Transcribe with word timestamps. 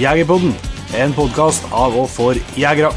Jegerpodden, 0.00 0.54
en 0.96 1.12
podkast 1.12 1.66
av 1.76 1.92
og 2.00 2.06
for 2.08 2.38
jegere. 2.56 2.88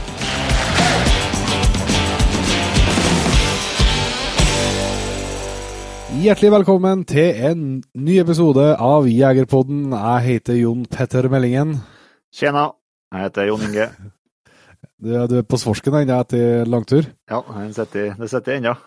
Hjertelig 6.24 6.52
velkommen 6.54 7.02
til 7.04 7.42
en 7.50 7.66
ny 8.00 8.16
episode 8.22 8.70
av 8.80 9.10
Jegerpodden. 9.12 9.92
Jeg 9.92 10.24
heter 10.30 10.56
Jon 10.62 10.86
Petter 10.88 11.28
Meldingen. 11.28 11.74
Tjena, 12.32 12.70
jeg 13.12 13.26
heter 13.26 13.50
Jon 13.50 13.66
Inge. 13.68 13.90
Du, 15.04 15.12
du 15.28 15.36
er 15.42 15.44
på 15.44 15.60
svorsken 15.60 16.00
ennå 16.00 16.22
etter 16.24 16.64
langtur? 16.72 17.10
Ja, 17.28 17.44
det 17.58 17.74
sitter 17.76 18.16
det 18.16 18.32
sitter 18.32 18.62
ennå. 18.62 18.78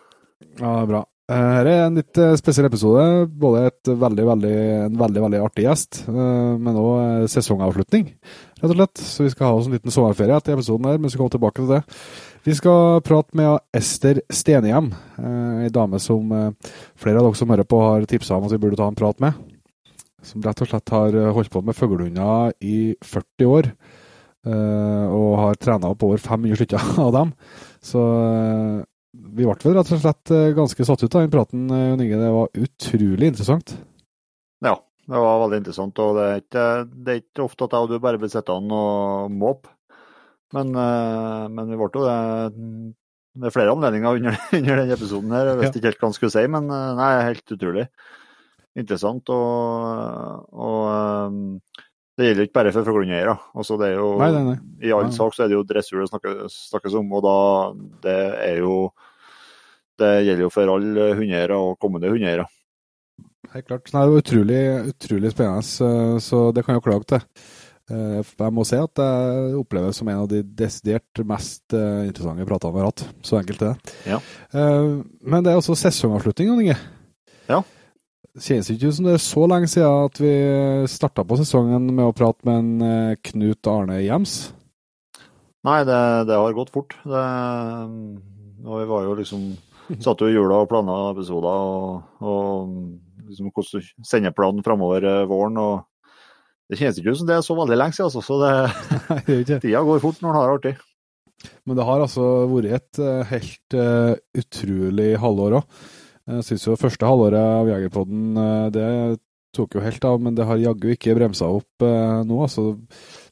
Ja, 0.62 0.72
bra. 0.88 1.04
Eh, 1.26 1.34
Her 1.34 1.66
er 1.66 1.80
en 1.88 1.96
litt 1.98 2.18
eh, 2.22 2.36
spesiell 2.38 2.68
episode. 2.68 3.02
Både 3.26 3.64
veldig, 3.86 4.26
veldig, 4.28 4.52
en 4.86 5.00
veldig 5.00 5.24
veldig 5.24 5.40
artig 5.42 5.64
gjest, 5.66 6.04
eh, 6.06 6.52
men 6.62 6.78
òg 6.78 7.26
sesongavslutning, 7.32 8.12
rett 8.60 8.70
og 8.70 8.76
slett. 8.76 9.02
Så 9.02 9.26
vi 9.26 9.32
skal 9.34 9.50
ha 9.50 9.58
oss 9.58 9.66
en 9.66 9.74
liten 9.74 9.94
sommerferie 9.94 10.38
etter 10.38 10.54
episoden 10.54 10.86
her, 10.86 11.00
men 11.00 11.08
vi 11.08 11.14
skal 11.14 11.24
komme 11.24 11.34
tilbake 11.34 11.58
til 11.58 11.72
det. 11.74 11.82
Vi 12.46 12.54
skal 12.54 13.02
prate 13.02 13.34
med 13.34 13.58
Ester 13.74 14.22
Stenhjem, 14.30 14.92
ei 15.18 15.70
dame 15.74 15.98
som 15.98 16.30
flere 16.30 17.18
av 17.18 17.26
dere 17.26 17.38
som 17.40 17.50
hører 17.50 17.66
på, 17.66 17.80
har 17.82 18.06
tipsa 18.06 18.36
om 18.38 18.46
at 18.46 18.54
vi 18.54 18.60
burde 18.62 18.78
ta 18.78 18.86
en 18.86 18.98
prat 18.98 19.18
med. 19.24 19.34
Som 20.22 20.44
rett 20.46 20.62
og 20.62 20.70
slett 20.70 20.94
har 20.94 21.16
holdt 21.34 21.50
på 21.50 21.64
med 21.66 21.74
fuglehunder 21.74 22.54
i 22.62 22.94
40 23.02 23.50
år, 23.50 23.72
og 24.46 25.32
har 25.42 25.58
trena 25.58 25.90
opp 25.90 26.06
over 26.06 26.22
500 26.22 26.60
stykker 26.62 26.86
av 27.08 27.10
dem. 27.18 27.34
Så 27.82 28.06
vi 29.36 29.44
ble 29.44 29.54
vel 29.62 29.76
rett 29.76 29.92
og 29.92 30.02
slett 30.02 30.32
eh, 30.34 30.50
ganske 30.56 30.86
satt 30.88 31.04
ut 31.04 31.14
av 31.14 31.24
den 31.24 31.32
praten, 31.32 31.68
eh, 31.70 31.86
Jon 31.90 32.02
Inge. 32.04 32.18
Det 32.20 32.34
var 32.34 32.60
utrolig 32.66 33.30
interessant. 33.32 33.72
Ja, 34.64 34.74
det 35.06 35.22
var 35.24 35.40
veldig 35.44 35.62
interessant. 35.62 36.02
Og 36.02 36.18
det 36.18 36.26
er 36.26 36.42
ikke, 36.42 36.66
det 36.90 37.14
er 37.14 37.22
ikke 37.22 37.46
ofte 37.46 37.68
at 37.68 37.76
jeg 37.76 37.86
og 37.86 37.94
du 37.94 38.04
bare 38.04 38.20
blir 38.22 38.32
sittende 38.32 38.82
og 38.82 39.32
måpe. 39.34 39.72
Men, 40.54 40.70
eh, 40.78 41.48
men 41.52 41.72
vi 41.72 41.80
ble 41.80 41.90
jo 41.94 42.06
det 42.06 42.20
ved 43.36 43.52
flere 43.52 43.72
anledninger 43.76 44.20
under, 44.20 44.38
under 44.60 44.82
denne 44.82 44.96
episoden 44.96 45.34
her. 45.36 45.52
Jeg 45.52 45.62
visste 45.62 45.80
ikke 45.80 45.92
helt 45.92 46.04
hva 46.04 46.10
han 46.10 46.16
skulle 46.16 46.36
si, 46.36 46.46
men 46.52 46.70
nei, 46.70 47.10
helt 47.28 47.56
utrolig 47.56 47.88
interessant. 48.76 49.32
Og, 49.32 50.46
og 50.52 51.76
det 52.16 52.30
gjelder 52.30 52.46
ikke 52.46 52.56
bare 52.56 52.72
for 52.72 52.88
fuglehundeiere. 52.88 53.34
Altså, 53.56 53.76
det 53.80 53.90
er 53.90 53.98
jo 53.98 54.12
Nei, 54.20 54.30
nei, 54.32 54.44
nei. 54.46 54.56
I 54.88 54.92
all 54.96 55.10
sak 55.12 55.36
så 55.36 55.44
er 55.44 55.52
det 55.52 55.58
jo 55.58 55.66
dressur 55.68 56.00
det 56.00 56.08
snakkes, 56.08 56.56
snakkes 56.70 56.96
om, 56.96 57.10
og 57.12 57.26
da 57.26 57.36
det 58.06 58.20
er 58.46 58.62
jo 58.62 58.76
Det 60.00 60.12
gjelder 60.26 60.44
jo 60.44 60.52
for 60.52 60.72
alle 60.76 61.10
hundeeiere 61.16 61.56
og 61.56 61.78
kommende 61.80 62.10
hundeeiere. 62.12 62.44
Helt 63.54 63.68
klart. 63.68 63.92
Nei, 63.94 64.02
det 64.02 64.12
var 64.12 64.24
utrolig, 64.24 64.58
utrolig 64.90 65.30
spennende, 65.32 66.20
så 66.20 66.40
det 66.52 66.64
kan 66.66 66.76
jeg 66.76 66.84
klage 66.84 67.08
til. 67.14 67.22
Eh, 67.86 68.18
Jeg 68.26 68.52
må 68.52 68.64
si 68.66 68.76
at 68.76 68.98
jeg 68.98 69.54
opplever 69.60 69.92
det 69.92 69.94
som 69.96 70.08
en 70.10 70.24
av 70.24 70.28
de 70.28 70.40
desidert 70.58 71.22
mest 71.24 71.72
eh, 71.72 72.08
interessante 72.08 72.44
pratene 72.48 72.74
vi 72.74 72.82
har 72.82 72.90
hatt. 72.90 73.04
Så 73.22 73.38
enkelt 73.38 73.62
er 73.62 73.72
det. 73.72 73.94
Ja. 74.10 74.18
Eh, 74.50 74.88
Men 75.22 75.46
det 75.46 75.52
er 75.52 75.60
også 75.60 75.76
sesongavslutning, 75.78 76.50
Inge. 76.66 76.76
Ja. 77.48 77.62
Kjennes 78.36 78.68
ikke 78.74 78.90
ut 78.90 78.98
som 78.98 79.06
det 79.06 79.14
er 79.16 79.22
så 79.22 79.46
lenge 79.48 79.70
siden 79.70 80.10
at 80.10 80.18
vi 80.20 80.32
starta 80.92 81.24
på 81.24 81.38
sesongen 81.40 81.86
med 81.94 82.04
å 82.04 82.12
prate 82.12 82.44
med 82.44 82.58
en 82.58 83.16
Knut 83.30 83.70
Arne 83.70 84.02
Jems. 84.02 84.34
Nei, 85.64 85.78
det, 85.88 86.00
det 86.28 86.36
har 86.36 86.52
gått 86.58 86.74
fort. 86.74 86.92
Det, 87.06 87.22
og 88.66 88.82
vi 88.82 88.90
var 88.90 89.06
jo 89.06 89.14
liksom 89.22 89.46
Satt 90.04 90.22
jo 90.22 90.30
i 90.30 90.34
jula 90.34 90.62
og 90.64 90.70
planla 90.70 90.96
episoder 91.12 91.50
og, 91.50 92.00
og 92.22 93.28
liksom 93.28 93.52
hvordan 93.52 93.86
sendeplanen 94.06 94.64
framover 94.66 95.06
eh, 95.06 95.22
våren. 95.30 95.58
og 95.62 96.70
Det 96.70 96.80
kjennes 96.80 97.00
ikke 97.00 97.14
ut 97.14 97.20
som 97.22 97.30
det 97.30 97.38
er 97.38 97.46
så 97.46 97.58
veldig 97.58 97.78
lenge 97.78 97.98
siden, 97.98 98.10
altså, 98.10 98.24
så 98.26 98.40
det, 98.42 99.60
tida 99.66 99.84
går 99.86 100.02
fort 100.02 100.22
når 100.22 100.30
en 100.30 100.38
har 100.40 100.48
det 100.48 100.56
artig. 100.58 100.74
Men 101.68 101.78
det 101.78 101.86
har 101.86 102.02
altså 102.02 102.26
vært 102.50 102.72
et 102.78 103.00
eh, 103.04 103.30
helt 103.30 103.76
uh, 103.76 104.14
utrolig 104.40 105.12
halvår 105.20 105.60
òg. 105.60 105.78
Jeg 106.26 106.42
syns 106.48 106.64
jo 106.66 106.78
første 106.80 107.06
halvåret 107.06 107.38
av 107.38 107.68
Jegerpodden 107.70 108.38
det 108.74 108.86
tok 109.56 109.76
jo 109.76 109.82
helt 109.84 110.06
av, 110.06 110.20
men 110.22 110.36
det 110.36 110.46
har 110.48 110.60
jaggu 110.60 110.90
ikke 110.92 111.16
bremsa 111.16 111.48
opp 111.58 111.84
eh, 111.84 112.22
nå. 112.28 112.38
Altså, 112.44 112.68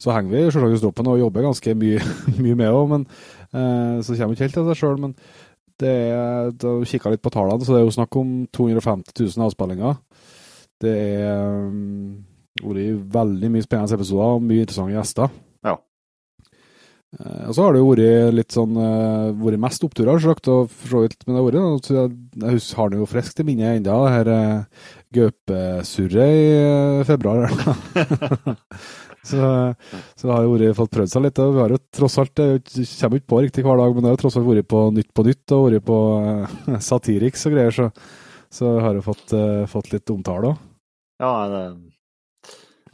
så 0.01 0.15
henger 0.15 0.33
vi 0.33 0.45
selvsagt 0.49 0.79
i 0.79 0.83
stroppen 0.83 1.11
og 1.11 1.21
jobber 1.21 1.47
ganske 1.49 1.77
mye, 1.79 2.03
mye 2.45 2.59
med 2.59 2.71
òg, 2.71 2.85
men 2.95 3.07
eh, 3.07 4.01
så 4.05 4.17
kommer 4.17 4.33
vi 4.33 4.39
ikke 4.39 4.49
helt 4.49 4.59
til 4.61 4.69
seg 4.71 4.81
sjøl. 4.81 5.01
Men 5.03 5.17
det 5.85 5.95
er, 6.11 6.53
da 6.65 6.75
kikka 6.89 7.13
litt 7.15 7.23
på 7.25 7.33
tallene, 7.35 7.63
så 7.65 7.77
det 7.77 7.83
er 7.83 7.87
jo 7.87 7.97
snakk 7.97 8.17
om 8.21 8.35
250 8.57 9.15
000 9.21 9.47
avspillinger. 9.49 9.99
Det 10.85 10.93
er 10.99 11.65
um, 11.71 12.23
vært 12.65 13.11
veldig 13.15 13.51
mye 13.55 13.65
spennende 13.65 13.97
episoder 13.99 14.37
og 14.39 14.45
mye 14.45 14.65
interessante 14.65 14.97
gjester. 14.97 15.35
Ja. 15.65 15.77
Eh, 17.19 17.47
Og 17.49 17.55
så 17.55 17.65
har 17.65 17.75
det 17.75 17.81
jo 17.83 17.89
vært 17.93 18.35
litt 18.35 18.55
sånn 18.55 18.77
eh, 18.79 19.31
vært 19.45 19.63
mest 19.63 19.87
oppturer, 19.87 20.19
selvsagt, 20.19 20.51
og 20.53 20.71
for 20.73 20.93
så 20.97 21.05
vidt, 21.05 21.21
men 21.25 21.35
det 21.37 21.41
har 21.41 21.49
vært 21.49 21.91
jeg, 21.95 22.13
jeg 22.43 22.57
husker, 22.59 22.81
har 22.81 22.93
det 22.93 23.01
jo 23.01 23.11
friskt 23.11 23.43
i 23.43 23.47
minnet 23.49 23.79
ennå, 23.79 23.99
det 24.05 24.15
her 24.17 24.33
uh, 24.35 24.87
gaupesurret 25.15 26.39
i 26.41 26.49
eh, 26.59 27.05
februar. 27.07 27.47
så, 29.25 29.39
så 30.15 30.29
det 30.29 30.35
har 30.35 30.45
jo 30.45 30.53
vært, 30.55 30.77
fått 30.79 30.93
prøvd 30.95 31.13
seg 31.15 31.25
litt. 31.25 31.41
og 31.41 31.55
Vi 31.57 31.63
har 31.63 31.75
jo 31.75 31.81
tross 31.97 32.19
alt 32.21 32.35
det 32.37 32.49
er 32.51 32.61
kommer 33.01 33.21
ikke 33.21 33.33
på 33.33 33.41
riktig 33.47 33.65
hver 33.65 33.81
dag, 33.81 33.95
men 33.95 34.05
det 34.05 34.11
har 34.11 34.19
jo 34.19 34.23
tross 34.27 34.39
alt 34.41 34.49
vært 34.51 34.69
på 34.71 34.85
Nytt 34.95 35.11
på 35.17 35.27
Nytt 35.27 35.57
og 35.57 35.67
vært 35.69 35.89
på 35.89 35.99
uh, 36.21 36.79
Satiriks 36.89 37.49
og 37.49 37.57
greier, 37.57 37.75
så, 37.75 37.89
så 38.53 38.77
har 38.85 39.01
jo 39.01 39.05
fått, 39.09 39.27
uh, 39.33 39.65
fått 39.71 39.93
litt 39.95 40.15
omtale 40.15 40.53
òg. 40.53 40.71
Ja, 41.23 41.35
det, 41.49 41.65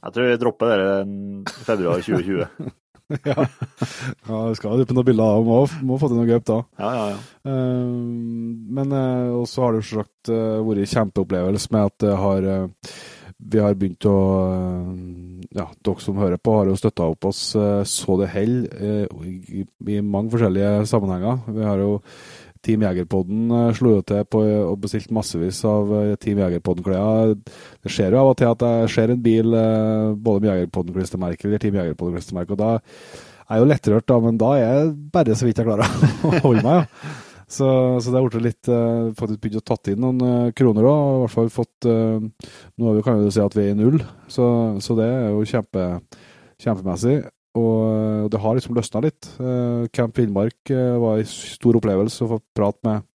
jeg 0.01 0.15
tror 0.15 0.29
vi 0.31 0.37
dropper 0.41 0.71
det 0.71 0.93
i 1.05 1.65
februar 1.67 2.05
2020. 2.07 2.71
ja. 3.27 3.35
ja, 4.29 4.39
vi 4.49 4.55
skal 4.55 4.85
på 4.87 4.95
noen 4.95 5.07
bilder 5.09 5.37
av 5.37 5.47
må, 5.47 5.61
må 5.87 5.99
få 6.01 6.09
til 6.11 6.21
noe 6.21 6.29
gøy 6.29 6.41
da. 6.47 6.61
Ja, 6.81 6.91
ja, 6.95 7.07
ja. 7.11 7.21
Uh, 7.51 7.95
men 8.77 8.95
uh, 8.95 9.41
også 9.41 9.65
har 9.65 9.75
det 9.75 9.83
jo 9.83 9.89
selvsagt 9.91 10.33
uh, 10.33 10.61
vært 10.69 10.95
kjempeopplevelse 10.95 11.75
med 11.75 11.91
at 11.91 12.05
det 12.07 12.15
har 12.23 12.47
eh, 12.55 12.93
vi 13.41 13.63
har 13.63 13.79
begynt 13.79 14.07
å 14.09 14.19
eh, 14.45 14.91
Ja, 15.57 15.67
dere 15.83 16.03
som 16.05 16.21
hører 16.21 16.39
på, 16.39 16.53
har 16.59 16.69
jo 16.71 16.77
støtta 16.79 17.09
opp 17.11 17.27
oss 17.31 17.55
eh, 17.59 17.81
så 17.89 18.19
det 18.21 18.31
holder 18.35 19.09
i, 19.25 19.65
i 19.65 19.99
mange 20.05 20.31
forskjellige 20.35 20.85
sammenhenger. 20.91 21.41
Vi 21.57 21.67
har 21.67 21.83
jo 21.83 21.97
Team 22.61 22.83
Jegerpodden 22.85 23.73
slo 23.77 23.95
jo 23.97 24.03
til 24.05 24.27
på 24.29 24.43
og 24.45 24.77
bestilt 24.83 25.13
massevis 25.17 25.63
av 25.69 25.95
eh, 25.97 26.13
Team 26.21 26.43
Jegerpodden-klær. 26.43 27.35
Det 27.81 27.93
skjer 27.93 28.15
jo 28.15 28.21
av 28.21 28.35
og 28.35 28.39
til 28.39 28.51
at 28.51 28.67
jeg 28.67 28.93
ser 28.95 29.15
en 29.15 29.25
bil 29.25 29.57
eh, 29.57 30.13
både 30.13 30.45
med 30.45 30.53
Jegerpodden-klistremerke 30.53 31.49
eller 31.49 31.63
Team 31.63 31.81
Jegerpodden-klistremerke, 31.81 32.55
og 32.55 32.61
da 32.61 32.75
er 32.77 33.57
jeg 33.57 33.65
jo 33.65 33.73
lettrørt, 33.73 34.07
da, 34.13 34.21
men 34.23 34.39
da 34.39 34.53
er 34.55 34.63
jeg 34.63 34.95
bare 35.17 35.35
så 35.41 35.49
vidt 35.49 35.59
jeg 35.59 35.67
klarer 35.67 35.89
å 35.89 36.37
holde 36.47 36.67
meg. 36.67 36.85
Ja. 36.85 37.30
Så, 37.51 37.67
så 37.99 38.13
det 38.13 38.21
har 38.21 38.29
blitt 38.29 38.45
litt 38.45 38.69
uh, 38.71 39.11
faktisk 39.19 39.43
begynt 39.43 39.59
å 39.59 39.67
tatt 39.73 39.91
inn 39.91 39.99
noen 40.05 40.21
eh, 40.23 40.53
kroner 40.55 40.87
òg. 40.87 41.01
I 41.03 41.21
hvert 41.25 41.35
fall 41.35 41.51
fått 41.51 41.89
uh, 41.91 42.23
Nå 42.79 42.95
kan 43.03 43.19
vi 43.19 43.27
jo 43.27 43.35
si 43.35 43.43
at 43.43 43.57
vi 43.59 43.65
er 43.67 43.75
i 43.75 43.79
null, 43.81 43.99
så, 44.31 44.47
så 44.79 44.95
det 44.99 45.09
er 45.11 45.33
jo 45.35 45.43
kjempe, 45.51 45.89
kjempemessig. 46.63 47.19
Og 47.59 47.77
eh, 47.91 48.29
det 48.31 48.41
har 48.43 48.57
liksom 48.57 48.77
løsna 48.79 49.03
litt. 49.03 49.27
Eh, 49.43 49.89
Camp 49.95 50.19
Villmark 50.19 50.71
eh, 50.71 50.95
var 51.03 51.19
en 51.19 51.27
stor 51.31 51.81
opplevelse 51.81 52.23
å 52.25 52.31
få 52.35 52.39
prate 52.55 52.79
med, 52.87 53.09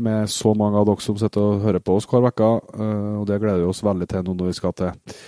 med 0.00 0.32
så 0.32 0.54
mange 0.56 0.80
av 0.80 0.88
dere 0.88 1.04
som 1.04 1.18
sitter 1.20 1.44
og 1.44 1.66
hører 1.66 1.84
på 1.84 1.98
oss 1.98 2.08
hver 2.08 2.30
uke. 2.30 2.50
eh, 2.80 3.14
og 3.20 3.26
det 3.28 3.40
gleder 3.42 3.60
vi 3.60 3.68
oss 3.68 3.84
veldig 3.84 4.08
til 4.08 4.24
nå 4.24 4.36
når 4.38 4.52
vi 4.52 4.56
skal 4.56 4.76
til, 4.78 5.18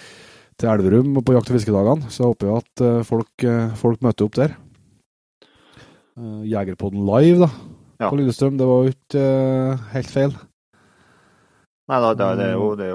til 0.56 0.72
Elverum 0.72 1.20
på 1.20 1.36
jakt- 1.36 1.52
og 1.52 1.58
fiskedagene. 1.58 2.08
Så 2.08 2.22
jeg 2.22 2.32
håper 2.32 2.48
jo 2.48 2.56
at 2.62 2.84
eh, 2.88 3.02
folk, 3.10 3.34
eh, 3.44 3.76
folk 3.82 4.08
møter 4.08 4.28
opp 4.28 4.40
der. 4.40 4.56
Eh, 6.16 6.40
Jegerpodden 6.54 7.04
live, 7.04 7.44
da 7.44 7.71
Ja. 8.02 8.10
på 8.10 8.18
Lillestrøm. 8.18 8.58
Det 8.58 8.66
var 8.66 8.82
jo 8.82 8.92
ikke 8.92 9.20
uh, 9.22 9.84
helt 9.92 10.10
feil. 10.10 10.34
Nei, 11.90 11.98
da, 12.02 12.12
det, 12.18 12.26
det, 12.40 12.48
jo, 12.54 12.66
det, 12.78 12.88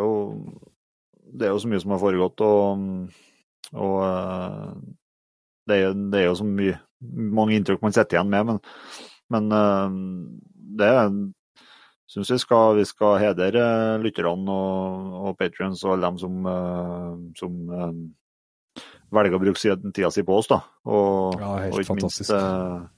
det 1.37 1.47
er 1.47 1.53
jo 1.53 1.61
så 1.61 1.70
mye 1.70 1.79
som 1.84 1.93
har 1.93 2.02
foregått, 2.02 2.41
og, 2.41 2.85
og 3.76 3.97
eh, 4.08 4.70
det, 5.67 5.76
er, 5.76 5.97
det 6.14 6.22
er 6.22 6.26
jo 6.29 6.37
så 6.40 6.47
mye, 6.47 6.78
mange 7.35 7.58
inntrykk 7.58 7.84
man 7.84 7.93
sitter 7.93 8.17
igjen 8.17 8.31
med, 8.31 8.47
men, 8.47 8.61
men 9.35 9.58
eh, 9.59 9.97
det 10.79 10.90
syns 12.09 12.31
vi 12.31 12.40
skal, 12.41 12.79
vi 12.79 12.87
skal 12.87 13.20
hedre 13.22 13.67
lytterne 14.02 14.55
og, 14.55 15.14
og 15.28 15.37
patrions 15.37 15.84
og 15.84 15.97
alle 15.97 16.08
dem 16.08 16.20
som, 16.23 16.49
som 17.37 17.61
velger 19.14 19.37
å 19.37 19.43
bruke 19.43 19.78
tida 19.91 20.14
si 20.16 20.26
på 20.26 20.40
oss. 20.40 20.49
da, 20.55 20.64
og, 20.87 21.37
Ja, 21.43 21.53
helt 21.67 21.76
og 21.76 21.84
ikke 21.84 21.91
fantastisk. 21.91 22.31
minst 22.31 22.93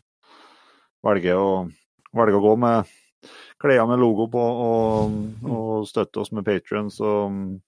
velger 1.10 1.42
å, 1.42 1.52
velger 2.16 2.40
å 2.40 2.44
gå 2.44 2.56
med 2.64 2.98
klær 3.60 3.86
med 3.90 4.00
logo 4.00 4.30
på 4.32 4.40
og, 4.40 5.20
og 5.44 5.88
støtte 5.90 6.24
oss 6.24 6.32
med 6.36 6.48
patrions. 6.48 7.00
Og, 7.04 7.60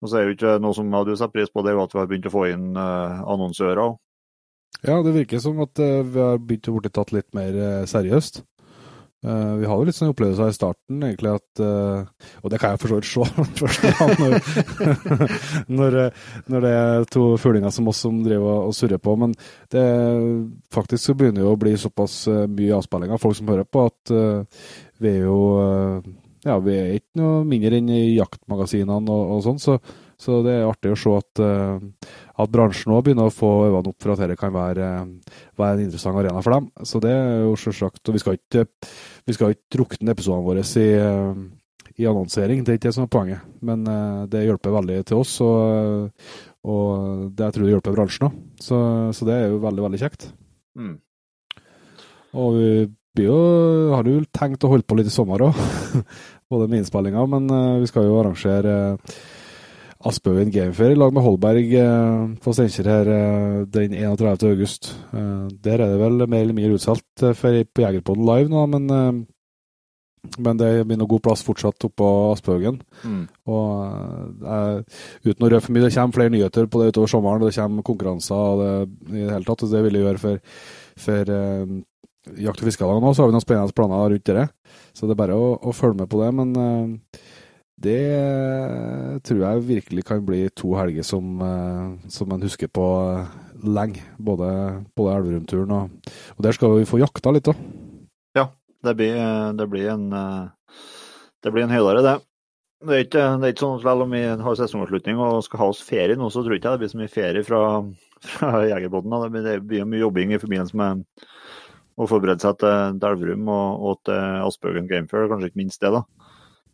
og 0.00 0.10
så 0.10 0.20
er 0.20 0.28
jo 0.28 0.36
ikke 0.36 0.58
noe 0.62 0.76
som 0.76 0.90
jeg 0.90 0.98
hadde 0.98 1.18
satt 1.20 1.34
pris 1.34 1.52
på, 1.52 1.64
det 1.64 1.72
er 1.72 1.78
jo 1.78 1.86
at 1.86 1.96
vi 1.96 2.02
har 2.02 2.10
begynt 2.10 2.30
å 2.30 2.34
få 2.34 2.46
inn 2.50 2.70
uh, 2.76 3.24
annonsører. 3.32 3.96
Ja, 4.86 5.00
det 5.04 5.16
virker 5.16 5.42
som 5.42 5.60
at 5.64 5.80
uh, 5.82 6.00
vi 6.04 6.20
har 6.20 6.40
begynt 6.40 6.70
å 6.70 6.76
bli 6.76 6.92
tatt 6.92 7.14
litt 7.16 7.30
mer 7.36 7.56
uh, 7.56 7.88
seriøst. 7.88 8.42
Uh, 9.20 9.58
vi 9.60 9.66
hadde 9.68 9.84
litt 9.84 9.96
sånn 9.98 10.14
opplevelser 10.14 10.48
i 10.48 10.54
starten, 10.56 11.02
egentlig, 11.04 11.34
at 11.36 11.60
uh, 11.60 12.06
Og 12.40 12.48
det 12.48 12.56
kan 12.56 12.72
jeg 12.72 12.80
for 12.80 12.88
så 12.88 12.96
vidt 12.96 13.10
se 13.10 14.14
når, 14.22 14.36
når, 15.78 15.96
når, 16.48 16.64
det 16.64 16.70
er 16.72 17.04
to 17.12 17.24
fuglinger 17.42 17.74
som 17.74 17.90
oss 17.92 18.00
som 18.00 18.22
driver 18.24 18.64
og 18.70 18.72
surrer 18.76 19.02
på. 19.02 19.18
Men 19.20 19.34
det 19.74 19.84
faktisk 20.72 21.04
så 21.04 21.16
begynner 21.20 21.44
jo 21.44 21.52
å 21.52 21.60
bli 21.60 21.74
såpass 21.76 22.22
mye 22.48 22.78
avspilling 22.78 23.12
av 23.12 23.20
folk 23.20 23.36
som 23.36 23.52
hører 23.52 23.68
på, 23.68 23.84
at 23.92 24.14
uh, 24.16 24.64
vi 25.04 25.12
er 25.18 25.28
jo 25.28 25.40
Ja, 26.40 26.56
vi 26.64 26.72
er 26.72 26.94
ikke 26.96 27.20
noe 27.20 27.44
mindre 27.44 27.76
enn 27.76 27.92
i 27.92 28.14
jaktmagasinene 28.14 29.12
og, 29.12 29.34
og 29.36 29.42
sånn, 29.44 29.60
så, 29.60 29.76
så, 30.16 30.40
det 30.46 30.54
er 30.56 30.70
artig 30.70 30.94
å 30.94 30.96
se 30.96 31.12
at 31.18 31.44
at 32.40 32.52
bransjen 32.52 32.92
òg 32.94 33.04
begynner 33.06 33.30
å 33.30 33.34
få 33.34 33.48
øynene 33.66 33.92
opp 33.92 34.02
for 34.02 34.14
at 34.14 34.22
dette 34.22 34.36
kan 34.40 34.52
være, 34.54 34.90
være, 35.58 35.76
en 35.76 35.84
interessant 35.86 36.18
arena 36.20 36.42
for 36.44 36.56
dem. 36.56 36.68
Så 36.86 37.00
det 37.02 37.12
er 37.14 37.42
jo 37.44 37.56
selvsagt 37.60 38.10
Og 38.10 38.16
vi 38.16 38.22
skal 38.22 38.38
ikke, 38.38 38.66
vi 39.26 39.36
skal 39.36 39.54
ikke 39.54 39.76
drukne 39.76 40.14
episodene 40.14 40.46
våre 40.46 40.64
i, 40.64 40.86
i, 41.96 42.06
annonsering, 42.06 42.64
det 42.64 42.72
er 42.72 42.80
ikke 42.80 42.88
det 42.88 42.96
som 42.96 43.06
er 43.06 43.12
poenget. 43.12 43.50
Men 43.64 43.84
eh, 43.88 44.22
det 44.32 44.46
hjelper 44.46 44.76
veldig 44.78 45.02
til 45.08 45.20
oss, 45.20 45.36
og, 45.44 46.10
og 46.64 47.26
det 47.36 47.48
jeg 47.48 47.56
tror 47.56 47.66
det 47.66 47.74
hjelper 47.74 47.98
bransjen 47.98 48.30
òg. 48.30 48.40
Så, 48.60 48.80
så, 49.16 49.28
det 49.28 49.36
er 49.36 49.46
jo 49.50 49.60
veldig, 49.64 49.86
veldig 49.88 50.02
kjekt. 50.02 50.30
Mm. 50.78 50.96
Og 52.40 52.56
vi 53.18 53.26
jo, 53.26 53.38
har 53.90 54.06
jo 54.06 54.22
tenkt 54.30 54.64
å 54.64 54.70
holde 54.70 54.86
på 54.86 54.96
litt 54.98 55.10
i 55.10 55.12
sommer 55.12 55.42
òg, 55.48 55.60
både 56.52 56.70
med 56.70 56.82
innspillinga, 56.82 57.26
men 57.30 57.50
eh, 57.50 57.76
vi 57.82 57.90
skal 57.90 58.06
jo 58.06 58.18
arrangere 58.20 58.74
Aspøyen 60.00 60.48
Gamefair 60.48 60.94
i 60.94 60.96
lag 60.96 61.12
med 61.12 61.24
Holberg 61.26 61.74
eh, 61.76 62.20
på 62.40 62.52
Steinkjer 62.56 62.86
her 62.88 63.08
eh, 63.12 63.56
den 63.68 63.92
31. 63.92 64.46
august. 64.48 64.94
Eh, 65.12 65.50
der 65.60 65.82
er 65.82 65.92
det 65.92 65.98
vel 66.00 66.24
mer 66.24 66.40
eller 66.40 66.56
mindre 66.56 66.78
utsolgt 66.78 67.20
på 67.20 67.82
Jegerpodden 67.84 68.24
live 68.24 68.48
nå, 68.48 68.62
men, 68.72 68.86
men 70.38 70.60
det 70.62 70.70
blir 70.88 70.96
noe 71.00 71.10
god 71.10 71.24
plass 71.26 71.44
fortsatt 71.44 71.84
oppå 71.90 72.08
Aspøyen. 72.30 72.78
Mm. 73.04 73.26
Og 73.52 74.46
eh, 74.54 75.02
uten 75.28 75.44
å 75.44 75.50
røpe 75.52 75.66
for 75.66 75.76
mye, 75.76 75.84
det 75.84 75.92
kommer 75.98 76.16
flere 76.16 76.32
nyheter 76.32 76.70
på 76.72 76.80
det 76.80 76.94
utover 76.94 77.12
sommeren, 77.12 77.44
og 77.44 77.50
det 77.50 77.58
kommer 77.60 77.88
konkurranser 77.90 78.40
og 78.54 78.62
det, 78.64 78.72
i 79.12 79.26
det 79.26 79.34
hele 79.34 79.48
tatt. 79.50 79.66
og 79.66 79.74
Det 79.74 79.82
vil 79.84 79.98
jeg 79.98 80.06
gjøre 80.06 80.22
for, 80.24 80.62
for 81.04 81.34
jakt- 82.40 82.64
og 82.64 82.70
fiskerlagene 82.70 83.04
nå, 83.04 83.12
så 83.12 83.26
har 83.26 83.28
vi 83.28 83.36
noen 83.36 83.44
spennende 83.44 83.76
planer 83.76 84.14
rundt 84.14 84.32
det. 84.32 84.48
Så 84.96 85.04
det 85.04 85.12
er 85.12 85.20
bare 85.26 85.36
å, 85.36 85.52
å 85.60 85.76
følge 85.76 86.00
med 86.00 86.08
på 86.08 86.24
det. 86.24 86.32
men 86.40 86.56
det 87.80 89.22
tror 89.24 89.42
jeg 89.44 89.66
virkelig 89.68 90.04
kan 90.08 90.24
bli 90.26 90.42
to 90.52 90.74
helger 90.76 91.06
som, 91.06 91.40
eh, 91.44 92.08
som 92.12 92.32
en 92.32 92.44
husker 92.44 92.68
på 92.68 92.86
lenge. 93.64 94.04
Både, 94.18 94.50
både 94.96 95.16
Elverumturen 95.16 95.76
og, 95.76 96.10
og 96.36 96.44
der 96.44 96.56
skal 96.56 96.78
vi 96.78 96.88
få 96.88 97.00
jakta 97.00 97.32
litt 97.32 97.48
òg. 97.52 97.60
Ja, 98.36 98.50
det 98.84 98.96
blir, 98.98 99.16
det 99.56 99.68
blir, 99.72 99.88
en 99.92 100.10
det 101.40 101.52
blir 101.52 101.64
en 101.64 101.72
høydere, 101.72 102.04
det. 102.04 102.18
Det 102.80 102.94
er, 102.96 103.02
ikke, 103.04 103.24
det 103.36 103.44
er 103.44 103.52
ikke 103.52 103.60
sånn 103.60 103.74
at 103.76 103.82
selv 103.84 104.06
om 104.06 104.14
vi 104.16 104.20
har 104.24 104.54
sesongavslutning 104.56 105.18
og 105.20 105.42
skal 105.44 105.60
ha 105.60 105.66
oss 105.68 105.82
ferie 105.84 106.16
nå, 106.16 106.30
så 106.32 106.40
tror 106.40 106.54
jeg 106.54 106.62
ikke 106.62 106.70
det 106.72 106.80
blir 106.80 106.92
så 106.92 107.00
mye 107.00 107.12
ferie 107.12 107.42
fra, 107.44 107.60
fra 108.24 108.62
Jegerbåten. 108.70 109.16
Det, 109.44 109.56
blir 109.68 109.88
mye 109.88 110.00
jobbing 110.00 110.32
i 110.32 110.40
forbindelse 110.40 110.80
med 110.80 111.02
å 112.00 112.08
forberede 112.08 112.40
seg 112.40 112.56
til 112.62 113.04
Elverum 113.04 113.50
og, 113.52 113.84
og 113.84 114.00
til 114.08 114.46
Asbjørgen 114.46 114.88
Gamefair, 114.88 115.28
kanskje 115.28 115.50
ikke 115.50 115.60
minst 115.60 115.84
det. 115.84 115.92
da. 115.92 116.00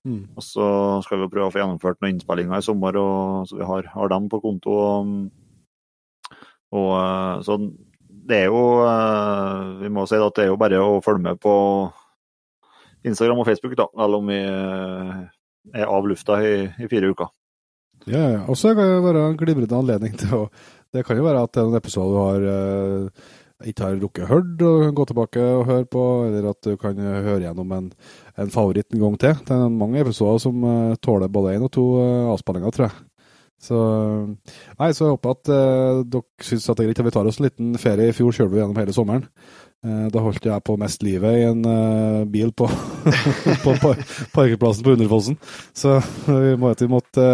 Mm. 0.06 0.22
Og 0.38 0.44
så 0.44 0.66
skal 1.02 1.24
vi 1.24 1.30
prøve 1.32 1.48
å 1.48 1.52
få 1.52 1.58
gjennomført 1.58 1.98
noen 1.98 2.14
innspillinger 2.14 2.62
i 2.62 2.64
sommer, 2.64 2.98
og, 3.00 3.48
så 3.50 3.58
vi 3.58 3.66
har, 3.66 3.88
har, 3.90 4.10
dem 4.12 4.28
på 4.30 4.38
konto. 4.44 4.74
Og, 4.78 5.08
og, 6.76 6.90
eh, 7.00 7.32
så 7.46 7.58
det 8.26 8.40
er 8.42 8.48
jo 8.50 8.62
eh, 8.82 9.72
Vi 9.82 9.90
må 9.94 10.02
si 10.10 10.18
at 10.18 10.38
det 10.38 10.44
er 10.44 10.52
jo 10.52 10.60
bare 10.60 10.82
å 10.82 11.00
følge 11.02 11.24
med 11.24 11.40
på 11.42 11.54
Instagram 13.06 13.42
og 13.42 13.48
Facebook, 13.48 13.74
da, 13.78 13.88
selv 13.98 14.20
om 14.20 14.30
vi 14.30 14.38
eh, 14.42 15.18
er 15.74 15.90
av 15.90 16.06
lufta 16.06 16.38
i, 16.42 16.54
i 16.82 16.90
fire 16.90 17.10
uker. 17.10 17.32
Ja, 18.06 18.22
ja. 18.36 18.40
Og 18.46 18.58
så 18.58 18.76
kan 18.76 18.86
det 18.86 19.02
være 19.02 19.26
en 19.32 19.40
glimrende 19.40 19.80
anledning 19.80 20.14
til 20.20 20.34
å 20.36 20.46
Det 20.94 21.02
kan 21.04 21.18
jo 21.18 21.26
være 21.26 21.42
at 21.42 21.50
det 21.52 21.60
er 21.60 21.66
en 21.66 21.76
episode 21.76 22.12
du 22.14 22.18
har 22.22 22.44
ikke 23.64 23.86
har 23.86 23.98
rukket 24.00 24.28
hørt 24.28 24.62
og 24.62 24.82
kan 24.84 24.94
gå 24.96 25.04
tilbake 25.08 25.40
og 25.40 25.66
høre 25.66 25.86
på, 25.88 26.02
eller 26.28 26.50
at 26.50 26.60
du 26.64 26.76
kan 26.76 26.98
høre 27.00 27.40
gjennom 27.40 27.72
en, 27.72 27.86
en 28.40 28.52
favoritt 28.52 28.94
en 28.94 29.02
gang 29.02 29.18
til. 29.20 29.36
Det 29.46 29.56
er 29.56 29.72
mange 29.72 30.00
episoder 30.02 30.40
som 30.42 30.64
uh, 30.64 30.96
tåler 31.02 31.32
både 31.32 31.56
én 31.56 31.66
og 31.66 31.72
to 31.74 31.84
uh, 31.98 32.32
avspillinger, 32.34 32.74
tror 32.74 32.88
jeg. 32.88 33.06
Så 33.66 33.76
nei, 34.76 34.90
så 34.92 35.06
jeg 35.06 35.14
håper 35.14 35.32
at 35.32 35.50
uh, 35.50 36.02
dere 36.04 36.44
syns 36.44 36.66
det 36.68 36.74
er 36.84 36.90
greit 36.90 37.00
at 37.00 37.08
vi 37.08 37.14
tar 37.14 37.30
oss 37.30 37.40
en 37.40 37.48
liten 37.48 37.70
ferie. 37.80 38.10
I 38.10 38.16
fjor 38.16 38.36
kjørte 38.36 38.52
vi 38.52 38.60
gjennom 38.60 38.82
hele 38.82 38.96
sommeren. 38.96 39.24
Uh, 39.86 40.06
da 40.12 40.22
holdt 40.24 40.48
jeg 40.48 40.66
på 40.66 40.76
mest 40.80 41.06
livet 41.06 41.40
i 41.40 41.46
en 41.48 41.64
uh, 41.64 42.28
bil 42.28 42.52
på, 42.56 42.68
på 43.64 43.76
parkeplassen 44.36 44.84
på 44.84 44.96
Underfossen. 44.98 45.40
Så 45.72 45.96
vi, 46.28 46.54
måtte, 46.60 46.84
vi 46.84 46.92
måtte, 46.92 47.26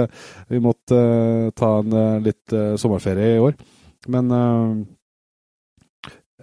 vi 0.49 0.62
måtte 0.62 1.04
ta 1.58 1.76
en 1.82 2.00
litt 2.22 2.58
sommerferie 2.78 3.37
i 3.37 3.44
år. 3.50 3.58
Men 4.10 4.34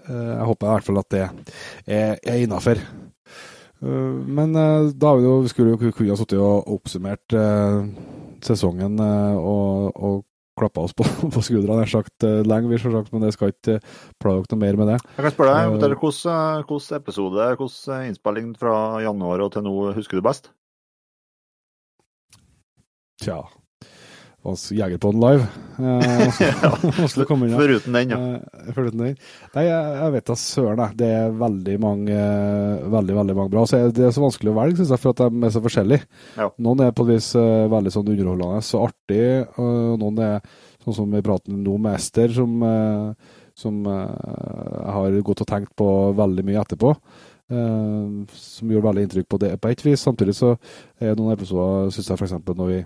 Eh, 0.10 0.32
jeg 0.38 0.48
håper 0.50 0.68
i 0.68 0.74
hvert 0.74 0.88
fall 0.88 1.02
at 1.02 1.12
det 1.14 1.22
er, 1.24 2.18
er 2.18 2.42
innafor. 2.44 2.82
Eh, 3.82 4.16
men 4.40 4.56
eh, 4.56 4.90
da 4.94 5.14
vi 5.18 5.28
jo, 5.28 5.36
vi 5.46 5.52
skulle 5.52 5.76
jo 5.76 5.80
kunne 5.92 6.14
ha 6.14 6.18
sittet 6.20 6.42
og 6.42 6.74
oppsummert 6.78 7.38
sesongen 8.46 9.00
og, 9.04 9.96
og 9.96 10.22
klappa 10.60 10.84
oss 10.84 10.96
på, 10.96 11.06
på 11.36 11.44
skuldrene, 11.44 11.82
nær 11.82 11.92
sagt 11.92 12.24
lenge, 12.48 12.72
vi 12.72 12.80
sagt, 12.80 13.12
men 13.14 13.24
det 13.24 13.34
skal 13.36 13.54
ikke 13.54 13.80
plage 14.20 14.44
dere 14.44 14.56
noe 14.56 14.64
mer 14.64 14.80
med 14.80 14.92
det. 14.94 14.98
Jeg 15.18 15.26
kan 15.26 15.36
spørre 15.36 15.56
deg, 15.56 15.96
hvilken 15.96 16.98
episode, 17.00 17.50
hvilken 17.60 18.10
innspilling 18.10 18.52
fra 18.60 18.76
januar 19.04 19.46
og 19.46 19.54
til 19.56 19.68
nå 19.68 19.76
husker 19.96 20.20
du 20.20 20.26
best? 20.26 20.52
Tja, 23.20 23.42
Jegerpodden 24.44 25.20
live. 25.20 25.48
Eh, 25.80 26.32
Foruten 27.60 27.94
den, 27.94 28.10
ja. 28.10 28.18
Eh, 28.18 28.74
foruten 28.74 29.02
den. 29.02 29.18
Nei, 29.54 29.66
jeg, 29.66 29.98
jeg 29.98 30.14
vet 30.14 30.30
da 30.30 30.36
søren, 30.40 30.80
jeg. 30.80 30.98
Det 31.02 31.10
er 31.18 31.34
veldig 31.42 31.76
mange 31.84 32.16
eh, 32.16 32.86
veldig, 32.94 33.18
veldig 33.18 33.36
mange 33.36 33.52
bra. 33.52 33.66
Så 33.68 33.82
det 33.92 34.06
er 34.08 34.14
så 34.16 34.24
vanskelig 34.24 34.54
å 34.54 34.58
velge, 34.62 34.80
syns 34.80 34.94
jeg, 34.96 35.04
for 35.04 35.12
at 35.12 35.26
de 35.26 35.44
er 35.44 35.54
så 35.56 35.64
forskjellige. 35.66 36.08
Ja. 36.40 36.48
Noen 36.66 36.86
er 36.86 36.96
på 36.96 37.06
et 37.08 37.12
vis 37.18 37.34
veldig 37.36 37.94
sånn 37.94 38.14
underholdende 38.14 38.62
så 38.66 38.86
artig, 38.88 39.26
og 39.60 40.00
noen 40.00 40.24
er 40.24 40.40
sånn 40.86 40.98
som 41.02 41.12
vi 41.12 41.24
prater 41.26 41.60
nå 41.60 41.76
med 41.84 41.98
Ester, 42.00 42.32
som, 42.34 42.62
som 43.60 43.82
uh, 43.84 44.94
har 44.96 45.18
gått 45.28 45.44
og 45.44 45.50
tenkt 45.50 45.74
på 45.78 45.90
veldig 46.16 46.46
mye 46.48 46.62
etterpå. 46.64 46.94
Som 47.50 48.72
gjorde 48.72 48.88
veldig 48.88 49.04
inntrykk 49.08 49.28
på 49.28 49.42
det 49.42 49.52
på 49.60 49.72
ett 49.74 49.84
vis. 49.84 50.06
Samtidig 50.06 50.38
så 50.38 50.54
er 51.02 51.18
noen 51.18 51.34
episoder, 51.34 51.90
syns 51.92 52.12
jeg 52.12 52.22
f.eks. 52.22 52.38
når 52.54 52.70
vi 52.70 52.80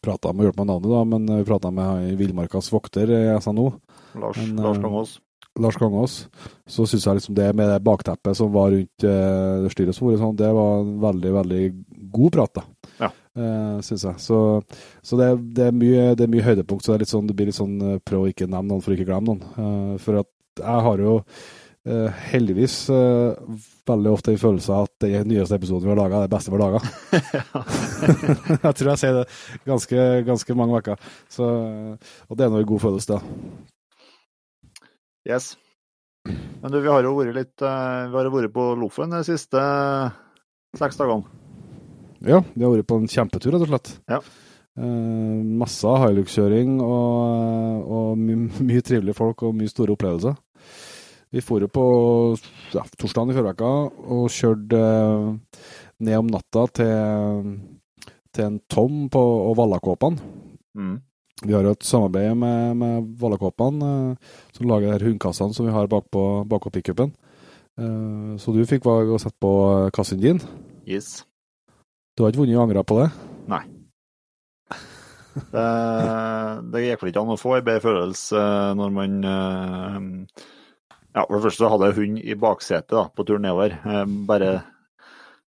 prata 0.00 0.32
med, 0.32 0.46
hjelp 0.46 0.62
med 0.62 0.70
navnet, 0.70 0.90
da, 0.90 1.02
men 1.04 1.28
vi 1.38 1.44
prata 1.48 1.70
med 1.74 2.16
Villmarkas 2.20 2.72
vokter 2.72 3.10
i 3.10 3.20
SNO. 3.40 3.68
Lars, 4.20 4.40
men, 4.40 4.56
Lars 4.62 4.80
Kangås. 4.82 5.20
Lars 5.60 5.76
Kangås. 5.76 6.28
Så 6.66 6.86
syns 6.88 7.06
jeg 7.06 7.18
liksom 7.18 7.36
det 7.36 7.50
med 7.56 7.68
det 7.68 7.80
bakteppet 7.84 8.36
som 8.38 8.52
var 8.54 8.72
rundt 8.72 9.06
uh, 9.06 9.68
styret, 9.72 9.96
så 9.96 10.14
sånn, 10.20 10.36
det 10.38 10.52
var 10.56 10.80
en 10.80 10.94
veldig, 11.02 11.32
veldig 11.38 11.64
god 12.12 12.36
prat, 12.36 12.60
da. 12.60 12.92
Ja. 13.02 13.10
Uh, 13.36 13.80
syns 13.84 14.06
jeg. 14.08 14.20
Så, 14.22 14.38
så 15.04 15.18
det, 15.20 15.32
det, 15.56 15.68
er 15.68 15.76
mye, 15.76 16.12
det, 16.16 16.26
er 16.26 16.32
mye, 16.32 16.46
høydepunkt, 16.46 16.84
så 16.84 16.96
det, 16.96 17.08
er 17.08 17.12
sånn, 17.12 17.28
det 17.28 17.36
blir 17.36 17.50
litt 17.50 17.58
sånn 17.58 17.98
prøv 18.06 18.24
å 18.24 18.30
ikke 18.32 18.48
nevne 18.48 18.72
noen 18.72 18.84
for 18.84 18.94
å 18.94 18.96
ikke 18.96 19.08
glemme 19.10 19.34
noen. 19.34 19.44
Uh, 19.58 19.98
for 20.02 20.22
at 20.22 20.32
jeg 20.62 20.86
har 20.86 21.00
jo 21.00 21.18
uh, 21.88 22.08
heldigvis 22.30 22.76
uh, 22.92 23.34
veldig 23.88 24.12
ofte 24.12 24.32
en 24.32 24.40
følelse 24.40 24.74
av 24.74 24.86
at 24.86 25.04
den 25.06 25.28
nyeste 25.30 25.58
episoden 25.58 25.88
vi 25.88 25.92
har 25.92 25.98
laga, 25.98 26.20
er 26.20 26.28
det 26.28 26.34
beste 26.34 26.52
vi 26.52 26.58
har 26.58 26.64
laga. 26.64 26.80
jeg 28.66 28.74
tror 28.78 28.92
jeg 28.92 29.00
sier 29.02 29.18
det 29.18 29.24
ganske, 29.66 30.06
ganske 30.28 30.56
mange 30.58 30.78
uker. 30.82 31.10
Og 31.42 32.38
det 32.38 32.46
er 32.46 32.52
nå 32.52 32.62
en 32.62 32.70
god 32.70 32.84
følelse, 32.86 33.18
da. 33.18 34.86
Yes. 35.28 35.52
Men 36.26 36.70
du, 36.70 36.78
vi 36.78 36.90
har 36.90 37.02
jo 37.02 37.16
vært 37.16 37.34
litt 37.34 37.62
uh, 37.66 38.06
Vi 38.10 38.14
har 38.14 38.30
vært 38.30 38.54
på 38.54 38.68
Lofoten 38.78 39.14
de 39.16 39.24
siste 39.26 39.62
seks 40.78 40.98
dagene. 40.98 41.26
Ja, 42.22 42.38
vi 42.54 42.62
har 42.62 42.70
vært 42.70 42.86
på 42.90 43.00
en 43.02 43.10
kjempetur, 43.10 43.56
rett 43.56 43.66
og 43.66 43.72
slett. 43.72 43.94
Ja. 44.10 44.22
Masse 44.72 45.90
Hilux-kjøring 46.00 46.78
og, 46.80 47.90
og 47.92 48.14
mye, 48.16 48.46
mye 48.64 48.84
trivelige 48.86 49.18
folk 49.18 49.42
og 49.44 49.58
mye 49.58 49.68
store 49.68 49.92
opplevelser. 49.98 50.38
Vi 51.32 51.40
dro 51.40 51.68
på 51.68 51.84
ja, 52.74 52.82
torsdagen 53.00 53.30
i 53.32 53.36
forrige 53.36 53.54
uke 53.56 53.68
og 54.12 54.26
kjørte 54.32 54.80
eh, 54.80 55.62
ned 56.04 56.18
om 56.18 56.28
natta 56.28 56.66
til, 56.76 57.54
til 58.36 58.44
en 58.44 58.58
Tom 58.68 59.06
på 59.12 59.22
og 59.46 59.56
Vallakåpan. 59.56 60.18
Mm. 60.76 60.98
Vi 61.42 61.56
har 61.56 61.64
jo 61.64 61.72
et 61.72 61.88
samarbeid 61.88 62.36
med, 62.36 62.76
med 62.76 63.08
Vallakåpan, 63.22 63.80
eh, 63.88 64.36
som 64.52 64.68
lager 64.68 64.92
de 64.92 65.08
hundekassene 65.08 65.56
som 65.56 65.70
vi 65.70 65.72
har 65.72 65.88
bakpå, 65.88 66.44
bakpå 66.52 66.74
pickupen. 66.76 67.16
Eh, 67.80 68.36
så 68.36 68.52
du 68.52 68.60
fikk 68.68 68.84
valg 68.84 69.16
å 69.16 69.22
sette 69.22 69.40
på 69.40 69.56
kassen 69.96 70.20
din. 70.20 70.44
Yes. 70.84 71.22
Du 72.12 72.26
har 72.26 72.34
ikke 72.34 72.44
vunnet 72.44 72.60
og 72.60 72.66
angra 72.66 72.84
på 72.84 73.00
det? 73.00 73.08
Nei. 73.48 73.64
Det, 75.32 75.68
det 76.74 76.88
gikk 76.90 77.00
vel 77.06 77.08
ikke 77.08 77.24
an 77.24 77.32
å 77.32 77.40
få 77.40 77.56
en 77.56 77.64
bedre 77.64 77.80
følelse 77.80 78.48
når 78.76 78.98
man 79.00 79.14
Ja, 81.12 81.26
for 81.26 81.36
det 81.36 81.44
første 81.44 81.60
så 81.60 81.70
hadde 81.72 81.90
jeg 81.90 81.98
hund 81.98 82.20
i 82.22 82.36
baksetet 82.40 82.94
da, 82.96 83.06
på 83.12 83.26
turen 83.28 83.44
nedover. 83.44 83.74
Eh, 83.84 84.04
bare, 84.28 84.52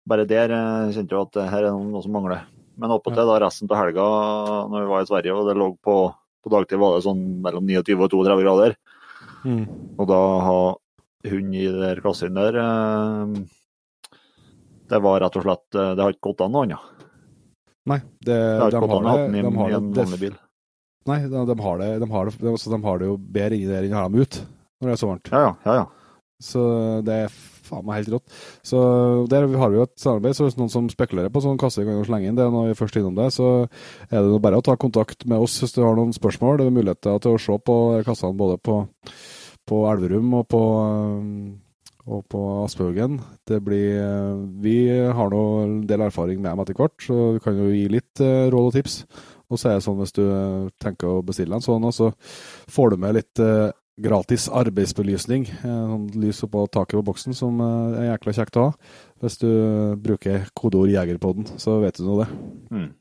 bare 0.08 0.28
der 0.28 0.52
eh, 0.52 0.92
kjente 0.96 1.16
jeg 1.16 1.30
at 1.30 1.54
her 1.54 1.70
er 1.70 1.78
noe 1.78 2.04
som 2.04 2.16
mangler. 2.16 2.44
Men 2.80 2.94
oppåtil 2.96 3.30
da 3.30 3.40
resten 3.44 3.70
av 3.70 3.80
helga 3.80 4.06
når 4.72 4.82
vi 4.82 4.92
var 4.92 5.04
i 5.06 5.10
Sverige, 5.10 5.36
og 5.38 5.48
det 5.48 5.58
lå 5.60 5.70
på, 5.78 5.98
på 6.44 6.54
dagtid 6.54 6.82
var 6.82 6.98
det 6.98 7.06
sånn 7.06 7.22
mellom 7.46 7.68
29 7.70 8.00
og 8.00 8.10
32 8.12 8.40
grader. 8.42 8.78
Mm. 9.44 9.66
Og 10.00 10.08
da 10.10 10.22
ha 10.48 10.60
hund 11.30 11.56
i 11.56 11.68
det 11.72 11.92
klassen 12.04 12.38
der 12.38 12.56
eh, 12.60 13.34
Det 14.92 15.00
var 15.04 15.20
rett 15.20 15.36
og 15.40 15.44
slett 15.44 15.76
eh, 15.76 15.92
Det 15.98 16.04
har 16.04 16.16
ikke 16.16 16.30
gått 16.30 16.44
an 16.46 16.54
noe 16.56 16.68
annet. 16.68 16.90
Nei, 17.92 18.00
det, 18.24 18.36
Det 18.36 18.62
har 18.62 18.72
de 18.72 18.80
ikke 18.80 18.88
gått 18.88 18.98
an 18.98 19.08
å 19.08 19.12
har 19.12 19.22
ha 19.22 19.28
den 19.28 19.38
i, 19.38 19.44
de 19.44 19.54
har 19.60 19.72
det, 19.72 19.80
en 19.80 19.94
vanlig 20.00 20.20
bil. 20.22 20.36
Nei, 21.12 21.20
de, 21.28 21.46
de, 21.50 21.56
har 21.66 21.80
det, 21.82 21.88
de, 22.00 22.10
har 22.16 22.30
det, 22.30 22.36
altså, 22.54 22.72
de 22.72 22.80
har 22.86 23.02
det 23.02 23.10
jo 23.10 23.16
bedre 23.20 23.58
inni 23.58 23.68
der 23.68 23.84
enn 23.84 23.92
de 23.92 23.98
har 24.00 24.08
dem 24.08 24.24
ut, 24.24 24.38
når 24.84 24.94
det 24.94 24.98
er 24.98 25.04
så 25.04 25.12
varmt. 25.12 25.34
Ja, 25.34 25.44
ja. 25.48 25.54
ja, 25.66 25.82
ja. 25.82 25.90
Så 26.44 26.62
det 27.08 27.18
er 27.26 27.36
faen 27.64 27.86
meg 27.88 28.02
helt 28.02 28.14
rått. 28.18 28.38
Så 28.66 28.80
der 29.32 29.48
har 29.60 29.72
vi 29.72 29.80
jo 29.80 29.88
et 29.88 29.96
samarbeid, 30.00 30.36
så 30.38 30.48
hvis 30.48 30.58
noen 30.60 30.72
som 30.72 30.90
spekulerer 30.92 31.32
på 31.34 31.44
sånn 31.44 31.60
kasse, 31.62 31.86
kan 31.86 31.98
jo 31.98 32.08
slenge 32.08 32.30
inn 32.30 32.40
det 32.40 32.50
når 32.52 32.70
vi 32.70 32.76
er 32.76 32.80
først 32.80 33.00
innom 33.00 33.18
det. 33.18 33.30
Så 33.36 33.50
er 34.10 34.24
det 34.26 34.42
bare 34.44 34.60
å 34.60 34.66
ta 34.66 34.76
kontakt 34.80 35.28
med 35.30 35.44
oss 35.44 35.60
hvis 35.64 35.76
du 35.76 35.84
har 35.86 35.98
noen 35.98 36.14
spørsmål. 36.16 36.60
Det 36.60 36.70
er 36.70 36.78
muligheter 36.78 37.22
til 37.24 37.38
å 37.38 37.42
se 37.42 37.60
på 37.70 37.78
kassene 38.08 38.40
både 38.40 38.60
på, 38.64 38.82
på 39.70 39.84
Elverum 39.92 40.34
og 40.42 40.48
på, 40.52 40.64
og 42.04 42.26
på 42.34 42.42
Aspehaugen. 42.64 43.22
Vi 43.48 44.80
har 45.20 45.32
nå 45.36 45.44
en 45.64 45.78
del 45.88 46.08
erfaring 46.10 46.42
med 46.42 46.52
dem 46.52 46.66
etter 46.66 46.82
hvert, 46.82 46.98
så 47.06 47.22
vi 47.38 47.46
kan 47.46 47.62
jo 47.62 47.72
gi 47.72 47.86
litt 47.92 48.24
eh, 48.24 48.50
råd 48.52 48.74
og 48.74 48.76
tips. 48.76 49.00
Og 49.54 49.60
så 49.60 49.70
er 49.70 49.78
det 49.78 49.86
sånn 49.86 50.00
hvis 50.02 50.16
du 50.18 50.26
eh, 50.26 50.68
tenker 50.82 51.08
å 51.08 51.24
bestille 51.26 51.56
en 51.56 51.64
sånn, 51.64 51.88
så 51.96 52.12
får 52.74 52.94
du 52.94 53.02
med 53.06 53.20
litt 53.22 53.40
gratis 54.02 54.48
arbeidsbelysning. 54.50 55.46
eh, 55.50 55.62
Sånn 55.64 56.10
lys 56.18 56.44
oppå 56.46 56.66
taket 56.72 56.98
på 57.00 57.06
boksen 57.12 57.38
som 57.38 57.62
eh, 57.62 58.02
er 58.02 58.10
jækla 58.14 58.34
kjekt 58.40 58.58
å 58.58 58.68
ha. 58.70 58.74
Hvis 59.22 59.38
du 59.40 59.50
bruker 60.02 60.48
kodeord 60.58 60.90
'Jegerpodden', 60.90 61.58
så 61.62 61.80
vet 61.84 61.98
du 61.98 62.04
nå 62.08 62.20
det. 62.24 62.28
Mm. 62.72 62.92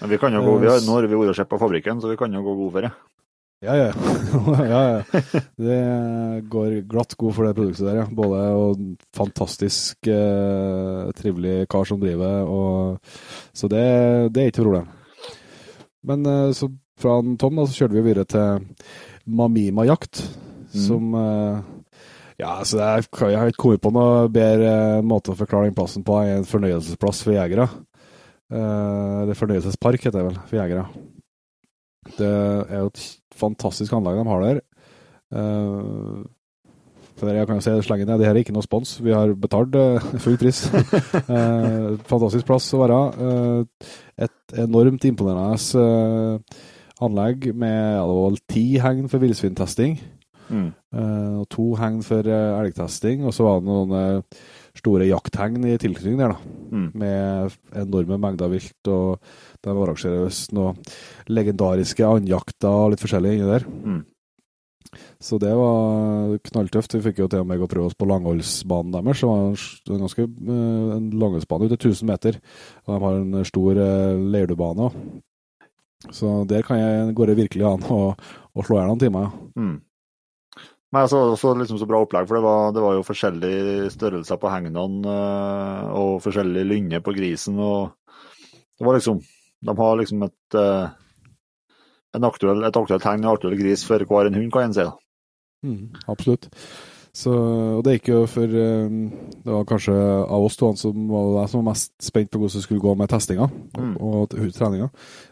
Men 0.00 0.10
vi 0.10 0.18
kan 0.18 0.34
jo 0.34 0.42
gå, 0.42 0.58
vi 0.64 0.68
har, 0.70 0.80
nå 0.82 0.96
har 0.96 1.06
vi 1.06 1.14
vært 1.14 1.34
og 1.34 1.36
sett 1.38 1.50
på 1.50 1.60
fabrikken, 1.60 2.00
så 2.00 2.10
vi 2.10 2.18
kan 2.18 2.32
jo 2.32 2.42
gå 2.42 2.56
god 2.64 2.72
for 2.72 2.86
det. 2.86 2.92
Ja, 3.60 3.74
ja. 3.76 3.90
ja, 4.72 4.80
ja. 4.88 5.20
Det 5.60 5.80
går 6.48 6.78
glatt 6.88 7.12
god 7.20 7.34
for 7.36 7.44
det 7.44 7.54
produktet 7.58 7.84
der, 7.84 7.98
ja. 8.00 8.06
Både 8.08 8.38
og 8.56 8.80
fantastisk 9.16 10.08
eh, 10.08 11.10
trivelig 11.18 11.68
kar 11.68 11.84
som 11.84 12.00
driver, 12.00 12.48
og 12.48 12.98
Så 13.52 13.68
det, 13.68 14.32
det 14.32 14.42
er 14.42 14.48
ikke 14.48 14.64
noe 14.64 14.70
problem. 14.70 14.88
Men 16.08 16.24
eh, 16.26 16.52
så 16.56 16.70
fra 17.00 17.20
Tom 17.40 17.60
da, 17.60 17.66
så 17.68 17.76
kjørte 17.82 17.96
vi 17.96 18.06
videre 18.08 18.24
til 18.28 18.64
Mamima 19.30 19.86
jakt, 19.88 20.24
Mm. 20.70 20.82
som 20.86 21.14
eh, 21.18 21.62
Ja, 22.38 22.52
altså 22.60 22.78
er, 22.78 23.02
jeg 23.02 23.38
har 23.40 23.48
ikke 23.50 23.58
kommet 23.64 23.80
på 23.82 23.90
noe 23.90 24.28
bedre 24.30 24.68
eh, 24.70 25.00
måte 25.02 25.32
å 25.32 25.38
forklare 25.38 25.66
den 25.66 25.74
plassen 25.74 26.04
på 26.06 26.14
enn 26.22 26.38
en 26.38 26.46
fornøyelsesplass 26.46 27.24
for 27.26 27.34
jegere. 27.34 27.66
Eh, 28.54 29.16
eller 29.24 29.34
fornøyelsespark, 29.34 29.98
heter 30.06 30.20
det 30.20 30.26
vel, 30.28 30.38
for 30.46 30.60
jegere. 30.60 30.84
Det 32.16 32.30
er 32.30 32.84
jo 32.84 32.92
et 32.92 33.02
fantastisk 33.34 33.92
anlegg 33.98 34.22
de 34.22 34.28
har 34.30 34.46
der. 34.46 34.62
For 37.20 37.28
jeg 37.28 37.46
kan 37.48 37.58
jo 37.58 37.64
si 37.64 37.72
det 37.74 38.06
ned, 38.08 38.18
det 38.18 38.26
her 38.30 38.32
er 38.34 38.40
ikke 38.40 38.54
noe 38.56 38.64
spons. 38.64 38.94
Vi 39.04 39.12
har 39.12 39.34
betalt 39.36 39.74
eh, 39.76 40.10
full 40.22 40.38
pris. 40.40 40.62
Eh, 41.30 41.96
fantastisk 42.08 42.46
plass 42.48 42.70
å 42.74 42.80
være. 42.80 43.00
Eh, 43.26 43.90
et 44.24 44.54
enormt 44.64 45.04
imponerende 45.06 45.58
eh, 45.82 46.60
anlegg 47.04 47.50
med 47.54 47.76
ja, 47.96 48.06
det 48.06 48.16
var 48.16 48.40
ti 48.50 48.64
hegn 48.82 49.10
for 49.10 49.22
villsvintesting. 49.22 50.00
Mm. 50.50 50.70
eh, 50.98 51.34
og 51.38 51.46
to 51.52 51.64
hegn 51.78 52.00
for 52.06 52.26
eh, 52.26 52.58
elgtesting. 52.58 53.24
Og 53.26 53.34
så 53.34 53.46
var 53.46 53.60
det 53.60 53.70
noen 53.70 53.94
eh, 53.96 54.38
store 54.78 55.08
jakthegn 55.08 55.66
i 55.70 55.78
tilknytning 55.80 56.18
der, 56.20 56.34
da. 56.34 56.54
Mm. 56.70 56.86
Med 57.02 57.58
enorme 57.84 58.20
mengder 58.22 58.50
vilt. 58.52 58.78
Og 58.90 59.20
de 59.62 59.74
arrangerer 59.74 60.40
noen 60.56 60.80
legendariske 61.30 62.06
andjakter 62.06 62.70
og 62.70 62.94
litt 62.94 63.04
forskjellig 63.04 63.36
inni 63.38 63.50
der. 63.50 63.68
Mm. 63.68 64.00
Så 65.22 65.38
det 65.38 65.52
var 65.54 66.34
knalltøft. 66.48 66.96
Vi 66.96 67.04
fikk 67.04 67.20
jo 67.22 67.30
til 67.30 67.44
og 67.44 67.46
med 67.46 67.62
prøve 67.70 67.92
oss 67.92 67.98
på 67.98 68.08
langholdsbanen 68.10 68.96
deres. 68.96 69.22
Det 69.22 69.92
var 69.92 70.00
en 70.00 70.06
ganske 70.06 70.26
en 70.26 71.10
langholdsbane 71.14 71.68
ut 71.68 71.76
til 71.76 71.92
1000 71.92 72.10
meter. 72.10 72.40
Og 72.88 72.94
de 72.96 73.02
har 73.04 73.20
en 73.20 73.44
stor 73.46 73.78
leirdubane. 74.18 74.90
Så 76.08 76.32
der 76.48 76.64
kan 76.64 76.80
jeg, 76.80 77.14
går 77.14 77.30
det 77.30 77.38
virkelig 77.42 77.66
an 77.68 77.86
å, 77.92 78.00
å 78.16 78.64
slå 78.64 78.78
i 78.78 78.80
hjel 78.80 78.90
noen 78.90 79.02
timer. 79.02 79.32
Mm. 79.58 79.74
Men 80.90 81.04
altså, 81.04 81.20
også 81.36 81.52
liksom 81.60 81.78
så 81.78 81.86
bra 81.86 82.00
opplegg, 82.02 82.26
for 82.26 82.38
det 82.38 82.44
var, 82.46 82.72
det 82.74 82.82
var 82.82 82.96
jo 82.96 83.06
forskjellige 83.06 83.90
størrelser 83.94 84.40
på 84.42 84.50
hegnene 84.50 85.12
øh, 85.12 85.90
og 86.00 86.14
forskjellig 86.24 86.64
lynne 86.66 87.02
på 87.04 87.14
grisen. 87.14 87.60
og 87.62 87.92
det 88.80 88.88
var 88.88 88.96
liksom, 88.96 89.20
De 89.68 89.76
har 89.76 90.00
liksom 90.00 90.24
et, 90.24 90.56
en 92.16 92.26
aktuell, 92.26 92.64
et 92.64 92.80
aktuelt 92.80 93.06
hegn 93.06 93.26
og 93.26 93.36
aktuell 93.36 93.58
gris 93.60 93.84
for 93.86 94.02
hver 94.08 94.30
en 94.30 94.38
hund, 94.40 94.50
kan 94.54 94.70
en 94.70 94.74
si. 94.74 94.86
Mm, 95.68 95.92
absolutt. 96.08 96.48
Så, 97.20 97.32
og 97.76 97.82
det 97.84 97.98
gikk 97.98 98.12
jo 98.14 98.20
for 98.30 98.48
eh, 98.48 98.92
Det 99.44 99.50
var 99.50 99.66
kanskje 99.68 99.94
av 99.96 100.44
oss 100.46 100.56
to 100.56 100.70
som 100.78 101.08
var 101.10 101.48
som 101.50 101.60
var 101.60 101.72
mest 101.74 101.92
spent 102.00 102.30
på 102.32 102.40
hvordan 102.40 102.56
det 102.56 102.64
skulle 102.64 102.84
gå 102.84 102.94
med 102.96 103.10
testinga 103.12 103.48
Mm. 103.80 103.96
og, 103.96 104.32
og 104.34 104.52
treninga. 104.56 104.88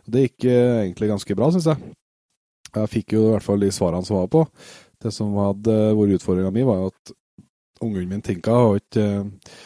Det 0.07 0.26
gikk 0.26 0.45
eh, 0.50 0.83
egentlig 0.85 1.09
ganske 1.11 1.37
bra, 1.38 1.49
syns 1.52 1.68
jeg. 1.71 1.95
Jeg 2.76 2.90
fikk 2.92 3.14
jo 3.16 3.23
i 3.26 3.33
hvert 3.33 3.47
fall 3.47 3.61
de 3.64 3.71
svarene 3.73 4.07
som 4.07 4.18
var 4.18 4.28
på. 4.33 4.45
Det 5.02 5.12
som 5.14 5.33
hadde 5.38 5.75
vært 5.97 6.18
utfordringa 6.18 6.52
mi, 6.54 6.64
var 6.66 6.83
jo 6.83 6.90
at 6.92 7.12
ungen 7.85 8.09
min 8.11 8.23
Tinka 8.25 8.52
har 8.57 8.80
ikke 8.80 9.04
eh, 9.04 9.59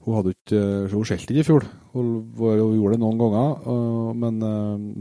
Hun 0.00 0.16
hadde 0.16 0.32
ikke 0.32 0.60
Hun 0.94 1.04
skjelte 1.04 1.34
ikke 1.34 1.42
i 1.42 1.48
fjor. 1.50 1.66
Hun, 1.92 2.12
hun 2.38 2.76
gjorde 2.78 2.94
det 2.96 3.02
noen 3.02 3.18
ganger, 3.20 4.14
men, 4.16 4.38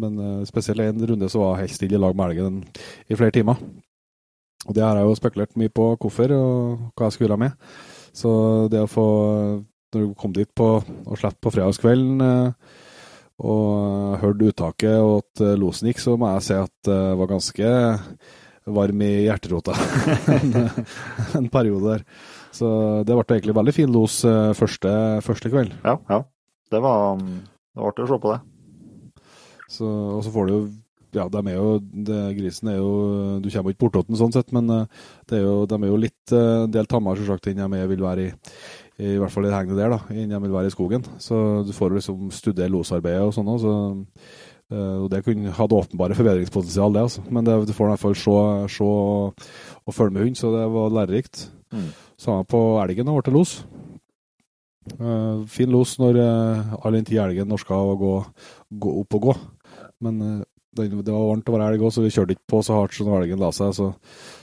men 0.02 0.18
spesielt 0.50 0.82
en 0.84 1.06
runde 1.08 1.30
så 1.32 1.40
var 1.40 1.54
hun 1.56 1.64
helt 1.64 1.76
stille 1.78 1.96
i 1.96 2.02
lag 2.02 2.18
med 2.18 2.34
elgen 2.34 2.58
i 3.08 3.16
flere 3.16 3.32
timer. 3.32 3.62
Og 4.70 4.76
det 4.78 4.86
har 4.86 5.00
jeg 5.00 5.10
jo 5.10 5.18
spekulert 5.18 5.58
mye 5.58 5.74
på 5.74 5.88
hvorfor, 5.98 6.32
og 6.36 6.84
hva 6.94 7.10
jeg 7.10 7.18
skulle 7.18 7.34
ha 7.34 7.42
med. 7.42 7.70
Så 8.14 8.32
det 8.72 8.84
å 8.84 8.90
få 8.90 9.08
Når 9.90 10.04
du 10.04 10.14
kom 10.14 10.34
dit 10.36 10.50
på 10.54 10.68
og 10.78 11.16
slapp 11.18 11.40
på 11.42 11.50
fredagskvelden 11.50 12.22
eh, 12.22 12.76
og 13.42 14.20
hørte 14.22 14.52
uttaket 14.52 15.00
og 15.02 15.24
at 15.24 15.42
eh, 15.42 15.56
losen 15.58 15.90
gikk, 15.90 16.02
så 16.04 16.14
må 16.14 16.30
jeg 16.36 16.44
si 16.46 16.58
at 16.60 16.74
det 16.86 16.98
var 17.18 17.32
ganske 17.32 17.72
varm 18.70 19.02
i 19.02 19.10
hjerterota 19.26 19.74
en, 20.36 20.54
en 21.40 21.48
periode 21.50 21.96
der. 21.96 22.04
Så 22.54 22.70
det 23.02 23.18
ble 23.18 23.26
egentlig 23.40 23.58
veldig 23.58 23.74
fin 23.74 23.90
los 23.96 24.20
eh, 24.30 24.52
første, 24.60 24.92
første 25.26 25.50
kveld. 25.50 25.74
Ja, 25.82 25.98
ja. 26.12 26.22
Det 26.70 26.84
var, 26.86 27.18
det 27.18 27.82
var 27.82 27.90
artig 27.90 28.06
å 28.06 28.12
se 28.12 28.22
på 28.22 28.36
det. 28.36 28.40
Så, 29.70 29.90
og 29.90 30.22
så 30.26 30.34
får 30.34 30.46
du 30.46 30.54
jo 30.54 30.62
Ja, 31.16 31.26
de 31.32 31.42
er 31.42 31.56
jo 31.56 31.80
det, 31.82 32.20
Grisen 32.38 32.70
er 32.70 32.76
jo 32.78 32.92
Du 33.42 33.48
kommer 33.50 33.74
ikke 33.74 33.86
bortåt 33.88 34.12
den 34.12 34.20
sånn 34.20 34.36
sett, 34.36 34.52
men 34.54 34.70
eh, 34.74 35.08
det 35.30 35.40
er 35.40 35.48
jo, 35.48 35.64
de 35.70 35.80
er 35.80 35.90
jo 35.90 36.04
litt 36.04 36.36
eh, 36.36 36.66
en 36.66 36.76
del 36.76 36.90
tammere 36.90 37.18
selvsagt 37.22 37.50
enn 37.50 37.64
de 37.66 37.90
vil 37.94 38.06
være 38.06 38.30
i 38.30 38.32
i 39.00 39.16
hvert 39.16 39.32
fall 39.32 39.46
i 39.48 39.48
det 39.48 39.56
hengende 39.56 39.80
der, 39.80 39.94
da, 39.94 40.00
enn 40.12 40.32
de 40.34 40.40
vil 40.44 40.52
være 40.52 40.68
i 40.68 40.74
skogen. 40.74 41.06
Så 41.24 41.36
du 41.64 41.72
får 41.76 41.96
liksom 41.96 42.32
studere 42.36 42.72
losarbeidet 42.74 43.30
og 43.30 43.32
sånn 43.36 43.52
òg, 43.52 43.62
så 43.64 43.76
eh, 44.76 44.98
og 45.06 45.08
det 45.14 45.22
kunne 45.24 45.54
hatt 45.56 45.76
åpenbare 45.76 46.18
forbedringspotensial, 46.18 46.92
det, 46.96 47.06
altså. 47.08 47.24
Men 47.32 47.48
det, 47.48 47.56
du 47.70 47.72
får 47.76 47.88
i 47.88 47.94
hvert 47.94 48.04
fall 48.04 48.18
se, 48.20 48.36
se 48.76 48.90
og, 48.90 49.48
og 49.86 49.96
følge 49.96 50.18
med 50.18 50.28
hund, 50.28 50.40
så 50.40 50.52
det 50.52 50.66
var 50.76 50.96
lærerikt. 50.98 51.46
Mm. 51.72 51.88
Samme 52.20 52.44
på 52.52 52.64
elgen, 52.84 53.08
da 53.08 53.16
ble 53.16 53.24
det 53.30 53.36
los. 53.38 53.56
Uh, 55.00 55.46
fin 55.48 55.70
los 55.70 56.00
når 56.02 56.18
uh, 56.18 56.78
all 56.82 56.96
den 56.98 57.06
tid 57.06 57.22
elgen 57.22 57.48
norska 57.52 57.78
å 57.78 57.96
gå, 58.00 58.14
gå 58.84 58.94
opp 59.04 59.20
og 59.20 59.28
gå. 59.30 59.36
Men 60.04 60.44
det, 60.78 61.12
var 61.12 61.28
varmt 61.32 61.50
å 61.50 61.56
være 61.56 61.72
elg 61.74 61.84
òg, 61.84 61.94
så 61.94 62.04
vi 62.04 62.12
kjørte 62.14 62.36
ikke 62.36 62.52
på 62.54 62.62
så 62.66 62.78
hardt 62.78 62.96
som 62.98 63.10
elgen 63.18 63.42
la 63.42 63.52
seg. 63.56 63.74
Så, 63.76 63.90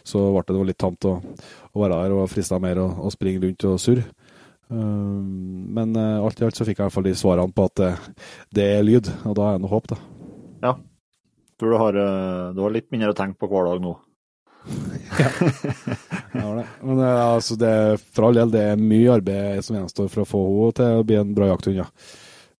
så 0.06 0.24
ble 0.34 0.44
det 0.48 0.68
litt 0.72 0.80
tamt 0.82 1.06
å, 1.08 1.18
å 1.20 1.82
være 1.82 2.00
her 2.02 2.16
og 2.16 2.30
frista 2.32 2.58
mer 2.62 2.80
å, 2.82 2.88
å 3.06 3.12
springe 3.14 3.44
rundt 3.44 3.68
og 3.68 3.78
surre. 3.82 4.06
Eh, 4.70 5.22
men 5.78 5.94
eh, 5.96 6.24
alt 6.24 6.42
i 6.42 6.48
alt 6.48 6.58
så 6.58 6.66
fikk 6.66 6.80
jeg 6.80 6.82
i 6.82 6.86
hvert 6.88 6.96
fall 6.96 7.06
de 7.06 7.14
svarene 7.18 7.54
på 7.54 7.68
at 7.70 7.78
det, 7.82 7.92
det 8.58 8.66
er 8.78 8.84
lyd, 8.86 9.10
og 9.24 9.38
da 9.38 9.50
er 9.50 9.58
det 9.58 9.64
noe 9.64 9.74
håp, 9.76 9.88
da. 9.94 10.00
Ja. 10.64 10.74
Tror 11.56 11.72
du 11.72 11.78
har, 11.80 11.96
øh, 12.02 12.52
du 12.56 12.60
har 12.64 12.74
litt 12.74 12.90
mindre 12.92 13.14
å 13.14 13.16
tenke 13.16 13.40
på 13.40 13.48
hver 13.52 13.70
dag 13.70 13.80
nå. 13.84 13.94
ja. 15.22 15.30
har 16.42 16.56
det. 16.58 16.66
Men 16.82 17.00
eh, 17.00 17.22
altså, 17.22 17.56
det, 17.60 17.72
for 18.12 18.28
all 18.28 18.36
del, 18.36 18.52
det 18.52 18.64
er 18.72 18.80
mye 18.80 19.14
arbeid 19.14 19.64
som 19.64 19.78
gjenstår 19.78 20.10
for 20.12 20.24
å 20.24 20.28
få 20.28 20.46
henne 20.46 20.78
til 20.80 21.00
å 21.00 21.06
bli 21.06 21.20
en 21.20 21.36
bra 21.36 21.52
jakthund, 21.52 21.78
ja. 21.84 21.86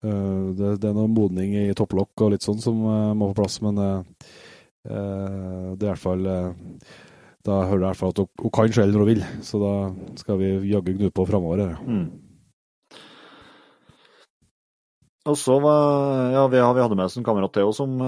Eh, 0.07 0.43
det, 0.59 0.77
det 0.83 0.91
er 0.91 0.97
noe 0.97 1.11
modning 1.11 1.55
i 1.59 1.75
topplokk 1.77 2.27
og 2.27 2.35
litt 2.35 2.47
sånn 2.47 2.63
som 2.63 2.83
eh, 2.87 3.13
må 3.19 3.31
på 3.33 3.41
plass, 3.41 3.59
men 3.65 3.81
eh, 3.83 4.27
det 4.87 4.95
er 4.95 5.89
i 5.89 5.89
hvert 5.89 5.99
fall 5.99 6.21
Da 7.43 7.55
hører 7.67 7.73
jeg 7.73 7.81
i 7.81 7.89
hvert 7.89 7.99
fall 7.99 8.13
at 8.13 8.21
hun, 8.23 8.53
kan 8.55 8.75
selv 8.77 8.95
når 8.95 9.03
hun 9.03 9.09
vil, 9.09 9.25
så 9.43 9.59
da 9.59 9.73
skal 10.21 10.39
vi 10.39 10.51
jaggu 10.71 10.93
gnu 10.95 11.11
på 11.11 11.25
framover. 11.27 11.73
Mm. 11.83 12.05
Og 15.27 15.39
så 15.41 15.57
var 15.59 16.31
Ja, 16.37 16.45
vi, 16.47 16.61
vi 16.61 16.85
hadde 16.85 16.99
med 16.99 17.09
oss 17.09 17.19
en 17.19 17.27
kamerat 17.27 17.55
til 17.57 17.67
oss 17.67 17.81
som, 17.83 17.99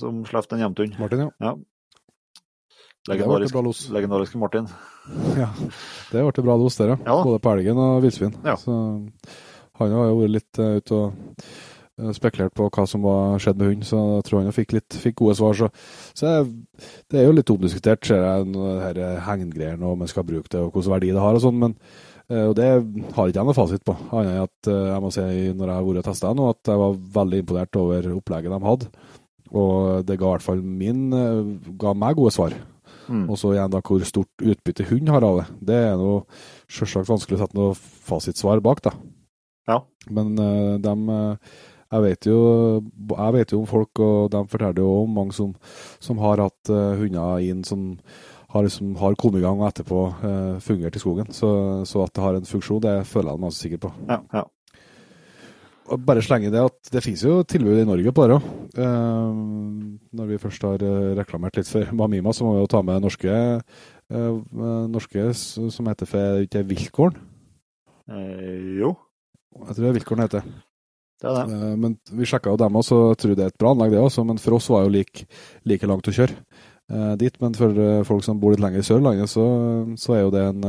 som 0.00 0.22
slapp 0.28 0.48
en 0.56 0.64
hjemtun. 0.64 0.96
Martin, 0.96 1.26
ja. 1.36 1.52
Legendarisk, 3.08 3.52
bra 3.56 3.64
los. 3.64 3.84
legendarisk 3.92 4.40
Martin. 4.40 4.72
Ja, 5.40 5.52
det 6.12 6.24
ble 6.24 6.44
bra 6.44 6.56
los 6.60 6.80
der, 6.80 6.94
ja. 6.94 6.98
Ja. 7.04 7.20
Både 7.24 7.44
på 7.44 7.52
elgen 7.56 7.80
og 7.80 8.00
villsvin. 8.04 8.34
Ja. 8.44 8.56
Så 8.60 8.72
han 9.78 9.94
har 9.94 10.10
jo 10.10 10.20
vært 10.22 10.34
litt 10.36 10.60
uh, 10.60 10.76
ute 10.78 10.98
og 10.98 11.38
eh, 11.98 12.12
spekulert 12.16 12.54
på 12.58 12.68
hva 12.74 12.84
som 12.88 13.04
var 13.06 13.40
skjedd 13.42 13.60
med 13.60 13.72
hunden, 13.72 13.86
så 13.86 14.02
jeg 14.18 14.26
tror 14.28 14.42
han 14.42 14.56
fikk 14.56 14.76
litt 14.76 14.98
fikk 15.02 15.18
gode 15.22 15.38
svar. 15.38 15.56
Så, 15.58 15.70
så 16.18 16.32
jeg, 16.32 16.50
det 17.10 17.20
er 17.20 17.28
jo 17.28 17.36
litt 17.36 17.52
omdiskutert, 17.54 18.06
ser 18.06 18.24
jeg, 18.24 18.48
nå 18.52 18.68
hegngreiene 19.26 19.82
og 19.84 19.96
om 19.96 20.04
man 20.04 20.10
skal 20.10 20.26
bruke 20.28 20.50
det 20.52 20.62
og 20.62 20.72
hvilken 20.72 20.94
verdi 20.96 21.12
det 21.14 21.24
har 21.24 21.38
og 21.38 21.44
sånn, 21.44 21.60
men 21.62 21.76
eh, 22.30 22.46
og 22.46 22.56
det 22.58 22.70
har 22.70 23.30
ikke 23.30 23.40
jeg 23.40 23.50
noe 23.50 23.58
fasit 23.58 23.86
på. 23.86 23.96
Annet 24.10 24.34
enn 24.34 24.48
at 24.48 24.72
jeg 24.72 25.04
må 25.04 25.12
si 25.14 25.28
når 25.28 25.70
jeg 25.72 25.76
har 25.76 25.86
vært 25.90 26.02
og 26.02 26.10
testa 26.10 26.34
nå, 26.34 26.50
at 26.54 26.72
jeg 26.72 26.82
var 26.84 26.98
veldig 27.20 27.44
imponert 27.44 27.80
over 27.82 28.10
opplegget 28.16 28.54
de 28.54 28.64
hadde. 28.70 28.90
Og 29.48 30.02
det 30.04 30.18
ga 30.20 30.26
i 30.26 30.34
hvert 30.34 30.44
fall 30.44 30.58
min 30.60 31.06
ga 31.80 31.94
meg 31.96 32.18
gode 32.18 32.34
svar. 32.34 32.56
Mm. 33.08 33.24
Og 33.32 33.38
så 33.40 33.54
igjen 33.54 33.72
da 33.72 33.80
hvor 33.84 34.02
stort 34.04 34.44
utbytte 34.44 34.86
hund 34.90 35.08
har 35.12 35.24
av 35.24 35.40
det. 35.40 35.46
Det 35.70 35.78
er 35.88 35.94
noe 36.00 36.24
selvsagt 36.68 37.08
vanskelig 37.08 37.38
å 37.38 37.42
sette 37.42 37.58
noe 37.58 37.76
fasitsvar 37.78 38.60
bak, 38.64 38.82
da. 38.84 38.92
Ja. 39.68 39.82
Men 40.14 40.32
uh, 40.40 40.78
dem 40.80 41.08
eh, 41.12 41.54
jeg 41.88 42.04
vet, 42.04 42.26
jo, 42.28 42.40
jeg 43.10 43.34
vet 43.36 43.52
jo 43.52 43.62
om 43.62 43.68
folk, 43.68 44.00
og 44.04 44.30
de 44.32 44.42
forteller 44.48 44.82
jo 44.84 45.04
om 45.04 45.14
mange 45.20 45.36
som, 45.36 45.54
som 46.04 46.20
har 46.20 46.42
hatt 46.44 46.72
uh, 46.72 46.96
hunder 47.00 47.40
inn 47.44 47.62
som 47.64 47.94
har, 48.52 48.64
liksom, 48.64 48.94
har 49.00 49.16
kommet 49.20 49.40
i 49.40 49.44
gang 49.44 49.60
og 49.60 49.70
etterpå 49.70 50.02
uh, 50.20 50.60
fungert 50.64 50.96
i 50.96 51.02
skogen. 51.02 51.32
Så, 51.32 51.48
så 51.88 52.04
at 52.04 52.12
det 52.16 52.24
har 52.24 52.36
en 52.36 52.48
funksjon, 52.48 52.84
det 52.84 52.94
føler 53.08 53.32
jeg 53.32 53.40
meg 53.40 53.50
ganske 53.50 53.64
sikker 53.64 53.84
på. 53.86 53.92
Ja, 54.08 54.22
ja. 54.36 54.44
Og 55.88 56.00
bare 56.04 56.22
slenge 56.24 56.50
det 56.52 56.60
at 56.60 56.90
det 56.92 57.02
finnes 57.04 57.22
jo 57.24 57.40
tilbud 57.48 57.80
i 57.80 57.86
Norge 57.88 58.12
på 58.12 58.26
det 58.28 58.36
òg. 58.36 58.48
når 60.12 60.26
vi 60.28 60.38
først 60.38 60.62
har 60.62 60.82
eh, 60.84 61.14
reklamert 61.16 61.56
litt 61.56 61.68
for 61.68 61.88
Mamima, 61.96 62.32
så 62.32 62.44
må 62.44 62.54
vi 62.54 62.62
jo 62.62 62.70
ta 62.70 62.82
med 62.82 63.00
norske, 63.02 63.32
eh, 63.32 64.28
eh, 64.28 64.84
norske 64.92 65.32
som 65.34 65.88
heter 65.88 66.06
for 66.06 66.44
ikke 66.44 66.66
Viltgården. 66.68 67.16
Eh, 68.08 68.80
jo, 68.80 68.94
Jeg 69.66 69.74
tror 69.74 69.84
det 69.84 69.90
er 69.90 69.96
Viltgården 69.98 70.24
heter. 70.26 70.48
det 71.22 71.28
er 71.30 71.36
det. 71.38 71.58
Eh, 71.58 71.76
men 71.84 71.98
vi 72.14 72.26
sjekka 72.30 72.52
jo 72.54 72.60
dem 72.60 72.76
også, 72.80 72.98
og 73.02 73.12
jeg 73.14 73.20
tror 73.24 73.36
det 73.38 73.44
er 73.46 73.52
et 73.52 73.58
bra 73.60 73.74
anlegg 73.74 73.94
det 73.96 74.02
også. 74.02 74.24
Men 74.28 74.38
for 74.42 74.58
oss 74.58 74.68
var 74.70 74.84
det 74.84 74.90
jo 74.90 74.96
like, 74.98 75.26
like 75.72 75.86
langt 75.90 76.10
å 76.10 76.14
kjøre 76.18 76.34
eh, 76.36 77.14
dit. 77.20 77.40
Men 77.42 77.54
for 77.58 77.80
eh, 77.86 78.02
folk 78.08 78.26
som 78.26 78.40
bor 78.42 78.54
litt 78.54 78.62
lenger 78.64 78.84
i 78.84 78.86
Sørlandet, 78.86 79.30
så, 79.32 79.46
så 79.98 80.14
er 80.18 80.22
jo 80.26 80.34
det 80.34 80.44
en, 80.50 80.68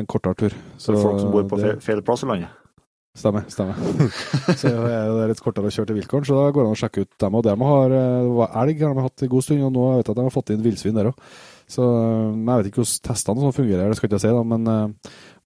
en 0.00 0.08
kortere 0.10 0.34
tur. 0.44 0.56
Så 0.78 0.96
folk 0.98 1.20
som 1.22 1.30
bor 1.34 1.46
på 1.50 1.60
det- 1.62 1.78
feil, 1.84 2.02
plass 2.02 2.26
i 2.26 2.30
landet. 2.32 2.56
Stemmer. 3.18 3.42
stemmer. 3.50 3.74
så 4.60 4.70
er 4.86 5.08
det 5.10 5.24
litt 5.32 5.40
kortere 5.42 5.66
å 5.66 5.72
kjøre 5.74 5.88
til 5.90 5.96
Vilkåren, 5.98 6.24
så 6.28 6.36
da 6.38 6.52
går 6.54 6.62
det 6.62 6.68
an 6.70 6.76
å 6.76 6.78
sjekke 6.78 7.02
ut 7.02 7.16
dem. 7.18 7.34
Og 7.34 7.42
dem 7.42 7.64
har 7.66 7.94
elg 8.62 8.84
har 8.86 8.94
de 8.94 9.02
hatt 9.02 9.24
en 9.26 9.32
god 9.32 9.42
stund, 9.44 9.64
og 9.66 9.72
nå 9.74 9.86
vet 9.96 10.04
jeg 10.06 10.12
at 10.14 10.20
de 10.20 10.26
har 10.28 10.34
fått 10.36 10.52
inn 10.54 10.62
villsvin 10.62 10.94
der 10.94 11.08
òg. 11.10 11.24
Så 11.70 11.82
jeg 11.90 12.46
vet 12.46 12.68
ikke 12.70 12.80
hvordan 12.84 13.02
testene 13.10 13.42
sånn 13.42 13.56
fungerer, 13.56 13.90
det 13.90 13.98
skal 13.98 14.08
ikke 14.08 14.18
jeg 14.20 14.24
si, 14.24 14.30
da, 14.34 14.44
men 14.46 14.94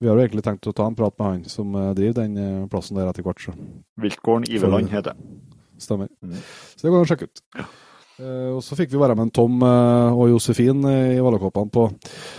vi 0.04 0.10
har 0.10 0.18
jo 0.20 0.24
egentlig 0.26 0.44
tenkt 0.44 0.68
å 0.68 0.74
ta 0.76 0.84
en 0.90 0.96
prat 0.98 1.14
med 1.16 1.26
han 1.30 1.44
som 1.48 1.72
eh, 1.80 1.90
driver 1.96 2.20
den 2.20 2.36
eh, 2.40 2.66
plassen 2.72 2.98
der 3.00 3.08
etter 3.08 3.24
hvert. 3.24 3.40
Så 3.40 3.54
Viltgården 4.04 4.50
Iveland 4.52 4.92
heter 4.92 5.16
det. 5.16 5.32
stemmer. 5.80 6.10
Mm. 6.22 6.36
Så 6.76 6.84
det 6.84 6.92
går 6.92 7.00
an 7.00 7.06
å 7.06 7.10
sjekke 7.10 7.30
ut. 7.30 7.42
Eh, 8.20 8.50
og 8.54 8.60
så 8.62 8.76
fikk 8.78 8.92
vi 8.92 9.00
være 9.00 9.16
med 9.18 9.26
en 9.26 9.32
Tom 9.34 9.62
eh, 9.66 10.12
og 10.14 10.28
Josefin 10.30 10.84
eh, 10.86 11.16
i 11.16 11.22
Valakåpene 11.24 11.72
på, 11.74 11.88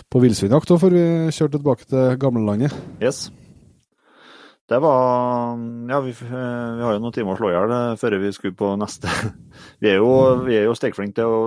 på 0.08 0.22
villsvinjakt, 0.24 0.72
før 0.80 0.94
vi 0.96 1.02
kjørte 1.36 1.58
tilbake 1.60 1.90
til 1.90 2.14
gamlelandet. 2.22 2.78
Yes. 3.04 3.26
Det 4.66 4.80
var 4.82 5.60
Ja, 5.92 6.00
vi, 6.02 6.14
vi 6.16 6.30
har 6.86 6.96
jo 6.96 7.02
noen 7.04 7.14
timer 7.14 7.36
å 7.36 7.38
slå 7.38 7.52
i 7.52 7.58
hjel 7.58 7.74
før 8.02 8.16
vi 8.24 8.32
skulle 8.34 8.58
på 8.58 8.72
neste. 8.82 9.12
Vi 9.84 9.92
er 9.92 10.00
jo, 10.00 10.08
vi 10.48 10.56
er 10.58 10.66
jo 10.66 10.74
stekflinke 10.78 11.20
til 11.20 11.30
å 11.30 11.42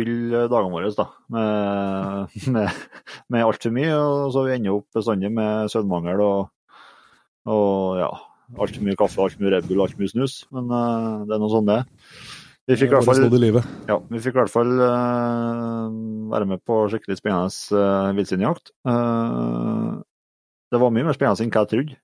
fylle 0.00 0.46
dagene 0.50 0.72
våre 0.74 0.90
da, 0.96 1.06
med, 1.36 2.34
med, 2.56 2.82
med 3.30 3.46
altfor 3.46 3.76
mye. 3.76 3.94
Og 3.94 4.34
så 4.34 4.46
vi 4.48 4.56
ender 4.56 4.80
opp 4.80 4.88
bestandig 4.96 5.30
med 5.36 5.70
søvnmangel 5.72 6.24
og, 6.24 6.50
og 7.50 8.00
ja, 8.00 8.10
altfor 8.58 8.86
mye 8.86 8.98
kaffe, 8.98 9.22
altfor 9.22 9.44
mye 9.44 9.54
Red 9.56 9.70
Bull, 9.70 9.84
altfor 9.84 10.02
mye 10.02 10.12
snus. 10.12 10.42
Men 10.54 10.70
uh, 10.72 11.26
det 11.28 11.36
er 11.36 11.42
noe 11.42 11.52
sånn 11.52 11.70
det. 11.70 11.82
Vi 12.70 12.76
fikk 12.78 12.92
i 12.92 12.94
hvert 12.94 13.08
fall 13.08 13.46
ja, 13.88 13.96
vi 14.12 14.20
fikk 14.22 14.36
i 14.36 14.38
hvert 14.38 14.52
fall 14.52 14.70
uh, 14.78 15.88
være 16.30 16.46
med 16.52 16.60
på 16.62 16.84
skikkelig 16.92 17.18
spennende 17.18 17.50
uh, 17.74 18.12
villsvinjakt. 18.14 18.70
Uh, 18.86 19.98
det 20.70 20.78
var 20.78 20.94
mye 20.94 21.08
mer 21.08 21.16
spennende 21.16 21.46
enn 21.46 21.50
hva 21.50 21.64
jeg 21.64 21.72
trodde. 21.74 21.98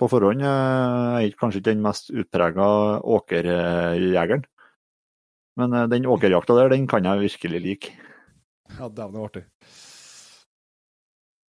På 0.00 0.08
forhånd 0.08 0.40
er 0.48 1.20
jeg 1.20 1.34
kanskje 1.36 1.60
ikke 1.60 1.68
den 1.74 1.82
mest 1.84 2.08
utprega 2.08 2.66
åkerjegeren. 3.04 4.46
Men 5.60 5.72
eh, 5.72 5.88
den 5.92 6.08
åkerjakta 6.10 6.56
der, 6.58 6.72
den 6.74 6.86
kan 6.90 7.06
jeg 7.06 7.26
virkelig 7.28 7.62
like. 7.64 7.92
Ja, 8.78 8.88
dæven, 8.88 9.12
det 9.12 9.20
var 9.20 9.28
artig. 9.28 9.44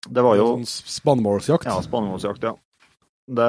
Det 0.06 0.22
var 0.22 0.38
jo 0.38 0.50
Sånn 0.52 0.68
spannmålsjakt. 0.70 1.66
Ja, 1.66 1.80
spannmålsjakt, 1.82 2.44
ja. 2.46 2.54
Det, 3.26 3.48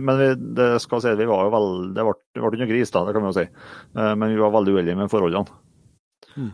men 0.00 0.18
vi, 0.20 0.28
det 0.54 0.68
skal 0.84 1.02
si, 1.02 1.14
vi 1.18 1.26
var 1.26 1.48
jo 1.48 1.54
veldig... 1.54 1.88
det 1.96 2.04
ble, 2.06 2.14
det 2.32 2.42
ble 2.42 2.52
ikke 2.52 2.62
noe 2.62 2.70
gris, 2.70 2.92
da, 2.94 3.02
det 3.06 3.14
kan 3.16 3.24
vi 3.24 3.32
jo 3.32 3.38
si. 3.40 3.46
Eh, 3.98 4.12
Men 4.14 4.30
vi 4.30 4.38
var 4.40 4.54
veldig 4.54 4.76
uheldige 4.76 5.00
med 5.00 5.10
forholdene. 5.12 5.58
Mm. 6.36 6.52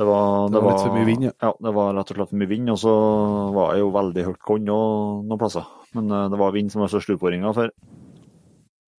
Det 0.00 0.06
var, 0.06 0.48
Det 0.48 0.60
var 0.62 0.74
litt 0.74 0.84
for 0.86 0.96
mye 0.96 1.06
vind, 1.08 1.24
ja. 1.28 1.32
ja. 1.44 1.52
Det 1.60 1.72
var 1.76 1.94
rett 1.94 2.10
og 2.12 2.18
slett 2.18 2.32
for 2.32 2.40
mye 2.40 2.50
vind, 2.50 2.72
og 2.72 2.82
så 2.82 2.96
var 3.54 3.72
det 3.74 3.84
jo 3.84 3.94
veldig 3.94 4.26
høyt 4.30 4.42
korn 4.50 4.66
noen, 4.66 5.24
noen 5.30 5.40
plasser. 5.40 5.70
Men 5.96 6.10
eh, 6.10 6.28
det 6.32 6.42
var 6.42 6.54
vind 6.56 6.74
som 6.74 6.82
var 6.84 6.92
største 6.92 7.16
utfordringa 7.16 7.54
for 7.56 7.72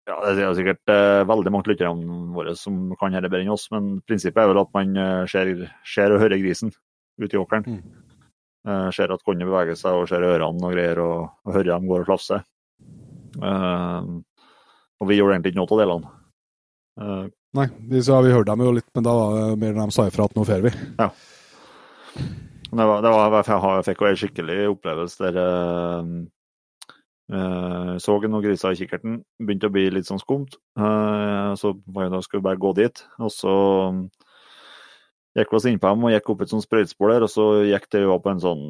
ja, 0.10 0.16
Det 0.26 0.44
er 0.44 0.56
sikkert 0.58 0.92
eh, 0.92 1.24
veldig 1.30 1.52
mange 1.54 1.70
lytterne 1.70 2.22
våre 2.36 2.56
som 2.58 2.90
kan 3.00 3.14
dette 3.14 3.30
bedre 3.30 3.46
enn 3.46 3.54
oss, 3.54 3.68
men 3.74 4.00
prinsippet 4.08 4.42
er 4.42 4.50
vel 4.50 4.62
at 4.64 4.72
man 4.74 4.96
eh, 4.98 5.26
ser, 5.30 5.52
ser 5.86 6.16
og 6.16 6.24
hører 6.24 6.42
grisen 6.42 6.74
ute 7.22 7.36
i 7.36 7.42
åkeren. 7.42 7.68
Mm. 7.68 7.84
Eh, 8.68 8.88
ser 8.96 9.14
at 9.14 9.24
kornet 9.26 9.50
beveger 9.50 9.78
seg, 9.78 9.98
og 9.98 10.10
ser 10.10 10.26
ørene 10.26 10.66
og 10.66 10.74
greier, 10.74 11.04
og, 11.04 11.30
og 11.46 11.54
hører 11.54 11.74
dem 11.74 11.88
går 11.90 12.04
og 12.04 12.10
flafser. 12.10 12.44
Eh, 13.38 14.10
og 15.02 15.10
vi 15.10 15.18
gjorde 15.20 15.38
egentlig 15.38 15.54
ikke 15.54 15.62
noe 15.62 15.72
av 15.76 15.84
delene. 15.84 16.12
Eh, 17.02 17.30
Nei, 17.58 17.68
vi, 17.92 18.02
så 18.06 18.16
har 18.16 18.26
vi 18.26 18.34
hørte 18.34 18.54
dem 18.54 18.64
jo 18.64 18.74
litt, 18.78 18.88
men 18.96 19.06
da 19.06 19.14
var 19.18 19.38
det 19.38 19.60
mer 19.60 19.74
de 19.76 19.88
sa 19.92 20.06
ifra 20.08 20.28
at 20.30 20.38
nå 20.38 20.46
drar 20.48 20.62
vi. 20.64 20.72
det 22.72 22.86
var, 22.90 23.02
det 23.04 23.12
var, 23.12 23.42
jeg 23.44 23.58
jeg 23.60 23.88
fikk 23.90 24.04
jo 24.04 24.10
en 24.10 24.22
skikkelig 24.22 24.60
opplevelse 24.72 25.26
der 25.26 25.42
eh, 27.32 27.94
så 28.04 28.18
noen 28.26 28.44
griser 28.44 28.74
i 28.74 28.80
kikkerten. 28.80 29.22
Begynte 29.40 29.70
å 29.70 29.74
bli 29.74 29.88
litt 29.94 30.10
sånn 30.10 30.22
skumt. 30.22 30.58
Uh, 30.80 31.54
så 31.60 31.74
var 31.88 32.12
da 32.12 32.22
skulle 32.24 32.42
vi 32.42 32.50
bare 32.50 32.62
gå 32.62 32.74
dit. 32.78 33.04
Og 33.22 33.32
så 33.34 33.54
mm, 33.96 34.04
gikk 35.40 35.54
vi 35.54 35.60
oss 35.60 35.68
inn 35.70 35.80
på 35.82 35.92
dem 35.92 36.06
og 36.08 36.14
gikk 36.14 36.32
opp 36.34 36.44
et 36.44 36.52
sånt 36.52 36.66
sprøytespor 36.66 37.14
der, 37.14 37.26
og 37.26 37.32
så 37.32 37.46
gikk 37.68 37.88
det 37.94 38.04
jo 38.04 38.14
opp 38.16 38.28
en 38.28 38.44
sånn 38.44 38.66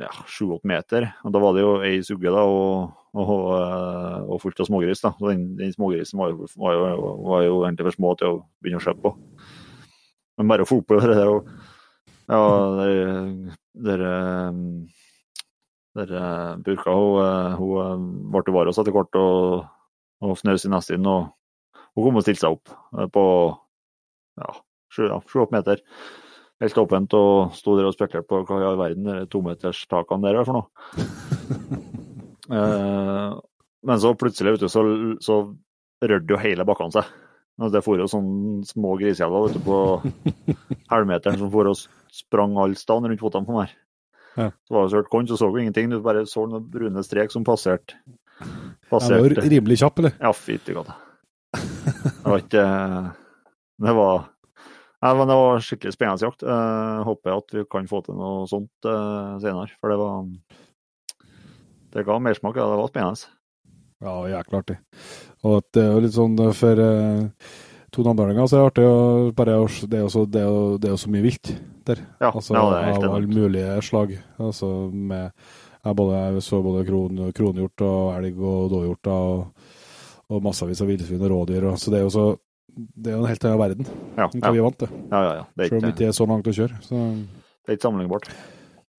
ja, 0.00 0.12
sju-åtte 0.24 0.68
meter. 0.70 1.10
Og 1.28 1.34
da 1.34 1.42
var 1.44 1.56
det 1.56 1.64
jo 1.66 1.76
ei 1.84 2.00
sugge 2.06 2.32
da, 2.32 2.46
og, 2.48 2.96
og, 3.16 3.46
eh, 3.60 4.18
og 4.24 4.42
fullt 4.42 4.64
av 4.64 4.70
smågris. 4.70 5.04
da. 5.04 5.12
Så 5.18 5.30
den, 5.30 5.46
den 5.60 5.76
smågrisen 5.76 6.20
var 6.20 6.32
jo, 6.32 6.48
var, 6.56 6.80
jo, 6.80 7.14
var 7.28 7.46
jo 7.46 7.62
egentlig 7.62 7.90
for 7.90 8.00
små 8.00 8.16
til 8.16 8.32
å 8.32 8.42
begynne 8.64 8.82
å 8.82 8.86
se 8.86 8.96
på. 9.04 9.16
Men 10.36 10.52
bare 10.52 10.64
å 10.64 10.68
få 10.68 10.80
opp 10.82 10.96
det 10.96 11.16
der 11.16 11.32
og 11.32 11.48
ja, 12.26 12.40
det, 12.74 12.86
det, 13.86 13.96
der, 14.00 14.08
der 15.96 16.12
eh, 16.12 16.52
Burka 16.64 16.92
hun, 16.94 17.16
eh, 17.22 17.56
hun 17.58 17.80
eh, 17.82 18.04
ble 18.36 18.54
var 18.54 18.70
oss 18.70 18.78
etter 18.82 18.94
hvert 18.94 19.18
og, 19.20 19.66
og 20.24 20.36
fnøs 20.40 20.66
i 20.68 20.72
nesten 20.72 21.08
og 21.10 21.32
hun 21.96 22.04
kom 22.04 22.20
og 22.20 22.26
stilte 22.26 22.44
seg 22.44 22.56
opp 22.58 22.72
eh, 22.98 23.08
på 23.12 23.24
ja, 24.42 24.54
sju 24.92 25.06
ja, 25.08 25.20
sju, 25.24 25.40
åtte 25.44 25.56
meter. 25.56 25.82
Helt 26.60 26.78
åpent 26.80 27.14
og 27.16 27.56
sto 27.56 27.76
der 27.76 27.88
og 27.88 27.96
spekulerte 27.96 28.28
på 28.28 28.42
hva 28.48 28.60
i 28.62 28.66
all 28.68 28.80
verden 28.80 29.08
de 29.08 29.28
tometerstakene 29.32 30.24
der 30.24 30.40
var 30.40 30.48
for 30.48 30.62
noe. 30.62 30.68
Eh, 32.46 33.30
men 33.90 33.98
så 33.98 34.12
plutselig 34.14 34.52
vet 34.54 34.60
du, 34.62 34.68
så, 34.70 34.82
så 35.18 35.34
rørte 35.98 36.30
jo 36.30 36.38
hele 36.38 36.62
bakkene 36.68 36.94
seg. 36.94 37.08
Og 37.58 37.72
det 37.74 37.80
for 37.82 37.98
jo 37.98 38.06
sånne 38.06 38.60
små 38.68 38.92
grisejævler 39.00 39.56
på 39.66 39.78
halvmeteren 40.92 41.40
som 41.40 41.50
for 41.50 41.72
og 41.72 41.80
sprang 42.14 42.54
alle 42.62 42.78
steder 42.78 43.10
rundt 43.10 43.24
føttene 43.24 43.48
på 43.48 43.56
meg. 43.56 43.74
Ja. 44.36 44.50
Så 44.68 44.74
var 44.76 44.84
det 44.84 44.92
så 44.92 45.00
hørt 45.00 45.10
korn, 45.12 45.28
så 45.28 45.38
så 45.40 45.48
du 45.52 45.58
ingenting. 45.60 45.90
Du 45.90 46.00
bare 46.04 46.26
så 46.28 46.44
noen 46.48 46.64
brune 46.70 47.02
strek 47.04 47.32
som 47.32 47.44
passerte. 47.46 47.96
Jeg 48.36 48.92
var 48.92 49.36
rimelig 49.48 49.78
kjapp, 49.80 50.00
eller? 50.02 50.16
Ja, 50.20 50.32
fytti 50.36 50.76
katta. 50.76 50.96
Det 51.56 52.26
var 52.26 52.42
ikke 52.42 52.64
Det 53.80 53.94
var 53.96 54.26
Nei, 55.04 55.12
men 55.14 55.28
det 55.28 55.36
var 55.38 55.60
skikkelig 55.62 55.92
spennende 55.94 56.24
jakt. 56.24 56.42
Jeg 56.42 57.02
håper 57.06 57.34
at 57.36 57.52
vi 57.54 57.64
kan 57.70 57.88
få 57.88 58.00
til 58.02 58.16
noe 58.16 58.46
sånt 58.50 58.88
eh, 58.88 59.34
senere. 59.42 59.68
For 59.78 59.92
det 59.92 59.98
var 60.00 60.24
Det 61.92 62.04
ga 62.08 62.16
mersmak. 62.24 62.56
Ja, 62.56 62.64
det 62.72 62.78
var 62.80 62.88
spennende. 62.90 63.28
Ja, 64.02 64.14
jækla 64.32 64.62
artig. 64.64 64.78
Og 65.46 65.62
det 65.76 65.84
er 65.84 65.92
jo 65.92 66.02
litt 66.04 66.16
sånn 66.16 66.34
eh, 66.42 66.54
for 66.56 66.82
eh, 66.82 67.52
to 67.94 68.02
namdalinger 68.06 68.48
så 68.50 68.56
er 68.58 68.62
det 68.64 68.70
artig 68.70 68.86
å 68.88 68.96
bare 69.36 69.56
Det 69.86 69.98
er 69.98 70.04
jo 70.04 70.10
så, 70.12 70.24
det 70.26 70.40
er 70.42 70.48
jo, 70.50 70.64
det 70.78 70.88
er 70.88 70.94
jo 70.94 71.00
så 71.02 71.12
mye 71.12 71.24
vilt 71.26 71.52
der. 71.86 72.02
Ja, 72.20 72.30
Altså 72.32 72.56
ja 72.56 72.64
det 72.70 72.78
er 72.80 72.88
helt 72.90 73.06
av 73.06 73.14
alle 73.16 73.30
mulige 73.30 73.76
slag. 73.86 74.16
Altså 74.42 74.70
med 74.92 75.30
jeg, 75.30 75.94
både, 75.94 76.18
jeg 76.18 76.42
så 76.42 76.58
både 76.64 76.82
kron, 76.88 77.20
kronhjort 77.36 77.84
og 77.86 78.16
elg 78.16 78.40
og 78.42 78.70
dåhjort 78.72 79.10
og, 79.14 79.68
og 80.34 80.42
massevis 80.42 80.82
av 80.82 80.90
villsvin 80.90 81.22
og 81.22 81.30
rådyr. 81.30 81.68
Og, 81.70 81.78
så 81.78 81.94
det 81.94 82.00
er 82.00 82.06
jo 82.08 82.10
så 82.14 82.26
det 82.76 83.12
er 83.12 83.16
jo 83.16 83.22
en 83.22 83.30
helt 83.30 83.44
annen 83.46 83.60
verden 83.62 83.86
Ja, 84.18 84.26
enn 84.26 84.42
hva 84.42 84.50
vi 84.52 84.58
er 84.60 84.66
vant 84.66 84.76
til. 84.82 84.90
ja, 84.92 85.20
ja, 85.22 85.30
ja. 85.38 85.44
Det, 85.56 85.64
er 85.64 85.70
Selv 85.70 85.78
om 85.78 85.84
det 85.86 85.92
ikke, 85.94 86.08
er 86.10 86.16
så 86.18 86.26
langt 86.28 86.50
å 86.50 86.52
kjøre. 86.58 86.80
Så, 86.84 86.98
det 87.64 87.72
er 87.72 87.78
ikke 87.78 87.86
sammenlignbart. 87.86 88.26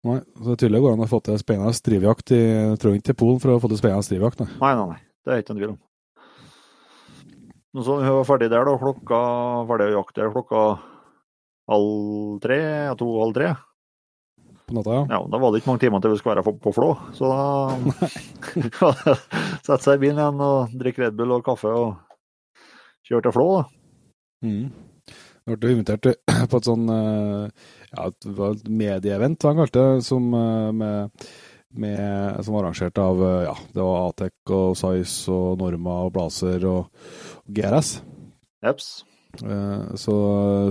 nei, 0.06 0.20
så 0.38 0.46
det 0.54 0.56
tydelig 0.62 0.80
går 0.86 0.94
an 0.94 1.04
å 1.04 1.08
få 1.10 1.20
til 1.26 1.36
spennende 1.42 1.82
drivjakt 1.90 2.32
i 2.32 2.40
Trenger 2.80 3.02
ikke 3.02 3.10
til 3.10 3.18
Polen 3.20 3.42
for 3.42 3.52
å 3.52 3.58
få 3.60 3.68
til 3.72 3.80
spennende 3.82 4.08
drivjakt. 4.08 4.40
Nei. 4.46 4.48
Nei, 4.62 4.86
nei. 4.94 5.00
Det 5.26 5.34
er 5.34 5.42
ikke 5.42 5.52
noen 5.52 5.60
tvil 5.60 5.72
om. 5.74 5.78
Nå 7.76 7.82
så 7.84 7.98
vi 8.00 8.08
var 8.08 8.24
ferdig 8.24 8.48
der, 8.48 8.64
da. 8.64 8.72
Klokka 8.80 9.22
ferdig 9.68 9.90
å 9.90 9.98
jakte 9.98 10.22
der 10.22 10.30
klokka 10.32 10.60
halv 11.68 12.38
tre, 12.40 12.60
ja, 12.86 12.94
to-halv 12.96 13.34
tre. 13.36 13.50
På 14.66 14.78
natta, 14.78 14.94
ja. 14.96 15.02
Ja, 15.12 15.18
da 15.28 15.40
var 15.42 15.52
det 15.52 15.60
ikke 15.60 15.70
mange 15.74 15.82
timer 15.84 16.00
til 16.00 16.14
vi 16.14 16.20
skulle 16.22 16.38
være 16.38 16.46
på, 16.46 16.54
på 16.64 16.72
Flå. 16.72 16.88
Så 17.14 17.28
da 17.28 17.42
sette 19.60 19.82
seg 19.84 19.92
i 19.98 20.02
bilen 20.06 20.22
igjen 20.22 20.40
og 20.46 20.72
drikke 20.80 21.04
Red 21.04 21.20
Bull 21.20 21.36
og 21.36 21.44
kaffe 21.46 21.70
og 21.70 21.92
kjøre 23.06 23.28
til 23.28 23.36
Flå, 23.36 23.46
da. 23.58 23.62
Mm. 24.46 24.64
Jeg 25.46 25.60
ble 25.62 25.76
invitert 25.76 26.08
på 26.50 26.58
et 26.58 26.66
sånn 26.72 26.88
eh, 26.96 27.68
ja, 27.92 28.08
et, 28.08 28.30
medieevent, 28.66 29.46
han 29.46 29.60
kalte 29.60 29.84
det, 29.84 30.02
som, 30.08 30.26
eh, 30.34 30.72
med, 30.80 31.28
med, 31.78 32.40
som 32.40 32.56
var 32.56 32.64
arrangert 32.64 32.98
av 33.04 33.22
eh, 33.22 33.40
ja, 33.46 33.54
det 33.76 33.86
var 33.86 34.08
Atec 34.08 34.56
og 34.56 34.74
Size 34.80 35.36
og 35.36 35.60
Norma 35.60 36.00
og 36.08 36.14
Blazer 36.16 36.66
og 36.72 37.04
GRS. 37.48 38.00
Jeps. 38.64 39.04
Eh, 39.42 39.94
Så, 40.00 40.14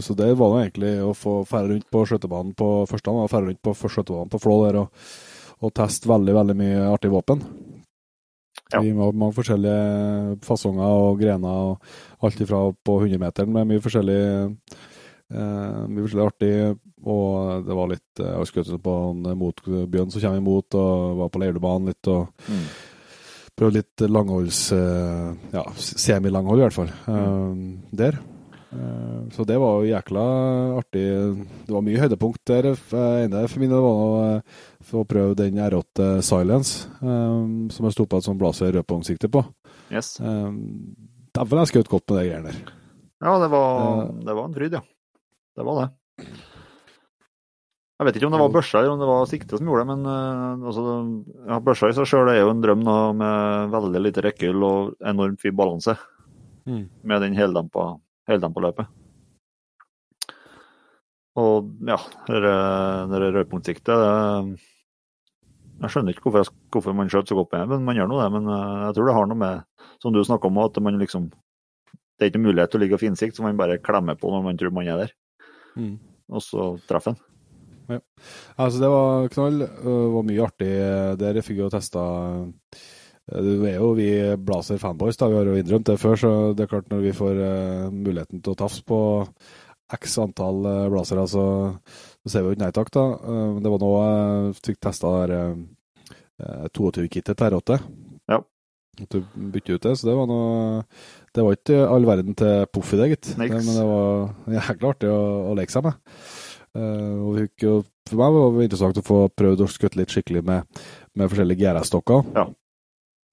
så 0.01 0.15
det 0.17 0.31
var 0.37 0.55
jo 0.55 0.61
egentlig 0.63 0.93
å 1.05 1.13
få 1.13 1.37
ferde 1.45 1.73
rundt 1.75 1.89
på 1.91 2.05
skøytebanen 2.09 2.55
på 2.57 2.69
første 2.89 3.11
gang, 3.11 3.29
ferde 3.29 3.51
rundt 3.51 3.61
på 3.61 3.75
skøytebanen 3.77 4.31
på 4.33 4.41
Flå 4.41 4.57
der 4.65 4.79
og, 4.81 5.05
og 5.61 5.73
teste 5.77 6.09
veldig, 6.09 6.33
veldig 6.33 6.55
mye 6.57 6.81
artig 6.89 7.11
våpen. 7.13 7.43
Ja. 8.73 8.79
Vi 8.81 8.89
har 8.97 9.13
mange 9.13 9.35
forskjellige 9.37 10.39
fasonger 10.43 10.89
og 11.05 11.19
grener, 11.21 11.75
og 11.75 12.25
alt 12.25 12.41
ifra 12.41 12.63
på 12.73 12.95
100-meteren 13.03 13.51
med 13.53 13.69
mye 13.69 13.83
forskjellig 13.83 14.17
eh, 15.29 15.85
mye 15.85 16.01
forskjellig 16.01 16.25
artig. 16.25 16.53
Og 17.05 17.67
det 17.67 17.77
var 17.77 17.91
litt 17.91 18.21
eh, 18.23 18.31
Jeg 18.31 18.41
husker 18.41 18.81
på 18.81 18.95
en 19.11 19.29
motbjørn 19.37 20.09
som 20.09 20.23
kommer 20.23 20.41
imot, 20.41 20.77
og 20.81 21.19
var 21.21 21.29
på 21.29 21.43
Leirdubanen 21.43 21.91
litt. 21.93 22.09
og 22.09 22.33
Mm. 22.49 22.65
Prøvde 23.55 23.77
litt 23.79 24.03
langholds 24.11 24.61
eh, 24.75 25.33
Ja, 25.55 25.61
semilanghold 25.79 26.59
i 26.59 26.65
hvert 26.65 26.75
fall. 26.75 26.89
eh, 27.07 27.53
Der. 27.95 28.17
Eh, 28.75 29.21
Så 29.31 29.45
det 29.47 29.55
var 29.61 29.79
jo 29.79 29.87
jækla 29.93 30.23
artig. 30.81 31.05
Det 31.65 31.71
var 31.73 31.81
mye 31.85 32.01
høydepunkt 32.03 32.41
der. 32.51 32.67
Ene 33.23 33.47
for 33.47 33.59
min 33.63 33.71
del 33.71 33.79
var 33.85 34.01
å 34.01 34.41
få 34.83 35.05
prøve 35.07 35.35
den 35.39 35.55
R8 35.57 36.21
Silence, 36.21 36.87
som 36.99 37.87
jeg 37.87 37.95
sto 37.95 38.05
på 38.05 38.17
et 38.19 38.27
sånt 38.27 38.37
blazer 38.41 38.71
rødpungsikte 38.75 39.31
på. 39.31 39.41
Yes. 39.89 40.17
Dæven, 40.19 41.61
jeg 41.63 41.71
skjøt 41.71 41.89
godt 41.89 42.11
med 42.11 42.19
de 42.19 42.27
greiene 42.29 42.51
der. 42.51 42.73
Ja, 43.23 43.37
det 43.41 43.49
var, 43.49 44.11
det 44.27 44.35
var 44.35 44.45
en 44.49 44.53
fryd, 44.53 44.73
ja. 44.77 44.81
Det 45.55 45.65
var 45.65 45.79
det. 45.81 46.27
Jeg 47.95 48.07
vet 48.07 48.17
ikke 48.17 48.27
om 48.27 48.33
det 48.33 48.41
var 48.41 48.51
børsa 48.51 48.81
eller 48.81 48.91
om 48.91 48.99
det 48.99 49.07
var 49.07 49.29
sikte 49.31 49.55
som 49.55 49.69
gjorde 49.69 49.85
det, 49.85 49.93
men 49.93 50.09
uh, 50.09 50.65
altså, 50.67 50.95
ja, 51.47 51.59
børsa 51.63 51.87
i 51.87 51.95
seg 51.95 52.09
sjøl 52.11 52.31
er 52.33 52.41
jo 52.41 52.49
en 52.51 52.63
drøm 52.63 52.83
da, 52.83 52.97
med 53.15 53.71
veldig 53.71 54.01
lite 54.03 54.23
rekkehull 54.25 54.67
og 54.67 55.07
enormt 55.13 55.39
fin 55.39 55.55
balanse 55.55 55.95
med 56.65 57.21
den 57.21 57.35
heldempa, 57.37 57.93
heldempa 58.27 58.63
løpet. 58.65 58.89
Og 61.35 61.67
ja, 61.83 61.97
det 62.29 62.39
rødpunktsiktet 63.35 63.91
Jeg 65.81 65.91
skjønner 65.91 66.15
ikke 66.15 66.23
hvorfor, 66.23 66.45
jeg, 66.45 66.55
hvorfor 66.71 66.95
man 66.95 67.11
skjøt 67.11 67.27
så 67.27 67.35
godt 67.35 67.51
med 67.51 67.65
det, 67.65 67.69
men 67.73 67.89
man 67.89 67.99
gjør 67.99 68.07
nå 68.07 68.19
det. 68.21 68.29
Men 68.31 68.47
eh, 68.47 68.83
jeg 68.85 68.95
tror 68.95 69.09
det 69.09 69.15
har 69.17 69.27
noe 69.27 69.41
med, 69.41 69.65
som 69.99 70.15
du 70.15 70.21
snakka 70.23 70.47
om, 70.47 70.61
at 70.63 70.79
man 70.79 70.99
liksom 71.01 71.27
Det 72.15 72.23
er 72.23 72.31
ikke 72.31 72.45
mulighet 72.45 72.71
til 72.71 72.79
å 72.79 72.83
ligge 72.85 72.95
og 72.95 73.03
finsikte, 73.03 73.35
så 73.35 73.43
man 73.43 73.59
bare 73.59 73.81
klemmer 73.83 74.15
på 74.15 74.31
når 74.31 74.45
man 74.45 74.57
tror 74.59 74.71
man 74.71 74.87
er 74.87 75.01
der. 75.03 75.15
Mm. 75.75 75.97
Og 76.31 76.41
så 76.41 76.69
treffer 76.87 77.11
en. 77.11 77.34
Altså, 77.89 78.79
det 78.81 78.91
var 78.91 79.29
knall. 79.33 79.59
Det 79.65 79.97
var 80.15 80.27
mye 80.27 80.45
artig 80.45 80.71
der. 81.21 81.39
Jeg 81.39 81.47
fikk 81.47 81.61
jo 81.63 81.69
testa 81.73 82.05
Det 83.29 83.55
er 83.71 83.77
jo 83.79 83.91
vi 83.97 84.09
Blazer 84.37 84.81
fanboys, 84.81 85.19
da. 85.21 85.29
Vi 85.31 85.39
har 85.39 85.49
jo 85.49 85.59
innrømt 85.59 85.87
det 85.89 85.99
før, 86.01 86.17
så 86.19 86.33
det 86.53 86.65
er 86.65 86.73
klart 86.73 86.91
når 86.93 87.05
vi 87.07 87.13
får 87.15 87.39
uh, 87.41 87.93
muligheten 87.93 88.41
til 88.41 88.53
å 88.53 88.59
tafse 88.59 88.85
på 88.85 88.99
x 89.95 90.17
antall 90.21 90.65
uh, 90.65 90.89
blazere, 90.93 91.25
så, 91.29 91.45
så 92.21 92.31
ser 92.31 92.43
vi 92.43 92.51
jo 92.51 92.57
ikke 92.57 92.65
nei 92.65 92.75
takk, 92.75 92.91
da. 92.93 93.05
Uh, 93.21 93.57
det 93.61 93.71
var 93.73 93.81
nå 93.81 93.91
jeg 93.95 94.57
fikk 94.69 94.81
testa 94.85 95.13
der 95.23 95.55
uh, 95.55 96.69
22-kittet 96.75 97.37
til 97.37 97.55
R8. 97.55 97.79
Ja. 98.31 98.41
At 98.95 99.11
du 99.11 99.21
bytter 99.35 99.75
ut 99.75 99.83
det, 99.83 99.93
så 99.99 100.07
det 100.07 100.15
var 100.15 100.27
noe 100.29 100.83
Det 101.35 101.43
var 101.43 101.57
ikke 101.57 101.79
all 101.83 102.05
verden 102.07 102.35
til 102.39 102.67
poff 102.71 102.93
i 102.95 102.99
det, 103.01 103.09
gitt. 103.11 103.31
Men 103.39 103.59
det 103.59 103.87
var 103.89 104.55
jækla 104.55 104.91
artig 104.93 105.11
å, 105.11 105.21
å 105.51 105.55
leke 105.57 105.75
seg 105.75 105.83
med. 105.87 105.97
Eh, 106.75 107.47
jo, 107.63 107.79
for 108.09 108.19
meg 108.19 108.35
var 108.35 108.53
det 108.57 108.67
interessant 108.67 108.99
å 108.99 109.05
få 109.05 109.23
prøvd 109.31 109.63
å 109.65 109.71
skutte 109.71 109.99
litt 109.99 110.13
skikkelig 110.13 110.43
med, 110.45 110.83
med 111.15 111.31
forskjellige 111.31 111.63
GRS-stokker. 111.63 112.29
Ja. 112.35 112.49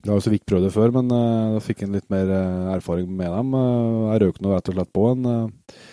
Jeg 0.03 0.11
har 0.11 0.19
jo 0.19 0.25
så 0.25 0.33
vidt 0.33 0.47
prøvd 0.51 0.65
det 0.67 0.75
før, 0.75 0.91
men 0.97 1.11
uh, 1.15 1.55
da 1.55 1.63
fikk 1.63 1.85
en 1.85 1.93
litt 1.95 2.09
mer 2.11 2.27
uh, 2.27 2.73
erfaring 2.75 3.07
med 3.07 3.31
dem. 3.31 3.53
Eh, 3.55 3.99
jeg 4.11 4.23
røk 4.25 4.41
nå 4.43 4.51
rett 4.51 4.71
og 4.73 4.75
slett 4.75 4.91
på 4.99 5.05
en, 5.13 5.29
eh, 5.31 5.85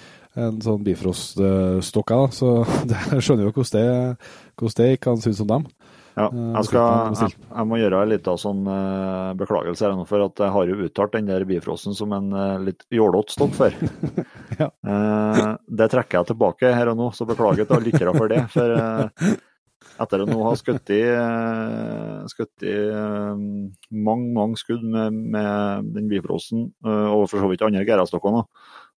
en 0.46 0.58
sånn 0.66 0.82
Bifrost-stokk, 0.88 2.16
så 2.34 2.54
jeg 2.90 3.22
skjønner 3.22 3.46
jo 3.46 3.54
hvordan 3.54 3.76
det, 3.76 4.32
hvordan 4.58 4.80
det 4.82 5.04
kan 5.06 5.22
synes 5.22 5.44
om 5.46 5.52
dem. 5.54 5.68
Ja, 6.16 6.30
Eh, 6.30 6.54
jeg, 6.56 6.68
skal, 6.70 7.16
jeg, 7.18 7.36
jeg 7.50 7.68
må 7.70 7.80
gjøre 7.80 8.02
en 8.04 8.12
liten 8.12 8.40
sånn 8.42 8.64
uh, 8.70 9.36
beklagelse 9.40 9.86
her 9.86 9.96
nå, 9.98 10.06
for 10.10 10.26
at 10.26 10.42
jeg 10.44 10.54
har 10.56 10.72
jo 10.72 10.80
uttalt 10.88 11.16
den 11.16 11.30
der 11.30 11.46
Bifrosten 11.50 11.96
som 11.98 12.14
en 12.16 12.32
uh, 12.36 12.58
litt 12.64 12.86
jålete 12.94 13.36
stopp 13.36 13.56
for. 13.60 13.76
Ja. 14.60 14.66
uh, 14.84 15.54
det 15.72 15.86
trekker 15.94 16.18
jeg 16.18 16.28
tilbake 16.34 16.74
her 16.76 16.90
og 16.92 16.98
nå, 17.00 17.06
så 17.16 17.24
beklager 17.30 17.64
til 17.64 17.78
alle 17.78 17.86
lyttere 17.88 18.14
for 18.18 18.32
det. 18.32 18.42
For 18.52 18.74
etter 20.04 20.24
å 20.24 20.28
nå 20.28 20.40
ha 20.44 20.52
skutt 20.60 20.92
i, 20.92 21.00
skutt 22.32 22.66
i 22.68 22.74
mange, 23.96 24.28
mange 24.36 24.60
skudd 24.60 24.84
med, 24.84 25.16
med 25.32 25.88
den 25.96 26.10
Bifrosten, 26.12 26.70
og 26.84 27.24
for 27.32 27.40
så 27.40 27.48
vidt 27.52 27.64
andre 27.64 27.86
GRA-stokkene, 27.88 28.44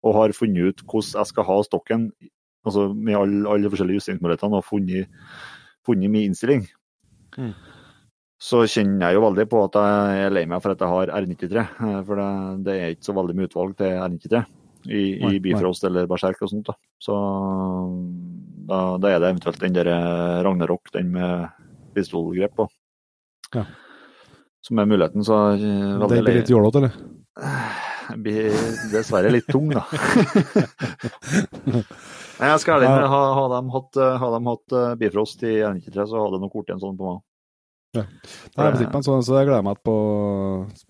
og 0.00 0.16
har 0.16 0.36
funnet 0.36 0.72
ut 0.72 0.84
hvordan 0.86 1.20
jeg 1.20 1.32
skal 1.32 1.48
ha 1.50 1.58
stokken, 1.66 2.08
altså 2.64 2.88
med 2.94 3.20
alle, 3.20 3.44
alle 3.44 3.66
de 3.66 3.72
forskjellige 3.74 4.00
justeringsmulighetene, 4.00 4.60
og 4.60 4.68
funnet, 4.68 5.20
funnet 5.88 6.12
min 6.16 6.30
innstilling, 6.30 6.64
Mm. 7.40 7.52
så 8.40 8.62
kjenner 8.68 9.06
jeg 9.10 9.16
jo 9.18 9.22
veldig 9.26 9.46
på 9.48 9.60
at 9.66 9.76
jeg 9.80 10.22
er 10.26 10.32
lei 10.34 10.42
meg 10.48 10.60
for 10.64 10.72
at 10.74 10.80
jeg 10.84 10.92
har 10.92 11.12
R93. 11.20 11.60
eh, 11.60 12.00
For 12.08 12.20
det, 12.20 12.28
det 12.66 12.74
er 12.76 12.94
ikke 12.94 13.08
så 13.08 13.16
veldig 13.16 13.36
mye 13.38 13.48
utvalg 13.50 13.74
til 13.80 13.96
R93 13.96 14.42
i, 14.88 15.02
i 15.28 15.40
Bifrost 15.44 15.84
eller 15.84 16.06
Berserk 16.08 16.40
og 16.44 16.52
sånt. 16.52 16.70
da. 16.70 16.76
Så 17.00 17.16
da, 18.70 18.78
da 19.02 19.10
er 19.10 19.20
det 19.20 19.28
eventuelt 19.34 19.60
den 19.60 19.76
der 19.76 19.90
eh, 19.92 20.40
Ragnarok, 20.46 20.88
den 20.94 21.10
med 21.16 21.48
pistolgrep 21.96 22.54
på. 22.60 22.68
Ja. 23.56 23.64
Som 24.64 24.78
er 24.78 24.88
muligheten, 24.88 25.24
så 25.26 25.40
er 25.54 25.60
Den 25.60 26.08
blir 26.24 26.36
litt 26.40 26.52
jålete, 26.52 26.84
eller? 26.84 26.92
Blir 28.20 28.50
dessverre 28.92 29.30
litt 29.32 29.46
tung, 29.50 29.68
da. 29.72 29.84
Jeg 32.40 32.60
skal 32.62 32.78
ærlig 32.78 32.88
innrømme, 32.88 33.08
ha, 33.12 33.22
ha 33.36 33.42
de 33.52 33.58
hatt, 33.74 33.98
eh, 34.00 34.14
ha 34.22 34.28
de 34.32 34.40
hatt 34.48 34.74
eh, 34.80 34.94
Bifrost 35.02 35.42
i 35.44 35.58
R93, 35.60 36.06
så 36.08 36.22
hadde 36.24 36.40
nok 36.40 36.54
blitt 36.56 36.72
en 36.74 36.80
sånn 36.82 36.96
på 36.98 37.04
meg. 37.10 37.20
Nei, 37.96 38.04
jeg 38.04 38.72
bestilte 38.76 38.92
meg 38.92 39.00
en 39.00 39.06
sånn, 39.06 39.24
så 39.26 39.38
jeg 39.40 39.48
gleder 39.48 39.64
meg 39.66 39.80
på, 39.86 39.94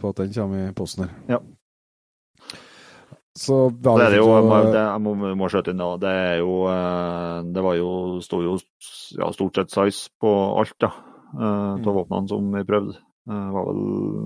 på 0.00 0.10
at 0.12 0.18
den 0.20 0.32
kommer 0.36 0.66
i 0.68 0.72
posten 0.76 1.06
her. 1.06 1.14
Ja. 1.32 1.38
Så 3.40 3.56
ja, 3.70 3.92
Det 3.96 4.04
er 4.04 4.10
det 4.16 4.18
jo, 4.18 4.26
jeg 4.34 4.44
må, 4.44 4.56
jeg 4.74 5.02
må, 5.04 5.12
må 5.38 5.48
skjøte 5.48 5.72
inn 5.72 5.80
da. 5.80 5.90
Det 6.02 6.10
er 6.10 6.40
jo 6.42 6.56
eh, 6.68 7.36
Det 7.54 7.62
var 7.64 7.76
jo, 7.78 7.90
sto 8.26 8.40
jo 8.44 8.56
ja, 9.16 9.30
stort 9.32 9.56
sett 9.60 9.72
size 9.72 10.10
på 10.20 10.32
alt, 10.60 10.74
da. 10.82 10.90
eh, 11.38 11.78
mm. 11.78 11.86
våpnene 11.86 12.28
som 12.28 12.50
vi 12.52 12.64
prøvde. 12.68 12.98
Eh, 13.30 13.32
Det 13.46 13.54
var 13.54 13.68
vel 13.70 13.80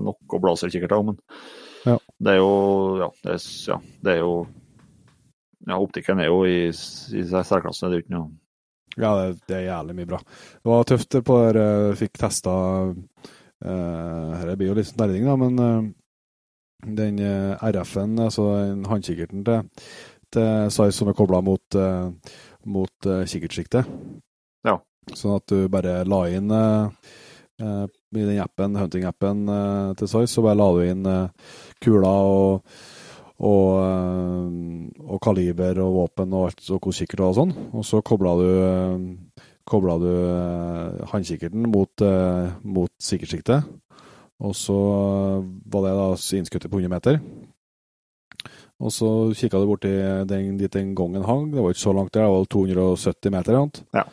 noe 0.09 0.41
blazerkikkerter, 0.47 1.05
men 1.11 1.19
Ja. 1.85 1.99
det 2.19 2.33
er 2.33 2.41
jo 2.41 2.51
Ja, 3.03 3.09
det 3.23 3.37
er, 3.37 3.45
ja, 3.69 3.77
det 4.03 4.15
er 4.17 4.19
jo 4.25 4.33
ja, 5.69 5.77
Optikken 5.79 6.19
er 6.19 6.27
jo 6.33 6.41
i, 6.49 6.57
i 6.69 7.23
særklasse, 7.29 7.87
det 7.87 7.93
er 7.93 8.01
jo 8.01 8.03
ikke 8.03 8.17
noe 8.17 8.31
Ja, 8.95 9.11
det, 9.19 9.41
det 9.49 9.57
er 9.59 9.67
jævlig 9.67 9.97
mye 9.97 10.09
bra. 10.09 10.19
Det 10.23 10.71
var 10.71 10.87
tøft 10.87 11.19
på 11.27 11.37
der 11.43 11.59
jeg 11.61 11.99
fikk 11.99 12.19
testa 12.21 12.55
uh, 12.95 14.31
Her 14.39 14.55
blir 14.55 14.71
jo 14.71 14.77
litt 14.79 14.95
nerding, 14.99 15.27
da, 15.27 15.35
men 15.39 15.63
eh, 15.65 15.87
den 16.95 17.21
eh, 17.23 17.63
RF-en, 17.71 18.19
altså 18.21 18.49
håndkikkerten 18.85 19.45
til, 19.47 19.87
til 20.35 20.73
Size 20.75 20.93
som 20.93 21.09
er 21.09 21.17
kobla 21.17 21.39
mot, 21.41 21.77
mot 22.69 23.07
kikkertsiktet. 23.31 23.89
Ja. 24.67 24.75
Sånn 25.13 25.37
at 25.37 25.45
du 25.51 25.67
bare 25.69 25.99
la 26.07 26.21
inn 26.33 26.49
eh, 26.53 27.13
eh, 27.61 27.85
i 28.15 28.23
den 28.23 28.41
appen, 28.41 28.77
hunting-appen 28.79 29.45
eh, 29.51 29.89
til 29.99 30.09
Size, 30.09 30.31
så 30.33 30.45
bare 30.45 30.57
la 30.57 30.69
du 30.73 30.81
inn 30.85 31.09
kula 31.83 32.13
og 32.25 32.77
og, 33.39 33.69
eh, 33.83 35.07
og 35.11 35.21
kaliber 35.21 35.79
og 35.83 35.95
våpen 35.99 36.33
og 36.33 36.49
alt, 36.49 36.69
og 36.71 36.91
kikkert 36.93 37.25
og 37.25 37.35
sånn. 37.39 37.55
Og 37.75 37.83
så 37.83 38.01
kobla 38.05 38.35
du, 38.39 38.49
eh, 38.63 39.41
kobla 39.65 39.97
du 39.99 40.11
håndkikkerten 41.11 41.67
mot, 41.71 42.01
eh, 42.01 42.51
mot 42.63 42.91
sikkertsiktet. 42.99 43.65
Og 44.39 44.53
så 44.53 44.75
var 45.65 45.81
det 45.81 45.95
da 45.95 46.07
innskuddet 46.37 46.71
på 46.71 46.79
100 46.79 46.89
meter. 46.89 47.21
Og 48.79 48.91
så 48.91 49.31
kikka 49.31 49.59
du 49.59 49.67
borti 49.69 50.27
den, 50.27 50.57
dit 50.57 50.71
den 50.71 50.93
gangen 50.93 51.23
hang. 51.23 51.51
Det 51.51 51.61
var 51.61 51.71
ikke 51.71 51.87
så 51.87 51.95
langt 51.95 52.11
der, 52.11 52.23
det 52.23 52.31
var 52.31 52.45
270 52.45 53.31
meter. 53.31 53.53
eller. 53.53 53.71
Ja. 53.93 54.03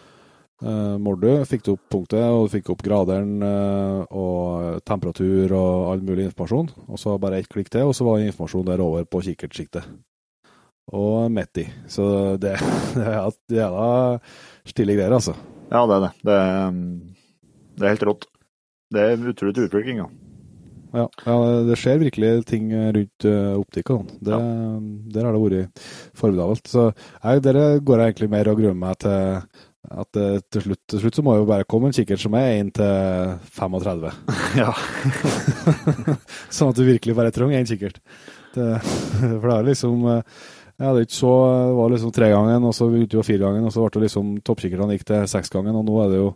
Eh, 0.63 0.97
Mordu 1.03 1.31
fikk 1.49 1.65
du 1.67 1.73
opp 1.75 1.83
punktet, 1.91 2.23
og 2.23 2.47
du 2.47 2.53
fikk 2.53 2.71
opp 2.71 2.83
graderen 2.87 3.43
uh, 3.43 4.05
og 4.15 4.79
temperatur 4.87 5.51
og 5.59 5.91
all 5.91 6.05
mulig 6.07 6.29
informasjon. 6.29 6.69
Og 6.87 7.01
så 7.03 7.17
bare 7.23 7.41
ett 7.43 7.51
klikk 7.51 7.71
til, 7.73 7.89
og 7.91 7.97
så 7.99 8.07
var 8.07 8.23
informasjonen 8.23 8.71
der 8.71 8.85
over 8.85 9.07
på 9.11 9.25
kikkertsjiktet. 9.27 9.89
Og 10.95 11.31
midt 11.35 11.63
i. 11.65 11.67
Så 11.91 12.07
det, 12.43 12.55
det 12.99 13.09
er 13.09 13.31
det 13.51 13.69
da 13.75 13.89
stille 14.71 14.95
greier, 14.99 15.17
altså. 15.19 15.35
Ja, 15.73 15.83
det 15.89 15.97
er 15.99 16.05
det. 16.07 16.13
Det, 16.23 16.39
er- 16.39 16.83
det 17.81 17.87
er 17.89 17.95
helt 17.97 18.07
rått. 18.11 18.29
Det 18.93 19.03
er 19.09 19.31
utrolig 19.33 19.67
utvikling, 19.67 20.03
ja. 20.05 20.11
Ja, 20.93 21.07
ja, 21.25 21.37
det 21.65 21.79
skjer 21.81 22.03
virkelig 22.03 22.31
ting 22.51 22.67
rundt 22.69 23.25
optikken. 23.57 24.11
Det, 24.21 24.35
og 24.37 24.43
sånn. 24.45 24.89
Der 25.15 25.25
har 25.25 25.33
det 25.33 25.41
vært 25.41 25.85
formidabelt. 26.21 26.69
Så 26.69 26.91
jeg, 26.93 27.41
dere 27.47 27.63
går 27.81 28.03
jeg 28.03 28.13
egentlig 28.13 28.29
mer 28.35 28.51
og 28.53 28.61
gruer 28.61 28.77
meg 28.77 28.99
til 29.01 29.39
at 29.91 30.17
eh, 30.17 30.39
til, 30.53 30.63
slutt, 30.69 30.81
til 30.93 31.03
slutt 31.03 31.17
så 31.19 31.25
må 31.27 31.35
jo 31.41 31.47
bare 31.49 31.67
komme 31.67 31.91
en 31.91 31.97
kikkert 31.97 32.23
som 32.23 32.37
er 32.39 32.61
1 32.61 32.73
til 32.79 33.33
35. 33.59 34.11
Ja. 34.63 34.71
sånn 36.55 36.71
at 36.71 36.79
du 36.79 36.85
virkelig 36.87 37.17
bare 37.19 37.33
trenger 37.35 37.59
én 37.59 37.67
kikkert. 37.69 37.99
Det, 38.55 38.67
for 39.41 39.47
det 39.49 39.57
er 39.57 39.67
liksom 39.71 40.05
eh, 40.13 40.43
Jeg 40.77 40.85
hadde 40.85 41.03
ikke 41.07 41.17
så 41.17 41.33
Det 41.49 41.75
var 41.79 41.93
liksom 41.95 42.13
tregangen, 42.13 42.69
og 42.69 42.75
så 42.77 42.89
begynte 42.93 43.19
jo 43.19 43.25
firegangen, 43.27 43.65
og 43.67 43.75
så 43.75 43.83
ble 43.83 43.95
det 43.97 44.05
liksom 44.07 44.31
toppkikkertene 44.45 44.99
gikk 44.99 45.09
til 45.09 45.27
seksgangen, 45.35 45.81
og 45.81 45.85
nå 45.89 45.99
er 46.05 46.13
det 46.13 46.23
jo, 46.23 46.31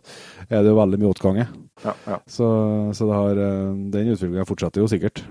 er 0.49 0.61
det 0.65 0.73
jo 0.73 0.81
veldig 0.81 1.01
mye 1.03 1.13
åtgange. 1.13 1.47
ja, 1.85 1.95
ja. 2.09 2.19
Så, 2.27 2.51
så 2.97 3.07
det 3.09 3.21
har, 3.21 3.41
eh, 3.47 3.73
den 3.95 4.13
utviklingen 4.15 4.49
fortsetter 4.49 4.83
jo 4.83 4.91
sikkert. 4.91 5.23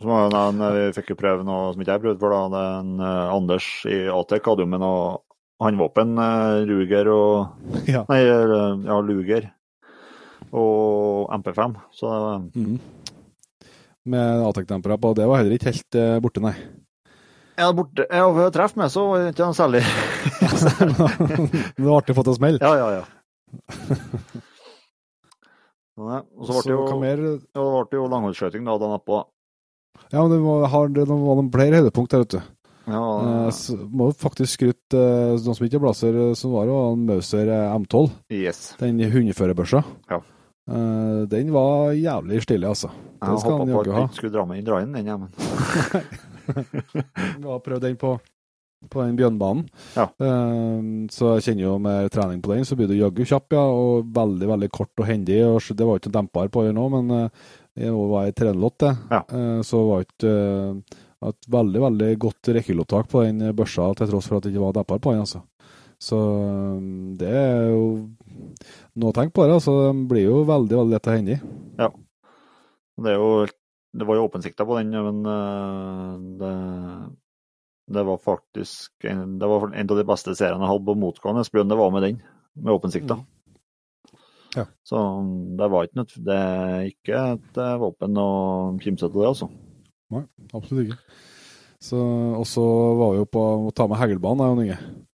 Så 0.00 0.08
må 0.08 0.16
jeg 0.16 0.32
nevne, 0.32 0.68
Vi 0.76 0.84
fikk 0.96 1.10
jo 1.12 1.18
prøve 1.20 1.44
noe 1.44 1.72
som 1.72 1.82
ikke 1.82 1.96
jeg 1.96 2.04
prøvde 2.06 2.22
for. 2.22 2.36
da, 2.54 2.68
eh, 3.08 3.34
Anders 3.36 3.72
i 3.88 4.04
Atec 4.12 4.48
hadde 4.48 4.64
jo 4.64 4.72
med 4.74 4.84
noe 4.84 5.18
håndvåpen. 5.60 6.16
våpen, 6.16 6.66
Ruger 6.68 7.08
og 7.12 7.88
Ja. 7.88 8.04
Nei, 8.08 8.20
eh, 8.24 8.76
ja, 8.86 9.00
Luger 9.00 9.50
og 10.52 11.30
MP5. 11.30 11.76
Så 11.92 12.10
mm. 12.54 12.80
Med 14.04 14.42
Atec-dempere 14.48 14.98
på. 14.98 15.14
Det 15.14 15.26
var 15.28 15.42
heller 15.42 15.56
ikke 15.56 15.70
helt 15.70 15.94
eh, 15.94 16.18
borte, 16.20 16.40
nei. 16.40 16.54
Ja, 17.60 17.72
borte. 17.76 18.06
Ja, 18.08 18.24
ved 18.32 18.48
å 18.48 18.52
treffe 18.54 18.80
meg, 18.80 18.90
så 18.90 19.04
var 19.06 19.20
det 19.20 19.34
ikke 19.34 19.50
noe 19.50 19.58
særlig 19.58 19.82
det 21.76 21.84
var 21.84 21.98
artig 21.98 22.14
å 22.14 22.16
få 22.16 22.24
til 22.24 22.32
å 22.32 22.38
smelle. 22.38 22.60
Ja, 22.62 22.72
ja, 22.78 23.00
ja. 23.00 23.04
Og 26.00 26.46
så 26.48 26.54
ble 26.54 26.62
det 26.64 26.72
jo, 26.72 26.84
mer? 26.96 27.20
ja, 27.20 27.60
det 27.60 27.90
ble 27.90 27.98
jo 27.98 28.06
langholdsskøyting 28.08 28.64
da, 28.64 28.78
dagen 28.80 28.96
etterpå. 28.96 29.18
Ja, 30.08 30.22
men 30.22 30.30
det 30.32 30.38
var, 30.40 30.64
har, 30.72 30.88
det 30.96 31.04
var 31.10 31.18
noen 31.20 31.50
flere 31.52 31.82
høydepunkt 31.82 32.14
der, 32.14 32.24
vet 32.24 32.36
du. 32.38 32.40
Ja, 32.90 33.06
Eh, 33.20 33.50
så 33.54 33.76
må 33.90 34.08
jo 34.10 34.14
faktisk 34.18 34.50
skryte 34.58 34.98
eh, 34.98 35.36
noen 35.38 35.54
som 35.56 35.66
ikke 35.66 35.76
er 35.78 35.84
blazer, 35.84 36.14
eh, 36.30 36.34
som 36.38 36.52
var 36.54 36.64
jo 36.70 36.76
en 36.92 37.06
Mauser 37.08 37.46
eh, 37.50 37.74
M12. 37.76 38.10
yes. 38.34 38.58
Den 38.80 39.00
hundeførerbørsa. 39.12 39.80
Ja. 40.10 40.18
Eh, 40.70 41.20
den 41.30 41.52
var 41.54 41.92
jævlig 41.96 42.42
stilig, 42.44 42.68
altså. 42.68 42.88
Jeg 42.90 42.96
Den 43.20 43.36
jeg 43.36 43.44
håpa 43.44 43.64
på 43.70 43.80
at 43.80 43.86
du 43.86 43.90
ikke 43.94 44.14
skulle 44.20 44.34
dra 44.34 44.44
med 44.48 44.56
inn 44.60 44.66
dra 44.68 44.76
inn 44.82 44.92
den, 44.96 45.06
ja, 45.06 45.16
men 45.20 45.30
Vi 47.40 47.46
har 47.46 47.60
prøvd 47.64 47.82
den 47.84 47.96
på, 48.00 48.14
på 48.90 49.02
den 49.04 49.16
bjørnbanen. 49.18 49.64
Ja. 49.96 50.06
Eh, 50.08 50.80
så 51.12 51.24
jeg 51.36 51.44
kjenner 51.48 51.64
jo 51.66 51.74
med 51.82 52.10
trening 52.14 52.40
på 52.42 52.54
den, 52.54 52.64
så 52.68 52.74
blir 52.78 52.88
du 52.90 52.96
jaggu 52.98 53.22
kjapp, 53.28 53.48
ja. 53.54 53.64
Og 53.70 54.10
veldig, 54.16 54.48
veldig 54.54 54.70
kort 54.74 54.94
og 55.02 55.06
hendig. 55.10 55.38
Og 55.46 55.58
det 55.74 55.86
var 55.86 55.92
jo 55.98 56.02
ikke 56.02 56.12
en 56.12 56.18
demper 56.20 56.46
på 56.54 56.64
den 56.66 56.78
nå, 56.80 56.86
men 56.96 57.06
jeg 57.78 57.92
var 57.94 58.26
i 58.28 58.32
trenlott, 58.36 58.78
det. 58.82 58.92
Ja. 59.10 59.20
Eh, 59.30 59.60
så 59.66 59.76
var 59.86 60.02
ikke 60.04 60.32
eh, 60.34 60.98
et 61.28 61.48
veldig, 61.52 61.80
veldig 61.84 62.10
godt 62.22 62.50
rekkelopptak 62.56 63.08
på 63.12 63.24
den 63.26 63.50
børsa, 63.56 63.90
til 63.98 64.08
tross 64.08 64.28
for 64.30 64.38
at 64.38 64.46
det 64.46 64.54
ikke 64.54 64.64
var 64.64 64.76
depper 64.78 65.02
på 65.02 65.14
den, 65.14 65.24
altså. 65.26 65.42
Så 66.00 66.16
eh, 66.16 66.76
det 67.20 67.30
er 67.36 67.66
jo 67.74 67.82
noe 68.96 69.12
å 69.12 69.16
tenke 69.16 69.36
på, 69.36 69.44
det. 69.44 69.58
altså. 69.58 69.76
det 69.90 70.06
blir 70.08 70.30
jo 70.30 70.42
veldig, 70.48 70.76
veldig 70.80 70.94
lett 70.96 71.08
og 71.10 71.18
hendig. 71.18 71.40
det 73.04 73.12
er 73.12 73.18
jo 73.20 73.32
Det 73.90 74.06
var 74.06 74.16
jo 74.16 74.28
åpensikta 74.28 74.64
på 74.64 74.78
den, 74.78 74.94
men 74.94 75.20
eh, 75.26 76.14
det, 76.40 76.54
det 77.96 78.06
var 78.06 78.22
faktisk 78.22 79.10
en, 79.10 79.36
det 79.42 79.50
var 79.50 79.68
en 79.68 79.92
av 79.92 79.98
de 79.98 80.06
beste 80.08 80.34
seriene 80.38 80.64
jeg 80.64 80.72
hadde 80.72 80.88
på 80.88 80.98
motgående 81.04 81.44
sprønn. 81.44 81.68
det 81.68 81.78
var 81.80 81.92
med 81.92 82.06
den, 82.06 82.22
med 82.54 82.76
åpensikta. 82.78 83.18
Mm. 83.18 83.26
Ja. 84.56 84.64
Så 84.82 85.00
det 85.58 85.66
var 85.70 85.86
ikke 85.86 86.00
nødt 86.00 86.14
Det 86.26 86.36
er 86.36 86.86
ikke 86.88 87.18
et 87.36 87.58
eh, 87.60 87.76
våpen 87.78 88.16
å 88.18 88.30
kimse 88.82 89.04
til, 89.04 89.20
det, 89.20 89.28
altså. 89.34 89.50
Absolutt 90.52 90.88
ikke. 90.88 90.98
Og 92.36 92.44
så 92.48 92.64
var 92.98 93.14
vi 93.14 93.22
jo 93.22 93.28
på 93.30 93.44
å 93.68 93.70
ta 93.72 93.86
med 93.88 94.00
Hegelbanen, 94.00 94.42
jeg 94.44 94.56
og 94.56 94.64
Inge. 94.66 95.06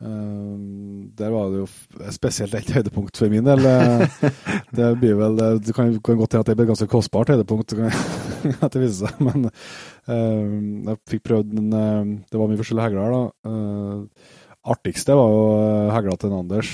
Um, 0.00 1.10
der 1.12 1.28
var 1.28 1.50
det 1.52 1.58
jo 1.60 1.66
spesielt 2.08 2.54
et 2.56 2.70
høydepunkt 2.72 3.18
for 3.20 3.28
min 3.28 3.44
del. 3.44 3.60
Eh, 3.68 4.30
det 4.76 4.86
blir 4.96 5.18
vel 5.18 5.36
Det 5.60 5.74
kan, 5.76 5.92
kan 6.00 6.16
godt 6.16 6.32
hende 6.32 6.40
at 6.40 6.48
det 6.48 6.56
blir 6.56 6.64
et 6.64 6.72
ganske 6.72 6.88
kostbart 6.88 7.28
høydepunkt, 7.34 7.74
at 8.64 8.72
det 8.72 8.80
viser 8.80 9.10
seg. 9.10 9.20
Men 9.26 9.50
um, 9.50 10.88
jeg 10.88 11.00
fikk 11.12 11.26
prøvd 11.28 11.52
en 11.52 11.76
eh, 11.76 12.14
Det 12.32 12.40
var 12.40 12.48
mye 12.48 12.62
forskjellige 12.62 12.88
hegler, 12.88 13.12
da. 13.12 13.52
Uh, 13.52 14.40
artigste 14.72 15.16
var 15.16 15.36
jo 15.36 15.44
eh, 15.58 15.92
hegla 15.98 16.16
til 16.20 16.36
Anders, 16.36 16.72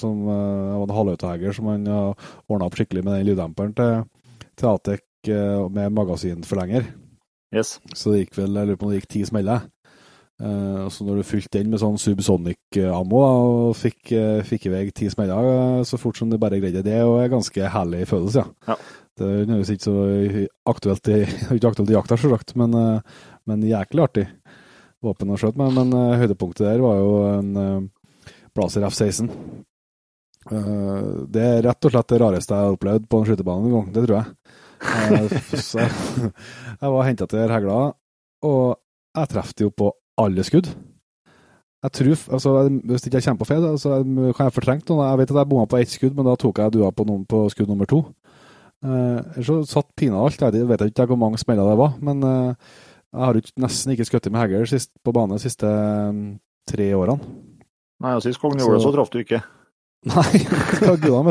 som 0.00 0.26
uh, 0.28 0.80
var 0.80 0.88
en 0.88 0.96
halvautohegger 0.96 1.56
som 1.56 1.68
han 1.72 1.86
uh, 1.88 2.32
ordna 2.48 2.68
opp 2.68 2.76
skikkelig 2.80 3.04
med 3.04 3.18
den 3.18 3.30
lyddemperen 3.30 3.76
til, 3.76 4.04
til 4.56 4.72
Atec 4.72 5.04
med 5.28 5.94
magasinforlenger. 5.94 6.88
Yes. 7.54 7.76
Så 7.94 8.12
det 8.12 8.24
gikk 8.24 8.38
vel, 8.40 8.56
jeg 8.56 8.70
lurer 8.70 8.80
på 8.80 8.88
om 8.88 8.92
det 8.92 9.02
gikk 9.02 9.10
ti 9.12 9.22
smeller. 9.28 9.66
Eh, 10.42 10.86
så 10.90 11.04
når 11.06 11.20
du 11.20 11.26
fylte 11.28 11.60
den 11.60 11.70
med 11.70 11.82
sånn 11.82 12.00
subsonic-ammo 12.00 13.20
og 13.20 13.76
fikk, 13.78 14.14
eh, 14.16 14.40
fikk 14.48 14.66
i 14.66 14.72
vei 14.72 14.82
ti 14.90 15.10
smeller 15.12 15.50
eh, 15.52 15.84
så 15.86 16.00
fort 16.00 16.18
som 16.18 16.32
du 16.32 16.38
bare 16.40 16.58
greide 16.62 16.82
det, 16.86 16.98
og 17.04 17.20
er 17.20 17.30
ganske 17.30 17.70
herlig 17.76 18.06
følelse, 18.10 18.42
ja. 18.42 18.72
Ja. 18.72 18.78
Det 19.12 19.26
er 19.28 19.42
nødvendigvis 19.44 19.74
ikke 19.74 19.84
så 19.84 20.46
aktuelt 20.72 21.08
i, 21.12 21.18
ikke 21.58 21.72
aktuelt 21.74 21.92
i 21.92 21.98
jakta, 21.98 22.16
selvsagt, 22.16 22.56
men, 22.58 22.74
eh, 22.80 23.26
men 23.50 23.68
jæklig 23.68 24.06
artig 24.08 24.26
våpen 25.02 25.34
å 25.34 25.38
skjøte 25.40 25.60
med. 25.60 25.74
Men 25.76 25.92
eh, 25.98 26.18
høydepunktet 26.22 26.66
der 26.66 26.82
var 26.82 26.98
jo 27.00 27.12
en 27.28 27.52
uh, 27.58 28.30
Blazer 28.56 28.86
F-16. 28.88 29.30
Eh, 30.50 31.08
det 31.32 31.46
er 31.46 31.64
rett 31.66 31.88
og 31.88 31.94
slett 31.94 32.12
det 32.12 32.20
rareste 32.22 32.56
jeg 32.56 32.68
har 32.68 32.76
opplevd 32.76 33.08
på 33.10 33.20
en 33.20 33.28
skytebane 33.28 33.68
en 33.68 33.76
gang, 33.76 33.88
det 33.94 34.06
tror 34.06 34.18
jeg. 34.20 34.58
Eh, 34.82 35.34
så 35.70 35.82
jeg 35.82 36.94
var 36.94 37.06
henta 37.06 37.28
til 37.30 37.52
hegla, 37.52 37.76
og 38.46 38.64
jeg 39.16 39.30
traff 39.32 39.52
jo 39.60 39.70
på 39.70 39.92
alle 40.20 40.44
skudd. 40.46 40.70
Jeg 41.82 41.94
tror, 41.98 42.18
altså, 42.36 42.50
Hvis 42.86 43.06
ikke 43.06 43.18
jeg 43.18 43.24
kommer 43.26 43.42
på 43.42 43.48
feil, 43.48 43.64
så 43.78 43.96
kan 44.36 44.46
jeg 44.46 44.54
fortrengt 44.54 44.90
noe. 44.90 45.08
Jeg 45.10 45.18
vet 45.18 45.32
at 45.34 45.40
jeg 45.40 45.50
bomma 45.50 45.66
på 45.66 45.80
ett 45.82 45.90
skudd, 45.90 46.14
men 46.14 46.28
da 46.28 46.36
tok 46.38 46.60
jeg 46.62 46.74
dua 46.76 46.92
på, 46.94 47.06
noen, 47.08 47.24
på 47.26 47.42
skudd 47.50 47.72
nummer 47.72 47.90
to. 47.90 48.04
Eh, 48.82 49.18
ellers 49.18 49.50
så 49.50 49.58
satt 49.66 49.90
pinadø 49.98 50.28
alt. 50.28 50.42
Jeg 50.42 50.68
vet 50.70 50.86
ikke 50.88 51.08
hvor 51.10 51.18
mange 51.18 51.40
smeller 51.42 51.72
det 51.72 51.78
var, 51.78 51.96
men 52.02 52.22
eh, 52.26 52.76
jeg 53.12 53.24
har 53.26 53.38
jo 53.38 53.42
nesten 53.64 53.94
ikke 53.94 54.06
skutt 54.08 54.30
med 54.30 54.44
hegl 54.44 54.66
på 55.04 55.14
bane 55.14 55.38
de 55.38 55.42
siste 55.42 55.66
eh, 55.66 56.22
tre 56.70 56.86
årene. 56.94 57.18
Nei, 58.02 58.14
og 58.18 58.22
Sist 58.24 58.40
kongen 58.42 58.58
gjorde 58.62 58.78
det, 58.78 58.86
så 58.86 58.94
traff 58.94 59.10
du 59.12 59.20
ikke. 59.22 59.42
Nei, 60.02 60.40
er 60.42 60.80
så 60.82 60.96
gudene 60.98 61.22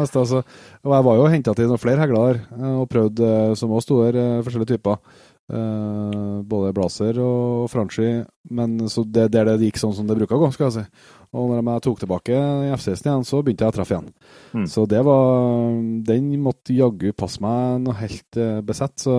mest, 0.00 0.16
altså. 0.16 0.40
Og 0.80 0.94
jeg 0.94 1.06
var 1.06 1.18
jo 1.18 1.26
henta 1.28 1.52
til 1.56 1.68
noen 1.68 1.80
flere 1.80 2.00
hegler 2.00 2.38
eh, 2.40 2.76
og 2.80 2.86
prøvd, 2.88 3.20
eh, 3.26 3.50
som 3.58 3.74
også 3.76 3.86
sto 3.86 3.98
der, 4.06 4.16
eh, 4.20 4.44
forskjellige 4.46 4.76
typer. 4.76 5.02
Uh, 5.50 6.44
både 6.46 6.68
Blazer 6.70 7.16
og 7.18 7.64
Franchi, 7.72 8.20
men 8.54 8.84
så 8.86 9.02
det 9.02 9.24
der 9.34 9.48
det 9.48 9.64
gikk 9.64 9.80
sånn 9.80 9.96
som 9.96 10.06
det 10.06 10.14
bruker 10.14 10.36
å 10.36 10.44
gå, 10.44 10.50
skal 10.54 10.68
jeg 10.68 10.74
si. 10.76 11.08
Og 11.34 11.48
når 11.50 11.64
jeg 11.64 11.82
tok 11.88 12.02
tilbake 12.04 12.36
i 12.36 12.68
F-16 12.76 13.08
igjen, 13.08 13.26
så 13.26 13.40
begynte 13.42 13.66
jeg 13.66 13.74
å 13.74 13.74
treffe 13.74 13.96
igjen. 13.96 14.12
Mm. 14.54 14.68
Så 14.70 14.84
det 14.86 15.00
var 15.08 15.74
Den 16.06 16.30
måtte 16.44 16.76
jaggu 16.76 17.10
passe 17.18 17.42
meg 17.42 17.82
noe 17.82 17.98
helt 17.98 18.38
uh, 18.38 18.60
besett, 18.62 18.94
så 19.02 19.16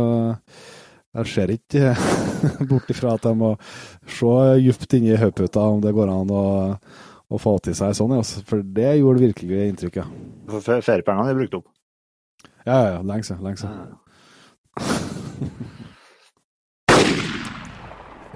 jeg 1.20 1.32
ser 1.34 1.52
ikke 1.52 1.92
bort 2.72 2.96
ifra 2.96 3.18
at 3.18 3.28
jeg 3.28 3.36
må 3.36 3.52
se 4.08 4.36
dypt 4.64 4.96
inni 4.96 5.20
hodeputa 5.20 5.68
om 5.68 5.84
det 5.84 5.92
går 5.98 6.16
an 6.16 6.32
å, 6.32 6.46
å 7.32 7.40
få 7.40 7.56
til 7.64 7.76
seg 7.78 7.96
sånn, 7.96 8.12
ja, 8.16 8.22
altså. 8.24 8.44
for 8.48 8.64
det 8.76 8.98
gjorde 9.00 9.24
virkelig 9.24 9.68
inntrykk, 9.70 10.02
ja. 10.02 10.08
Feriepengene 10.60 11.32
er 11.32 11.40
brukt 11.40 11.60
opp. 11.62 11.68
Ja, 12.66 12.76
ja, 12.76 12.90
ja, 12.98 13.02
lenge 13.02 13.26
siden. 13.26 13.44
Lenge 13.46 13.62
siden. 13.64 13.78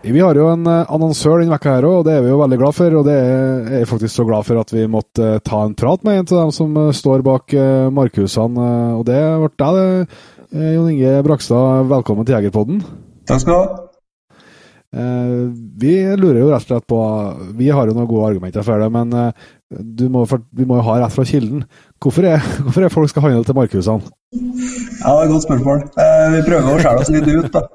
Vi 0.06 0.22
har 0.22 0.38
jo 0.38 0.46
en 0.52 0.68
eh, 0.70 0.92
annonsør 0.94 1.40
denne 1.42 1.56
vekka 1.56 1.80
her 1.80 1.88
òg, 1.88 1.96
og 2.00 2.04
det 2.06 2.14
er 2.14 2.22
vi 2.22 2.30
jo 2.30 2.38
veldig 2.38 2.60
glad 2.62 2.78
for. 2.78 2.98
Og 3.00 3.08
det 3.08 3.16
er 3.16 3.72
jeg 3.80 3.90
faktisk 3.90 4.14
så 4.14 4.26
glad 4.28 4.46
for 4.46 4.62
at 4.62 4.74
vi 4.76 4.86
måtte 4.92 5.32
eh, 5.38 5.42
ta 5.42 5.64
en 5.66 5.74
prat 5.78 6.06
med 6.06 6.20
en 6.20 6.28
av 6.28 6.44
dem 6.44 6.54
som 6.54 6.78
eh, 6.78 6.92
står 6.94 7.26
bak 7.26 7.56
markhusene. 7.96 8.70
Og 9.00 9.06
det 9.10 9.18
ble 9.42 9.50
deg, 9.80 10.22
Jon 10.76 10.94
Inge 10.94 11.18
Brakstad, 11.26 11.90
velkommen 11.90 12.28
til 12.28 12.38
Jegerpodden. 12.38 12.86
Takk 13.26 13.42
skal 13.42 13.54
du 13.56 13.58
ha. 13.58 13.85
Eh, 14.96 15.52
Vi 15.82 15.94
lurer 16.16 16.40
jo 16.40 16.52
rett 16.54 16.64
og 16.64 16.70
slett 16.70 16.88
på 16.88 17.00
Vi 17.60 17.68
har 17.74 17.88
jo 17.88 17.96
noen 17.98 18.08
gode 18.08 18.30
argumenter 18.30 18.64
for 18.64 18.80
det, 18.80 18.88
men 18.94 19.12
eh, 19.12 19.32
må, 20.12 20.24
vi 20.56 20.68
må 20.68 20.80
jo 20.80 20.86
ha 20.88 21.00
rett 21.02 21.16
fra 21.16 21.26
kilden. 21.28 21.66
Hvorfor 22.02 22.28
er, 22.30 22.46
hvorfor 22.64 22.86
er 22.86 22.94
folk 22.94 23.12
skal 23.12 23.28
handle 23.28 23.44
til 23.48 23.58
markhusene? 23.58 24.14
Ja, 24.36 25.12
det 25.12 25.18
er 25.18 25.26
et 25.26 25.34
godt 25.34 25.48
spørsmål. 25.50 25.84
Eh, 26.00 26.30
vi 26.38 26.46
prøver 26.48 26.72
å 26.72 26.80
skjære 26.80 27.04
oss 27.04 27.12
litt 27.16 27.28
ut, 27.34 27.52
da. 27.58 27.66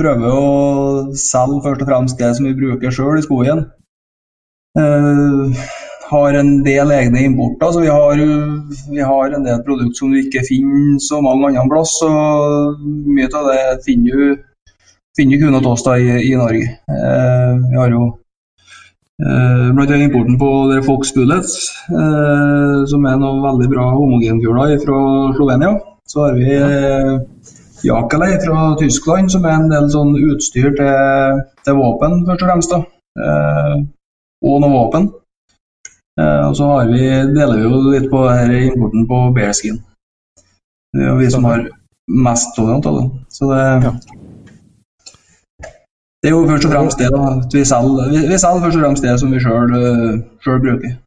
Prøver 0.00 0.32
å 0.32 1.12
selge 1.20 1.60
først 1.66 1.82
og 1.84 1.90
fremst 1.90 2.16
det 2.18 2.30
som 2.38 2.46
vi 2.48 2.56
bruker 2.56 2.94
sjøl 2.94 3.18
i 3.20 3.24
skogen. 3.26 3.66
Har 6.10 6.38
en 6.40 6.52
del 6.64 6.94
egne 6.94 7.26
importer, 7.26 7.74
så 7.74 7.82
vi 7.84 7.90
har, 7.92 8.22
vi 8.88 9.02
har 9.04 9.36
en 9.36 9.44
del 9.44 9.60
produkter 9.66 10.00
som 10.00 10.14
du 10.14 10.22
ikke 10.22 10.46
finner 10.48 10.96
så 11.04 11.20
mange 11.20 11.52
andre 11.52 11.68
plass. 11.74 11.92
Så 12.00 12.08
mye 12.80 13.28
av 13.36 13.50
det 13.52 13.60
finner 13.84 14.16
du, 14.16 14.40
finner 15.18 15.40
kun 15.40 15.58
hos 15.58 15.70
oss 15.74 15.86
da, 15.86 15.98
i, 15.98 16.16
i, 16.30 16.34
Norge. 16.38 16.66
Uh, 16.90 17.58
vi 17.70 17.78
har 17.80 17.94
jo 17.96 18.08
Eh, 19.20 19.68
annet 19.68 19.90
importen 19.90 20.38
på 20.38 20.82
Fox 20.86 21.14
Bullets, 21.14 21.72
eh, 21.92 22.84
som 22.88 23.04
er 23.04 23.18
noen 23.20 23.42
veldig 23.44 23.66
bra 23.68 23.90
homogenkuler 23.92 24.78
fra 24.80 25.00
Slovenia. 25.36 25.74
Så 26.08 26.24
har 26.24 26.38
vi 26.38 26.54
eh, 26.56 27.18
Jakelei 27.84 28.38
fra 28.44 28.76
Tyskland, 28.80 29.28
som 29.32 29.44
er 29.44 29.58
en 29.58 29.68
del 29.68 29.90
sånn 29.92 30.14
utstyr 30.16 30.72
til, 30.78 31.42
til 31.66 31.76
våpen, 31.76 32.22
først 32.28 32.46
og 32.46 32.48
fremst. 32.48 32.72
da. 32.72 32.80
og 34.40 34.56
noe 34.62 34.72
våpen. 34.72 35.10
Eh, 36.20 36.48
og 36.48 36.56
så 36.56 36.70
vi, 36.88 37.04
deler 37.36 37.60
vi 37.60 37.68
jo 37.68 37.82
litt 37.92 38.08
på 38.12 38.24
importen 38.72 39.06
på 39.10 39.20
bearskin. 39.36 39.82
Det 40.96 41.04
er 41.04 41.12
jo 41.12 41.20
vi 41.20 41.28
som 41.30 41.44
har 41.44 41.68
mest 42.08 42.56
av 42.58 42.96
det. 42.96 43.06
Så 43.28 43.52
det, 43.52 43.64
ja. 43.84 43.94
Det 46.20 46.30
er 46.30 46.34
jo 46.34 46.42
først 46.48 46.66
og 46.68 46.74
fremst 46.74 47.00
det 47.00 47.12
da, 47.14 47.20
at 47.36 47.54
vi 47.56 47.62
selger, 47.64 48.10
vi, 48.12 48.24
vi 48.28 48.40
selger 48.42 48.66
først 48.66 48.76
og 48.76 48.84
fremst 48.84 49.06
det 49.06 49.14
som 49.22 49.32
vi 49.32 49.40
sjøl 49.40 49.72
eh, 49.78 50.58
bruker. 50.64 50.98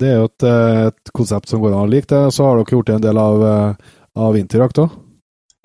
Det 0.00 0.08
er 0.08 0.18
jo 0.18 0.26
et, 0.30 0.46
eh, 0.46 0.80
et, 0.88 1.12
konsept 1.14 1.50
som 1.50 1.62
går 1.62 1.74
an 1.74 1.86
å 1.86 1.90
like 1.90 2.10
det. 2.10 2.24
Så 2.34 2.46
har 2.46 2.58
dere 2.58 2.76
gjort 2.76 2.90
det 2.90 2.98
en 2.98 3.06
del 3.06 3.20
av, 3.20 3.46
av 4.26 4.34
vinterjakt 4.34 4.82
òg? 4.82 4.98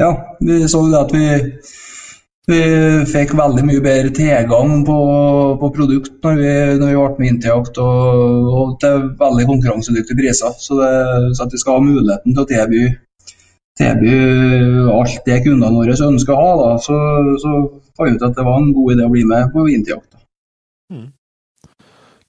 Ja, 0.01 0.11
vi 0.43 0.63
så 0.67 0.83
det 0.91 1.01
at 1.01 1.13
vi 1.15 1.25
vi 2.45 2.57
fikk 3.09 3.31
veldig 3.37 3.63
mye 3.65 3.81
bedre 3.81 4.11
tilgang 4.13 4.83
på, 4.85 4.97
på 5.61 5.69
produkt 5.73 6.19
når 6.21 6.35
vi, 6.37 6.51
når 6.77 6.91
vi 6.91 6.97
ble 6.99 7.23
med 7.23 7.31
Interact 7.31 7.79
og, 7.81 8.51
og, 8.51 8.75
til 8.83 9.07
veldig 9.17 9.47
konkurransedyktige 9.49 10.19
priser. 10.19 10.53
Så, 10.61 10.77
det, 10.77 10.91
så, 11.33 11.47
at 11.47 11.55
vi 11.55 11.61
skal 11.61 11.79
ha 11.79 11.87
muligheten 11.87 12.35
til 12.35 12.43
å 12.43 12.49
tilby, 12.51 12.83
tilby 13.81 14.13
alt 14.93 15.17
det 15.25 15.41
kundene 15.47 15.73
våre 15.73 15.97
ønsker 16.11 16.35
å 16.35 16.43
ha, 16.43 16.53
da, 16.61 16.69
så, 16.85 16.99
så 17.41 17.55
fant 17.97 18.17
ut 18.17 18.27
at 18.27 18.37
det 18.37 18.45
var 18.47 18.61
en 18.61 18.73
god 18.75 18.95
idé 18.95 19.07
å 19.07 19.13
bli 19.13 19.25
med 19.27 19.51
på 19.53 19.65
vinterjakt. 19.67 20.11
Mm. 20.93 21.09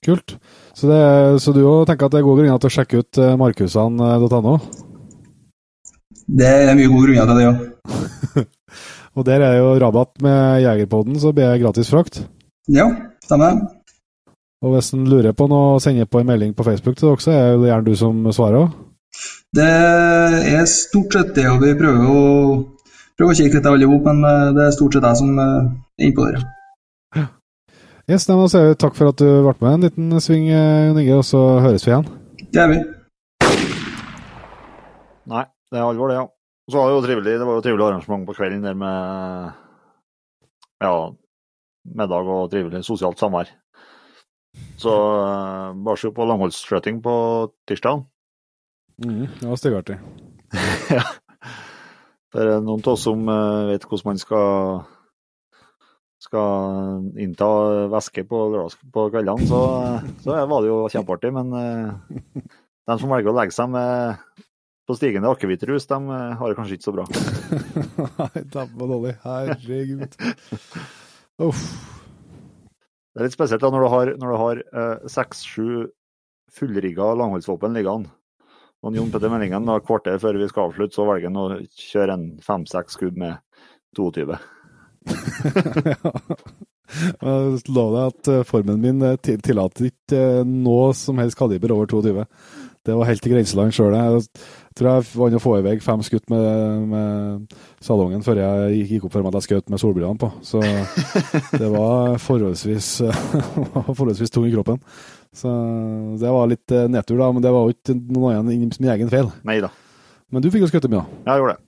Kult. 0.07 0.37
Så, 0.77 0.87
det, 0.89 0.99
så 1.43 1.53
du 1.55 1.63
òg 1.65 1.87
tenker 1.89 2.07
at 2.07 2.13
det 2.13 2.21
er 2.21 2.27
gode 2.27 2.43
grunner 2.43 2.61
til 2.61 2.69
å 2.69 2.75
sjekke 2.75 3.01
ut 3.01 3.21
markhusene.no? 3.41 4.19
markusene.no? 4.21 4.57
Det 6.27 6.47
er 6.47 6.75
mye 6.75 6.91
gode 6.91 7.07
grunner 7.07 7.29
til 7.29 7.37
det, 7.39 7.45
ja. 7.47 8.45
Og 9.17 9.25
der 9.25 9.41
er 9.41 9.55
jo 9.57 9.71
rabatt 9.81 10.19
med 10.21 10.61
Jegerpoden, 10.61 11.17
så 11.19 11.31
blir 11.33 11.49
det 11.49 11.61
gratis 11.63 11.89
frakt. 11.89 12.21
Ja, 12.69 12.85
stemmer. 13.25 13.63
Og 14.61 14.73
hvis 14.73 14.91
en 14.93 15.07
lurer 15.09 15.33
på 15.37 15.47
noe, 15.49 15.79
sender 15.81 16.09
på 16.09 16.21
en 16.21 16.29
melding 16.29 16.53
på 16.57 16.65
Facebook 16.65 16.97
til 16.97 17.09
dere, 17.09 17.23
så 17.23 17.33
er 17.33 17.57
det 17.57 17.71
gjerne 17.71 17.87
du 17.87 17.95
som 17.97 18.27
svarer? 18.35 18.69
Det 19.57 19.67
er 20.51 20.65
stort 20.69 21.15
sett 21.15 21.33
det, 21.37 21.45
og 21.49 21.63
vi 21.63 21.73
prøver 21.77 22.09
å, 22.11 22.23
prøver 23.17 23.33
å 23.33 23.37
kikke 23.39 23.57
litt 23.57 23.67
alle 23.69 23.89
sammen, 23.89 24.03
men 24.05 24.29
eh, 24.29 24.53
det 24.57 24.63
er 24.67 24.75
stort 24.75 24.95
sett 24.97 25.07
jeg 25.07 25.19
som 25.21 25.41
eh, 25.41 25.57
er 25.97 26.07
innpå 26.07 26.27
der. 26.27 26.45
Ja. 27.17 27.25
Yes, 28.07 28.27
da 28.29 28.37
sier 28.47 28.69
vi 28.69 28.79
takk 28.79 28.95
for 28.95 29.11
at 29.11 29.19
du 29.19 29.27
ble 29.43 29.53
med 29.59 29.73
en 29.73 29.85
liten 29.87 30.23
sving, 30.23 30.47
eh, 30.53 30.87
Jon 30.87 31.01
Inge, 31.01 31.19
og 31.19 31.27
så 31.27 31.43
høres 31.65 31.85
vi 31.87 31.93
igjen. 31.93 32.07
Det 32.45 32.61
gjør 32.61 32.73
vi. 32.73 32.79
Nei, 35.27 35.43
det 35.71 35.79
er 35.79 35.83
alvor, 35.83 36.11
det, 36.11 36.19
ja. 36.21 36.27
Og 36.67 36.73
så 36.73 36.79
var 36.79 36.89
det 36.89 36.97
jo 36.97 37.05
trivelig, 37.07 37.37
det 37.39 37.47
var 37.47 37.57
jo 37.57 37.63
trivelig 37.65 37.85
arrangement 37.87 38.27
på 38.27 38.35
kvelden 38.37 38.65
der 38.67 38.75
med 38.77 38.97
ja, 40.83 40.91
middag 41.95 42.31
og 42.35 42.49
trivelig 42.51 42.83
sosialt 42.85 43.19
samvær. 43.19 43.51
Så 44.77 44.91
uh, 44.91 45.75
bare 45.85 45.99
se 46.01 46.11
på 46.13 46.25
langholdsskøyting 46.27 46.99
på 47.05 47.13
tirsdag. 47.69 48.03
Mm, 49.05 49.27
det 49.39 49.47
var 49.47 49.61
styggartig. 49.61 49.97
ja. 50.97 51.05
Det 52.33 52.43
er 52.43 52.61
noen 52.63 52.83
av 52.83 52.93
oss 52.93 53.05
som 53.07 53.23
uh, 53.29 53.67
vet 53.69 53.87
hvordan 53.87 54.11
man 54.11 54.21
skal 54.21 54.47
skal 56.27 57.05
innta 57.21 57.47
væske 57.93 58.23
på, 58.27 58.39
på 58.91 59.03
kveldene, 59.13 59.45
så, 59.47 59.59
så, 60.25 60.33
var 60.49 60.63
det 60.65 60.71
jo 60.71 60.79
kjempeartig. 60.91 61.29
Men 61.35 61.53
de 61.53 62.95
som 62.97 63.13
velger 63.13 63.31
å 63.31 63.35
legge 63.37 63.53
seg 63.55 63.69
med 63.71 64.17
på 64.87 64.95
stigende 64.95 65.31
akevittrus, 65.33 65.87
de 65.89 65.97
eh, 65.99 66.33
har 66.39 66.49
det 66.49 66.55
kanskje 66.55 66.77
ikke 66.77 66.87
så 66.87 66.95
bra. 66.95 67.05
Nei, 68.21 68.43
dæven 68.53 68.93
dårlig. 68.93 69.13
Herregud. 69.25 70.15
Uff. 71.43 71.63
Det 73.11 73.19
er 73.19 73.27
litt 73.27 73.35
spesielt 73.35 73.63
da, 73.63 73.71
når 73.73 73.83
du 73.83 73.89
har, 73.91 74.11
når 74.21 74.31
du 74.31 74.37
har 74.39 74.61
eh, 74.63 75.09
seks-sju 75.11 75.65
eh, 75.81 75.89
fullrigga 76.55 77.09
langholdsvåpen 77.19 77.75
liggende. 77.75 78.13
Og 78.85 78.95
Jon 78.95 79.09
Petter 79.13 79.31
Meldingen, 79.33 79.65
da, 79.67 79.79
kvarter 79.83 80.19
før 80.21 80.37
vi 80.37 80.49
skal 80.51 80.69
avslutte, 80.69 80.95
så 80.95 81.07
velger 81.09 81.31
han 81.31 81.41
å 81.41 81.47
kjøre 81.81 82.17
en 82.17 82.27
fem-seks 82.45 82.97
skudd 82.99 83.17
med 83.19 83.39
22. 83.97 84.37
ja. 85.91 86.13
Jeg 86.87 87.57
lover 87.67 87.97
deg 87.97 88.13
at 88.13 88.29
eh, 88.31 88.45
formen 88.47 88.79
min 88.79 89.03
tillater 89.19 89.89
ikke 89.89 90.21
noe 90.47 90.93
som 90.95 91.19
helst 91.19 91.39
kaliber 91.39 91.73
over 91.75 91.89
22. 91.91 92.23
Det 92.87 92.95
var 92.95 93.09
helt 93.09 93.25
i 93.27 93.31
grenseland 93.33 93.73
sjøl. 93.75 93.91
Jeg 93.91 94.23
tror 94.77 94.89
jeg 94.93 95.05
vant 95.19 95.35
å 95.35 95.41
få 95.43 95.57
i 95.57 95.63
vei 95.65 95.73
fem 95.83 96.03
skudd 96.05 96.23
med, 96.31 96.85
med, 96.87 97.55
salongen 97.83 98.23
før 98.23 98.39
jeg 98.39 98.85
gikk 98.93 99.07
opp 99.09 99.17
for 99.17 99.25
meg 99.25 99.33
at 99.35 99.41
jeg 99.41 99.49
skjøt 99.49 99.73
med 99.73 99.81
solbrillene 99.83 100.21
på. 100.21 100.29
Så 100.47 100.61
det 101.61 101.71
var 101.73 102.15
forholdsvis, 102.23 102.91
forholdsvis 103.99 104.31
tung 104.31 104.47
i 104.47 104.53
kroppen. 104.55 104.79
Så 105.37 105.51
det 106.17 106.33
var 106.33 106.49
litt 106.49 106.73
eh, 106.73 106.89
nedtur, 106.89 107.19
da. 107.21 107.29
Men 107.33 107.45
det 107.45 107.53
var 107.53 107.67
jo 107.67 107.75
ikke 107.75 107.95
noe 108.15 108.33
annet 108.33 108.79
min 108.81 108.91
egen 108.95 109.11
feil. 109.13 109.29
Neida. 109.47 109.69
Men 110.33 110.43
du 110.43 110.49
fikk 110.51 110.65
jo 110.65 110.71
skutt 110.71 110.89
mye, 110.89 111.03
da. 111.03 111.21
Ja, 111.27 111.35
jeg 111.35 111.43
gjorde 111.43 111.55
det. 111.55 111.63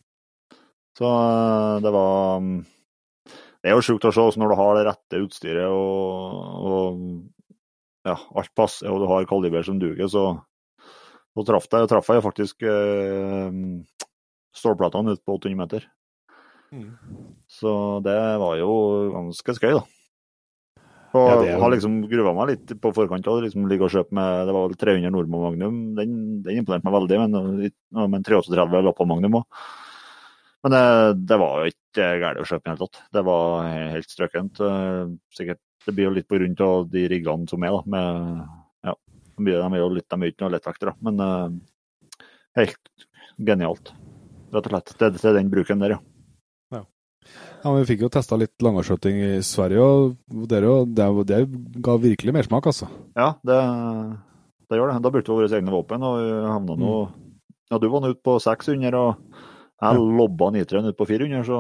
Så 1.00 1.10
eh, 1.16 1.76
det 1.86 1.94
var 1.96 2.44
mm, 2.44 2.58
Det 3.62 3.70
er 3.70 3.78
jo 3.78 3.86
sjukt 3.86 4.08
å 4.10 4.14
se 4.16 4.26
når 4.42 4.52
du 4.52 4.60
har 4.60 4.78
det 4.78 4.86
rette 4.90 5.22
utstyret 5.24 5.70
og, 5.70 6.70
og 6.70 8.08
ja, 8.08 8.16
alt 8.16 8.52
passer 8.58 8.90
og 8.90 9.04
du 9.04 9.08
har 9.12 9.28
kaliber 9.30 9.64
som 9.68 9.80
duger, 9.80 10.08
så 10.12 10.32
så 11.38 11.46
traff 11.48 11.68
jeg, 11.72 11.88
traf 11.88 12.10
jeg 12.10 12.24
faktisk 12.26 12.66
øh, 12.68 13.60
stålplatene 14.56 15.14
ute 15.16 15.24
på 15.24 15.38
800 15.38 15.60
meter. 15.60 15.86
Mm. 16.74 16.90
Så 17.48 17.72
det 18.04 18.18
var 18.42 18.58
jo 18.60 18.72
ganske 19.14 19.56
skøy, 19.56 19.78
da. 19.78 19.84
Og 21.18 21.28
ja, 21.30 21.38
jo... 21.48 21.60
har 21.64 21.74
liksom 21.74 22.00
gruva 22.12 22.34
meg 22.38 22.52
litt 22.54 22.74
på 22.82 22.94
forkant. 22.96 23.28
Og 23.32 23.44
liksom 23.46 23.68
ligge 23.70 23.88
og 23.88 23.94
kjøpe 23.94 24.16
med 24.16 24.50
Det 24.50 24.56
var 24.56 24.68
vel 24.68 24.80
300 24.86 25.14
Nordmo 25.16 25.44
Magnum. 25.48 25.80
Den, 25.98 26.18
den 26.46 26.62
imponerte 26.62 26.88
meg 26.88 26.98
veldig, 27.00 27.22
men, 27.24 27.70
men 28.16 28.28
338 28.28 28.96
på 28.98 29.10
Magnum 29.10 29.40
òg. 29.42 29.64
Men 30.66 30.76
det, 30.76 30.86
det, 31.32 31.40
var 31.40 31.62
jo 31.62 31.72
ikke 31.72 32.08
galt 32.20 32.42
å 32.42 32.48
kjøpe 32.50 32.62
i 32.62 32.68
det 32.68 32.74
hele 32.74 32.86
tatt. 32.86 33.04
Det 33.16 33.22
var 33.24 33.68
helt 33.96 34.12
strøkent. 34.12 34.60
Eh, 34.68 35.04
sikkert, 35.38 35.62
det 35.88 35.94
blir 35.96 36.10
jo 36.10 36.16
litt 36.18 36.28
på 36.28 36.36
grunn 36.36 36.58
av 36.66 36.90
de 36.92 37.06
riggene 37.10 37.48
som 37.48 37.64
er, 37.64 37.78
da, 37.78 37.94
med 37.96 38.50
de 39.46 39.56
er 39.56 39.80
jo 39.80 39.90
litt, 39.94 40.08
de 40.10 40.20
er 40.20 40.32
ikke 40.32 40.44
noe 40.46 40.54
lettvektere, 40.56 40.96
men 41.06 41.24
uh, 41.24 42.24
helt 42.60 43.08
genialt. 43.38 43.94
Rett 44.54 44.66
og 44.66 44.74
slett. 44.74 44.96
Det 45.00 45.24
er 45.30 45.38
den 45.38 45.52
bruken 45.54 45.84
der, 45.84 45.96
ja. 45.96 46.00
ja. 46.00 46.09
Ja, 47.60 47.72
men 47.72 47.82
Vi 47.82 47.90
fikk 47.92 48.06
jo 48.06 48.12
testa 48.14 48.38
litt 48.40 48.64
langskjøting 48.64 49.20
i 49.20 49.32
Sverige, 49.44 49.84
og 49.84 50.48
det, 50.48 50.62
det, 50.96 51.08
det, 51.28 51.40
ga 51.84 51.98
virkelig 52.00 52.36
mersmak, 52.36 52.70
altså. 52.72 52.88
Ja, 53.20 53.34
det, 53.44 53.60
det, 54.70 54.80
gjør 54.80 54.94
det. 54.94 55.02
Da 55.04 55.12
brukte 55.12 55.34
vi 55.34 55.42
våre 55.42 55.60
egne 55.60 55.74
våpen, 55.74 56.06
og 56.08 56.22
vi 56.22 56.30
havna 56.48 56.78
nå 56.80 56.94
mm. 57.10 57.18
Ja, 57.70 57.78
du 57.78 57.86
var 57.92 58.02
nå 58.02 58.10
ute 58.16 58.24
på 58.26 58.40
600, 58.42 58.96
og 58.98 59.20
jeg 59.80 60.00
ja. 60.00 60.08
lobba 60.20 60.50
nitrien 60.56 60.88
ut 60.90 60.98
på 60.98 61.06
400, 61.06 61.44
så 61.46 61.60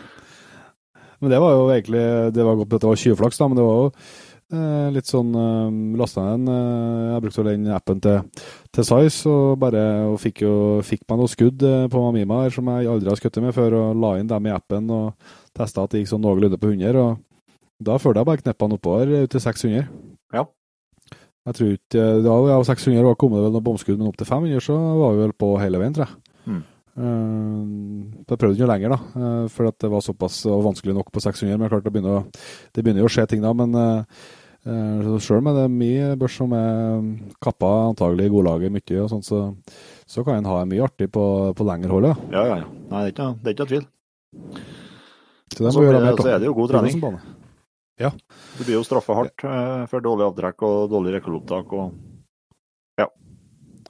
Men 1.22 1.30
det 1.30 1.38
var 1.40 1.54
jo 1.54 1.68
egentlig 1.72 2.02
Det 2.36 2.44
var 2.44 2.58
godt 2.58 2.72
dette 2.74 2.88
var 2.90 2.98
tjuvflaks, 3.00 3.38
da, 3.38 3.46
men 3.48 3.60
det 3.60 3.64
var 3.64 3.78
jo 3.78 3.92
litt 4.94 5.08
sånn 5.08 5.34
uh, 5.36 5.66
eh, 5.68 5.98
lasta 5.98 6.24
den 6.32 6.48
uh, 6.50 7.14
Jeg 7.14 7.22
brukte 7.24 7.44
den 7.46 7.68
appen 7.74 8.00
til, 8.04 8.44
til 8.74 8.86
Size 8.88 9.30
og 9.30 9.58
bare 9.62 9.84
og 10.10 10.18
fikk, 10.22 10.42
jo, 10.46 10.56
fikk 10.86 11.04
meg 11.08 11.20
noen 11.20 11.32
skudd 11.32 11.64
uh, 11.66 11.84
på 11.90 12.02
Mamima 12.02 12.42
her 12.44 12.54
som 12.54 12.70
jeg 12.72 12.90
aldri 12.90 13.12
har 13.12 13.20
skutt 13.20 13.40
med 13.44 13.54
før, 13.56 13.78
og 13.80 14.02
la 14.02 14.16
inn 14.20 14.30
dem 14.30 14.50
i 14.50 14.54
appen 14.54 14.90
og 14.94 15.30
testa 15.56 15.84
at 15.84 15.94
det 15.94 16.02
gikk 16.02 16.12
sånn 16.14 16.24
noenlunde 16.24 16.60
på 16.60 16.72
100. 16.72 16.98
og 16.98 17.80
Da 17.84 17.98
følte 18.02 18.22
jeg 18.22 18.30
bare 18.30 18.44
kneppene 18.44 18.78
oppover 18.78 19.16
ut 19.24 19.34
til 19.34 19.44
600. 19.44 19.88
Ja. 20.34 20.46
Jeg 21.44 21.58
tror 21.58 21.74
ikke 21.74 22.04
Da 22.24 22.36
ja, 22.48 22.60
600 22.70 23.04
var 23.04 23.18
kommet 23.20 23.40
det 23.40 23.48
vel 23.48 23.58
noen 23.58 23.66
bomskudd, 23.66 23.98
men 24.00 24.12
opp 24.12 24.20
til 24.20 24.30
500 24.30 24.64
så 24.68 24.78
var 25.00 25.16
vi 25.16 25.26
vel 25.26 25.36
på 25.44 25.56
hele 25.62 25.82
veien, 25.82 25.96
tror 25.96 26.08
jeg. 26.08 26.22
Mm. 26.44 26.62
Uh, 26.94 28.06
jeg 28.22 28.38
prøvde 28.38 28.54
ikke 28.54 28.68
lenger, 28.70 28.94
da, 28.94 28.98
uh, 29.18 29.46
for 29.50 29.66
det 29.66 29.90
var 29.90 30.02
såpass 30.04 30.44
vanskelig 30.46 30.94
nok 30.94 31.10
på 31.10 31.22
600. 31.24 31.58
Men 31.58 31.70
klart 31.72 31.86
det 31.86 31.92
begynner, 31.94 32.28
det 32.74 32.84
begynner 32.84 33.02
jo 33.02 33.10
å 33.10 33.14
skje 33.14 33.26
ting 33.30 33.42
da. 33.42 33.50
Men 33.56 33.74
uh, 33.74 34.28
uh, 34.68 35.14
sjøl 35.22 35.42
med 35.44 35.58
det 35.58 35.66
mye 35.72 36.14
børs 36.20 36.38
som 36.40 36.54
er 36.56 37.04
kappa, 37.44 37.70
antagelig 37.90 38.28
i 38.28 38.32
godlaget 38.34 38.74
mye, 38.74 39.00
og 39.02 39.10
sånt, 39.12 39.26
så, 39.28 39.42
så 40.06 40.24
kan 40.26 40.40
en 40.40 40.48
ha 40.50 40.62
mye 40.68 40.84
artig 40.86 41.10
på, 41.14 41.24
på 41.56 41.66
lengre 41.68 41.92
hold. 41.92 42.10
Ja, 42.32 42.46
ja, 42.48 42.58
ja. 42.62 42.68
Nei, 42.90 43.04
det 43.04 43.06
er 43.06 43.14
ikke, 43.14 43.28
det 43.40 43.52
er 43.52 43.56
ikke 43.58 43.68
tvil. 43.72 43.86
Så 45.54 45.70
Så, 45.70 45.84
er- 45.84 46.00
mer 46.02 46.18
så 46.18 46.32
er 46.32 46.42
det 46.42 46.50
jo 46.50 46.56
god 46.56 46.74
trening. 46.74 47.20
Ja. 48.00 48.10
Du 48.58 48.64
blir 48.64 48.74
jo 48.74 48.82
straffa 48.82 49.14
hardt 49.14 49.44
eh, 49.46 49.84
for 49.86 50.02
dårlig 50.02 50.24
avtrekk 50.26 50.64
og 50.66 50.88
dårlig 50.90 51.12
rekkelopptak. 51.14 51.70
Og... 51.78 51.92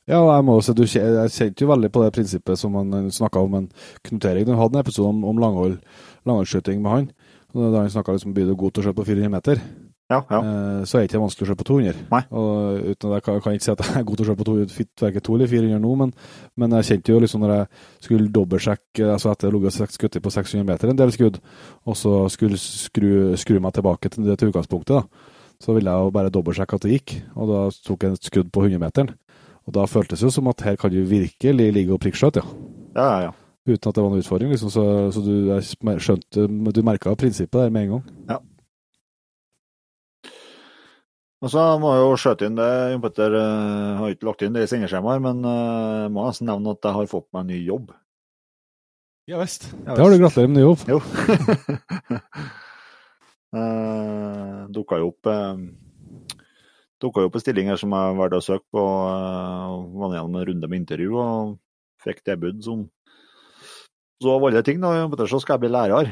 Ja, 0.04 0.18
og 0.20 0.28
jeg 0.34 0.44
må 0.44 0.58
også, 0.58 0.74
du, 0.76 0.82
jeg 0.84 1.30
kjente 1.32 1.64
jo 1.64 1.70
veldig 1.70 1.88
på 1.92 2.02
det 2.02 2.10
prinsippet 2.12 2.60
som 2.60 2.74
han 2.76 3.08
snakka 3.08 3.40
om. 3.40 3.54
Men 3.56 3.68
Knut 4.04 4.26
Erik 4.28 4.50
han 4.50 4.60
hadde 4.60 4.76
en 4.76 4.84
episode 4.84 5.08
om, 5.14 5.22
om 5.30 5.40
langholdsskyting 5.40 6.82
med 6.84 6.92
han. 6.92 7.06
Da 7.54 7.70
han 7.78 7.88
snakka 7.94 8.12
liksom 8.12 8.34
blir 8.36 8.50
du 8.50 8.52
god 8.58 8.74
til 8.74 8.82
å 8.82 8.86
skjøte 8.88 8.98
på 9.00 9.06
400 9.08 9.32
meter, 9.32 9.62
Ja, 10.12 10.18
ja. 10.28 10.38
eh, 10.38 10.80
så 10.84 10.98
er 10.98 11.04
det 11.04 11.08
ikke 11.08 11.20
vanskelig 11.22 11.46
å 11.46 11.48
se 11.48 11.56
på 11.56 11.66
200. 11.70 12.00
Nei. 12.10 12.20
Og 12.36 12.88
uten 12.92 13.14
jeg 13.16 13.24
kan, 13.24 13.38
kan 13.40 13.54
ikke 13.56 13.64
si 13.64 13.72
at 13.72 13.82
jeg 13.84 13.96
er 13.96 14.06
god 14.08 14.18
til 14.20 14.26
å 14.26 14.28
se 14.28 14.36
på 14.36 14.46
200, 14.48 14.88
verken 15.00 15.24
2 15.28 15.36
eller 15.38 15.50
400 15.52 15.80
nå, 15.80 15.92
men, 16.02 16.12
men 16.60 16.76
jeg 16.78 16.88
kjente 16.90 17.14
jo 17.14 17.20
liksom 17.24 17.44
når 17.44 17.54
jeg 17.54 17.68
skulle 18.08 18.32
dobbeltsjekke 18.34 19.08
altså 19.14 19.32
etter 19.32 19.48
å 19.48 19.52
ha 19.52 19.56
ligget 19.56 19.80
og 19.86 19.94
skutt 19.96 20.20
på 20.26 20.34
600 20.36 20.68
meter 20.68 20.92
en 20.92 21.00
del 21.00 21.14
skudd, 21.14 21.40
og 21.88 21.96
så 21.96 22.12
skulle 22.34 22.60
skru, 22.60 23.08
skru 23.40 23.62
meg 23.64 23.76
tilbake 23.78 24.12
til 24.12 24.28
det 24.28 24.36
til 24.40 24.52
utgangspunktet, 24.52 25.00
da, 25.00 25.40
så 25.64 25.76
ville 25.76 25.88
jeg 25.88 26.04
jo 26.04 26.14
bare 26.18 26.34
dobbeltsjekke 26.36 26.80
at 26.80 26.84
det 26.84 26.98
gikk, 26.98 27.16
og 27.32 27.54
da 27.54 27.64
tok 27.88 28.04
jeg 28.04 28.18
et 28.18 28.32
skudd 28.32 28.52
på 28.52 28.68
100-meteren. 28.68 29.14
Og 29.64 29.72
da 29.72 29.86
føltes 29.88 30.20
det 30.20 30.28
som 30.34 30.50
at 30.52 30.60
her 30.66 30.76
kan 30.76 30.92
du 30.92 31.00
virkelig 31.08 31.70
ligge 31.72 31.96
og 31.96 32.02
prikkskjøte, 32.04 32.44
ja. 32.44 32.68
ja, 32.98 33.06
ja, 33.08 33.20
ja. 33.30 33.32
Uten 33.64 33.88
at 33.88 33.96
det 33.96 34.02
var 34.02 34.10
noen 34.12 34.20
utfordring, 34.20 34.50
liksom. 34.52 34.68
Så, 34.68 34.82
så 35.16 35.22
du 35.24 35.46
jeg 35.48 36.00
skjønte 36.04 36.42
Du 36.76 36.80
merka 36.84 37.14
prinsippet 37.16 37.62
der 37.62 37.70
med 37.72 37.86
en 37.86 37.94
gang. 37.94 38.10
Og 41.44 41.50
så 41.52 41.60
må 41.76 41.90
jeg 41.92 42.00
jo 42.00 42.12
skjøte 42.22 42.46
inn 42.48 42.54
det. 42.56 42.70
Jon 42.94 43.02
Petter 43.04 43.34
eh, 43.36 43.98
har 44.00 44.14
ikke 44.14 44.28
lagt 44.30 44.44
inn 44.46 44.54
det 44.56 44.62
i 44.64 44.68
sendeskjemaet, 44.70 45.20
men 45.20 45.44
jeg 45.44 46.12
må 46.14 46.24
nesten 46.24 46.48
nevne 46.48 46.72
at 46.72 46.88
jeg 46.88 46.96
har 46.96 47.10
fått 47.10 47.26
meg 47.36 47.44
en 47.44 47.50
ny 47.52 47.58
jobb. 47.66 47.90
Ja 49.28 49.38
visst. 49.40 49.74
Ja, 49.86 49.94
Det 49.94 50.02
har 50.02 50.10
du. 50.10 50.18
Gratulerer 50.20 50.48
med 50.48 50.56
ny 50.58 50.62
jobb. 50.64 50.78
Jo. 50.88 50.98
uh, 53.56 54.66
dukka 54.72 54.98
jo 55.00 55.06
opp 55.12 55.26
uh, 55.32 55.56
Dukka 57.00 57.20
jo 57.24 57.28
opp 57.30 57.38
en 57.38 57.44
stilling 57.44 57.70
her 57.72 57.78
som 57.80 57.94
jeg 57.96 58.16
valgte 58.18 58.40
å 58.40 58.44
søke 58.44 58.66
på. 58.72 58.84
og 58.84 59.96
var 60.00 60.16
gjennom 60.16 60.36
en 60.40 60.46
runde 60.48 60.68
med 60.68 60.78
intervju 60.82 61.10
og 61.20 61.56
fikk 62.04 62.18
tilbud 62.24 62.56
som 62.64 62.78
Så 64.22 64.28
av 64.32 64.44
alle 64.44 64.62
ting, 64.64 64.80
da, 64.80 64.94
Jon 64.96 65.10
Petter, 65.12 65.28
så 65.28 65.40
skal 65.40 65.56
jeg 65.56 65.62
bli 65.66 65.72
lærer. 65.74 66.06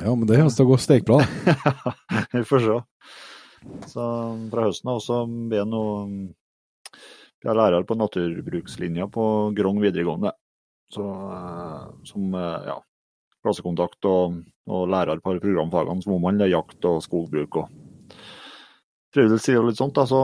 Ja, 0.00 0.12
men 0.12 0.26
det 0.28 0.36
til 0.40 0.64
å 0.64 0.70
gå 0.70 0.76
steikbra. 0.80 1.16
da. 1.20 1.24
Vi 2.36 2.44
får 2.48 2.60
se. 2.64 2.76
Så 3.90 4.02
fra 4.52 4.66
høsten 4.66 4.90
av 4.92 5.00
så 5.04 5.22
blir 5.26 5.62
jeg 5.62 5.70
noe 5.70 5.94
Jeg 7.44 7.52
er 7.52 7.58
lærer 7.58 7.86
på 7.86 7.96
naturbrukslinja 7.98 9.06
på 9.12 9.24
Grong 9.56 9.80
videregående. 9.82 10.32
Så, 10.90 11.02
eh, 11.02 11.86
som 12.06 12.34
eh, 12.34 12.68
ja, 12.70 12.76
klassekontakt 13.44 14.06
og, 14.10 14.40
og 14.70 14.88
lærer 14.90 15.22
på 15.22 15.36
programfagene 15.42 16.02
som 16.04 16.16
omhandler 16.16 16.50
jakt 16.50 16.86
og 16.88 17.02
skogbruk 17.04 17.60
og 17.62 17.72
friluftsliv 19.16 19.60
og 19.60 19.68
litt 19.70 19.80
sånt. 19.80 19.96
Da, 19.96 20.06
så 20.08 20.20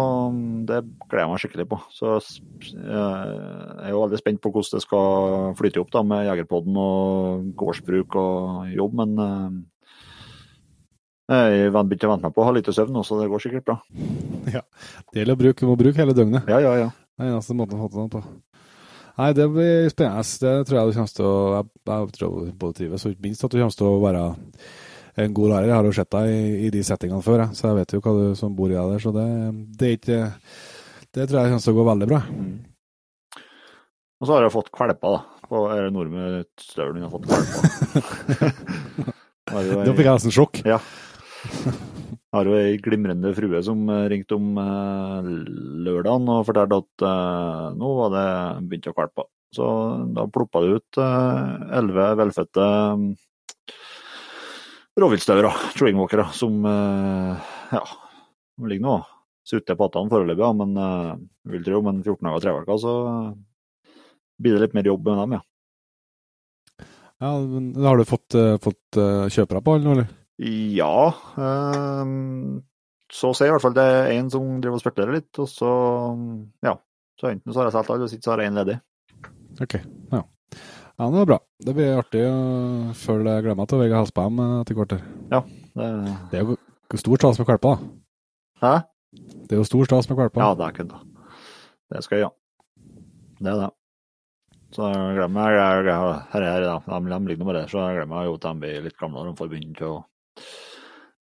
det 0.68 0.82
gleder 1.06 1.24
jeg 1.24 1.32
meg 1.32 1.42
skikkelig 1.42 1.68
på. 1.70 1.80
Så 1.94 2.14
eh, 2.14 2.78
jeg 2.78 3.88
er 3.88 3.92
jo 3.94 4.04
veldig 4.04 4.22
spent 4.22 4.42
på 4.42 4.54
hvordan 4.54 4.78
det 4.78 4.86
skal 4.86 5.58
flyte 5.58 5.82
opp 5.82 5.92
da, 5.94 6.04
med 6.06 6.26
Jegerpodden 6.28 6.80
og 6.82 7.52
gårdsbruk 7.58 8.18
og 8.22 8.72
jobb, 8.74 8.98
men 9.02 9.62
jeg 11.32 11.72
begynte 11.72 12.08
å 12.08 12.12
vente 12.12 12.28
meg 12.28 12.34
på 12.36 12.42
å 12.42 12.46
ha 12.48 12.54
lite 12.56 12.74
søvn 12.74 12.94
nå, 12.96 13.02
så 13.06 13.18
det 13.20 13.28
går 13.32 13.44
sikkert 13.46 13.68
bra. 13.68 13.78
Ja. 14.52 14.60
Det 15.12 15.20
gjelder 15.20 15.36
å 15.36 15.38
bruke, 15.38 15.66
må 15.68 15.76
bruke 15.78 16.00
hele 16.02 16.14
døgnet. 16.18 16.48
Ja, 16.50 16.58
ja, 16.60 16.72
ja. 16.80 16.88
Det 16.90 17.24
er 17.24 17.30
eneste 17.30 17.54
måten 17.54 17.78
å 17.78 17.84
få 17.84 17.92
til 17.92 18.02
det 18.02 18.10
på. 18.16 18.22
Nei, 19.20 19.28
det 19.36 19.46
blir 19.52 19.92
spennende. 19.92 20.24
Det 20.42 20.54
tror 20.66 20.78
jeg 20.78 20.88
du 20.88 20.96
kommer 20.96 21.12
til 21.12 21.28
å 21.28 21.36
Jeg, 21.52 21.68
jeg 21.92 22.16
tror 22.16 22.48
både 22.64 22.76
trives, 22.78 23.04
og 23.06 23.14
ikke 23.14 23.26
minst 23.28 23.44
at 23.46 23.52
du 23.52 23.60
kommer 23.60 23.76
til 23.78 23.88
å 23.88 24.00
være 24.02 24.24
en 25.22 25.36
god 25.36 25.52
lærer. 25.52 25.68
Jeg 25.68 25.76
har 25.76 25.88
jo 25.88 25.94
sett 26.00 26.10
deg 26.16 26.32
i, 26.32 26.42
i 26.66 26.72
de 26.72 26.82
settingene 26.88 27.24
før, 27.24 27.44
jeg, 27.44 27.58
så 27.58 27.68
jeg 27.68 27.78
vet 27.78 27.94
jo 27.94 28.02
hva 28.02 28.16
du 28.18 28.24
som 28.40 28.56
bor 28.58 28.72
i 28.72 28.76
deg 28.76 28.94
der. 28.94 29.04
Så 29.04 29.14
det, 29.14 29.28
det 29.78 29.94
ikke 29.98 30.20
Det 31.12 31.28
tror 31.28 31.38
jeg 31.38 31.52
kommer 31.52 31.66
til 31.66 31.74
å 31.74 31.78
gå 31.78 31.88
veldig 31.92 32.10
bra. 32.14 32.20
Mm. 32.32 32.52
Og 34.22 34.28
så 34.28 34.36
har 34.36 34.46
jeg 34.46 34.54
fått 34.54 34.72
kvalper, 34.74 35.18
da. 35.18 35.46
På 35.52 35.66
nordmenn 35.92 36.44
støvelen 36.62 37.02
min 37.02 37.06
har 37.06 37.12
fått 37.12 37.26
kvalper. 37.28 39.12
Da 39.52 39.60
fikk 39.92 40.06
jeg 40.06 40.14
nesten 40.14 40.32
sjokk. 40.32 40.62
Har 42.32 42.48
jo 42.48 42.56
ei 42.56 42.78
glimrende 42.80 43.32
frue 43.36 43.60
som 43.64 43.84
eh, 43.92 44.06
ringte 44.12 44.38
om 44.38 44.56
eh, 44.60 45.30
lørdagen 45.84 46.30
og 46.32 46.46
fortalte 46.48 46.80
at 46.80 47.04
eh, 47.08 47.66
nå 47.76 47.90
var 47.98 48.12
det 48.14 48.28
begynt 48.70 48.88
å 48.88 48.94
kvalpe. 48.96 49.26
Så 49.52 49.66
da 50.16 50.24
ploppa 50.32 50.62
det 50.64 50.78
ut 50.78 50.98
elleve 51.76 52.06
velfødte 52.16 52.68
mm, 52.96 53.02
rovviltstøvere, 55.02 55.50
tringwalkere, 55.76 56.24
som 56.32 56.56
ja, 56.64 57.82
ligger 58.64 58.86
nå 58.86 58.94
sutter 59.44 59.76
pattene 59.76 60.08
foreløpig, 60.08 60.48
men 60.56 60.72
vil 61.52 61.68
tro 61.68 61.82
om 61.82 61.90
en 61.92 62.00
14 62.00 62.24
dager 62.24 62.38
og 62.38 62.46
tre 62.46 62.56
uker 62.62 62.80
så 62.80 62.94
blir 64.40 64.56
det 64.56 64.64
litt 64.64 64.78
mer 64.78 64.88
jobb 64.88 65.04
med 65.10 65.20
dem, 65.20 65.36
ja. 65.36 65.42
Ja, 67.20 67.36
men 67.44 67.68
Har 67.84 68.00
du 68.00 68.08
fått, 68.08 68.40
fått 68.64 69.02
kjøpere 69.36 69.60
på 69.60 69.76
alle 69.76 69.84
nå, 69.84 69.98
eller? 69.98 70.21
Ja, 70.40 71.12
Um, 71.36 72.62
så 73.12 73.34
ser 73.36 73.46
jeg 73.46 73.52
i 73.52 73.54
hvert 73.58 73.64
fall. 73.66 73.74
Det 73.76 73.84
er 73.84 74.10
en 74.16 74.30
som 74.32 74.46
driver 74.62 74.78
og 74.78 74.82
spekulerer 74.82 75.18
litt, 75.18 75.30
og 75.42 75.48
så 75.50 75.70
ja. 76.64 76.72
Så 77.20 77.28
enten 77.28 77.52
så 77.52 77.60
har 77.60 77.68
jeg 77.68 77.74
solgt 77.76 77.90
alle, 77.92 78.06
eller 78.06 78.22
så 78.24 78.32
har 78.32 78.40
jeg 78.42 78.50
en 78.50 78.56
ledig. 78.56 78.76
Ok, 79.60 79.74
ja. 80.14 80.22
Ja, 80.98 81.08
det 81.08 81.18
var 81.18 81.28
bra. 81.28 81.38
Det 81.62 81.74
blir 81.76 81.98
artig 82.00 82.22
å 82.28 82.94
følge 82.98 83.34
Glemma 83.44 83.66
til 83.68 83.80
Vegard 83.82 84.02
Halsbaum 84.02 84.40
eh, 84.42 84.54
etter 84.62 84.78
hvert. 84.78 84.94
Ja, 85.32 85.42
Det, 85.76 85.90
Det 86.32 86.40
er 86.40 86.48
jo 86.48 86.56
stor 87.00 87.20
stas 87.20 87.38
med 87.40 87.48
kvalper, 87.48 87.76
da. 87.76 87.92
hæ? 88.64 88.72
Det 89.48 89.56
er 89.56 89.60
jo 89.60 89.68
stor 89.68 89.88
stas 89.88 90.08
med 90.08 90.18
kvalper. 90.18 90.42
Ja, 90.42 90.54
det 90.56 90.66
er 90.66 90.76
kødda. 90.80 91.00
Det 91.92 92.02
skal 92.06 92.16
jeg 92.18 92.24
gjøre. 92.24 92.36
Det 93.42 93.52
er 93.52 93.60
det. 93.62 93.70
Så 94.72 94.88
jeg 94.88 95.16
glemmer 95.18 95.36
meg, 95.36 95.56
jeg, 95.58 95.84
jeg, 95.90 95.96
her, 96.32 96.46
her, 96.48 96.64
her, 96.64 96.86
De, 96.88 97.12
de 97.12 97.28
ligger 97.28 97.44
nå 97.44 97.48
bare 97.50 97.60
der, 97.60 97.68
så 97.72 97.84
jeg 97.90 97.98
glemmer 98.00 98.24
jo 98.28 98.36
at 98.38 98.46
de 98.48 98.52
blir 98.62 98.86
litt 98.88 98.96
gamle 99.00 99.20
når 99.20 99.34
de 99.34 99.40
får 99.42 99.50
begynt 99.52 99.82
å 99.84 99.92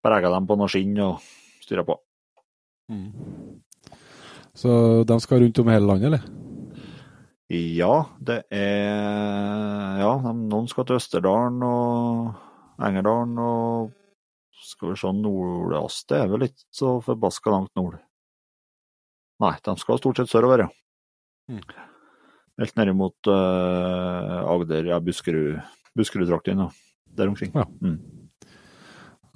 prege 0.03 0.31
dem 0.33 0.47
på 0.49 0.57
noe 0.59 0.71
skinn 0.71 0.97
og 1.03 1.23
styre 1.63 1.85
på. 1.87 1.97
Mm. 2.89 3.09
Så 4.57 4.71
de 5.07 5.19
skal 5.23 5.43
rundt 5.43 5.61
om 5.61 5.71
hele 5.71 5.87
landet, 5.87 6.09
eller? 6.09 6.27
Ja, 7.49 8.05
det 8.21 8.43
er 8.53 9.97
Ja, 9.97 10.11
de, 10.21 10.33
noen 10.51 10.67
skal 10.69 10.85
til 10.85 10.99
Østerdalen 10.99 11.63
og 11.65 12.35
Engerdalen 12.77 13.39
og 13.41 13.95
Skal 14.69 14.91
vi 14.91 14.99
se, 15.01 15.09
Nordås 15.15 16.03
Det 16.05 16.19
er 16.19 16.29
vel 16.29 16.45
ikke 16.45 16.61
så 16.75 16.99
forbaska 17.01 17.49
langt 17.49 17.73
nord. 17.79 17.97
Nei, 19.41 19.55
de 19.65 19.75
skal 19.79 19.97
stort 19.97 20.19
sett 20.19 20.29
sørover, 20.29 20.65
ja. 20.65 20.69
Mm. 21.49 21.63
Helt 22.59 22.75
nede 22.77 22.93
mot 22.93 23.29
uh, 23.31 24.51
Agder, 24.51 24.91
ja, 24.91 24.99
Buskerud, 24.99 25.61
Buskerud-trakten, 25.95 26.59
ja. 26.59 26.69
Der 27.17 27.31
omkring. 27.31 27.55
Ja. 27.55 27.63
Mm. 27.81 28.18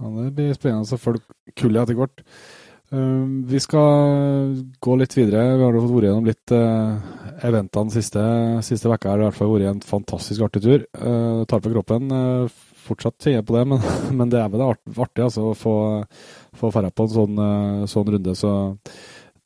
Ja, 0.03 0.11
det 0.19 0.33
blir 0.35 0.55
spennende 0.57 0.97
å 0.97 0.99
følge 0.99 1.53
kullet 1.55 1.85
etter 1.85 1.95
hvert. 1.95 2.23
Um, 2.93 3.45
vi 3.49 3.57
skal 3.63 4.51
gå 4.83 4.95
litt 4.99 5.15
videre. 5.17 5.55
Vi 5.57 5.63
har 5.63 5.77
fått 5.79 5.93
vært 5.95 6.07
gjennom 6.09 6.27
litt 6.27 6.53
uh, 6.53 7.39
eventene 7.47 7.93
siste, 7.95 8.21
siste 8.67 8.91
vekka. 8.91 9.09
har 9.09 9.17
det 9.17 9.25
i 9.25 9.29
hvert 9.31 9.39
fall 9.39 9.53
vært 9.55 9.69
en 9.71 9.81
fantastisk 9.87 10.43
artig 10.45 10.61
tur. 10.65 10.85
Uh, 10.99 11.41
det 11.41 11.47
tar 11.49 11.63
på 11.63 11.71
kroppen. 11.73 12.11
Uh, 12.13 12.61
fortsatt 12.83 13.17
kjenner 13.23 13.47
på 13.47 13.57
det, 13.57 13.65
men, 13.71 13.81
men 14.19 14.33
det 14.33 14.43
er 14.43 14.53
vel 14.53 14.65
art, 14.67 14.83
artig 14.93 15.25
altså, 15.25 15.49
å 15.49 15.57
få, 15.57 15.75
få 16.59 16.73
dra 16.75 16.91
på 16.93 17.07
en 17.07 17.13
sånn, 17.15 17.43
sånn 17.89 18.13
runde. 18.13 18.37
Så 18.37 18.53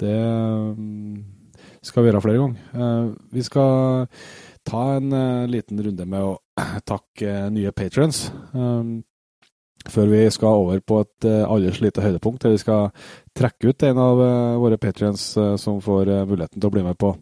det 0.01 0.17
um, 0.17 1.21
skal 1.85 2.03
vi 2.03 2.11
gjøre 2.11 2.23
flere 2.25 2.41
ganger. 2.41 3.11
Vi 3.31 3.45
skal 3.45 4.09
ta 4.67 4.87
en 4.97 5.13
liten 5.47 5.79
runde 5.85 6.09
med 6.09 6.33
å 6.33 6.35
takke 6.91 7.45
nye 7.53 7.71
patrons. 7.71 8.25
Før 9.91 10.09
vi 10.11 10.23
skal 10.33 10.61
over 10.63 10.81
på 10.83 10.99
et 11.03 11.27
uh, 11.27 11.45
alders 11.47 11.79
lite 11.83 12.03
høydepunkt, 12.03 12.41
der 12.43 12.55
vi 12.55 12.61
skal 12.61 12.89
trekke 13.37 13.71
ut 13.71 13.85
en 13.87 14.01
av 14.01 14.19
uh, 14.19 14.57
våre 14.61 14.79
patrions 14.81 15.23
uh, 15.39 15.53
som 15.59 15.79
får 15.83 16.11
muligheten 16.27 16.59
til 16.59 16.69
å 16.69 16.73
bli 16.73 16.83
med 16.85 16.97
på, 16.99 17.13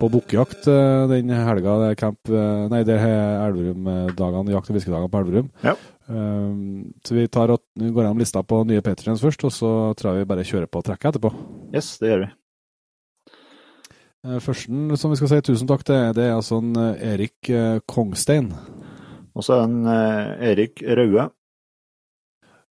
på 0.00 0.10
bukkejakt 0.12 0.68
den 1.12 1.32
helga. 1.32 1.78
Det 1.80 1.88
er 1.92 1.98
camp, 2.00 2.32
nei, 2.72 2.82
det 2.86 2.98
er 2.98 3.46
Elverum-dagene, 3.46 4.52
jakt- 4.54 4.72
og 4.72 4.78
fiskedagene 4.78 5.12
på 5.12 5.22
Elverum. 5.22 5.48
Ja. 5.64 5.76
Um, 6.10 6.92
så 7.06 7.16
vi 7.16 7.28
tar 7.32 7.54
og 7.54 7.62
går 7.78 8.04
gjennom 8.04 8.20
lista 8.20 8.42
på 8.44 8.62
nye 8.68 8.84
patrions 8.84 9.22
først, 9.22 9.46
og 9.48 9.54
så 9.54 9.72
tror 9.96 10.12
jeg 10.12 10.24
vi 10.24 10.30
bare 10.34 10.46
kjører 10.46 10.70
på 10.70 10.84
trekket 10.84 11.12
etterpå. 11.14 11.32
Yes, 11.72 11.94
det 12.02 12.12
gjør 12.12 12.24
vi. 12.26 12.30
Førsten 14.42 14.92
som 14.94 15.10
vi 15.10 15.18
skal 15.18 15.32
si 15.32 15.42
tusen 15.48 15.70
takk 15.70 15.82
til, 15.86 16.12
det 16.14 16.28
er 16.28 16.36
altså 16.36 16.60
en, 16.62 16.76
Erik 16.94 17.50
Kongstein. 17.90 18.52
Og 19.32 19.44
så 19.44 19.56
er 19.56 19.62
det 19.62 19.70
en 19.70 19.86
eh, 19.90 20.50
Erik 20.50 20.82
Raue. 20.98 21.30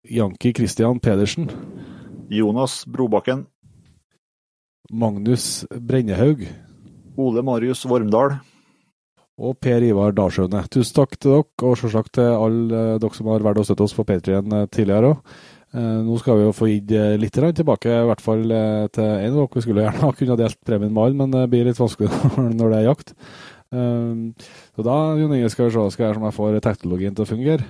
Janki 0.08 0.52
Christian 0.52 1.00
Pedersen. 1.00 1.50
Jonas 2.28 2.84
Brobakken. 2.86 3.44
Magnus 4.90 5.66
Brennehaug. 5.70 6.46
Ole 7.16 7.42
Marius 7.42 7.84
Vormdal. 7.84 8.38
og 9.40 9.56
Per 9.56 9.80
Ivar 9.80 10.12
Dalsjøene. 10.12 10.66
Tusen 10.68 10.96
takk 10.98 11.14
til 11.16 11.32
dere, 11.32 11.44
og 11.64 11.78
selvsagt 11.80 12.12
til 12.18 12.26
alle 12.28 12.80
eh, 12.94 12.98
dere 13.00 13.16
som 13.16 13.30
har 13.32 13.44
valgt 13.44 13.62
å 13.62 13.64
støtte 13.64 13.86
oss 13.86 13.94
på 13.96 14.04
Patrion 14.04 14.52
tidligere 14.68 15.14
òg. 15.14 15.32
Nå 15.70 16.16
skal 16.18 16.34
vi 16.34 16.42
jo 16.48 16.52
få 16.52 16.66
gitt 16.66 16.90
litt 17.22 17.36
tilbake, 17.38 17.92
i 17.94 18.06
hvert 18.08 18.22
fall 18.24 18.40
til 18.42 19.04
en 19.06 19.28
av 19.30 19.36
dere. 19.36 19.54
Vi 19.54 19.62
skulle 19.62 19.84
gjerne 19.84 20.02
ha 20.02 20.10
kunnet 20.18 20.40
delt 20.40 20.58
premien 20.66 20.90
med 20.90 21.04
alle, 21.04 21.18
men 21.20 21.36
det 21.36 21.44
blir 21.52 21.68
litt 21.68 21.78
vanskelig 21.78 22.10
når 22.58 22.72
det 22.72 22.80
er 22.80 22.88
jakt. 22.88 23.12
Så 23.70 24.84
da 24.88 24.96
Jon 25.20 25.36
Inge, 25.36 25.52
skal 25.54 25.68
vi 25.68 25.76
se 25.76 25.84
skal 25.94 26.08
jeg, 26.08 26.18
om 26.18 26.26
jeg 26.26 26.36
får 26.40 26.58
teknologien 26.66 27.14
til 27.14 27.22
å 27.22 27.30
fungere. 27.30 27.68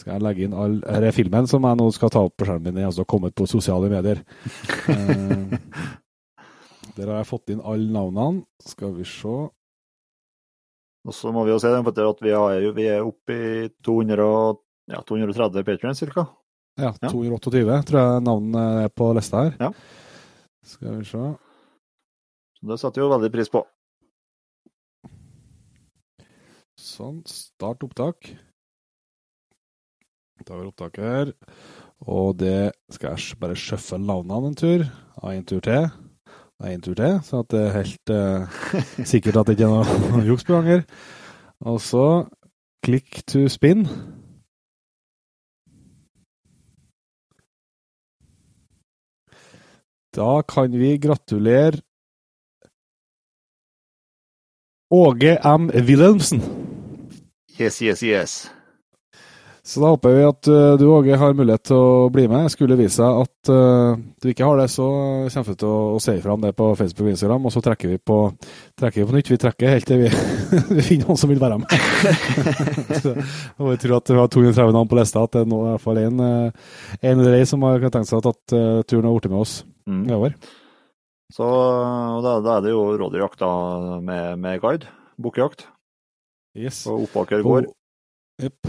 Skal 0.00 0.16
jeg 0.16 0.24
legge 0.24 0.46
inn 0.46 0.56
all 0.56 0.78
denne 0.80 1.12
filmen 1.12 1.48
som 1.50 1.66
jeg 1.68 1.76
nå 1.76 1.86
skal 1.92 2.12
ta 2.12 2.22
opp 2.24 2.38
på 2.40 2.46
skjermen 2.48 2.72
min, 2.72 2.86
altså 2.88 3.04
kommet 3.08 3.34
på 3.36 3.48
sosiale 3.50 3.90
medier. 3.92 4.22
Der 6.96 7.06
har 7.06 7.20
jeg 7.20 7.28
fått 7.28 7.52
inn 7.52 7.60
alle 7.60 7.92
navnene. 7.92 8.44
Skal 8.64 8.94
vi 8.96 9.04
se. 9.08 9.36
Og 11.08 11.16
så 11.16 11.32
må 11.32 11.44
vi 11.46 11.52
jo 11.52 11.60
se 11.60 11.70
at 11.72 12.20
vi, 12.24 12.32
har, 12.32 12.64
vi 12.76 12.86
er 12.92 13.04
oppe 13.04 13.36
i 13.36 13.68
200, 13.84 14.26
ja, 14.92 15.00
230 15.08 15.64
patrions 15.68 16.02
ca. 16.12 16.26
Ja, 16.80 16.92
228 17.04 17.60
ja. 17.60 17.80
tror 17.84 18.00
jeg 18.00 18.24
navnet 18.24 18.84
er 18.84 18.92
på 18.92 19.12
lista 19.16 19.46
her. 19.46 19.56
Ja. 19.60 19.70
Skal 20.64 21.00
vi 21.00 21.08
se. 21.08 21.24
Så 22.60 22.68
Det 22.68 22.80
satte 22.80 23.00
vi 23.00 23.06
jo 23.06 23.12
veldig 23.12 23.32
pris 23.32 23.52
på. 23.52 23.64
Sånn. 26.80 27.20
Start 27.28 27.84
opptak. 27.84 28.32
Da 30.46 30.56
vi 30.56 30.68
opptaket 30.68 31.04
her. 31.04 31.32
Og 32.08 32.38
det 32.40 32.72
skal 32.92 33.16
jeg 33.16 33.38
bare 33.40 33.58
sjøffe 33.58 33.98
navnene 34.00 34.52
en 34.52 34.56
tur. 34.56 34.86
Av 35.20 35.34
en 35.34 35.44
tur 35.44 35.60
til. 35.64 35.90
Av 36.60 36.68
en 36.68 36.84
tur 36.84 36.96
til, 36.96 37.18
så 37.24 37.42
at 37.42 37.50
det 37.52 37.60
er 37.64 37.76
helt 37.76 38.12
uh, 38.12 38.62
sikkert 39.12 39.40
at 39.40 39.48
det 39.48 39.58
ikke 39.58 39.68
er 39.68 40.14
noe 40.14 40.24
juks 40.30 40.46
på 40.48 40.56
ganger. 40.56 40.84
Og 41.60 41.80
så 41.84 42.06
click 42.84 43.22
to 43.28 43.46
spin. 43.52 43.86
Da 50.16 50.42
kan 50.42 50.72
vi 50.74 50.96
gratulere 50.98 51.80
Åge 54.90 55.38
M. 55.44 55.70
Wilhelmsen. 55.70 56.40
Yes, 57.60 57.78
yes, 57.82 58.02
yes. 58.02 58.50
Så 59.70 59.78
da 59.78 59.92
håper 59.92 60.14
vi 60.16 60.22
at 60.26 60.48
uh, 60.50 60.72
du 60.80 60.88
Åge 60.90 61.14
har 61.14 61.36
mulighet 61.38 61.68
til 61.68 61.78
å 61.78 62.06
bli 62.10 62.24
med. 62.26 62.48
Skulle 62.50 62.74
det 62.74 62.88
vise 62.88 62.96
seg 62.98 63.18
at 63.22 63.50
uh, 63.54 64.00
du 64.18 64.26
ikke 64.32 64.48
har 64.48 64.58
det, 64.58 64.64
så 64.72 64.86
kommer 65.30 65.46
vi 65.46 65.54
til 65.60 65.68
å, 65.70 65.76
å 65.94 66.00
si 66.02 66.14
ifra 66.18 66.34
om 66.34 66.42
det 66.42 66.50
på 66.58 66.72
Facebook 66.74 67.04
og 67.06 67.12
Instagram, 67.12 67.46
og 67.46 67.54
så 67.54 67.62
trekker 67.62 67.92
vi 67.92 67.98
på, 68.10 68.16
trekker 68.80 69.04
vi 69.04 69.06
på 69.06 69.14
nytt. 69.14 69.30
Vi 69.30 69.38
trekker 69.44 69.70
helt 69.70 69.86
til 69.86 70.02
vi, 70.02 70.10
vi 70.80 70.86
finner 70.88 71.06
noen 71.06 71.20
som 71.22 71.30
vil 71.30 71.42
være 71.44 71.60
med. 71.62 71.76
så, 73.04 73.14
og 73.60 73.70
jeg 73.76 73.82
tror 73.84 73.96
at 74.00 74.10
vi 74.10 74.18
har 74.18 74.34
230 74.34 74.74
navn 74.74 74.90
på 74.90 74.98
lista, 74.98 75.22
at 75.22 75.38
det 75.38 75.44
er 75.44 75.54
nå 75.54 75.62
i 75.62 75.70
hvert 75.70 75.86
fall 75.86 76.02
én 76.02 76.24
uh, 76.26 76.74
eller 77.12 77.38
ei 77.38 77.46
som 77.46 77.68
har 77.68 77.86
tenkt 77.86 78.10
seg 78.10 78.26
tatt 78.26 78.58
uh, 78.58 78.82
turen 78.90 79.06
og 79.12 79.20
blitt 79.20 79.30
med 79.30 79.44
oss 79.44 79.56
mm. 79.86 80.02
i 80.10 80.18
år. 80.18 80.36
Så 81.30 81.46
da, 82.26 82.40
da, 82.42 82.58
er 82.58 82.66
det 82.66 82.74
jo 82.74 82.82
rådyrjakt 82.98 83.46
med, 84.02 84.34
med 84.42 84.58
guide. 84.66 84.90
Bukkejakt. 85.14 85.68
Yes. 86.58 86.82
Og 86.90 87.06
Oppaker 87.06 87.46
gård. 87.46 87.70
Jepp 88.42 88.66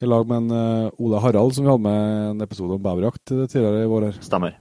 i 0.00 0.08
lag 0.08 0.28
med 0.28 0.42
en 0.42 0.50
uh, 0.54 1.02
Ole 1.02 1.20
Harald, 1.20 1.52
som 1.54 1.66
vi 1.66 1.70
hadde 1.70 1.84
med 1.84 2.30
en 2.30 2.44
episode 2.46 2.76
om 2.76 2.82
beverjakt 2.82 3.24
tidligere 3.28 3.84
i 3.84 3.90
vår. 3.90 4.08
her. 4.08 4.20
Stemmer. 4.24 4.56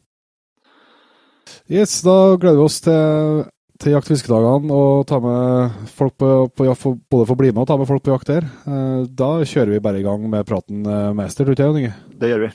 Yes, 1.72 2.02
da 2.06 2.36
gleder 2.36 2.60
vi 2.60 2.66
oss 2.66 2.80
til, 2.84 3.44
til 3.80 3.96
jakt- 3.96 4.10
og 4.10 4.14
fiskedagene 4.14 4.80
og 4.82 5.06
ta 5.10 5.20
med 5.24 5.86
folk 5.96 6.18
på, 6.20 6.32
på 6.52 6.68
jakt, 6.68 6.88
både 7.10 7.30
få 7.30 7.38
bli 7.40 7.54
med 7.54 7.64
og 7.64 7.70
ta 7.72 7.80
med 7.80 7.90
folk 7.90 8.04
på 8.06 8.14
jakt 8.14 8.34
der. 8.34 8.50
Uh, 8.68 9.06
da 9.08 9.32
kjører 9.48 9.78
vi 9.78 9.84
bare 9.86 10.02
i 10.02 10.06
gang 10.06 10.28
med 10.30 10.48
praten 10.50 10.84
uh, 10.84 11.14
mester, 11.18 11.48
tror 11.48 11.56
jeg, 11.56 11.70
ikke 11.70 11.86
Inge? 11.86 12.20
Det 12.20 12.34
gjør 12.34 12.46
vi. 12.50 12.52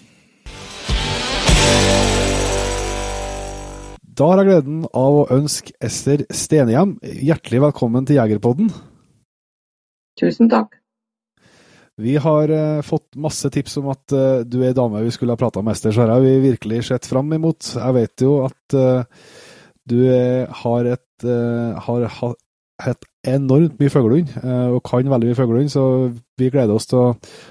Da 4.14 4.28
har 4.30 4.44
jeg 4.44 4.52
gleden 4.52 4.84
av 4.94 5.16
å 5.24 5.26
ønske 5.34 5.72
Ester 5.82 6.22
Stenhjem 6.30 6.98
hjertelig 7.02 7.64
velkommen 7.64 8.04
til 8.06 8.20
Jegerpodden. 8.20 8.68
Tusen 10.20 10.52
takk. 10.52 10.83
Vi 11.96 12.16
har 12.18 12.50
uh, 12.50 12.82
fått 12.82 13.14
masse 13.14 13.50
tips 13.54 13.76
om 13.78 13.92
at 13.92 14.14
uh, 14.14 14.42
du 14.42 14.58
er 14.66 14.74
dame 14.74 15.02
vi 15.04 15.12
skulle 15.14 15.34
ha 15.36 15.38
prata 15.38 15.62
med, 15.62 15.76
Ester, 15.76 15.94
så 15.94 16.02
her 16.02 16.16
har 16.16 16.24
vi 16.24 16.40
virkelig 16.42 16.82
sett 16.88 17.06
fram 17.06 17.30
imot. 17.36 17.68
Jeg 17.76 17.94
vet 17.94 18.24
jo 18.26 18.40
at 18.48 18.74
uh, 18.74 19.04
du 19.86 20.00
har 20.64 20.86
et, 20.88 21.24
har 21.84 22.04
hatt 22.80 23.04
enormt 23.28 23.76
mye 23.76 23.92
fuglehund, 23.92 24.30
og 24.72 24.78
kan 24.88 25.10
veldig 25.12 25.28
mye 25.28 25.36
fuglehund, 25.36 25.68
så 25.68 25.82
vi 26.40 26.48
gleder 26.48 26.72
oss 26.72 26.88
til 26.88 27.02
å, 27.02 27.10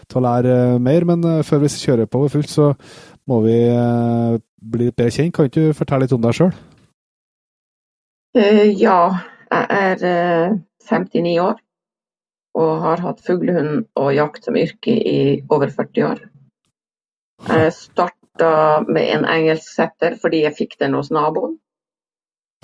til 0.10 0.18
å 0.18 0.24
lære 0.26 0.56
mer. 0.82 1.06
Men 1.06 1.28
før 1.46 1.62
vi 1.62 1.70
kjører 1.70 2.10
på 2.10 2.24
fullt, 2.34 2.50
så 2.50 2.72
må 3.30 3.38
vi 3.46 3.54
bli 4.66 4.88
litt 4.90 4.98
bedre 4.98 5.14
kjent. 5.14 5.36
Kan 5.38 5.52
ikke 5.52 5.68
du 5.70 5.78
fortelle 5.78 6.08
litt 6.08 6.18
om 6.18 6.26
deg 6.26 6.40
sjøl? 6.40 6.56
ja, 8.82 9.00
jeg 9.54 9.70
er 9.78 10.58
59 10.90 11.38
år 11.46 11.62
og 12.54 12.72
har 12.84 13.02
hatt 13.02 13.24
fuglehund 13.26 13.88
og 14.00 14.14
jakt 14.14 14.46
som 14.46 14.58
yrke 14.58 14.94
i 14.94 15.20
over 15.50 15.72
40 15.74 16.08
år. 16.10 16.24
Jeg 17.50 17.74
starta 17.76 18.54
med 18.88 19.10
en 19.16 19.26
engelsk 19.30 19.68
setter 19.68 20.18
fordi 20.22 20.44
jeg 20.46 20.58
fikk 20.58 20.78
den 20.80 20.96
hos 20.98 21.12
naboen. 21.14 21.58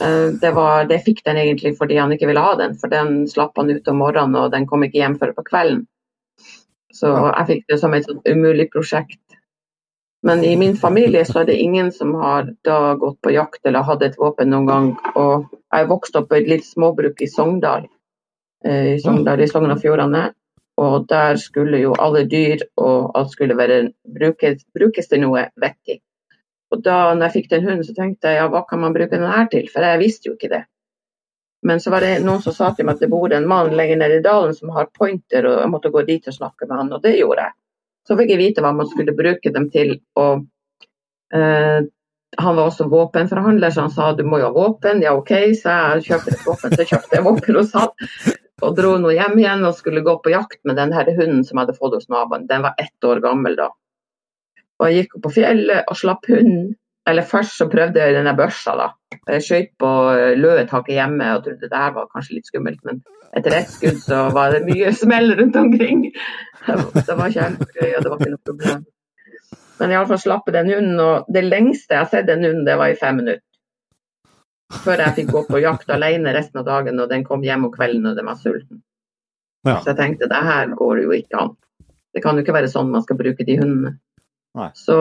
Eh, 0.02 0.30
det, 0.42 0.52
var, 0.56 0.86
det 0.90 1.02
fikk 1.06 1.24
den 1.26 1.42
egentlig 1.42 1.76
fordi 1.78 1.98
han 2.00 2.14
ikke 2.16 2.30
ville 2.30 2.44
ha 2.44 2.54
den, 2.60 2.78
for 2.80 2.92
den 2.94 3.26
slapp 3.28 3.58
han 3.58 3.72
ut 3.72 3.88
om 3.92 4.00
morgenen 4.04 4.38
og 4.44 4.54
den 4.54 4.68
kom 4.70 4.86
ikke 4.86 5.02
hjem 5.02 5.18
før 5.20 5.34
på 5.38 5.48
kvelden. 5.50 5.88
Så 6.94 7.10
jeg 7.14 7.50
fikk 7.50 7.68
det 7.70 7.80
som 7.82 7.94
et 7.94 8.08
umulig 8.28 8.70
prosjekt. 8.74 9.22
Men 10.26 10.42
i 10.44 10.56
min 10.60 10.76
familie 10.76 11.22
så 11.26 11.42
er 11.42 11.46
det 11.48 11.62
ingen 11.64 11.94
som 11.96 12.12
har 12.20 12.50
da 12.68 12.96
gått 13.00 13.22
på 13.24 13.32
jakt 13.32 13.66
eller 13.66 13.86
hatt 13.88 14.04
et 14.04 14.18
våpen 14.20 14.50
noen 14.52 14.68
gang. 14.68 14.90
Og 15.16 15.48
jeg 15.72 15.88
vokste 15.92 16.20
opp 16.20 16.32
på 16.32 16.40
et 16.42 16.50
litt 16.50 16.66
småbruk 16.68 17.22
i 17.24 17.30
Sogndal 17.32 17.88
i 18.66 19.00
Sogndal, 19.00 19.42
i 19.42 19.48
Sogn 19.48 19.72
og 19.72 19.82
Fjordane. 19.82 20.30
Og 20.80 21.06
der 21.10 21.36
skulle 21.40 21.82
jo 21.82 21.94
alle 22.00 22.24
dyr 22.32 22.64
og 22.80 23.12
alt 23.20 23.32
skulle 23.34 23.58
være, 23.58 23.82
brukes, 24.16 24.64
brukes 24.76 25.12
til 25.12 25.24
noe 25.26 25.50
vettig. 25.60 26.00
Og 26.72 26.84
da 26.86 27.14
når 27.14 27.26
jeg 27.28 27.36
fikk 27.36 27.50
den 27.52 27.66
hunden, 27.66 27.84
så 27.84 27.96
tenkte 27.98 28.32
jeg 28.32 28.40
ja, 28.40 28.50
hva 28.52 28.62
kan 28.70 28.80
man 28.84 28.96
bruke 28.96 29.18
den 29.18 29.28
her 29.28 29.50
til, 29.52 29.68
for 29.74 29.84
jeg 29.84 30.00
visste 30.04 30.30
jo 30.30 30.38
ikke 30.38 30.52
det. 30.54 30.64
Men 31.68 31.82
så 31.84 31.92
var 31.92 32.06
det 32.06 32.22
noen 32.24 32.44
som 32.44 32.56
sa 32.56 32.70
til 32.72 32.88
meg 32.88 32.96
at 32.96 33.04
det 33.04 33.12
bor 33.12 33.34
en 33.36 33.48
mann 33.50 33.74
lenger 33.76 34.00
nede 34.00 34.22
i 34.22 34.24
dalen 34.24 34.54
som 34.56 34.72
har 34.76 34.92
pointer, 34.96 35.48
og 35.50 35.58
jeg 35.60 35.72
måtte 35.74 35.92
gå 35.92 36.06
dit 36.08 36.30
og 36.30 36.38
snakke 36.38 36.70
med 36.70 36.78
han, 36.78 36.94
og 36.96 37.04
det 37.04 37.18
gjorde 37.18 37.50
jeg. 37.50 37.58
Så 38.08 38.16
fikk 38.20 38.32
jeg 38.32 38.40
vite 38.40 38.64
hva 38.64 38.72
man 38.78 38.88
skulle 38.88 39.18
bruke 39.18 39.52
dem 39.56 39.68
til. 39.74 39.98
og 40.16 40.46
eh, 41.36 41.82
han 42.38 42.56
var 42.56 42.70
også 42.70 42.86
våpenforhandler, 42.88 43.74
så 43.74 43.88
han 43.88 43.92
sa 43.92 44.12
du 44.14 44.24
må 44.24 44.38
jo 44.40 44.52
ha 44.52 44.56
våpen. 44.56 45.02
Ja, 45.04 45.16
OK, 45.18 45.34
så 45.58 45.76
jeg 45.98 46.06
kjøpte 46.08 46.36
et 46.36 46.46
våpen, 46.46 46.76
så 46.78 46.86
kjøpte 46.86 47.18
jeg 47.18 47.26
våpen 47.26 47.58
hos 47.58 47.74
han 47.76 47.90
og 48.62 48.76
dro 48.78 48.96
nå 49.00 49.14
hjem 49.16 49.40
igjen 49.40 49.66
og 49.68 49.78
skulle 49.78 50.04
gå 50.06 50.18
på 50.24 50.34
jakt 50.34 50.60
med 50.68 50.78
den 50.80 50.94
her 50.96 51.10
hunden 51.10 51.44
som 51.48 51.58
jeg 51.58 51.66
hadde 51.66 51.78
fått 51.80 51.96
hos 51.98 52.10
naboen. 52.12 52.48
Den 52.50 52.66
var 52.66 52.80
ett 52.82 53.08
år 53.08 53.22
gammel 53.24 53.58
da. 53.60 53.70
Og 54.80 54.88
jeg 54.88 55.04
gikk 55.04 55.18
opp 55.18 55.26
på 55.28 55.34
fjellet 55.40 55.90
og 55.92 56.00
slapp 56.00 56.30
hunden. 56.32 56.70
Eller 57.10 57.26
først 57.26 57.58
så 57.58 57.66
prøvde 57.72 58.02
jeg 58.02 58.14
denne 58.14 58.36
børsa, 58.38 58.76
da. 58.78 58.92
Jeg 59.32 59.46
skjøt 59.46 59.72
på 59.82 59.90
løetaket 60.38 60.94
hjemme 60.94 61.32
og 61.36 61.42
trodde 61.46 61.70
det 61.72 61.82
her 61.82 61.96
var 61.96 62.10
kanskje 62.14 62.38
litt 62.38 62.50
skummelt, 62.52 62.80
men 62.86 63.02
etter 63.38 63.56
ett 63.58 63.72
skudd 63.72 63.98
så 64.04 64.22
var 64.36 64.54
det 64.54 64.62
mye 64.68 64.92
smell 64.94 65.34
rundt 65.40 65.58
omkring. 65.58 66.06
Det 66.70 67.16
var 67.18 67.32
kjempegøy, 67.34 67.94
og 67.98 68.04
det 68.04 68.10
var 68.12 68.20
ikke 68.20 68.34
noe 68.34 68.46
problem. 68.46 68.82
Men 69.80 69.94
iallfall 69.96 70.20
slapp 70.22 70.50
den 70.54 70.70
hunden, 70.70 71.00
og 71.02 71.30
det 71.34 71.46
lengste 71.48 71.96
jeg 71.96 72.04
har 72.04 72.10
sett 72.12 72.28
den 72.28 72.44
hunden, 72.44 72.66
det 72.68 72.76
var 72.78 72.92
i 72.92 72.98
fem 73.00 73.16
minutter. 73.22 73.42
Før 74.70 75.02
jeg 75.02 75.16
fikk 75.18 75.32
gå 75.34 75.42
på 75.48 75.62
jakt 75.64 75.90
alene 75.90 76.34
resten 76.36 76.62
av 76.62 76.68
dagen, 76.68 77.00
og 77.02 77.10
den 77.10 77.26
kom 77.26 77.44
hjem 77.46 77.66
om 77.68 77.74
kvelden 77.74 78.06
og 78.06 78.20
den 78.20 78.30
var 78.30 78.38
sulten. 78.38 78.84
Ja. 79.68 79.80
Så 79.82 79.92
jeg 79.92 79.98
tenkte 79.98 80.30
det 80.30 80.44
her 80.46 80.70
går 80.78 81.02
jo 81.04 81.16
ikke 81.16 81.42
an. 81.42 81.56
Det 82.14 82.22
kan 82.24 82.38
jo 82.38 82.46
ikke 82.46 82.56
være 82.56 82.70
sånn 82.72 82.94
man 82.94 83.04
skal 83.06 83.20
bruke 83.20 83.46
de 83.46 83.58
hundene. 83.60 83.98
Nei. 84.58 84.70
Så 84.78 84.98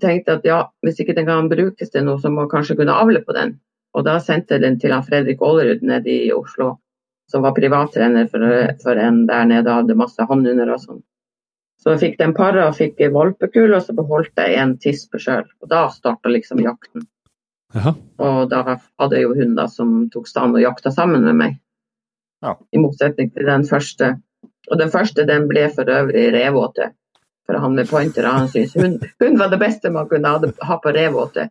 tenkte 0.00 0.32
jeg 0.32 0.40
at 0.40 0.48
ja, 0.48 0.58
hvis 0.84 1.00
ikke 1.00 1.16
den 1.16 1.28
kan 1.28 1.48
brukes 1.52 1.92
til 1.92 2.04
noe, 2.06 2.20
så 2.20 2.32
må 2.32 2.44
jeg 2.44 2.54
kanskje 2.56 2.78
kunne 2.80 2.96
avle 2.96 3.22
på 3.24 3.36
den. 3.36 3.56
Og 3.94 4.04
da 4.08 4.18
sendte 4.20 4.56
jeg 4.56 4.64
den 4.64 4.80
til 4.82 4.92
han 4.92 5.06
Fredrik 5.06 5.42
Aalerud 5.44 5.84
nede 5.86 6.10
i 6.10 6.32
Oslo, 6.34 6.74
som 7.30 7.44
var 7.44 7.54
privattrener 7.56 8.28
for, 8.32 8.44
for 8.82 9.00
en 9.00 9.24
der 9.30 9.48
nede 9.48 9.68
og 9.70 9.84
hadde 9.84 9.98
masse 9.98 10.28
hannhunder 10.28 10.72
og 10.74 10.82
sånn. 10.82 11.02
Så 11.80 11.94
jeg 11.94 12.00
fikk 12.00 12.20
den 12.20 12.32
para 12.36 12.68
og 12.68 12.78
fikk 12.78 13.00
valpekull, 13.12 13.74
og 13.76 13.82
så 13.84 13.94
beholdt 13.96 14.40
jeg 14.40 14.56
en 14.56 14.76
tispe 14.80 15.20
sjøl. 15.20 15.44
Og 15.62 15.70
da 15.70 15.86
starta 15.92 16.32
liksom 16.32 16.62
jakten. 16.64 17.04
Jaha. 17.74 17.94
Og 18.22 18.50
da 18.50 18.62
hadde 18.64 19.16
jeg 19.18 19.26
jo 19.26 19.34
hunder 19.34 19.70
som 19.70 19.94
tok 20.12 20.28
stand 20.30 20.54
og 20.56 20.62
jakta 20.62 20.90
sammen 20.94 21.24
med 21.26 21.36
meg. 21.38 21.52
Ja. 22.44 22.54
I 22.72 22.78
motsetning 22.82 23.32
til 23.34 23.46
den 23.48 23.64
første. 23.68 24.16
Og 24.70 24.78
den 24.80 24.90
første 24.92 25.26
den 25.28 25.48
ble 25.50 25.64
for 25.74 25.84
øvrig 25.90 26.32
revåte. 26.34 26.92
for 27.46 27.54
han 27.60 27.74
med 27.74 27.88
pointer, 27.88 28.24
Han 28.24 28.48
syntes 28.48 28.74
hun, 28.74 29.00
hun, 29.20 29.38
var 29.38 29.48
det 29.50 29.58
beste 29.58 29.90
man 29.90 30.08
kunne 30.08 30.28
ha, 30.62 30.76
på 30.82 30.88
revåte. 30.88 31.48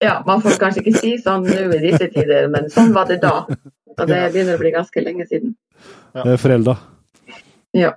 ja, 0.06 0.22
man 0.26 0.42
får 0.42 0.50
kanskje 0.58 0.80
ikke 0.80 0.98
si 0.98 1.18
sånn 1.20 1.44
nå 1.44 1.72
i 1.76 1.82
disse 1.82 2.08
tider, 2.08 2.48
men 2.48 2.70
sånn 2.72 2.92
var 2.96 3.04
det 3.10 3.20
da. 3.20 3.46
Og 3.98 4.06
det 4.08 4.32
begynner 4.32 4.56
å 4.56 4.62
bli 4.62 4.72
ganske 4.72 5.00
lenge 5.04 5.26
siden. 5.28 5.56
Det 6.16 6.32
er 6.32 6.40
forelda. 6.40 6.76
Ja. 7.76 7.92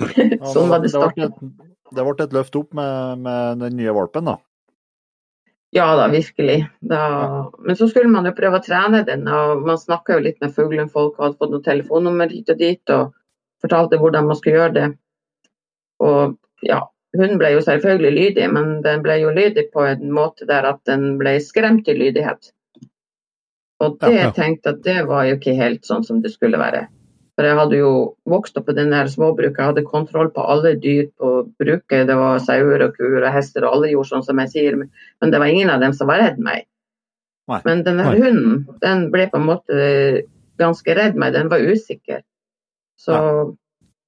Ja, 0.00 0.46
sånn 0.54 0.70
var 0.70 0.80
det 0.80 0.88
det 0.88 0.94
starten. 0.96 1.30
Et, 1.90 1.96
det 1.98 2.06
ble 2.06 2.24
et 2.24 2.38
løft 2.38 2.56
opp 2.56 2.72
med, 2.78 3.26
med 3.26 3.60
den 3.66 3.76
nye 3.80 3.94
valpen, 3.96 4.30
da. 4.30 4.38
Ja 5.70 5.96
da, 5.96 6.08
virkelig. 6.10 6.64
Da, 6.80 7.50
men 7.62 7.76
så 7.78 7.86
skulle 7.88 8.10
man 8.10 8.26
jo 8.26 8.34
prøve 8.34 8.58
å 8.58 8.64
trene 8.64 9.04
den, 9.06 9.28
og 9.30 9.62
man 9.68 9.78
snakka 9.78 10.16
jo 10.16 10.24
litt 10.24 10.40
med 10.42 10.54
fuglenfolk 10.56 11.14
og 11.18 11.24
hadde 11.24 11.38
fått 11.38 11.52
noen 11.54 11.66
telefonnummer 11.66 12.32
hit 12.32 12.50
og 12.50 12.58
dit 12.58 12.94
og 12.94 13.12
fortalte 13.62 14.00
hvordan 14.00 14.26
man 14.26 14.38
skulle 14.38 14.56
gjøre 14.58 14.74
det. 14.74 14.88
Og 16.02 16.34
ja, 16.66 16.80
hun 17.14 17.36
ble 17.38 17.52
jo 17.54 17.62
selvfølgelig 17.62 18.12
lydig, 18.16 18.48
men 18.50 18.80
den 18.82 19.04
ble 19.06 19.20
jo 19.22 19.30
lydig 19.34 19.68
på 19.74 19.84
en 19.86 20.10
måte 20.14 20.48
der 20.48 20.66
at 20.72 20.82
den 20.90 21.14
ble 21.20 21.36
skremt 21.44 21.84
til 21.86 22.02
lydighet. 22.02 22.50
Og 23.80 23.96
det 24.02 24.10
Ja, 24.12 24.24
ja. 24.26 24.32
tenkte 24.36 24.74
at 24.74 24.82
det 24.84 25.06
var 25.08 25.28
jo 25.28 25.38
ikke 25.38 25.54
helt 25.56 25.86
sånn 25.86 26.02
som 26.04 26.18
det 26.20 26.34
skulle 26.34 26.58
være. 26.60 26.88
For 27.40 27.48
jeg 27.48 27.56
hadde 27.56 27.76
jo 27.78 27.90
vokst 28.28 28.58
opp 28.60 28.66
på 28.68 28.74
den 28.76 28.90
der 28.92 29.08
småbruket, 29.08 29.56
jeg 29.56 29.68
hadde 29.70 29.82
kontroll 29.86 30.28
på 30.34 30.42
alle 30.44 30.74
dyr 30.76 31.06
på 31.16 31.28
bruket. 31.56 32.02
Det 32.10 32.16
var 32.18 32.42
sauer 32.44 32.82
og 32.84 32.98
kuer 32.98 33.22
og 33.22 33.32
hester, 33.32 33.64
og 33.64 33.78
alle 33.78 33.92
gjorde 33.94 34.10
sånn 34.10 34.24
som 34.26 34.42
jeg 34.42 34.50
sier. 34.52 34.74
Men 34.76 35.32
det 35.32 35.38
var 35.40 35.48
ingen 35.48 35.70
av 35.72 35.80
dem 35.80 35.94
som 35.96 36.10
var 36.10 36.20
redd 36.20 36.36
meg. 36.44 36.66
Nei. 37.48 37.60
Men 37.64 37.80
denne 37.86 38.04
Nei. 38.04 38.18
hunden, 38.20 38.58
den 38.82 39.06
ble 39.14 39.24
på 39.32 39.40
en 39.40 39.46
måte 39.48 39.78
ganske 40.60 40.96
redd 40.98 41.16
meg. 41.16 41.32
Den 41.32 41.48
var 41.48 41.64
usikker. 41.64 42.20
Så 43.00 43.16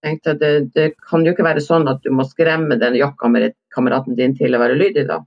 tenkte 0.04 0.34
jeg 0.34 0.40
det, 0.42 0.52
det 0.76 0.84
kan 1.00 1.24
jo 1.24 1.32
ikke 1.32 1.46
være 1.46 1.62
sånn 1.64 1.88
at 1.88 2.04
du 2.04 2.10
må 2.12 2.26
skremme 2.28 2.76
den 2.82 2.98
jaktkameraten 3.00 4.18
din 4.18 4.36
til 4.36 4.52
å 4.52 4.60
være 4.60 4.76
lydig, 4.76 5.06
da. 5.08 5.22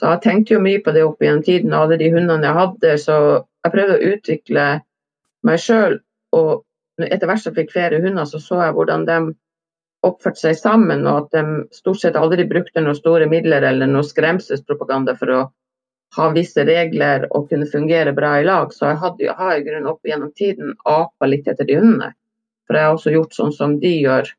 Så 0.00 0.14
jeg 0.14 0.22
tenkte 0.24 0.56
jo 0.56 0.62
mye 0.64 0.80
på 0.80 0.96
det 0.96 1.04
opp 1.04 1.20
gjennom 1.20 1.44
tiden, 1.44 1.76
alle 1.76 2.00
de 2.00 2.08
hundene 2.16 2.48
jeg 2.48 2.58
hadde. 2.62 2.94
Så 3.04 3.18
jeg 3.66 3.76
prøvde 3.76 3.98
å 3.98 4.14
utvikle 4.14 4.66
meg 5.44 5.60
sjøl. 5.60 6.00
Og 6.38 6.64
etter 7.06 7.28
hvert 7.30 7.42
som 7.42 7.52
jeg 7.52 7.64
fikk 7.64 7.76
flere 7.76 8.00
hunder, 8.02 8.26
så 8.26 8.40
så 8.42 8.62
jeg 8.64 8.74
hvordan 8.76 9.06
de 9.08 9.18
oppførte 10.06 10.40
seg 10.40 10.58
sammen, 10.58 11.06
og 11.10 11.24
at 11.24 11.36
de 11.36 11.74
stort 11.74 12.02
sett 12.02 12.18
aldri 12.18 12.46
brukte 12.48 12.82
noen 12.82 12.98
store 12.98 13.26
midler 13.30 13.66
eller 13.66 13.90
noe 13.90 14.06
skremselspropaganda 14.06 15.16
for 15.18 15.34
å 15.34 15.40
ha 16.16 16.28
visse 16.32 16.64
regler 16.64 17.26
og 17.30 17.48
kunne 17.50 17.68
fungere 17.68 18.14
bra 18.16 18.38
i 18.40 18.46
lag. 18.46 18.72
Så 18.72 18.86
jeg 18.88 19.00
hadde, 19.02 19.32
har 19.40 19.56
i 19.56 19.64
grunnen 19.66 19.90
opp 19.90 20.06
gjennom 20.06 20.32
tiden 20.38 20.74
apa 20.88 21.28
litt 21.28 21.48
etter 21.50 21.68
de 21.68 21.78
hundene. 21.80 22.12
For 22.66 22.76
jeg 22.76 22.86
har 22.86 22.96
også 22.96 23.14
gjort 23.14 23.36
sånn 23.36 23.54
som 23.56 23.78
de 23.82 23.94
gjør 23.98 24.30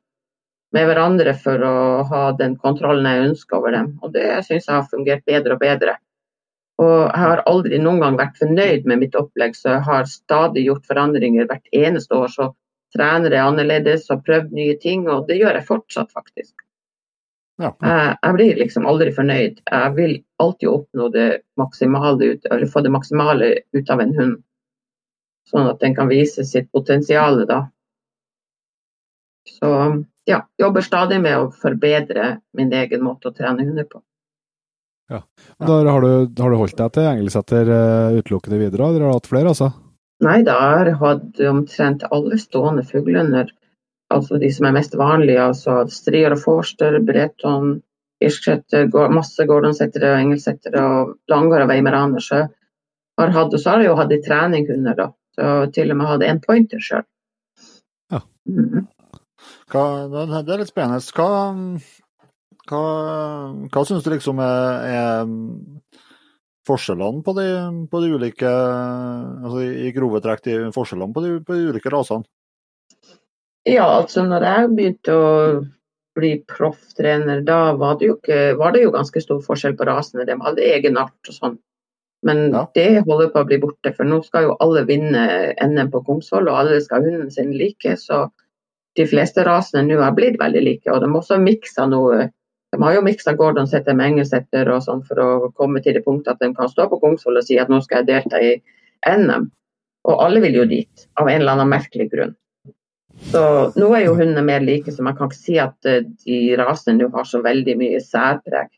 med 0.76 0.86
hverandre 0.86 1.34
for 1.43 1.66
å 1.66 1.78
ha 2.10 2.24
den 2.38 2.55
kontrollen 2.62 3.07
jeg 3.10 3.30
ønsker 3.32 3.57
over 3.57 3.74
dem. 3.74 3.93
Og 4.05 4.14
det 4.14 4.28
syns 4.45 4.68
jeg 4.68 4.76
har 4.76 4.89
fungert 4.89 5.26
bedre 5.30 5.57
og 5.57 5.64
bedre. 5.64 5.97
Og 6.80 6.95
jeg 7.09 7.19
har 7.19 7.43
aldri 7.49 7.80
noen 7.82 7.99
gang 8.03 8.17
vært 8.19 8.39
fornøyd 8.39 8.88
med 8.88 9.01
mitt 9.01 9.15
opplegg, 9.19 9.57
så 9.57 9.75
jeg 9.75 9.86
har 9.89 10.07
stadig 10.07 10.63
gjort 10.69 10.88
forandringer 10.88 11.49
hvert 11.49 11.67
eneste 11.75 12.15
år. 12.15 12.32
Så 12.32 12.49
trener 12.95 13.36
jeg 13.36 13.45
annerledes 13.45 14.07
og 14.13 14.23
prøvd 14.25 14.55
nye 14.55 14.77
ting, 14.80 15.07
og 15.11 15.27
det 15.27 15.41
gjør 15.41 15.59
jeg 15.59 15.67
fortsatt, 15.67 16.13
faktisk. 16.15 16.53
Ja. 17.59 17.73
Jeg, 17.84 18.13
jeg 18.23 18.36
blir 18.38 18.61
liksom 18.61 18.88
aldri 18.88 19.11
fornøyd. 19.15 19.59
Jeg 19.67 19.95
vil 19.97 20.13
alltid 20.39 20.69
oppnå 20.71 21.09
det 21.15 21.27
maksimale 21.59 22.32
ut, 22.32 22.47
eller 22.47 22.71
få 22.71 22.86
det 22.86 22.93
maksimale 22.95 23.51
ut 23.75 23.91
av 23.91 24.03
en 24.05 24.15
hund. 24.15 24.38
Sånn 25.49 25.67
at 25.67 25.82
den 25.84 25.97
kan 25.97 26.07
vise 26.07 26.45
sitt 26.47 26.69
potensial 26.71 27.43
da. 27.49 27.65
Så 29.49 29.69
ja, 30.30 30.43
jobber 30.61 30.86
stadig 30.86 31.19
med 31.23 31.36
å 31.36 31.49
forbedre 31.51 32.38
min 32.55 32.71
egen 32.73 33.03
måte 33.03 33.32
å 33.32 33.36
trene 33.36 33.65
hunder 33.65 33.88
på. 33.89 34.03
Da 35.10 35.78
har 35.89 36.05
du, 36.05 36.41
har 36.41 36.53
du 36.53 36.57
holdt 36.60 36.78
deg 36.78 36.91
til 36.95 37.07
Engelseter 37.10 37.70
uh, 37.72 38.18
utelukkende 38.20 38.60
videre, 38.62 38.89
eller 38.89 39.05
har 39.07 39.14
du 39.14 39.18
hatt 39.18 39.30
flere, 39.32 39.53
altså? 39.53 39.72
Nei, 40.24 40.41
da 40.45 40.57
har 40.60 40.89
jeg 40.89 40.99
hatt 40.99 41.41
omtrent 41.49 42.05
alle 42.14 42.38
stående 42.38 42.84
fuglehunder. 42.86 43.49
Altså 44.14 44.39
de 44.41 44.49
som 44.53 44.68
er 44.68 44.76
mest 44.76 44.97
vanlige, 44.97 45.41
altså 45.41 45.84
strier 45.93 46.34
og 46.36 46.41
forster, 46.41 46.97
breton, 47.05 47.78
irsksetter, 48.24 48.89
masse 49.14 49.45
gordonsettere 49.47 50.12
og 50.14 50.24
engelsettere 50.26 50.84
og 50.84 51.14
langhår 51.32 51.64
og 51.64 51.72
weimaraner. 51.72 52.24
Så 52.24 52.43
har 53.20 53.34
hatt, 53.36 53.53
og 53.53 53.62
så 53.62 53.74
har 53.74 53.84
jeg 53.84 53.91
jo 53.91 53.97
hatt 53.99 54.14
i 54.16 54.22
trening 54.26 54.68
hunder, 54.70 54.97
da. 54.97 55.10
Så 55.38 55.49
til 55.76 55.93
og 55.93 55.99
med 55.99 56.10
hadde 56.10 56.30
en 56.30 56.41
pointer 56.43 56.84
sjøl. 56.84 57.05
Ja. 58.12 58.24
Mhm. 58.49 58.88
Hva, 59.70 59.84
det 60.10 60.51
er 60.51 60.62
litt 60.64 60.72
spennende. 60.72 60.99
Hva, 61.16 61.30
hva, 62.70 62.84
hva 63.74 63.84
syns 63.88 64.05
du 64.05 64.11
liksom 64.13 64.39
er, 64.43 64.89
er 64.93 65.99
forskjellene 66.70 67.24
på 67.26 67.34
de, 67.38 67.47
på 67.89 68.01
de 68.03 68.11
ulike 68.13 68.49
altså 68.49 69.63
I 69.65 69.93
grove 69.95 70.22
trekk 70.24 70.43
de 70.45 70.57
forskjellene 70.76 71.15
på 71.15 71.24
de, 71.26 71.34
på 71.45 71.57
de 71.57 71.72
ulike 71.74 71.91
rasene? 71.93 72.28
Ja, 73.67 73.86
altså 73.99 74.24
når 74.26 74.45
jeg 74.47 74.70
begynte 74.78 75.15
å 75.15 75.32
bli 76.20 76.32
profftrener, 76.49 77.41
da 77.45 77.74
var 77.80 77.97
det, 77.99 78.09
jo 78.09 78.15
ikke, 78.17 78.39
var 78.59 78.74
det 78.76 78.84
jo 78.86 78.93
ganske 78.95 79.22
stor 79.24 79.41
forskjell 79.45 79.76
på 79.78 79.88
rasene. 79.88 80.26
De 80.28 80.36
hadde 80.41 80.65
egen 80.65 80.97
art 80.99 81.32
og 81.32 81.36
sånn. 81.36 81.57
Men 82.26 82.49
Ja. 82.51 82.65
det 82.76 83.05
holder 83.07 83.30
på 83.32 83.43
å 83.43 83.47
bli 83.47 83.59
borte, 83.61 83.93
for 83.95 84.03
nå 84.03 84.20
skal 84.26 84.49
jo 84.49 84.57
alle 84.59 84.84
vinne 84.89 85.53
NM 85.63 85.91
på 85.93 86.01
Komsvoll, 86.07 86.49
og 86.49 86.57
alle 86.57 86.82
skal 86.84 87.05
hunden 87.05 87.32
sin 87.32 87.53
like. 87.55 87.95
Så 87.95 88.26
de 88.97 89.05
fleste 89.07 89.45
rasene 89.47 89.86
nå 89.88 90.01
har 90.01 90.11
blitt 90.17 90.39
veldig 90.39 90.63
like. 90.63 90.91
Og 90.91 90.99
de 90.99 91.07
har 91.07 91.22
også 91.22 91.39
miksa 91.39 91.88
noe. 91.88 92.32
De 92.72 92.82
har 92.84 92.93
jo 92.93 93.01
miksa 93.05 93.34
Gordon-setter 93.34 93.95
med 93.97 94.11
engelsetter 94.13 94.70
og 94.70 94.84
sånn 94.86 95.01
for 95.07 95.22
å 95.24 95.30
komme 95.57 95.82
til 95.82 95.95
det 95.97 96.03
punktet 96.05 96.36
at 96.36 96.43
de 96.43 96.51
kan 96.53 96.70
stå 96.70 96.86
på 96.91 96.99
Kongsvoll 97.01 97.39
og 97.41 97.47
si 97.47 97.57
at 97.57 97.72
nå 97.72 97.80
skal 97.82 98.03
jeg 98.03 98.09
delta 98.11 98.41
i 98.45 98.51
NM. 99.09 99.47
Og 100.09 100.22
alle 100.24 100.41
vil 100.43 100.59
jo 100.61 100.67
dit, 100.70 101.07
av 101.20 101.28
en 101.28 101.41
eller 101.41 101.57
annen 101.57 101.72
merkelig 101.74 102.09
grunn. 102.13 102.36
Så 103.34 103.41
nå 103.76 103.89
er 103.97 104.05
jo 104.05 104.13
hundene 104.15 104.45
mer 104.45 104.61
like, 104.63 104.91
så 104.93 105.03
man 105.03 105.17
kan 105.17 105.28
ikke 105.28 105.41
si 105.41 105.57
at 105.59 105.89
eh, 105.89 106.05
de 106.24 106.38
rasene 106.59 107.01
nå 107.01 107.09
har 107.11 107.26
så 107.28 107.41
veldig 107.43 107.76
mye 107.82 107.99
særpreg. 108.05 108.70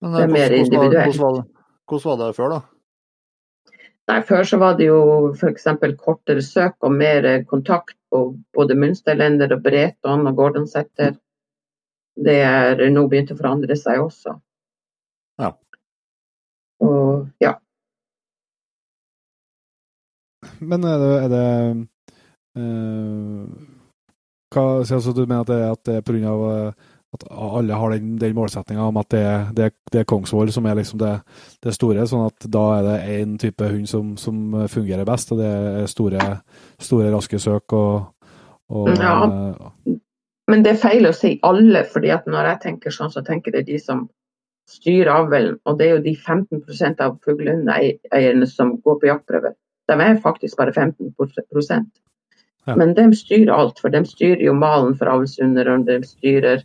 Men, 0.00 0.14
Det 0.14 0.22
er 0.22 0.28
eh, 0.28 0.32
mer 0.32 0.56
individuelt. 0.56 1.18
hvordan, 1.18 1.20
var, 1.20 1.42
det- 1.42 1.90
hvordan 1.90 2.08
var 2.08 2.26
det 2.26 2.36
før, 2.38 2.54
da? 2.54 2.60
Nei, 4.08 4.20
Før 4.24 4.44
så 4.48 4.56
var 4.62 4.76
det 4.78 4.86
jo 4.86 5.00
f.eks. 5.36 5.66
kortere 6.00 6.40
søk 6.42 6.76
og 6.80 6.92
mer 6.96 7.26
eh, 7.28 7.42
kontakt 7.44 7.96
på 8.08 8.22
både 8.56 8.78
Münsterlender 8.78 9.52
og 9.52 9.62
Breton 9.66 10.26
og 10.30 10.36
Gordonsetter. 10.38 11.18
Det 12.18 12.36
er 12.42 12.82
nå 12.90 13.06
begynt 13.10 13.32
å 13.32 13.38
forandre 13.38 13.76
seg 13.78 14.02
også. 14.02 14.34
Ja. 15.38 15.52
Og 16.82 17.28
ja. 17.42 17.54
Men 20.58 20.86
er 20.86 21.02
det, 21.02 21.14
er 21.22 21.32
det 21.32 21.46
eh, 22.58 23.42
hva, 24.54 24.64
så 24.86 24.98
altså, 24.98 25.14
Du 25.14 25.24
mener 25.26 25.42
at 25.42 25.50
det, 25.50 25.58
at 25.70 25.82
det 25.86 25.96
er 25.98 26.06
pga. 26.06 26.34
at 27.14 27.24
alle 27.30 27.74
har 27.74 27.90
den, 27.94 28.18
den 28.20 28.34
målsettinga 28.36 28.84
om 28.84 28.98
at 29.00 29.10
det, 29.10 29.24
det, 29.56 29.70
det 29.92 30.00
er 30.00 30.08
Kongsvoll 30.08 30.50
som 30.52 30.66
er 30.66 30.76
liksom 30.76 30.98
det, 31.00 31.14
det 31.64 31.72
store, 31.72 32.04
sånn 32.06 32.26
at 32.26 32.48
da 32.52 32.64
er 32.76 32.82
det 32.84 32.96
én 33.14 33.38
type 33.40 33.64
hund 33.64 33.88
som, 33.88 34.10
som 34.20 34.66
fungerer 34.68 35.08
best, 35.08 35.32
og 35.32 35.40
det 35.40 35.48
er 35.48 35.88
store, 35.88 36.26
store 36.76 37.08
raske 37.14 37.40
søk 37.40 37.72
og, 37.72 38.10
og 38.68 38.92
Ja. 38.92 39.14
Men 40.48 40.64
det 40.64 40.72
er 40.72 40.80
feil 40.80 41.06
å 41.08 41.12
si 41.16 41.34
alle, 41.44 41.82
fordi 41.92 42.10
at 42.14 42.28
når 42.30 42.52
jeg 42.52 42.60
tenker 42.62 42.94
sånn, 42.94 43.12
så 43.12 43.20
tenker 43.24 43.52
det 43.52 43.66
de 43.68 43.78
som 43.82 44.06
styrer 44.68 45.10
avlen. 45.12 45.56
Og 45.68 45.78
det 45.78 45.86
er 45.86 45.96
jo 45.96 46.04
de 46.04 46.14
15% 46.16 47.02
av 47.04 47.18
fuglehundeierne 47.24 48.48
som 48.48 48.76
går 48.84 49.00
på 49.00 49.10
jaktprøve. 49.10 49.52
De 49.88 49.96
er 50.04 50.22
faktisk 50.24 50.56
bare 50.60 50.72
15 50.72 51.12
Ja. 52.66 52.76
Men 52.76 52.94
de 52.94 53.04
styrer 53.16 53.52
alt, 53.52 53.78
for 53.80 53.88
de 53.88 54.04
styrer 54.04 54.42
jo 54.44 54.52
malen 54.52 54.96
for 54.96 55.08
avlshunder, 55.08 55.68
og 55.72 55.86
de 55.86 56.02
styrer 56.04 56.64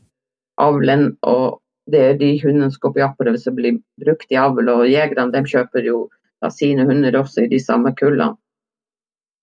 avlen. 0.60 1.18
Og 1.24 1.62
det 1.92 2.02
er 2.02 2.18
de 2.20 2.34
hundene 2.44 2.72
som 2.72 2.80
går 2.84 2.94
på 2.94 3.04
jaktprøve 3.04 3.40
som 3.40 3.56
blir 3.56 3.80
brukt 4.04 4.32
i 4.32 4.40
avl, 4.40 4.68
og 4.70 4.88
jegerne 4.88 5.32
de 5.32 5.44
kjøper 5.48 5.88
jo 5.88 6.10
da 6.44 6.52
sine 6.52 6.84
hunder 6.88 7.16
også 7.16 7.46
i 7.46 7.52
de 7.52 7.60
samme 7.60 7.96
kullene. 7.96 8.36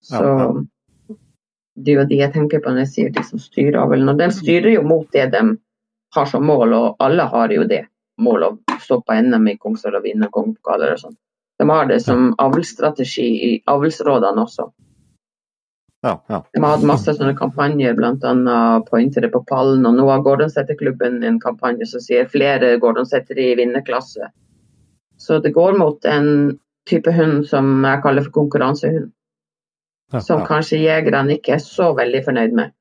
Så 0.05 0.21
Ja, 0.21 0.37
ja. 0.45 0.53
Det 1.85 1.93
er 1.93 2.01
jo 2.01 2.09
de 2.11 2.21
jeg 2.21 2.33
tenker 2.35 2.63
på 2.63 2.73
når 2.73 2.85
jeg 2.85 2.93
sier 2.95 3.15
de 3.15 3.25
som 3.27 3.43
styrer 3.43 3.79
avlen. 3.81 4.09
Og 4.13 4.21
de 4.21 4.29
styrer 4.35 4.75
jo 4.75 4.85
mot 4.87 5.09
det 5.15 5.31
de 5.35 5.43
har 6.15 6.27
som 6.27 6.45
mål, 6.47 6.75
og 6.75 7.03
alle 7.05 7.27
har 7.33 7.55
jo 7.55 7.65
det 7.69 7.85
mål 8.21 8.47
å 8.47 8.53
stå 8.83 9.01
på 9.07 9.17
NM 9.17 9.49
i 9.53 9.57
Kongsvoll 9.61 9.99
og 10.01 10.07
vinne 10.07 10.29
kongepokaler 10.33 10.95
og 10.95 11.03
sånn. 11.05 11.17
De 11.61 11.67
har 11.69 11.89
det 11.91 12.01
som 12.05 12.31
avlsstrategi 12.41 13.29
i 13.47 13.51
avlsrådene 13.69 14.45
også. 14.47 14.71
Ja, 16.03 16.15
ja. 16.33 16.39
De 16.53 16.63
har 16.63 16.79
hatt 16.79 16.87
masse 16.89 17.13
sånne 17.13 17.35
kampanjer, 17.37 17.93
bl.a. 17.99 18.61
pointere 18.89 19.29
på 19.29 19.43
pallen. 19.49 19.85
Og 19.85 19.99
nå 19.99 20.07
har 20.09 20.23
Gordonsetterklubben 20.25 21.21
en 21.29 21.37
kampanje 21.43 21.91
som 21.91 22.01
sier 22.01 22.31
flere 22.33 22.73
Gordonsettere 22.81 23.51
i 23.51 23.59
vinnerklasse. 23.61 24.31
Så 25.21 25.39
det 25.45 25.53
går 25.53 25.77
mot 25.77 26.05
en 26.09 26.31
type 26.89 27.13
hund 27.13 27.45
som 27.49 27.85
jeg 27.85 28.01
kaller 28.07 28.25
for 28.25 28.39
konkurransehund. 28.39 29.11
Som 30.19 30.43
kanskje 30.47 30.81
jegerne 30.83 31.37
ikke 31.37 31.55
er 31.55 31.63
så 31.63 31.93
veldig 31.95 32.25
fornøyd 32.27 32.55
med. 32.59 32.73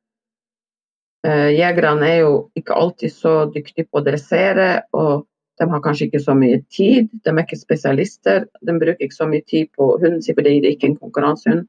Eh, 1.28 1.50
Jegerne 1.58 2.08
er 2.08 2.22
jo 2.24 2.36
ikke 2.58 2.78
alltid 2.80 3.12
så 3.12 3.34
dyktige 3.54 3.86
på 3.90 4.00
å 4.00 4.06
dressere, 4.06 4.70
og 4.96 5.26
de 5.60 5.68
har 5.68 5.82
kanskje 5.84 6.08
ikke 6.08 6.22
så 6.24 6.36
mye 6.38 6.62
tid. 6.72 7.10
De 7.26 7.34
er 7.34 7.44
ikke 7.44 7.60
spesialister. 7.60 8.46
De 8.64 8.76
bruker 8.80 9.04
ikke 9.04 9.18
så 9.18 9.28
mye 9.28 9.44
tid 9.48 9.68
på 9.76 9.92
hunden 10.00 10.22
sin 10.24 10.38
fordi 10.38 10.62
det 10.64 10.70
er 10.70 10.78
ikke 10.78 10.88
er 10.88 10.94
en 10.94 11.02
konkurransehund. 11.02 11.66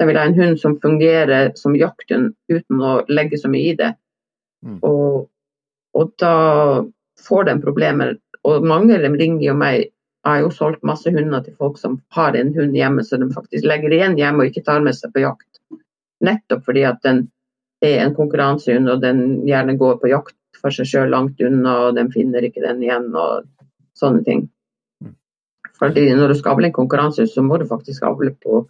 De 0.00 0.06
vil 0.08 0.18
ha 0.18 0.24
en 0.26 0.34
hund 0.34 0.58
som 0.58 0.78
fungerer 0.82 1.52
som 1.60 1.76
jakthund 1.78 2.32
uten 2.50 2.82
å 2.82 2.96
legge 3.12 3.38
så 3.38 3.50
mye 3.52 3.70
i 3.70 3.76
det. 3.78 3.92
Mm. 4.66 4.80
Og, 4.88 5.28
og 5.94 6.12
da 6.18 6.34
får 7.20 7.46
de 7.46 7.56
problemer. 7.62 8.16
Og 8.48 8.66
mange 8.66 8.96
av 8.96 9.04
dem 9.06 9.18
ringer 9.20 9.46
jo 9.46 9.56
meg. 9.60 9.92
Jeg 10.20 10.30
har 10.30 10.42
jo 10.44 10.50
solgt 10.52 10.82
masse 10.84 11.08
hunder 11.14 11.40
til 11.44 11.54
folk 11.56 11.78
som 11.80 11.96
har 12.12 12.36
en 12.36 12.52
hund 12.56 12.74
hjemme, 12.76 13.04
så 13.04 13.16
de 13.16 13.30
faktisk 13.32 13.64
legger 13.64 13.94
igjen 13.96 14.18
hjemme 14.18 14.44
og 14.44 14.50
ikke 14.50 14.66
tar 14.66 14.82
med 14.84 14.96
seg 14.96 15.14
på 15.14 15.22
jakt. 15.24 15.48
Nettopp 16.20 16.66
fordi 16.66 16.82
at 16.84 17.00
den 17.06 17.22
er 17.80 18.02
en 18.04 18.12
konkurransehund, 18.16 18.90
og 18.92 19.00
den 19.00 19.40
gjerne 19.48 19.78
går 19.80 19.96
på 20.02 20.10
jakt 20.12 20.36
for 20.60 20.74
seg 20.76 20.88
sjøl 20.90 21.14
langt 21.14 21.40
unna, 21.40 21.76
og 21.86 21.96
den 21.96 22.10
finner 22.12 22.44
ikke 22.44 22.60
den 22.66 22.82
igjen, 22.84 23.08
og 23.16 23.46
sånne 23.96 24.20
ting. 24.26 24.44
Mm. 25.00 25.14
Fordi 25.80 26.04
når 26.12 26.34
du 26.34 26.36
skal 26.42 26.58
avle 26.58 26.68
en 26.68 26.76
konkurransehund, 26.76 27.32
så 27.32 27.44
må 27.46 27.56
du 27.56 27.64
faktisk 27.70 28.04
avle 28.04 28.34
på 28.44 28.66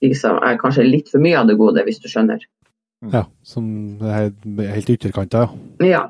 de 0.00 0.14
som 0.16 0.40
er 0.40 0.56
kanskje 0.60 0.86
litt 0.88 1.12
for 1.12 1.20
mye 1.20 1.36
av 1.36 1.50
det 1.50 1.58
gode, 1.60 1.84
hvis 1.84 2.00
du 2.00 2.08
skjønner. 2.08 2.40
Ja, 3.12 3.26
som 3.46 3.68
er 4.02 4.32
helt 4.72 4.90
ytterkanter, 4.96 5.52
ja. 5.84 5.86
Ja. 5.86 6.02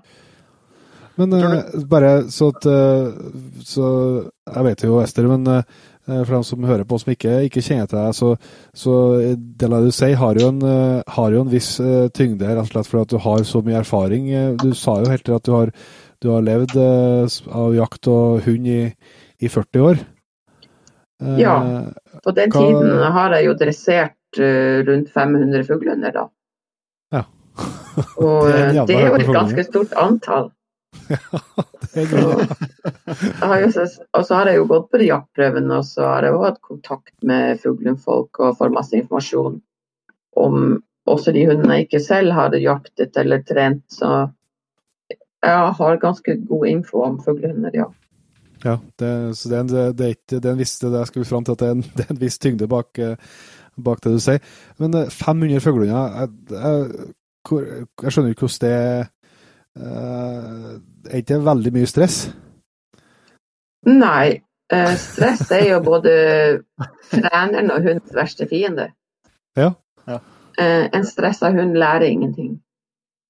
Men 1.19 1.35
uh, 1.35 1.85
bare 1.91 2.11
så 2.31 2.53
at 2.55 2.67
uh, 2.71 3.11
Så 3.67 3.87
jeg 4.49 4.67
vet 4.69 4.85
jo, 4.87 4.99
Ester, 5.03 5.27
men 5.29 5.47
uh, 5.51 5.63
for 6.09 6.39
dem 6.39 6.45
som 6.47 6.65
hører 6.65 6.87
på 6.89 6.97
som 7.03 7.11
ikke, 7.13 7.35
ikke 7.49 7.61
kjenner 7.61 7.89
til 7.91 7.99
deg, 7.99 8.15
så, 8.17 8.31
så 8.73 8.93
det 9.37 9.69
du 9.69 9.91
sier 9.93 10.15
har 10.17 10.39
jo 10.41 10.47
en, 10.55 10.63
har 11.05 11.35
jo 11.35 11.43
en 11.45 11.51
viss 11.53 11.75
tyngde, 12.17 12.49
rett 12.49 12.63
og 12.63 12.71
slett 12.71 12.89
fordi 12.89 13.03
at 13.03 13.13
du 13.13 13.19
har 13.27 13.45
så 13.45 13.61
mye 13.67 13.83
erfaring. 13.83 14.31
Du 14.57 14.71
sa 14.73 14.95
jo 15.03 15.11
helt 15.13 15.27
til 15.27 15.37
at 15.37 15.45
du 15.45 15.53
har, 15.53 15.75
du 16.25 16.31
har 16.33 16.47
levd 16.47 16.79
av 16.81 17.77
jakt 17.77 18.09
og 18.09 18.41
hund 18.47 18.73
i, 18.73 18.79
i 18.89 19.53
40 19.53 19.85
år. 19.85 20.01
Ja. 21.45 21.61
På 22.25 22.33
den 22.41 22.57
Hva- 22.57 22.65
tiden 22.65 23.05
har 23.19 23.37
jeg 23.37 23.51
jo 23.51 23.59
dressert 23.61 24.43
rundt 24.89 25.13
500 25.13 25.69
fuglehunder, 25.69 26.17
da. 26.17 26.29
Ja. 27.19 27.27
Og 28.17 28.49
det 28.89 28.97
er 28.97 29.11
jo 29.11 29.21
et 29.21 29.29
ganske 29.29 29.69
stort 29.69 29.93
antall. 29.93 30.55
Det 31.95 32.05
er 32.05 33.71
så- 33.73 34.05
og 34.17 34.27
så 34.27 34.35
har 34.35 34.51
jeg 34.51 34.57
jo 34.61 34.67
gått 34.71 34.91
på 34.91 34.99
de 35.01 35.09
jaktprøvene, 35.11 35.79
og 35.79 35.85
så 35.85 36.07
har 36.07 36.27
jeg 36.27 36.33
jo 36.35 36.43
hatt 36.45 36.61
kontakt 36.63 37.15
med 37.23 37.61
fuglehundfolk 37.63 38.41
og 38.41 38.57
får 38.59 38.75
masse 38.75 38.97
informasjon 38.99 39.61
om 40.37 40.83
også 41.09 41.33
de 41.33 41.47
hundene 41.49 41.79
jeg 41.79 41.89
ikke 41.89 42.03
selv 42.05 42.33
har 42.37 42.55
jaktet 42.61 43.17
eller 43.17 43.43
trent. 43.49 43.85
Så 43.91 44.29
jeg 45.45 45.73
har 45.79 46.03
ganske 46.03 46.37
god 46.49 46.67
info 46.67 47.03
om 47.07 47.21
fuglehunder, 47.25 47.71
ja. 47.75 47.89
Ja, 48.65 48.79
det, 48.99 49.37
så 49.39 49.49
det 49.49 49.57
er, 49.57 49.61
en, 49.61 49.69
det, 49.97 50.05
er 50.05 50.15
ikke, 50.17 50.41
det 50.41 50.49
er 50.49 50.57
en 50.57 50.59
viss 50.59 50.79
det 50.83 50.91
jeg 50.91 51.07
skulle 51.13 51.29
fram 51.29 51.45
til 51.47 51.55
at 51.55 51.61
det 51.63 51.69
er 51.69 51.77
en, 51.77 51.85
det 51.97 52.05
er 52.05 52.13
en 52.15 52.21
viss 52.21 52.39
tyngde 52.43 52.69
bak, 52.71 52.99
eh, 52.99 53.15
bak 53.79 54.03
det 54.03 54.17
du 54.17 54.19
sier. 54.23 54.43
Men 54.83 54.97
eh, 54.99 55.13
500 55.15 55.63
fuglehunder 55.63 56.19
jeg, 56.19 56.33
jeg, 56.51 57.15
jeg 58.03 58.13
skjønner 58.13 58.35
ikke 58.35 58.49
hvordan 58.49 58.65
det 58.67 58.73
eh, 58.75 59.13
Er 59.79 61.21
ikke 61.21 61.37
det 61.37 61.45
veldig 61.47 61.73
mye 61.77 61.89
stress? 61.89 62.19
Nei, 63.89 64.41
eh, 64.73 64.95
stress 64.99 65.51
er 65.55 65.69
jo 65.71 65.83
både 65.87 66.15
treneren 67.13 67.71
og 67.73 67.85
hundens 67.87 68.15
verste 68.17 68.49
fiende. 68.51 68.91
Ja. 69.57 69.73
Ja. 70.09 70.19
Eh, 70.59 70.89
en 70.93 71.07
stressa 71.07 71.53
hund 71.55 71.79
lærer 71.79 72.09
ingenting. 72.09 72.59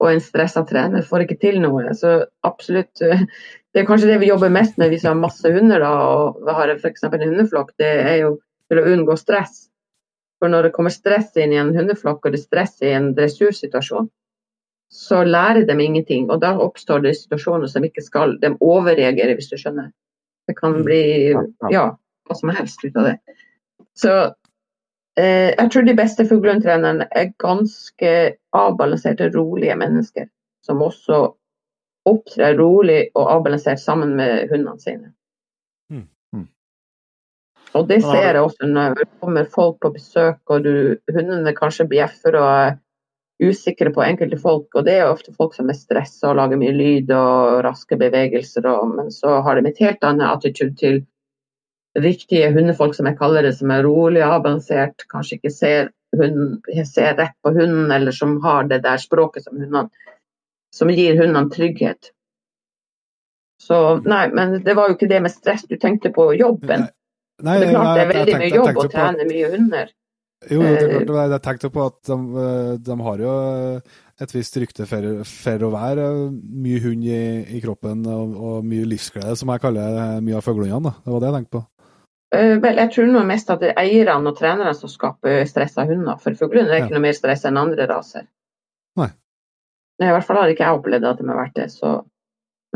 Og 0.01 0.13
en 0.13 0.21
stressa 0.23 0.63
trener 0.67 1.05
får 1.07 1.27
ikke 1.27 1.41
til 1.43 1.61
noe. 1.63 1.93
Så 1.99 2.21
absolutt 2.47 3.03
eh, 3.03 3.27
Det 3.75 3.83
er 3.83 3.87
kanskje 3.87 4.09
det 4.09 4.21
vi 4.23 4.31
jobber 4.31 4.49
mest 4.51 4.79
med 4.81 4.89
hvis 4.89 5.03
vi 5.05 5.11
har 5.11 5.19
masse 5.19 5.51
hunder 5.53 5.83
da, 5.85 5.91
og 5.93 6.39
vi 6.47 6.55
har 6.57 6.71
f.eks. 6.73 7.03
en 7.05 7.27
hundeflokk. 7.27 7.75
Det 7.79 7.91
er 8.01 8.17
jo 8.23 8.31
til 8.71 8.81
å 8.81 8.87
unngå 8.95 9.17
stress. 9.21 9.67
For 10.41 10.49
når 10.49 10.69
det 10.69 10.73
kommer 10.77 10.95
stress 10.95 11.37
inn 11.37 11.53
i 11.53 11.61
en 11.61 11.75
hundeflokk, 11.77 12.25
og 12.25 12.33
det 12.33 12.41
er 12.41 12.47
stress 12.47 12.79
i 12.87 12.95
en 12.95 13.11
dressursituasjon, 13.17 14.09
så 14.89 15.25
lærer 15.25 15.67
de 15.67 15.85
ingenting. 15.85 16.31
Og 16.31 16.41
da 16.41 16.55
oppstår 16.59 17.05
det 17.05 17.17
situasjoner 17.17 17.67
som 17.67 17.85
ikke 17.85 18.03
skal 18.05 18.39
De 18.43 18.55
overreagerer, 18.61 19.35
hvis 19.35 19.51
du 19.51 19.57
skjønner. 19.61 19.91
Det 20.49 20.57
kan 20.57 20.81
bli 20.85 21.35
ja, 21.73 21.85
hva 22.25 22.37
som 22.37 22.53
helst 22.57 22.85
ut 22.85 22.97
av 22.97 23.11
det. 23.11 23.17
Så 23.99 24.13
eh, 25.19 25.53
jeg 25.53 25.71
tror 25.73 25.85
de 25.85 25.97
beste 25.99 26.25
fuglehundtrenerne 26.29 27.09
er 27.13 27.35
ganske 27.43 28.15
avbalanserte, 28.57 29.29
rolige 29.35 29.77
mennesker. 29.77 30.31
Som 30.65 30.83
også 30.83 31.21
opptrer 32.09 32.57
rolig 32.57 33.11
og 33.15 33.29
avbalansert 33.35 33.81
sammen 33.81 34.17
med 34.17 34.49
hundene 34.49 34.81
sine. 34.81 35.13
Mm. 35.93 36.07
Mm. 36.33 36.49
Og 37.77 37.89
det 37.89 38.01
ser 38.05 38.33
jeg 38.33 38.41
også 38.41 38.69
når 38.73 38.95
det 39.03 39.09
kommer 39.21 39.49
folk 39.53 39.81
på 39.83 39.93
besøk 39.93 40.41
og 40.47 40.65
du, 40.65 40.75
hundene 41.13 41.53
kanskje 41.57 41.89
bjeffer 41.91 42.41
og 42.41 42.49
er 42.49 42.79
usikre 43.43 43.93
på 43.95 44.03
enkelte 44.03 44.39
folk. 44.41 44.67
Og 44.75 44.87
det 44.87 44.97
er 44.99 45.11
ofte 45.11 45.35
folk 45.37 45.55
som 45.57 45.71
er 45.71 45.79
stressa 45.79 46.31
og 46.31 46.39
lager 46.41 46.61
mye 46.61 46.75
lyd 46.75 47.13
og 47.15 47.61
raske 47.67 47.99
bevegelser, 48.01 48.67
og, 48.71 48.97
men 48.97 49.13
så 49.15 49.39
har 49.47 49.59
de 49.59 49.71
et 49.71 49.85
helt 49.85 50.05
annet 50.05 50.29
attitude 50.31 50.75
til 50.81 51.01
riktige 51.99 52.51
hundefolk, 52.55 52.95
som 52.95 53.09
jeg 53.09 53.19
kaller 53.19 53.47
det, 53.47 53.55
som 53.59 53.71
er 53.75 53.87
rolig 53.87 54.23
og 54.23 54.39
avbalansert, 54.39 55.07
kanskje 55.11 55.39
ikke 55.39 55.55
ser, 55.55 55.91
hunden, 56.17 56.59
ser 56.87 57.17
rett 57.19 57.35
på 57.43 57.55
hunden, 57.57 57.91
eller 57.95 58.15
som 58.15 58.37
har 58.45 58.69
det 58.71 58.83
der 58.85 59.01
språket 59.03 59.47
som 59.47 59.59
hundene 59.59 59.89
som 60.75 60.91
gir 60.93 61.17
hundene 61.17 61.49
trygghet. 61.51 62.13
Så 63.63 63.99
nei, 64.07 64.29
men 64.31 64.61
det 64.63 64.75
var 64.79 64.89
jo 64.89 64.97
ikke 64.97 65.09
det 65.11 65.23
med 65.25 65.33
stress 65.35 65.65
du 65.67 65.77
tenkte 65.81 66.13
på 66.15 66.31
jobben. 66.39 66.87
Nei, 67.43 67.57
Det 67.61 67.69
er 67.69 67.73
klart 67.75 67.97
det 67.97 68.03
er 68.03 68.13
veldig 68.13 68.37
mye 68.43 68.53
jobb 68.55 68.79
å 68.83 68.85
trene 68.91 69.27
mye 69.29 69.51
hunder. 69.55 69.91
Jo, 70.47 70.61
det 70.63 70.69
er 70.85 71.01
Eh, 71.01 71.07
klart, 71.07 71.33
jeg 71.35 71.43
tenkte 71.43 71.71
på 71.75 71.87
at 71.89 71.97
de, 72.07 72.17
eh, 72.39 72.77
de 72.79 72.97
har 73.03 73.19
jo 73.19 73.33
et 74.23 74.35
visst 74.35 74.57
rykte 74.57 74.87
for, 74.87 75.25
for 75.27 75.65
å 75.67 75.71
være 75.75 76.05
eh, 76.05 76.37
mye 76.63 76.83
hund 76.85 77.03
i, 77.05 77.19
i 77.59 77.63
kroppen 77.65 78.07
og, 78.07 78.37
og 78.39 78.69
mye 78.69 78.87
livsglede, 78.87 79.35
som 79.37 79.51
jeg 79.51 79.65
kaller 79.65 80.21
mye 80.23 80.39
av 80.39 80.47
fuglehundene. 80.47 80.95
Det 81.03 81.11
var 81.11 81.21
det 81.25 81.31
jeg 81.33 81.37
tenkte 81.41 81.57
på. 81.59 81.65
Uh, 82.29 82.59
vel, 82.61 82.77
jeg 82.77 82.91
tror 82.93 83.07
nå 83.09 83.23
mest 83.25 83.51
at 83.51 83.63
det 83.65 83.71
er 83.73 83.79
eierne 83.81 84.29
og 84.31 84.37
trenerne 84.37 84.75
som 84.77 84.91
skaper 84.93 85.47
stressa 85.49 85.87
hunder. 85.89 86.19
For 86.21 86.37
fuglehunder 86.37 86.75
er 86.75 86.83
Ja. 86.83 86.85
ikke 86.87 86.99
noe 86.99 87.07
mer 87.07 87.17
stress 87.17 87.47
enn 87.49 87.57
andre 87.57 87.87
raser. 87.89 88.27
Nei. 89.01 89.09
Nei, 89.99 90.11
I 90.11 90.13
hvert 90.13 90.27
fall 90.29 90.37
har 90.37 90.53
ikke 90.53 90.67
jeg 90.67 90.79
opplevd 90.79 91.09
at 91.09 91.19
de 91.19 91.27
har 91.27 91.41
vært 91.41 91.57
det. 91.57 91.71
Så. 91.73 92.05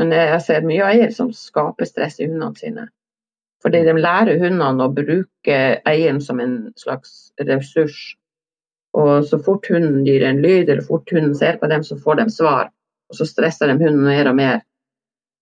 Men 0.01 0.11
jeg 0.11 0.31
jeg 0.31 0.41
ser 0.41 0.65
mye 0.67 0.89
eier 0.89 1.13
som 1.13 1.29
skaper 1.31 1.85
stress 1.85 2.19
i 2.19 2.25
hundene 2.27 2.57
sine. 2.57 2.87
Fordi 3.63 3.83
de 3.87 3.95
lærer 3.95 4.41
hundene 4.41 4.85
å 4.85 4.91
bruke 4.91 5.59
eieren 5.87 6.19
som 6.21 6.41
en 6.43 6.57
slags 6.79 7.31
ressurs. 7.47 7.95
Og 8.93 9.25
så 9.25 9.39
fort 9.41 9.67
hunden 9.71 10.03
gir 10.05 10.25
en 10.27 10.41
lyd, 10.43 10.67
eller 10.69 10.83
fort 10.85 11.09
hunden 11.11 11.33
ser 11.37 11.57
på 11.61 11.69
dem, 11.71 11.83
så 11.83 11.97
får 11.97 12.19
de 12.19 12.27
svar. 12.33 12.69
Og 13.09 13.17
så 13.17 13.27
stresser 13.29 13.71
de 13.71 13.79
hunden 13.79 14.03
mer 14.05 14.29
og 14.29 14.35
mer. 14.37 14.61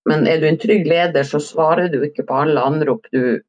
Men 0.09 0.27
er 0.29 0.41
du 0.41 0.47
en 0.47 0.59
trygg 0.61 0.87
leder, 0.87 1.25
så 1.27 1.41
svarer 1.43 1.89
du 1.91 1.99
ikke 2.05 2.25
på 2.29 2.43
alle 2.43 2.61
anrop. 2.61 3.09
Du 3.13 3.41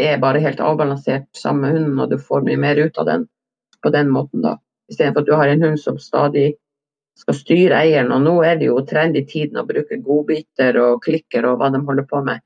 er 0.00 0.20
bare 0.20 0.42
helt 0.44 0.60
avbalansert 0.60 1.26
sammen 1.36 1.64
med 1.64 1.78
hunden, 1.78 1.98
og 2.04 2.12
du 2.12 2.18
får 2.18 2.44
mye 2.46 2.60
mer 2.60 2.80
ut 2.80 3.00
av 3.00 3.08
den 3.08 3.26
på 3.84 3.92
den 3.94 4.12
måten. 4.12 4.44
da. 4.44 4.56
Istedenfor 4.90 5.24
at 5.24 5.28
du 5.28 5.34
har 5.34 5.48
en 5.48 5.64
hund 5.64 5.80
som 5.80 5.98
stadig 5.98 6.54
skal 7.18 7.36
styre 7.38 7.82
eieren. 7.84 8.12
Og 8.12 8.24
nå 8.24 8.34
er 8.46 8.58
det 8.60 8.68
jo 8.70 8.80
trend 8.86 9.16
i 9.16 9.26
tiden 9.28 9.60
å 9.60 9.66
bruke 9.68 10.00
godbiter 10.02 10.78
og 10.82 11.02
klikker 11.04 11.46
og 11.48 11.60
hva 11.60 11.70
de 11.72 11.82
holder 11.84 12.08
på 12.10 12.22
med. 12.26 12.42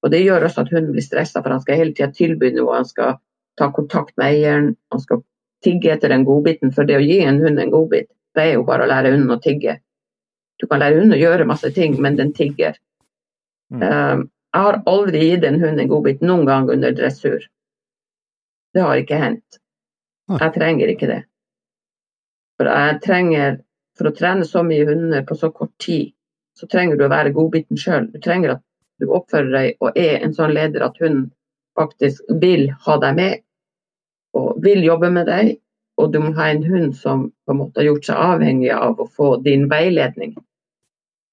Og 0.00 0.12
det 0.12 0.22
gjør 0.24 0.46
også 0.46 0.64
at 0.64 0.72
hunden 0.72 0.94
blir 0.94 1.04
stressa, 1.04 1.42
for 1.42 1.52
han 1.52 1.60
skal 1.64 1.80
hele 1.80 1.94
tida 1.96 2.08
tilby 2.16 2.52
noe. 2.56 2.78
Han 2.78 2.88
skal 2.88 3.18
ta 3.60 3.68
kontakt 3.76 4.16
med 4.16 4.32
eieren, 4.32 4.72
han 4.92 5.02
skal 5.02 5.22
tigge 5.64 5.92
etter 5.92 6.12
den 6.12 6.24
godbiten. 6.28 6.72
For 6.72 6.88
det 6.88 6.96
å 6.96 7.04
gi 7.04 7.20
en 7.24 7.40
hund 7.42 7.60
en 7.60 7.72
godbit, 7.72 8.08
det 8.36 8.46
er 8.46 8.52
jo 8.56 8.66
bare 8.68 8.86
å 8.86 8.90
lære 8.90 9.12
hunden 9.14 9.34
å 9.36 9.40
tigge. 9.44 9.78
Du 10.60 10.66
kan 10.68 10.80
lære 10.80 11.00
hunden 11.00 11.16
å 11.16 11.20
gjøre 11.20 11.48
masse 11.48 11.72
ting, 11.76 11.96
men 12.00 12.16
den 12.16 12.32
tigger. 12.36 12.76
Mm. 13.72 13.82
Um, 13.82 14.28
jeg 14.50 14.66
har 14.66 14.80
aldri 14.90 15.24
gitt 15.28 15.44
en 15.46 15.60
hund 15.62 15.80
en 15.80 15.90
godbit 15.90 16.22
noen 16.26 16.46
gang 16.48 16.70
under 16.72 16.94
dressur. 16.96 17.44
Det 18.74 18.82
har 18.82 18.98
ikke 18.98 19.18
hendt. 19.20 19.60
Jeg 20.30 20.54
trenger 20.54 20.90
ikke 20.92 21.08
det. 21.10 21.20
For 22.58 22.70
jeg 22.70 22.98
trenger, 23.04 23.60
for 23.98 24.10
å 24.10 24.14
trene 24.14 24.46
så 24.46 24.62
mye 24.66 24.86
hunder 24.88 25.22
på 25.26 25.36
så 25.38 25.50
kort 25.54 25.72
tid, 25.82 26.12
så 26.58 26.68
trenger 26.70 26.98
du 26.98 27.06
å 27.06 27.12
være 27.12 27.32
godbiten 27.34 27.78
sjøl. 27.80 28.10
Du 28.12 28.18
trenger 28.22 28.56
at 28.56 28.62
du 29.00 29.08
oppfører 29.08 29.50
deg 29.54 29.84
og 29.84 29.96
er 29.98 30.20
en 30.20 30.34
sånn 30.36 30.54
leder 30.54 30.84
at 30.86 30.98
hun 31.02 31.24
faktisk 31.78 32.22
vil 32.42 32.68
ha 32.84 32.98
deg 33.02 33.16
med 33.18 33.40
og 34.36 34.60
vil 34.64 34.84
jobbe 34.84 35.10
med 35.12 35.26
deg. 35.30 35.56
Og 36.00 36.12
du 36.12 36.20
må 36.22 36.30
ha 36.36 36.46
en 36.48 36.62
hund 36.64 36.94
som 36.96 37.26
på 37.44 37.52
en 37.52 37.60
måte 37.60 37.82
har 37.82 37.90
gjort 37.90 38.06
seg 38.08 38.20
avhengig 38.24 38.70
av 38.72 39.00
å 39.00 39.08
få 39.08 39.34
din 39.44 39.66
veiledning. 39.68 40.36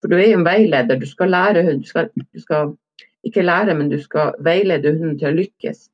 For 0.01 0.11
du 0.11 0.17
er 0.17 0.31
jo 0.31 0.39
en 0.41 0.47
veileder, 0.47 0.99
du 0.99 1.07
skal 1.09 1.31
lære 1.31 1.63
hund. 1.67 1.85
Du 1.85 1.91
skal, 1.91 2.09
du 2.15 2.41
skal 2.41 2.73
ikke 3.27 3.45
lære, 3.45 3.75
men 3.77 3.91
du 3.93 3.97
skal 4.01 4.35
veilede 4.43 4.91
hunden 4.97 5.15
til 5.19 5.31
å 5.31 5.37
lykkes. 5.37 5.87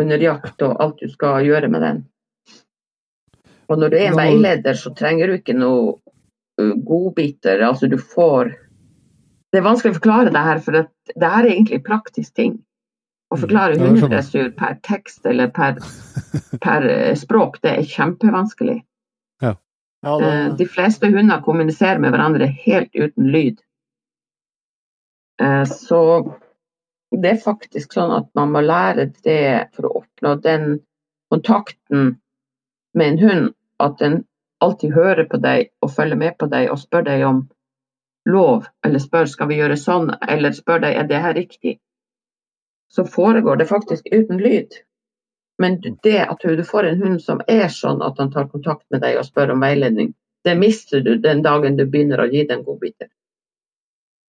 under 0.00 0.22
jakt 0.22 0.62
og 0.64 0.78
alt 0.80 1.02
du 1.02 1.10
skal 1.12 1.44
gjøre 1.44 1.68
med 1.68 1.82
den. 1.84 1.98
Og 3.68 3.78
når 3.78 3.92
du 3.92 3.96
er 3.98 4.06
en 4.08 4.16
veileder, 4.16 4.74
så 4.74 4.94
trenger 4.96 5.28
du 5.28 5.34
ikke 5.36 5.56
noe 5.58 5.98
godbiter. 6.86 7.60
Altså 7.66 7.90
du 7.90 7.98
får 7.98 8.54
Det 9.50 9.58
er 9.58 9.66
vanskelig 9.66 9.94
å 9.94 9.98
forklare 9.98 10.32
det 10.34 10.42
her, 10.46 10.60
for 10.62 10.78
at 10.84 11.14
det 11.14 11.30
her 11.30 11.44
er 11.46 11.52
egentlig 11.54 11.80
praktisk 11.86 12.34
ting. 12.38 12.58
Å 13.30 13.38
forklare 13.38 13.78
hundedressur 13.78 14.50
per 14.58 14.76
tekst 14.86 15.26
eller 15.26 15.50
per, 15.54 15.78
per 16.62 16.86
eh, 16.90 17.14
språk, 17.18 17.60
det 17.62 17.76
er 17.76 17.88
kjempevanskelig. 17.90 18.80
Ja, 19.42 19.54
Ja, 20.02 20.14
det, 20.18 20.30
De 20.58 20.66
fleste 20.66 21.10
hunder 21.12 21.42
kommuniserer 21.44 22.00
med 22.02 22.14
hverandre 22.14 22.46
helt 22.64 22.90
uten 22.94 23.30
lyd. 23.30 23.60
Eh, 25.42 25.64
Så 25.64 26.00
det 27.10 27.30
er 27.30 27.42
faktisk 27.42 27.94
sånn 27.94 28.14
at 28.14 28.28
man 28.38 28.52
må 28.54 28.62
lære 28.62 29.10
det 29.26 29.70
for 29.74 29.86
å 29.86 30.02
oppnå 30.02 30.36
den 30.42 30.80
kontakten 31.30 32.18
med 32.94 33.12
en 33.12 33.18
hund, 33.18 33.48
at 33.78 33.98
den 33.98 34.24
alltid 34.60 34.94
hører 34.94 35.26
på 35.30 35.38
deg 35.42 35.70
og 35.82 35.94
følger 35.94 36.18
med 36.18 36.36
på 36.38 36.50
deg 36.50 36.70
og 36.70 36.78
spør 36.82 37.06
deg 37.06 37.22
om 37.26 37.44
lov, 38.28 38.66
eller 38.86 38.98
spør 38.98 39.26
skal 39.30 39.48
vi 39.50 39.60
gjøre 39.60 39.78
sånn, 39.80 40.10
eller 40.28 40.52
spør 40.56 40.84
deg 40.84 40.96
er 41.00 41.08
det 41.08 41.20
her 41.24 41.34
riktig. 41.34 41.78
Så 42.90 43.04
foregår 43.06 43.60
det 43.60 43.68
faktisk 43.70 44.08
uten 44.12 44.40
lyd. 44.42 44.74
Men 45.60 45.78
det 46.02 46.18
at 46.24 46.42
du 46.42 46.64
får 46.64 46.88
en 46.88 47.02
hund 47.02 47.22
som 47.22 47.42
er 47.48 47.68
sånn 47.68 48.02
at 48.02 48.18
han 48.18 48.32
tar 48.32 48.48
kontakt 48.48 48.86
med 48.90 49.02
deg 49.04 49.18
og 49.20 49.28
spør 49.28 49.54
om 49.54 49.64
veiledning, 49.64 50.14
det 50.44 50.56
mister 50.56 51.04
du 51.04 51.16
den 51.20 51.42
dagen 51.44 51.76
du 51.76 51.84
begynner 51.84 52.22
å 52.22 52.28
gi 52.32 52.46
den 52.48 52.64
godbiter. 52.64 53.10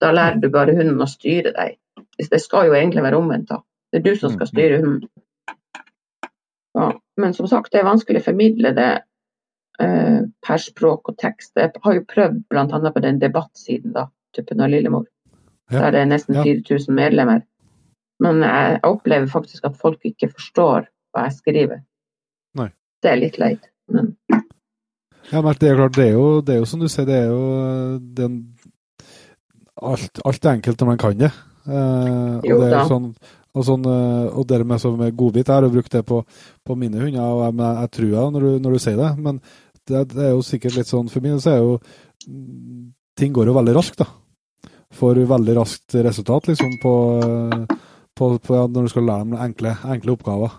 Da 0.01 0.11
lærer 0.11 0.41
du 0.41 0.49
bare 0.51 0.75
hunden 0.75 1.01
å 1.01 1.07
styre 1.07 1.53
deg. 1.55 1.77
Det 2.17 2.39
skal 2.41 2.67
jo 2.67 2.75
egentlig 2.75 3.03
være 3.05 3.19
omvendt, 3.21 3.47
da. 3.49 3.61
Det 3.91 4.01
er 4.01 4.05
du 4.09 4.19
som 4.19 4.33
skal 4.33 4.49
styre 4.49 4.81
hunden. 4.81 5.07
Ja, 6.73 6.91
men 7.19 7.33
som 7.33 7.47
sagt, 7.47 7.71
det 7.71 7.81
er 7.81 7.87
vanskelig 7.87 8.21
å 8.21 8.27
formidle 8.27 8.71
det 8.75 8.89
per 10.45 10.57
språk 10.61 11.09
og 11.11 11.17
tekst. 11.21 11.51
Jeg 11.57 11.71
har 11.83 11.93
jo 11.97 12.03
prøvd 12.09 12.43
bl.a. 12.49 12.65
på 12.91 13.01
den 13.03 13.19
debattsiden, 13.21 13.93
da, 13.95 14.07
Tuppen 14.35 14.61
og 14.61 14.69
Lillemor. 14.73 15.05
Ja. 15.71 15.85
Der 15.85 15.91
det 15.91 16.01
er 16.01 16.09
nesten 16.11 16.35
Ja. 16.35 16.43
4000 16.43 16.95
medlemmer. 16.95 17.41
Men 18.21 18.41
jeg 18.45 18.79
opplever 18.83 19.27
faktisk 19.31 19.65
at 19.65 19.77
folk 19.81 19.99
ikke 20.05 20.29
forstår 20.33 20.87
hva 21.13 21.23
jeg 21.27 21.37
skriver. 21.39 21.81
Nei. 22.55 22.69
Det 23.01 23.11
er 23.11 23.15
litt 23.21 23.37
leit. 23.41 23.69
Men 23.89 24.15
Ja, 25.31 25.39
men 25.41 25.53
det 25.59 25.69
er 25.69 25.75
klart, 25.77 25.95
det 25.95 26.07
er 26.09 26.13
jo, 26.17 26.41
det 26.41 26.53
er 26.55 26.59
jo 26.59 26.65
som 26.65 26.79
du 26.81 26.87
sier, 26.89 27.05
det 27.05 27.15
er 27.15 27.27
jo 27.29 27.99
den, 28.17 28.33
alt, 29.81 30.19
alt 30.25 30.45
er 30.45 30.57
enkelt 30.57 30.81
når 30.81 30.89
man 30.89 30.97
kan 31.01 31.17
det. 31.21 31.29
Eh, 31.67 32.35
og 32.41 32.43
det 32.61 32.67
er 32.67 32.73
jo 32.75 32.87
sånn, 32.89 33.05
og, 33.53 33.65
sånn, 33.67 33.85
eh, 33.85 34.27
og 34.33 34.47
det 34.49 34.59
med, 34.67 34.85
med 34.99 35.15
godbit, 35.19 35.47
jeg 35.47 35.53
har 35.55 35.67
jo 35.67 35.73
brukt 35.75 35.91
det 35.93 36.01
på, 36.09 36.21
på 36.67 36.75
mine 36.79 36.99
hunder, 37.03 37.21
og 37.21 37.43
jeg, 37.45 37.55
jeg 37.83 37.91
tror 37.97 38.09
jeg 38.15 38.33
når, 38.35 38.47
du- 38.47 38.59
når 38.65 38.75
du 38.77 38.79
sier 38.83 38.97
det. 38.99 39.11
Men 39.19 39.39
det, 39.89 40.01
det 40.13 40.25
er 40.27 40.33
jo 40.35 40.41
sikkert 40.45 40.77
litt 40.77 40.89
sånn 40.89 41.09
for 41.11 41.23
meg, 41.23 41.39
så 41.43 41.55
er 41.55 41.61
jo 41.61 41.77
mm, 42.27 42.89
Ting 43.21 43.33
går 43.35 43.49
jo 43.49 43.53
veldig 43.53 43.73
raskt, 43.75 43.99
da. 43.99 44.07
Får 44.95 45.19
veldig 45.29 45.53
raskt 45.57 45.95
resultat, 45.99 46.47
liksom, 46.47 46.77
på, 46.81 46.93
eh, 47.21 47.77
på, 48.17 48.29
på 48.39 48.55
ja, 48.55 48.63
når 48.71 48.87
du 48.87 48.91
skal 48.93 49.05
lære 49.05 49.25
dem 49.27 49.35
enkle, 49.45 49.73
enkle 49.93 50.15
oppgaver. 50.15 50.55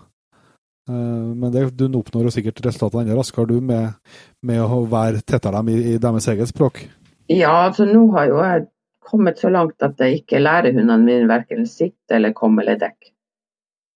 Eh, 0.89 1.25
Men 1.33 1.51
det, 1.51 1.65
du 1.79 1.87
oppnår 1.97 2.29
jo 2.29 2.33
sikkert 2.35 2.61
resultatene 2.65 3.03
enda 3.03 3.17
raskere 3.17 3.49
du 3.49 3.57
med, 3.61 3.97
med 4.45 4.61
å 4.63 4.83
være 4.89 5.23
tettere 5.25 5.57
dem 5.57 5.73
i, 5.73 5.79
i 5.95 5.97
deres 5.97 6.29
eget 6.31 6.53
språk. 6.53 6.85
ja, 7.31 7.51
altså 7.65 7.89
nå 7.89 8.05
har 8.15 8.29
jo 8.29 8.39
jeg 8.43 8.67
kommet 9.03 9.39
så 9.41 9.49
langt 9.51 9.83
at 9.83 9.99
jeg 9.99 10.21
ikke 10.21 10.39
lærer 10.39 10.73
hundene 10.77 11.03
mine 11.03 11.27
verken 11.29 11.67
sitte 11.67 12.15
eller 12.17 12.33
komme 12.37 12.63
eller 12.63 12.79
dekk. 12.79 13.09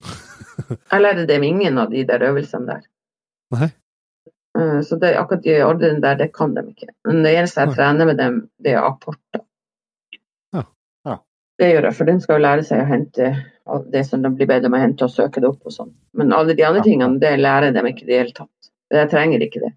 Jeg 0.92 1.02
lærer 1.02 1.26
dem 1.30 1.44
ingen 1.46 1.78
av 1.78 1.92
de 1.94 2.04
der 2.10 2.24
øvelsene 2.28 2.68
der. 2.68 2.82
Nei. 3.54 3.70
Eh, 4.58 4.82
Så 4.82 4.96
det, 4.96 5.18
akkurat 5.20 5.44
de 5.44 5.58
ordrene 5.64 6.02
der, 6.02 6.16
det 6.16 6.34
kan 6.34 6.54
de 6.56 6.64
ikke. 6.72 6.90
Men 7.06 7.24
det 7.24 7.36
eneste 7.36 7.62
jeg 7.62 7.76
trener 7.76 8.10
med 8.10 8.18
dem, 8.18 8.40
det 8.64 8.74
er 8.74 8.86
apporter. 8.86 9.44
Ja. 10.56 10.64
Ja. 11.06 11.18
Det 11.60 11.72
gjør 11.74 11.90
jeg, 11.90 11.98
for 12.00 12.10
den 12.10 12.22
skal 12.24 12.40
jo 12.40 12.46
lære 12.46 12.66
seg 12.66 12.82
å 12.84 12.90
hente 12.90 13.32
det 13.92 14.06
som 14.08 14.24
de 14.24 14.32
blir 14.32 14.48
bedt 14.48 14.66
om 14.66 14.78
å 14.78 14.80
hente 14.80 15.04
og 15.06 15.12
søke 15.12 15.44
det 15.44 15.50
opp 15.50 15.68
og 15.68 15.76
sånn. 15.76 15.92
Men 16.16 16.34
alle 16.34 16.56
de 16.56 16.64
andre 16.64 16.86
tingene, 16.86 17.20
det 17.20 17.36
lærer 17.42 17.76
de 17.76 17.84
ikke 17.90 18.06
i 18.06 18.10
det 18.10 18.22
hele 18.22 18.36
tatt. 18.38 18.72
Jeg 18.96 19.10
trenger 19.12 19.44
ikke 19.44 19.62
det. 19.66 19.74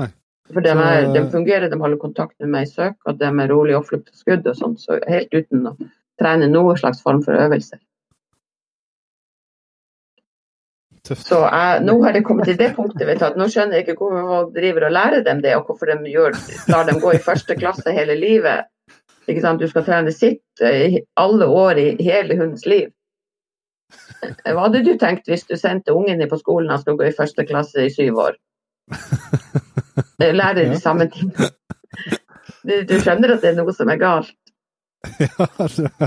Nei. 0.00 0.08
For 0.52 0.60
de, 0.60 0.72
er, 0.74 1.06
de 1.14 1.22
fungerer, 1.30 1.70
de 1.70 1.78
holder 1.80 2.00
kontakt 2.02 2.34
med 2.42 2.50
meg 2.56 2.66
i 2.66 2.72
søk, 2.72 2.96
og 3.06 3.20
de 3.20 3.30
er 3.30 3.52
rolig 3.52 3.76
og 3.78 3.86
skudd 3.86 4.44
og 4.50 4.58
sånn, 4.58 4.74
så 4.76 4.98
helt 5.08 5.32
uten 5.32 5.70
å 5.70 5.76
trene 6.20 6.50
noen 6.50 6.76
slags 6.76 7.00
form 7.02 7.22
for 7.24 7.38
øvelser. 7.38 7.78
Tøft. 11.04 11.26
Så 11.28 11.38
jeg, 11.44 11.80
nå 11.84 11.98
har 12.00 12.14
det 12.16 12.22
kommet 12.24 12.48
til 12.48 12.56
det 12.56 12.70
punktet 12.76 13.04
vet 13.04 13.18
du, 13.20 13.26
at 13.26 13.34
nå 13.36 13.44
skjønner 13.52 13.76
jeg 13.76 13.84
ikke 13.84 13.98
hvorfor 13.98 14.28
folk 14.30 14.54
driver 14.54 14.86
og 14.86 14.94
lærer 14.96 15.24
dem 15.26 15.42
det, 15.44 15.52
og 15.58 15.66
hvorfor 15.68 15.90
de 15.90 16.12
gjør, 16.12 16.36
lar 16.72 16.86
dem 16.88 17.00
gå 17.02 17.12
i 17.12 17.20
første 17.20 17.56
klasse 17.60 17.92
hele 17.92 18.16
livet. 18.16 18.70
Ikke 19.28 19.42
sant? 19.44 19.60
Du 19.60 19.68
skal 19.68 19.84
trene 19.84 20.12
sitt 20.12 20.64
eh, 20.64 20.96
i 20.96 21.02
alle 21.20 21.48
år 21.48 21.80
i 21.80 21.88
hele 22.00 22.38
hundens 22.38 22.64
liv. 22.68 22.88
Hva 24.24 24.62
hadde 24.62 24.80
du 24.86 24.94
tenkt 25.00 25.28
hvis 25.28 25.44
du 25.48 25.58
sendte 25.60 25.92
ungen 25.92 26.20
din 26.20 26.30
på 26.30 26.40
skolen 26.40 26.72
og 26.72 26.80
skulle 26.80 27.02
gå 27.02 27.10
i 27.10 27.16
første 27.16 27.44
klasse 27.48 27.84
i 27.84 27.92
syv 27.92 28.22
år? 28.24 28.38
Lære 30.24 30.64
de 30.70 30.80
samme 30.80 31.08
ting? 31.12 31.34
Du, 32.64 32.74
du 32.88 32.94
skjønner 32.96 33.34
at 33.34 33.44
det 33.44 33.52
er 33.52 33.58
noe 33.58 33.76
som 33.76 33.92
er 33.92 34.00
galt. 34.00 34.32
Ja, 35.20 35.44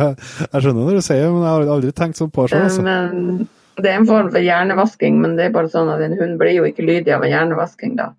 jeg 0.10 0.62
skjønner 0.64 0.82
når 0.82 0.95
du 0.98 1.04
sier 1.06 1.22
det, 1.22 1.30
men 1.30 1.43
jeg 1.43 1.52
har 1.52 1.68
aldri 1.76 1.91
tenkt 1.93 2.18
sånn 2.18 2.32
på 2.34 2.48
det. 2.50 2.64
Altså. 2.66 2.82
Men 2.82 3.45
det 3.78 3.91
er 3.91 3.99
en 3.99 4.07
form 4.07 4.32
for 4.34 4.41
hjernevasking, 4.41 5.19
men 5.21 5.36
det 5.38 5.47
er 5.47 5.53
bare 5.55 5.69
sånn 5.69 5.91
at 5.93 6.01
en 6.01 6.15
hund 6.17 6.39
blir 6.41 6.55
jo 6.55 6.65
ikke 6.65 6.86
lydig 6.86 7.13
av 7.13 7.25
en 7.25 7.34
hjernevasking 7.34 7.97
da. 7.99 8.11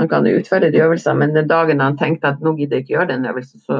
Han 0.00 0.08
kan 0.08 0.26
jo 0.28 0.38
utføre 0.40 0.70
de 0.72 0.82
øvelsene, 0.84 1.18
men 1.18 1.34
den 1.34 1.48
dagen 1.48 1.80
han 1.80 1.96
tenkte 2.00 2.34
at 2.34 2.44
nå 2.44 2.54
gidder 2.58 2.78
jeg 2.78 2.86
ikke 2.86 2.94
gjøre 2.94 3.10
den 3.12 3.26
øvelsen, 3.28 3.62
så, 3.64 3.78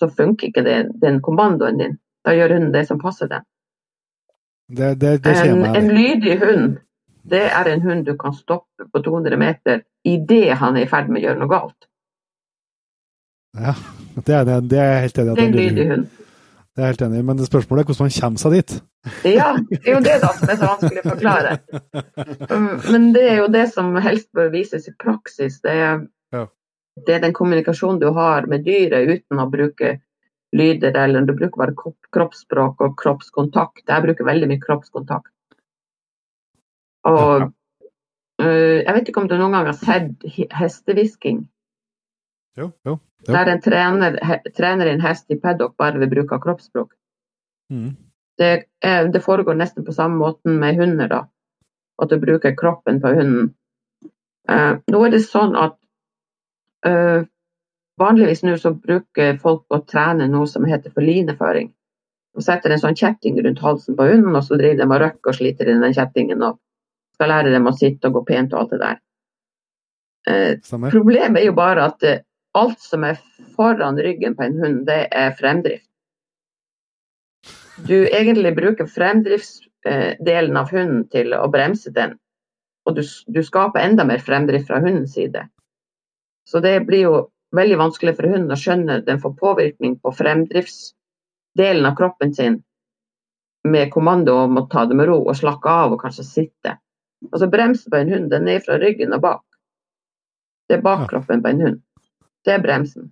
så 0.00 0.08
funker 0.08 0.50
ikke 0.50 0.64
det, 0.66 0.78
den 1.02 1.20
kommandoen 1.24 1.78
din. 1.80 1.98
Da 2.26 2.34
gjør 2.34 2.56
hunden 2.56 2.74
det 2.74 2.86
som 2.88 3.00
passer 3.00 3.30
den. 3.30 3.44
Det, 4.68 4.96
det, 5.00 5.12
det 5.24 5.36
En, 5.46 5.64
en 5.64 5.88
lydig 5.94 6.38
hund, 6.42 6.78
det 7.30 7.44
er 7.46 7.68
en 7.70 7.82
hund 7.82 8.06
du 8.06 8.16
kan 8.18 8.34
stoppe 8.34 8.88
på 8.92 9.02
200 9.02 9.36
meter 9.38 9.84
idet 10.04 10.56
han 10.58 10.76
er 10.76 10.86
i 10.86 10.90
ferd 10.90 11.08
med 11.10 11.22
å 11.22 11.26
gjøre 11.28 11.42
noe 11.42 11.52
galt. 11.52 11.88
Ja, 13.56 13.74
det 14.26 14.34
er, 14.34 14.60
det, 14.60 14.78
er 14.78 15.00
helt 15.06 15.18
enig 15.18 15.36
Det 15.36 15.42
er 15.42 15.48
en 15.48 15.56
lydig. 15.56 15.86
hund. 15.90 16.06
Det 16.76 16.82
er 16.82 16.90
jeg 16.90 16.92
helt 16.92 17.02
enig 17.06 17.18
i, 17.22 17.24
Men 17.24 17.38
det 17.40 17.46
spørsmålet 17.48 17.82
er 17.82 17.86
hvordan 17.88 18.04
man 18.04 18.14
kommer 18.20 18.40
seg 18.42 18.52
dit. 18.52 18.72
Ja, 19.32 19.46
det 19.70 19.78
er 19.86 19.94
jo 19.94 20.00
det 20.04 20.16
da 20.20 20.28
som 20.36 20.50
er 20.52 20.58
så 20.60 20.66
vanskelig 20.74 21.02
å 21.04 21.10
forklare. 21.14 21.54
Um, 22.52 22.66
Men 22.92 23.06
det 23.14 23.22
er 23.30 23.38
jo 23.40 23.46
det 23.52 23.62
som 23.72 23.94
helst 24.04 24.28
bør 24.36 24.50
vises 24.52 24.86
i 24.90 24.92
praksis. 25.00 25.56
Det 25.64 25.72
er, 25.72 26.02
Ja. 26.36 26.42
det 27.06 27.14
er 27.16 27.22
den 27.24 27.32
kommunikasjonen 27.36 27.98
du 28.02 28.10
har 28.16 28.46
med 28.50 28.64
dyret 28.66 29.08
uten 29.08 29.40
å 29.42 29.48
bruke 29.50 29.96
lyder, 30.56 30.94
eller 30.96 31.24
du 31.26 31.32
bruker 31.36 31.56
bare 31.58 31.74
kroppsspråk 32.14 32.80
og 32.84 32.94
kroppskontakt. 33.00 33.82
Jeg 33.88 34.04
bruker 34.04 34.24
veldig 34.28 34.48
mye 34.52 34.62
kroppskontakt. 34.62 35.32
Og 37.06 37.48
øh, 38.42 38.78
jeg 38.84 38.94
vet 38.94 39.08
ikke 39.10 39.22
om 39.24 39.28
du 39.30 39.36
noen 39.38 39.52
gang 39.56 39.68
har 39.72 39.78
sett 39.80 40.24
he- 40.36 40.48
hestehvisking. 40.52 41.44
Jo, 42.56 42.70
jo. 42.84 42.98
Jo. 43.26 43.32
Der 43.32 43.50
en 43.52 43.62
trener, 43.62 44.18
he, 44.22 44.38
trener 44.56 44.90
en 44.90 45.02
hest 45.02 45.30
i 45.30 45.38
paddock 45.40 45.76
bare 45.76 45.98
ved 46.00 46.12
bruk 46.12 46.32
av 46.32 46.42
kroppsspråk. 46.44 46.92
Mm. 47.72 47.96
det, 48.38 48.68
er, 48.84 49.08
det 49.10 49.24
foregår 49.24 49.56
nesten 49.58 49.84
på 49.84 49.92
samme 49.92 50.20
måten 50.20 50.60
med 50.60 50.76
hunder, 50.78 51.08
da. 51.10 51.22
At 52.02 52.12
du 52.12 52.20
bruker 52.22 52.54
kroppen 52.56 53.00
på 53.02 53.14
hunden. 53.16 53.54
Uh, 54.46 54.78
nå 54.92 55.00
er 55.02 55.14
det 55.16 55.22
sånn 55.24 55.56
at 55.58 55.74
uh, 56.86 57.24
vanligvis 57.98 58.44
nå 58.46 58.54
så 58.60 58.74
bruker 58.76 59.40
folk 59.42 59.64
å 59.72 59.80
trene 59.88 60.28
noe 60.30 60.46
som 60.46 60.68
heter 60.68 60.92
for 60.94 61.02
lineføring. 61.02 61.72
De 62.36 62.44
setter 62.44 62.70
en 62.70 62.82
sånn 62.82 62.98
kjetting 62.98 63.40
rundt 63.40 63.64
halsen 63.64 63.96
på 63.96 64.06
hunden, 64.10 64.36
og 64.36 64.44
så 64.44 64.60
driver 64.60 64.82
de 64.82 64.86
og 64.86 65.02
røkker 65.02 65.32
og 65.32 65.38
sliter 65.38 65.72
i 65.72 65.78
den 65.80 65.96
kjettingen 65.96 66.44
og 66.44 66.60
skal 67.16 67.32
lære 67.32 67.52
dem 67.54 67.66
å 67.66 67.74
sitte 67.74 68.10
og 68.10 68.18
gå 68.18 68.24
pent 68.28 68.52
og 68.52 68.60
alt 68.60 68.74
det 68.74 68.80
der. 68.82 68.98
Eh, 70.28 70.90
Problemet 70.90 71.40
er 71.40 71.46
jo 71.48 71.54
bare 71.56 71.86
at 71.88 72.04
eh, 72.04 72.20
alt 72.56 72.80
som 72.80 73.04
er 73.04 73.20
foran 73.56 73.98
ryggen 74.00 74.36
på 74.36 74.46
en 74.46 74.58
hund, 74.62 74.84
det 74.88 75.06
er 75.12 75.36
fremdrift. 75.38 75.88
Du 77.86 78.06
egentlig 78.06 78.54
bruker 78.56 78.88
fremdriftsdelen 78.88 80.56
av 80.56 80.72
hunden 80.72 81.04
til 81.12 81.34
å 81.36 81.44
bremse 81.52 81.92
den, 81.92 82.16
og 82.88 82.96
du, 82.96 83.02
du 83.28 83.42
skaper 83.44 83.84
enda 83.84 84.06
mer 84.08 84.22
fremdrift 84.24 84.70
fra 84.70 84.80
hundens 84.80 85.12
side. 85.18 85.44
Så 86.48 86.62
det 86.64 86.78
blir 86.88 87.04
jo 87.04 87.16
veldig 87.56 87.78
vanskelig 87.80 88.14
for 88.16 88.30
hunden 88.30 88.54
å 88.54 88.58
skjønne 88.60 89.02
den 89.04 89.20
får 89.20 89.34
påvirkning 89.40 89.98
på 90.00 90.12
fremdriftsdelen 90.16 91.88
av 91.88 91.96
kroppen 91.98 92.32
sin 92.34 92.62
med 93.66 93.90
kommando 93.92 94.36
om 94.44 94.60
å 94.60 94.66
ta 94.70 94.86
det 94.86 94.96
med 94.96 95.08
ro 95.10 95.18
og 95.24 95.36
slakke 95.36 95.68
av 95.84 95.96
og 95.96 96.02
kanskje 96.04 96.26
sitte. 96.26 96.76
Altså 97.32 97.48
Bremsen 97.50 97.90
på 97.90 97.98
en 97.98 98.12
hund 98.12 98.30
den 98.30 98.48
er 98.48 98.62
fra 98.64 98.78
ryggen 98.80 99.14
og 99.16 99.24
bak. 99.24 99.44
Det 100.68 100.78
er 100.78 100.86
bakkroppen 100.86 101.42
på 101.42 101.52
en 101.52 101.64
hund. 101.64 101.82
Det 102.46 102.54
er 102.54 102.62
bremsen. 102.62 103.10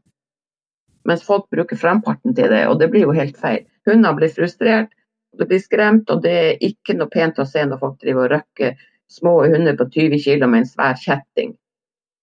Mens 1.04 1.24
folk 1.26 1.48
bruker 1.52 1.76
fremparten 1.76 2.34
til 2.36 2.48
det, 2.52 2.64
og 2.70 2.78
det 2.80 2.88
blir 2.92 3.04
jo 3.04 3.16
helt 3.16 3.36
feil. 3.36 3.64
Hunder 3.88 4.14
blir 4.16 4.32
frustrert, 4.32 4.92
Du 5.34 5.42
blir 5.50 5.58
skremt, 5.58 6.10
og 6.14 6.20
det 6.22 6.30
er 6.30 6.60
ikke 6.62 6.94
noe 6.94 7.10
pent 7.10 7.40
å 7.42 7.44
se 7.44 7.64
når 7.66 7.80
folk 7.80 7.96
driver 7.98 8.28
og 8.28 8.30
røkker 8.36 8.76
små 9.10 9.32
hunder 9.42 9.74
på 9.74 9.88
20 9.90 10.20
kg 10.22 10.46
med 10.46 10.60
en 10.60 10.68
svær 10.68 10.94
kjetting. 10.94 11.56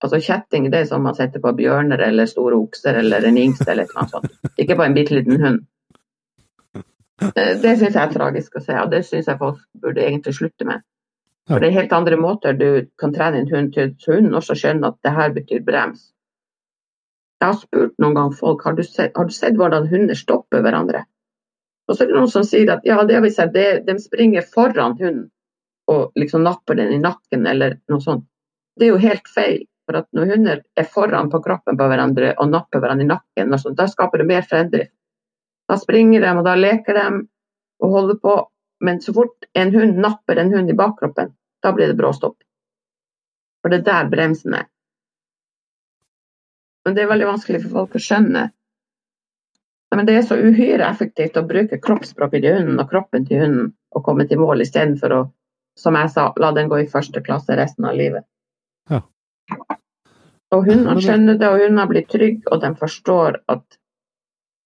Altså 0.02 0.22
Kjetting 0.24 0.70
det 0.72 0.80
er 0.80 0.88
som 0.90 1.04
man 1.04 1.18
setter 1.18 1.44
på 1.44 1.52
bjørner 1.58 2.00
eller 2.08 2.30
store 2.30 2.56
okser 2.56 3.02
eller 3.02 3.28
en 3.28 3.38
hingst 3.38 3.68
eller 3.70 3.92
noe 3.92 4.08
sånt. 4.10 4.32
Ikke 4.58 4.78
på 4.80 4.86
en 4.86 4.96
bitte 4.96 5.18
liten 5.18 5.44
hund. 5.44 5.60
Eh, 7.36 7.54
Det 7.62 7.76
syns 7.78 7.94
jeg 7.94 8.02
er 8.02 8.16
tragisk 8.16 8.56
å 8.56 8.64
se, 8.64 8.80
og 8.80 8.90
det 8.96 9.04
syns 9.06 9.28
jeg 9.28 9.38
folk 9.38 9.60
burde 9.84 10.02
egentlig 10.02 10.34
slutte 10.40 10.66
med. 10.66 10.82
For 11.50 11.60
det 11.60 11.70
er 11.70 11.82
helt 11.82 11.94
andre 11.94 12.18
måter 12.18 12.58
du 12.58 12.88
kan 12.98 13.14
trene 13.14 13.42
en 13.42 13.52
hund 13.52 13.74
til, 13.74 13.94
så 14.00 14.16
hunden 14.16 14.40
også 14.40 14.56
skjønner 14.56 14.94
at 14.94 15.00
det 15.04 15.14
her 15.14 15.36
betyr 15.36 15.64
brems. 15.68 16.11
Jeg 17.42 17.48
har 17.48 17.58
spurt 17.58 17.96
noen 17.98 18.14
gang 18.18 18.34
folk 18.38 18.62
har 18.68 18.76
du 18.78 18.84
sett, 18.86 19.16
har 19.18 19.26
du 19.26 19.34
sett 19.34 19.58
hvordan 19.58 19.88
hunder 19.90 20.18
stopper 20.18 20.62
hverandre. 20.62 21.08
Og 21.90 21.96
så 21.98 22.04
er 22.04 22.12
det 22.12 22.20
noen 22.20 22.30
som 22.32 22.46
sier 22.46 22.70
at 22.70 22.86
ja, 22.86 23.00
det 23.08 23.18
har 23.18 23.24
vi 23.26 23.32
sett, 23.34 23.54
det, 23.56 23.82
de 23.88 23.98
springer 24.00 24.46
foran 24.46 24.94
hunden 25.00 25.30
og 25.92 26.14
liksom 26.16 26.46
napper 26.46 26.78
den 26.78 26.94
i 26.94 27.02
nakken 27.02 27.48
eller 27.50 27.80
noe 27.92 28.04
sånt. 28.04 28.28
Det 28.78 28.88
er 28.88 28.94
jo 28.94 29.02
helt 29.02 29.28
feil. 29.28 29.66
For 29.90 29.98
at 29.98 30.08
når 30.16 30.30
hunder 30.30 30.62
er 30.78 30.88
foran 30.88 31.32
på 31.34 31.42
kroppen 31.44 31.76
på 31.80 31.88
hverandre 31.90 32.36
og 32.40 32.52
napper 32.52 32.80
hverandre 32.80 33.04
i 33.04 33.10
nakken, 33.10 33.58
sånt, 33.60 33.80
da 33.80 33.90
skaper 33.90 34.22
det 34.22 34.28
mer 34.30 34.46
fremdrift. 34.48 34.94
Da 35.68 35.78
springer 35.82 36.22
de, 36.22 36.32
og 36.38 36.46
da 36.46 36.54
leker 36.56 36.96
de 36.96 37.08
og 37.82 37.96
holder 37.98 38.20
på. 38.22 38.36
Men 38.86 39.02
så 39.02 39.14
fort 39.18 39.50
en 39.58 39.74
hund 39.74 40.00
napper 40.02 40.40
en 40.42 40.54
hund 40.54 40.70
i 40.70 40.78
bakkroppen, 40.78 41.34
da 41.66 41.74
blir 41.74 41.92
det 41.92 41.98
bråstopp. 42.00 42.38
For 43.62 43.74
det 43.74 43.82
er 43.82 43.90
der 43.90 44.14
bremsen 44.14 44.56
er. 44.58 44.70
Men 46.86 46.96
det 46.96 47.04
er 47.04 47.12
veldig 47.12 47.30
vanskelig 47.30 47.62
for 47.66 47.82
folk 47.82 47.98
å 47.98 48.02
skjønne. 48.02 48.48
Men 49.96 50.08
det 50.08 50.16
er 50.16 50.24
så 50.24 50.38
uhyre 50.40 50.88
effektivt 50.88 51.38
å 51.38 51.46
bruke 51.48 51.80
kroppsspråket 51.84 52.46
til 52.46 52.56
hunden 52.56 52.80
og 52.80 52.90
kroppen 52.90 53.28
til 53.28 53.44
hunden 53.44 53.72
og 53.92 54.06
komme 54.06 54.24
til 54.28 54.40
mål 54.40 54.64
istedenfor 54.64 55.16
å, 55.18 55.22
som 55.80 55.98
jeg 56.00 56.14
sa, 56.14 56.30
la 56.40 56.52
den 56.56 56.72
gå 56.72 56.80
i 56.80 56.90
første 56.92 57.22
klasse 57.26 57.58
resten 57.60 57.88
av 57.90 57.98
livet. 58.00 58.24
Ja. 58.90 59.02
Og 60.56 60.68
hundene 60.68 61.04
skjønner 61.04 61.38
det, 61.40 61.48
og 61.48 61.60
hundene 61.60 61.88
blir 61.92 62.08
trygge, 62.08 62.48
og 62.52 62.64
de 62.64 62.72
forstår 62.80 63.42
at, 63.52 63.78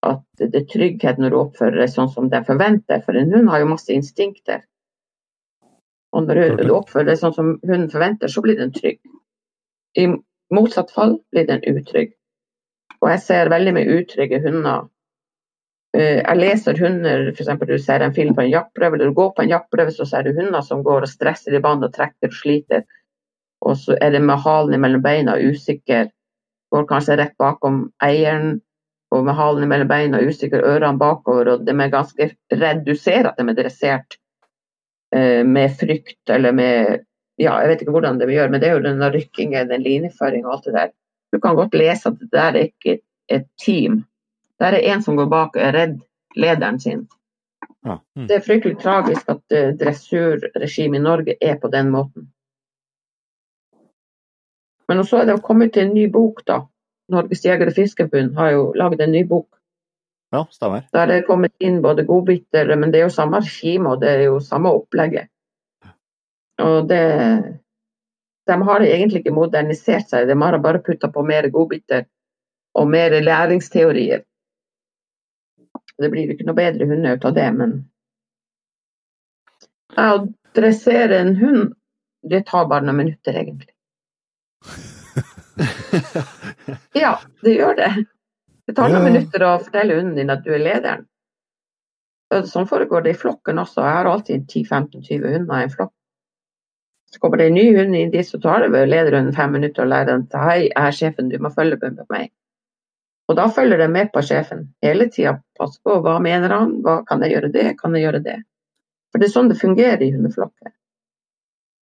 at 0.05 0.23
det 0.41 0.61
er 0.61 0.69
trygghet 0.69 1.21
når 1.21 1.33
du 1.33 1.39
oppfører 1.41 1.81
deg 1.81 1.91
sånn 1.93 2.13
som 2.13 2.29
de 2.29 2.41
forventer. 2.45 3.01
For 3.05 3.17
en 3.17 3.33
hund 3.33 3.49
har 3.53 3.61
jo 3.61 3.71
masse 3.73 3.93
instinkter. 3.93 4.63
Og 6.15 6.29
når 6.29 6.61
du 6.61 6.71
oppfører 6.73 7.11
deg 7.11 7.19
sånn 7.21 7.35
som 7.35 7.51
hunden 7.65 7.89
forventer, 7.91 8.31
så 8.31 8.45
blir 8.45 8.61
den 8.61 8.73
trygg. 8.77 9.01
I 9.97 10.07
motsatt 10.53 10.91
fall 10.93 11.17
blir 11.31 11.47
den 11.47 11.63
utrygg. 11.69 12.13
Og 13.01 13.09
jeg 13.11 13.23
ser 13.25 13.51
veldig 13.53 13.73
mye 13.75 13.97
utrygge 13.99 14.41
hunder. 14.45 14.87
Eh, 15.95 16.21
Jeg 16.21 16.37
leser 16.39 16.79
hunder, 16.79 17.29
f.eks. 17.31 17.49
du 17.67 17.77
ser 17.79 18.03
en 18.03 18.13
film 18.13 18.35
på 18.35 18.45
en 18.45 18.51
jaktprøve, 18.51 18.97
eller 18.97 19.11
du 19.11 19.17
går 19.17 19.31
på 19.35 19.45
en 19.45 19.53
jaktprøve, 19.53 19.91
så 19.91 20.05
ser 20.09 20.25
du 20.25 20.33
hunder 20.35 20.61
som 20.61 20.83
går 20.83 21.07
og 21.07 21.11
stresser 21.11 21.55
i 21.55 21.61
bånd 21.63 21.85
og 21.85 21.93
trekker 21.95 22.31
og 22.31 22.35
sliter. 22.35 22.85
Og 23.65 23.77
så 23.79 23.97
er 24.01 24.11
det 24.11 24.21
med 24.21 24.41
halen 24.43 24.81
mellom 24.81 25.03
beina 25.05 25.37
usikker, 25.39 26.09
går 26.73 26.87
kanskje 26.89 27.17
rett 27.21 27.35
bakom 27.39 27.85
eieren, 28.03 28.59
og 29.13 29.25
med 29.25 29.37
halen 29.37 29.69
mellom 29.69 29.87
beina 29.87 30.19
usikker, 30.19 30.65
ørene 30.65 30.99
bakover, 30.99 31.53
og 31.53 31.65
de 31.65 31.71
er 31.71 31.93
ganske 31.93 32.29
redd. 32.51 32.83
Du 32.85 32.95
ser 32.99 33.29
at 33.29 33.37
de 33.39 33.47
er 33.47 33.57
dressert 33.57 34.17
eh, 35.15 35.43
med 35.47 35.77
frykt 35.79 36.33
eller 36.35 36.51
med 36.51 37.05
ja, 37.37 37.57
jeg 37.59 37.69
vet 37.69 37.81
ikke 37.83 37.95
hvordan 37.95 38.19
de 38.19 38.27
gjør, 38.31 38.49
men 38.51 38.61
det 38.61 38.69
er 38.69 38.77
jo 38.77 38.83
den 38.85 39.03
rykkingen, 39.13 39.69
den 39.69 39.83
linjeføringen 39.83 40.45
og 40.45 40.53
alt 40.57 40.67
det 40.69 40.73
der. 40.73 40.91
Du 41.33 41.39
kan 41.39 41.55
godt 41.55 41.73
lese 41.75 42.09
at 42.09 42.19
det 42.19 42.31
der 42.31 42.51
er 42.51 42.67
ikke 42.69 42.99
et 43.27 43.47
team. 43.65 44.03
Der 44.59 44.77
er 44.77 44.93
en 44.93 45.01
som 45.03 45.17
går 45.17 45.27
bak 45.29 45.55
og 45.55 45.61
er 45.61 45.75
redd 45.75 45.97
lederen 46.35 46.79
sin. 46.79 47.07
Ja. 47.85 47.97
Mm. 48.15 48.27
Det 48.27 48.35
er 48.35 48.45
fryktelig 48.45 48.77
tragisk 48.79 49.29
at 49.29 49.43
uh, 49.51 49.73
dressurregimet 49.79 50.99
i 50.99 51.03
Norge 51.03 51.35
er 51.41 51.59
på 51.59 51.67
den 51.67 51.91
måten. 51.91 52.31
Men 54.87 55.03
så 55.03 55.17
er 55.17 55.25
det 55.25 55.41
kommet 55.43 55.73
til 55.73 55.87
en 55.87 55.93
ny 55.93 56.07
bok, 56.11 56.41
da. 56.47 56.61
Norges 57.09 57.45
Jeger- 57.45 57.67
og 57.67 57.75
Fiskerforbund 57.75 58.35
har 58.37 58.49
jo 58.51 58.73
laget 58.73 59.01
en 59.01 59.11
ny 59.11 59.27
bok. 59.27 59.47
Ja, 60.33 60.43
stemmer. 60.51 60.81
Der 60.93 60.99
er 60.99 61.05
det 61.05 61.27
kommet 61.27 61.53
inn 61.59 61.81
både 61.81 62.05
godbiter, 62.05 62.75
men 62.75 62.93
det 62.93 62.99
er 62.99 63.03
jo 63.05 63.13
samme 63.13 63.37
regime 63.37 63.89
og 63.89 64.01
det 64.01 64.09
er 64.09 64.23
jo 64.25 64.39
samme 64.39 64.71
opplegget. 64.73 65.29
Og 66.63 66.87
det 66.87 67.03
De 68.45 68.61
har 68.61 68.83
egentlig 68.85 69.23
ikke 69.23 69.33
modernisert 69.33 70.11
seg, 70.11 70.27
de 70.29 70.35
har 70.37 70.57
bare 70.61 70.83
putta 70.85 71.09
på 71.09 71.23
mer 71.25 71.47
godbiter 71.49 72.05
og 72.77 72.87
mer 72.87 73.15
læringsteorier. 73.21 74.21
Det 75.97 76.09
blir 76.11 76.27
jo 76.27 76.35
ikke 76.35 76.45
noe 76.45 76.57
bedre 76.59 76.85
hunder 76.85 77.17
ut 77.17 77.25
av 77.25 77.33
det, 77.33 77.47
men 77.57 77.73
Å 79.95 80.27
dressere 80.53 81.17
en 81.23 81.33
hund, 81.39 81.73
det 82.21 82.43
tar 82.49 82.67
bare 82.69 82.85
noen 82.85 83.01
minutter, 83.01 83.33
egentlig. 83.41 83.71
Ja, 86.93 87.19
det 87.41 87.53
gjør 87.55 87.75
det. 87.77 87.91
Det 88.67 88.73
tar 88.75 88.89
noen 88.91 89.05
minutter 89.05 89.43
å 89.45 89.57
fortelle 89.61 89.95
hunden 89.99 90.17
din 90.17 90.33
at 90.33 90.41
du 90.43 90.51
er 90.55 90.63
lederen. 90.63 91.05
Sånn 92.49 92.67
foregår 92.67 93.05
det 93.05 93.13
i 93.13 93.19
flokken 93.19 93.61
også. 93.61 93.83
Jeg 93.85 93.97
har 93.99 94.09
alltid 94.09 94.47
10-15-20 94.49 95.35
hunder 95.37 95.61
i 95.61 95.67
en 95.67 95.71
flokk. 95.71 95.93
Så 97.15 97.21
kommer 97.23 97.39
det 97.39 97.45
en 97.47 97.55
ny 97.55 97.69
hund 97.77 97.95
inn 97.95 98.09
dit, 98.11 98.27
så 98.27 98.39
tar 98.43 98.65
det 98.65 98.73
vel 98.73 98.89
lederhunden 98.91 99.35
fem 99.35 99.53
minutter 99.55 99.85
å 99.85 99.87
lære 99.87 100.09
den 100.09 100.25
til 100.27 100.41
hei, 100.43 100.57
jeg 100.65 100.81
er 100.81 100.95
sjefen, 100.97 101.29
du 101.31 101.37
må 101.39 101.51
følge 101.55 101.77
med 101.79 102.01
meg. 102.11 102.33
Og 103.31 103.37
da 103.39 103.45
følger 103.55 103.79
de 103.79 103.87
med 103.87 104.09
på 104.11 104.23
sjefen 104.25 104.65
hele 104.83 105.07
tida. 105.13 105.37
Pass 105.55 105.77
på, 105.79 105.95
hva 106.03 106.17
mener 106.19 106.51
han, 106.51 106.73
hva 106.83 106.97
kan 107.07 107.23
jeg 107.23 107.31
gjøre 107.37 107.51
det, 107.53 107.69
kan 107.79 107.95
jeg 107.95 108.03
gjøre 108.03 108.21
det. 108.25 108.35
For 109.13 109.23
det 109.23 109.29
er 109.29 109.31
sånn 109.31 109.47
det 109.47 109.61
fungerer 109.61 110.03
i 110.03 110.11
hundeflokker. 110.11 110.73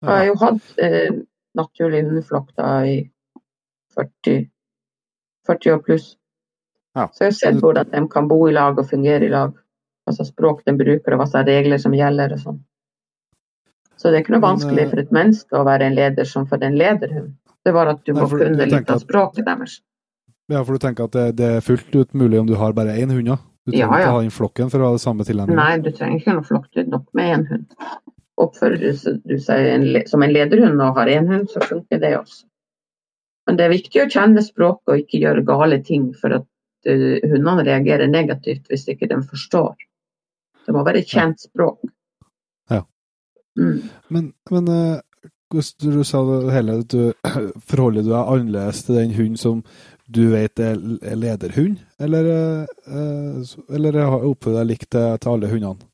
Jeg 0.04 0.12
har 0.12 0.28
jo 0.28 0.36
hatt 0.44 0.84
eh, 0.86 1.16
naturlig 1.58 2.04
hundeflokk 2.06 2.52
da 2.60 2.68
i 2.86 2.98
40, 3.98 4.46
40 5.50 5.74
år 5.74 5.82
pluss. 5.88 6.12
Ja. 6.94 7.08
Så 7.10 7.26
jeg 7.26 7.34
har 7.34 7.40
sett 7.40 7.64
hvordan 7.64 7.90
de 7.90 8.04
kan 8.14 8.30
bo 8.30 8.38
i 8.46 8.54
lag 8.54 8.78
og 8.78 8.90
fungere 8.92 9.26
i 9.26 9.34
lag. 9.34 9.58
Altså 10.06 10.28
språk 10.28 10.62
de 10.68 10.78
bruker 10.78 11.16
og 11.16 11.24
hva 11.24 11.28
slags 11.32 11.50
regler 11.50 11.82
som 11.82 11.98
gjelder 11.98 12.38
og 12.38 12.44
sånn. 12.44 12.62
Så 14.04 14.12
det 14.12 14.20
er 14.20 14.26
ikke 14.26 14.34
noe 14.36 14.44
vanskelig 14.44 14.84
eh, 14.84 14.90
for 14.92 15.00
et 15.00 15.12
menneske 15.16 15.56
å 15.56 15.64
være 15.64 15.88
en 15.88 15.96
leder 15.96 16.28
som 16.28 16.44
for 16.50 16.64
en 16.68 16.76
lederhund. 16.76 17.32
Det 17.64 17.72
var 17.72 17.88
at 17.94 18.02
du 18.04 18.12
må 18.18 18.28
kunne 18.28 18.68
litt 18.68 18.90
av 18.92 19.00
språket 19.00 19.48
deres. 19.48 19.78
Ja, 20.52 20.60
for 20.60 20.76
du 20.76 20.84
tenker 20.84 21.08
at 21.08 21.16
det, 21.16 21.28
det 21.40 21.52
er 21.58 21.64
fullt 21.64 21.96
ut 21.96 22.12
mulig 22.20 22.42
om 22.42 22.50
du 22.50 22.58
har 22.60 22.76
bare 22.76 22.98
én 23.00 23.14
hund, 23.16 23.30
ja? 23.32 23.38
Du 23.64 23.72
trenger 23.72 23.86
Ja, 23.86 24.00
ja. 24.02 24.08
ikke 24.10 24.16
ha 24.18 24.24
inn 24.26 24.34
flokken 24.36 24.74
for 24.74 24.84
å 24.84 24.90
ha 24.90 24.98
det 24.98 25.04
samme 25.06 25.24
tilnærming. 25.24 25.56
Nei, 25.56 25.78
du 25.80 25.88
trenger 25.96 26.20
ikke 26.20 26.36
noe 26.36 26.48
flokk, 26.50 26.68
nok 26.92 27.06
med 27.16 27.32
én 27.38 27.46
hund. 27.48 27.78
Oppfører 28.44 28.82
du 28.84 29.14
du 29.24 29.38
seg 29.40 29.70
en, 29.72 29.86
som 30.12 30.26
en 30.26 30.36
lederhund 30.36 30.84
og 30.84 31.00
har 31.00 31.12
én 31.14 31.32
hund, 31.32 31.48
så 31.54 31.64
funker 31.64 32.02
det 32.04 32.12
også. 32.18 32.44
Men 33.48 33.60
det 33.60 33.66
er 33.70 33.76
viktig 33.78 34.04
å 34.04 34.10
kjenne 34.12 34.44
språket 34.44 34.92
og 34.92 35.00
ikke 35.06 35.24
gjøre 35.24 35.48
gale 35.48 35.80
ting, 35.88 36.12
for 36.20 36.42
at 36.42 36.92
eh, 36.92 37.24
hundene 37.24 37.64
reagerer 37.64 38.12
negativt 38.12 38.68
hvis 38.68 38.84
ikke 38.92 39.08
de 39.16 39.22
forstår. 39.32 39.80
Det 40.68 40.76
må 40.76 40.84
være 40.84 41.08
kjent 41.08 41.40
språk. 41.48 41.80
Mm. 43.60 43.82
Men, 44.10 44.32
men 44.52 44.70
hvordan 45.54 45.72
du, 45.82 45.92
du 46.00 46.04
sa 46.08 46.22
det 46.26 46.54
hele, 46.56 46.80
at 46.82 46.94
du 46.94 47.14
forholder 47.70 48.06
du 48.06 48.12
deg 48.12 48.20
annerledes 48.36 48.84
til 48.88 49.00
den 49.00 49.16
hunden 49.18 49.40
som 49.40 49.64
du 50.14 50.28
vet 50.34 50.60
er 50.60 50.78
er 51.02 51.16
lederhund, 51.16 51.80
eller, 52.00 52.28
eh, 52.28 52.66
eh, 52.92 53.54
eller 53.76 53.98
oppfører 54.04 54.58
du 54.58 54.60
deg 54.60 54.70
likt 54.74 54.90
til, 54.92 55.32
alle 55.32 55.50
hundene? 55.50 55.90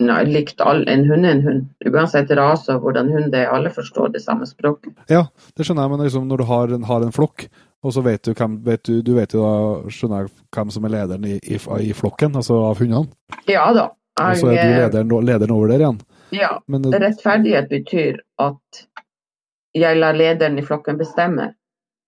Nei, 0.00 0.22
likt 0.24 0.62
all, 0.64 0.86
en 0.88 1.04
hund 1.10 1.28
er 1.28 1.34
en 1.36 1.42
hund. 1.44 1.64
Uansett 1.84 2.30
rase 2.36 2.72
og 2.72 2.86
hvordan 2.86 3.10
hund 3.12 3.34
det 3.34 3.42
er, 3.42 3.50
alle 3.52 3.70
forstår 3.70 4.14
det 4.14 4.22
samme 4.24 4.48
språket. 4.48 4.94
Ja, 5.12 5.26
det 5.56 5.66
skjønner 5.66 5.84
jeg, 5.84 5.92
men 5.92 6.06
liksom 6.06 6.28
når 6.28 6.40
du 6.40 6.46
har 6.48 6.72
en, 6.72 6.86
har 6.88 7.04
en 7.04 7.12
flokk, 7.12 7.44
og 7.84 7.92
så 7.92 8.02
vet 8.04 8.24
du 8.24 8.32
hvem 8.32 8.58
vet 8.64 8.82
du, 8.88 8.94
du 9.04 9.12
vet 9.16 9.34
jo 9.36 9.44
da, 9.44 9.90
skjønner 9.92 10.24
jeg, 10.24 10.32
hvem 10.56 10.72
som 10.72 10.88
er 10.88 10.94
lederen 10.96 11.28
i, 11.28 11.36
i, 11.44 11.60
i 11.84 11.92
flokken, 11.96 12.36
altså 12.40 12.62
av 12.70 12.80
hundene. 12.80 13.12
Ja 13.48 13.68
da. 13.76 13.90
Og 14.20 14.40
så 14.40 14.50
er 14.52 14.64
du 14.64 14.80
lederen, 14.80 15.14
lederen 15.28 15.54
over 15.54 15.70
der 15.70 15.84
igjen. 15.84 16.00
Ja, 16.32 16.58
det- 16.66 17.00
Rettferdighet 17.02 17.68
betyr 17.68 18.20
at 18.38 18.86
jeg 19.74 19.96
lar 19.96 20.12
lederen 20.12 20.58
i 20.58 20.62
flokken 20.62 20.98
bestemme. 20.98 21.54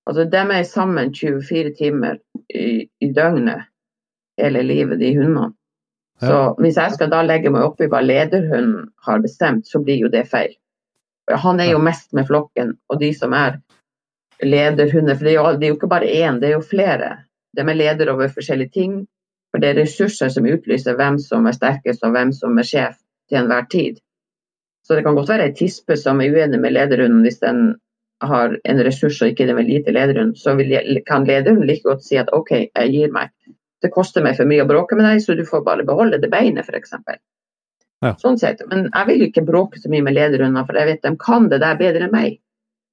Altså, 0.06 0.24
de 0.24 0.36
er 0.36 0.62
sammen 0.62 1.14
24 1.14 1.74
timer 1.78 2.18
i, 2.54 2.88
i 3.00 3.12
døgnet 3.12 3.64
hele 4.38 4.62
livet, 4.62 4.98
de 4.98 5.16
hundene. 5.16 5.52
Så 6.20 6.54
hvis 6.58 6.76
jeg 6.76 6.92
skal 6.92 7.10
da 7.10 7.22
legge 7.22 7.50
meg 7.50 7.62
opp 7.66 7.80
i 7.80 7.88
hva 7.90 8.00
lederhunden 8.00 8.88
har 9.06 9.22
bestemt, 9.22 9.66
så 9.66 9.80
blir 9.82 9.98
jo 10.04 10.08
det 10.08 10.28
feil. 10.30 10.54
Han 11.30 11.60
er 11.60 11.72
jo 11.72 11.78
mest 11.78 12.12
med 12.12 12.26
flokken, 12.26 12.76
og 12.88 13.00
de 13.00 13.12
som 13.14 13.32
er 13.32 13.58
lederhunder 14.42 15.14
For 15.14 15.24
det 15.24 15.32
er 15.32 15.38
jo, 15.38 15.58
det 15.58 15.64
er 15.64 15.68
jo 15.68 15.78
ikke 15.78 15.88
bare 15.88 16.10
én, 16.10 16.40
det 16.40 16.48
er 16.48 16.56
jo 16.56 16.60
flere. 16.66 17.10
De 17.56 17.62
er 17.62 17.74
leder 17.74 18.10
over 18.12 18.28
forskjellige 18.28 18.70
ting. 18.74 19.06
For 19.50 19.60
det 19.60 19.68
er 19.70 19.82
ressurser 19.82 20.28
som 20.32 20.46
utlyser 20.48 20.96
hvem 20.96 21.18
som 21.20 21.46
er 21.46 21.52
sterkest 21.52 22.04
og 22.06 22.14
hvem 22.14 22.32
som 22.32 22.58
er 22.58 22.66
sjef 22.66 22.96
til 23.28 23.42
enhver 23.42 23.66
tid. 23.70 24.00
Så 24.92 24.96
det 24.98 25.04
kan 25.06 25.14
godt 25.16 25.30
være 25.32 25.44
ei 25.48 25.52
tispe 25.56 25.96
som 25.96 26.18
er 26.20 26.34
uenig 26.34 26.58
med 26.60 26.74
lederhunden 26.76 27.22
hvis 27.24 27.38
den 27.40 27.60
har 28.20 28.52
en 28.68 28.80
ressurs 28.84 29.22
og 29.24 29.30
ikke 29.30 29.46
den 29.48 29.56
vil 29.56 29.70
gi 29.70 29.78
til 29.86 29.96
lederhunden. 29.96 30.34
Så 30.36 30.52
jeg- 30.60 31.04
kan 31.06 31.24
lederhunden 31.24 31.66
like 31.66 31.82
godt 31.82 32.04
si 32.04 32.18
at 32.20 32.28
OK, 32.32 32.50
jeg 32.76 32.90
gir 32.92 33.10
meg. 33.10 33.30
Det 33.80 33.90
koster 33.90 34.22
meg 34.22 34.36
for 34.36 34.44
mye 34.44 34.60
å 34.60 34.68
bråke 34.68 34.94
med 34.94 35.06
deg, 35.06 35.22
så 35.22 35.34
du 35.34 35.44
får 35.44 35.64
bare 35.64 35.82
beholde 35.82 36.20
det 36.20 36.30
beinet, 36.30 36.68
f.eks. 36.68 36.92
Ja. 38.02 38.12
Sånn 38.20 38.38
sett. 38.38 38.60
Men 38.68 38.90
jeg 38.92 39.06
vil 39.06 39.22
ikke 39.30 39.46
bråke 39.46 39.80
så 39.80 39.88
mye 39.88 40.02
med 40.02 40.12
lederhunder, 40.12 40.66
for 40.66 40.74
jeg 40.74 40.86
vet 40.86 41.02
de 41.02 41.16
kan 41.16 41.48
det 41.48 41.60
der 41.60 41.80
bedre 41.80 42.04
enn 42.04 42.12
meg. 42.12 42.38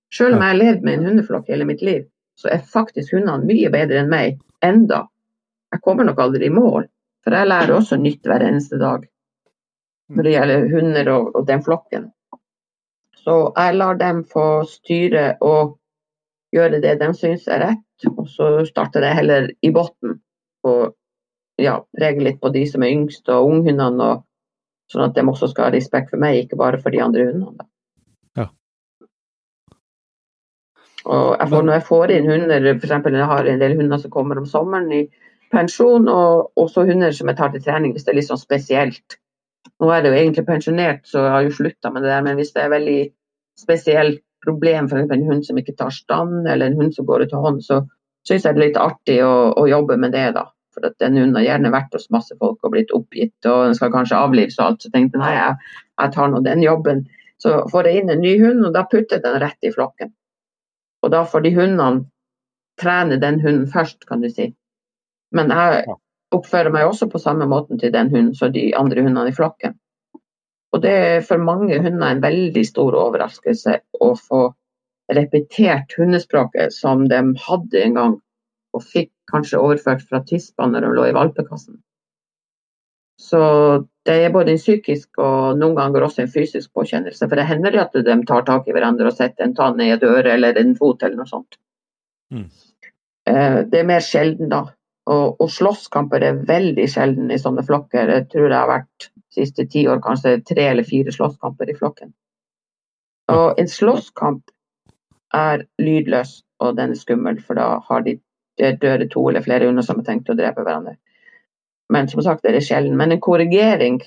Selv 0.09 0.35
om 0.35 0.41
jeg 0.41 0.55
har 0.55 0.63
levd 0.63 0.81
med 0.83 0.93
en 0.93 1.05
hundeflokk 1.05 1.47
hele 1.49 1.65
mitt 1.65 1.81
liv, 1.81 2.05
så 2.37 2.47
er 2.47 2.63
faktisk 2.63 3.11
hundene 3.11 3.43
mye 3.43 3.69
bedre 3.69 3.99
enn 3.99 4.09
meg 4.09 4.39
enda. 4.63 5.09
Jeg 5.73 5.81
kommer 5.81 6.05
nok 6.05 6.17
aldri 6.17 6.45
i 6.45 6.49
mål, 6.49 6.87
for 7.25 7.35
jeg 7.35 7.45
lærer 7.45 7.75
også 7.75 7.99
nytt 7.99 8.23
hver 8.23 8.39
eneste 8.39 8.79
dag 8.79 9.08
når 10.09 10.25
det 10.25 10.33
gjelder 10.33 10.69
hunder 10.73 11.11
og, 11.13 11.35
og 11.35 11.47
den 11.47 11.63
flokken. 11.63 12.07
Så 13.19 13.35
jeg 13.57 13.75
lar 13.75 13.99
dem 13.99 14.23
få 14.25 14.47
styre 14.67 15.35
og 15.45 15.75
gjøre 16.55 16.81
det 16.81 16.95
de 17.01 17.11
syns 17.13 17.45
er 17.47 17.61
rett, 17.65 18.07
og 18.09 18.25
så 18.31 18.49
starter 18.65 19.05
jeg 19.05 19.19
heller 19.19 19.51
i 19.61 19.71
bunnen 19.75 20.17
og 20.67 20.95
ja, 21.59 21.77
preger 21.97 22.25
litt 22.25 22.39
på 22.41 22.51
de 22.55 22.63
som 22.67 22.83
er 22.83 22.93
yngst 22.95 23.29
og 23.31 23.51
unghundene, 23.51 24.09
sånn 24.89 25.05
at 25.05 25.17
de 25.17 25.25
også 25.27 25.51
skal 25.51 25.67
ha 25.67 25.75
respekt 25.75 26.13
for 26.13 26.21
meg, 26.21 26.45
ikke 26.45 26.59
bare 26.59 26.79
for 26.81 26.95
de 26.95 27.01
andre 27.03 27.27
hundene. 27.29 27.67
Ja. 28.39 28.47
Og 31.05 31.35
jeg 31.35 31.51
får, 31.51 31.63
når 31.67 31.77
jeg 31.77 31.87
får 31.89 32.13
inn 32.15 32.29
hunder, 32.31 32.69
f.eks. 32.75 32.95
jeg 33.19 33.31
har 33.33 33.51
en 33.51 33.63
del 33.63 33.77
hunder 33.79 34.01
som 34.01 34.13
kommer 34.15 34.39
om 34.39 34.47
sommeren 34.49 34.91
i 34.95 35.03
pensjon, 35.53 36.07
og 36.07 36.51
også 36.59 36.85
hunder 36.89 37.15
som 37.15 37.31
jeg 37.31 37.39
tar 37.39 37.53
til 37.53 37.65
trening 37.65 37.93
hvis 37.93 38.07
det 38.07 38.15
er 38.15 38.21
litt 38.21 38.31
sånn 38.31 38.41
spesielt. 38.41 39.19
Nå 39.79 39.89
er 39.93 40.03
det 40.03 40.11
jo 40.11 40.17
egentlig 40.19 40.45
pensjonert, 40.47 41.05
så 41.07 41.23
jeg 41.23 41.33
har 41.35 41.45
jo 41.45 41.55
slutta 41.55 41.91
med 41.93 42.03
det 42.03 42.11
der, 42.11 42.23
men 42.25 42.39
hvis 42.39 42.51
det 42.55 42.65
er 42.65 42.73
veldig 42.73 42.99
spesielt 43.59 44.23
problem, 44.43 44.87
f.eks. 44.87 45.11
en 45.15 45.27
hund 45.27 45.45
som 45.47 45.59
ikke 45.59 45.75
tar 45.79 45.93
stand, 45.95 46.47
eller 46.47 46.67
en 46.67 46.79
hund 46.79 46.95
som 46.95 47.07
går 47.07 47.25
ut 47.25 47.35
av 47.35 47.45
hånd, 47.47 47.61
så 47.63 47.81
syns 48.27 48.45
jeg 48.45 48.55
det 48.55 48.59
er 48.59 48.65
litt 48.65 48.79
artig 48.79 49.19
å, 49.23 49.51
å 49.55 49.67
jobbe 49.69 49.97
med 49.99 50.15
det, 50.15 50.29
da. 50.35 50.45
For 50.75 50.85
at 50.85 50.99
den 51.01 51.17
hunden 51.17 51.39
har 51.39 51.47
gjerne 51.47 51.71
vært 51.73 51.95
hos 51.95 52.09
masse 52.13 52.35
folk 52.39 52.59
og 52.63 52.75
blitt 52.75 52.91
oppgitt, 52.95 53.37
og 53.47 53.69
den 53.69 53.77
skal 53.77 53.91
kanskje 53.93 54.19
avlives 54.19 54.59
og 54.59 54.65
alt. 54.65 54.83
Så 54.83 54.91
tenkte 54.93 55.17
jeg 55.17 55.23
nei, 55.23 55.33
jeg, 55.35 55.73
jeg 56.03 56.13
tar 56.15 56.29
nå 56.31 56.43
den 56.45 56.63
jobben. 56.63 57.07
Så 57.41 57.55
får 57.71 57.89
jeg 57.89 58.03
inn 58.03 58.13
en 58.13 58.23
ny 58.23 58.35
hund, 58.43 58.61
og 58.67 58.75
da 58.75 58.85
putter 58.87 59.17
jeg 59.17 59.25
den 59.25 59.39
rett 59.41 59.65
i 59.67 59.73
flokken. 59.73 60.13
Og 61.03 61.11
da 61.15 61.23
får 61.27 61.47
de 61.47 61.55
hundene 61.55 62.05
trene 62.79 63.19
den 63.19 63.39
hunden 63.43 63.67
først, 63.71 64.05
kan 64.07 64.21
du 64.23 64.29
si. 64.31 64.51
Men 65.35 65.51
jeg 65.55 65.83
oppfører 66.35 66.71
meg 66.73 66.87
også 66.87 67.09
på 67.09 67.21
samme 67.21 67.47
måten 67.49 67.79
til 67.81 67.93
den 67.93 68.09
hunden 68.13 68.35
som 68.37 68.53
de 68.53 68.69
andre 68.77 69.03
hundene 69.05 69.31
i 69.31 69.35
flokken. 69.35 69.75
Og 70.73 70.83
det 70.83 70.93
er 70.93 71.21
for 71.25 71.41
mange 71.41 71.79
hunder 71.81 72.11
en 72.11 72.21
veldig 72.21 72.65
stor 72.67 72.97
overraskelse 72.97 73.79
å 74.05 74.13
få 74.17 74.41
repetert 75.17 75.95
hundespråket 75.97 76.73
som 76.75 77.07
de 77.09 77.21
hadde 77.47 77.83
en 77.83 77.95
gang, 77.97 78.17
og 78.77 78.85
fikk 78.85 79.09
kanskje 79.31 79.61
overført 79.61 80.03
fra 80.05 80.21
tispa 80.25 80.67
når 80.69 80.85
de 80.85 80.91
lå 80.97 81.07
i 81.09 81.15
valpekassen. 81.17 81.79
Så 83.19 83.39
det 84.07 84.15
er 84.23 84.31
både 84.31 84.53
en 84.53 84.61
psykisk 84.61 85.19
og 85.19 85.57
noen 85.59 85.75
ganger 85.75 86.05
også 86.05 86.23
en 86.23 86.31
fysisk 86.31 86.71
påkjennelse. 86.77 87.25
For 87.25 87.35
det 87.35 87.49
hender 87.49 87.75
at 87.81 87.97
de 87.97 88.15
tar 88.29 88.45
tak 88.47 88.69
i 88.69 88.75
hverandre 88.75 89.09
og 89.09 89.17
setter 89.17 89.45
en 89.45 89.55
tann 89.57 89.81
i 89.83 89.89
et 89.91 90.05
øre 90.07 90.37
eller 90.37 90.57
en 90.61 90.71
fot 90.77 91.03
eller 91.03 91.19
noe 91.19 91.29
sånt. 91.29 91.59
Mm. 92.31 92.45
Eh, 93.27 93.57
Det 93.65 93.81
er 93.81 93.89
mer 93.89 94.05
sjelden 94.05 94.53
da. 94.53 94.63
Og, 95.09 95.39
og 95.41 95.49
slåsskamper 95.49 96.23
er 96.25 96.43
veldig 96.45 96.85
sjelden 96.91 97.31
i 97.33 97.39
sånne 97.41 97.63
flokker. 97.65 98.11
Jeg 98.13 98.27
tror 98.29 98.49
det 98.49 98.59
har 98.59 98.69
vært 98.69 99.09
de 99.09 99.41
siste 99.41 99.65
ti 99.71 99.87
år 99.89 100.01
kanskje 100.05 100.37
tre 100.45 100.67
eller 100.69 100.85
fire 100.85 101.13
slåsskamper 101.13 101.71
i 101.71 101.77
flokken. 101.77 102.13
Og 103.33 103.59
en 103.61 103.69
slåsskamp 103.69 104.53
er 105.35 105.65
lydløs, 105.81 106.39
og 106.61 106.77
den 106.77 106.93
er 106.93 106.99
skummel, 107.01 107.41
for 107.45 107.57
da 107.57 107.79
har 107.85 108.05
de 108.05 108.17
døde 108.59 109.07
to 109.09 109.27
eller 109.29 109.45
flere 109.45 109.69
hunder 109.69 109.85
som 109.85 110.01
har 110.01 110.07
tenkt 110.09 110.29
å 110.29 110.37
drepe 110.37 110.65
hverandre. 110.65 110.97
Men 111.93 112.09
som 112.09 112.21
sagt, 112.21 112.43
det 112.43 112.53
er 112.55 112.65
sjelden. 112.65 112.97
Men 112.97 113.13
en 113.13 113.21
korrigering 113.23 114.01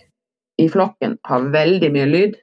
i 0.61 0.69
flokken 0.71 1.17
har 1.27 1.51
veldig 1.55 1.91
mye 1.95 2.09
lyd 2.11 2.37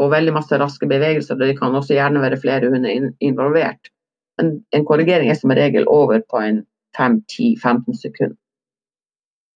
og 0.00 0.12
veldig 0.12 0.34
masse 0.36 0.58
raske 0.58 0.86
bevegelser. 0.88 1.34
og 1.34 1.40
Det 1.40 1.58
kan 1.58 1.74
også 1.74 1.96
gjerne 1.96 2.22
være 2.22 2.40
flere 2.40 2.70
hunder 2.70 3.10
involvert. 3.20 3.90
Men 4.38 4.60
en 4.72 4.84
korrigering 4.88 5.30
er 5.30 5.38
som 5.38 5.50
regel 5.50 5.88
over 5.88 6.22
på 6.30 6.40
en 6.40 6.62
5-10-15 6.98 7.98
sekunder. 8.00 8.38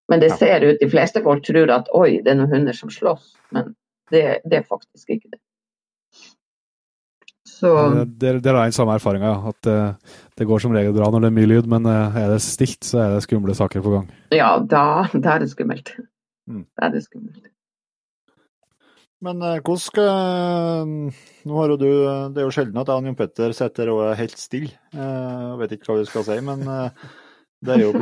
Men 0.08 0.20
det 0.22 0.30
ser 0.38 0.62
ut, 0.62 0.76
de 0.80 0.86
fleste 0.90 1.18
folk 1.24 1.42
tror 1.46 1.72
at 1.74 1.88
oi, 1.98 2.20
det 2.22 2.30
er 2.30 2.38
noen 2.38 2.52
hunder 2.52 2.76
som 2.78 2.92
slåss. 2.94 3.32
Men 3.54 3.72
det, 4.14 4.22
det 4.46 4.60
er 4.60 4.68
faktisk 4.68 5.10
ikke 5.16 5.32
det. 5.32 5.40
Så 7.56 7.70
Det, 8.04 8.30
det 8.44 8.50
er 8.52 8.58
den 8.58 8.74
samme 8.76 8.94
erfaringa, 8.98 9.32
ja. 9.32 9.50
At 9.50 9.68
eh, 9.70 10.14
det 10.38 10.46
går 10.46 10.60
som 10.62 10.74
regel 10.76 10.94
bra 10.94 11.08
når 11.10 11.24
det 11.24 11.30
er 11.32 11.36
mye 11.38 11.50
lyd, 11.50 11.68
men 11.72 11.88
eh, 11.90 12.18
er 12.22 12.30
det 12.34 12.40
stilt, 12.44 12.84
så 12.84 13.00
er 13.02 13.14
det 13.16 13.24
skumle 13.26 13.54
saker 13.56 13.82
på 13.82 13.94
gang. 13.96 14.08
ja, 14.34 14.52
da, 14.60 15.08
da 15.14 15.36
er 15.36 15.44
det 15.44 15.50
skummelt. 15.54 15.94
Mm. 16.46 16.64
Da 16.76 16.86
er 16.86 16.94
det 16.94 17.02
skummelt. 17.06 17.48
Men 19.24 19.40
eh, 19.42 19.58
hvordan 19.64 19.80
skal 19.80 20.90
Nå 21.48 21.56
har 21.56 21.70
jo 21.72 21.76
du 21.80 21.86
Det 22.34 22.42
er 22.42 22.44
jo 22.44 22.52
sjelden 22.52 22.76
at 22.82 22.90
jeg 22.92 23.00
og 23.00 23.06
Jon 23.08 23.16
Petter 23.16 23.54
sitter 23.56 23.90
og 23.94 24.02
er 24.10 24.18
helt 24.20 24.36
stille. 24.38 24.74
Eh, 24.92 25.00
Jeg 25.00 25.60
vet 25.62 25.72
ikke 25.78 25.88
hva 25.90 25.96
vi 26.02 26.10
skal 26.10 26.26
si, 26.28 26.36
men 26.44 26.66
eh, 26.68 27.06
det 27.64 27.74
er 27.74 27.82
jo 27.86 27.92
av 27.92 28.00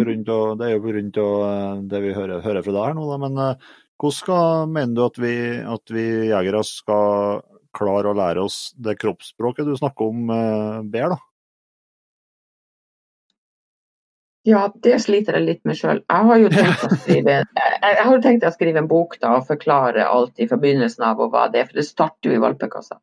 det, 0.59 0.71
av, 0.75 1.43
eh, 1.49 1.83
det 1.91 2.01
vi 2.03 2.15
hører, 2.15 2.41
hører 2.43 2.65
fra 2.65 2.75
deg 2.75 2.87
her 2.89 2.97
nå. 2.99 3.05
Da. 3.11 3.19
Men 3.23 3.39
eh, 3.39 3.69
hvordan 4.01 4.17
skal, 4.17 4.73
mener 4.73 4.95
du 4.97 5.05
at 5.05 5.21
vi, 5.23 5.35
at 5.77 5.95
vi 5.95 6.07
jegere 6.31 6.65
skal 6.67 7.45
klare 7.75 8.11
å 8.11 8.19
lære 8.19 8.43
oss 8.43 8.59
det 8.79 8.97
kroppsspråket 9.03 9.67
du 9.67 9.77
snakker 9.79 10.11
om 10.11 10.35
eh, 10.35 10.83
bedre, 10.91 11.15
da? 11.15 11.31
Ja, 14.45 14.67
det 14.85 14.99
sliter 15.01 15.39
jeg 15.39 15.47
litt 15.47 15.63
med 15.65 15.79
sjøl. 15.79 16.03
Jeg 16.05 16.29
har 16.29 16.41
jo 16.43 16.51
tenkt 16.53 16.85
å 16.85 16.97
skrive 16.99 17.39
jeg, 17.41 18.21
tenkt 18.27 18.45
å 18.45 18.53
skrive 18.53 18.83
en 18.83 18.91
bok 18.91 19.17
da, 19.23 19.39
og 19.39 19.47
forklare 19.49 20.05
alt 20.05 20.43
i 20.43 20.49
forbindelsen 20.51 21.07
av 21.07 21.23
og 21.25 21.33
hva 21.33 21.47
det 21.53 21.63
er, 21.63 21.71
for 21.71 21.81
det 21.81 21.87
starter 21.89 22.31
jo 22.31 22.37
i 22.37 22.43
valpekassa. 22.43 22.99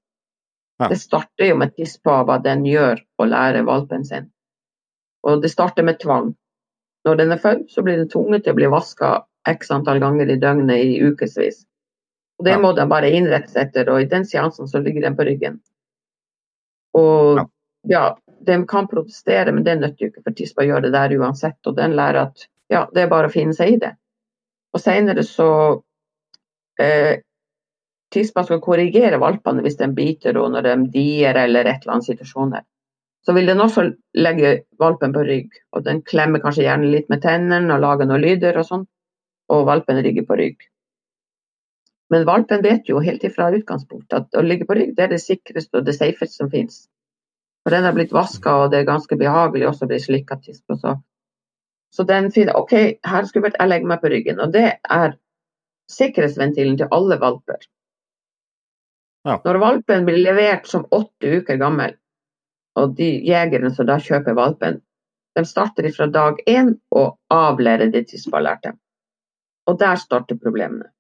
Det 0.82 0.98
starter 0.98 1.52
jo 1.52 1.58
med 1.62 1.76
tiss 1.78 2.00
på 2.02 2.14
hva 2.26 2.40
den 2.42 2.64
gjør 2.66 3.02
å 3.22 3.26
lære 3.30 3.66
valpen 3.68 4.06
sin. 4.06 4.32
Og 5.26 5.42
det 5.42 5.52
starter 5.54 5.86
med 5.86 6.00
tvang. 6.02 6.32
Når 7.06 7.18
den 7.18 7.32
er 7.32 7.42
født, 7.42 7.70
så 7.72 7.82
blir 7.82 7.98
den 7.98 8.10
tvunget 8.10 8.44
til 8.46 8.54
å 8.54 8.60
bli 8.60 8.70
vaska 8.70 9.12
x 9.50 9.72
antall 9.74 10.00
ganger 10.04 10.30
i 10.30 10.38
døgnet 10.42 10.84
i 10.86 11.00
ukevis. 11.02 11.64
Og 12.40 12.46
det 12.46 12.54
Ja. 12.54 12.60
må 12.60 12.74
den 12.76 12.90
bare 12.90 13.10
innrette 13.10 13.50
seg 13.50 13.68
etter, 13.68 13.90
og 13.90 14.02
i 14.02 14.06
den 14.06 14.26
seansen 14.26 14.68
så 14.68 14.80
ligger 14.84 15.02
den 15.02 15.16
på 15.16 15.26
ryggen. 15.26 15.60
Og 16.94 17.38
Ja. 17.38 17.46
ja, 17.88 18.16
den 18.46 18.68
kan 18.68 18.88
protestere, 18.88 19.52
men 19.52 19.64
det 19.64 19.80
nytter 19.80 20.06
jo 20.06 20.12
ikke, 20.12 20.24
for 20.24 20.32
tispa 20.32 20.64
gjør 20.64 20.82
det 20.82 20.92
der 20.92 21.18
uansett. 21.18 21.58
Og 21.66 21.76
den 21.76 21.96
lærer 21.96 22.22
at 22.28 22.48
ja, 22.70 22.86
det 22.94 23.04
er 23.04 23.08
bare 23.10 23.28
å 23.28 23.32
finne 23.32 23.54
seg 23.54 23.74
i 23.74 23.78
det. 23.78 23.96
Og 24.74 24.80
senere 24.80 25.24
så 25.24 25.84
eh, 26.80 27.20
Tispa 28.12 28.44
skal 28.44 28.60
korrigere 28.60 29.18
valpene 29.22 29.64
hvis 29.64 29.78
de 29.80 29.88
biter 29.96 30.36
og 30.38 30.52
når 30.52 30.62
de 30.62 30.74
dier 30.92 31.38
eller 31.40 31.62
et 31.66 31.86
eller 31.86 31.94
annet 31.94 32.10
situasjoner. 32.10 32.64
Så 33.26 33.36
vil 33.38 33.46
den 33.46 33.62
også 33.62 33.86
legge 34.18 34.64
valpen 34.82 35.14
på 35.14 35.24
rygg, 35.28 35.58
og 35.76 35.86
den 35.86 36.02
klemmer 36.02 36.42
kanskje 36.42 36.66
gjerne 36.66 36.90
litt 36.90 37.10
med 37.14 37.22
tennene 37.22 37.76
og 37.76 37.84
lager 37.84 38.10
noen 38.10 38.24
lyder 38.24 38.58
og 38.58 38.66
sånn, 38.66 38.88
og 39.54 39.68
valpen 39.68 40.02
ligger 40.02 40.26
på 40.26 40.38
rygg. 40.40 40.66
Men 42.12 42.26
valpen 42.28 42.64
vet 42.66 42.90
jo 42.90 43.00
helt 43.00 43.24
ifra 43.24 43.52
utgangspunktet 43.56 44.18
at 44.18 44.40
å 44.40 44.44
ligge 44.44 44.66
på 44.68 44.76
rygg 44.76 44.96
det 44.98 45.06
er 45.06 45.14
det 45.14 45.22
sikreste 45.24 45.80
og 45.80 45.86
det 45.88 45.96
safeste 45.96 46.42
som 46.42 46.50
finnes. 46.52 46.82
For 47.64 47.74
den 47.76 47.86
har 47.86 47.94
blitt 47.96 48.12
vaska, 48.16 48.56
og 48.64 48.72
det 48.74 48.82
er 48.82 48.90
ganske 48.90 49.16
behagelig 49.18 49.70
også 49.70 49.86
å 49.86 49.92
bli 49.92 50.00
slikka 50.02 50.40
tispa. 50.42 50.76
Så. 50.82 50.96
så 51.94 52.06
den 52.10 52.32
finner 52.34 52.58
OK, 52.58 52.74
her 53.06 53.28
skulle 53.30 53.48
vært 53.48 53.62
jeg 53.62 53.70
legger 53.70 53.92
meg 53.94 54.02
på 54.02 54.12
ryggen. 54.12 54.42
Og 54.42 54.52
det 54.56 54.66
er 54.82 55.16
sikkerhetsventilen 55.92 56.80
til 56.82 56.92
alle 56.92 57.20
valper. 57.22 57.62
Ja. 59.30 59.38
Når 59.46 59.62
valpen 59.62 60.08
blir 60.08 60.18
levert 60.26 60.66
som 60.68 60.88
åtte 60.90 61.38
uker 61.38 61.60
gammel, 61.62 61.94
og 62.80 62.96
de 62.98 63.10
jegerne 63.28 63.72
som 63.76 63.88
da 63.90 63.98
kjøper 64.00 64.38
valpen, 64.38 64.80
de 65.36 65.44
starter 65.48 65.88
fra 65.96 66.08
dag 66.12 66.40
én 66.48 66.74
og 66.92 67.18
avlærer 67.32 67.92
det 67.92 68.08
tispa 68.10 68.42
har. 68.44 68.76
Og 69.68 69.80
der 69.80 69.96
starter 69.96 70.36
problemene. 70.36 70.92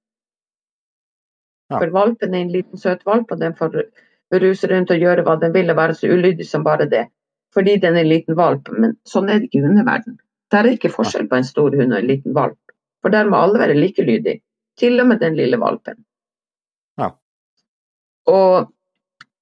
Ja. 1.71 1.79
For 1.79 1.91
valpen 1.91 2.33
er 2.33 2.45
en 2.45 2.51
liten 2.51 2.77
søt 2.77 3.05
valp, 3.05 3.31
og 3.31 3.39
den 3.39 3.55
får 3.55 3.75
ruse 4.41 4.67
rundt 4.67 4.91
og 4.91 5.03
gjøre 5.03 5.23
hva 5.27 5.37
den 5.39 5.53
vil 5.53 5.71
og 5.71 5.77
være 5.77 5.95
så 5.95 6.11
ulydig 6.11 6.47
som 6.47 6.63
bare 6.63 6.87
det. 6.89 7.07
Fordi 7.53 7.77
den 7.83 7.95
er 7.95 8.05
en 8.05 8.11
liten 8.11 8.35
valp. 8.35 8.69
Men 8.71 8.95
sånn 9.07 9.29
er 9.29 9.39
det 9.39 9.49
ikke 9.49 9.59
i 9.59 9.65
hundeverden. 9.65 10.19
Der 10.51 10.65
er 10.65 10.75
ikke 10.75 10.91
forskjell 10.91 11.27
på 11.31 11.39
en 11.39 11.47
stor 11.47 11.75
hund 11.75 11.93
og 11.93 11.99
en 11.99 12.07
liten 12.07 12.35
valp. 12.35 12.59
For 13.01 13.11
der 13.11 13.27
må 13.27 13.39
alle 13.39 13.59
være 13.59 13.79
like 13.79 14.03
lydige. 14.03 14.41
Til 14.79 14.99
og 15.03 15.09
med 15.09 15.19
den 15.19 15.35
lille 15.35 15.59
valpen. 15.59 16.03
Ja. 16.99 17.11
Og, 18.31 18.71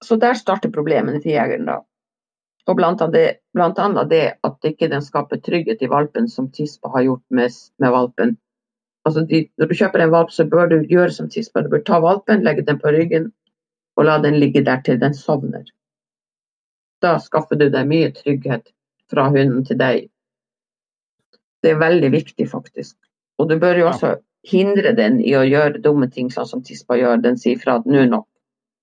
så 0.03 0.17
der 0.17 0.37
starter 0.37 0.73
problemene 0.73 1.21
til 1.21 1.35
jegeren, 1.35 1.69
da. 1.69 1.81
Og 2.67 2.75
blant 2.77 3.01
annet, 3.01 3.15
det, 3.15 3.39
blant 3.55 3.79
annet 3.79 4.09
det 4.11 4.25
at 4.45 4.67
ikke 4.67 4.89
den 4.91 5.01
skaper 5.01 5.39
trygghet 5.41 5.81
i 5.81 5.89
valpen, 5.89 6.27
som 6.29 6.51
tispa 6.53 6.91
har 6.93 7.07
gjort 7.07 7.25
med, 7.33 7.55
med 7.81 7.93
valpen. 7.95 8.37
Altså 9.07 9.23
de, 9.25 9.45
når 9.57 9.69
du 9.69 9.75
kjøper 9.79 10.03
en 10.03 10.13
valp, 10.13 10.31
så 10.35 10.45
bør 10.45 10.69
du 10.69 10.77
gjøre 10.89 11.11
som 11.15 11.29
tispa. 11.31 11.63
Du 11.65 11.71
bør 11.71 11.85
ta 11.87 12.01
valpen, 12.03 12.43
legge 12.45 12.65
den 12.67 12.81
på 12.81 12.91
ryggen 12.93 13.31
og 13.97 14.05
la 14.05 14.19
den 14.23 14.37
ligge 14.39 14.63
der 14.63 14.83
til 14.85 14.99
den 14.99 15.15
sovner. 15.17 15.65
Da 17.03 17.17
skaffer 17.23 17.59
du 17.59 17.67
deg 17.71 17.87
mye 17.87 18.11
trygghet 18.15 18.71
fra 19.11 19.27
hunden 19.31 19.65
til 19.67 19.79
deg. 19.79 20.07
Det 21.63 21.73
er 21.73 21.81
veldig 21.81 22.11
viktig, 22.13 22.47
faktisk. 22.47 22.95
Og 23.39 23.49
du 23.49 23.57
bør 23.59 23.79
jo 23.81 23.87
også 23.89 24.13
hindre 24.47 24.93
den 24.95 25.19
i 25.19 25.33
å 25.35 25.43
gjøre 25.47 25.81
dumme 25.83 26.07
ting, 26.11 26.29
sånn 26.31 26.47
som 26.47 26.63
tispa 26.63 26.95
gjør. 26.99 27.19
Den 27.23 27.39
sier 27.39 27.59
fra 27.59 27.79
at 27.79 27.87
nå 27.87 28.05
nok. 28.07 28.27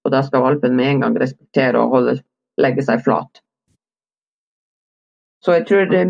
Og 0.05 0.13
da 0.13 0.23
skal 0.27 0.45
valpen 0.45 0.77
med 0.77 0.91
en 0.91 1.05
gang 1.07 1.17
respektere 1.21 1.81
og 1.81 1.95
holde, 1.97 2.19
legge 2.61 2.85
seg 2.85 3.05
flat. 3.05 3.41
Så 5.47 5.55
jeg 5.55 5.67
tror, 5.69 5.85
det, 5.87 6.01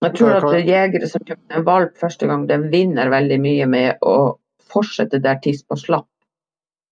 jeg 0.00 0.14
tror 0.16 0.38
at 0.38 0.54
jegere 0.64 1.08
som 1.10 1.20
kjøper 1.28 1.58
en 1.58 1.64
valp 1.66 1.98
første 2.00 2.28
gang, 2.28 2.46
de 2.48 2.56
vinner 2.72 3.10
veldig 3.12 3.36
mye 3.44 3.66
med 3.68 4.00
å 4.00 4.14
fortsette 4.72 5.20
der 5.20 5.42
tispa 5.44 5.76
slapp. 5.76 6.08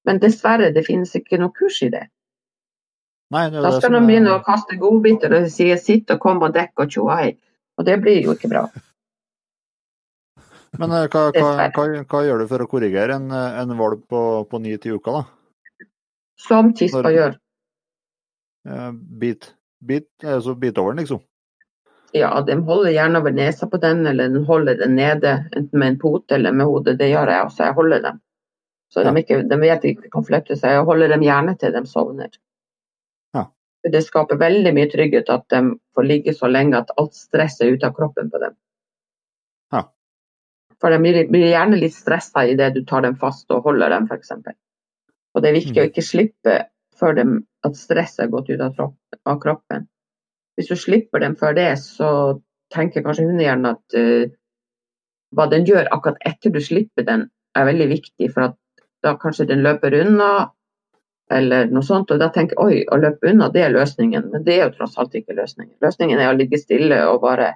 Men 0.05 0.21
dessverre, 0.21 0.69
det 0.77 0.83
finnes 0.85 1.15
ikke 1.17 1.39
noe 1.41 1.55
kurs 1.57 1.79
i 1.87 1.89
det. 1.95 2.03
Nei, 3.33 3.47
det 3.49 3.63
Da 3.65 3.71
skal 3.79 3.97
de 3.97 4.03
begynne 4.05 4.35
å 4.35 4.43
kaste 4.45 4.77
godbiter 4.81 5.33
og 5.39 5.49
si 5.55 5.71
'sitt 5.79 6.13
og 6.13 6.21
kom 6.21 6.43
og 6.43 6.53
dekk 6.53 6.85
og 6.85 6.93
tjohei'. 6.93 7.39
Og 7.79 7.87
det 7.87 7.97
blir 8.03 8.21
jo 8.25 8.37
ikke 8.37 8.53
bra. 8.53 8.67
Men 10.81 10.93
eh, 10.93 11.09
hva, 11.09 11.31
hva, 11.33 11.71
hva, 11.73 11.87
hva 12.05 12.23
gjør 12.27 12.45
du 12.45 12.51
for 12.51 12.61
å 12.61 12.69
korrigere 12.69 13.17
en, 13.17 13.31
eh, 13.33 13.61
en 13.63 13.73
valp 13.79 14.05
på, 14.11 14.45
på 14.51 14.61
ni 14.61 14.77
til 14.77 15.01
uka, 15.01 15.17
da? 15.17 15.89
Som 16.37 16.75
tispa 16.77 17.09
gjør. 17.09 17.41
Eh, 18.69 18.93
Bit, 18.93 19.55
bit, 19.81 20.11
altså 20.21 20.55
bit 20.55 20.79
over 20.79 20.93
den, 20.93 21.07
liksom? 21.07 21.25
Ja, 22.13 22.41
de 22.43 22.57
holder 22.67 22.91
gjerne 22.91 23.21
over 23.23 23.31
nesa 23.31 23.67
på 23.71 23.79
den, 23.81 24.07
eller 24.07 24.29
de 24.35 24.41
holder 24.45 24.75
den 24.81 24.97
nede, 24.99 25.35
enten 25.57 25.79
med 25.79 25.89
en 25.93 25.99
pote 26.03 26.35
eller 26.35 26.53
med 26.53 26.67
hodet. 26.67 26.97
Det 26.99 27.07
gjør 27.13 27.31
jeg 27.31 27.45
også, 27.47 27.65
jeg 27.69 27.77
holder 27.77 28.01
dem. 28.03 28.21
Så 28.91 29.05
Ja. 29.05 29.13
de, 29.13 29.21
ikke, 29.23 29.43
de 29.49 29.57
vet 29.61 29.85
ikke 29.85 30.03
de 30.03 30.11
kan 30.11 30.25
flytte 30.27 30.57
seg. 30.59 30.71
Jeg 30.75 30.85
holder 30.89 31.09
dem 31.09 31.21
gjerne 31.23 31.55
til 31.59 31.73
de 31.73 31.83
sovner. 31.87 32.31
Ja. 33.35 33.45
Det 33.85 34.03
skaper 34.05 34.37
veldig 34.41 34.73
mye 34.75 34.91
trygghet 34.91 35.31
at 35.31 35.45
de 35.49 35.61
får 35.95 36.03
ligge 36.09 36.35
så 36.35 36.51
lenge 36.51 36.77
at 36.77 36.91
alt 36.99 37.15
stress 37.15 37.61
er 37.61 37.71
ute 37.77 37.87
av 37.87 37.95
kroppen 37.95 38.31
på 38.31 38.41
dem. 38.43 38.57
Ja. 39.73 39.85
For 40.81 40.91
de 40.91 40.99
blir, 40.99 41.29
blir 41.31 41.47
gjerne 41.53 41.79
litt 41.79 41.95
stressa 41.95 42.43
idet 42.51 42.75
du 42.75 42.83
tar 42.85 43.03
dem 43.03 43.15
fast 43.17 43.51
og 43.55 43.63
holder 43.63 43.89
dem, 43.95 44.09
f.eks. 44.11 44.33
Og 45.35 45.43
det 45.43 45.49
er 45.51 45.55
viktig 45.61 45.77
Mm. 45.77 45.85
å 45.85 45.89
ikke 45.93 46.03
slippe 46.03 46.59
før 46.99 47.15
de, 47.15 47.25
at 47.65 47.77
stresset 47.77 48.25
er 48.25 48.29
gått 48.35 48.51
ut 48.51 48.61
av 48.61 49.39
kroppen. 49.41 49.87
Hvis 50.59 50.71
du 50.71 50.77
slipper 50.77 51.23
dem 51.23 51.37
før 51.41 51.55
det, 51.57 51.71
så 51.83 52.41
tenker 52.75 53.05
kanskje 53.05 53.27
hundehjernen 53.29 53.73
at 53.73 53.99
uh, 53.99 54.31
hva 55.37 55.47
den 55.51 55.67
gjør 55.69 55.89
akkurat 55.95 56.19
etter 56.27 56.53
du 56.55 56.61
slipper 56.63 57.07
den, 57.07 57.29
er 57.59 57.69
veldig 57.69 57.89
viktig. 57.91 58.31
For 58.35 58.55
da 59.05 59.15
kanskje 59.21 59.49
den 59.51 59.63
løper 59.65 59.95
unna, 60.03 60.31
eller 61.31 61.71
noe 61.71 61.87
sånt. 61.87 62.11
Og 62.11 62.21
da 62.21 62.31
tenker 62.35 62.59
jeg 62.59 62.67
oi, 62.67 62.85
å 62.91 62.99
løpe 63.01 63.31
unna, 63.31 63.51
det 63.55 63.65
er 63.65 63.75
løsningen. 63.75 64.31
Men 64.33 64.47
det 64.47 64.57
er 64.57 64.65
jo 64.67 64.77
tross 64.81 64.99
alt 65.01 65.15
ikke 65.17 65.37
løsningen. 65.39 65.77
Løsningen 65.85 66.21
er 66.21 66.33
å 66.33 66.39
ligge 66.39 66.59
stille 66.61 66.99
og 67.09 67.23
bare 67.25 67.55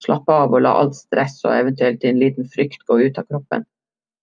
slappe 0.00 0.32
av 0.32 0.54
og 0.56 0.64
la 0.64 0.72
alt 0.80 0.96
stress 0.96 1.38
og 1.44 1.52
eventuelt 1.54 2.04
en 2.08 2.20
liten 2.20 2.48
frykt 2.48 2.86
gå 2.88 3.00
ut 3.04 3.20
av 3.20 3.28
kroppen. 3.28 3.66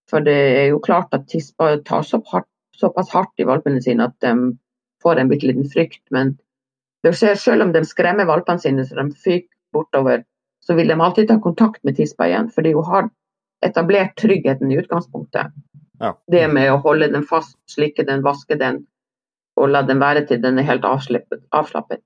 For 0.10 0.24
det 0.24 0.38
er 0.62 0.68
jo 0.72 0.82
klart 0.84 1.14
at 1.14 1.28
tispa 1.30 1.76
tar 1.86 2.06
så 2.08 2.22
hardt, 2.32 2.50
såpass 2.78 3.12
hardt 3.14 3.42
i 3.42 3.46
valpene 3.48 3.82
sine 3.84 4.08
at 4.08 4.16
de 4.24 4.34
får 5.04 5.22
en 5.22 5.30
bitte 5.30 5.50
liten 5.50 5.68
frykt. 5.70 6.02
Men 6.16 6.38
du 7.04 7.12
skjer 7.14 7.38
selv 7.40 7.68
om 7.68 7.72
de 7.76 7.84
skremmer 7.86 8.28
valpene 8.30 8.62
sine 8.64 8.86
så 8.86 8.98
de 8.98 9.12
fyker 9.14 9.54
bortover, 9.76 10.24
så 10.66 10.76
vil 10.76 10.90
de 10.92 10.98
alltid 11.02 11.30
ta 11.30 11.40
kontakt 11.44 11.84
med 11.84 11.98
tispa 11.98 12.28
igjen. 12.28 12.50
Fordi 12.52 12.74
hun 12.74 12.86
har 12.86 13.10
etablert 13.66 14.16
tryggheten 14.20 14.72
i 14.72 14.80
utgangspunktet. 14.82 15.54
Ja. 16.00 16.14
Det 16.32 16.48
med 16.54 16.72
å 16.72 16.82
holde 16.84 17.10
den 17.14 17.26
fast, 17.26 17.58
slikke 17.72 18.06
den, 18.06 18.24
vaske 18.26 18.58
den 18.60 18.84
og 19.58 19.72
la 19.74 19.82
den 19.82 20.02
være 20.02 20.26
til 20.30 20.42
den 20.42 20.60
er 20.60 20.68
helt 20.68 20.86
avslappet. 20.86 21.42
avslappet. 21.52 22.04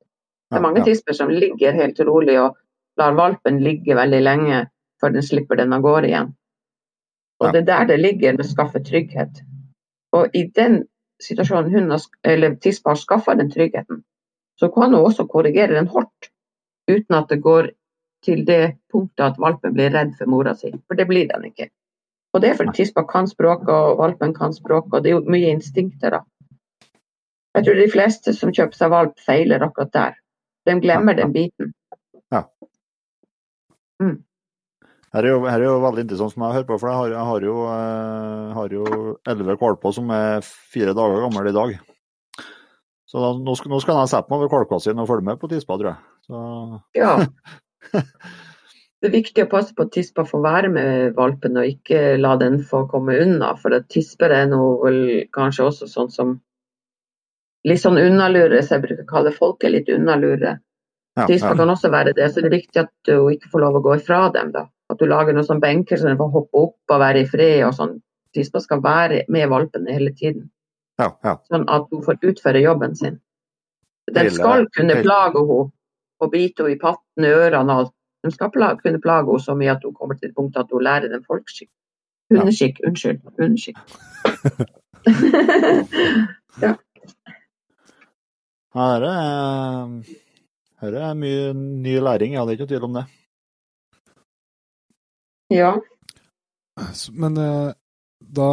Det 0.51 0.59
er 0.59 0.63
mange 0.63 0.80
ja. 0.80 0.85
tisper 0.85 1.15
som 1.15 1.30
ligger 1.30 1.76
helt 1.76 1.99
rolig 1.99 2.38
og 2.39 2.55
lar 2.99 3.15
valpen 3.15 3.59
ligge 3.63 3.95
veldig 3.95 4.22
lenge 4.22 4.61
før 5.01 5.15
den 5.15 5.26
slipper 5.26 5.59
den 5.59 5.73
av 5.73 5.81
gårde 5.81 6.07
igjen. 6.07 6.31
Og 7.41 7.47
Ja. 7.47 7.51
Det 7.51 7.61
er 7.61 7.65
der 7.65 7.85
det 7.85 7.99
ligger 7.99 8.31
med 8.38 8.45
å 8.45 8.49
skaffe 8.49 8.80
trygghet. 8.84 9.41
Og 10.13 10.30
i 10.34 10.43
den 10.55 10.84
situasjonen 11.22 11.72
hun 11.72 11.91
har, 11.91 12.01
eller 12.23 12.55
tispa 12.55 12.91
har 12.91 12.95
skaffa 12.95 13.35
den 13.35 13.51
tryggheten, 13.51 14.03
så 14.61 14.69
kan 14.69 14.93
hun 14.93 15.01
også 15.01 15.25
korrigere 15.25 15.73
den 15.73 15.89
hardt, 15.89 16.29
uten 16.89 17.17
at 17.17 17.29
det 17.33 17.41
går 17.41 17.71
til 18.25 18.43
det 18.45 18.77
punktet 18.93 19.31
at 19.31 19.39
valpen 19.41 19.73
blir 19.73 19.89
redd 19.89 20.13
for 20.19 20.29
mora 20.29 20.53
si. 20.53 20.69
For 20.85 20.99
det 20.99 21.07
blir 21.09 21.25
den 21.31 21.47
ikke. 21.49 21.71
Og 22.31 22.43
det 22.43 22.51
er 22.51 22.59
fordi 22.59 22.77
tispa 22.77 23.03
kan 23.09 23.27
språket, 23.27 23.71
og 23.73 23.97
valpen 23.99 24.35
kan 24.38 24.53
språket, 24.53 24.93
og 24.93 25.03
det 25.03 25.11
er 25.11 25.17
jo 25.17 25.33
mye 25.33 25.49
instinkter, 25.55 26.19
da. 26.19 26.21
Jeg 27.57 27.65
tror 27.65 27.79
de 27.81 27.91
fleste 27.91 28.33
som 28.38 28.53
kjøper 28.53 28.77
seg 28.77 28.91
valp, 28.93 29.17
feiler 29.25 29.65
akkurat 29.65 29.95
der. 29.97 30.19
De 30.69 30.77
glemmer 30.79 31.17
den 31.17 31.33
biten. 31.33 31.73
Her 35.11 35.25
er, 35.25 35.33
jo, 35.33 35.39
her 35.43 35.59
er 35.59 35.67
jo 35.67 35.79
veldig 35.83 36.05
interessant 36.05 36.31
som 36.31 36.45
jeg 36.45 36.55
hører 36.55 36.61
høre 36.61 36.69
på, 36.69 36.77
for 36.79 36.88
jeg 36.88 36.99
har, 37.01 37.15
jeg 37.17 37.29
har 37.29 37.45
jo 37.49 37.55
eh, 37.67 38.53
har 38.55 38.75
jo 38.77 38.85
elleve 39.33 39.57
valper 39.59 39.95
som 39.97 40.13
er 40.15 40.45
fire 40.45 40.93
dager 40.95 41.25
gamle 41.25 41.51
i 41.51 41.57
dag. 41.57 41.73
Så 43.11 43.19
da, 43.19 43.33
nå, 43.35 43.57
skal, 43.59 43.73
nå 43.73 43.81
skal 43.83 43.97
jeg 43.99 44.11
sette 44.13 44.31
meg 44.31 44.39
over 44.39 44.53
valpa 44.53 44.79
si 44.79 44.93
og 44.93 45.09
følge 45.09 45.27
med 45.27 45.39
på 45.41 45.49
tispa, 45.51 45.75
tror 45.79 45.93
jeg. 45.93 45.99
Så, 46.29 46.45
Ja. 46.95 47.17
Det 49.01 49.09
er 49.09 49.15
viktig 49.15 49.43
å 49.47 49.49
passe 49.49 49.73
på 49.73 49.88
at 49.88 49.95
tispa 49.95 50.21
får 50.29 50.41
være 50.43 50.69
med 50.69 51.15
valpen, 51.17 51.55
og 51.57 51.65
ikke 51.65 52.19
la 52.19 52.35
den 52.38 52.59
få 52.69 52.83
komme 52.89 53.15
unna. 53.17 53.55
For 53.57 53.73
at 53.73 53.88
tisper 53.89 54.29
er 54.35 54.45
noe 54.51 54.75
vel 54.83 54.99
kanskje 55.33 55.65
også 55.71 55.88
sånn 55.89 56.11
som 56.13 56.35
litt 57.65 57.81
sånn 57.81 57.97
unnalure, 57.97 58.59
så 58.61 58.75
jeg 58.75 58.83
bruker 58.85 59.07
å 59.07 59.09
kalle 59.09 59.33
folk 59.33 59.65
er 59.65 59.73
litt 59.73 59.89
unnalure. 59.89 60.53
ja, 61.17 61.25
Tispa 61.25 61.55
ja. 61.55 61.57
kan 61.57 61.73
også 61.73 61.89
være 61.89 62.13
det, 62.13 62.29
så 62.29 62.45
det 62.45 62.51
er 62.51 62.59
viktig 62.59 62.83
at 62.83 62.93
du 63.09 63.15
ikke 63.33 63.49
får 63.51 63.65
lov 63.65 63.79
å 63.79 63.83
gå 63.89 63.97
ifra 63.97 64.21
dem. 64.38 64.53
da. 64.53 64.67
At 64.93 65.01
du 65.01 65.09
lager 65.09 65.33
noen 65.33 65.49
sånn 65.49 65.63
benker 65.63 65.97
så 65.97 66.05
den 66.05 66.21
får 66.21 66.31
hoppe 66.38 66.65
opp 66.67 66.93
og 66.93 67.01
være 67.01 67.25
i 67.25 67.29
fred 67.33 67.65
og 67.65 67.73
sånn. 67.77 67.97
Tispa 68.38 68.61
skal 68.61 68.85
være 68.85 69.25
med 69.33 69.49
valpen 69.49 69.89
hele 69.89 70.13
tiden, 70.13 70.51
ja, 71.02 71.10
ja. 71.26 71.36
sånn 71.52 71.68
at 71.69 71.90
hun 71.91 72.03
får 72.06 72.22
utføre 72.32 72.64
jobben 72.64 72.95
sin. 72.99 73.19
Den 74.11 74.30
skal 74.34 74.68
kunne 74.76 74.99
plage 75.02 75.40
henne 75.40 75.72
og 76.22 76.32
bite 76.34 76.64
henne 76.64 76.76
i 76.76 76.80
patten, 76.82 77.26
ørene 77.26 77.73
og 77.73 77.84
alt. 77.84 77.95
De 78.22 78.30
skal 78.34 78.52
plage, 78.53 78.82
kunne 78.84 79.02
plage 79.02 79.28
henne 79.30 79.45
så 79.45 79.56
mye 79.57 79.73
at 79.73 79.86
hun 79.88 79.95
kommer 79.98 80.19
til 80.19 80.30
et 80.30 80.38
punkt 80.38 80.60
at 80.61 80.69
hun 80.73 80.86
lærer 80.86 81.10
den 81.10 81.23
folkeskikk. 81.28 81.72
Hundeskikk, 82.32 82.80
unnskyld. 82.88 83.19
Hundeskikk. 83.40 83.78
Ja, 86.61 86.76
Her 88.72 89.03
er, 89.03 89.90
her 90.80 90.94
er 90.95 91.15
mye 91.19 91.52
ny 91.53 91.98
læring, 91.99 92.38
ja, 92.38 92.45
det 92.48 92.53
er 92.53 92.56
ikke 92.56 92.64
noe 92.64 92.72
tvil 92.72 92.86
om 92.88 92.94
det. 92.95 93.06
ja. 95.52 95.72
Men 97.11 97.36
eh, 97.38 97.73
da 98.40 98.48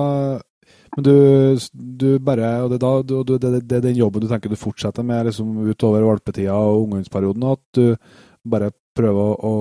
Men 0.99 1.05
du, 1.07 1.59
du 1.73 2.19
bare 2.19 2.49
Og 2.65 2.73
det, 2.73 2.81
da, 2.83 2.89
du, 3.07 3.21
det, 3.39 3.51
det 3.71 3.77
er 3.77 3.83
den 3.85 4.01
jobben 4.01 4.25
du 4.25 4.27
tenker 4.27 4.51
du 4.51 4.59
fortsetter 4.59 5.05
med 5.07 5.29
liksom 5.29 5.53
utover 5.71 6.03
valpetida 6.03 6.57
og 6.59 6.89
ungdomsperioden, 6.89 7.45
at 7.47 7.63
du 7.79 7.95
bare 8.43 8.73
prøver 8.99 9.45
å, 9.47 9.53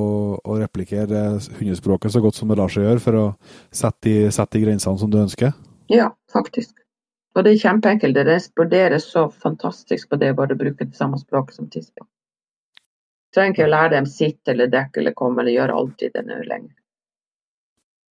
å, 0.42 0.56
replikere 0.58 1.28
hundespråket 1.60 2.16
så 2.16 2.24
godt 2.24 2.40
som 2.40 2.50
det 2.50 2.58
lar 2.58 2.74
seg 2.74 2.88
gjøre, 2.88 3.04
for 3.04 3.20
å 3.20 3.26
sette 3.70 4.08
de, 4.08 4.16
sette 4.34 4.58
de 4.58 4.64
grensene 4.64 4.98
som 4.98 5.12
du 5.14 5.20
ønsker? 5.22 5.54
Ja, 5.94 6.10
faktisk. 6.34 6.74
Og 7.38 7.46
det 7.46 7.54
er 7.54 7.62
kjempeenkelt. 7.68 8.18
Det 8.18 8.26
responderer 8.26 8.98
så 9.04 9.28
fantastisk 9.30 10.10
på 10.10 10.18
det 10.18 10.32
å 10.34 10.40
bare 10.42 10.58
bruke 10.58 10.90
det 10.90 10.98
samme 10.98 11.22
språket 11.22 11.60
som 11.60 11.70
tispa. 11.70 12.08
Trenger 13.36 13.54
ikke 13.54 13.68
å 13.68 13.74
lære 13.76 13.94
dem 13.94 14.10
sitt 14.10 14.50
eller 14.50 14.74
dekke 14.74 15.04
eller 15.04 15.14
komme 15.14 15.44
eller 15.44 15.54
gjøre 15.54 15.78
alltid 15.84 16.18
det 16.18 16.26
nå 16.26 16.42
lenger. 16.50 16.74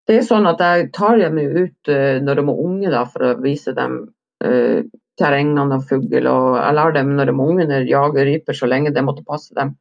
Det 0.07 0.21
er 0.21 0.27
sånn 0.27 0.47
at 0.47 0.61
jeg 0.63 0.91
tar 0.95 1.19
dem 1.19 1.39
ut 1.41 1.91
eh, 1.91 2.21
når 2.23 2.39
de 2.39 2.45
er 2.45 2.61
unge 2.69 2.93
da, 2.93 3.03
for 3.11 3.27
å 3.27 3.33
vise 3.43 3.75
dem 3.75 3.97
uh, 4.45 4.85
terrengene 5.19 5.79
og 5.79 5.89
fugl. 5.89 6.29
Og 6.31 6.47
jeg 6.61 6.77
lar 6.79 6.95
dem 6.95 7.17
når 7.17 7.31
de 7.31 7.35
er 7.35 7.51
unge 7.51 7.81
jage 7.91 8.27
ryper 8.29 8.57
så 8.57 8.69
lenge 8.71 8.95
det 8.95 9.05
måtte 9.07 9.27
passe 9.27 9.57
dem. 9.59 9.75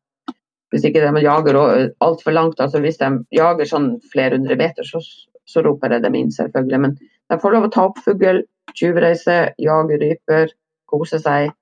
Hvis 0.73 0.87
ikke 0.89 1.03
de 1.03 1.21
jager 1.23 1.59
altfor 2.03 2.33
langt, 2.33 2.59
altså 2.59 2.81
hvis 2.83 2.97
de 2.99 3.11
jager 3.37 3.69
sånn 3.69 3.91
flere 4.11 4.39
hundre 4.39 4.57
meter, 4.59 4.87
så, 4.87 4.99
så 5.45 5.61
roper 5.63 5.93
jeg 5.93 6.03
dem 6.07 6.17
inn 6.17 6.33
selvfølgelig. 6.33 6.81
Men 6.87 6.97
de 6.97 7.37
får 7.39 7.53
lov 7.53 7.67
å 7.67 7.71
ta 7.75 7.85
opp 7.91 8.01
fugl, 8.03 8.41
tjuvreise, 8.73 9.37
jage 9.61 9.99
ryper, 10.01 10.51
kose 10.89 11.21
seg. 11.21 11.53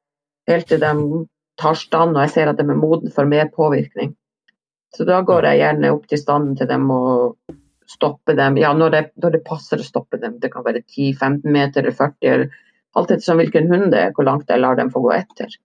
Helt 0.49 0.69
til 0.71 0.79
de 0.81 0.93
tar 1.59 1.77
stand 1.77 2.15
og 2.15 2.23
jeg 2.23 2.33
ser 2.33 2.49
at 2.51 2.59
de 2.59 2.65
er 2.65 2.79
modne 2.79 3.11
for 3.13 3.29
mer 3.29 3.51
påvirkning. 3.53 4.15
Så 4.95 5.05
da 5.09 5.21
går 5.25 5.49
jeg 5.49 5.61
gjerne 5.61 5.91
opp 5.93 6.07
til 6.09 6.21
standen 6.21 6.57
til 6.57 6.69
dem 6.69 6.89
og 6.93 7.35
stopper 7.89 8.35
dem. 8.37 8.57
Ja, 8.57 8.73
når 8.73 8.89
det, 8.93 9.03
når 9.21 9.37
det 9.37 9.43
passer 9.47 9.81
å 9.81 9.85
stoppe 9.85 10.19
dem. 10.21 10.39
Det 10.39 10.51
kan 10.53 10.65
være 10.65 10.83
10-15 10.83 11.43
meter 11.51 11.83
eller 11.83 11.95
40, 11.97 12.17
eller 12.33 12.57
alt 12.93 13.11
etter 13.11 13.25
som 13.25 13.39
hvilken 13.41 13.69
hund 13.71 13.91
det 13.93 14.01
er, 14.01 14.11
hvor 14.15 14.27
langt 14.27 14.49
jeg 14.49 14.61
lar 14.61 14.77
dem 14.79 14.91
få 14.93 15.01
gå 15.03 15.13
etter. 15.15 15.55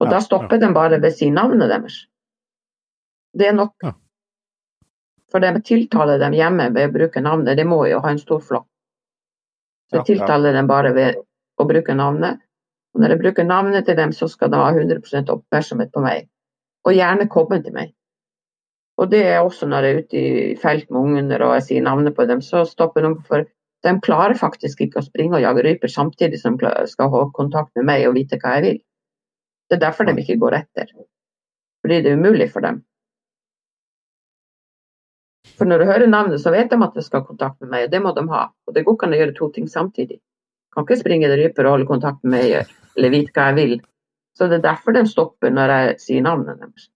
Og 0.00 0.08
Ja, 0.08 0.16
da 0.16 0.20
stopper 0.24 0.58
de 0.58 0.72
bare 0.74 0.98
ved 0.98 1.12
å 1.12 1.16
si 1.16 1.30
navnet 1.30 1.70
deres. 1.70 1.98
Det 3.38 3.48
er 3.48 3.56
nok. 3.56 3.74
Ja. 3.84 3.94
For 5.32 5.40
de 5.40 5.52
tiltaler 5.64 6.18
dem 6.20 6.34
hjemme 6.36 6.68
ved 6.74 6.90
å 6.90 6.92
bruke 6.92 7.22
navnet. 7.24 7.56
Det 7.56 7.66
må 7.68 7.84
jo 7.88 8.00
ha 8.04 8.10
en 8.10 8.20
stor 8.20 8.42
flokk. 8.44 8.68
Så 9.88 10.00
Ja, 10.00 10.02
jeg 10.02 10.18
tiltaler 10.18 10.52
dem 10.52 10.66
bare 10.66 10.92
ved 10.96 11.22
å 11.60 11.68
bruke 11.68 11.94
navnet. 11.94 12.42
Og 12.92 13.00
når 13.00 13.14
jeg 13.14 13.22
bruker 13.22 13.44
navnet 13.48 13.86
til 13.86 13.96
dem, 13.96 14.12
så 14.12 14.28
skal 14.28 14.50
de 14.52 14.60
ha 14.60 14.68
100% 14.72 15.30
oppmerksomhet 15.32 15.92
på 15.92 16.02
meg. 16.04 16.28
Og 16.84 16.96
gjerne 16.96 17.28
komme 17.30 17.62
til 17.64 17.72
meg. 17.72 17.94
Og 19.00 19.08
det 19.10 19.22
er 19.24 19.40
også 19.40 19.66
når 19.66 19.86
jeg 19.86 19.94
er 19.94 20.02
ute 20.02 20.20
i 20.20 20.54
felt 20.60 20.90
med 20.90 21.00
ungene 21.00 21.38
og 21.40 21.54
jeg 21.56 21.66
sier 21.68 21.84
navnet 21.84 22.16
på 22.16 22.26
dem, 22.28 22.42
så 22.44 22.64
stopper 22.68 23.06
de 23.06 23.14
for 23.28 23.46
de 23.82 23.92
klarer 24.04 24.38
faktisk 24.38 24.84
ikke 24.84 25.00
å 25.00 25.06
springe 25.06 25.38
og 25.38 25.42
jage 25.42 25.64
ryper 25.66 25.90
samtidig 25.90 26.38
som 26.38 26.58
de 26.60 26.70
skal 26.90 27.10
ha 27.10 27.22
kontakt 27.34 27.72
med 27.78 27.88
meg 27.88 28.06
og 28.06 28.14
vite 28.14 28.38
hva 28.38 28.56
jeg 28.56 28.66
vil. 28.66 28.78
Det 29.68 29.78
er 29.78 29.84
derfor 29.88 30.06
de 30.06 30.14
ikke 30.22 30.38
går 30.38 30.58
etter. 30.60 30.92
Fordi 31.82 31.98
det 32.04 32.12
er 32.12 32.20
umulig 32.20 32.50
for 32.52 32.62
dem. 32.62 32.82
For 35.58 35.68
når 35.68 35.82
du 35.82 35.88
hører 35.90 36.06
navnet, 36.06 36.40
så 36.40 36.52
vet 36.54 36.70
de 36.70 36.78
at 36.78 36.94
de 36.94 37.02
skal 37.02 37.24
ha 37.24 37.26
kontakt 37.26 37.58
med 37.60 37.72
meg, 37.72 37.86
og 37.86 37.92
det 37.92 38.02
må 38.04 38.12
de 38.14 38.22
ha. 38.30 38.44
Og 38.68 38.76
det 38.76 38.84
går 38.86 38.96
ikke 38.96 39.08
an 39.08 39.16
å 39.16 39.20
gjøre 39.20 39.36
to 39.38 39.50
ting 39.56 39.66
samtidig. 39.70 40.20
Kan 40.72 40.86
ikke 40.86 41.00
springe 41.02 41.26
etter 41.26 41.42
ryper 41.42 41.66
og 41.66 41.76
holde 41.76 41.90
kontakt 41.90 42.22
med 42.22 42.36
meg 42.36 42.54
eller 42.96 43.12
vite 43.12 43.34
hva 43.34 43.50
jeg 43.50 43.58
vil. 43.58 43.74
Så 44.38 44.48
det 44.48 44.60
er 44.60 44.68
derfor 44.70 44.94
de 44.96 45.02
stopper 45.08 45.52
når 45.52 45.74
jeg 45.74 45.96
sier 46.06 46.24
navnet 46.24 46.60
deres. 46.60 46.91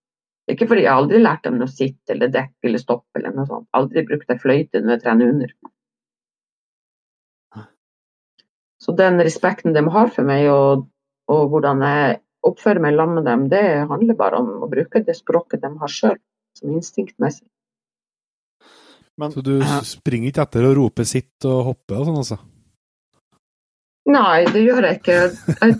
Ikke 0.50 0.68
fordi 0.70 0.84
jeg 0.84 0.94
aldri 0.94 1.18
lært 1.22 1.46
dem 1.46 1.58
å 1.62 1.66
sitte 1.70 2.14
eller 2.14 2.30
dekke 2.30 2.68
eller 2.68 2.82
stoppe 2.82 3.18
eller 3.18 3.34
noe 3.34 3.48
sånt. 3.48 3.66
Aldri 3.74 4.04
brukte 4.06 4.36
jeg 4.36 4.42
fløyte 4.44 4.82
når 4.82 4.94
jeg 4.94 5.02
trener 5.02 5.32
under. 5.32 5.56
Så 8.78 8.94
den 8.94 9.18
respekten 9.24 9.74
de 9.74 9.82
har 9.90 10.12
for 10.14 10.28
meg 10.28 10.46
og, 10.52 10.86
og 11.32 11.48
hvordan 11.50 11.82
jeg 11.82 12.20
oppfører 12.46 12.82
meg 12.84 12.94
sammen 12.94 13.18
med 13.18 13.26
dem, 13.26 13.46
det 13.50 13.64
handler 13.90 14.18
bare 14.18 14.38
om 14.38 14.62
å 14.62 14.70
bruke 14.70 15.02
det 15.02 15.16
språket 15.18 15.64
de 15.64 15.72
har 15.80 15.90
sjøl, 15.90 16.18
som 16.54 16.74
instinktmessig. 16.76 17.48
Men, 19.16 19.32
så 19.32 19.40
du 19.42 19.56
springer 19.88 20.30
ikke 20.30 20.44
etter 20.44 20.68
å 20.68 20.74
rope 20.76 21.06
'sitt' 21.08 21.48
og 21.48 21.62
hoppe 21.72 21.96
og 21.96 22.04
sånn, 22.06 22.20
altså? 22.20 22.38
Nei, 24.06 24.44
det 24.52 24.62
gjør 24.62 24.86
jeg 24.86 25.00
ikke. 25.00 25.20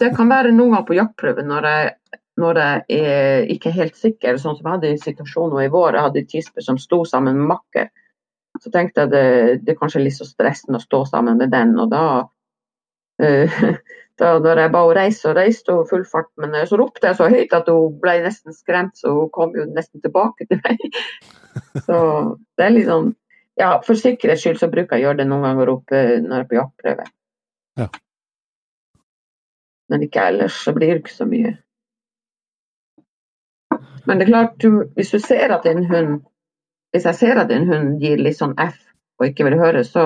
Det 0.01 0.09
kan 0.17 0.31
være 0.33 0.55
noen 0.55 0.73
ganger 0.73 0.87
på 0.89 0.97
jaktprøve 0.99 1.45
når 1.47 1.69
jeg, 1.71 1.93
når 2.41 2.61
jeg 2.61 3.03
er 3.03 3.51
ikke 3.53 3.71
er 3.73 3.79
helt 3.81 3.99
sikker. 3.99 4.39
Sånn 4.41 4.57
som 4.59 4.67
jeg 4.67 4.75
hadde 4.75 4.93
i 4.93 5.03
situasjonen 5.03 5.65
i 5.65 5.73
vår. 5.73 5.97
Jeg 5.97 6.07
hadde 6.09 6.25
Tispe 6.31 6.65
som 6.65 6.79
sto 6.81 7.03
sammen 7.09 7.39
med 7.39 7.51
makker. 7.55 7.91
Så 8.63 8.73
tenkte 8.73 9.05
jeg 9.05 9.13
det, 9.13 9.27
det 9.67 9.75
er 9.75 9.79
kanskje 9.81 10.03
litt 10.05 10.17
så 10.17 10.27
stressende 10.29 10.81
å 10.81 10.85
stå 10.85 11.05
sammen 11.11 11.41
med 11.41 11.53
den. 11.53 11.75
Og 11.81 11.91
da, 11.93 12.05
uh, 13.25 13.61
da 14.21 14.33
når 14.45 14.63
jeg 14.63 14.73
ba 14.77 14.85
henne 14.85 14.97
reise, 15.01 15.21
så 15.25 15.35
reiste 15.37 15.77
hun 15.77 15.89
full 15.91 16.07
fart. 16.09 16.31
Men 16.41 16.57
så 16.69 16.81
ropte 16.81 17.11
jeg 17.11 17.21
så 17.21 17.29
høyt 17.33 17.57
at 17.57 17.69
hun 17.73 18.01
ble 18.03 18.19
nesten 18.25 18.57
skremt, 18.57 18.97
så 19.01 19.13
hun 19.17 19.33
kom 19.35 19.57
jo 19.57 19.69
nesten 19.73 20.05
tilbake 20.05 20.49
til 20.49 20.61
meg. 20.65 20.83
Så 21.87 21.97
det 22.61 22.67
er 22.67 22.75
sånn 22.85 23.15
ja, 23.57 23.79
for 23.85 23.97
sikkerhets 23.97 24.43
skyld 24.45 24.59
så 24.61 24.69
bruker 24.69 24.99
jeg 24.99 25.07
å 25.07 25.09
gjøre 25.09 25.23
det 25.23 25.29
noen 25.31 25.47
ganger 25.47 25.71
oppe 25.73 26.01
når 26.21 26.35
jeg 26.35 26.45
er 26.45 26.49
på 26.51 26.57
jaktprøve. 26.59 27.07
Ja. 27.81 27.87
Men 29.89 30.05
ikke 30.05 30.27
ellers, 30.29 30.59
så 30.67 30.75
blir 30.77 30.93
det 30.93 31.05
ikke 31.05 31.15
så 31.15 31.27
mye. 31.31 31.55
Men 34.07 34.19
det 34.19 34.27
er 34.27 34.33
klart, 34.33 34.57
du, 34.63 34.87
hvis 34.95 35.11
du 35.11 35.19
ser 35.23 35.53
at 35.55 35.67
en 35.67 35.85
hund 35.91 36.19
Hvis 36.95 37.05
jeg 37.05 37.19
ser 37.19 37.39
at 37.43 37.51
en 37.53 37.67
hund 37.69 37.97
gir 38.01 38.21
litt 38.23 38.39
sånn 38.39 38.55
F 38.63 38.79
og 39.21 39.27
ikke 39.27 39.45
vil 39.49 39.57
høre, 39.59 39.83
så 39.85 40.03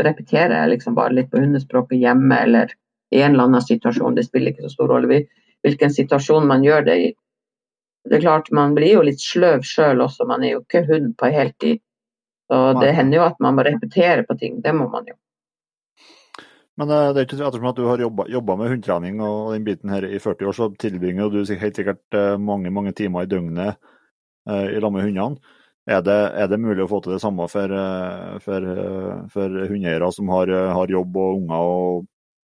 repeterer 0.00 0.54
jeg 0.56 0.70
liksom 0.72 0.96
bare 0.96 1.14
litt 1.14 1.30
på 1.30 1.40
hundespråket 1.40 2.00
hjemme 2.00 2.36
eller 2.46 2.72
i 3.12 3.20
en 3.20 3.34
eller 3.34 3.48
annen 3.48 3.64
situasjon. 3.64 4.16
Det 4.16 4.24
spiller 4.26 4.52
ikke 4.52 4.66
så 4.66 4.72
stor 4.72 4.90
rolle 4.92 5.22
hvilken 5.62 5.92
situasjon 5.94 6.48
man 6.48 6.64
gjør 6.64 6.86
det 6.88 6.96
i. 7.00 7.08
Det 8.08 8.18
er 8.18 8.24
klart, 8.24 8.50
Man 8.50 8.74
blir 8.74 8.96
jo 8.96 9.04
litt 9.06 9.20
sløv 9.20 9.62
sjøl 9.68 10.00
også, 10.02 10.26
man 10.26 10.44
er 10.44 10.56
jo 10.56 10.62
ikke 10.64 10.84
hund 10.88 11.14
på 11.16 11.30
heltid. 11.32 11.80
Så 12.50 12.60
det 12.80 12.92
hender 12.96 13.20
jo 13.20 13.26
at 13.28 13.38
man 13.40 13.56
må 13.56 13.64
repetere 13.64 14.24
på 14.28 14.36
ting, 14.40 14.60
det 14.64 14.74
må 14.74 14.88
man 14.90 15.06
jo. 15.08 15.14
Men 16.80 16.90
eh, 16.90 17.08
det 17.12 17.20
er 17.20 17.26
ikke 17.26 17.38
ettersom 17.38 17.68
at 17.68 17.78
du 17.78 17.86
har 17.88 18.02
jobba 18.02 18.56
med 18.56 18.70
hundetrening 18.72 19.20
og 19.24 19.52
den 19.54 19.66
biten 19.66 19.92
her 19.92 20.06
i 20.08 20.20
40 20.22 20.48
år, 20.48 20.56
så 20.56 20.70
tilbringer 20.80 21.32
du 21.32 21.42
helt 21.44 21.80
sikkert 21.80 22.16
eh, 22.16 22.36
mange 22.40 22.72
mange 22.72 22.94
timer 22.96 23.26
i 23.26 23.30
døgnet 23.30 23.76
uh, 24.48 24.68
i 24.68 24.80
lag 24.80 24.92
med 24.92 25.04
hundene. 25.04 25.58
Er 25.86 26.00
det, 26.06 26.14
er 26.38 26.46
det, 26.46 26.60
mulig 26.62 26.84
å 26.84 26.90
få 26.92 27.00
til 27.02 27.16
det 27.16 27.22
samme 27.24 27.48
for, 27.50 27.72
for, 28.44 28.66
for 29.32 29.56
hundeeiere 29.66 30.12
som 30.14 30.28
har, 30.30 30.52
har, 30.76 30.92
jobb 30.94 31.16
og 31.18 31.40
unger 31.40 31.70
og 31.72 32.04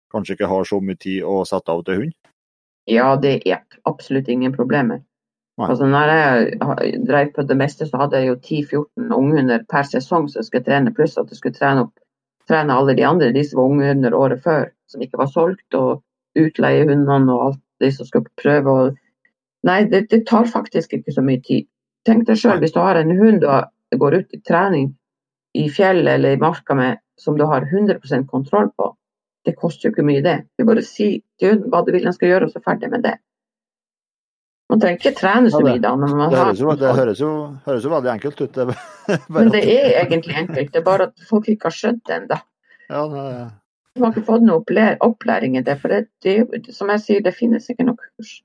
kanskje 0.09 0.33
ikke 0.33 0.49
har 0.49 0.65
så 0.65 0.79
mye 0.81 0.97
tid 0.97 1.21
å 1.21 1.43
sette 1.45 1.69
av 1.69 1.83
til 1.85 1.99
hund? 2.01 2.15
Ja, 2.89 3.11
det 3.21 3.35
er 3.45 3.61
absolutt 3.85 4.31
ingen 4.33 4.55
problemer. 4.57 5.03
Altså, 5.61 5.85
når 5.85 6.13
jeg 6.15 7.05
drev 7.05 7.29
på 7.35 7.45
det 7.45 7.59
meste, 7.61 7.85
så 7.85 8.01
hadde 8.01 8.23
jeg 8.23 8.31
jo 8.31 8.35
10-14 8.39 9.13
unghunder 9.19 9.63
per 9.69 9.85
sesong 9.85 10.25
som 10.33 10.45
skulle 10.45 10.65
trene, 10.65 10.93
pluss 10.97 11.17
at 11.21 11.29
jeg 11.29 11.37
skulle 11.37 11.57
trene, 11.61 11.85
opp, 11.85 11.93
trene 12.49 12.75
alle 12.75 12.95
de 12.97 13.05
andre. 13.07 13.33
De 13.35 13.43
som 13.45 13.61
var 13.61 13.71
unge 13.71 13.91
under 13.95 14.15
året 14.17 14.43
før, 14.43 14.69
som 14.91 15.03
ikke 15.03 15.19
var 15.21 15.31
solgt, 15.31 15.67
og 15.77 16.03
utleiehundene 16.37 17.33
og 17.33 17.45
alt 17.47 17.63
de 17.83 17.91
som 17.93 18.09
skulle 18.09 18.41
prøve 18.41 18.73
å 18.73 18.87
Nei, 19.65 19.81
det, 19.89 20.03
det, 20.11 20.21
tar 20.29 20.45
faktisk 20.47 20.93
ikke 20.93 21.11
så 21.11 21.21
mye 21.25 21.41
tid. 21.43 21.65
Tenk 22.07 22.27
deg 22.27 22.37
sjøl, 22.39 22.59
hvis 22.61 22.71
du 22.75 22.77
har 22.79 22.95
en 22.95 23.09
hund 23.17 23.41
og 23.43 23.97
går 23.99 24.15
ut 24.21 24.35
i 24.37 24.39
trening 24.45 24.91
i 25.57 25.65
fjellet 25.73 26.13
eller 26.13 26.37
i 26.37 26.39
marka 26.39 26.75
med, 26.77 27.01
som 27.19 27.35
du 27.35 27.43
har 27.49 27.65
100% 27.65 28.27
kontroll 28.29 28.69
på, 28.77 28.91
det 29.49 29.55
koster 29.57 29.89
jo 29.89 29.95
ikke 29.95 30.05
mye, 30.07 30.21
det. 30.23 30.37
Du 30.55 30.63
bare 30.69 30.85
si 30.85 31.09
til 31.41 31.55
hunden 31.55 31.73
hva 31.73 31.81
du 31.83 31.91
vil 31.95 32.05
den 32.05 32.15
skal 32.15 32.31
gjøre, 32.31 32.47
og 32.47 32.53
så 32.53 32.61
ferdig 32.63 32.91
med 32.93 33.03
det. 33.07 33.15
Man 34.67 34.81
trenger 34.81 34.99
ikke 34.99 35.15
trene 35.15 35.51
så 35.51 35.61
mye 35.63 35.79
da. 35.79 35.93
det, 35.95 36.39
høres 36.39 36.59
jo, 36.59 36.73
det 36.75 36.89
høres, 36.97 37.21
jo, 37.23 37.29
høres 37.63 37.85
jo, 37.87 37.91
veldig 37.93 38.11
enkelt 38.17 38.41
ut. 38.41 38.57
Det, 38.57 38.75
men 39.31 39.51
det 39.53 39.61
er 39.63 39.93
egentlig 40.01 40.35
enkelt, 40.41 40.73
det 40.73 40.81
er 40.81 40.83
bare 40.83 41.07
at 41.07 41.23
folk 41.29 41.47
ikke 41.53 41.69
har 41.69 41.77
skjønt 41.77 42.03
det 42.09 42.17
ennå. 42.17 42.39
Ja, 42.89 43.05
det... 43.13 43.23
Har 43.97 44.11
ikke 44.13 44.27
fått 44.27 44.43
noe 44.45 44.89
opplæring 45.07 45.55
i 45.57 45.63
det, 45.65 45.77
for 45.81 45.89
det, 45.93 46.03
det, 46.21 46.75
som 46.75 46.91
jeg 46.93 47.01
sier, 47.05 47.23
det 47.25 47.33
finnes 47.33 47.65
ikke 47.71 47.87
noe 47.87 47.97
kurs. 47.97 48.35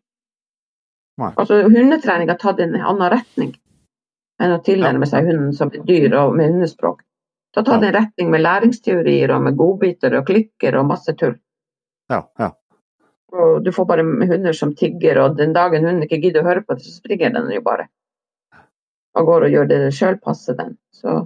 Nei. 1.21 1.33
Altså, 1.37 1.59
Hundetrening 1.67 2.31
har 2.31 2.39
tatt 2.41 2.63
en 2.63 2.79
annen 2.79 3.11
retning 3.13 3.53
enn 4.43 4.55
å 4.55 4.63
tilnærme 4.65 5.07
seg 5.07 5.29
hunden 5.29 5.53
som 5.55 5.71
et 5.75 5.83
dyr 5.87 6.15
og 6.19 6.37
med 6.39 6.55
hundespråk. 6.55 7.03
Det 7.53 7.61
har 7.61 7.67
tatt 7.69 7.85
en 7.85 7.95
retning 7.99 8.31
med 8.33 8.43
læringsteorier 8.47 9.35
og 9.35 9.45
med 9.45 9.59
godbiter 9.59 10.17
og 10.19 10.27
klikker 10.31 10.79
og 10.81 10.89
masse 10.89 11.13
tull. 11.21 11.35
Ja, 12.11 12.23
ja. 12.41 12.49
Og 13.33 13.63
du 13.65 13.71
får 13.73 13.89
bare 13.89 14.05
hunder 14.05 14.57
som 14.57 14.75
tigger, 14.77 15.21
og 15.23 15.37
den 15.39 15.55
dagen 15.57 15.87
hunden 15.87 16.05
ikke 16.05 16.21
gidder 16.21 16.45
å 16.45 16.51
høre 16.51 16.65
på 16.67 16.77
det, 16.77 16.85
så 16.85 16.99
springer 17.01 17.33
den 17.33 17.49
jo 17.55 17.63
bare. 17.65 17.89
Og 19.17 19.29
går 19.29 19.47
og 19.47 19.55
gjør 19.55 19.71
det 19.71 19.81
den 19.87 19.95
sjøl 19.95 20.19
passer 20.21 20.59
den. 20.59 20.77
Så 20.97 21.23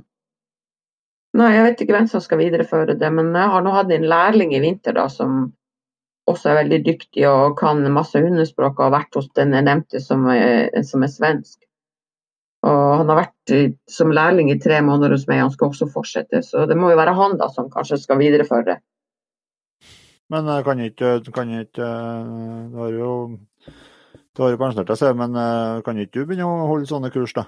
Nei, 1.36 1.50
jeg 1.52 1.64
vet 1.66 1.80
ikke 1.84 1.92
hvem 1.92 2.06
som 2.08 2.22
skal 2.24 2.38
videreføre 2.40 2.94
det, 2.96 3.08
men 3.12 3.34
jeg 3.36 3.52
har 3.52 3.64
nå 3.64 3.72
hatt 3.74 3.90
en 3.92 4.06
lærling 4.08 4.54
i 4.56 4.60
vinter 4.62 4.94
da, 4.96 5.04
som 5.12 5.50
også 6.30 6.48
er 6.48 6.58
veldig 6.62 6.78
dyktig 6.86 7.26
og 7.28 7.58
kan 7.60 7.82
masse 7.92 8.18
hundespråk 8.22 8.78
og 8.78 8.86
har 8.86 8.94
vært 8.94 9.18
hos 9.18 9.28
den 9.36 9.52
jeg 9.52 9.66
nevnte 9.66 10.00
som 10.00 10.24
er, 10.32 10.70
som 10.86 11.04
er 11.04 11.12
svensk. 11.12 11.58
Og 12.66 13.02
han 13.02 13.12
har 13.12 13.20
vært 13.20 13.54
som 13.92 14.14
lærling 14.16 14.48
i 14.50 14.58
tre 14.62 14.80
måneder 14.82 15.12
hos 15.14 15.26
meg, 15.28 15.44
han 15.44 15.52
skal 15.52 15.70
også 15.70 15.90
fortsette. 15.92 16.40
Så 16.42 16.64
det 16.70 16.78
må 16.78 16.90
jo 16.90 16.98
være 16.98 17.14
han 17.18 17.36
da 17.38 17.50
som 17.52 17.68
kanskje 17.70 18.00
skal 18.02 18.18
videreføre. 18.22 18.80
Men 20.32 20.48
jeg 20.50 20.64
kan 20.66 20.80
ikke, 20.82 21.10
kan 21.34 21.52
ikke 21.60 21.86
eh, 21.86 22.70
Du 22.72 22.80
har 22.82 22.94
jo 22.94 23.10
du 24.36 24.42
har 24.42 24.52
jo 24.52 24.58
pensjonert 24.60 24.90
deg, 24.90 25.14
men 25.16 25.36
eh, 25.40 25.78
kan 25.84 25.96
ikke 25.96 26.18
du 26.18 26.26
begynne 26.26 26.48
å 26.48 26.66
holde 26.68 26.88
sånne 26.90 27.08
kurs, 27.14 27.32
da? 27.36 27.46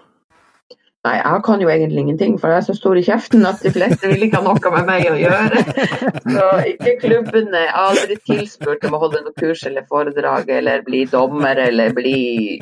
Nei, 1.06 1.14
jeg 1.20 1.42
kan 1.46 1.60
jo 1.62 1.68
egentlig 1.70 2.02
ingenting, 2.02 2.38
for 2.40 2.50
jeg 2.50 2.58
er 2.58 2.64
så 2.66 2.74
stor 2.74 2.98
i 2.98 3.04
kjeften 3.06 3.44
at 3.46 3.60
de 3.62 3.70
fleste 3.70 4.08
vil 4.10 4.24
ikke 4.26 4.40
ha 4.40 4.46
noe 4.48 4.72
med 4.74 4.88
meg 4.88 5.04
å 5.06 5.18
gjøre. 5.20 5.60
Så 6.34 6.46
ikke 6.72 6.94
klubbene 7.04 7.60
er 7.60 7.76
aldri 7.78 8.16
tilspurt 8.26 8.82
om 8.88 8.96
å 8.96 9.02
holde 9.04 9.20
noe 9.22 9.36
kurs 9.38 9.62
eller 9.68 9.86
foredrag 9.88 10.50
eller 10.56 10.82
bli 10.88 11.04
dommer 11.08 11.60
eller 11.68 11.94
bli 11.94 12.16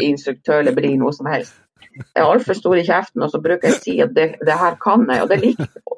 instruktør 0.05 0.61
eller 0.61 0.77
bli 0.77 0.93
noe 1.01 1.15
som 1.17 1.31
helst. 1.33 1.57
Jeg 1.97 2.21
er 2.21 2.27
altfor 2.27 2.59
stor 2.59 2.77
i 2.77 2.85
kjeften, 2.85 3.25
og 3.25 3.33
så 3.33 3.41
bruker 3.41 3.71
jeg 3.71 3.79
å 3.79 3.83
si 3.87 3.97
at 4.05 4.13
det, 4.19 4.29
det 4.45 4.59
her 4.61 4.77
kan 4.85 5.09
jeg, 5.09 5.25
og 5.25 5.33
det 5.33 5.41
liker 5.41 5.71
jeg. 5.71 5.97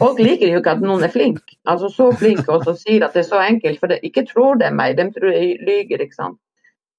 Folk 0.00 0.18
liker 0.18 0.50
jo 0.50 0.60
ikke 0.60 0.74
at 0.74 0.82
noen 0.82 1.04
er 1.06 1.12
flink, 1.14 1.54
altså 1.70 1.90
så 1.92 2.10
flink 2.18 2.48
og 2.50 2.64
så 2.66 2.74
sier 2.78 3.04
at 3.06 3.14
det 3.14 3.24
er 3.24 3.28
så 3.28 3.42
enkelt, 3.44 3.78
for 3.78 3.92
det, 3.92 4.00
ikke 4.06 4.26
tror 4.26 4.58
de 4.60 4.70
meg, 4.74 4.96
de 4.98 5.06
tror 5.14 5.30
jeg 5.30 5.58
lyger, 5.66 6.02
ikke 6.02 6.18
sant. 6.18 6.38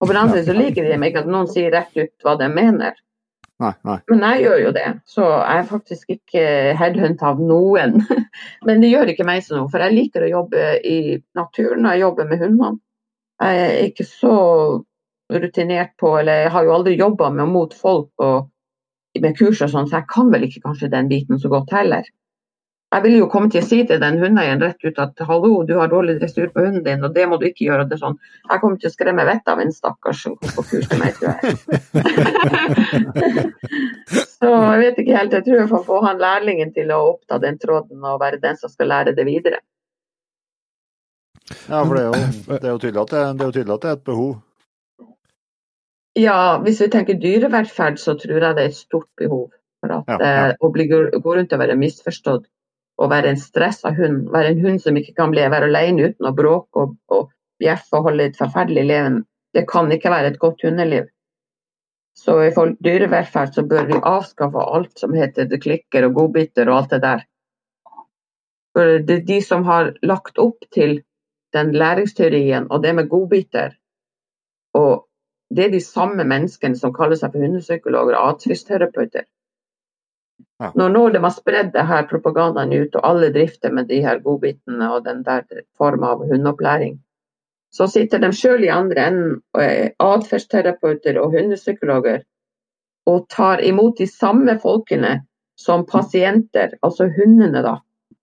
Og 0.01 0.09
den 0.09 0.17
andre 0.17 0.43
så 0.45 0.55
liker 0.55 0.87
de 0.87 0.97
ikke 0.97 1.25
at 1.25 1.29
noen 1.29 1.49
sier 1.51 1.73
rett 1.73 1.97
ut 1.99 2.25
hva 2.25 2.37
de 2.39 2.47
mener. 2.49 2.95
Nei, 3.61 3.73
nei. 3.85 3.97
Men 4.09 4.23
jeg 4.25 4.45
gjør 4.45 4.61
jo 4.63 4.69
det, 4.73 4.87
så 5.05 5.25
jeg 5.27 5.57
er 5.59 5.67
faktisk 5.69 6.13
ikke 6.15 6.45
headhunt 6.79 7.21
av 7.25 7.41
noen. 7.41 7.99
Men 8.67 8.81
det 8.81 8.89
gjør 8.89 9.11
ikke 9.13 9.27
meg 9.27 9.43
så 9.45 9.59
noe, 9.59 9.69
for 9.69 9.83
jeg 9.83 9.93
liker 9.97 10.25
å 10.25 10.31
jobbe 10.31 10.71
i 10.87 11.19
naturen 11.37 11.85
og 11.85 11.93
jeg 11.93 12.03
jobber 12.05 12.31
med 12.31 12.41
hundene. 12.41 12.79
Jeg 13.41 13.59
er 13.67 13.75
ikke 13.89 14.05
så 14.05 14.33
rutinert 15.31 15.93
på, 16.01 16.15
eller 16.19 16.45
jeg 16.45 16.55
har 16.55 16.65
jo 16.65 16.73
aldri 16.75 16.95
jobba 16.97 17.29
mot 17.37 17.73
folk 17.73 18.25
og 18.25 19.21
med 19.21 19.37
kurs 19.37 19.61
og 19.61 19.71
sånn, 19.71 19.87
så 19.89 19.99
jeg 19.99 20.09
kan 20.11 20.31
vel 20.33 20.45
ikke 20.47 20.63
kanskje 20.65 20.91
den 20.91 21.09
biten 21.11 21.39
så 21.41 21.51
godt 21.51 21.73
heller. 21.75 22.05
Jeg 22.91 23.03
ville 23.05 23.21
jo 23.21 23.27
komme 23.31 23.47
til 23.47 23.61
å 23.61 23.63
si 23.63 23.77
til 23.87 23.99
den 24.03 24.17
hundeeieren 24.19 24.59
rett 24.59 24.83
ut 24.83 24.97
at 24.99 25.21
hallo, 25.23 25.61
du 25.63 25.77
har 25.77 25.87
dårlig 25.91 26.17
dressur 26.19 26.49
på 26.51 26.65
hunden 26.65 26.83
din, 26.83 27.05
og 27.07 27.13
det 27.15 27.23
må 27.31 27.37
du 27.39 27.45
ikke 27.47 27.69
gjøre. 27.69 27.85
Det 27.87 28.01
sånn. 28.01 28.17
Jeg 28.49 28.59
kommer 28.59 28.81
til 28.81 28.89
å 28.89 28.91
skremme 28.91 29.23
vettet 29.29 29.51
av 29.53 29.61
en 29.63 29.71
stakkars 29.71 30.23
som 30.25 30.35
kom 30.35 30.51
på 30.57 30.65
kurs 30.73 30.89
til 30.91 30.99
meg, 30.99 31.15
tror 31.15 31.31
jeg. 31.39 31.55
så 34.41 34.51
jeg 34.51 34.83
vet 34.83 34.99
ikke 35.05 35.15
helt. 35.21 35.37
Jeg 35.39 35.47
tror 35.47 35.61
jeg 35.61 35.71
får 35.71 35.87
få 35.87 36.01
han 36.03 36.19
lærlingen 36.19 36.75
til 36.75 36.91
å 36.91 36.99
oppta 37.13 37.39
den 37.39 37.61
tråden 37.63 38.03
og 38.11 38.19
være 38.25 38.43
den 38.43 38.59
som 38.59 38.75
skal 38.75 38.91
lære 38.91 39.15
det 39.15 39.27
videre. 39.29 39.63
Ja, 41.71 41.79
for 41.87 41.95
det 41.95 42.03
er 42.03 42.11
jo, 42.11 42.13
det 42.51 42.63
er 42.65 42.71
jo 42.73 42.77
tydelig, 42.83 43.01
at 43.05 43.15
det, 43.15 43.25
det, 43.39 43.47
er, 43.47 43.55
tydelig 43.55 43.77
at 43.77 43.83
det 43.87 43.91
er 43.93 43.99
et 44.01 44.07
behov. 44.11 44.31
Ja, 46.19 46.39
hvis 46.59 46.83
vi 46.83 46.91
tenker 46.91 47.23
dyrevelferd, 47.23 48.03
så 48.03 48.19
tror 48.19 48.35
jeg 48.35 48.57
det 48.57 48.67
er 48.67 48.75
et 48.75 48.83
stort 48.83 49.07
behov. 49.19 49.47
For 49.79 49.95
at 49.95 50.11
Ja, 50.11 50.17
ja. 50.19 50.47
eh, 50.51 50.57
Å 50.59 50.75
bli, 50.75 50.91
gå 50.91 51.07
rundt 51.07 51.55
og 51.55 51.61
være 51.61 51.79
misforstått 51.79 52.51
og 52.97 53.09
være 53.09 53.31
en 53.31 53.39
stressa 53.39 53.93
hund, 53.95 54.27
være 54.33 54.53
en 54.53 54.61
hund 54.65 54.81
som 54.83 54.97
ikke 54.97 55.15
kan 55.17 55.31
bli 55.33 55.45
være 55.49 55.69
alene 55.69 56.11
uten 56.11 56.27
å 56.27 56.35
bråke 56.37 56.83
og, 56.83 56.95
og 57.09 57.31
bjeffe 57.61 57.97
og 57.97 58.09
holde 58.09 58.29
et 58.29 58.39
forferdelig 58.39 58.85
leven, 58.89 59.21
det 59.55 59.67
kan 59.69 59.91
ikke 59.91 60.11
være 60.13 60.33
et 60.33 60.39
godt 60.39 60.63
hundeliv. 60.65 61.09
Så 62.17 62.35
i 62.43 62.51
forhold 62.53 62.77
til 62.77 62.87
dyrevelferd 62.87 63.53
så 63.55 63.63
bør 63.67 63.87
vi 63.89 63.99
avskaffe 64.03 64.63
alt 64.75 64.99
som 64.99 65.13
heter 65.15 65.47
det 65.49 65.61
klikker 65.63 66.07
og 66.07 66.17
godbiter 66.17 66.69
og 66.69 66.81
alt 66.81 66.95
det 66.95 67.01
der. 67.05 67.23
For 68.75 68.99
det 69.07 69.15
er 69.15 69.27
de 69.27 69.39
som 69.43 69.63
har 69.67 69.93
lagt 70.07 70.39
opp 70.39 70.67
til 70.75 71.01
den 71.55 71.73
læringsteorien 71.75 72.69
og 72.71 72.83
det 72.83 72.95
med 72.95 73.09
godbiter. 73.11 73.75
Og 74.77 75.07
det 75.55 75.65
er 75.65 75.73
de 75.73 75.83
samme 75.83 76.23
menneskene 76.23 76.79
som 76.79 76.93
kaller 76.95 77.19
seg 77.19 77.33
for 77.33 77.43
hundepsykologer 77.43 78.15
og 78.15 78.35
atferdsterapeuter. 78.35 79.25
Ja. 80.61 80.71
Når 80.77 80.91
nå 80.93 81.03
de 81.13 81.21
har 81.23 81.33
spredd 81.35 81.71
det 81.73 81.85
her 81.89 82.07
propagandaen 82.09 82.73
ut, 82.73 82.95
og 82.95 83.07
alle 83.07 83.31
drifter 83.33 83.73
med 83.73 83.89
de 83.89 84.01
her 84.05 84.21
godbitene 84.23 84.91
og 84.93 85.05
den 85.05 85.23
der 85.27 85.45
formen 85.77 86.07
av 86.09 86.25
hundeopplæring, 86.29 86.99
så 87.71 87.87
sitter 87.87 88.19
de 88.19 88.31
sjøl 88.35 88.65
i 88.67 88.71
andre 88.73 89.07
enden, 89.07 89.35
og 89.55 89.63
er 89.63 89.93
atferdsterapeuter 90.03 91.19
og 91.21 91.35
hundepsykologer, 91.37 92.25
og 93.09 93.27
tar 93.31 93.63
imot 93.65 93.97
de 93.97 94.07
samme 94.09 94.57
folkene 94.61 95.21
som 95.57 95.85
pasienter, 95.87 96.75
altså 96.83 97.07
hundene, 97.15 97.63
da, 97.63 97.77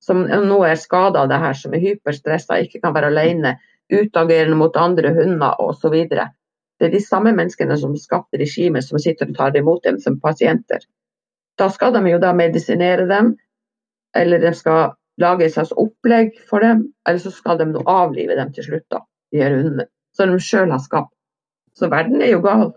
som 0.04 0.26
nå 0.26 0.58
er 0.66 0.78
skada 0.78 1.24
av 1.24 1.32
det 1.32 1.40
her, 1.42 1.56
som 1.56 1.74
er 1.74 1.82
hyperstressa, 1.82 2.60
ikke 2.62 2.82
kan 2.84 2.94
være 2.94 3.10
alene, 3.12 3.56
utagerende 3.88 4.58
mot 4.60 4.76
andre 4.76 5.14
hunder 5.16 5.56
osv. 5.64 5.96
Det 6.78 6.86
er 6.86 6.92
de 6.92 7.00
samme 7.02 7.32
menneskene 7.34 7.76
som 7.80 7.96
skapte 7.98 8.38
regimet, 8.40 8.84
som 8.86 9.00
sitter 9.02 9.30
og 9.30 9.38
tar 9.38 9.56
imot 9.56 9.84
dem 9.88 9.98
som 10.02 10.20
pasienter. 10.20 10.84
Da 11.58 11.68
skal 11.74 11.92
de 11.96 12.04
jo 12.06 12.20
da 12.22 12.32
medisinere 12.36 13.06
dem, 13.10 13.34
eller 14.16 14.42
de 14.42 14.54
skal 14.54 14.94
lage 15.18 15.46
et 15.46 15.54
slags 15.54 15.74
opplegg 15.74 16.36
for 16.48 16.62
dem, 16.62 16.86
eller 17.08 17.22
så 17.22 17.32
skal 17.34 17.58
de 17.58 17.68
nå 17.72 17.82
avlive 17.90 18.36
dem 18.38 18.52
til 18.54 18.68
slutt, 18.68 18.86
da, 18.94 19.02
de 19.34 19.42
her 19.42 19.56
hundene, 19.56 19.88
som 20.14 20.30
de 20.32 20.38
sjøl 20.42 20.70
har 20.70 20.82
skapt. 20.84 21.14
Så 21.78 21.90
verden 21.90 22.22
er 22.22 22.32
jo 22.32 22.42
gal. 22.42 22.70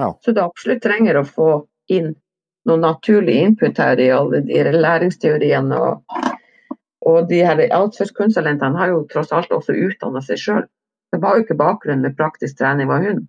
Ja. 0.00 0.10
Så 0.24 0.32
det 0.32 0.42
absolutt 0.42 0.82
trenger 0.84 1.20
å 1.20 1.28
få 1.28 1.50
inn 1.92 2.14
noe 2.68 2.80
naturlig 2.80 3.36
input 3.44 3.78
her 3.78 4.00
i 4.00 4.10
alle 4.12 4.40
de 4.44 4.62
læringsteoriene. 4.74 5.78
Og, 5.78 6.24
og 7.08 7.28
de 7.28 7.42
her 7.44 7.60
atferdskonsulentene 7.68 8.80
har 8.80 8.92
jo 8.92 9.04
tross 9.12 9.32
alt 9.36 9.52
også 9.52 9.76
utdanna 9.76 10.24
seg 10.24 10.40
sjøl. 10.40 10.64
Det 11.12 11.20
var 11.22 11.36
jo 11.36 11.44
ikke 11.44 11.60
bakgrunn 11.60 12.02
med 12.02 12.16
praktisk 12.18 12.58
trening 12.58 12.90
av 12.90 13.04
hund. 13.04 13.28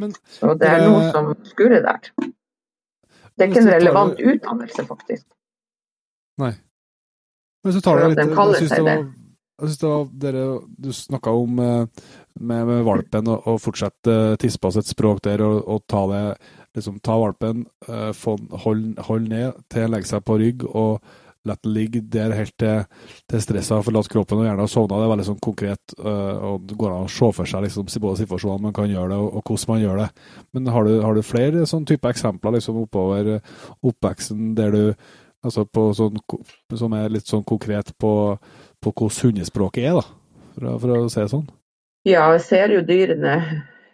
Men 0.00 0.12
Så 0.28 0.54
det 0.60 0.68
er 0.68 0.84
noe 0.84 1.06
som 1.14 1.32
skurrer 1.48 1.84
der. 1.84 2.10
Det 3.36 3.44
er 3.44 3.50
ikke 3.50 3.62
en 3.64 3.72
relevant 3.72 4.20
utdannelse, 4.20 4.84
faktisk. 4.88 5.26
Nei. 6.40 6.52
Men 7.64 7.74
så 7.74 7.80
tar 7.84 8.00
det 8.00 8.10
litt 8.12 8.20
Jeg 8.22 8.60
syns 8.60 8.76
det 8.76 8.84
var 8.86 9.06
jeg 9.56 9.70
synes 9.70 9.80
det 9.80 9.88
var 9.88 10.08
dere, 10.20 10.44
Du 10.84 10.90
snakka 10.92 11.32
om 11.32 11.58
eh, 11.64 12.08
med, 12.40 12.66
med 12.68 12.82
valpen 12.84 13.28
og, 13.32 13.46
og 13.48 13.60
fortsette 13.64 14.36
tispa 14.42 14.68
sitt 14.74 14.90
språk 14.90 15.22
der 15.24 15.40
og, 15.46 15.62
og 15.64 15.86
ta 15.88 16.02
det 16.10 16.24
liksom 16.76 16.98
ta 17.00 17.16
valpen, 17.16 17.64
eh, 17.88 18.26
hold, 18.66 18.82
hold 19.08 19.30
ned 19.30 19.56
til 19.72 19.86
å 19.86 19.92
legge 19.94 20.10
seg 20.10 20.26
på 20.28 20.36
rygg 20.42 20.66
og 20.68 21.06
la 21.46 21.56
den 21.62 21.74
ligge 21.74 22.02
der 22.12 22.34
helt 22.36 22.54
til, 22.60 22.84
til 23.30 23.42
stresset 23.42 23.76
har 23.76 23.84
forlatt 23.86 24.10
kroppen 24.12 24.42
og 24.42 24.48
gjerne 24.48 24.64
har 24.64 24.72
sovna. 24.72 25.00
Det 25.00 25.06
er 25.06 25.12
veldig 25.12 25.26
sånn 25.28 25.42
konkret, 25.46 25.94
eh, 25.98 26.46
og 26.50 26.64
det 26.68 26.78
går 26.80 26.92
an 26.92 27.06
å 27.06 27.12
se 27.12 27.30
for 27.36 27.50
seg 27.50 27.66
liksom, 27.66 27.86
både 28.04 28.22
situasjonene 28.22 28.68
man 28.68 28.76
kan 28.76 28.90
gjøre 28.90 29.12
det, 29.14 29.20
og, 29.22 29.28
og 29.38 29.52
hvordan 29.52 29.72
man 29.74 29.84
gjør 29.84 30.02
det. 30.02 30.08
Men 30.56 30.72
har 30.74 30.88
du, 30.88 30.94
har 31.04 31.16
du 31.16 31.22
flere 31.26 31.68
sånn 31.70 31.86
type 31.88 32.10
eksempler 32.10 32.56
liksom, 32.58 32.82
oppover 32.86 33.36
eh, 33.36 33.54
oppveksten 33.86 34.50
der 34.58 34.74
du 34.74 34.82
altså 35.46 35.66
på 35.68 35.90
sånn, 35.94 36.18
som 36.74 36.96
er 36.98 37.12
litt 37.12 37.30
sånn 37.30 37.46
konkret 37.46 37.92
på, 38.00 38.12
på 38.82 38.92
hvordan 38.92 39.22
hundespråket 39.28 39.86
er, 39.86 40.00
da, 40.00 40.42
for, 40.56 40.82
for 40.82 40.98
å 40.98 41.06
si 41.12 41.22
det 41.22 41.30
sånn? 41.32 41.46
Ja, 42.06 42.28
jeg 42.34 42.44
ser 42.46 42.74
jo 42.74 42.84
dyrene 42.86 43.38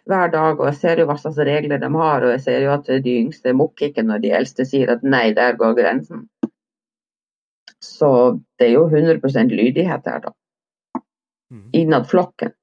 hver 0.09 0.29
dag, 0.33 0.59
og 0.59 0.67
jeg 0.67 0.77
ser 0.81 0.99
jo 1.01 1.07
hva 1.09 1.15
slags 1.19 1.39
regler 1.47 1.79
de 1.81 1.89
har. 1.95 2.25
Og 2.25 2.35
jeg 2.35 2.43
ser 2.45 2.65
jo 2.65 2.73
at 2.75 2.89
de 3.05 3.15
yngste 3.23 3.55
mukker 3.57 3.89
ikke 3.89 4.05
når 4.05 4.23
de 4.23 4.33
eldste 4.39 4.67
sier 4.69 4.91
at 4.93 5.05
nei, 5.05 5.31
der 5.37 5.57
går 5.59 5.77
grensen. 5.79 6.27
Så 7.83 8.09
det 8.59 8.69
er 8.69 8.77
jo 8.77 8.87
100% 8.87 9.51
lydighet 9.51 10.07
her, 10.07 10.21
da. 10.23 10.31
Mm. 11.51 11.69
Innad 11.73 12.07
flokken. 12.09 12.53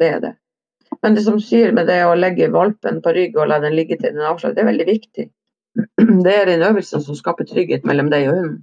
Det 0.00 0.08
er 0.08 0.20
det. 0.20 0.32
Men 1.02 1.14
det 1.14 1.24
som 1.24 1.36
sier 1.40 1.74
med 1.76 1.86
det 1.86 2.00
å 2.06 2.16
legge 2.16 2.48
valpen 2.52 3.02
på 3.04 3.12
rygg 3.14 3.36
og 3.38 3.50
la 3.50 3.60
den 3.62 3.76
ligge 3.76 3.98
til 4.00 4.14
den 4.14 4.24
er 4.24 4.32
avslag, 4.32 4.56
det 4.56 4.64
er 4.64 4.70
veldig 4.72 4.86
viktig. 4.88 5.28
Det 6.24 6.32
er 6.34 6.48
en 6.50 6.64
øvelse 6.66 6.98
som 7.04 7.14
skaper 7.14 7.46
trygghet 7.46 7.84
mellom 7.86 8.08
deg 8.10 8.24
og 8.26 8.34
hunden. 8.34 8.56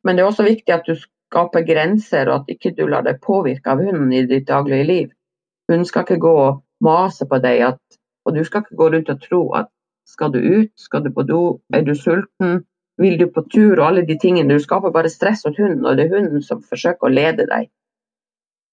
Men 0.00 0.16
det 0.16 0.22
er 0.22 0.30
også 0.30 0.46
viktig 0.46 0.72
at 0.72 0.86
du 0.88 0.94
skaper 0.96 1.66
grenser, 1.68 2.30
og 2.30 2.40
at 2.40 2.54
ikke 2.54 2.72
du 2.78 2.86
lar 2.88 3.04
deg 3.04 3.20
påvirke 3.20 3.74
av 3.74 3.82
hunden 3.84 4.14
i 4.16 4.22
ditt 4.30 4.46
daglige 4.48 4.86
liv. 4.88 5.10
Hunden 5.68 5.84
skal 5.84 6.06
ikke 6.06 6.22
gå 6.24 6.32
og 6.46 6.62
mase 6.80 7.28
på 7.28 7.36
deg, 7.44 7.60
at, 7.68 8.00
og 8.24 8.38
du 8.38 8.40
skal 8.48 8.64
ikke 8.64 8.80
gå 8.80 8.88
rundt 8.94 9.12
og 9.12 9.20
tro 9.26 9.42
at 9.60 9.68
skal 10.08 10.32
du 10.32 10.40
ut, 10.40 10.72
skal 10.80 11.04
du 11.04 11.12
på 11.12 11.26
do, 11.28 11.42
er 11.74 11.84
du 11.84 11.92
sulten, 11.94 12.64
vil 13.00 13.16
du 13.18 13.26
på 13.32 13.44
tur, 13.48 13.78
og 13.78 13.86
alle 13.86 14.04
de 14.06 14.16
tingene. 14.20 14.52
Du 14.52 14.62
skaper 14.62 14.92
bare 14.94 15.10
stress 15.12 15.44
hos 15.46 15.56
hunden, 15.56 15.86
og 15.86 15.96
det 15.96 16.06
er 16.06 16.16
hunden 16.18 16.42
som 16.44 16.60
forsøker 16.60 17.08
å 17.08 17.12
lede 17.12 17.46
deg. 17.48 17.70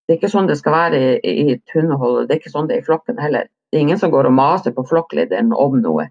Det 0.08 0.14
er 0.14 0.20
ikke 0.20 0.32
sånn 0.32 0.48
det 0.48 0.58
skal 0.60 0.76
være 0.76 1.00
i, 1.20 1.54
et 1.54 1.76
hundehold, 1.76 2.28
det 2.28 2.36
er 2.36 2.42
ikke 2.42 2.54
sånn 2.54 2.68
det 2.70 2.78
er 2.78 2.84
i 2.84 2.88
flokken 2.88 3.20
heller. 3.20 3.50
Det 3.72 3.80
er 3.80 3.84
ingen 3.84 4.00
som 4.00 4.12
går 4.12 4.30
og 4.30 4.36
maser 4.36 4.76
på 4.76 4.86
flokklederen 4.88 5.52
om 5.56 5.80
noe. 5.84 6.08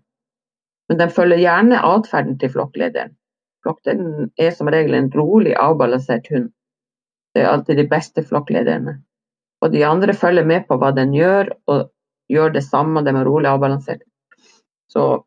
Men 0.88 1.00
de 1.00 1.06
følger 1.12 1.40
gjerne 1.40 1.80
atferden 1.84 2.36
til 2.40 2.52
flokklederen. 2.52 3.14
Flokklederen 3.64 4.30
er 4.38 4.52
som 4.54 4.68
regel 4.70 4.98
en 4.98 5.08
rolig, 5.14 5.54
avbalansert 5.58 6.28
hund. 6.32 6.50
Det 7.34 7.42
er 7.42 7.50
alltid 7.50 7.80
de 7.80 7.88
beste 7.88 8.24
flokklederne. 8.24 8.98
Og 9.64 9.72
de 9.72 9.82
andre 9.88 10.12
følger 10.16 10.44
med 10.44 10.66
på 10.68 10.76
hva 10.80 10.92
den 10.94 11.16
gjør, 11.16 11.50
og 11.72 11.88
gjør 12.32 12.52
det 12.54 12.64
samme, 12.68 13.02
de 13.04 13.12
er 13.16 13.26
rolig 13.26 13.48
avbalansert. 13.50 14.04
Så 14.92 15.24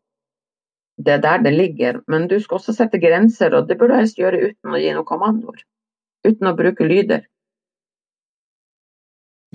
det 0.99 1.13
er 1.13 1.21
der 1.23 1.43
det 1.43 1.53
ligger. 1.55 2.01
Men 2.07 2.27
du 2.27 2.37
skal 2.43 2.59
også 2.59 2.73
sette 2.75 2.99
grenser, 2.99 3.53
og 3.55 3.67
det 3.69 3.77
bør 3.79 3.87
du 3.93 3.95
helst 3.95 4.17
gjøre 4.19 4.41
uten 4.49 4.75
å 4.75 4.79
gi 4.81 4.91
noen 4.93 5.07
kommandoer. 5.07 5.61
Uten 6.27 6.49
å 6.51 6.55
bruke 6.57 6.87
lyder. 6.87 7.23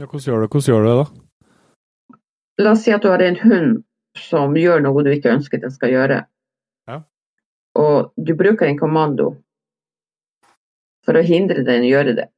Ja, 0.01 0.07
hvordan 0.07 0.25
gjør 0.27 0.45
du, 0.45 0.49
hvordan 0.49 0.69
gjør 0.71 0.85
du 0.85 0.89
det, 0.89 0.97
da? 1.01 1.07
La 2.65 2.73
oss 2.75 2.85
si 2.87 2.93
at 2.95 3.03
du 3.03 3.11
har 3.11 3.23
en 3.23 3.37
hund 3.43 3.83
som 4.19 4.55
gjør 4.59 4.83
noe 4.83 5.03
du 5.05 5.11
ikke 5.13 5.33
ønsker 5.35 5.61
den 5.63 5.75
skal 5.75 5.91
gjøre. 5.93 6.21
Ja. 6.91 7.01
Og 7.79 8.13
du 8.17 8.35
bruker 8.39 8.67
en 8.69 8.79
kommando 8.79 9.35
for 11.05 11.19
å 11.19 11.25
hindre 11.27 11.65
den 11.67 11.85
å 11.85 11.91
gjøre 11.91 12.17
det. 12.17 12.29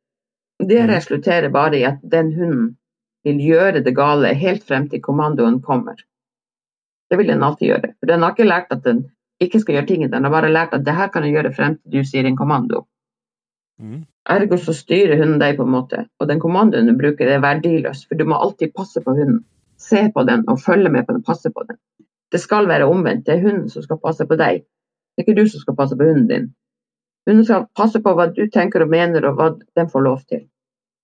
Det 0.58 0.82
Mhm. 0.82 0.90
resulterer 0.90 1.52
bare 1.52 1.76
i 1.76 1.84
at 1.84 2.00
den 2.02 2.32
hunden 2.32 2.76
vil 3.24 3.38
gjøre 3.38 3.84
det 3.84 3.94
gale 3.94 4.34
helt 4.34 4.64
frem 4.64 4.88
til 4.88 5.00
kommandoen 5.00 5.60
kommer. 5.62 5.96
Det 7.10 7.18
vil 7.18 7.30
den 7.30 7.44
alltid 7.46 7.70
gjøre. 7.70 7.92
For 8.00 8.10
den 8.10 8.22
har 8.22 8.34
ikke 8.34 8.48
lært 8.48 8.72
at 8.74 8.84
den 8.84 9.04
ikke 9.40 9.60
skal 9.60 9.76
gjøre 9.76 9.86
ting, 9.86 10.04
den 10.10 10.24
har 10.24 10.32
bare 10.32 10.52
lært 10.52 10.74
at 10.74 10.84
det 10.86 10.94
her 10.96 11.08
kan 11.12 11.22
du 11.22 11.28
gjøre 11.28 11.52
frem 11.54 11.76
til 11.78 11.98
du 11.98 12.08
sier 12.08 12.26
en 12.26 12.38
kommando. 12.38 12.86
Mm. 13.78 14.04
Ergo 14.32 14.56
så 14.58 14.72
styrer 14.74 15.20
hunden 15.20 15.40
deg 15.40 15.58
på 15.58 15.66
en 15.66 15.74
måte, 15.74 16.06
og 16.18 16.28
den 16.30 16.40
kommandoen 16.40 16.88
du 16.88 16.96
bruker 16.98 17.28
er 17.28 17.42
verdiløs, 17.44 18.06
for 18.08 18.18
du 18.18 18.24
må 18.24 18.38
alltid 18.40 18.72
passe 18.74 19.02
på 19.04 19.14
hunden. 19.14 19.44
Se 19.78 20.06
på 20.14 20.24
den 20.24 20.46
og 20.48 20.60
følge 20.64 20.90
med 20.90 21.04
på 21.06 21.12
den, 21.12 21.22
passe 21.22 21.52
på 21.52 21.62
den. 21.68 21.76
Det 22.32 22.40
skal 22.40 22.68
være 22.68 22.88
omvendt, 22.88 23.26
det 23.26 23.34
er 23.36 23.44
hunden 23.44 23.68
som 23.70 23.84
skal 23.84 24.00
passe 24.02 24.26
på 24.26 24.38
deg. 24.40 24.64
Det 24.64 25.22
er 25.22 25.26
ikke 25.26 25.36
du 25.40 25.48
som 25.48 25.60
skal 25.60 25.76
passe 25.76 25.96
på 25.96 26.08
hunden 26.08 26.28
din. 26.28 26.48
Hunden 27.28 27.44
skal 27.44 27.68
passe 27.76 28.00
på 28.02 28.14
hva 28.16 28.30
du 28.32 28.46
tenker 28.52 28.82
og 28.82 28.90
mener 28.90 29.28
og 29.28 29.36
hva 29.36 29.50
den 29.76 29.92
får 29.92 30.06
lov 30.08 30.24
til. 30.30 30.46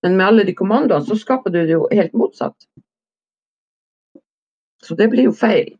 Men 0.03 0.17
med 0.17 0.25
alle 0.25 0.43
de 0.47 0.55
kommandoene 0.55 1.05
så 1.05 1.15
skaper 1.15 1.53
du 1.53 1.61
det 1.61 1.77
jo 1.77 1.87
helt 1.91 2.13
motsatt. 2.13 2.57
Så 4.83 4.97
det 4.99 5.07
blir 5.09 5.29
jo 5.29 5.31
feil, 5.31 5.77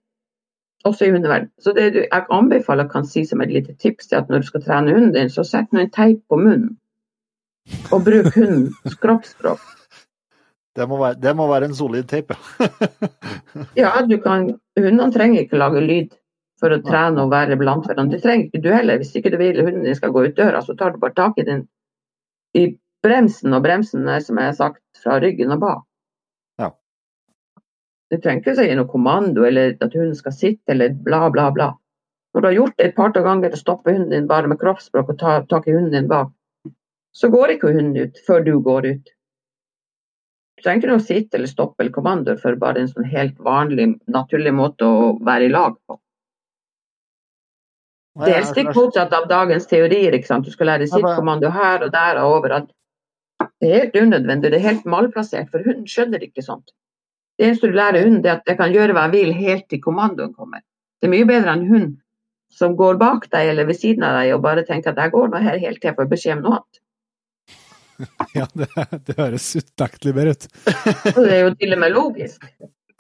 også 0.84 1.06
i 1.06 1.12
hundeverden. 1.12 1.50
Så 1.60 1.74
det 1.76 1.92
du, 1.96 2.00
jeg 2.04 2.26
anbefaler 2.32 2.88
kan 2.92 3.06
si 3.08 3.26
som 3.26 3.42
et 3.42 3.52
lite 3.52 3.76
tips 3.80 4.08
til 4.08 4.20
at 4.20 4.30
når 4.30 4.44
du 4.44 4.50
skal 4.50 4.64
trene 4.64 4.96
hunden 4.96 5.14
din, 5.16 5.32
så 5.32 5.46
sett 5.48 5.72
nå 5.72 5.84
en 5.84 5.94
teip 5.94 6.20
på 6.30 6.40
munnen. 6.40 6.76
Og 7.96 8.04
bruk 8.04 8.34
hundens 8.36 8.98
kroppsspråk. 9.00 9.62
Det 10.76 10.88
må 10.90 10.98
være, 10.98 11.20
det 11.22 11.36
må 11.38 11.48
være 11.48 11.70
en 11.70 11.78
solid 11.78 12.10
teip, 12.10 12.34
Ja, 13.78 13.94
du 14.10 14.18
kan, 14.22 14.50
hundene 14.80 15.12
trenger 15.14 15.44
ikke 15.44 15.62
lage 15.62 15.84
lyd 15.86 16.16
for 16.60 16.74
å 16.74 16.82
trene 16.82 17.24
og 17.24 17.32
være 17.32 17.58
blant 17.60 17.86
hverandre. 17.86 18.18
Det 18.18 18.24
trenger 18.24 18.48
ikke 18.48 18.64
du 18.64 18.72
heller. 18.74 18.98
Hvis 18.98 19.16
ikke 19.16 19.32
du 19.34 19.38
vil 19.38 19.62
hunden 19.62 19.86
din 19.86 19.96
skal 19.96 20.12
gå 20.16 20.26
ut 20.26 20.38
døra, 20.38 20.62
så 20.66 20.76
tar 20.80 20.94
du 20.94 21.00
bare 21.02 21.16
tak 21.18 21.38
i 21.38 21.46
den 21.48 21.68
i 22.58 22.68
bremsen, 23.04 23.54
og 23.54 23.64
bremsen 23.66 24.08
er 24.10 24.24
som 24.24 24.40
jeg 24.40 24.52
har 24.52 24.58
sagt 24.58 24.82
fra 25.04 25.20
ryggen 25.22 25.54
og 25.56 25.62
bak. 25.62 25.84
Du 28.14 28.20
trenger 28.22 28.44
ikke 28.44 28.54
å 28.62 28.68
gi 28.68 28.76
noe 28.78 28.90
kommando 28.90 29.46
eller 29.48 29.74
at 29.82 29.96
hunden 29.98 30.14
skal 30.14 30.36
sitte 30.38 30.76
eller 30.76 30.94
bla, 30.94 31.26
bla, 31.34 31.48
bla. 31.56 31.72
Når 32.34 32.42
du 32.42 32.48
har 32.48 32.56
gjort 32.60 32.76
det 32.78 32.86
et 32.86 32.96
par 32.98 33.10
ganger 33.16 33.56
og 33.56 33.62
stopper 33.62 33.96
hunden 33.96 34.14
din 34.14 34.30
bare 34.30 34.50
med 34.52 34.60
kroppsspråk 34.62 35.10
og 35.10 35.18
tar 35.18 35.48
tak 35.50 35.66
i 35.66 35.74
hunden 35.74 35.96
din 35.96 36.10
bak, 36.12 36.30
så 37.14 37.30
går 37.34 37.56
ikke 37.56 37.72
hunden 37.74 37.98
ut 37.98 38.20
før 38.28 38.46
du 38.46 38.54
går 38.62 38.88
ut. 38.92 39.12
Du 40.58 40.62
trenger 40.66 40.84
ikke 40.84 40.92
noe 40.92 41.06
sitte 41.08 41.40
eller 41.40 41.50
stoppe 41.50 41.82
eller 41.82 41.96
kommandoer 41.96 42.38
for 42.42 42.58
bare 42.62 42.84
en 42.84 42.92
sånn 42.92 43.10
helt 43.10 43.42
vanlig, 43.42 43.90
naturlig 44.06 44.54
måte 44.54 44.86
å 44.86 45.10
være 45.26 45.50
i 45.50 45.54
lag 45.54 45.74
på. 45.90 45.98
Det 48.22 48.36
er 48.38 48.46
stikk 48.46 48.70
motsatt 48.78 49.14
av 49.18 49.26
dagens 49.30 49.66
teorier. 49.66 50.14
ikke 50.14 50.30
sant? 50.30 50.46
Du 50.46 50.54
skal 50.54 50.70
lære 50.70 50.86
sittkommando 50.90 51.50
her 51.50 51.82
og 51.82 51.94
der 51.98 52.22
og 52.22 52.38
overalt. 52.38 52.70
Det 53.58 53.70
er 53.70 53.80
helt 53.80 53.98
unødvendig, 53.98 54.52
det 54.54 54.62
er 54.62 54.70
helt 54.70 54.86
malplassert, 54.86 55.50
for 55.50 55.66
hunden 55.66 55.90
skjønner 55.90 56.22
ikke 56.22 56.46
sånt. 56.46 56.70
Det 57.38 57.48
eneste 57.48 57.70
du 57.70 57.76
lærer 57.78 58.06
hunden, 58.06 58.26
er 58.26 58.38
at 58.38 58.50
jeg 58.50 58.60
kan 58.60 58.74
gjøre 58.74 58.94
hva 58.94 59.08
jeg 59.08 59.16
vil 59.16 59.34
helt 59.38 59.68
til 59.72 59.82
kommandoen 59.82 60.34
kommer. 60.38 60.62
Det 61.02 61.10
er 61.10 61.14
mye 61.16 61.28
bedre 61.28 61.56
enn 61.58 61.68
hund 61.70 61.92
som 62.54 62.76
går 62.78 63.00
bak 63.02 63.26
deg 63.34 63.50
eller 63.52 63.66
ved 63.66 63.80
siden 63.80 64.06
av 64.06 64.20
deg 64.20 64.36
og 64.36 64.44
bare 64.46 64.64
tenker 64.68 64.94
at 64.94 65.02
jeg 65.02 65.14
går 65.16 65.32
nå 65.32 65.42
her 65.42 65.58
helt 65.62 65.82
til 65.82 65.90
jeg 65.90 65.98
får 65.98 66.10
beskjed 66.12 66.38
om 66.38 66.46
noe 66.46 66.60
annet. 66.62 66.80
Ja, 68.34 68.48
det, 68.58 68.68
det 69.08 69.16
høres 69.18 69.46
utektelig 69.56 70.14
bedre 70.18 70.34
ut. 70.34 70.48
Det 71.14 71.28
er 71.30 71.44
jo 71.44 71.52
til 71.60 71.76
og 71.76 71.84
med 71.84 71.94
logisk. 71.98 72.48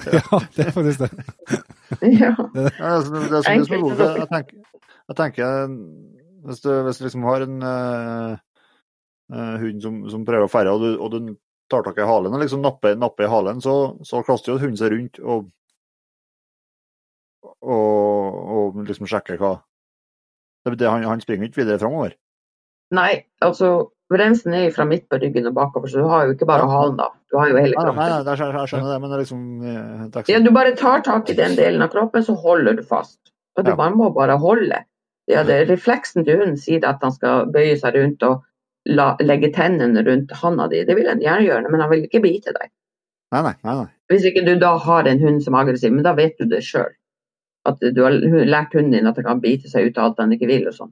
Ja, 0.03 0.39
det 0.55 0.65
er 0.65 0.73
faktisk 0.75 1.03
det. 1.05 1.11
Ja. 2.01 2.33
Ja, 2.33 2.89
altså, 2.89 3.13
det, 3.13 3.21
det, 3.29 3.37
er 3.37 3.59
det, 3.59 3.67
som 3.67 3.75
er 3.77 3.81
logisk. 3.83 4.01
jeg 4.01 4.29
tenker, 4.31 4.87
jeg 5.11 5.17
tenker 5.19 5.67
hvis 6.43 6.63
du, 6.63 6.69
hvis 6.83 6.99
du 6.99 7.05
liksom 7.05 7.27
har 7.29 7.45
en 7.45 7.65
eh, 7.69 8.31
eh, 9.33 9.53
hund 9.61 9.83
som, 9.85 10.01
som 10.11 10.25
prøver 10.27 10.47
å 10.47 10.51
ferde, 10.51 10.73
og 10.73 10.83
du, 10.83 10.89
og 10.97 11.13
du 11.13 11.35
tar 11.73 11.83
tak 11.89 11.97
i 11.99 12.05
halen 12.07 12.33
og 12.37 12.41
liksom 12.45 12.61
napper, 12.63 12.95
napper 13.01 13.25
i 13.27 13.31
halen, 13.33 13.59
så, 13.65 13.75
så 14.05 14.21
kaster 14.27 14.53
jo 14.53 14.61
hunden 14.61 14.79
seg 14.79 14.93
rundt 14.93 15.19
og, 15.23 15.49
og, 17.43 18.37
og 18.55 18.83
liksom 18.87 19.07
sjekker 19.09 19.39
hva 19.41 19.55
det, 20.63 20.77
det, 20.79 20.87
han, 20.87 21.03
han 21.03 21.19
springer 21.19 21.49
ikke 21.49 21.59
videre 21.59 21.81
framover. 21.81 22.13
Nei, 22.95 23.25
altså 23.43 23.89
bremsen 24.13 24.53
er 24.55 24.67
jo 24.69 24.73
fra 24.75 24.85
midt 24.87 25.09
på 25.11 25.17
ryggen 25.19 25.49
og 25.49 25.55
bakover, 25.57 25.89
så 25.91 25.99
du 26.03 26.07
har 26.07 26.27
jo 26.29 26.35
ikke 26.37 26.47
bare 26.47 26.67
halen 26.69 26.95
da. 27.01 27.09
Du 27.33 27.35
har 27.39 27.49
jo 27.51 27.57
hele 27.57 27.73
Nei, 27.73 27.81
nei, 27.81 27.83
kroppen. 27.89 27.99
nei, 27.99 28.21
det 28.23 28.31
er- 28.37 28.57
jeg 28.61 28.69
skjønner 28.71 28.93
det, 28.93 28.99
men 29.01 29.09
det 29.11 29.17
er 29.17 29.23
liksom 29.23 29.41
eh, 29.65 30.05
det 30.13 30.21
er 30.21 30.31
Ja, 30.31 30.39
du 30.45 30.51
bare 30.55 30.71
tar 30.79 31.01
tak 31.03 31.29
i 31.33 31.35
den 31.39 31.57
delen 31.59 31.81
av 31.83 31.91
kroppen, 31.91 32.23
så 32.23 32.35
holder 32.39 32.77
du 32.79 32.83
fast. 32.87 33.19
Og 33.57 33.65
du 33.65 33.71
Ja. 33.73 33.75
bare 33.75 33.95
må 33.97 34.07
bare 34.15 34.37
holde. 34.39 34.79
Ja, 35.27 35.43
det, 35.43 35.57
refleksen 35.69 36.23
til 36.27 36.37
hunden 36.39 36.57
sier 36.57 36.85
at 36.87 37.01
han 37.03 37.11
skal 37.11 37.45
bøye 37.51 37.75
seg 37.79 37.95
rundt 37.95 38.23
og 38.27 38.43
la, 38.89 39.13
legge 39.21 39.51
tennene 39.53 40.03
rundt 40.03 40.31
handa 40.31 40.67
di. 40.67 40.83
Det 40.85 40.95
vil 40.97 41.09
han 41.09 41.21
gjerne 41.23 41.47
gjøre, 41.47 41.69
men 41.71 41.83
han 41.83 41.91
vil 41.91 42.07
ikke 42.07 42.23
bite 42.23 42.55
deg. 42.55 42.71
Nei, 43.33 43.41
nei, 43.47 43.53
nei. 43.65 43.85
Hvis 44.11 44.27
ikke 44.29 44.43
du 44.45 44.53
da 44.61 44.75
har 44.77 45.07
en 45.09 45.21
hund 45.23 45.41
som 45.43 45.55
er 45.55 45.65
aggressiv, 45.65 45.93
men 45.93 46.05
da 46.05 46.13
vet 46.17 46.35
du 46.37 46.45
det 46.49 46.61
sjøl. 46.65 46.91
At 47.69 47.79
du 47.79 48.01
har 48.03 48.13
lært 48.13 48.75
hunden 48.75 48.91
din 48.93 49.07
at 49.07 49.17
den 49.17 49.25
kan 49.25 49.41
bite 49.41 49.71
seg 49.71 49.87
ut 49.87 49.97
av 49.97 50.11
alt 50.11 50.19
han 50.21 50.35
ikke 50.35 50.49
vil 50.51 50.67
og 50.69 50.75
sånn. 50.75 50.91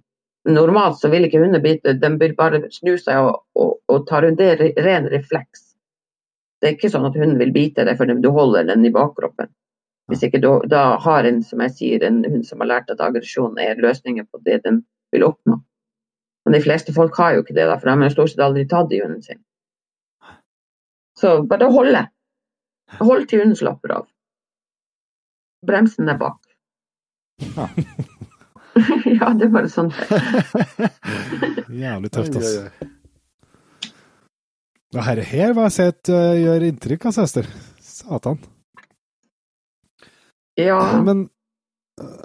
Normalt 0.50 0.98
så 0.98 1.12
vil 1.12 1.28
ikke 1.28 1.42
hunder 1.44 1.62
bite, 1.62 1.94
de 2.02 2.10
vil 2.18 2.32
bare 2.38 2.64
snu 2.74 2.96
seg 2.98 3.20
og, 3.22 3.44
og, 3.60 3.76
og 3.92 4.08
ta 4.10 4.24
rundt. 4.24 4.40
Det 4.40 4.56
er 4.56 4.86
ren 4.88 5.10
refleks. 5.12 5.68
Det 6.62 6.70
er 6.70 6.78
ikke 6.78 6.90
sånn 6.94 7.06
at 7.10 7.18
hunden 7.18 7.38
vil 7.42 7.54
bite 7.54 7.86
deg 7.86 8.00
fordi 8.00 8.18
du 8.24 8.32
holder 8.34 8.66
den 8.70 8.88
i 8.88 8.94
bakkroppen. 8.94 9.52
Hvis 10.10 10.26
ikke 10.26 10.42
du, 10.42 10.50
da 10.70 10.96
har 11.00 11.28
en, 11.28 11.44
som 11.46 11.62
jeg 11.64 11.76
sier, 11.78 12.06
en 12.06 12.24
hund 12.26 12.46
som 12.48 12.64
har 12.64 12.72
lært 12.72 12.90
at 12.92 13.04
aggresjon 13.04 13.60
er 13.62 13.80
løsningen 13.82 14.26
på 14.32 14.42
det 14.48 14.64
den 14.66 14.82
vil 15.14 15.28
oppnå. 15.30 15.60
Men 16.46 16.58
de 16.58 16.62
fleste 16.64 16.94
folk 16.94 17.18
har 17.22 17.36
jo 17.36 17.44
ikke 17.44 17.56
det, 17.58 17.68
da, 17.70 17.78
for 17.78 17.90
de 17.90 17.98
har 17.98 18.10
jo 18.10 18.16
stort 18.16 18.34
sett 18.34 18.46
aldri 18.46 18.66
tatt 18.70 18.94
i 18.96 19.02
hunden 19.04 19.22
sin. 19.26 19.42
Så 21.20 21.42
bare 21.50 21.70
holde. 21.74 22.06
Hold 23.00 23.28
til 23.30 23.44
hunden 23.44 23.58
slapper 23.60 23.94
av. 24.00 24.08
Bremsen 25.68 26.10
er 26.10 26.18
bak. 26.18 26.40
Ja. 27.42 27.68
ja, 29.20 29.30
det 29.38 29.48
er 29.48 29.54
bare 29.54 29.70
sånn. 29.70 29.92
det 29.94 30.18
er. 30.18 30.96
Jævlig 31.84 32.12
tøft, 32.14 32.40
altså. 32.40 32.66
det 32.66 32.90
Ja, 34.92 35.04
herre 35.08 35.24
her 35.24 35.54
jeg 35.56 35.72
sett 35.72 36.10
uh, 36.12 36.34
gjør 36.36 36.66
inntrykk, 36.68 37.06
av 37.08 37.16
søster. 37.16 37.46
Satan. 37.80 38.42
Ja, 40.60 40.80
Men, 41.06 41.30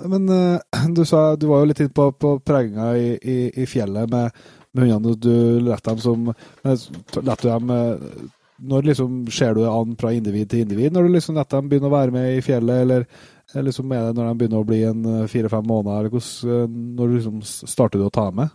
men 0.07 0.29
eh, 0.33 0.87
du 0.97 1.05
sa 1.09 1.37
du 1.37 1.49
var 1.51 1.63
jo 1.63 1.71
litt 1.71 1.83
inne 1.85 1.95
på, 1.95 2.11
på 2.13 2.37
preginga 2.47 2.93
i, 2.97 3.13
i, 3.17 3.37
i 3.63 3.67
fjellet 3.69 4.11
med, 4.13 4.43
med 4.77 4.89
hundene. 4.89 5.17
Du 5.21 5.61
lette 5.67 5.91
dem 5.91 6.03
som 6.03 6.29
lette 6.65 7.47
dem 7.47 7.73
eh, 7.75 8.11
Når 8.57 8.91
liksom 8.91 9.25
ser 9.29 9.55
du 9.55 9.63
det 9.65 9.73
an 9.73 9.97
fra 10.01 10.13
individ 10.17 10.51
til 10.51 10.65
individ? 10.65 10.93
Når 10.93 11.09
du 11.09 11.17
liksom 11.17 11.37
lar 11.37 11.49
dem 11.51 11.69
begynne 11.69 11.91
å 11.91 11.97
være 11.97 12.15
med 12.15 12.37
i 12.37 12.45
fjellet, 12.45 12.85
eller, 12.87 13.09
eller 13.53 13.67
liksom 13.69 13.93
er 13.93 14.07
det 14.07 14.15
når 14.17 14.31
de 14.31 14.39
begynner 14.41 14.63
å 14.63 14.69
bli 14.69 14.85
en 14.89 15.11
eh, 15.13 15.27
fire-fem 15.33 15.67
måneder? 15.67 16.09
Hvordan, 16.15 16.55
eh, 16.55 16.79
når 17.01 17.11
du 17.11 17.19
liksom 17.19 17.43
starter 17.45 18.01
du 18.01 18.09
å 18.09 18.15
ta 18.15 18.31
med? 18.31 18.55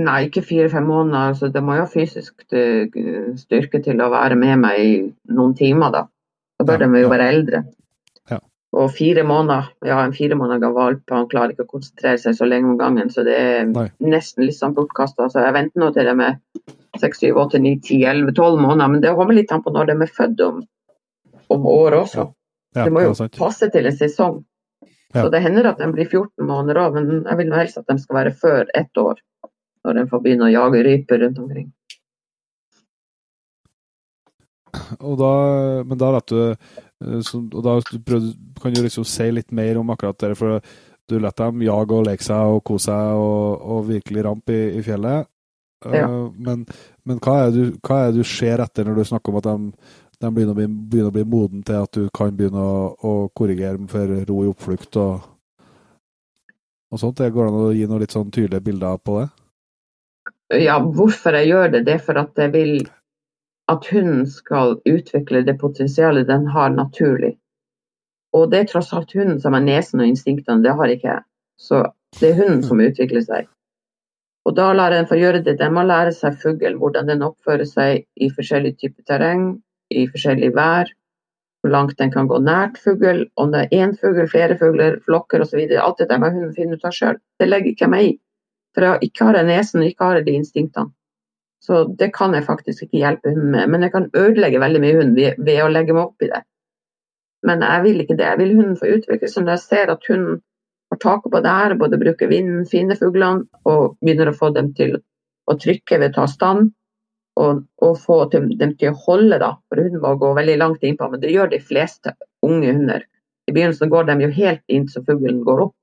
nei, 0.00 0.26
ikke 0.28 0.44
fire-fem 0.46 0.86
måneder. 0.88 1.32
Altså, 1.32 1.48
det 1.52 1.62
må 1.64 1.76
jo 1.78 1.88
fysisk 1.90 2.54
eh, 2.56 2.88
styrke 3.40 3.82
til 3.84 4.00
å 4.02 4.10
være 4.12 4.38
med 4.38 4.58
meg 4.62 4.80
i 4.82 4.92
noen 5.34 5.54
timer, 5.58 5.92
da. 5.94 6.06
Da 6.58 6.66
bør 6.68 6.80
Ja, 6.80 6.88
de 6.88 7.02
jo 7.02 7.12
være 7.12 7.28
eldre. 7.34 7.62
Ja. 8.72 8.82
Og 8.82 8.92
fire 8.96 9.22
måneder, 9.28 9.68
ja, 9.84 9.98
en 10.00 10.14
fire 10.16 10.36
måneder 10.38 10.62
gammel 10.62 10.78
valp, 10.80 11.02
han 11.12 11.26
klarer 11.28 11.52
ikke 11.52 11.66
å 11.66 11.72
konsentrere 11.74 12.20
seg 12.20 12.36
så 12.38 12.46
lenge 12.48 12.70
om 12.72 12.78
gangen, 12.80 13.10
så 13.12 13.24
det 13.26 13.34
er 13.36 13.66
Nei. 13.68 13.90
nesten 14.00 14.46
litt 14.46 14.56
sånn 14.56 14.72
bortkasta. 14.76 15.28
Så 15.28 15.44
jeg 15.44 15.52
venter 15.52 15.82
nå 15.82 15.90
til 15.92 16.08
de 16.08 16.14
er 16.24 16.38
seks, 17.00 17.20
syv, 17.20 17.40
åtte, 17.42 17.60
ni, 17.60 17.74
ti, 17.84 18.02
elleve, 18.08 18.32
tolv 18.36 18.60
måneder. 18.62 18.94
Men 18.94 19.04
det 19.04 19.12
kommer 19.18 19.36
litt 19.36 19.52
an 19.52 19.64
på 19.64 19.74
når 19.74 19.92
de 19.92 19.98
er 20.06 20.14
født 20.16 20.40
om, 20.46 20.62
om 21.52 21.68
året 21.68 21.98
også. 22.06 22.30
Ja, 22.72 22.86
det 22.86 22.94
må 22.96 23.04
jo 23.04 23.12
det 23.18 23.28
passe 23.36 23.68
til 23.72 23.88
en 23.88 23.96
sesong. 23.96 24.40
Ja. 25.12 25.26
Så 25.26 25.28
det 25.28 25.42
hender 25.44 25.68
at 25.68 25.80
de 25.80 25.90
blir 25.92 26.08
14 26.08 26.46
måneder 26.48 26.80
òg, 26.86 26.96
men 26.96 27.26
jeg 27.26 27.38
vil 27.42 27.50
nå 27.50 27.60
helst 27.60 27.76
at 27.76 27.88
de 27.90 27.98
skal 28.00 28.22
være 28.22 28.32
før 28.40 28.72
ett 28.72 28.96
år. 28.96 29.20
Når 29.84 29.98
de 29.98 30.04
får 30.08 30.20
begynne 30.24 30.46
å 30.48 30.52
jage 30.52 30.80
ryper 30.86 31.20
rundt 31.24 31.40
omkring. 31.42 31.68
Og 35.00 35.18
da, 35.20 35.32
men 35.88 35.98
da 36.00 36.12
vet 36.16 36.32
du 36.32 36.38
eh, 36.52 37.20
så, 37.26 37.42
Og 37.42 37.60
da 37.64 37.76
prøvde, 38.06 38.32
kan 38.62 38.74
du 38.74 38.82
liksom 38.84 39.04
si 39.08 39.28
litt 39.34 39.52
mer 39.52 39.80
om 39.80 39.90
akkurat 39.92 40.18
det, 40.22 40.32
for 40.38 40.60
du 41.10 41.18
lar 41.20 41.34
dem 41.36 41.64
jage 41.66 41.96
og 41.98 42.06
leke 42.08 42.24
seg 42.24 42.54
og 42.56 42.62
kose 42.68 42.88
seg 42.88 43.20
og, 43.20 43.64
og 43.74 43.88
virkelig 43.90 44.24
rampe 44.28 44.54
i, 44.54 44.62
i 44.78 44.84
fjellet. 44.86 45.28
Eh, 45.86 45.98
Ja. 45.98 46.08
Men, 46.38 46.64
men 47.04 47.18
hva, 47.24 47.40
er 47.42 47.50
det 47.50 47.58
du, 47.58 47.80
hva 47.82 48.04
er 48.04 48.12
det 48.12 48.22
du 48.22 48.28
ser 48.28 48.62
etter 48.64 48.86
når 48.86 49.00
du 49.00 49.10
snakker 49.10 49.32
om 49.32 49.40
at 49.42 49.48
de, 49.50 49.90
de 50.22 50.30
begynner, 50.30 50.54
å 50.54 50.60
bli, 50.60 50.68
begynner 50.70 51.10
å 51.12 51.16
bli 51.18 51.26
moden 51.26 51.66
til 51.66 51.82
at 51.82 51.98
du 51.98 52.08
kan 52.14 52.32
begynne 52.38 52.62
å, 52.62 52.94
å 52.96 53.12
korrigere 53.36 53.80
dem 53.80 53.90
for 53.90 54.14
ro 54.30 54.38
i 54.44 54.50
oppflukt 54.52 54.98
og, 55.02 55.28
og 56.92 57.02
sånt? 57.02 57.18
Det 57.18 57.32
går 57.34 57.48
det 57.48 57.52
an 57.52 57.66
å 57.66 57.76
gi 57.76 57.88
noen 57.90 58.04
litt 58.06 58.14
sånn 58.14 58.30
tydelige 58.32 58.64
bilder 58.70 59.02
på 59.02 59.20
det? 59.20 59.28
Ja, 60.62 60.76
hvorfor 60.84 61.34
jeg 61.40 61.48
gjør 61.50 61.70
det, 61.72 61.84
det 61.88 61.96
er 61.96 62.04
for 62.04 62.20
at 62.20 62.38
jeg 62.38 62.52
vil 62.54 62.74
at 63.70 63.86
hunden 63.92 64.26
skal 64.26 64.78
utvikle 64.88 65.42
det 65.46 65.58
potensialet 65.60 66.26
den 66.28 66.46
har 66.50 66.70
naturlig. 66.74 67.36
Og 68.32 68.50
det 68.50 68.58
er 68.58 68.70
tross 68.70 68.92
alt 68.96 69.12
hunden 69.14 69.40
som 69.40 69.54
har 69.54 69.64
nesen 69.64 70.00
og 70.00 70.08
instinktene, 70.08 70.64
det 70.64 70.74
har 70.78 70.92
ikke 70.92 71.08
jeg. 71.08 71.24
Så 71.60 71.82
det 72.20 72.30
er 72.30 72.40
hunden 72.40 72.62
som 72.66 72.80
utvikler 72.80 73.24
seg. 73.26 73.50
Og 74.48 74.56
da 74.56 74.72
lar 74.74 74.90
den 74.90 75.06
få 75.06 75.18
gjøre 75.20 75.42
det. 75.46 75.58
Den 75.60 75.76
må 75.76 75.84
lære 75.86 76.10
seg 76.16 76.40
fugl, 76.42 76.74
hvordan 76.80 77.12
den 77.12 77.22
oppfører 77.22 77.68
seg 77.68 78.02
i 78.16 78.30
forskjellig 78.34 78.74
type 78.80 79.04
terreng, 79.06 79.60
i 79.92 80.08
forskjellig 80.10 80.50
vær, 80.56 80.90
hvor 81.62 81.70
langt 81.70 81.98
den 82.00 82.10
kan 82.10 82.26
gå 82.26 82.40
nært 82.42 82.80
fugl, 82.82 83.22
om 83.38 83.52
det 83.52 83.68
er 83.68 83.84
én 83.84 83.94
fugl, 84.00 84.24
flere 84.32 84.56
fugler, 84.58 84.98
flokker 85.06 85.44
osv. 85.44 85.60
Alt 85.78 86.02
det 86.02 86.08
der 86.10 86.18
må 86.18 86.32
hunden 86.32 86.54
finne 86.56 86.74
ut 86.74 86.88
av 86.88 86.96
sjøl. 86.96 87.20
Det 87.38 87.46
legger 87.46 87.70
ikke 87.70 87.86
jeg 87.86 87.94
meg 87.94 88.08
i. 88.08 88.16
For 88.74 88.88
jeg 88.88 89.10
ikke 89.10 89.28
har 89.28 89.38
jeg 89.38 89.50
nesen 89.52 89.84
og 89.84 89.92
ikke 89.92 90.08
har 90.08 90.18
jeg 90.18 90.26
de 90.26 90.36
instinktene. 90.40 90.94
Så 91.62 91.84
det 91.98 92.10
kan 92.14 92.34
jeg 92.34 92.46
faktisk 92.46 92.86
ikke 92.86 92.98
hjelpe 92.98 93.30
hunden 93.30 93.52
med. 93.54 93.68
Men 93.70 93.86
jeg 93.86 93.92
kan 93.94 94.08
ødelegge 94.18 94.60
veldig 94.60 94.80
mye 94.82 94.96
hund 94.98 95.14
ved, 95.18 95.52
å 95.62 95.70
legge 95.70 95.94
meg 95.94 96.08
opp 96.08 96.24
i 96.24 96.30
det. 96.32 96.42
Men 97.46 97.62
jeg 97.62 97.84
vil 97.86 98.02
ikke 98.02 98.16
det. 98.18 98.30
Jeg 98.30 98.40
vil 98.40 98.54
hunden 98.56 98.78
få 98.78 98.90
utvikle 98.96 99.30
seg 99.30 99.46
når 99.46 99.56
jeg 99.56 99.64
ser 99.68 99.92
at 99.94 100.08
hunden 100.10 100.40
har 100.92 101.00
taket 101.02 101.32
på 101.32 101.40
det 101.42 101.54
her, 101.56 101.74
både 101.78 102.00
bruker 102.02 102.30
vinden, 102.30 102.66
finner 102.68 102.98
fuglene 102.98 103.46
og 103.68 103.96
begynner 104.02 104.30
å 104.30 104.36
få 104.36 104.50
dem 104.56 104.72
til 104.78 104.98
å 105.48 105.56
trykke 105.58 105.98
ved 106.02 106.12
å 106.12 106.16
ta 106.20 106.28
stand. 106.30 106.72
Og, 107.40 107.62
og 107.80 107.94
få 107.96 108.18
dem, 108.34 108.50
dem 108.60 108.74
til 108.76 108.90
å 108.90 108.98
holde, 109.06 109.38
da. 109.40 109.54
For 109.70 109.80
hunden 109.80 110.02
må 110.02 110.10
gå 110.20 110.34
veldig 110.36 110.58
langt 110.60 110.82
innpå, 110.84 111.06
men 111.08 111.22
det 111.22 111.30
gjør 111.32 111.48
de 111.54 111.62
fleste 111.64 112.12
unge 112.44 112.74
hunder. 112.74 113.06
I 113.48 113.54
begynnelsen 113.54 113.90
går 113.90 114.10
de 114.10 114.18
jo 114.26 114.34
helt 114.36 114.62
inn 114.68 114.84
så 114.90 115.00
fuglen 115.06 115.40
går 115.46 115.62
opp. 115.64 115.78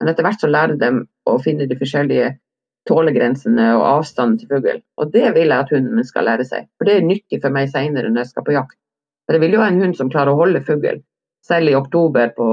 Men 0.00 0.10
etter 0.10 0.26
hvert 0.26 0.42
så 0.42 0.50
lærer 0.50 0.80
de 0.80 0.90
å 1.30 1.36
finne 1.44 1.68
de 1.70 1.78
forskjellige 1.78 2.32
tålegrensene 2.88 3.68
og 3.76 3.84
avstanden 3.86 4.38
til 4.40 4.50
fugl. 4.50 4.80
Og 4.98 5.12
det 5.14 5.28
vil 5.36 5.52
jeg 5.52 5.64
at 5.64 5.72
hunden 5.74 5.96
min 5.98 6.06
skal 6.06 6.26
lære 6.28 6.46
seg. 6.48 6.68
For 6.78 6.88
det 6.88 6.98
er 6.98 7.06
nyttig 7.06 7.40
for 7.42 7.54
meg 7.54 7.70
senere 7.70 8.10
når 8.10 8.24
jeg 8.24 8.32
skal 8.32 8.46
på 8.46 8.56
jakt. 8.56 8.78
For 9.26 9.36
jeg 9.36 9.44
vil 9.44 9.56
jo 9.56 9.62
ha 9.62 9.70
en 9.70 9.82
hund 9.82 9.96
som 9.98 10.10
klarer 10.10 10.34
å 10.34 10.40
holde 10.40 10.64
fugl. 10.66 11.02
Selv 11.46 11.70
i 11.70 11.76
oktober 11.78 12.34
på, 12.36 12.48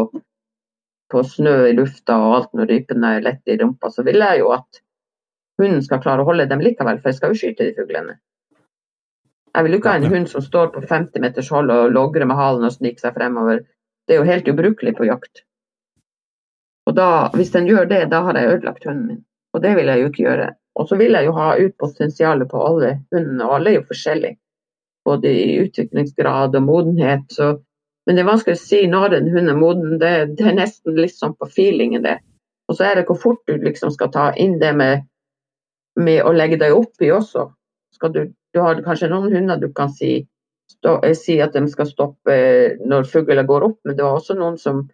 på 1.13 1.23
snø 1.33 1.55
i 1.69 1.75
lufta 1.77 2.17
og 2.21 2.35
alt 2.37 2.55
når 2.57 2.71
rypene 2.73 3.15
er 3.17 3.25
lette 3.25 3.53
i 3.53 3.57
rumpa, 3.61 3.89
så 3.93 4.05
vil 4.05 4.21
jeg 4.21 4.41
jo 4.43 4.53
at 4.55 4.81
hunden 5.61 5.83
skal 5.85 6.01
klare 6.03 6.23
å 6.23 6.29
holde 6.29 6.47
dem 6.49 6.63
likevel, 6.63 7.01
for 7.01 7.11
jeg 7.11 7.19
skal 7.19 7.33
jo 7.33 7.39
skyte 7.41 7.67
de 7.67 7.75
fuglene. 7.77 8.17
Jeg 9.55 9.65
vil 9.65 9.73
jo 9.73 9.79
ikke 9.81 9.93
ha 9.93 9.99
en 9.99 10.11
hund 10.13 10.29
som 10.29 10.45
står 10.45 10.69
på 10.75 10.81
50 10.85 11.23
meters 11.25 11.49
hold 11.53 11.73
og 11.73 11.93
logrer 11.93 12.29
med 12.29 12.37
halen 12.37 12.65
og 12.67 12.73
sniker 12.75 13.07
seg 13.07 13.15
fremover. 13.17 13.63
Det 14.05 14.15
er 14.15 14.21
jo 14.21 14.29
helt 14.29 14.49
ubrukelig 14.49 14.93
på 14.97 15.09
jakt. 15.09 15.43
Og 16.89 16.95
da, 16.97 17.09
hvis 17.33 17.51
den 17.53 17.67
gjør 17.69 17.89
det, 17.89 18.03
da 18.13 18.21
har 18.25 18.37
jeg 18.37 18.55
ødelagt 18.55 18.85
hunden 18.85 19.07
min. 19.07 19.23
Og 19.53 19.63
det 19.63 19.75
vil 19.77 19.89
jeg 19.89 20.01
jo 20.01 20.11
ikke 20.11 20.25
gjøre. 20.25 20.49
Og 20.79 20.87
så 20.87 20.97
vil 20.99 21.17
jeg 21.17 21.27
jo 21.27 21.33
ha 21.35 21.49
ut 21.59 21.75
potensialet 21.81 22.49
på 22.51 22.61
alle 22.63 22.93
hundene, 23.13 23.43
og 23.45 23.55
alle 23.57 23.73
er 23.73 23.81
jo 23.81 23.89
forskjellige. 23.89 24.37
både 25.07 25.29
i 25.31 25.59
utviklingsgrad 25.63 26.55
og 26.55 26.63
modenhet. 26.63 27.23
Så, 27.33 27.45
men 28.05 28.15
det 28.15 28.21
er 28.21 28.27
vanskelig 28.27 28.57
å 28.57 28.61
si 28.61 28.81
når 28.85 29.15
en 29.17 29.29
hund 29.33 29.49
er 29.49 29.55
moden. 29.57 29.95
Det, 30.01 30.11
det, 30.37 30.45
er 30.45 30.57
nesten 30.59 30.99
litt 30.99 31.15
sånn 31.15 31.33
på 31.39 31.47
feelingen, 31.49 32.03
det. 32.03 32.19
Og 32.69 32.77
så 32.77 32.85
er 32.85 32.99
det 32.99 33.05
hvor 33.07 33.17
fort 33.17 33.39
du 33.47 33.55
liksom 33.57 33.93
skal 33.95 34.11
ta 34.13 34.27
inn 34.37 34.59
det 34.61 34.69
med, 34.77 35.07
med 35.97 36.21
å 36.21 36.35
legge 36.35 36.59
deg 36.61 36.75
opp 36.75 37.01
i 37.01 37.09
også. 37.15 37.47
Du, 38.13 38.21
du, 38.27 38.59
har 38.61 38.83
kanskje 38.85 39.09
noen 39.09 39.33
hunder 39.33 39.57
du 39.57 39.71
kan 39.73 39.89
si, 39.89 40.27
stå, 40.75 40.99
eh, 41.07 41.15
si 41.17 41.39
at 41.41 41.57
de 41.57 41.65
skal 41.71 41.89
stoppe 41.89 42.37
når 42.85 43.09
fuglene 43.09 43.47
går 43.49 43.65
opp, 43.71 43.79
men 43.87 43.97
det 43.97 44.05
er 44.05 44.11
også 44.11 44.37
noen 44.37 44.61
som 44.61 44.85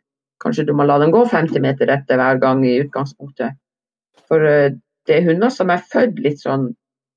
kanskje 0.45 0.69
du 0.69 0.73
må 0.77 0.87
la 0.87 1.01
dem 1.01 1.11
gå 1.11 1.25
50 1.33 1.59
meter 1.65 1.91
etter 1.91 2.21
hver 2.21 2.39
gang 2.39 2.63
i 2.63 2.77
utgangspunktet. 2.85 3.57
For 4.29 4.41
uh, 4.41 4.73
det 5.05 5.19
er 5.19 5.27
hunder 5.27 5.53
som 5.53 5.71
er 5.73 5.83
født 5.91 6.21
litt 6.23 6.41
sånn 6.43 6.71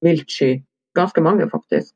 viltsky. 0.05 0.59
Ganske 0.98 1.22
mange, 1.24 1.48
faktisk. 1.51 1.94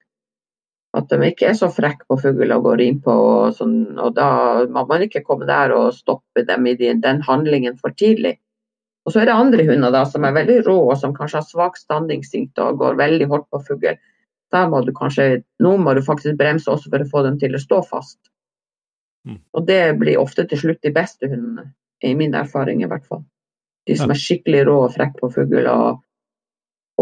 At 0.96 1.08
de 1.08 1.18
ikke 1.24 1.48
er 1.48 1.56
så 1.56 1.70
frekke 1.72 2.04
på 2.08 2.18
fugl 2.20 2.52
og 2.52 2.66
går 2.66 2.82
innpå. 2.84 3.12
Og, 3.12 3.56
sånn, 3.56 3.76
og 3.96 4.14
da 4.16 4.28
må 4.68 4.84
man 4.88 5.04
ikke 5.06 5.24
komme 5.24 5.48
der 5.48 5.72
og 5.74 5.94
stoppe 5.96 6.44
dem 6.48 6.68
i 6.68 6.76
den, 6.78 7.22
handlingen 7.28 7.78
for 7.80 7.96
tidlig. 7.96 8.36
Og 9.06 9.14
så 9.14 9.22
er 9.22 9.30
det 9.30 9.34
andre 9.34 9.64
hunder 9.66 9.94
da, 9.94 10.04
som 10.06 10.24
er 10.24 10.36
veldig 10.36 10.60
rå 10.68 10.76
og 10.84 10.94
som 11.00 11.14
kanskje 11.16 11.40
har 11.40 11.48
svak 11.48 11.80
standingsinstinkt 11.80 12.60
og 12.62 12.78
går 12.82 13.00
veldig 13.00 13.28
hardt 13.32 13.48
på 13.50 13.62
fugl. 13.70 13.96
Da 14.52 14.66
må 14.68 14.82
du 14.84 14.92
kanskje, 14.94 15.42
Nå 15.64 15.78
må 15.80 15.94
du 15.96 16.02
faktisk 16.04 16.36
bremse 16.38 16.70
også 16.70 16.92
for 16.92 17.02
å 17.02 17.08
få 17.08 17.24
dem 17.26 17.40
til 17.40 17.56
å 17.56 17.62
stå 17.62 17.80
fast. 17.88 18.20
Mm. 19.26 19.40
Og 19.56 19.66
det 19.66 19.82
blir 19.98 20.20
ofte 20.20 20.44
til 20.50 20.60
slutt 20.60 20.82
de 20.84 20.92
beste 20.94 21.28
hundene, 21.30 21.70
i 22.04 22.12
min 22.18 22.34
erfaring 22.36 22.82
i 22.82 22.90
hvert 22.90 23.06
fall. 23.08 23.24
De 23.88 23.96
som 23.98 24.12
er 24.14 24.18
skikkelig 24.18 24.64
rå 24.68 24.76
og 24.84 24.92
frekke 24.94 25.18
på 25.18 25.30
fugl 25.34 25.66
og, 25.66 26.02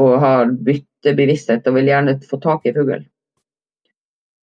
og, 0.01 0.13
har 0.23 0.53
byttebevissthet 0.67 1.67
og 1.69 1.77
vil 1.77 1.91
gjerne 1.93 2.17
få 2.27 2.41
tak 2.41 2.69
i 2.69 2.75
fugl. 2.77 3.03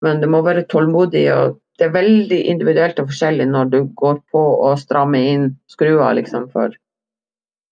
Men 0.05 0.21
du 0.21 0.29
må 0.29 0.43
være 0.45 0.67
tålmodig. 0.69 1.25
og 1.33 1.57
Det 1.79 1.89
er 1.89 1.95
veldig 1.95 2.41
individuelt 2.53 3.01
og 3.01 3.09
forskjellig 3.13 3.47
når 3.49 3.73
du 3.73 3.79
går 3.97 4.21
på 4.33 4.43
og 4.69 4.77
strammer 4.81 5.31
inn 5.33 5.47
skruer 5.73 6.19
liksom, 6.19 6.51
for, 6.53 6.77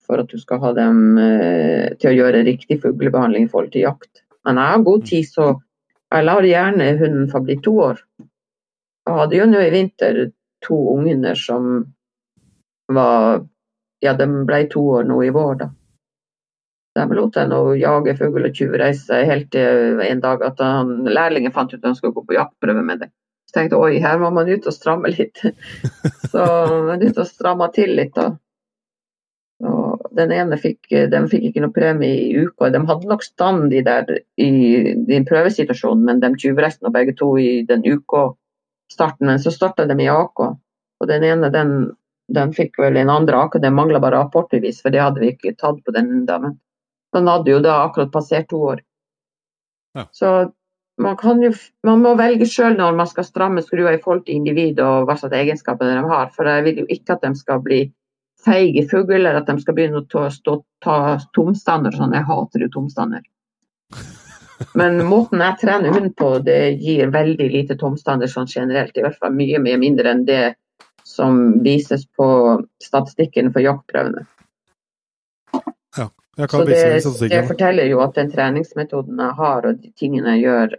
for, 0.07 0.25
at 0.25 0.33
du 0.33 0.41
skal 0.41 0.63
ha 0.65 0.73
dem 0.81 1.19
eh, 1.21 1.93
til 2.01 2.13
å 2.13 2.17
gjøre 2.23 2.47
riktig 2.49 2.81
fuglebehandling 2.81 3.47
i 3.47 3.53
forhold 3.53 3.75
til 3.75 3.85
jakt. 3.85 4.25
Men 4.45 4.61
jeg 4.61 4.73
har 4.73 4.89
god 4.89 5.07
tid, 5.11 5.29
så 5.29 5.51
jeg 6.15 6.25
lar 6.25 6.47
gjerne 6.47 6.95
hunden 7.01 7.29
få 7.33 7.41
bli 7.45 7.59
to 7.65 7.77
år. 7.91 8.01
Jeg 9.05 9.19
hadde 9.19 9.37
jo 9.37 9.47
nå 9.51 9.61
i 9.61 9.73
vinter 9.73 10.21
to 10.65 10.77
unghunder 10.95 11.37
som 11.37 11.85
var 12.93 13.43
ja, 14.05 14.13
de 14.19 14.29
ble 14.49 14.61
to 14.73 14.83
år 14.99 15.09
nå 15.09 15.23
i 15.25 15.33
vår, 15.35 15.57
da. 15.63 15.71
De 16.95 17.05
lot 17.17 17.37
henne 17.41 17.51
nå 17.51 17.75
jage 17.81 18.15
fugl 18.21 18.47
og 18.47 18.55
tjuvreise 18.55 19.25
helt 19.27 19.49
til 19.55 20.01
en 20.05 20.21
dag 20.23 20.45
at 20.47 20.61
han, 20.63 20.93
lærlingen 21.11 21.55
fant 21.55 21.73
ut 21.73 21.81
at 21.81 21.89
han 21.89 21.97
skulle 21.99 22.15
gå 22.15 22.23
på 22.29 22.37
jaktprøve 22.37 22.85
med 22.87 23.03
det. 23.03 23.11
Så 23.51 23.59
tenkte 23.59 23.81
oi, 23.83 23.99
her 24.03 24.21
må 24.23 24.31
man 24.35 24.51
ut 24.51 24.69
og 24.71 24.77
stramme 24.77 25.11
litt. 25.11 25.43
Så 26.33 26.45
man 26.87 27.03
ut 27.03 27.19
og 27.19 27.27
stramma 27.27 27.71
til 27.75 27.97
litt, 27.99 28.15
da. 28.15 28.31
Og 29.65 30.07
den 30.19 30.33
ene 30.35 30.59
fikk, 30.61 30.87
de 31.11 31.21
fikk 31.31 31.49
ikke 31.49 31.65
noe 31.65 31.75
premie 31.75 32.29
i 32.29 32.45
uka. 32.45 32.71
De 32.71 32.83
hadde 32.87 33.11
nok 33.11 33.27
stand 33.27 33.75
i, 33.75 33.83
der, 33.87 34.07
i 34.39 34.51
din 35.09 35.27
prøvesituasjon, 35.27 36.03
men 36.07 36.23
de 36.23 36.33
tjuvreiste 36.39 36.95
begge 36.95 37.17
to 37.19 37.33
i 37.41 37.63
den 37.69 37.83
uka 37.87 38.29
starten. 38.93 39.31
Men 39.31 39.43
så 39.43 39.55
starta 39.55 39.87
de 39.91 39.99
i 40.03 40.11
AK. 40.11 40.47
Og 41.01 41.11
den 41.11 41.27
ene 41.27 41.51
den 41.55 41.75
den 42.33 42.53
fikk 42.57 42.79
vel 42.81 42.97
en 42.97 43.13
andre 43.13 43.45
ake, 43.45 43.61
det 43.61 43.71
mangla 43.75 44.01
bare 44.01 44.23
rapportbevis, 44.23 44.81
for 44.83 44.95
det 44.95 45.03
hadde 45.03 45.21
vi 45.21 45.33
ikke 45.35 45.57
tatt 45.61 45.81
på 45.85 45.95
den 45.95 46.25
damen. 46.29 46.59
Den 47.15 47.29
hadde 47.31 47.53
jo 47.53 47.61
da 47.63 47.83
akkurat 47.85 48.13
passert 48.13 48.49
to 48.51 48.61
år. 48.73 48.81
Ja. 49.95 50.07
Så 50.13 50.31
man, 50.97 51.43
jo, 51.43 51.53
man, 51.87 52.01
må 52.03 52.15
velge 52.19 52.47
sjøl 52.49 52.79
når 52.79 52.97
man 52.99 53.11
skal 53.11 53.27
stramme 53.27 53.63
skrua 53.63 53.95
i 53.95 54.01
forhold 54.03 54.25
til 54.27 54.41
individ 54.41 54.81
og 54.83 55.09
hva 55.09 55.19
slags 55.19 55.37
egenskaper 55.39 55.91
de 55.91 56.09
har. 56.09 56.33
For 56.35 56.49
jeg 56.49 56.65
vil 56.67 56.83
jo 56.83 56.89
ikke 56.97 57.17
at 57.17 57.27
de 57.27 57.35
skal 57.39 57.63
bli 57.63 57.85
feige 58.45 58.87
fugler, 58.91 59.21
eller 59.21 59.41
at 59.41 59.49
de 59.49 59.61
skal 59.63 59.77
begynne 59.77 60.03
å 60.03 60.09
ta, 60.11 60.27
stå, 60.33 60.59
ta 60.85 60.99
tomstander 61.37 61.95
sånn. 61.95 62.17
Jeg 62.17 62.29
hater 62.29 62.67
jo 62.67 62.73
tomstander. 62.75 63.25
Men 64.79 65.01
måten 65.07 65.43
jeg 65.43 65.61
trener 65.61 65.95
hund 65.95 66.13
på, 66.19 66.37
det 66.47 66.77
gir 66.83 67.11
veldig 67.15 67.49
lite 67.53 67.79
tomstander 67.79 68.31
sånn 68.31 68.51
generelt. 68.51 68.97
I 68.97 69.07
hvert 69.07 69.19
fall 69.21 69.35
mye, 69.35 69.61
mye 69.63 69.81
mindre 69.81 70.13
enn 70.15 70.27
det 70.29 70.43
som 71.15 71.63
vises 71.65 72.07
på 72.19 72.27
statistikken 72.83 73.53
for 73.55 73.65
jaktprøvene. 73.65 74.25
Ja, 75.97 76.09
jeg 76.37 76.49
kan 76.51 76.61
Så 76.61 76.67
det, 76.67 77.29
det, 77.31 77.45
forteller 77.47 77.87
jo 77.87 78.01
at 78.03 78.17
den 78.19 78.33
treningsmetoden 78.33 79.21
jeg 79.21 79.37
har 79.39 79.69
og 79.69 79.83
de 79.83 79.93
tingene 79.99 80.35
jeg 80.35 80.47
gjør, 80.49 80.75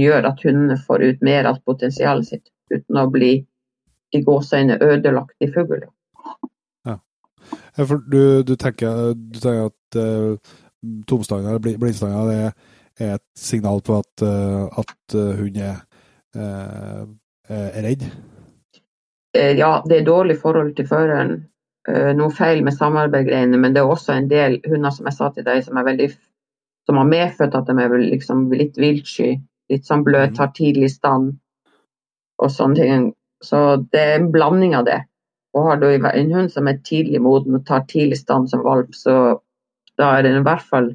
gjør 0.00 0.28
at 0.32 0.42
hundene 0.46 0.78
får 0.86 1.04
ut 1.06 1.22
mer 1.26 1.50
av 1.50 1.60
potensialet 1.66 2.32
sitt, 2.32 2.50
uten 2.74 2.98
å 2.98 3.06
bli 3.10 3.32
i 4.10 4.22
gåseøyne 4.26 4.80
ødelagt 4.82 5.36
i 5.46 5.50
fugl. 5.54 5.84
Ja. 6.86 6.96
ja. 7.76 7.84
for 7.84 8.02
du, 8.10 8.42
du, 8.42 8.56
tenker, 8.58 9.14
du 9.14 9.38
tenker 9.38 9.70
at 9.70 10.00
uh, 10.00 10.58
tomstanga 11.06 11.54
eller 11.54 11.62
blindstanga 11.62 12.24
er, 12.34 12.52
er 12.98 13.14
et 13.20 13.26
signal 13.38 13.82
på 13.86 14.00
at, 14.02 14.26
uh, 14.26 14.66
at 14.82 15.14
uh, 15.14 15.30
hund 15.38 15.62
er, 15.62 15.80
uh, 16.34 17.06
er 17.46 17.82
redd? 17.86 18.10
Eh, 19.38 19.52
ja, 19.58 19.82
det 19.88 20.00
er 20.00 20.06
dårlig 20.06 20.38
forhold 20.40 20.74
til 20.76 20.88
føreren. 20.90 21.36
Eh, 21.88 22.10
noe 22.16 22.32
feil 22.34 22.64
med 22.66 22.74
samarbeidgreiene, 22.76 23.58
men 23.58 23.74
det 23.74 23.82
er 23.82 23.92
også 23.92 24.16
en 24.16 24.28
del 24.30 24.58
hunder 24.66 24.94
som 24.94 25.06
jeg 25.06 25.16
sa 25.16 25.30
til 25.34 25.46
deg, 25.46 25.62
som, 25.64 25.78
veldig, 25.86 26.08
som 26.88 26.98
har 26.98 27.12
medfødt 27.12 27.54
at 27.54 27.70
de 27.70 27.76
er 27.84 27.94
liksom 28.02 28.48
litt 28.52 28.80
viltsky. 28.80 29.36
Litt 29.70 29.86
sånn 29.86 30.02
bløt, 30.06 30.34
tar 30.34 30.50
tidlig 30.56 30.90
stand 30.96 31.36
og 32.42 32.50
sånne 32.50 32.80
ting. 32.80 33.06
Så 33.44 33.60
det 33.92 34.00
er 34.00 34.16
en 34.18 34.32
blanding 34.34 34.74
av 34.76 34.88
det. 34.88 34.98
Og 35.54 35.68
har 35.68 35.78
du 35.80 35.86
en 35.90 36.34
hund 36.34 36.50
som 36.50 36.68
er 36.68 36.82
tidlig 36.86 37.20
moden 37.22 37.54
og 37.58 37.64
tar 37.66 37.86
tidlig 37.90 38.18
stand 38.18 38.50
som 38.50 38.64
valp, 38.66 38.94
så 38.94 39.38
da 39.98 40.10
er 40.16 40.24
det 40.24 40.34
i 40.38 40.42
hvert 40.46 40.66
fall 40.66 40.92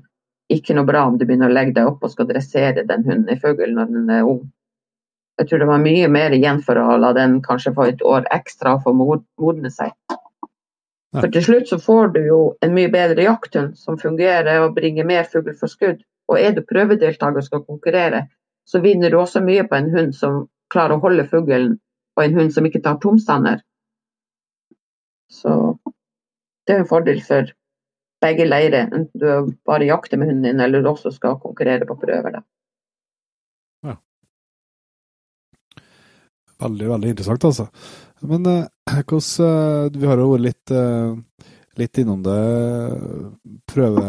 ikke 0.52 0.76
noe 0.78 0.88
bra 0.88 1.06
om 1.08 1.18
du 1.18 1.26
begynner 1.26 1.50
å 1.50 1.56
legge 1.56 1.76
deg 1.80 1.90
opp 1.90 2.04
og 2.06 2.12
skal 2.14 2.28
dressere 2.30 2.86
den 2.88 3.04
hunden 3.08 3.32
i 3.34 3.40
fugl 3.40 3.74
når 3.74 3.92
den 3.92 4.12
er 4.14 4.30
ung. 4.30 4.44
Jeg 5.40 5.50
tror 5.50 5.62
det 5.62 5.68
var 5.68 5.84
mye 5.84 6.08
mer 6.12 6.34
igjen 6.36 6.62
for 6.64 6.80
å 6.80 6.96
la 7.02 7.12
den 7.16 7.42
kanskje 7.44 7.74
få 7.76 7.90
et 7.92 8.04
år 8.08 8.28
ekstra 8.32 8.78
for 8.84 8.96
å 8.96 9.20
modne 9.42 9.72
seg. 9.74 9.92
For 11.16 11.32
til 11.32 11.44
slutt 11.44 11.70
så 11.72 11.80
får 11.80 12.14
du 12.16 12.22
jo 12.26 12.40
en 12.66 12.74
mye 12.76 12.92
bedre 12.92 13.24
jakthund 13.24 13.76
som 13.80 14.00
fungerer 14.00 14.64
og 14.64 14.76
bringer 14.76 15.08
mer 15.08 15.28
fugl 15.32 15.54
for 15.60 15.72
skudd. 15.72 16.02
Og 16.32 16.40
er 16.42 16.56
du 16.56 16.64
prøvedeltaker 16.66 17.40
og 17.40 17.46
skal 17.46 17.64
konkurrere, 17.68 18.26
så 18.66 18.82
vinner 18.82 19.14
du 19.14 19.20
også 19.20 19.44
mye 19.46 19.64
på 19.70 19.78
en 19.78 19.92
hund 19.94 20.16
som 20.18 20.46
klarer 20.74 20.98
å 20.98 21.04
holde 21.04 21.28
fuglen, 21.30 21.76
og 22.18 22.24
en 22.24 22.40
hund 22.40 22.56
som 22.56 22.66
ikke 22.66 22.82
tar 22.84 22.98
tomstander. 23.04 23.62
Så 25.32 25.78
det 26.66 26.74
er 26.74 26.82
en 26.82 26.90
fordel 26.90 27.22
for 27.24 27.52
begge 28.24 28.48
leirer, 28.48 28.90
enten 28.90 29.22
du 29.22 29.54
bare 29.68 29.86
jakter 29.86 30.18
med 30.18 30.32
hunden 30.32 30.48
din 30.50 30.64
eller 30.64 30.82
du 30.82 30.90
også 30.90 31.14
skal 31.14 31.38
konkurrere 31.44 31.86
på 31.86 31.98
prøver. 32.02 32.40
Da. 32.40 32.42
Veldig, 36.64 36.88
veldig 36.88 37.12
interessant, 37.12 37.46
altså. 37.50 37.68
Men 38.24 38.46
eh, 38.48 38.66
hvordan 39.04 39.48
eh, 39.48 40.00
Vi 40.00 40.08
har 40.08 40.22
jo 40.22 40.32
vært 40.32 40.46
litt, 40.46 40.72
eh, 40.72 41.50
litt 41.82 42.00
innom 42.02 42.24
det. 42.24 42.42
Prøve 43.72 44.06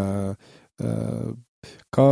eh, 0.78 1.30
Hva, 1.96 2.06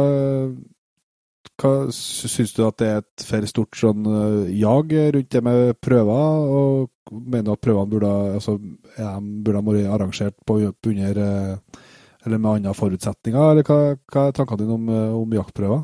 hva 1.63 1.73
syns 1.95 2.55
du 2.57 2.65
at 2.67 2.81
det 2.83 2.89
er 2.91 3.03
et 3.05 3.27
for 3.29 3.47
stort 3.51 3.79
sånn 3.79 4.11
eh, 4.11 4.53
jag 4.59 4.97
rundt 5.15 5.31
det 5.31 5.45
med 5.47 5.79
prøver? 5.85 6.51
Og 6.59 7.15
mener 7.15 7.47
du 7.47 7.55
at 7.55 7.63
prøvene 7.63 7.93
burde, 7.93 8.13
altså, 8.41 8.59
burde 8.99 9.65
vært 9.71 9.95
arrangert 9.95 10.39
på, 10.47 10.59
under 10.67 11.25
eh, 11.29 11.81
eller 12.25 12.41
med 12.41 12.57
andre 12.57 12.73
forutsetninger, 12.73 13.51
eller 13.53 13.67
hva, 13.69 13.99
hva 14.09 14.23
er 14.27 14.33
tankene 14.33 14.63
dine 14.63 14.79
om, 14.79 14.87
om 15.21 15.35
jaktprøver? 15.37 15.83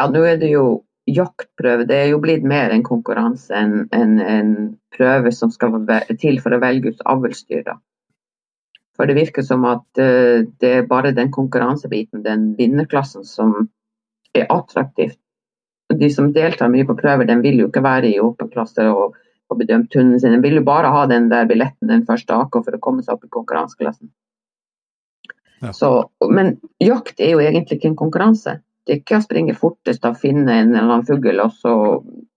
Ja, 0.00 0.08
nå 0.10 0.24
er 0.26 0.40
det 0.40 0.48
jo 0.50 0.80
jaktprøve 1.08 1.86
det 1.88 1.96
er 1.96 2.10
jo 2.12 2.20
blitt 2.22 2.44
mer 2.46 2.72
en 2.74 2.84
konkurranse 2.86 3.54
enn 3.56 3.86
en, 3.96 4.18
en, 4.20 4.50
prøve 4.90 5.32
som 5.32 5.52
skal 5.54 5.78
til 6.20 6.40
for 6.42 6.52
å 6.52 6.60
velge 6.60 6.92
ut 6.92 7.02
avlsdyr. 7.08 7.70
For 8.98 9.08
det 9.08 9.16
virker 9.16 9.44
som 9.46 9.64
at 9.64 9.86
uh, 10.02 10.42
det 10.60 10.72
er 10.80 10.88
bare 10.90 11.14
den 11.16 11.30
konkurransebiten, 11.32 12.24
den 12.26 12.50
vinnerklassen, 12.58 13.24
som 13.24 13.70
er 14.36 14.50
attraktivt. 14.52 15.18
De 15.90 16.10
som 16.12 16.32
deltar 16.34 16.70
mye 16.70 16.86
på 16.86 16.98
prøver, 16.98 17.26
den 17.26 17.40
vil 17.42 17.62
jo 17.62 17.70
ikke 17.70 17.82
være 17.82 18.10
i 18.10 18.20
åpen 18.22 18.50
klasse 18.52 18.84
og 18.90 19.16
få 19.48 19.56
bedømt 19.58 19.94
hunden 19.96 20.20
sin. 20.20 20.34
Den 20.36 20.44
vil 20.44 20.60
jo 20.60 20.66
bare 20.66 20.92
ha 20.92 21.06
den 21.10 21.30
der 21.32 21.48
billetten 21.50 21.90
den 21.90 22.04
første 22.06 22.36
AK 22.36 22.60
for 22.60 22.76
å 22.76 22.82
komme 22.82 23.02
seg 23.02 23.16
opp 23.16 23.26
i 23.26 23.32
konkurranseklassen. 23.32 24.10
Ja. 25.60 25.72
Så, 25.76 25.90
men 26.30 26.54
jakt 26.80 27.18
er 27.20 27.34
jo 27.34 27.42
egentlig 27.42 27.78
ikke 27.78 27.90
en 27.90 27.98
konkurranse 27.98 28.60
det 28.86 28.94
er 28.94 29.00
ikke 29.02 29.18
å 29.20 29.24
springe 29.24 29.56
fortest 29.58 30.06
og 30.08 30.18
finne 30.20 30.54
en 30.54 30.72
eller 30.72 30.86
annen 30.86 31.06
fugl, 31.06 31.40
og 31.42 31.52
så 31.60 31.74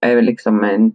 er 0.04 0.18
det 0.20 0.26
liksom 0.28 0.60
en, 0.68 0.90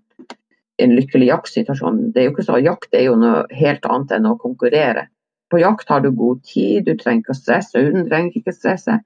en 0.79 0.97
lykkelig 0.97 1.31
jaktsituasjon. 1.31 2.03
Det 2.13 2.23
er 2.23 2.29
jo 2.29 2.35
ikke 2.35 2.47
så, 2.49 2.59
Jakt 2.63 2.95
er 2.95 3.09
jo 3.09 3.17
noe 3.19 3.47
helt 3.57 3.89
annet 3.89 4.15
enn 4.19 4.29
å 4.29 4.37
konkurrere. 4.41 5.09
På 5.49 5.61
jakt 5.63 5.89
har 5.89 6.03
du 6.05 6.11
god 6.13 6.43
tid, 6.45 6.85
du 6.85 6.93
trenger 7.01 7.25
ikke 7.25 7.33
å 7.37 7.39
stresse, 7.39 7.81
hunden 7.81 8.09
trenger 8.09 8.37
ikke 8.37 8.53
stresse. 8.53 9.01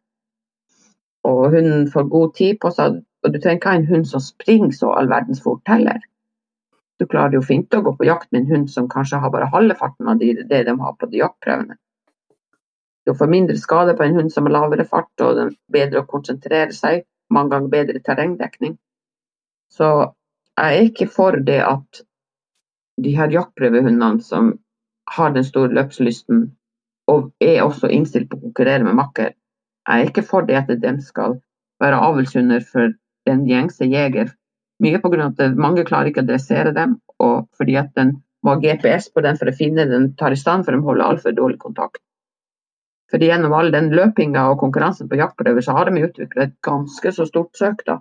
og 1.23 1.53
hunden 1.55 1.85
får 1.91 2.09
god 2.11 2.33
tid 2.35 2.57
på 2.59 2.71
seg. 2.75 2.97
Og 3.23 3.31
du 3.31 3.39
trenger 3.39 3.61
ikke 3.61 3.71
ha 3.71 3.79
en 3.79 3.87
hund 3.87 4.09
som 4.11 4.21
springer 4.21 4.73
så 4.75 4.89
all 4.99 5.07
verdens 5.09 5.43
fort 5.43 5.63
heller. 5.71 6.01
Du 6.99 7.07
klarer 7.07 7.37
jo 7.37 7.45
fint 7.47 7.75
å 7.75 7.83
gå 7.87 7.93
på 7.95 8.09
jakt 8.09 8.33
med 8.33 8.43
en 8.43 8.51
hund 8.51 8.71
som 8.71 8.89
kanskje 8.91 9.21
har 9.23 9.31
bare 9.31 9.51
halve 9.55 9.77
farten 9.79 10.11
av 10.11 10.19
det 10.19 10.65
de 10.67 10.75
har 10.81 10.97
på 10.99 11.07
de 11.13 11.23
jaktprøvene. 11.23 11.79
Du 13.07 13.15
får 13.19 13.31
mindre 13.31 13.57
skade 13.59 13.95
på 13.99 14.05
en 14.05 14.15
hund 14.15 14.33
som 14.33 14.47
har 14.47 14.55
lavere 14.55 14.87
fart, 14.87 15.13
og 15.21 15.37
den 15.39 15.53
er 15.53 15.77
bedre 15.77 16.03
å 16.03 16.09
konsentrere 16.09 16.75
seg. 16.77 17.05
Mange 17.33 17.55
ganger 17.55 17.73
bedre 17.73 18.03
terrengdekning. 18.05 18.77
Så 19.73 19.89
jeg 20.61 20.79
er 20.79 20.89
ikke 20.91 21.09
for 21.11 21.39
det 21.41 21.61
at 21.65 22.03
de 23.03 23.15
her 23.17 23.33
jaktprøvehundene 23.33 24.23
som 24.23 24.53
har 25.17 25.33
den 25.35 25.45
store 25.45 25.73
løpslysten, 25.75 26.45
og 27.11 27.33
er 27.43 27.65
også 27.65 27.91
innstilt 27.91 28.29
på 28.31 28.39
å 28.39 28.45
konkurrere 28.45 28.85
med 28.87 28.99
makker, 29.01 29.33
jeg 29.89 30.03
er 30.03 30.11
ikke 30.11 30.23
for 30.27 30.47
det 30.47 30.61
at 30.61 30.71
de 30.71 30.93
skal 31.03 31.41
være 31.83 31.99
avlshunder 32.07 32.63
for 32.63 32.93
den 33.27 33.47
gjengse 33.49 33.89
jeger. 33.91 34.31
Mye 34.83 35.01
pga. 35.03 35.27
at 35.27 35.57
mange 35.59 35.85
klarer 35.85 36.11
ikke 36.11 36.23
å 36.23 36.29
dressere 36.29 36.73
dem, 36.75 37.01
og 37.19 37.49
fordi 37.59 37.77
at 37.77 37.91
den 37.99 38.23
må 38.43 38.55
ha 38.55 38.63
GPS 38.63 39.11
på 39.11 39.23
den 39.23 39.39
for 39.39 39.51
å 39.51 39.57
finne 39.57 39.87
den 39.91 40.13
tar 40.19 40.35
i 40.35 40.39
stand 40.39 40.65
for 40.65 40.75
de 40.75 40.83
holder 40.83 41.05
altfor 41.05 41.35
dårlig 41.35 41.59
kontakt. 41.59 42.03
Fordi 43.13 43.29
Gjennom 43.29 43.53
all 43.53 43.73
den 43.73 43.91
løpinga 43.93 44.47
og 44.51 44.61
konkurransen 44.63 45.09
på 45.09 45.19
jaktprøver, 45.21 45.61
så 45.61 45.77
har 45.77 45.91
de 45.91 46.05
utviklet 46.07 46.47
et 46.47 46.55
ganske 46.65 47.13
så 47.13 47.27
stort 47.29 47.57
søk. 47.57 47.85
da. 47.87 47.99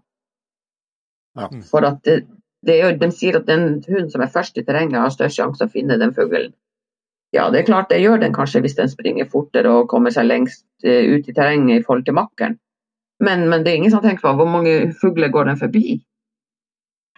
Ja. 1.35 1.49
For 1.67 1.87
at 1.87 1.99
det, 2.07 2.21
det 2.65 2.77
er 2.77 2.89
jo, 2.89 2.97
De 2.97 3.11
sier 3.11 3.39
at 3.39 3.47
den 3.47 3.83
hunden 3.87 4.09
som 4.11 4.21
er 4.21 4.31
først 4.31 4.57
i 4.57 4.63
terrenget, 4.63 4.99
har 5.01 5.11
størst 5.11 5.39
sjanse 5.39 5.67
å 5.67 5.71
finne 5.71 5.99
den 5.99 6.13
fuglen. 6.15 6.53
Ja, 7.31 7.49
det 7.51 7.61
er 7.61 7.67
klart 7.67 7.89
det 7.89 8.01
gjør 8.01 8.19
den 8.19 8.33
kanskje 8.35 8.59
hvis 8.63 8.75
den 8.75 8.89
springer 8.91 9.27
fortere 9.31 9.71
og 9.71 9.89
kommer 9.91 10.11
seg 10.11 10.27
lengst 10.27 10.65
eh, 10.83 11.07
ut 11.15 11.27
i 11.27 11.35
terrenget 11.35 11.79
i 11.79 11.83
forhold 11.83 12.05
til 12.05 12.17
makkeren. 12.17 12.57
Men, 13.23 13.45
men, 13.49 13.63
det 13.63 13.71
er 13.71 13.79
ingen 13.79 13.93
som 13.93 14.01
tenker 14.03 14.25
på 14.25 14.33
hvor 14.39 14.49
mange 14.49 14.93
fugler 15.01 15.31
går 15.31 15.47
den 15.51 15.59
forbi. 15.59 16.01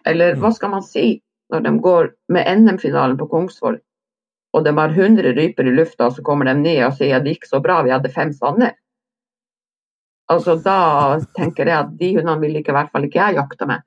Eller 0.05 0.35
hva 0.35 0.51
skal 0.53 0.73
man 0.73 0.83
si 0.85 1.21
når 1.53 1.63
de 1.65 1.71
går 1.81 2.11
med 2.33 2.59
NM-finalen 2.59 3.17
på 3.17 3.29
Kongsvoll, 3.31 3.79
og 4.53 4.65
de 4.65 4.73
har 4.77 4.93
100 4.93 5.33
ryper 5.33 5.67
i 5.67 5.73
lufta, 5.73 6.07
og 6.07 6.17
så 6.17 6.23
kommer 6.25 6.49
de 6.49 6.53
ned 6.59 6.83
og 6.85 6.97
sier 6.97 7.17
at 7.17 7.25
det 7.25 7.37
gikk 7.37 7.47
så 7.49 7.61
bra, 7.63 7.79
vi 7.85 7.93
hadde 7.93 8.11
fem 8.13 8.33
sanner. 8.37 8.75
Altså, 10.31 10.55
da 10.61 11.19
tenker 11.35 11.67
jeg 11.67 11.77
at 11.77 11.95
de 11.99 12.11
hundene 12.17 12.39
vil 12.41 12.59
ikke, 12.59 12.71
i 12.71 12.77
hvert 12.77 12.93
fall 12.93 13.07
ikke 13.07 13.19
jeg 13.19 13.39
jakte 13.39 13.67
med. 13.69 13.83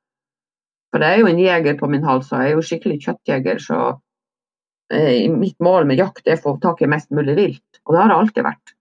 For 0.90 1.02
det 1.02 1.12
er 1.12 1.22
jo 1.22 1.30
en 1.30 1.40
jeger 1.40 1.78
på 1.78 1.88
min 1.90 2.05
hals, 2.06 2.32
og 2.32 2.43
jeg 2.43 2.51
er 2.51 2.59
jo 2.59 2.66
skikkelig 2.66 2.98
kjøttjeger, 3.05 3.62
så 3.62 3.78
eh, 4.93 5.26
mitt 5.32 5.56
mål 5.62 5.86
med 5.88 6.02
jakt 6.02 6.26
er 6.26 6.38
å 6.38 6.44
få 6.44 6.56
tak 6.62 6.82
i 6.82 6.90
mest 6.90 7.14
mulig 7.14 7.36
vilt. 7.38 7.80
Og 7.84 7.94
det 7.94 8.02
har 8.02 8.12
det 8.12 8.18
alltid 8.18 8.47
vært. 8.47 8.74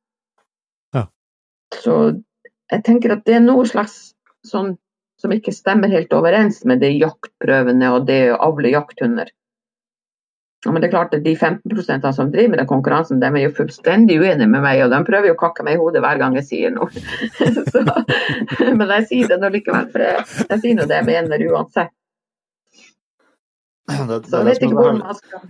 Ja. 0.97 1.05
Så 1.77 1.95
jeg 2.73 2.85
tenker 2.87 3.15
at 3.15 3.25
det 3.29 3.37
er 3.37 3.45
noe 3.45 3.65
slags 3.69 4.15
sånn 4.45 4.75
som 5.21 5.31
ikke 5.31 5.53
stemmer 5.55 5.93
helt 5.93 6.13
overens 6.13 6.63
med 6.67 6.81
de 6.83 6.91
jaktprøvene 6.97 7.93
og 7.95 8.07
det 8.09 8.21
å 8.33 8.39
avle 8.49 8.73
jakthunder. 8.73 9.29
Ja, 10.65 10.71
men 10.73 10.81
det 10.81 10.87
er 10.87 10.95
klart 10.95 11.13
at 11.13 11.21
De 11.25 11.35
15% 11.37 12.07
som 12.17 12.31
driver 12.33 12.49
med 12.55 12.59
den 12.63 12.69
konkurransen, 12.69 13.19
de 13.21 13.29
er 13.29 13.43
jo 13.43 13.53
fullstendig 13.57 14.17
uenige 14.17 14.49
med 14.49 14.63
meg, 14.65 14.81
og 14.85 14.89
de 14.93 15.01
prøver 15.05 15.29
jo 15.29 15.35
å 15.35 15.41
kakke 15.43 15.65
meg 15.67 15.77
i 15.77 15.81
hodet 15.83 16.01
hver 16.01 16.17
gang 16.21 16.39
jeg 16.39 16.47
sier 16.49 16.73
noe. 16.73 16.89
Så, 17.71 17.83
men 18.73 18.89
jeg 18.97 19.05
sier 19.11 19.29
det 19.29 19.37
nå 19.43 19.51
likevel, 19.53 19.91
for 19.93 20.05
jeg, 20.07 20.25
jeg 20.49 20.63
sier 20.63 20.79
nå 20.79 20.89
det 20.89 20.99
jeg 21.01 21.09
mener 21.11 21.45
uansett. 21.51 21.93
Det, 23.85 24.01
det, 24.09 24.19
Så 24.25 24.41
jeg 24.41 24.49
vet 24.49 24.65
ikke 24.65 24.77
hvor 24.79 24.95
man 24.97 25.17
skal 25.19 25.45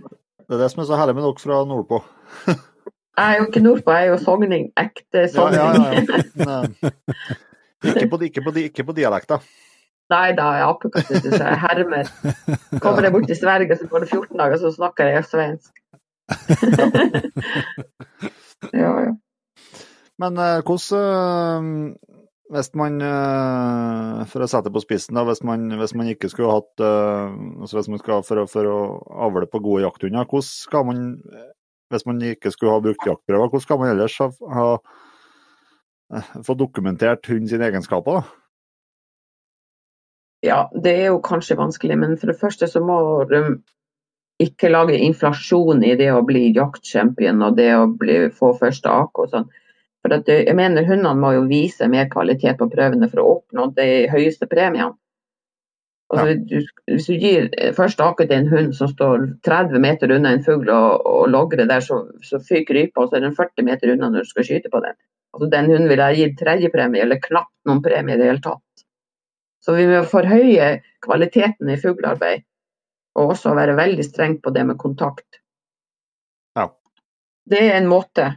det 0.46 0.54
er 0.54 0.60
det 0.62 0.70
som 0.70 0.82
er 0.82 0.86
så 0.86 0.98
herlig 1.00 1.16
med 1.16 1.24
dere 1.26 1.42
fra 1.42 1.62
nordpå. 1.66 1.98
Jeg 3.16 3.32
er 3.32 3.38
jo 3.40 3.44
ikke 3.46 3.60
nordpå, 3.64 3.92
jeg 3.96 4.04
er 4.04 4.10
jo 4.10 4.16
sogning. 4.20 4.64
Ekte 4.76 5.22
Ja, 5.22 5.28
sogning. 5.32 5.56
ja, 5.56 6.02
ja. 6.04 6.18
Nei. 6.44 6.90
Ikke 7.88 8.10
på, 8.12 8.18
ikke 8.26 8.42
på, 8.44 8.52
ikke 8.60 8.84
på 8.84 8.94
dialekta. 8.98 9.38
Nei 10.12 10.28
da, 10.38 10.44
jeg 10.54 10.62
er 10.62 10.70
apekatt, 10.70 11.08
så 11.24 11.38
jeg 11.40 11.58
hermer. 11.64 12.10
Kommer 12.84 13.06
jeg 13.06 13.14
bort 13.14 13.26
til 13.26 13.38
Sverige, 13.38 13.76
så 13.76 13.88
går 13.90 14.04
det 14.04 14.10
14 14.12 14.38
dager, 14.38 14.56
så 14.62 14.70
snakker 14.74 15.08
jeg 15.10 15.24
svensk. 15.26 15.72
ja, 18.82 18.92
ja. 19.06 19.12
Men 20.22 20.38
eh, 20.40 20.60
hvordan 20.66 21.66
eh, 21.92 21.96
Hvis 22.54 22.70
man, 22.78 23.00
eh, 23.02 24.20
for 24.30 24.44
å 24.44 24.48
sette 24.50 24.68
det 24.68 24.76
på 24.76 24.84
spissen, 24.84 25.18
da, 25.18 25.24
hvis 25.26 25.42
man, 25.46 25.60
hvis 25.80 25.94
man 25.98 26.12
ikke 26.12 26.30
skulle 26.30 26.54
hatt 26.54 26.84
altså 26.86 27.80
hvis 27.80 27.90
man 27.90 28.02
skal 28.02 28.22
for, 28.26 28.44
for 28.50 28.64
å 28.70 28.78
avle 29.26 29.50
på 29.50 29.62
gode 29.64 29.82
jakthunder, 29.82 30.28
hvordan 30.30 30.46
skal 30.46 30.86
man 30.86 31.02
Hvis 31.90 32.06
man 32.06 32.22
ikke 32.22 32.50
skulle 32.54 32.74
ha 32.74 32.82
brukt 32.82 33.06
jaktprøver, 33.06 33.50
hvordan 33.50 33.66
skal 33.66 33.80
man 33.82 33.92
ellers 33.92 34.16
ha, 34.22 34.28
ha 34.54 34.66
få 36.46 36.54
dokumentert 36.54 37.26
hundens 37.26 37.58
egenskaper? 37.58 38.20
da? 38.20 38.45
Ja, 40.44 40.58
det 40.82 40.92
er 40.92 41.06
jo 41.10 41.22
kanskje 41.24 41.56
vanskelig, 41.58 41.96
men 41.98 42.16
for 42.20 42.32
det 42.32 42.40
første 42.40 42.68
så 42.68 42.82
må 42.84 42.98
de 43.30 43.42
ikke 44.42 44.68
lage 44.68 44.98
inflasjon 45.00 45.80
i 45.84 45.94
det 45.96 46.10
å 46.12 46.24
bli 46.26 46.50
jaktchampion 46.56 47.40
og 47.46 47.56
det 47.56 47.70
å 47.76 47.86
bli, 47.88 48.18
få 48.36 48.52
første 48.58 48.92
AK 48.92 49.22
og 49.22 49.32
sånn. 49.32 49.48
For 50.04 50.14
at 50.14 50.28
jeg 50.30 50.54
mener 50.54 50.86
Hundene 50.86 51.16
må 51.18 51.32
jo 51.34 51.46
vise 51.48 51.88
mer 51.90 52.10
kvalitet 52.12 52.60
på 52.60 52.68
prøvene 52.70 53.08
for 53.10 53.22
å 53.22 53.30
oppnå 53.38 53.70
de 53.78 54.06
høyeste 54.12 54.46
premiene. 54.50 54.92
Altså, 56.14 56.36
du, 56.38 56.60
hvis 56.86 57.08
du 57.10 57.16
gir 57.18 57.48
første 57.74 58.04
AK 58.06 58.20
til 58.20 58.36
en 58.36 58.52
hund 58.52 58.76
som 58.78 58.90
står 58.92 59.24
30 59.48 59.82
meter 59.82 60.12
unna 60.14 60.36
en 60.36 60.44
fugl 60.46 60.68
og, 60.70 61.02
og 61.02 61.24
logrer 61.32 61.66
der, 61.66 61.82
så, 61.82 62.04
så 62.22 62.38
fyker 62.38 62.78
rypa, 62.78 63.02
og 63.02 63.10
så 63.10 63.18
er 63.18 63.26
den 63.26 63.34
40 63.34 63.66
meter 63.66 63.90
unna 63.96 64.12
når 64.12 64.22
du 64.22 64.30
skal 64.30 64.46
skyte 64.46 64.70
på 64.70 64.84
den. 64.84 64.94
Altså, 65.34 65.48
den 65.50 65.72
hunden 65.72 65.90
ville 65.90 66.06
jeg 66.12 66.20
gitt 66.20 66.38
tredjepremie, 66.44 67.02
eller 67.02 67.18
knapt 67.24 67.50
noen 67.66 67.82
premie 67.82 68.14
i 68.14 68.20
det 68.20 68.30
hele 68.30 68.44
tatt. 68.44 68.62
Så 69.66 69.74
vi 69.74 69.86
må 69.90 70.04
forhøye 70.06 70.68
kvaliteten 71.02 71.70
i 71.72 71.78
fuglearbeid, 71.82 72.44
og 73.18 73.32
også 73.34 73.54
være 73.58 73.74
veldig 73.74 74.04
streng 74.06 74.36
på 74.42 74.52
det 74.54 74.62
med 74.68 74.78
kontakt. 74.78 75.40
Ja. 76.54 76.68
Det 77.50 77.62
er 77.64 77.80
en 77.80 77.90
måte. 77.90 78.36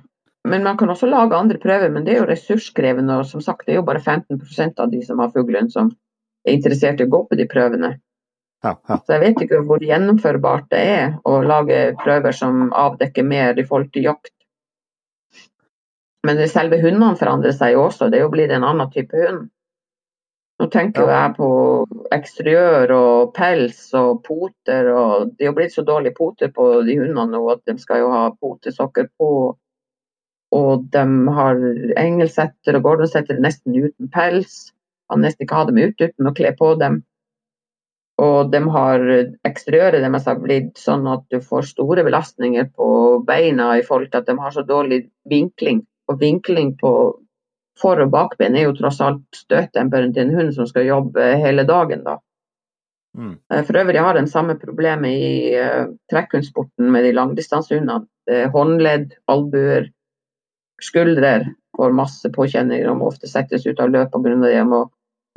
Men 0.49 0.64
man 0.65 0.77
kan 0.80 0.89
også 0.89 1.06
lage 1.06 1.38
andre 1.38 1.60
prøver, 1.61 1.91
men 1.93 2.06
det 2.06 2.15
er 2.15 2.23
jo 2.23 2.30
ressurskrevende. 2.31 3.19
Og 3.22 3.27
som 3.30 3.43
sagt, 3.45 3.68
det 3.68 3.76
er 3.76 3.81
jo 3.81 3.85
bare 3.85 4.01
15% 4.01 4.81
av 4.81 4.89
de 4.89 5.03
som 5.06 5.22
har 5.22 5.30
fuglehund 5.35 5.69
som 5.73 5.91
er 6.47 6.56
interessert 6.57 7.01
i 7.01 7.06
å 7.06 7.11
gå 7.14 7.22
på 7.30 7.38
de 7.38 7.45
prøvene. 7.51 7.91
Ja, 8.64 8.73
ja. 8.89 8.97
Så 8.97 9.15
jeg 9.15 9.23
vet 9.23 9.45
ikke 9.45 9.61
hvor 9.68 9.84
gjennomførbart 9.84 10.68
det 10.73 10.81
er 10.95 11.06
å 11.27 11.38
lage 11.45 11.93
prøver 12.01 12.35
som 12.35 12.72
avdekker 12.76 13.27
mer 13.27 13.60
i 13.60 13.68
forhold 13.68 13.93
til 13.93 14.10
jakt. 14.10 14.34
Men 16.27 16.41
selve 16.51 16.81
hundene 16.81 17.14
forandrer 17.19 17.53
seg 17.56 17.77
jo 17.77 17.85
også, 17.85 18.10
det 18.10 18.19
er 18.19 18.26
jo 18.26 18.34
blitt 18.34 18.51
en 18.51 18.65
annen 18.68 18.89
type 18.91 19.15
hund. 19.15 19.47
Nå 20.60 20.68
tenker 20.68 21.06
jo 21.06 21.11
jeg 21.14 21.36
på 21.38 21.49
eksteriør 22.11 22.91
og 22.91 23.30
pels 23.36 23.77
og 23.95 24.19
poter, 24.26 24.90
og 24.91 25.30
det 25.31 25.45
er 25.45 25.52
jo 25.53 25.56
blitt 25.56 25.76
så 25.76 25.86
dårlige 25.88 26.18
poter 26.18 26.52
på 26.52 26.65
de 26.88 26.98
hundene 26.99 27.31
nå 27.31 27.40
at 27.53 27.61
de 27.69 27.77
skal 27.80 28.03
jo 28.03 28.10
ha 28.11 28.26
potesokker 28.36 29.07
på. 29.15 29.30
Og 30.60 30.90
de 30.91 31.06
har 31.38 31.61
engelsetter 32.02 32.76
og 32.76 32.90
gordonsetter 32.90 33.40
nesten 33.40 33.77
uten 33.77 34.10
pels. 34.11 34.73
Kan 35.10 35.23
nesten 35.23 35.45
ikke 35.45 35.61
ha 35.61 35.69
dem 35.69 35.80
ute 35.80 36.10
uten 36.10 36.27
å 36.27 36.36
kle 36.36 36.52
på 36.60 36.73
dem. 36.81 36.99
Og 38.19 38.52
de 38.52 38.60
har 38.73 39.06
eksteriøret 39.48 40.03
deres 40.03 40.27
har 40.27 40.41
blitt 40.44 40.76
sånn 40.81 41.07
at 41.07 41.23
du 41.31 41.40
får 41.40 41.69
store 41.72 42.03
belastninger 42.03 42.68
på 42.76 42.90
beina 43.27 43.72
i 43.80 43.86
forhold 43.86 44.11
til 44.11 44.19
at 44.19 44.27
de 44.27 44.36
har 44.41 44.52
så 44.52 44.65
dårlig 44.68 45.06
vinkling. 45.31 45.86
Og 46.11 46.19
vinkling 46.19 46.73
på 46.81 46.91
for- 47.81 48.01
og 48.03 48.11
bakben 48.11 48.56
er 48.56 48.68
jo 48.68 48.76
tross 48.77 48.99
alt 49.01 49.23
støtdemperen 49.35 50.14
til 50.14 50.27
en 50.27 50.35
hund 50.35 50.53
som 50.56 50.68
skal 50.68 50.88
jobbe 50.88 51.35
hele 51.43 51.64
dagen. 51.68 52.03
da. 52.03 52.18
Mm. 53.18 53.39
Eh, 53.53 53.64
For 53.65 53.77
øvrig 53.77 53.99
har 53.99 54.14
den 54.14 54.27
samme 54.27 54.60
problemet 54.60 55.10
i 55.10 55.56
uh, 55.57 55.88
trekkhundsporten 56.11 56.91
med 56.91 57.03
de 57.03 57.11
langdistansehundene. 57.11 58.06
Håndledd, 58.53 59.15
albuer, 59.27 59.88
skuldrer 60.81 61.47
får 61.77 61.95
masse 61.97 62.30
påkjenninger 62.30 62.89
og 62.91 62.99
må 62.99 63.07
ofte 63.10 63.27
settes 63.27 63.65
ut 63.65 63.80
av 63.80 63.89
løp 63.89 64.11
pga. 64.14 64.35
det. 64.43 64.65
Må 64.68 64.84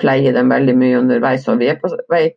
pleie 0.00 0.32
dem 0.32 0.50
veldig 0.52 0.74
mye 0.76 0.98
underveis. 0.98 1.48
Og 1.48 1.58
vi 1.58 1.70
er 1.70 1.78
på 1.80 1.88
vei 2.10 2.34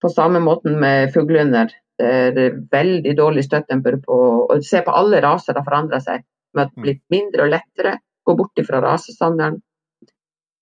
på 0.00 0.08
samme 0.08 0.40
måten 0.40 0.78
med 0.80 1.12
fuglehunder. 1.12 1.68
Det 1.98 2.46
er 2.46 2.56
veldig 2.72 3.12
dårlig 3.16 3.44
støttdemper 3.44 4.00
på 4.06 4.16
og 4.48 4.64
Se 4.64 4.80
på 4.82 4.90
alle 4.90 5.20
raser 5.20 5.54
har 5.54 5.64
forandra 5.64 6.00
seg. 6.00 6.24
Med 6.54 6.66
at 6.66 6.74
det 6.74 6.82
blitt 6.82 7.02
mindre 7.10 7.44
og 7.44 7.52
lettere. 7.52 7.98
Gå 8.24 8.34
bort 8.38 8.66
fra 8.66 8.80
rasestandarden. 8.84 9.62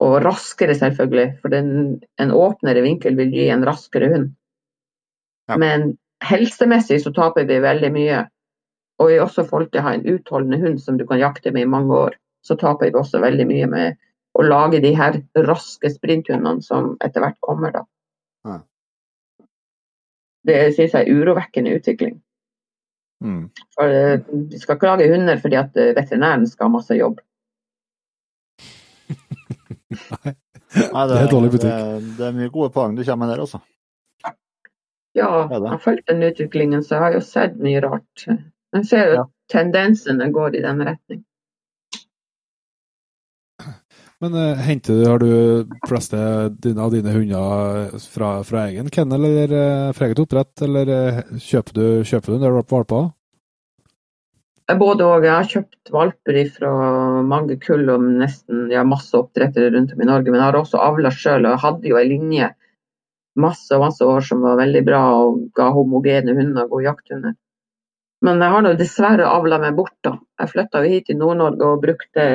Og 0.03 0.17
raskere, 0.25 0.75
selvfølgelig. 0.75 1.39
For 1.43 1.53
den, 1.53 2.01
en 2.21 2.35
åpnere 2.35 2.83
vinkel 2.83 3.17
vil 3.19 3.35
gi 3.35 3.49
en 3.55 3.67
raskere 3.67 4.09
hund. 4.11 4.33
Ja. 5.51 5.59
Men 5.61 5.93
helsemessig 6.27 7.01
så 7.03 7.13
taper 7.15 7.47
vi 7.47 7.61
veldig 7.63 7.93
mye. 7.95 8.25
Og 9.03 9.13
i 9.13 9.21
også 9.23 9.45
forhold 9.47 9.71
til 9.71 9.83
å 9.83 9.87
ha 9.87 9.95
en 9.97 10.07
utholdende 10.07 10.59
hund 10.63 10.81
som 10.83 10.99
du 10.99 11.07
kan 11.07 11.23
jakte 11.23 11.53
med 11.55 11.67
i 11.67 11.71
mange 11.71 11.95
år, 11.95 12.19
så 12.47 12.57
taper 12.59 12.91
vi 12.91 12.99
også 12.99 13.23
veldig 13.23 13.47
mye 13.47 13.71
med 13.71 14.03
å 14.39 14.45
lage 14.47 14.81
de 14.83 14.93
her 14.97 15.19
raske 15.49 15.91
sprinthundene 15.93 16.65
som 16.65 16.95
etter 17.05 17.25
hvert 17.25 17.39
kommer. 17.45 17.75
da. 17.75 17.85
Ja. 18.49 18.59
Det 20.47 20.59
syns 20.77 20.95
jeg 20.97 21.07
er 21.07 21.21
urovekkende 21.21 21.75
utvikling. 21.79 22.17
Mm. 23.23 23.45
For 23.77 23.93
eh, 23.95 24.21
Vi 24.51 24.59
skal 24.59 24.77
ikke 24.77 24.89
lage 24.91 25.11
hunder 25.13 25.39
fordi 25.39 25.59
at 25.61 25.77
eh, 25.79 25.93
veterinæren 25.95 26.49
skal 26.51 26.69
ha 26.69 26.77
masse 26.79 26.97
jobb. 26.99 27.21
Nei, 29.93 31.05
Det 31.09 31.19
er 31.19 31.31
dårlig 31.31 31.51
butikk. 31.53 31.69
Det, 31.69 32.15
det 32.19 32.27
er 32.29 32.37
mye 32.37 32.53
gode 32.53 32.73
poeng 32.75 32.97
du 32.97 33.05
kommer 33.05 33.27
med 33.27 33.35
der, 33.35 33.45
altså. 33.45 33.61
Ja, 35.13 35.29
jeg 35.51 35.69
har 35.69 35.83
fulgt 35.85 36.09
den 36.09 36.25
utviklingen, 36.25 36.85
så 36.85 36.97
jeg 36.97 37.05
har 37.05 37.19
jo 37.19 37.21
sett 37.27 37.59
mye 37.61 37.83
rart. 37.85 38.25
Jeg 38.73 38.89
ser 38.89 39.11
jo 39.11 39.19
Ja. 39.21 39.27
tendensene 39.53 40.31
går 40.33 40.57
i 40.57 40.63
den 40.65 40.81
retning. 40.89 41.25
Men 44.23 44.35
uh, 44.39 44.55
henter 44.55 44.95
du, 44.95 45.07
har 45.11 45.19
du 45.19 45.79
fleste 45.89 46.17
dine, 46.63 46.81
av 46.81 46.93
dine 46.95 47.11
hunder 47.11 47.99
fra, 47.99 48.45
fra 48.47 48.69
egen 48.69 48.89
kennel 48.95 49.27
eller 49.27 49.55
uh, 49.57 49.93
fra 49.97 50.07
eget 50.07 50.23
oppdrett, 50.23 50.63
eller 50.63 50.93
uh, 50.95 51.19
kjøper 51.43 51.75
du, 51.75 51.87
kjøper 52.07 52.31
du 52.31 52.37
en 52.37 52.45
del 52.47 52.61
valper? 52.71 53.11
Både 54.79 55.05
og. 55.05 55.25
Jeg 55.27 55.35
har 55.35 55.49
kjøpt 55.51 55.93
valper 55.93 56.39
fra 56.55 56.73
mange 57.27 57.59
kull 57.63 57.89
og 57.93 58.03
nesten 58.23 58.71
ja, 58.73 58.85
masse 58.87 59.17
oppdrettere 59.19 59.73
rundt 59.75 59.95
om 59.95 60.03
i 60.03 60.09
Norge, 60.09 60.31
men 60.31 60.41
jeg 60.41 60.49
har 60.49 60.59
også 60.61 60.81
avla 60.83 61.13
sjøl. 61.15 61.47
Og 61.47 61.55
jeg 61.55 61.65
hadde 61.67 61.91
jo 61.91 62.01
ei 62.01 62.09
linje 62.11 62.51
masse 63.41 63.79
masse 63.81 64.05
år 64.05 64.21
som 64.21 64.43
var 64.45 64.59
veldig 64.61 64.83
bra 64.85 65.03
og 65.17 65.39
ga 65.57 65.71
homogene 65.73 66.35
hunder, 66.37 66.69
gode 66.69 66.85
jakthunder. 66.85 67.37
Men 68.23 68.43
jeg 68.43 68.55
har 68.55 68.63
nå 68.63 68.73
dessverre 68.79 69.29
avla 69.29 69.59
meg 69.63 69.77
bort. 69.79 69.97
da. 70.05 70.17
Jeg 70.41 70.53
flytta 70.53 70.83
hit 70.87 71.09
til 71.09 71.19
Nord-Norge 71.19 71.71
og 71.73 71.83
brukte 71.83 72.27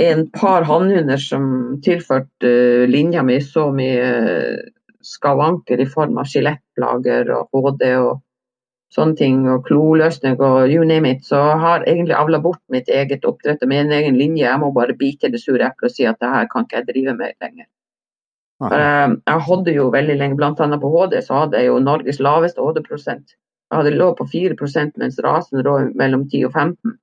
en 0.00 0.24
par 0.34 0.64
hannhunder 0.66 1.20
som 1.20 1.44
tilførte 1.84 2.48
eh, 2.48 2.86
linja 2.90 3.22
mi 3.22 3.38
så 3.44 3.68
mye 3.74 4.06
eh, 4.08 4.70
skavanker 5.04 5.80
i 5.80 5.86
form 5.86 6.18
av 6.18 6.26
skjelettplager 6.30 7.30
og 7.36 7.52
HD 7.52 7.84
og 8.00 8.22
sånne 8.94 9.18
ting, 9.18 9.44
og 9.50 9.64
kloløsning 9.66 10.38
og 10.38 10.70
you 10.70 10.84
name 10.86 11.10
it, 11.10 11.24
så 11.26 11.40
har 11.60 11.86
egentlig 11.88 12.14
avla 12.16 12.40
bort 12.42 12.62
mitt 12.70 12.88
eget 12.88 13.26
oppdrett 13.26 13.62
og 13.64 13.70
min 13.70 13.92
egen 13.92 14.18
linje. 14.18 14.46
Jeg 14.46 14.60
må 14.62 14.70
bare 14.74 14.96
bite 14.98 15.30
det 15.32 15.42
sure 15.42 15.66
eplet 15.66 15.90
og 15.90 15.96
si 15.96 16.06
at 16.08 16.20
det 16.22 16.30
her 16.30 16.50
kan 16.50 16.66
ikke 16.66 16.80
jeg 16.80 16.90
drive 16.92 17.16
med 17.18 17.38
lenger. 17.42 17.66
For 18.62 18.78
jeg, 18.78 19.16
jeg 19.26 19.46
hadde 19.48 19.72
jo 19.74 19.88
veldig 19.92 20.18
lenge, 20.20 20.52
annet 20.62 20.80
på 20.80 20.90
HD, 20.92 21.16
så 21.26 21.40
hadde 21.42 21.58
jeg 21.60 21.72
jo 21.72 21.80
Norges 21.82 22.20
laveste 22.22 22.62
HD-prosent. 22.62 23.34
Jeg 23.70 23.80
hadde 23.80 23.96
lå 23.96 24.12
på 24.14 24.26
4% 24.30 25.00
mens 25.02 25.18
rasen 25.24 25.64
lå 25.66 25.78
mellom 25.98 26.28
10 26.28 26.46
og 26.46 26.52
15. 26.52 26.94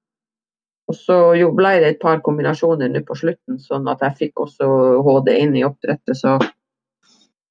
Og 0.91 0.97
så 0.97 1.17
jo 1.39 1.51
ble 1.55 1.75
det 1.83 1.89
et 1.93 2.01
par 2.01 2.21
kombinasjoner 2.23 2.89
nå 2.91 3.03
på 3.07 3.15
slutten, 3.19 3.59
sånn 3.59 3.87
at 3.91 4.01
jeg 4.03 4.17
fikk 4.21 4.43
også 4.45 4.67
HD 5.05 5.33
inn 5.37 5.55
i 5.59 5.65
oppdrettet. 5.67 6.17
Så, 6.19 6.37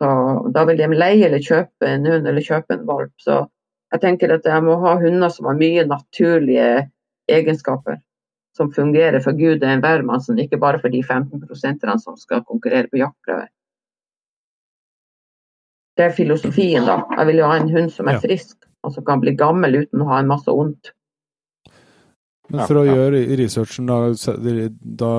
Så 0.00 0.08
da 0.54 0.64
vil 0.66 0.80
de 0.80 0.88
leie 0.90 1.26
eller 1.28 1.44
kjøpe 1.44 1.86
en 1.86 2.08
hund 2.08 2.26
eller 2.26 2.42
kjøpe 2.42 2.74
en 2.74 2.86
valp. 2.88 3.12
Så 3.22 3.44
jeg 3.92 4.02
tenker 4.02 4.32
at 4.34 4.48
jeg 4.48 4.64
må 4.64 4.78
ha 4.82 4.96
hunder 4.98 5.30
som 5.30 5.46
har 5.46 5.60
mye 5.60 5.84
naturlige 5.86 6.88
egenskaper. 7.30 8.00
Som 8.56 8.72
fungerer 8.74 9.22
for 9.24 9.36
Gud 9.38 9.62
og 9.62 9.68
en 9.68 10.06
mann, 10.08 10.40
ikke 10.42 10.58
bare 10.60 10.80
for 10.80 10.92
de 10.92 11.00
15 11.04 11.40
prosenterne 11.46 12.00
som 12.00 12.18
skal 12.20 12.42
konkurrere 12.48 12.90
på 12.90 12.98
jaktprøver. 13.00 13.48
Det 15.96 16.04
er 16.04 16.16
filosofien, 16.16 16.84
da. 16.88 16.98
Jeg 17.18 17.28
vil 17.28 17.40
jo 17.40 17.48
ha 17.48 17.56
en 17.60 17.70
hund 17.70 17.90
som 17.92 18.08
er 18.08 18.20
frisk, 18.20 18.58
og 18.82 18.94
som 18.94 19.04
kan 19.06 19.20
bli 19.22 19.34
gammel 19.38 19.82
uten 19.84 20.02
å 20.02 20.08
ha 20.10 20.18
en 20.22 20.30
masse 20.30 20.50
vondt. 20.50 20.92
Men 22.52 22.66
for 22.68 22.82
å 22.82 22.84
ja. 22.84 22.96
gjøre 22.98 23.20
researchen, 23.38 23.86
da, 23.88 24.10
da 24.82 25.12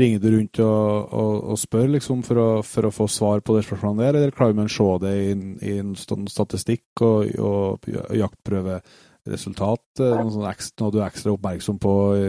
ringer 0.00 0.22
du 0.22 0.28
rundt 0.32 0.58
og, 0.64 1.12
og, 1.14 1.34
og 1.52 1.58
spør 1.60 1.88
liksom 1.96 2.24
for 2.26 2.40
å, 2.42 2.48
for 2.66 2.88
å 2.88 2.92
få 2.94 3.06
svar 3.10 3.42
på 3.44 3.54
det 3.56 3.64
spørsmålet 3.66 4.00
der, 4.02 4.18
eller 4.20 4.34
klarer 4.34 4.56
man 4.58 4.70
å 4.70 4.72
se 4.74 4.88
det 5.04 5.12
i, 5.20 5.28
en- 5.34 5.58
i 5.62 5.76
en 5.82 5.92
statistikk 6.30 7.04
og, 7.06 7.30
og 7.38 7.86
jaktprøveresultat? 8.18 9.84
eh, 10.02 10.16
Noe, 10.16 10.32
sånn 10.34 10.50
ekstra, 10.50 10.84
noe 10.86 10.94
du 10.96 11.00
er 11.02 11.06
ekstra 11.10 11.34
oppmerksom 11.36 11.78
på 11.82 11.94
i, 12.18 12.28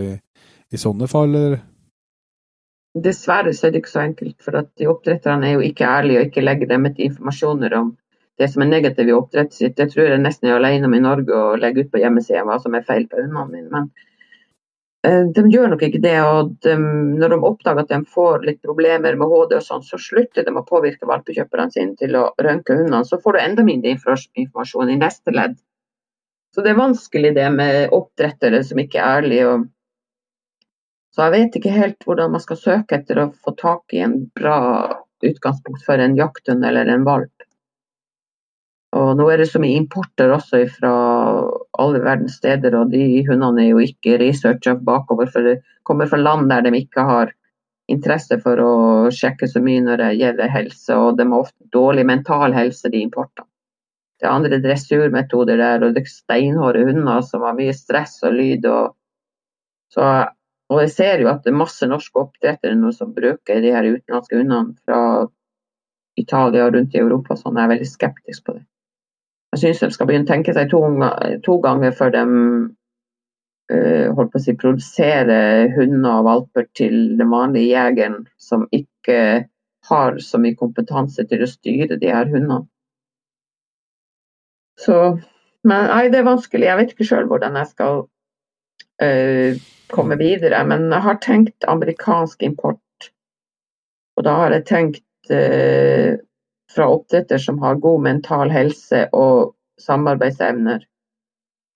i 0.76 0.82
sånne 0.82 1.10
fall, 1.10 1.34
eller? 1.34 1.62
Dessverre 3.08 3.54
så 3.56 3.70
er 3.70 3.74
det 3.74 3.82
ikke 3.86 3.94
så 3.94 4.02
enkelt, 4.04 4.38
for 4.44 4.58
at 4.60 4.70
de 4.78 4.90
oppdretterne 4.92 5.48
er 5.48 5.54
jo 5.56 5.66
ikke 5.66 5.88
ærlige 5.88 6.22
og 6.22 6.30
ikke 6.30 6.44
legger 6.44 6.68
dem 6.74 6.90
ut 6.90 6.98
informasjoner 7.10 7.78
om 7.80 7.94
det 8.42 8.48
som 8.52 8.64
er 8.64 8.72
negativt 8.72 9.10
i 9.10 9.16
oppdrettet 9.16 9.58
sitt. 9.58 9.76
Det 9.78 9.92
tror 9.92 10.08
jeg 10.08 10.22
nesten 10.22 10.50
jeg 10.50 10.56
er 10.56 10.62
alene 10.62 10.90
om 10.90 10.96
i 10.98 11.02
Norge 11.04 11.38
å 11.38 11.58
legge 11.62 11.86
ut 11.86 11.92
på 11.94 12.02
hjemmesida 12.02 12.46
hva 12.48 12.58
som 12.62 12.78
er 12.78 12.88
feil 12.88 13.06
på 13.12 13.20
hundene 13.22 13.46
mine. 13.52 13.70
Men 13.70 13.90
eh, 15.08 15.28
de 15.36 15.44
gjør 15.54 15.74
nok 15.74 15.86
ikke 15.88 16.02
det. 16.04 16.16
og 16.26 16.56
de, 16.66 16.78
Når 17.22 17.36
de 17.36 17.42
oppdager 17.52 17.84
at 17.84 17.94
de 17.94 18.02
får 18.16 18.48
litt 18.48 18.62
problemer 18.66 19.20
med 19.20 19.34
HD, 19.34 19.58
og 19.60 19.68
sånn, 19.68 19.86
så 19.86 20.00
slutter 20.02 20.48
de 20.48 20.56
å 20.56 20.66
påvirke 20.68 21.10
valpekjøperne 21.10 21.76
sine 21.76 21.94
til 22.00 22.18
å 22.18 22.30
rønke 22.42 22.80
hundene. 22.80 23.04
Så 23.06 23.22
får 23.22 23.38
du 23.38 23.44
enda 23.44 23.68
mindre 23.68 23.94
informasjon 23.94 24.96
i 24.96 25.02
neste 25.02 25.36
ledd. 25.36 25.60
Så 26.52 26.66
det 26.66 26.74
er 26.74 26.82
vanskelig 26.82 27.36
det 27.38 27.48
med 27.54 27.94
oppdrettere 27.96 28.64
som 28.68 28.82
ikke 28.82 29.00
er 29.00 29.22
ærlige. 29.22 29.54
og 29.54 29.70
så 31.12 31.28
jeg 31.28 31.34
vet 31.36 31.56
ikke 31.60 31.76
helt 31.76 32.06
hvordan 32.08 32.32
man 32.32 32.44
skal 32.44 32.60
søke 32.60 32.98
etter 32.98 33.20
å 33.20 33.32
få 33.44 33.52
tak 33.60 33.96
i 33.96 34.00
en 34.04 34.18
bra 34.36 34.58
utgangspunkt 35.28 35.84
for 35.86 36.00
en 36.00 36.16
jakthund 36.16 36.64
eller 36.66 36.88
en 36.88 37.04
valp. 37.08 37.41
Og 39.02 39.12
nå 39.18 39.28
er 39.32 39.42
det 39.42 39.50
så 39.50 39.60
mye 39.62 39.80
importer 39.80 40.34
også 40.36 40.64
fra 40.76 40.94
alle 41.82 42.02
verdens 42.04 42.38
steder, 42.40 42.76
og 42.78 42.92
de 42.94 43.22
hundene 43.28 43.64
er 43.66 43.70
jo 43.72 43.84
ikke 43.84 44.20
researcha 44.22 44.76
bakover, 44.90 45.30
for 45.32 45.48
det 45.48 45.62
kommer 45.88 46.10
fra 46.12 46.20
land 46.22 46.52
der 46.52 46.66
de 46.68 46.76
ikke 46.82 47.06
har 47.08 47.32
interesse 47.92 48.38
for 48.44 48.60
å 48.64 48.74
sjekke 49.12 49.50
så 49.50 49.62
mye 49.64 49.82
når 49.84 50.04
det 50.04 50.12
gjelder 50.20 50.54
helse, 50.54 50.98
og 50.98 51.18
de 51.18 51.28
har 51.28 51.48
ofte 51.48 51.72
dårlig 51.74 52.06
mental 52.08 52.54
helse, 52.56 52.92
de 52.92 53.02
importene. 53.04 53.48
Det 54.22 54.28
er 54.30 54.36
andre 54.38 54.60
dressurmetoder 54.62 55.58
der, 55.58 55.82
og 55.82 55.96
det 55.96 56.04
er 56.06 56.12
steinhårde 56.14 56.86
hunder 56.92 57.24
som 57.26 57.42
har 57.48 57.58
mye 57.58 57.74
stress 57.74 58.20
og 58.28 58.38
lyd. 58.38 58.68
og 58.70 58.94
så 59.92 60.12
og 60.72 60.80
jeg 60.86 60.92
ser 60.94 61.20
jo 61.20 61.28
at 61.28 61.42
det 61.44 61.52
er 61.52 61.60
masse 61.60 61.88
norske 61.90 62.22
oppdrettere 62.22 62.78
nå 62.80 62.94
som 62.96 63.12
bruker 63.16 63.60
de 63.60 63.74
her 63.76 63.90
utenlandske 63.92 64.38
hundene 64.40 64.78
fra 64.86 65.00
Italia 66.22 66.68
og 66.68 66.78
rundt 66.78 66.96
i 66.96 67.02
Europa. 67.02 67.36
så 67.36 67.52
Jeg 67.52 67.64
er 67.64 67.74
veldig 67.74 67.90
skeptisk 67.90 68.46
på 68.46 68.56
det. 68.56 68.64
Jeg 69.52 69.60
syns 69.62 69.82
de 69.84 69.90
skal 69.92 70.08
begynne 70.08 70.28
å 70.28 70.32
tenke 70.32 70.54
seg 70.56 70.70
to, 70.72 70.80
to 71.44 71.58
ganger 71.64 71.96
før 71.96 72.14
de 72.16 72.22
eh, 73.74 74.08
på 74.16 74.28
å 74.40 74.44
si, 74.44 74.56
produserer 74.56 75.74
hunder 75.76 76.22
og 76.22 76.28
valper 76.30 76.70
til 76.78 77.18
den 77.20 77.32
vanlige 77.34 77.74
jegeren 77.74 78.22
som 78.40 78.64
ikke 78.72 79.50
har 79.90 80.22
så 80.24 80.40
mye 80.40 80.56
kompetanse 80.56 81.26
til 81.28 81.44
å 81.44 81.50
styre 81.50 81.98
de 82.00 82.14
her 82.14 82.32
hundene. 82.32 82.64
Så 84.80 85.20
Men 85.62 85.92
nei, 85.92 86.08
det 86.10 86.18
er 86.18 86.26
vanskelig. 86.26 86.66
Jeg 86.66 86.78
vet 86.80 86.94
ikke 86.96 87.06
sjøl 87.06 87.28
hvordan 87.30 87.58
jeg 87.60 87.70
skal 87.70 88.00
eh, 89.06 89.60
komme 89.94 90.18
videre. 90.18 90.64
Men 90.66 90.88
jeg 90.90 91.06
har 91.06 91.20
tenkt 91.22 91.68
amerikansk 91.70 92.42
import. 92.48 93.12
Og 94.18 94.26
da 94.26 94.34
har 94.40 94.56
jeg 94.56 94.66
tenkt 94.72 95.34
eh, 95.34 96.18
fra 96.76 96.88
oppdretter 96.92 97.42
som 97.42 97.60
har 97.64 97.82
god 97.84 98.04
mental 98.08 98.52
helse 98.54 99.06
og 99.18 99.54
samarbeidsevner. 99.82 100.84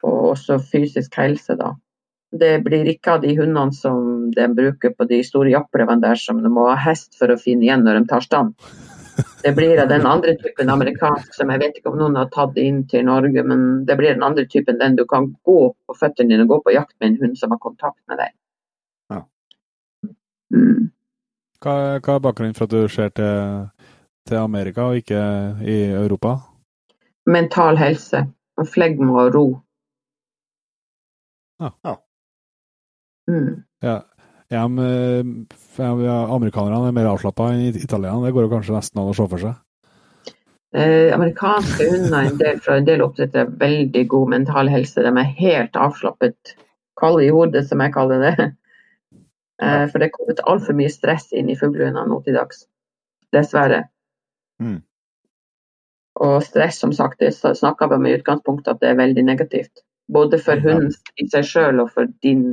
Og 0.05 0.31
også 0.35 0.59
fysisk 0.71 1.15
helse, 1.17 1.55
da. 1.59 1.73
Det 2.35 2.59
blir 2.65 2.87
ikke 2.91 3.15
av 3.15 3.23
de 3.23 3.31
hundene 3.37 3.73
som 3.73 4.29
de 4.35 4.47
bruker 4.57 4.91
på 4.97 5.07
de 5.09 5.21
store 5.23 5.53
jaktprøvene 5.53 6.03
der 6.03 6.19
som 6.19 6.41
de 6.43 6.51
må 6.51 6.67
ha 6.67 6.75
hest 6.87 7.15
for 7.19 7.31
å 7.31 7.39
finne 7.39 7.67
igjen 7.67 7.85
når 7.85 8.01
de 8.01 8.09
tar 8.11 8.25
stand. 8.25 8.53
Det 9.43 9.53
blir 9.55 9.79
av 9.79 9.87
den 9.87 10.05
andre 10.09 10.33
typen 10.41 10.69
amerikansk 10.73 11.35
som 11.37 11.51
jeg 11.53 11.61
vet 11.61 11.77
ikke 11.79 11.91
om 11.93 11.99
noen 11.99 12.17
har 12.19 12.27
tatt 12.33 12.57
inn 12.59 12.81
til 12.91 13.05
Norge, 13.07 13.43
men 13.47 13.85
det 13.87 13.95
blir 13.99 14.15
den 14.17 14.25
andre 14.25 14.43
typen 14.51 14.79
den 14.81 14.97
du 14.99 15.05
kan 15.07 15.29
gå 15.47 15.59
på 15.71 15.95
føttene 15.99 16.33
dine 16.33 16.47
og 16.47 16.55
gå 16.55 16.59
på 16.65 16.75
jakt 16.75 16.95
med 16.99 17.13
en 17.13 17.19
hund 17.21 17.37
som 17.39 17.53
har 17.53 17.61
kontakt 17.63 18.01
med 18.09 18.19
deg. 18.19 18.33
Ja. 19.13 19.21
Mm. 20.51 20.89
Hva, 21.63 21.75
hva 22.01 22.17
er 22.17 22.25
bakgrunnen 22.25 22.57
for 22.57 22.67
at 22.67 22.75
du 22.75 22.91
ser 22.91 23.13
til, 23.15 23.69
til 24.25 24.39
Amerika 24.41 24.89
og 24.89 25.01
ikke 25.01 25.21
i 25.65 25.77
Europa? 25.93 26.37
Mental 27.29 27.77
helse, 27.77 28.25
og 28.57 28.67
flegm 28.67 29.09
og 29.09 29.35
ro. 29.35 29.45
Ja. 31.61 31.69
Ja. 31.85 31.95
Mm. 33.29 33.63
Ja. 33.83 33.99
Ja, 34.53 34.67
men, 34.67 35.47
ja, 35.77 36.17
amerikanerne 36.35 36.91
er 36.91 36.93
mer 36.93 37.07
avslappa 37.09 37.47
enn 37.53 37.79
italienerne. 37.79 38.27
Det 38.27 38.35
går 38.35 38.45
jo 38.45 38.51
kanskje 38.51 38.75
nesten 38.75 39.01
an 39.01 39.09
å 39.09 39.15
se 39.17 39.25
for 39.31 39.41
seg. 39.41 39.55
Eh, 40.75 41.09
amerikanske 41.15 41.87
hunder 41.89 42.27
en 42.27 42.37
del, 42.37 42.59
fra 42.61 42.75
en 42.77 42.85
del 42.85 43.01
oppdrettere 43.01 43.47
har 43.47 43.57
veldig 43.61 44.03
god 44.11 44.33
mental 44.35 44.69
helse. 44.69 45.01
De 45.01 45.09
er 45.09 45.33
helt 45.39 45.79
avslappet, 45.79 46.53
kalde 46.99 47.25
i 47.25 47.31
hodet, 47.33 47.65
som 47.69 47.81
jeg 47.81 47.95
kaller 47.95 48.21
det. 48.25 48.51
Eh, 49.63 49.85
for 49.87 50.01
det 50.01 50.09
er 50.09 50.11
kommet 50.11 50.41
altfor 50.51 50.75
mye 50.75 50.91
stress 50.91 51.29
inn 51.31 51.47
i 51.47 51.57
fuglehundene 51.57 52.09
nå 52.11 52.17
til 52.25 52.35
dags. 52.35 52.65
Dessverre. 53.31 53.85
Mm. 54.61 54.79
Og 56.15 56.43
stress, 56.43 56.79
som 56.79 56.93
sagt, 56.95 57.19
det 57.19 57.33
snakka 57.35 57.89
vi 57.91 57.95
om 57.99 58.05
i 58.07 58.13
utgangspunktet 58.15 58.75
at 58.75 58.81
det 58.81 58.89
er 58.91 59.01
veldig 59.01 59.25
negativt. 59.27 59.83
Både 60.07 60.39
for 60.39 60.61
hunden 60.63 60.93
i 61.19 61.27
seg 61.27 61.47
sjøl 61.49 61.81
og 61.81 61.91
for 61.95 62.07
din 62.23 62.43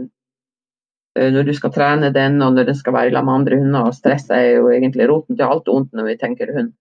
eh, 1.19 1.29
Når 1.33 1.45
du 1.47 1.53
skal 1.55 1.73
trene 1.75 2.11
den 2.15 2.41
og 2.43 2.55
når 2.57 2.71
den 2.71 2.79
skal 2.79 2.97
være 2.97 3.13
sammen 3.13 3.29
med 3.29 3.41
andre 3.41 3.59
hunder. 3.61 3.89
og 3.91 3.95
Stress 3.95 4.31
er 4.31 4.47
jo 4.57 4.71
egentlig 4.73 5.09
roten 5.11 5.37
til 5.37 5.47
alt 5.47 5.69
ondt 5.69 5.93
når 5.93 6.09
vi 6.09 6.17
tenker 6.19 6.55
hund. 6.57 6.73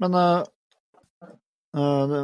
Men 0.00 0.14
eh, 0.14 0.42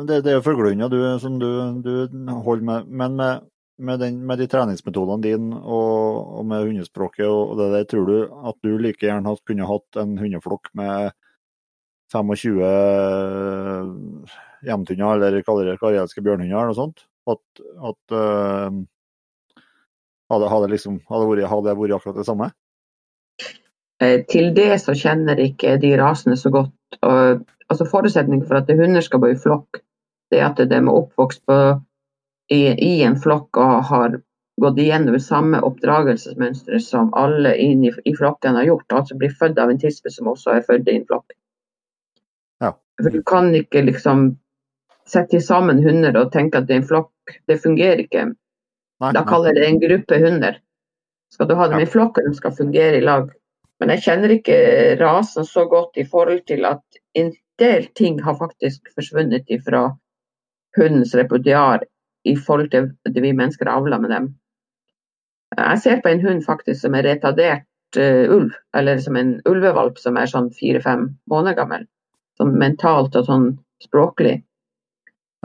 det, 0.09 0.25
det 0.25 0.33
er 0.33 0.39
jo 0.41 0.47
fuglehunder 0.47 0.89
du, 0.89 1.01
som 1.21 1.39
du, 1.39 1.51
du 1.85 2.09
holder 2.43 2.65
med. 2.65 2.87
Men 2.89 3.17
med, 3.17 3.51
med, 3.79 4.01
den, 4.01 4.21
med 4.27 4.39
de 4.39 4.47
treningsmetodene 4.51 5.23
dine 5.25 5.59
og, 5.59 6.39
og 6.39 6.47
med 6.47 6.69
hundespråket 6.69 7.27
og 7.27 7.57
det 7.59 7.71
der, 7.73 7.87
tror 7.91 8.09
du 8.09 8.17
at 8.51 8.59
du 8.63 8.77
like 8.79 9.03
gjerne 9.03 9.37
kunne 9.47 9.69
hatt 9.69 10.01
en 10.01 10.17
hundeflokk 10.21 10.71
med 10.79 11.15
25 12.15 12.61
hjemtunder 14.65 15.25
eller 15.29 15.43
karelske 15.47 16.23
bjørnhunder 16.23 16.57
eller 16.57 16.73
noe 16.73 16.79
sånt? 16.79 17.07
At, 17.25 17.41
at 17.89 18.15
uh, 18.15 18.69
hadde, 20.31 20.51
hadde, 20.53 20.69
liksom, 20.75 21.01
hadde, 21.09 21.31
vært, 21.31 21.49
hadde 21.51 21.71
det 21.71 21.79
vært 21.81 21.97
akkurat 21.97 22.21
det 22.21 22.27
samme? 22.29 22.51
Eh, 24.03 24.21
Til 24.31 24.53
det 24.57 24.77
så 24.83 24.95
kjenner 24.99 25.41
ikke 25.41 25.79
de 25.81 25.95
rasene 26.01 26.37
så 26.41 26.53
godt. 26.55 27.01
Og, 27.01 27.45
altså 27.71 27.89
Forutsetningen 27.89 28.47
for 28.47 28.61
at 28.61 28.71
hunder 28.71 29.05
skal 29.05 29.23
bo 29.23 29.33
i 29.33 29.41
flokk, 29.41 29.81
det 30.33 30.41
er 30.41 30.51
at 30.51 30.61
de 30.61 30.77
er 30.77 30.91
oppvokst 30.93 31.45
på, 31.49 31.59
i, 32.49 33.03
en 33.03 33.17
flokk 33.21 33.57
og 33.57 33.85
har 33.89 34.21
gått 34.61 34.79
igjennom 34.79 35.19
samme 35.21 35.61
oppdragelsesmønstre 35.67 36.79
som 36.81 37.11
alle 37.19 37.55
i, 37.59 37.73
i 38.05 38.15
flokken 38.17 38.55
har 38.55 38.69
gjort. 38.69 38.93
Altså 38.93 39.17
blir 39.19 39.35
født 39.35 39.59
av 39.59 39.71
en 39.71 39.81
tispe 39.81 40.13
som 40.13 40.29
også 40.31 40.59
er 40.59 40.67
født 40.69 40.89
i 40.89 40.97
en 40.99 41.07
flokk. 41.09 41.35
Ja. 42.63 42.75
For 43.03 43.11
du 43.11 43.23
kan 43.27 43.51
ikke 43.55 43.83
liksom 43.89 44.35
sette 45.09 45.41
sammen 45.43 45.83
hunder 45.85 46.17
og 46.17 46.33
tenke 46.33 46.61
at 46.61 46.69
det 46.69 46.77
er 46.77 46.83
en 46.83 46.89
flokk. 46.89 47.39
Det 47.49 47.59
fungerer 47.63 48.05
ikke. 48.05 48.29
Nei, 49.03 49.13
Da 49.13 49.25
kaller 49.27 49.57
det 49.57 49.67
en 49.67 49.81
gruppe 49.83 50.21
hunder. 50.23 50.61
Skal 51.35 51.49
du 51.49 51.57
ha 51.59 51.69
dem 51.69 51.81
Ja. 51.81 51.87
i 51.87 51.91
flokk, 51.91 52.19
og 52.19 52.29
de 52.29 52.35
skal 52.37 52.55
fungere 52.55 52.99
i 52.99 53.01
lag. 53.05 53.33
Men 53.81 53.91
jeg 53.91 54.05
kjenner 54.05 54.31
ikke 54.31 55.01
rasen 55.01 55.45
så 55.45 55.65
godt 55.69 55.97
i 55.97 56.05
forhold 56.05 56.47
til 56.47 56.65
at 56.65 56.83
en 57.15 57.33
del 57.59 57.89
ting 57.99 58.21
har 58.23 58.39
faktisk 58.39 58.81
forsvunnet 58.95 59.51
fra 59.67 59.97
hundens 60.77 61.15
repertoar 61.15 61.83
i 62.25 62.35
forhold 62.37 62.71
til 62.73 62.91
det 63.05 63.23
vi 63.23 63.35
mennesker 63.37 63.69
avler 63.71 64.01
med 64.01 64.13
dem. 64.15 64.33
Jeg 65.59 65.79
ser 65.83 66.01
på 66.03 66.11
en 66.11 66.23
hund 66.25 66.43
faktisk 66.45 66.81
som 66.83 66.97
er 66.99 67.07
retardert 67.07 67.99
uh, 67.99 68.25
ulv, 68.35 68.55
eller 68.75 68.99
som 69.03 69.17
en 69.17 69.37
ulvevalp 69.49 70.01
som 70.03 70.17
er 70.19 70.31
sånn 70.31 70.51
fire-fem 70.57 71.07
måneder 71.31 71.59
gammel. 71.61 71.87
Sånn 72.41 72.57
mentalt 72.59 73.15
og 73.21 73.29
sånn 73.29 73.47
språklig. 73.85 74.41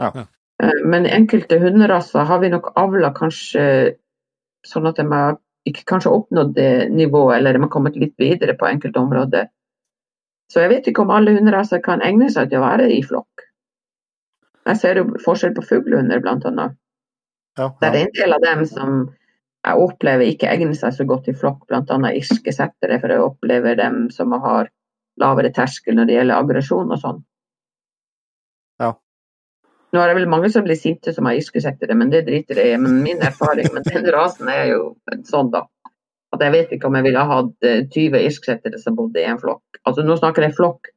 Ja. 0.00 0.26
Eh, 0.62 0.82
Men 0.84 1.06
enkelte 1.06 1.60
hunderaser 1.62 2.26
har 2.26 2.40
vi 2.42 2.50
nok 2.50 2.72
avla 2.80 3.12
kanskje 3.14 3.94
sånn 4.66 4.88
at 4.90 4.98
de 4.98 5.06
har 5.12 5.38
ikke 5.68 5.86
kanskje 5.92 6.12
oppnådd 6.16 6.54
det 6.56 6.90
nivået, 6.90 7.38
eller 7.38 7.54
de 7.54 7.64
har 7.64 7.72
kommet 7.72 7.96
litt 8.00 8.16
videre 8.18 8.56
på 8.58 8.68
enkelte 8.68 9.00
områder. 9.00 9.50
Så 10.50 10.64
jeg 10.64 10.72
vet 10.72 10.88
ikke 10.90 11.04
om 11.04 11.12
alle 11.14 11.36
hunderaser 11.36 11.82
kan 11.84 12.02
egne 12.02 12.30
seg 12.32 12.50
til 12.50 12.58
å 12.58 12.66
være 12.66 12.88
i 12.90 13.02
flokk. 13.06 13.29
Jeg 14.68 14.80
ser 14.80 15.00
jo 15.00 15.06
forskjell 15.24 15.54
på 15.56 15.64
fuglehunder, 15.64 16.20
blant 16.20 16.44
annet. 16.48 16.76
Ja, 17.58 17.70
Det 17.80 17.88
er 17.88 17.96
en 18.02 18.14
del 18.16 18.36
av 18.36 18.44
dem 18.44 18.66
som 18.68 19.00
jeg 19.60 19.84
opplever 19.84 20.24
ikke 20.24 20.48
egner 20.48 20.76
seg 20.76 20.94
så 20.96 21.04
godt 21.08 21.28
i 21.28 21.36
flokk, 21.36 21.66
bl.a. 21.68 22.12
irske 22.16 22.52
settere, 22.54 23.00
for 23.00 23.12
jeg 23.12 23.24
opplever 23.24 23.76
dem 23.76 24.06
som 24.14 24.32
har 24.32 24.70
lavere 25.20 25.50
terskel 25.52 25.98
når 25.98 26.08
det 26.08 26.16
gjelder 26.16 26.40
aggresjon 26.40 26.94
og 26.94 27.00
sånn. 27.02 27.18
Ja. 28.80 28.94
Nå 29.92 30.00
er 30.00 30.08
det 30.08 30.16
vel 30.20 30.30
mange 30.32 30.48
som 30.54 30.64
blir 30.64 30.78
sinte 30.80 31.12
som 31.12 31.28
har 31.28 31.36
irske 31.36 31.60
settere, 31.60 31.96
men 31.98 32.12
det 32.12 32.24
driter 32.28 32.62
jeg 32.62 32.76
i. 32.76 32.80
Men 32.80 33.02
min 33.04 33.20
erfaring 33.26 33.68
med 33.74 33.88
den 33.90 34.08
rasen 34.16 34.48
er 34.48 34.70
jo 34.72 34.94
sånn, 35.28 35.52
da. 35.52 35.66
At 36.30 36.44
jeg 36.46 36.54
vet 36.54 36.72
ikke 36.76 36.88
om 36.88 36.96
jeg 36.96 37.08
ville 37.08 37.26
ha 37.26 37.40
hatt 37.40 37.66
eh, 37.66 37.82
20 37.90 38.22
irsksettere 38.22 38.78
som 38.80 38.96
bodde 38.96 39.20
i 39.20 39.26
en 39.28 39.40
flokk. 39.42 39.80
Altså 39.82 40.06
Nå 40.06 40.16
snakker 40.20 40.46
jeg 40.46 40.56
flokk, 40.56 40.92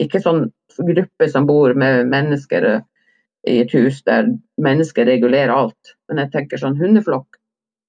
ikke 0.00 0.22
sånn 0.24 0.48
gruppe 0.78 1.26
som 1.28 1.46
bor 1.46 1.74
med 1.78 2.08
mennesker 2.08 2.66
eh, 2.72 2.86
i 3.48 3.62
et 3.64 3.74
hus 3.76 4.02
der 4.06 4.30
mennesker 4.60 5.08
regulerer 5.08 5.52
alt. 5.54 5.96
Men 6.08 6.22
jeg 6.24 6.32
tenker 6.34 6.60
sånn 6.60 6.78
hundeflokk, 6.80 7.40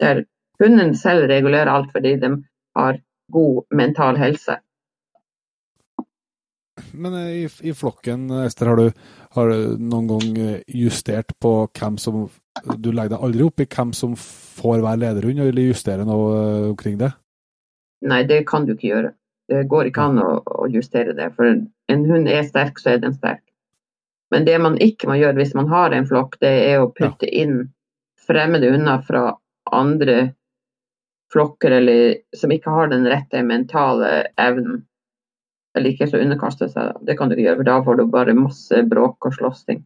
der 0.02 0.24
hunden 0.62 0.96
selv 0.98 1.30
regulerer 1.32 1.72
alt 1.72 1.92
fordi 1.96 2.16
de 2.22 2.34
har 2.78 3.00
god 3.34 3.64
mental 3.76 4.18
helse. 4.20 4.60
Men 6.92 7.14
eh, 7.14 7.32
i, 7.44 7.48
i 7.70 7.74
flokken, 7.74 8.30
Ester, 8.46 8.72
har 8.72 8.80
du, 8.80 8.92
har 9.36 9.50
du 9.50 9.80
noen 9.80 10.08
gang 10.10 10.38
eh, 10.40 10.62
justert 10.68 11.36
på 11.42 11.54
hvem 11.68 12.00
som 12.02 12.28
Du 12.82 12.90
legger 12.92 13.14
deg 13.14 13.24
aldri 13.24 13.44
opp 13.46 13.62
i 13.64 13.68
hvem 13.72 13.94
som 13.96 14.16
får 14.20 14.82
være 14.84 15.00
lederhund, 15.04 15.40
eller 15.46 15.70
justere 15.70 16.08
noe 16.08 16.32
eh, 16.36 16.70
omkring 16.72 16.98
det? 17.00 17.14
Nei, 18.10 18.24
det 18.28 18.46
kan 18.50 18.66
du 18.68 18.74
ikke 18.76 18.90
gjøre. 18.90 19.14
Det 19.50 19.66
går 19.70 19.90
ikke 19.90 20.08
an 20.12 20.22
å, 20.24 20.32
å 20.64 20.68
justere 20.72 21.16
det. 21.18 21.32
For 21.36 21.50
en 21.50 22.04
hund 22.10 22.30
er 22.32 22.44
sterk, 22.48 22.80
så 22.80 22.94
er 22.94 23.04
den 23.04 23.16
sterk. 23.16 23.44
Men 24.30 24.46
det 24.46 24.58
man 24.62 24.78
ikke 24.82 25.10
må 25.10 25.18
gjøre 25.18 25.40
hvis 25.42 25.56
man 25.58 25.70
har 25.72 25.94
en 25.96 26.08
flokk, 26.10 26.38
det 26.44 26.52
er 26.70 26.84
å 26.84 26.92
putte 26.94 27.30
inn 27.30 27.64
fremmede 28.30 28.70
hunder 28.70 29.02
fra 29.08 29.24
andre 29.74 30.20
flokker 31.34 31.72
eller, 31.72 32.16
som 32.38 32.54
ikke 32.54 32.74
har 32.74 32.92
den 32.92 33.08
rette 33.10 33.42
mentale 33.46 34.28
evnen. 34.42 34.84
Eller 35.78 35.94
ikke 35.94 36.10
så 36.10 36.22
underkaste 36.22 36.70
seg. 36.70 36.98
Det 37.06 37.16
kan 37.18 37.30
du 37.30 37.36
ikke 37.36 37.48
gjøre, 37.48 37.60
for 37.62 37.70
da 37.70 37.80
får 37.86 38.00
du 38.00 38.06
bare 38.14 38.38
masse 38.38 38.84
bråk 38.90 39.30
og 39.30 39.36
slåssing. 39.38 39.84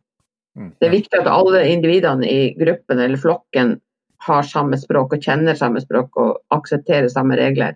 Mm. 0.60 0.70
Det 0.80 0.88
er 0.88 0.94
viktig 0.94 1.20
at 1.20 1.32
alle 1.32 1.64
individene 1.72 2.30
i 2.30 2.53
gruppen 2.60 3.02
eller 3.02 3.20
flokken 3.20 3.78
har 4.24 4.45
samme 4.48 4.78
språk 4.80 5.18
og 5.18 5.26
kjenner 5.26 5.57
samme 5.60 5.82
språk 5.84 6.15
og 6.22 6.38
aksepterer 6.56 7.10
samme 7.11 7.36
regler. 7.40 7.76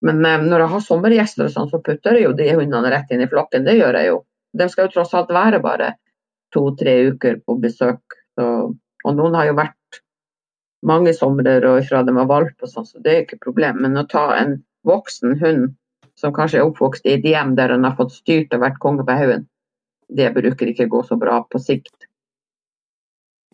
Men 0.00 0.24
eh, 0.24 0.42
når 0.46 0.64
jeg 0.64 0.72
har 0.74 0.84
sommergjester, 0.84 1.48
og 1.48 1.54
sånn, 1.54 1.70
så 1.72 1.82
putter 1.84 2.16
jeg 2.16 2.28
jo 2.28 2.36
de 2.36 2.48
hundene 2.54 2.92
rett 2.92 3.10
inn 3.12 3.24
i 3.24 3.28
flokken. 3.28 3.66
Det 3.68 3.76
gjør 3.76 4.00
jeg 4.00 4.12
jo. 4.12 4.20
De 4.56 4.68
skal 4.68 4.88
jo 4.88 4.94
tross 4.96 5.14
alt 5.14 5.30
være 5.34 5.60
bare 5.62 5.94
to-tre 6.54 6.96
uker 7.12 7.38
på 7.46 7.58
besøk. 7.62 8.18
Så, 8.38 8.46
og 9.04 9.16
noen 9.16 9.36
har 9.38 9.50
jo 9.50 9.58
vært 9.58 10.00
mange 10.86 11.12
somrer 11.14 11.64
og 11.68 11.82
ifra 11.82 12.02
de 12.06 12.14
var 12.16 12.28
valp 12.30 12.64
og 12.64 12.72
sånn, 12.72 12.88
så 12.88 13.02
det 13.04 13.12
er 13.12 13.22
ikke 13.24 13.42
problem. 13.44 13.82
Men 13.84 14.00
å 14.00 14.06
ta 14.08 14.30
en 14.38 14.58
voksen 14.88 15.36
hund 15.42 15.70
som 16.18 16.34
kanskje 16.36 16.60
er 16.60 16.68
oppvokst 16.68 17.06
i 17.08 17.16
et 17.16 17.26
hjem 17.26 17.54
der 17.56 17.72
han 17.74 17.86
har 17.86 17.96
fått 17.98 18.14
styrt 18.16 18.54
og 18.56 18.64
vært 18.64 18.80
konge 18.82 19.06
på 19.06 19.16
haugen, 19.16 19.46
det 20.10 20.32
bruker 20.34 20.72
ikke 20.72 20.88
gå 20.90 21.02
så 21.06 21.16
bra 21.20 21.40
på 21.48 21.60
sikt. 21.62 21.94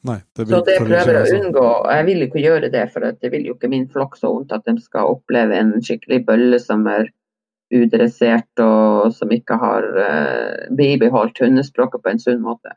Nei. 0.06 0.20
Det 0.38 0.46
Så 0.46 0.62
det 0.66 0.76
prøver 0.78 1.18
jeg 1.18 1.26
å 1.26 1.38
unngå. 1.40 1.68
Jeg 1.90 2.06
vil 2.06 2.24
ikke 2.26 2.42
gjøre 2.42 2.70
det, 2.70 2.84
for 2.94 3.06
det 3.06 3.30
vil 3.32 3.48
jo 3.48 3.56
ikke 3.56 3.70
min 3.72 3.88
flokk 3.90 4.16
så 4.18 4.30
vondt 4.32 4.54
at 4.54 4.66
de 4.68 4.76
skal 4.82 5.16
oppleve 5.16 5.56
en 5.58 5.74
skikkelig 5.82 6.22
bølle 6.28 6.60
som 6.62 6.86
er 6.90 7.10
udressert 7.74 8.60
og 8.62 9.12
som 9.14 9.32
ikke 9.34 9.56
har 9.58 9.86
uh, 9.96 10.76
bibeholdt 10.76 11.40
hundespråket 11.42 12.02
på 12.02 12.12
en 12.12 12.20
sunn 12.22 12.42
måte. 12.44 12.74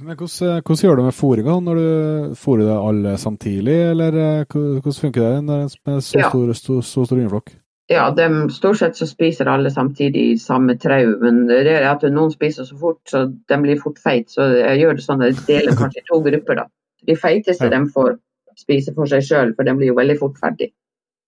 Men 0.00 0.16
hvordan, 0.16 0.48
eh, 0.56 0.62
hvordan 0.64 0.82
gjør 0.84 0.96
du 0.96 1.02
med 1.02 1.14
fôringa? 1.16 1.54
Når 1.60 1.74
du 1.80 2.34
fôrer 2.40 2.64
det 2.68 2.76
alle 2.88 3.16
samtidig, 3.18 3.76
eller 3.90 4.16
eh, 4.16 4.44
hvordan 4.48 5.00
funker 5.00 5.20
det 5.20 5.44
når 5.44 5.58
det 5.68 5.94
er 5.94 6.00
så 6.00 6.18
Ja. 6.18 6.28
stor, 6.28 6.52
så, 6.52 6.80
så 6.82 7.04
stor 7.04 7.16
hundeflokk? 7.16 7.52
Ja, 7.90 8.10
de, 8.14 8.26
stort 8.54 8.78
sett 8.78 8.96
så 8.96 9.06
spiser 9.06 9.48
alle 9.50 9.70
samtidig 9.70 10.32
i 10.32 10.38
samme 10.38 10.76
trau, 10.78 11.16
men 11.20 11.46
det 11.48 11.66
er 11.66 11.88
at 11.90 12.02
noen 12.12 12.30
spiser 12.30 12.64
så 12.64 12.78
fort, 12.78 13.00
så 13.08 13.24
de 13.48 13.56
blir 13.62 13.80
fort 13.82 13.98
feit. 13.98 14.30
Så 14.30 14.46
jeg 14.60 14.78
gjør 14.80 14.94
det 14.96 15.04
sånn 15.04 15.24
at 15.26 15.32
jeg 15.34 15.46
deler 15.48 15.76
kanskje 15.76 16.00
i 16.04 16.06
to 16.08 16.20
grupper. 16.22 16.54
da. 16.54 16.64
De 17.06 17.16
feiteste 17.16 17.64
Ja. 17.64 17.70
de 17.78 17.88
får 17.90 18.18
spise 18.56 18.94
for 18.94 19.06
seg 19.06 19.22
sjøl, 19.26 19.54
for 19.56 19.64
de 19.64 19.74
blir 19.74 19.88
jo 19.88 19.94
veldig 19.98 20.18
fort 20.18 20.38
ferdig. 20.38 20.70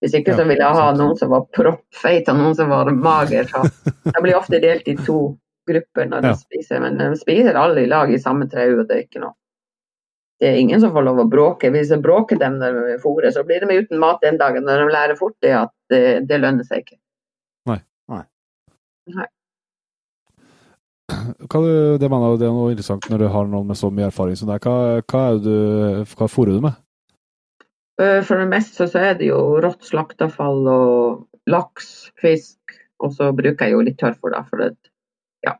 Hvis 0.03 0.17
ikke 0.19 0.33
Ja, 0.33 0.37
så 0.41 0.43
ville 0.49 0.59
jeg 0.59 0.75
ha 0.75 0.87
sant. 0.89 0.99
noen 0.99 1.15
som 1.17 1.29
var 1.31 1.45
proppfeit 1.55 2.27
og 2.27 2.35
noen 2.41 2.55
som 2.59 2.67
var 2.73 2.89
mager. 2.91 3.47
Så 3.47 3.61
jeg 4.13 4.23
blir 4.25 4.35
ofte 4.35 4.59
delt 4.59 4.87
i 4.91 4.97
to 4.99 5.37
grupper 5.69 6.09
når 6.11 6.21
de 6.25 6.33
Ja. 6.33 6.35
spiser, 6.41 6.81
men 6.83 6.97
de 6.99 7.07
spiser 7.15 7.55
alle 7.55 7.85
i 7.85 7.87
lag 7.87 8.11
i 8.11 8.19
samme 8.19 8.49
trau, 8.51 8.81
og 8.81 8.87
det 8.89 8.97
er 8.97 9.05
ikke 9.07 9.21
noe. 9.23 9.31
Det 10.41 10.49
er 10.49 10.57
ingen 10.59 10.81
som 10.83 10.91
får 10.91 11.05
lov 11.07 11.21
å 11.23 11.29
bråke. 11.31 11.69
Hvis 11.71 11.87
jeg 11.93 12.01
bråker 12.03 12.35
dem 12.41 12.57
når 12.59 12.73
de 12.89 12.97
fôrer, 12.99 13.31
så 13.31 13.45
blir 13.47 13.63
de 13.63 13.77
uten 13.79 13.99
mat 14.01 14.19
den 14.21 14.35
dagen. 14.37 14.65
Når 14.67 14.81
de 14.83 14.91
lærer 14.91 15.15
fort 15.15 15.35
det 15.41 15.53
at 15.55 15.71
det, 15.89 16.27
det 16.27 16.41
lønner 16.43 16.67
seg 16.67 16.83
ikke. 16.83 16.97
Hva, 21.13 21.59
du- 21.61 21.97
det, 21.99 22.09
mener 22.09 22.37
det 22.39 22.47
er 22.47 22.53
noe 22.55 22.71
interessant 22.73 23.07
når 23.11 23.19
du 23.23 23.27
har 23.31 23.47
noen 23.51 23.67
med 23.67 23.77
så 23.79 23.89
mye 23.93 24.07
erfaring 24.09 24.35
som 24.39 24.47
deg. 24.49 24.63
Hva, 24.63 25.01
hva, 25.03 25.23
er 25.33 25.39
du, 25.43 25.55
hva 26.17 26.27
fôrer 26.31 26.55
du 26.57 26.61
med? 26.63 26.75
Øh, 28.01 28.23
For 28.25 28.41
det 28.41 28.49
meste 28.49 28.87
så 28.89 29.03
er 29.11 29.19
det 29.19 29.29
jo 29.29 29.39
rått 29.63 29.85
slakteavfall 29.85 30.67
og 30.71 31.51
laks, 31.51 32.09
fisk, 32.21 32.77
og 33.03 33.13
så 33.13 33.31
bruker 33.35 33.67
jeg 33.67 33.75
jo 33.75 33.83
litt 33.85 33.99
tørrfôr, 34.01 34.33
da. 34.33 34.43
For 34.49 34.63
det, 34.63 34.71
ja. 35.45 35.53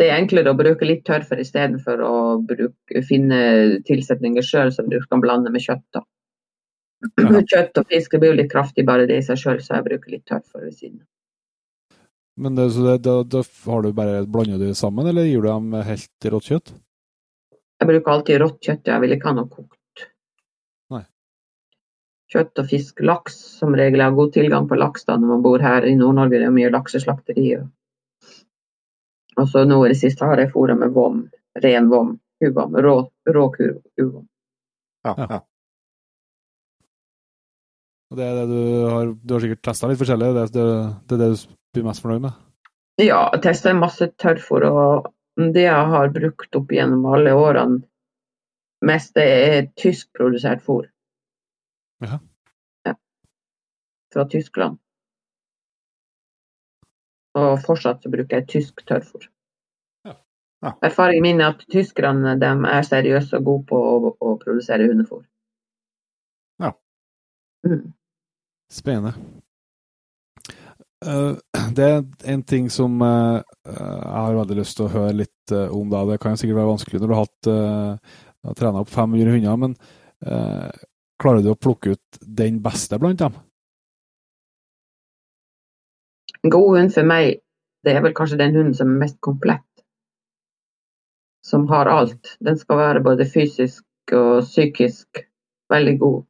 det 0.00 0.08
er 0.08 0.20
enklere 0.20 0.54
å 0.54 0.58
bruke 0.58 0.88
litt 0.88 1.04
tørrfôr 1.08 1.42
istedenfor 1.42 2.04
å 2.06 2.14
bruke, 2.46 3.04
finne 3.08 3.42
tilsetninger 3.88 4.46
sjøl 4.46 4.72
som 4.72 4.88
du 4.92 5.00
kan 5.10 5.22
blande 5.24 5.52
med 5.52 5.64
kjøtt. 5.66 5.86
da. 5.96 6.04
Ja. 7.20 7.40
Kjøtt 7.52 7.80
og 7.80 7.88
fisk 7.88 8.18
blir 8.18 8.34
jo 8.34 8.40
litt 8.42 8.52
kraftig 8.52 8.84
bare 8.88 9.08
det 9.08 9.20
i 9.20 9.24
seg 9.24 9.40
sjøl, 9.40 9.64
så 9.64 9.78
jeg 9.78 9.88
bruker 9.88 10.14
litt 10.16 10.26
tørrfôr 10.28 10.66
ved 10.66 10.76
siden. 10.76 11.00
Men 12.40 12.56
det, 12.56 12.70
så 12.72 12.84
det, 12.86 13.00
da, 13.04 13.18
da 13.24 13.42
har 13.66 13.82
du 13.84 13.90
bare 13.92 14.22
blander 14.28 14.60
du 14.60 14.72
sammen, 14.76 15.08
eller 15.10 15.26
gir 15.28 15.42
du 15.44 15.48
dem 15.50 15.74
helt 15.84 16.30
rått 16.32 16.48
kjøtt? 16.48 16.72
Jeg 17.80 17.88
bruker 17.88 18.12
alltid 18.12 18.40
rått 18.40 18.60
kjøtt, 18.64 18.88
jeg 18.92 19.02
vil 19.02 19.16
ikke 19.16 19.28
ha 19.28 19.36
noe 19.36 19.48
kokt. 19.48 19.79
Kjøtt 22.30 22.60
og 22.62 22.68
fisk. 22.70 23.00
Laks 23.02 23.36
som 23.58 23.74
regel. 23.74 23.98
Jeg 23.98 24.06
har 24.10 24.16
god 24.18 24.32
tilgang 24.36 24.68
på 24.70 24.78
laks 24.78 25.04
da 25.08 25.16
når 25.18 25.32
man 25.34 25.42
bor 25.44 25.62
her 25.62 25.86
i 25.88 25.96
Nord-Norge. 25.98 26.38
Det 26.38 26.46
er 26.46 26.54
mye 26.54 26.70
lakseslakteri. 26.70 27.46
Og 29.40 29.48
så 29.50 29.64
nå 29.66 29.78
i 29.86 29.92
det 29.92 29.98
siste 29.98 30.26
har 30.28 30.38
jeg 30.42 30.52
fôra 30.54 30.76
med 30.78 30.92
vom. 30.94 31.24
Ren 31.64 31.88
vom. 31.90 32.14
Uvom. 32.44 32.76
Rå, 32.86 32.94
rå 33.28 33.46
kur- 33.56 33.80
Ja, 35.04 35.14
Ja. 35.18 35.40
Det 38.10 38.24
er 38.26 38.34
det 38.40 38.46
du 38.50 38.88
har 38.90 39.12
Du 39.14 39.34
har 39.34 39.40
sikkert 39.40 39.62
testa 39.62 39.86
litt 39.86 39.98
forskjellig, 40.00 40.32
det, 40.34 40.46
det, 40.52 40.64
det 41.06 41.14
er 41.14 41.20
det 41.20 41.28
du 41.36 41.44
blir 41.76 41.84
mest 41.86 42.02
fornøyd 42.02 42.24
med? 42.24 42.32
Ja, 42.98 43.20
jeg 43.32 43.42
testa 43.44 43.72
masse 43.72 44.08
tørrfôr, 44.18 44.64
og 44.66 45.06
det 45.54 45.62
jeg 45.62 45.86
har 45.94 46.10
brukt 46.10 46.56
opp 46.58 46.72
gjennom 46.74 47.06
alle 47.06 47.30
årene, 47.38 47.78
mest 48.84 49.14
det 49.14 49.26
er 49.28 49.68
tyskprodusert 49.78 50.60
fôr. 50.66 50.88
Jaha. 52.00 52.18
Ja. 52.88 52.94
Fra 54.12 54.24
Tyskland. 54.28 54.78
Og 57.38 57.60
fortsatt 57.62 58.02
så 58.02 58.10
bruker 58.10 58.40
jeg 58.40 58.48
tysk 58.48 58.82
tørrfôr. 58.88 59.28
Ja. 60.08 60.16
Ja. 60.64 60.72
Erfaringen 60.88 61.22
min 61.22 61.40
er 61.40 61.52
at 61.54 61.66
tyskerne 61.70 62.34
de 62.40 62.50
er 62.72 62.88
seriøse 62.88 63.38
og 63.38 63.44
gode 63.44 63.66
på 63.70 63.82
å, 63.92 64.14
å 64.18 64.34
produsere 64.40 64.88
hundefôr. 64.90 65.22
Ja. 66.62 66.72
Mm. 67.68 67.92
Spennende. 68.72 69.14
Eh, 71.06 71.36
det 71.76 71.86
er 71.86 72.02
en 72.34 72.42
ting 72.42 72.68
som 72.72 72.98
eh, 73.02 73.38
jeg 73.68 74.16
har 74.16 74.40
veldig 74.40 74.58
lyst 74.58 74.80
til 74.80 74.88
å 74.88 74.94
høre 74.96 75.20
litt 75.22 75.54
eh, 75.54 75.70
om. 75.70 75.88
da. 75.92 76.04
Det 76.08 76.20
kan 76.22 76.40
sikkert 76.40 76.62
være 76.62 76.74
vanskelig 76.74 77.00
når 77.00 77.12
du 77.12 77.16
har 77.16 77.24
hatt 77.28 77.52
trena 78.56 78.80
opp 78.80 78.88
500 78.88 79.34
hunder, 79.36 79.56
men 79.60 79.74
eh, 80.26 80.70
klarer 81.20 81.44
du 81.44 81.52
å 81.52 81.58
plukke 81.58 81.94
ut 81.94 82.20
den 82.20 82.60
beste 82.64 82.98
blant 83.00 83.20
dem? 83.20 83.36
En 86.40 86.52
god 86.54 86.78
hund 86.78 86.94
for 86.94 87.08
meg, 87.08 87.42
det 87.84 87.94
er 87.94 88.04
vel 88.04 88.16
kanskje 88.16 88.40
den 88.40 88.56
hunden 88.56 88.76
som 88.76 88.94
er 88.94 89.02
mest 89.04 89.18
komplett. 89.24 89.66
Som 91.44 91.66
har 91.68 91.88
alt. 91.88 92.36
Den 92.40 92.56
skal 92.60 92.80
være 92.80 93.04
både 93.04 93.28
fysisk 93.28 93.84
og 94.16 94.42
psykisk 94.44 95.22
veldig 95.72 95.96
god. 96.00 96.22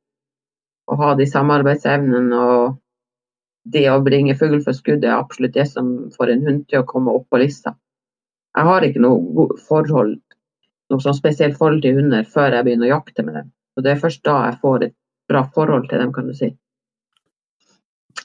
Og 0.91 1.03
ha 1.03 1.13
de 1.19 1.27
samarbeidsevnene 1.31 2.41
og 2.41 2.81
det 3.71 3.85
å 3.93 4.01
bringe 4.03 4.35
fugl 4.39 4.59
for 4.65 4.75
skudd 4.75 5.05
er 5.05 5.19
absolutt 5.19 5.55
det 5.55 5.69
som 5.71 6.11
får 6.17 6.33
en 6.33 6.45
hund 6.49 6.67
til 6.71 6.81
å 6.81 6.89
komme 6.89 7.15
opp 7.15 7.29
på 7.31 7.43
lista. 7.43 7.77
Jeg 8.57 8.67
har 8.67 8.87
ikke 8.87 9.03
noe 9.05 9.47
forhold, 9.69 10.17
noe 10.91 11.05
sånn 11.05 11.19
spesielt 11.19 11.59
forhold 11.59 11.85
til 11.85 12.01
hunder 12.01 12.27
før 12.27 12.57
jeg 12.57 12.67
begynner 12.67 12.89
å 12.89 12.95
jakte 12.97 13.27
med 13.27 13.39
dem. 13.39 13.51
Og 13.81 13.87
det 13.87 13.95
er 13.95 14.03
først 14.03 14.21
da 14.29 14.37
jeg 14.51 14.61
får 14.61 14.85
et 14.91 14.97
bra 15.31 15.47
forhold 15.55 15.89
til 15.89 16.03
dem, 16.03 16.13
kan 16.13 16.29
du 16.29 16.37
si. 16.37 16.53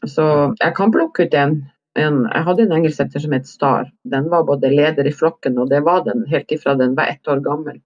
Så 0.03 0.25
jeg 0.59 0.75
kan 0.75 0.91
plukke 0.91 1.25
ut 1.25 1.37
en 1.39 1.61
en, 1.95 2.23
jeg 2.27 2.43
hadde 2.43 2.65
en 2.65 2.75
engelsksetter 2.75 3.23
som 3.23 3.33
het 3.35 3.47
Star. 3.47 3.89
Den 4.11 4.27
var 4.31 4.45
både 4.47 4.71
leder 4.73 5.07
i 5.07 5.13
flokken, 5.15 5.57
og 5.61 5.69
det 5.71 5.81
var 5.85 6.03
den 6.03 6.25
helt 6.31 6.51
ifra 6.51 6.75
den 6.75 6.95
var 6.97 7.11
ett 7.11 7.27
år 7.27 7.39
gammel. 7.45 7.79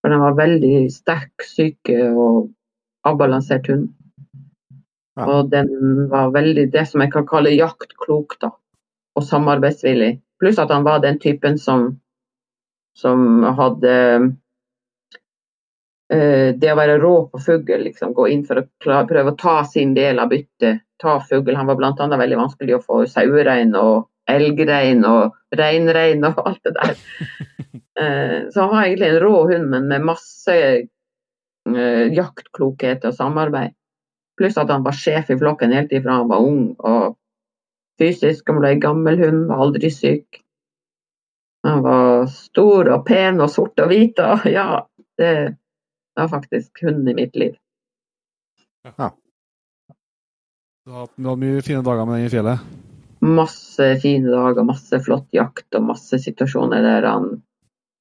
For 0.00 0.10
den 0.10 0.22
var 0.22 0.38
veldig 0.38 0.90
sterk, 0.92 1.44
syke 1.44 1.98
og 2.10 2.50
avbalansert 3.06 3.68
hund. 3.70 3.90
Ja. 5.18 5.26
Og 5.26 5.50
den 5.52 6.08
var 6.10 6.32
veldig 6.34 6.70
det 6.72 6.86
som 6.88 7.04
jeg 7.04 7.12
kan 7.12 7.28
kalle 7.28 7.54
jaktklok, 7.54 8.38
da. 8.42 8.54
Og 9.18 9.26
samarbeidsvillig. 9.26 10.16
Pluss 10.40 10.58
at 10.58 10.72
han 10.72 10.86
var 10.86 11.02
den 11.04 11.18
typen 11.20 11.58
som, 11.60 12.00
som 12.96 13.44
hadde 13.44 13.92
det 16.10 16.70
å 16.72 16.74
være 16.74 16.96
rå 16.98 17.12
på 17.30 17.38
fugl, 17.38 17.84
liksom, 17.86 18.10
gå 18.16 18.24
inn 18.32 18.40
for 18.42 18.58
å 18.58 18.64
klare, 18.82 19.06
prøve 19.06 19.30
å 19.30 19.36
ta 19.38 19.60
sin 19.68 19.92
del 19.94 20.18
av 20.18 20.32
byttet. 20.32 20.80
Ta 20.98 21.20
fugl. 21.22 21.54
Han 21.54 21.68
var 21.70 21.78
bl.a. 21.78 22.08
veldig 22.18 22.38
vanskelig 22.40 22.74
å 22.76 22.82
få 22.82 22.96
sauerein 23.06 23.70
og 23.78 24.08
elgrein 24.30 25.04
og 25.06 25.36
reinrein 25.56 26.24
og 26.26 26.40
alt 26.46 26.66
det 26.66 26.74
der. 26.78 26.96
Eh, 28.00 28.38
så 28.50 28.64
han 28.64 28.72
var 28.72 28.86
egentlig 28.86 29.10
en 29.10 29.20
rå 29.20 29.36
hund, 29.52 29.70
men 29.70 29.88
med 29.90 30.06
masse 30.10 30.56
eh, 30.56 32.04
jaktklokhet 32.16 33.06
og 33.08 33.16
samarbeid. 33.16 33.76
Pluss 34.40 34.58
at 34.60 34.70
han 34.72 34.86
var 34.86 34.96
sjef 34.96 35.32
i 35.32 35.38
flokken 35.40 35.74
helt 35.76 35.92
ifra 35.92 36.20
han 36.22 36.30
var 36.30 36.44
ung. 36.44 36.70
Og 36.78 37.16
fysisk 38.00 38.48
han 38.48 38.60
ble 38.62 38.76
gammel 38.80 39.20
hund, 39.20 39.42
var 39.50 39.66
aldri 39.66 39.90
syk. 39.92 40.40
Han 41.66 41.82
var 41.84 42.30
stor 42.32 42.88
og 42.88 43.04
pen 43.04 43.42
og 43.44 43.50
sort 43.52 43.82
og 43.82 43.90
hvit. 43.92 44.20
Og 44.24 44.46
ja, 44.48 44.86
det 45.20 45.32
var 46.20 46.30
faktisk 46.32 46.84
hunden 46.84 47.08
i 47.10 47.16
mitt 47.16 47.36
liv. 47.36 47.56
Du 48.84 48.92
har 48.92 49.10
hatt 49.10 49.20
du 50.90 50.94
har 50.94 51.04
hatt 51.04 51.42
mye 51.42 51.60
fine 51.62 51.82
dager 51.84 52.06
med 52.08 52.16
den 52.18 52.26
i 52.26 52.32
fjellet? 52.32 52.62
Masse 53.20 53.86
fine 54.00 54.32
dager, 54.32 54.64
masse 54.64 54.98
flott 55.04 55.28
jakt 55.36 55.76
og 55.76 55.84
masse 55.90 56.18
situasjoner 56.24 56.82
der 56.86 57.06
han 57.06 57.30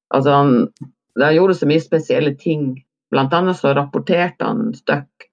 Altså, 0.10 0.32
han, 0.34 0.88
der 1.22 1.36
gjorde 1.36 1.54
så 1.54 1.68
mye 1.70 1.82
spesielle 1.84 2.32
ting. 2.34 2.80
Blant 3.14 3.34
annet 3.38 3.60
så 3.60 3.76
rapporterte 3.78 4.48
han 4.48 4.72
støkk. 4.74 5.28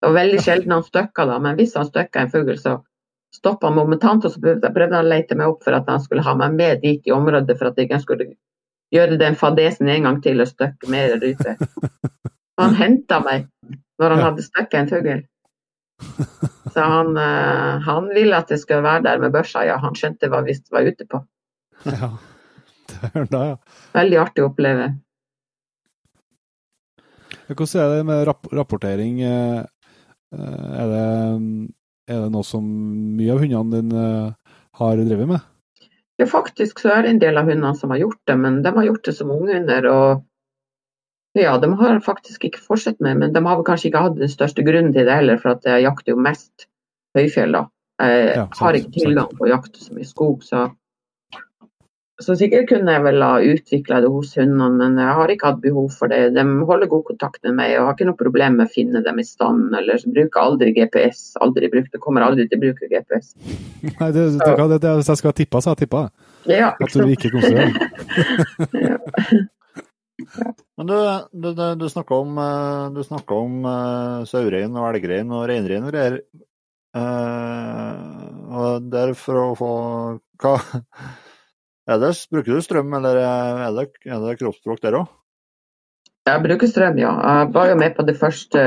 Det 0.00 0.10
var 0.10 0.18
veldig 0.18 0.42
sjelden 0.44 0.74
han 0.74 0.84
støkka, 0.84 1.24
da, 1.30 1.38
men 1.40 1.56
hvis 1.56 1.72
han 1.78 1.88
støkka 1.88 2.26
en 2.26 2.32
fugl, 2.34 2.58
så 2.60 2.74
stoppa 3.32 3.70
han 3.70 3.78
momentant, 3.78 4.26
og 4.28 4.34
så 4.34 4.42
prøvde 4.42 4.72
prøvde 4.74 4.98
han 4.98 5.08
å 5.08 5.12
lete 5.14 5.38
meg 5.40 5.54
opp 5.54 5.64
for 5.64 5.78
at 5.78 5.88
han 5.88 6.04
skulle 6.04 6.26
ha 6.26 6.34
meg 6.36 6.58
med 6.60 6.84
dit 6.84 7.08
i 7.08 7.14
området, 7.16 7.56
for 7.56 7.70
at 7.70 7.80
jeg 7.80 7.88
ikke 7.88 8.02
skulle 8.04 8.28
gjøre 8.94 9.18
den 9.20 9.36
fadesen 9.38 9.88
en 9.88 10.08
gang 10.08 10.22
til 10.24 10.42
og 10.42 10.50
støkke 10.50 10.90
mer 10.90 11.16
rype. 11.22 11.56
Han 12.60 12.76
henta 12.76 13.20
meg 13.24 13.46
når 14.00 14.14
han 14.14 14.22
hadde 14.24 14.44
støkket 14.44 14.78
en 14.80 14.88
fugl. 14.90 15.20
Så 16.72 16.80
han, 16.80 17.16
eh, 17.16 17.80
han 17.84 18.08
ville 18.14 18.36
at 18.36 18.50
jeg 18.52 18.62
skulle 18.62 18.84
være 18.84 19.04
der 19.04 19.20
med 19.20 19.32
børsa, 19.34 19.64
ja. 19.68 19.76
Han 19.82 19.96
skjønte 19.96 20.30
hva 20.32 20.42
vi 20.46 20.56
var 20.72 20.88
ute 20.88 21.06
på. 21.08 21.20
Ja. 21.84 22.10
Det 22.90 23.10
er 23.14 23.28
det, 23.30 23.42
ja. 23.50 23.56
Veldig 23.94 24.20
artig 24.22 24.44
å 24.44 24.50
oppleve. 24.50 24.88
Hvordan 27.50 27.82
er 27.82 27.92
det 27.96 28.06
med 28.08 28.24
rapp 28.28 28.50
rapportering? 28.54 29.20
Eh, 29.26 29.60
eh, 30.36 30.66
Er 30.80 30.92
det, 30.94 31.06
er 32.08 32.24
det 32.24 32.32
noe 32.32 32.46
som 32.46 32.66
mye 33.16 33.34
av 33.34 33.42
hundene 33.42 33.80
dine 33.80 34.04
har 34.80 35.04
drevet 35.04 35.32
med? 35.34 35.49
Ja, 36.20 36.26
faktisk 36.28 36.82
så 36.82 36.90
er 36.92 37.04
det 37.06 37.14
en 37.14 37.20
del 37.22 37.38
av 37.40 37.48
hundene 37.48 37.72
som 37.78 37.92
har 37.94 38.02
gjort 38.02 38.20
det, 38.28 38.36
men 38.36 38.60
de 38.64 38.72
har 38.76 38.84
gjort 38.90 39.06
det 39.08 39.14
som 39.16 39.30
unghunder. 39.32 39.86
Og 39.88 41.38
ja, 41.38 41.54
de 41.62 41.70
har 41.80 42.00
faktisk 42.04 42.44
ikke 42.44 42.60
fortsatt 42.60 43.00
med, 43.00 43.22
men 43.22 43.32
de 43.32 43.42
har 43.46 43.62
kanskje 43.64 43.88
ikke 43.88 44.02
hatt 44.04 44.18
den 44.18 44.32
største 44.32 44.64
grunnen 44.66 44.92
til 44.92 45.08
det 45.08 45.16
heller, 45.16 45.40
for 45.40 45.54
at 45.54 45.64
jeg 45.64 45.86
jakter 45.86 46.12
jo 46.12 46.20
mest 46.20 46.66
høyfjell, 47.16 47.56
da. 47.56 47.64
Jeg 48.00 48.20
Ja, 48.26 48.44
sant, 48.48 48.60
har 48.64 48.78
ikke 48.78 48.94
tilgang 48.96 49.32
på 49.36 49.46
å 49.46 49.50
jakte 49.50 49.80
så 49.80 49.96
mye 49.96 50.08
skog, 50.08 50.44
så 50.44 50.66
så 52.20 52.36
sikkert 52.38 52.68
kunne 52.70 52.94
jeg 52.94 53.02
vel 53.04 53.22
ha 53.24 53.32
utvikla 53.40 54.00
det 54.04 54.10
hos 54.12 54.34
hundene, 54.38 54.68
men 54.78 54.98
jeg 55.00 55.16
har 55.18 55.32
ikke 55.32 55.52
hatt 55.52 55.62
behov 55.62 55.88
for 55.96 56.12
det. 56.12 56.20
De 56.36 56.44
holder 56.68 56.90
god 56.92 57.04
kontakt 57.08 57.40
med 57.46 57.56
meg 57.58 57.76
og 57.78 57.86
har 57.88 57.96
ikke 57.96 58.08
noe 58.10 58.20
problem 58.20 58.58
med 58.60 58.68
å 58.68 58.74
finne 58.74 59.02
dem 59.06 59.22
i 59.22 59.26
stand, 59.26 59.70
eller 59.76 60.02
bruker 60.16 60.42
aldri 60.42 60.74
GPS. 60.76 61.22
Aldri 61.44 61.70
brukt, 61.72 61.92
det 61.94 62.02
kommer 62.04 62.26
aldri 62.26 62.48
til 62.50 62.60
å 62.60 62.64
bruke 62.66 62.90
GPS. 62.90 63.32
Nei, 64.00 64.10
det, 64.16 64.26
det, 64.36 64.50
det, 64.58 64.80
det, 64.82 64.96
hvis 65.00 65.12
jeg 65.12 65.22
skulle 65.22 65.34
ha 65.34 65.40
tippa, 65.40 65.62
så 65.62 65.72
hadde 65.72 65.86
jeg 65.86 65.88
tippa 65.88 66.04
Ja, 66.50 66.74
at 66.76 66.98
du 66.98 67.16
ikke 67.16 67.32
konstruerer. 67.36 67.72
Ja. 70.30 70.50
Men 70.76 70.86
du, 70.86 70.96
du, 71.32 71.46
du, 71.56 71.62
du 71.80 71.86
snakka 71.88 72.14
om, 72.14 72.38
eh, 72.38 72.90
du 72.92 73.00
om 73.36 73.64
uh, 73.64 74.24
saurein 74.28 74.76
og 74.76 74.88
elgrein 74.90 75.32
og 75.32 75.46
reinrein 75.48 75.86
og 75.86 75.94
greier. 75.94 76.18
Uh, 76.96 78.50
og 78.50 78.90
derfor 78.92 79.40
å 79.40 79.48
få 79.56 79.72
hva 80.42 80.54
er 81.94 82.02
det, 82.02 82.12
Bruker 82.30 82.56
du 82.56 82.64
strøm, 82.64 82.94
eller 82.98 83.18
er 83.20 83.76
det, 83.76 83.86
er 84.06 84.22
det 84.24 84.38
kroppsspråk 84.40 84.82
der 84.84 84.98
òg? 85.00 85.10
Jeg 86.28 86.42
bruker 86.44 86.68
strøm, 86.70 86.98
ja. 87.00 87.12
Jeg 87.24 87.52
var 87.54 87.70
jo 87.70 87.78
med 87.80 87.94
på 87.96 88.04
det 88.06 88.16
første 88.20 88.64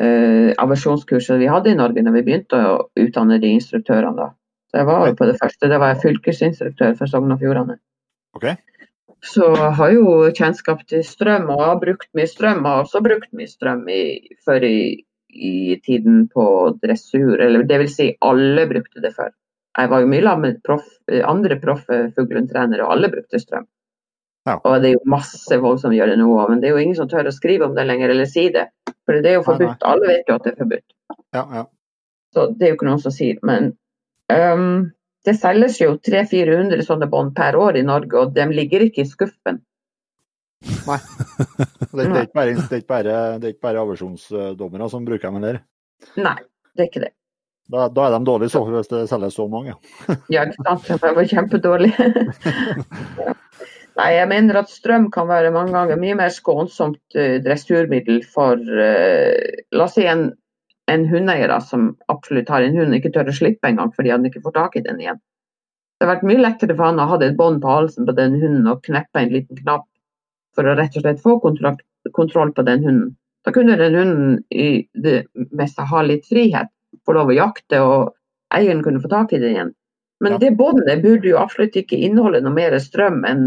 eh, 0.00 0.50
aversjonskurset 0.58 1.38
vi 1.40 1.50
hadde 1.52 1.72
i 1.72 1.78
Norge 1.78 2.02
når 2.02 2.16
vi 2.16 2.24
begynte 2.26 2.60
å 2.64 2.76
utdanne 2.98 3.38
de 3.42 3.52
instruktørene. 3.58 4.16
da. 4.16 4.32
Så 4.70 4.80
jeg 4.80 4.88
var 4.88 5.06
jo 5.08 5.18
på 5.18 5.28
det 5.28 5.36
første. 5.40 5.68
Det 5.68 5.78
var 5.82 5.92
jeg 5.92 6.02
fylkesinstruktør 6.04 6.96
for 6.98 7.10
Sogn 7.10 7.34
og 7.34 7.40
Fjordane. 7.42 7.76
Okay. 8.38 8.56
Så 9.26 9.50
jeg 9.52 9.72
har 9.76 9.92
jo 9.92 10.12
kjennskap 10.32 10.84
til 10.88 11.02
strøm, 11.04 11.50
og 11.52 11.64
har 11.64 11.80
brukt 11.82 12.08
mye 12.16 12.28
strøm. 12.30 12.62
Og 12.62 12.70
har 12.70 12.84
også 12.86 13.02
brukt 13.04 13.32
mye 13.36 13.50
strøm 13.50 13.82
i, 13.92 14.02
før 14.46 14.64
i, 14.64 14.78
i, 15.28 15.54
tiden 15.84 16.24
på 16.32 16.46
dressur, 16.82 17.36
eller 17.36 17.66
det 17.68 17.82
vil 17.82 17.92
si 17.92 18.08
alle 18.24 18.68
brukte 18.70 19.02
det 19.04 19.12
før. 19.16 19.34
Jeg 19.78 19.90
var 19.92 20.02
jo 20.02 20.08
mye 20.10 20.24
sammen 20.24 20.48
med 20.48 20.62
proff, 20.66 20.86
andre 21.30 21.56
proffe 21.62 22.00
fuglehundtrenere, 22.16 22.82
og 22.84 22.96
alle 22.96 23.10
brukte 23.12 23.38
strøm. 23.38 23.68
Ja. 24.48 24.56
Og 24.56 24.80
det 24.82 24.88
er 24.88 24.94
jo 24.96 25.12
masse 25.12 25.58
folk 25.62 25.82
som 25.82 25.92
gjør 25.92 26.14
det 26.14 26.16
nå 26.16 26.28
men 26.48 26.62
det 26.62 26.70
er 26.70 26.72
jo 26.72 26.80
ingen 26.80 26.96
som 26.96 27.08
tør 27.10 27.28
å 27.28 27.34
skrive 27.34 27.66
om 27.68 27.74
det 27.76 27.84
lenger, 27.86 28.12
eller 28.14 28.28
si 28.28 28.48
det. 28.54 28.70
For 29.06 29.20
det 29.20 29.34
er 29.34 29.38
jo 29.38 29.44
forbudt. 29.46 29.76
Nei, 29.76 29.82
nei. 29.82 29.90
Alle 29.92 30.08
vet 30.10 30.30
jo 30.30 30.38
at 30.38 30.46
det 30.46 30.54
er 30.54 30.62
forbudt. 30.62 30.86
Ja, 31.36 31.44
ja. 31.58 31.66
Så 32.34 32.46
det 32.54 32.66
er 32.66 32.72
jo 32.72 32.78
ikke 32.78 32.88
noen 32.88 33.02
som 33.02 33.14
sier. 33.14 33.40
Men 33.46 33.72
um, 34.32 34.90
det 35.26 35.36
selges 35.38 35.80
jo 35.82 35.92
300-400 36.08 36.86
sånne 36.86 37.10
bånd 37.10 37.34
per 37.36 37.58
år 37.58 37.78
i 37.80 37.84
Norge, 37.86 38.16
og 38.22 38.34
de 38.36 38.46
ligger 38.54 38.86
ikke 38.86 39.04
i 39.04 39.10
skuffen. 39.10 39.60
Nei. 40.86 41.00
Det 41.90 42.04
er 42.04 42.20
ikke 42.22 42.36
bare, 42.36 42.52
det 42.54 42.70
er 42.70 42.82
ikke 42.82 42.92
bare, 42.92 43.14
det 43.40 43.46
er 43.48 43.52
ikke 43.56 43.64
bare 43.64 43.80
aversjonsdommere 43.82 44.86
som 44.92 45.06
bruker 45.08 45.26
dem 45.26 45.40
heller? 45.40 45.56
Nei, 46.20 46.36
det 46.76 46.84
er 46.84 46.86
ikke 46.86 47.02
det. 47.02 47.08
Da, 47.70 47.86
da 47.94 48.06
er 48.06 48.16
de 48.16 48.26
dårlige 48.26 48.52
så, 48.52 48.64
hvis 48.66 48.90
det 48.90 49.04
selges 49.10 49.36
så 49.38 49.46
mange. 49.50 49.76
ja, 50.32 50.46
ikke 50.46 50.66
sant. 50.66 50.88
De 50.90 51.14
var 51.16 51.30
kjempedårlige. 51.30 52.08
Nei, 54.00 54.10
jeg 54.14 54.28
mener 54.30 54.60
at 54.62 54.70
strøm 54.72 55.08
kan 55.12 55.28
være 55.28 55.50
mange 55.54 55.74
ganger 55.74 55.98
mye 56.00 56.16
mer 56.18 56.30
skånsomt 56.32 57.18
uh, 57.18 57.36
dressurmiddel 57.44 58.22
for 58.32 58.58
uh, 58.58 59.64
La 59.76 59.86
oss 59.86 59.98
si 59.98 60.06
en 60.08 60.30
en 60.90 61.06
hundeeier 61.06 61.52
som 61.60 61.90
absolutt 62.12 62.48
har 62.50 62.64
en 62.64 62.76
hund, 62.76 62.94
ikke 62.96 63.12
tør 63.14 63.30
å 63.30 63.34
slippe 63.36 63.68
engang 63.68 63.92
fordi 63.96 64.12
han 64.14 64.26
ikke 64.26 64.42
får 64.44 64.56
tak 64.56 64.78
i 64.78 64.84
den 64.86 65.00
igjen. 65.02 65.20
Det 65.98 66.06
har 66.06 66.14
vært 66.14 66.26
mye 66.26 66.40
lettere 66.40 66.76
for 66.76 66.88
han 66.88 67.00
å 67.02 67.08
ha 67.10 67.18
et 67.20 67.36
bånd 67.38 67.60
på 67.62 67.70
halsen 67.74 68.08
på 68.08 68.16
den 68.16 68.38
hunden 68.40 68.68
og 68.70 68.82
kneppe 68.86 69.20
en 69.20 69.32
liten 69.34 69.58
knapp 69.60 69.86
for 70.56 70.66
å 70.66 70.74
rett 70.78 70.96
og 70.96 71.04
slett 71.04 71.22
få 71.22 71.36
kontroll 71.44 72.52
på 72.56 72.66
den 72.66 72.84
hunden. 72.86 73.10
Da 73.44 73.52
kunne 73.56 73.76
den 73.80 73.96
hunden 73.96 74.38
i 74.50 74.86
det 75.04 75.22
meste 75.56 75.86
ha 75.86 76.02
litt 76.04 76.26
frihet, 76.28 76.72
få 77.06 77.16
lov 77.16 77.32
å 77.32 77.36
jakte, 77.36 77.80
og 77.82 78.14
eieren 78.54 78.82
kunne 78.84 79.02
få 79.02 79.10
tak 79.12 79.32
i 79.32 79.40
den 79.42 79.54
igjen. 79.54 79.74
Men 80.20 80.36
ja. 80.36 80.38
det 80.42 80.50
båndet 80.58 81.02
burde 81.02 81.30
jo 81.30 81.40
absolutt 81.40 81.78
ikke 81.80 81.96
inneholde 81.96 82.42
noe 82.44 82.52
mer 82.56 82.76
strøm 82.82 83.22
enn 83.28 83.44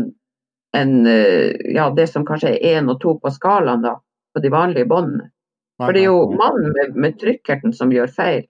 en, 0.74 0.94
eh, 1.06 1.54
ja, 1.76 1.90
det 1.94 2.08
som 2.10 2.26
kanskje 2.26 2.56
er 2.56 2.80
én 2.80 2.90
og 2.90 2.98
to 3.02 3.14
på 3.22 3.30
skalaen 3.30 3.84
da, 3.86 4.00
på 4.34 4.42
de 4.42 4.50
vanlige 4.50 4.90
båndene. 4.90 5.30
For 5.78 5.94
det 5.94 6.02
er 6.04 6.10
jo 6.10 6.34
mannen 6.34 6.72
med, 6.74 6.98
med 6.98 7.20
trykkerten 7.22 7.74
som 7.78 7.94
gjør 7.94 8.10
feil. 8.10 8.44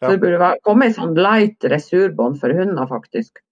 Ja. 0.00 0.08
Så 0.08 0.12
det 0.14 0.22
burde 0.22 0.40
være, 0.40 0.60
komme 0.66 0.86
en 0.86 0.94
sånn 0.96 1.18
light 1.18 1.66
resurbånd 1.72 2.38
for 2.40 2.54
hunder, 2.54 2.86
faktisk. 2.90 3.42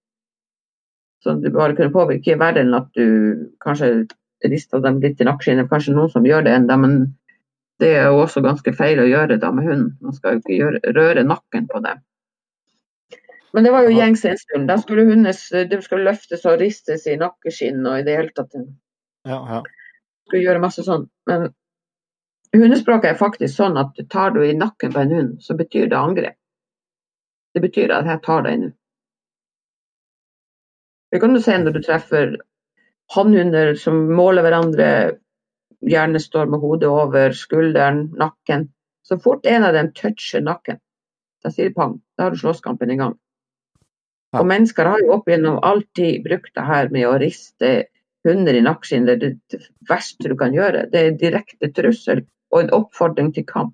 Så 1.24 1.34
du 1.42 1.50
bare 1.50 1.74
kunne 1.74 1.94
påvirke 1.94 2.38
verre 2.38 2.62
enn 2.62 2.76
at 2.78 2.88
du 2.94 3.48
kanskje 3.64 4.06
rister 4.46 4.82
dem 4.82 5.00
litt 5.02 5.18
i 5.20 5.26
nakkeskinnet. 5.26 5.70
Kanskje 5.70 5.96
noen 5.96 6.12
som 6.12 6.26
gjør 6.26 6.46
det 6.46 6.54
ennå, 6.54 6.78
men 6.78 6.98
det 7.78 7.92
er 7.94 8.08
jo 8.10 8.22
også 8.24 8.42
ganske 8.42 8.72
feil 8.74 9.00
å 9.02 9.08
gjøre 9.08 9.38
da 9.42 9.50
med 9.54 9.68
hunden. 9.68 9.92
Man 10.02 10.16
skal 10.16 10.36
jo 10.36 10.42
ikke 10.42 10.56
gjøre, 10.56 10.80
røre 10.96 11.24
nakken 11.26 11.68
på 11.70 11.82
dem. 11.84 12.00
Men 13.56 13.64
det 13.64 13.72
var 13.72 13.86
jo 13.86 13.94
gjengs 13.94 14.24
en 14.28 14.38
stund. 14.38 14.66
Da 14.68 14.76
skulle 14.80 15.06
hundes, 15.08 15.46
det 15.50 15.78
skulle 15.84 16.08
løftes 16.10 16.44
og 16.46 16.58
ristes 16.60 17.06
i 17.08 17.16
nakkeskinn 17.20 17.86
og 17.86 18.00
i 18.00 18.04
det 18.06 18.18
hele 18.18 18.34
tatt. 18.36 18.58
Ja, 19.26 19.38
ja. 19.38 19.62
Skulle 20.28 20.44
gjøre 20.44 20.62
masse 20.62 20.84
sånn. 20.84 21.06
Men 21.30 21.48
Hundespråket 22.56 23.10
er 23.10 23.20
faktisk 23.20 23.58
sånn 23.58 23.76
at 23.76 23.98
tar 24.08 24.32
du 24.32 24.40
i 24.40 24.56
nakken 24.56 24.92
på 24.94 25.02
en 25.02 25.10
hund, 25.12 25.32
så 25.44 25.56
betyr 25.56 25.90
det 25.90 25.98
angrep. 25.98 26.36
Det 27.52 27.60
betyr 27.60 27.92
at 27.92 28.08
jeg 28.08 28.22
tar 28.24 28.44
deg 28.46 28.60
nå. 28.62 28.70
Det 31.12 31.20
kan 31.20 31.32
du 31.32 31.40
se 31.44 31.56
når 31.56 31.76
du 31.76 31.80
treffer 31.84 32.34
hannhunder 33.14 33.74
som 33.80 34.00
måler 34.12 34.44
hverandre, 34.44 34.88
gjerne 35.86 36.20
står 36.20 36.50
med 36.50 36.60
hodet 36.60 36.88
over 36.90 37.32
skulderen, 37.36 38.08
nakken. 38.18 38.68
Så 39.02 39.18
fort 39.18 39.46
en 39.46 39.64
av 39.64 39.72
dem 39.72 39.92
toucher 39.96 40.42
nakken, 40.44 40.80
da 41.44 41.52
sier 41.52 41.72
pang. 41.74 41.98
Da 42.16 42.26
har 42.26 42.34
du 42.34 42.40
slåsskampen 42.40 42.90
i 42.90 42.98
gang. 43.00 43.14
Ja. 44.32 44.42
Og 44.42 44.48
mennesker 44.50 44.84
har 44.84 45.00
jo 45.00 45.14
opp 45.14 45.28
igjennom 45.30 45.62
alltid 45.64 46.24
brukt 46.26 46.52
det 46.54 46.64
her 46.68 46.90
med 46.92 47.06
å 47.08 47.16
riste 47.20 47.70
hunder 48.28 48.58
i 48.58 48.64
nakken. 48.64 49.06
Det 49.08 49.14
er 49.16 49.22
det 49.22 49.62
verste 49.88 50.28
du 50.28 50.36
kan 50.36 50.52
gjøre. 50.52 50.88
Det 50.92 51.00
er 51.00 51.16
direkte 51.20 51.70
trussel 51.72 52.26
og 52.52 52.60
en 52.62 52.74
oppfordring 52.76 53.32
til 53.36 53.46
kamp. 53.48 53.72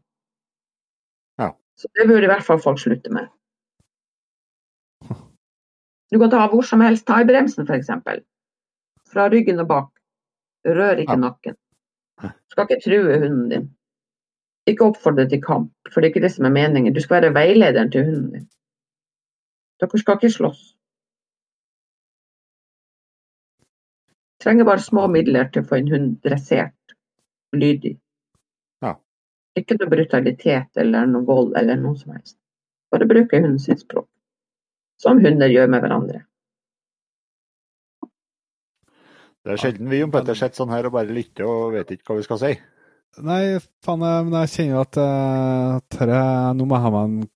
Ja. 1.41 1.51
Så 1.75 1.91
det 1.99 2.07
burde 2.07 2.29
i 2.29 2.31
hvert 2.31 2.47
fall 2.47 2.63
folk 2.63 2.79
slutte 2.83 3.11
med. 3.15 3.27
Du 6.13 6.21
kan 6.21 6.31
ta 6.31 6.45
hvor 6.53 6.63
som 6.63 6.85
helst, 6.85 7.07
ta 7.09 7.19
i 7.23 7.27
bremsen 7.27 7.67
f.eks. 7.67 7.91
Fra 9.11 9.27
ryggen 9.33 9.59
og 9.65 9.71
bak. 9.71 9.91
Rør 10.65 11.03
ikke 11.03 11.17
ja. 11.17 11.23
nakken. 11.27 11.59
Du 12.23 12.55
skal 12.55 12.69
ikke 12.69 12.83
true 12.85 13.19
hunden 13.19 13.49
din. 13.51 13.67
Ikke 14.67 14.85
oppfordre 14.85 15.29
til 15.29 15.43
kamp, 15.43 15.73
for 15.93 16.01
det 16.01 16.09
er 16.09 16.15
ikke 16.15 16.25
det 16.25 16.33
som 16.33 16.47
er 16.49 16.55
meningen. 16.55 16.95
Du 16.95 17.01
skal 17.01 17.23
være 17.23 17.35
veilederen 17.35 17.91
til 17.93 18.05
hunden 18.05 18.31
din. 18.33 18.47
Dere 19.81 19.99
skal 19.99 20.21
ikke 20.21 20.31
slåss. 20.31 20.63
Trenger 24.45 24.65
bare 24.65 24.81
små 24.81 25.07
midler 25.09 25.49
til 25.53 25.65
å 25.65 25.69
få 25.69 25.81
en 25.81 25.93
hund 25.93 26.09
dressert, 26.25 26.97
og 27.53 27.61
lydig. 27.65 27.97
Ikke 29.55 29.77
noe 29.79 29.91
brutalitet 29.91 30.81
eller 30.83 31.07
noe 31.07 31.27
vold 31.29 31.53
eller 31.59 31.79
noe 31.79 31.95
som 31.99 32.15
helst. 32.17 32.37
Bare 32.91 33.07
bruke 33.07 33.39
hundens 33.39 33.69
språk. 33.81 34.09
Som 34.99 35.21
hunder 35.23 35.51
gjør 35.51 35.71
med 35.71 35.85
hverandre. 35.85 36.25
Det 39.45 39.53
er 39.53 39.61
sjelden 39.61 39.91
vi 39.93 39.99
Jon 40.01 40.13
Petter 40.13 40.37
sitter 40.39 40.57
sånn 40.57 40.73
her 40.73 40.87
og 40.89 40.95
bare 40.95 41.13
lytter 41.13 41.45
og 41.45 41.75
vet 41.75 41.91
ikke 41.93 42.09
hva 42.09 42.17
vi 42.17 42.25
skal 42.25 42.41
si. 42.41 42.53
Nei, 43.25 43.43
faen, 43.85 44.01
men 44.01 44.33
jeg 44.41 44.53
kjenner 44.55 44.81
at, 44.81 44.97
uh, 44.99 45.77
at 45.77 45.99
her, 46.01 46.13
nå 46.57 46.65
må 46.67 46.79
jeg 46.79 46.85
ha 46.87 46.93
meg 46.95 47.05
en 47.05 47.29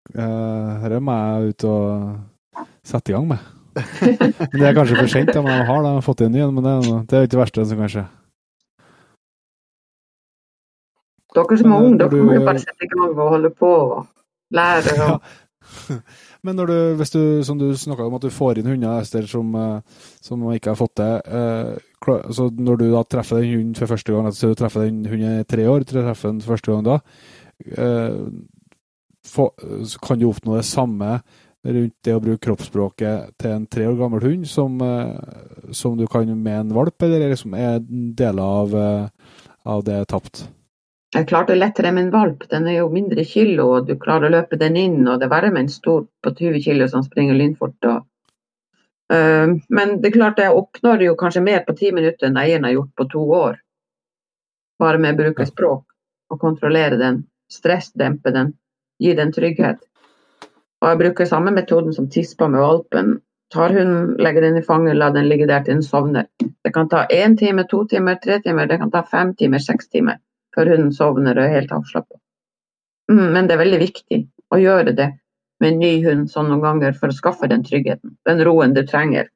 Dette 0.82 1.00
må 1.04 1.18
jeg 1.18 1.52
ut 1.52 1.66
og 1.68 2.56
sette 2.88 3.12
i 3.12 3.14
gang 3.14 3.28
med. 3.28 3.44
det 4.56 4.64
er 4.64 4.74
kanskje 4.74 4.96
for 4.96 5.12
sent, 5.12 5.34
men 5.36 5.52
jeg 5.52 5.66
har 5.68 5.84
da, 5.84 5.92
fått 6.02 6.24
inn 6.24 6.38
igjen. 6.38 6.56
Men 6.56 6.64
det, 6.64 6.72
det 7.10 7.18
er 7.18 7.22
jo 7.22 7.28
ikke 7.28 7.36
det 7.36 7.42
verste 7.42 7.66
som 7.68 7.82
kan 7.84 7.92
skje. 7.92 8.06
Dere 11.36 11.60
som 11.60 11.76
er 11.76 11.84
unge, 11.90 12.00
dere 12.00 12.24
må 12.24 12.38
jo 12.38 12.46
bare 12.48 12.64
sette 12.64 12.88
i 12.88 12.90
gang 12.90 13.12
og 13.12 13.34
holde 13.36 13.52
på 13.54 13.68
og 13.68 14.00
lære. 14.56 14.96
Og... 14.96 15.36
Ja. 15.92 16.00
Men 16.48 16.56
du, 16.56 16.76
hvis 16.96 17.12
du, 17.12 17.22
som 17.44 17.58
du 17.60 17.68
snakka 17.76 18.06
om, 18.06 18.16
at 18.16 18.24
du 18.24 18.32
får 18.32 18.60
inn 18.60 18.70
hunder 18.70 19.02
Ester, 19.02 19.26
som, 19.28 19.52
eh, 19.52 20.04
som 20.24 20.46
ikke 20.54 20.72
har 20.72 20.78
fått 20.80 20.96
det 21.00 21.10
eh, 21.28 21.74
så 22.32 22.46
Når 22.54 22.78
du 22.78 22.84
da 22.92 23.02
treffer 23.04 23.42
den 23.42 23.50
hunden 23.52 23.76
for 23.76 23.90
første 23.90 24.14
gang, 24.14 24.28
så 24.32 24.52
du 24.52 24.56
treffer 24.56 24.86
den 24.86 25.02
hunden 25.10 25.42
i 25.42 25.48
tre 25.48 25.66
år, 25.68 25.84
treffer 25.84 26.30
den 26.30 26.40
første 26.44 26.72
gang 26.72 26.86
da, 26.86 27.00
eh, 27.74 28.20
så 29.28 29.50
kan 30.00 30.20
du 30.20 30.28
oppnå 30.30 30.56
det 30.56 30.64
samme 30.64 31.18
rundt 31.68 31.96
det 32.06 32.14
å 32.14 32.22
bruke 32.22 32.40
kroppsspråket 32.46 33.34
til 33.42 33.50
en 33.52 33.66
tre 33.68 33.88
år 33.90 33.98
gammel 33.98 34.22
hund 34.24 34.46
som, 34.48 34.78
som 35.74 35.98
du 35.98 36.06
kan 36.08 36.30
med 36.30 36.62
en 36.62 36.76
valp, 36.78 37.02
eller 37.02 37.26
liksom 37.34 37.58
er 37.58 37.82
deler 37.82 38.62
av, 38.62 38.78
av 39.68 39.84
det 39.84 39.98
tapt? 40.08 40.46
Jeg 41.16 41.24
klarte 41.30 41.54
lettere 41.56 41.88
med 41.96 42.04
en 42.04 42.12
valp, 42.12 42.42
den 42.50 42.66
er 42.68 42.82
jo 42.82 42.90
mindre 42.92 43.22
kilo, 43.24 43.70
og 43.78 43.86
du 43.88 43.94
klarer 44.00 44.28
å 44.28 44.32
løpe 44.34 44.58
den 44.60 44.76
inn. 44.76 44.98
og 45.08 45.20
Det 45.20 45.24
er 45.24 45.32
verre 45.32 45.50
med 45.54 45.64
en 45.64 45.72
stor 45.72 46.02
på 46.04 46.32
20 46.36 46.60
kilo 46.66 46.88
som 46.92 47.04
springer 47.06 47.38
lynfort. 47.38 47.78
Og, 47.88 48.02
uh, 49.14 49.54
men 49.72 49.94
det 50.02 50.10
er 50.10 50.18
klart 50.18 50.42
jeg 50.42 50.52
oppnår 50.52 51.06
jo 51.06 51.16
kanskje 51.16 51.44
mer 51.46 51.64
på 51.64 51.76
ti 51.78 51.94
minutter 51.96 52.28
enn 52.28 52.36
eieren 52.36 52.68
har 52.68 52.76
gjort 52.76 52.92
på 53.00 53.08
to 53.14 53.24
år. 53.38 53.56
Bare 54.78 55.00
med 55.00 55.16
å 55.16 55.22
bruke 55.22 55.48
språk 55.48 55.86
og 56.28 56.42
kontrollere 56.44 57.00
den, 57.00 57.24
stressdempe 57.48 58.34
den, 58.36 58.52
gi 59.00 59.16
den 59.16 59.32
trygghet. 59.32 59.80
Og 60.82 60.90
jeg 60.90 61.02
bruker 61.06 61.32
samme 61.32 61.56
metoden 61.56 61.96
som 61.96 62.12
tispa 62.12 62.52
med 62.52 62.60
valpen. 62.60 63.16
Tar 63.48 63.72
hunden, 63.72 64.12
legger 64.20 64.44
den 64.44 64.60
i 64.60 64.62
fanget, 64.62 65.00
la 65.00 65.08
den 65.10 65.32
ligge 65.32 65.48
der 65.48 65.64
til 65.64 65.78
den 65.78 65.82
sovner. 65.82 66.28
Det 66.36 66.74
kan 66.74 66.92
ta 66.92 67.06
én 67.08 67.38
time, 67.40 67.64
to 67.64 67.86
timer, 67.88 68.20
tre 68.20 68.42
timer, 68.44 68.68
det 68.68 68.76
kan 68.78 68.92
ta 68.92 69.06
fem 69.08 69.32
timer, 69.34 69.64
seks 69.64 69.88
timer 69.88 70.20
før 70.58 70.74
hunden 70.74 70.92
sovner 70.94 71.38
og 71.38 71.46
er 71.46 71.54
helt 71.54 71.72
avslappa. 71.74 72.18
Mm, 73.12 73.28
men 73.36 73.48
det 73.48 73.54
er 73.54 73.62
veldig 73.62 73.80
viktig 73.84 74.20
å 74.54 74.60
gjøre 74.60 74.94
det 74.98 75.12
med 75.62 75.72
en 75.72 75.80
ny 75.82 75.92
hund 76.04 76.30
sånn 76.30 76.50
noen 76.50 76.64
ganger 76.64 76.96
for 76.98 77.10
å 77.10 77.16
skaffe 77.16 77.48
den 77.50 77.64
tryggheten, 77.66 78.16
den 78.26 78.42
roen 78.46 78.74
du 78.74 78.82
trenger. 78.86 79.30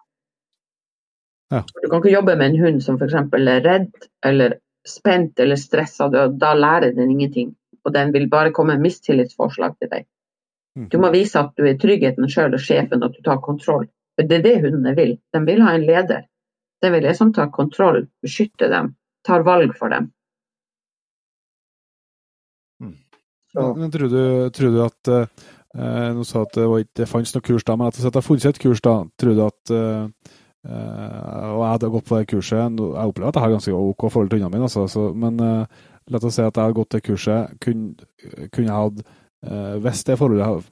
Ja. 1.53 1.63
Du 1.83 1.89
kan 1.89 2.01
ikke 2.01 2.15
jobbe 2.15 2.37
med 2.41 2.53
en 2.53 2.61
hund 2.63 2.85
som 2.85 2.99
f.eks. 2.99 3.15
er 3.15 3.65
redd 3.65 4.07
eller 4.25 4.57
spent 4.89 5.41
eller 5.41 5.59
stressa. 5.61 6.09
Da, 6.09 6.55
lærer 6.55 6.95
den 6.97 7.11
ingenting. 7.13 7.53
Og 7.85 7.93
den 7.93 8.13
vil 8.15 8.29
bare 8.31 8.55
komme 8.55 8.77
med 8.77 8.87
mistillitsforslag 8.87 9.75
til 9.79 9.91
deg. 9.91 10.07
Mm. 10.79 10.87
Du 10.89 10.97
må 11.03 11.11
vise 11.13 11.41
at 11.41 11.53
du 11.59 11.67
er 11.69 11.77
tryggheten 11.81 12.31
sjøl 12.31 12.57
og 12.57 12.63
sjefen, 12.63 13.05
at 13.05 13.13
du 13.13 13.21
tar 13.27 13.43
kontroll. 13.45 13.85
For 14.17 14.29
det 14.29 14.39
er 14.39 14.47
det 14.47 14.55
hundene 14.65 14.95
vil. 14.97 15.17
De 15.35 15.43
vil 15.45 15.61
ha 15.67 15.75
en 15.77 15.87
leder. 15.89 16.25
Den 16.83 16.97
vil 16.97 17.05
liksom 17.07 17.35
ta 17.37 17.47
kontroll, 17.53 18.07
beskytte 18.25 18.71
dem, 18.73 18.95
tar 19.27 19.45
valg 19.47 19.77
for 19.79 19.93
dem. 19.93 20.09
Men 23.55 23.91
tror 23.93 24.09
du, 24.09 24.23
tror 24.57 24.73
du 24.73 24.79
at 24.85 25.13
eh, 25.13 26.09
Nå 26.17 26.25
sa 26.29 26.45
at 26.45 26.55
det, 26.57 26.67
var 26.69 26.83
ikke, 26.85 27.09
fantes 27.09 27.35
noe 27.37 27.45
kurs 27.45 27.65
da, 27.69 27.77
men 27.77 27.89
etter 27.89 28.07
at 28.07 28.15
det 28.15 28.21
har 28.21 28.27
funnes 28.27 28.49
et 28.49 28.61
kurs, 28.61 28.83
da, 28.85 28.97
tror 29.21 29.37
du 29.37 29.43
at 29.45 29.73
eh, 29.77 30.35
eh, 30.69 31.47
Og 31.53 31.63
jeg 31.63 31.71
hadde 31.71 31.93
gått 31.95 32.11
på 32.11 32.19
det 32.19 32.29
kurset 32.33 32.61
Jeg 32.61 33.13
opplever 33.13 33.31
at 33.31 33.41
jeg 33.41 33.47
har 33.47 33.55
ganske 33.57 33.79
OK 33.79 34.07
forhold 34.09 34.33
til 34.33 34.41
hundene 34.41 34.53
mine, 34.57 34.69
altså, 34.69 34.85
så, 34.91 35.09
men 35.17 35.41
eh, 35.41 35.81
la 36.11 36.21
oss 36.21 36.37
si 36.37 36.43
at 36.45 36.57
jeg 36.57 36.65
hadde 36.65 36.77
gått 36.77 36.95
det 36.97 37.03
kurset. 37.07 37.57
Kunne, 37.63 37.95
kunne 38.53 38.67
jeg 38.67 38.77
hatt 38.77 39.03
eh, 39.47 39.75
Hvis 39.85 40.05
det 40.09 40.19
forholdet 40.21 40.71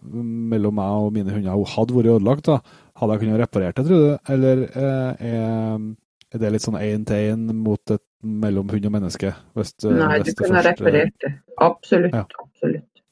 mellom 0.52 0.76
meg 0.80 1.06
og 1.06 1.16
mine 1.16 1.34
hunder 1.34 1.74
hadde 1.74 1.96
vært 1.96 2.12
ødelagt, 2.16 2.50
da, 2.50 2.60
hadde 3.00 3.16
jeg 3.16 3.24
kunnet 3.24 3.42
reparert 3.44 3.80
det, 3.80 3.86
tror 3.88 4.06
du? 4.06 4.32
Eller 4.34 4.64
eh, 4.68 5.26
er, 5.30 6.38
det 6.40 6.52
litt 6.54 6.66
sånn 6.66 6.78
én-til-én 6.78 7.48
mot 7.56 7.94
et 7.94 8.04
mellom 8.20 8.68
hund 8.70 8.86
og 8.86 8.94
menneske? 8.94 9.32
Hvis, 9.56 9.74
nei, 9.86 10.20
hvis 10.20 10.36
du 10.36 10.44
kunne 10.44 10.64
reparert 10.66 11.16
det. 11.24 11.34
Absolutt. 11.60 12.14
Ja. 12.14 12.26
Absolutt. 12.60 13.02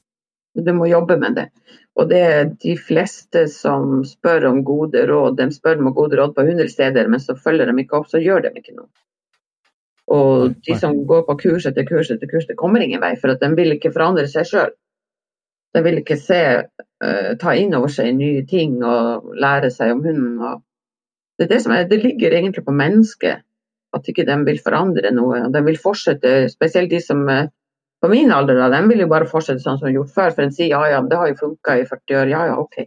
Men 0.55 0.65
Du 0.65 0.73
må 0.73 0.87
jobbe 0.87 1.17
med 1.17 1.35
det. 1.35 1.49
Og 1.95 2.09
det 2.09 2.19
er 2.19 2.49
de 2.63 2.77
fleste 2.77 3.47
som 3.51 4.03
spør 4.05 4.45
om 4.49 4.63
gode 4.63 5.05
råd, 5.07 5.37
de 5.37 5.51
spør 5.51 5.81
om 5.81 5.93
gode 5.93 6.17
råd 6.17 6.33
på 6.35 6.45
100 6.45 6.69
steder, 6.69 7.07
men 7.07 7.19
så 7.19 7.35
følger 7.35 7.65
de 7.65 7.81
ikke 7.81 7.97
opp, 7.97 8.07
så 8.09 8.21
gjør 8.23 8.45
de 8.45 8.53
ikke 8.55 8.75
noe. 8.75 8.87
Og 10.09 10.55
de 10.65 10.77
som 10.79 10.95
går 11.05 11.25
på 11.27 11.35
kurs 11.43 11.67
etter 11.69 11.85
kurs 11.85 12.09
etter 12.09 12.29
kurs, 12.29 12.47
det 12.47 12.57
kommer 12.57 12.81
ingen 12.81 13.01
vei, 13.01 13.13
for 13.19 13.33
at 13.33 13.43
de 13.43 13.51
vil 13.57 13.75
ikke 13.75 13.91
forandre 13.93 14.25
seg 14.31 14.47
sjøl. 14.47 14.71
De 15.75 15.83
vil 15.85 15.99
ikke 16.01 16.17
se, 16.17 16.39
uh, 17.03 17.29
ta 17.41 17.53
inn 17.53 17.75
over 17.77 17.91
seg 17.93 18.15
nye 18.17 18.41
ting 18.49 18.79
og 18.81 19.35
lære 19.37 19.69
seg 19.73 19.93
om 19.93 20.01
hunden. 20.05 20.39
Og 20.39 20.63
det, 21.37 21.45
er 21.45 21.51
det, 21.51 21.61
som 21.61 21.75
er, 21.75 21.85
det 21.91 22.01
ligger 22.01 22.33
egentlig 22.33 22.65
på 22.65 22.73
mennesket 22.73 23.45
at 23.93 24.09
ikke 24.09 24.25
de 24.25 24.37
vil 24.47 24.61
forandre 24.63 25.11
noe. 25.13 25.43
De 25.53 25.61
vil 25.67 25.77
fortsette, 25.81 26.47
spesielt 26.49 26.89
de 26.93 27.03
som 27.03 27.21
er 27.29 27.51
på 28.01 28.07
min 28.07 28.31
alder, 28.31 28.55
da, 28.55 28.69
de 28.71 28.87
vil 28.87 29.03
jo 29.03 29.09
bare 29.11 29.27
fortsette 29.27 29.63
sånn 29.63 29.79
som 29.79 29.89
de 29.89 29.97
gjort 29.97 30.13
før. 30.15 30.33
For 30.35 30.45
en 30.45 30.53
sier 30.55 30.71
ja, 30.71 30.81
ja, 30.87 31.01
det 31.03 31.19
har 31.19 31.31
jo 31.31 31.39
funka 31.41 31.75
i 31.79 31.87
40 31.87 32.19
år. 32.21 32.31
Ja, 32.31 32.43
ja, 32.51 32.57
OK. 32.61 32.85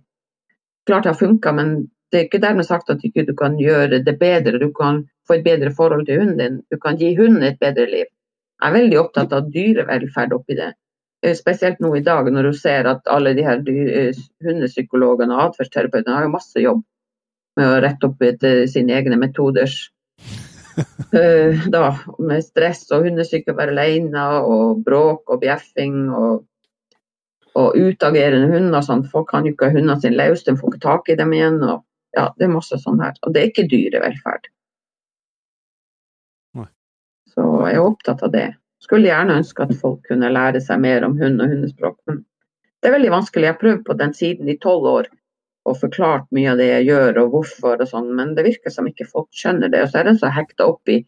Klart 0.89 1.05
det 1.07 1.13
har 1.13 1.19
funka, 1.21 1.53
men 1.57 1.75
det 2.13 2.19
er 2.19 2.29
ikke 2.29 2.43
dermed 2.43 2.69
sagt 2.69 2.91
at 2.93 3.05
ikke 3.05 3.27
du 3.29 3.35
kan 3.37 3.59
gjøre 3.61 4.01
det 4.07 4.17
bedre. 4.21 4.61
Du 4.61 4.71
kan 4.77 5.03
få 5.29 5.37
et 5.39 5.45
bedre 5.45 5.73
forhold 5.77 6.07
til 6.09 6.23
hunden 6.23 6.41
din. 6.41 6.61
Du 6.73 6.79
kan 6.81 6.97
gi 7.01 7.13
hunden 7.19 7.45
et 7.45 7.61
bedre 7.61 7.87
liv. 7.91 8.09
Jeg 8.63 8.71
er 8.71 8.79
veldig 8.79 8.99
opptatt 9.01 9.35
av 9.37 9.53
dyrevelferd 9.53 10.33
oppi 10.37 10.57
det. 10.57 10.73
Eh, 11.23 11.37
Spesielt 11.37 11.81
nå 11.83 11.93
i 11.99 12.05
dag 12.05 12.29
når 12.33 12.49
du 12.49 12.53
ser 12.57 12.89
at 12.89 13.09
alle 13.11 13.35
de 13.37 13.45
her 13.45 13.61
eh, 13.69 14.21
hundepsykologene 14.45 15.35
og 15.37 15.51
atferdsterapeutene 15.51 16.17
har 16.17 16.29
jo 16.29 16.37
masse 16.37 16.63
jobb 16.63 16.85
med 17.61 17.69
å 17.69 17.81
rette 17.85 18.09
opp 18.09 18.23
etter 18.25 18.65
sine 18.71 18.97
egne 18.97 19.19
metoders 19.21 19.83
Eh, 19.83 20.02
da, 21.75 21.83
med 22.19 22.45
stress 22.45 22.87
og 22.95 23.07
hundesykefravær 23.07 23.73
alene 23.75 24.25
og 24.47 24.81
bråk 24.87 25.33
og 25.33 25.43
bjeffing 25.43 26.07
og, 26.17 26.43
og 27.59 27.77
utagerende 27.77 28.49
hunder. 28.53 28.85
Sånn. 28.87 29.05
Folk 29.13 29.31
kan 29.33 29.47
jo 29.47 29.55
ikke 29.55 29.69
ha 29.71 29.77
hundene 29.77 29.99
sine 30.01 30.19
løs, 30.21 30.45
de 30.47 30.57
får 30.59 30.73
ikke 30.73 30.85
tak 30.87 31.13
i 31.13 31.19
dem 31.21 31.35
igjen. 31.37 31.61
Og, 31.67 31.85
ja, 32.17 32.31
det 32.39 32.49
er 32.49 32.57
masse 32.57 32.81
sånn 32.81 33.01
her. 33.03 33.15
Og 33.23 33.35
det 33.35 33.43
er 33.43 33.53
ikke 33.53 33.69
dyrevelferd. 33.73 34.51
Nei. 36.61 36.69
Så 37.33 37.47
jeg 37.69 37.79
er 37.79 37.87
opptatt 37.87 38.25
av 38.25 38.35
det. 38.35 38.49
Skulle 38.83 39.13
gjerne 39.13 39.39
ønske 39.39 39.63
at 39.63 39.77
folk 39.79 40.03
kunne 40.09 40.33
lære 40.33 40.61
seg 40.61 40.81
mer 40.83 41.05
om 41.07 41.15
hund 41.21 41.43
og 41.43 41.53
hundespråk, 41.53 42.01
men 42.11 42.25
det 42.83 42.91
er 42.91 42.97
veldig 42.97 43.13
vanskelig. 43.15 43.47
Jeg 43.47 43.55
har 43.55 43.61
prøvd 43.61 43.85
på 43.87 43.95
den 44.01 44.15
siden 44.17 44.49
i 44.51 44.57
tolv 44.59 44.89
år 44.91 45.13
og 45.69 45.79
forklart 45.79 46.27
mye 46.35 46.53
av 46.53 46.61
det 46.61 46.69
jeg 46.69 46.87
gjør 46.91 47.19
og 47.23 47.35
hvorfor 47.37 47.83
og 47.83 47.89
sånn, 47.89 48.09
men 48.19 48.35
det 48.37 48.45
virker 48.49 48.73
som 48.75 48.89
ikke 48.89 49.07
folk 49.09 49.29
skjønner 49.37 49.71
det. 49.71 49.85
Og 49.85 49.93
så 49.93 50.01
er 50.01 50.09
de 50.09 50.15
så 50.19 50.31
hekta 50.35 50.67
opp 50.73 50.91
i, 50.91 50.99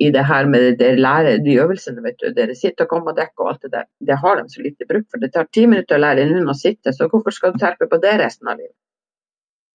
i 0.00 0.10
det 0.14 0.22
her 0.28 0.46
med 0.50 0.78
det 0.78 0.92
lære, 1.00 1.38
de 1.44 1.56
øvelsene, 1.62 2.04
vet 2.04 2.20
du. 2.22 2.30
Dere 2.36 2.54
sitter 2.58 2.86
og 2.86 2.92
kommer 2.94 3.14
og 3.14 3.18
dekker 3.18 3.44
og 3.44 3.52
alt 3.52 3.66
det 3.66 3.72
der. 3.74 3.88
Det 4.06 4.20
har 4.22 4.38
de 4.38 4.46
så 4.52 4.62
lite 4.62 4.86
bruk 4.86 5.08
for. 5.10 5.22
Det 5.22 5.32
tar 5.34 5.50
ti 5.50 5.66
minutter 5.66 5.98
å 5.98 6.04
lære 6.04 6.24
en 6.24 6.36
hund 6.36 6.54
å 6.54 6.56
sitte, 6.56 6.94
så 6.94 7.10
hvorfor 7.10 7.34
skal 7.34 7.54
du 7.54 7.60
terpe 7.62 7.90
på 7.90 8.00
det 8.04 8.14
resten 8.22 8.52
av 8.52 8.60
livet? 8.62 8.76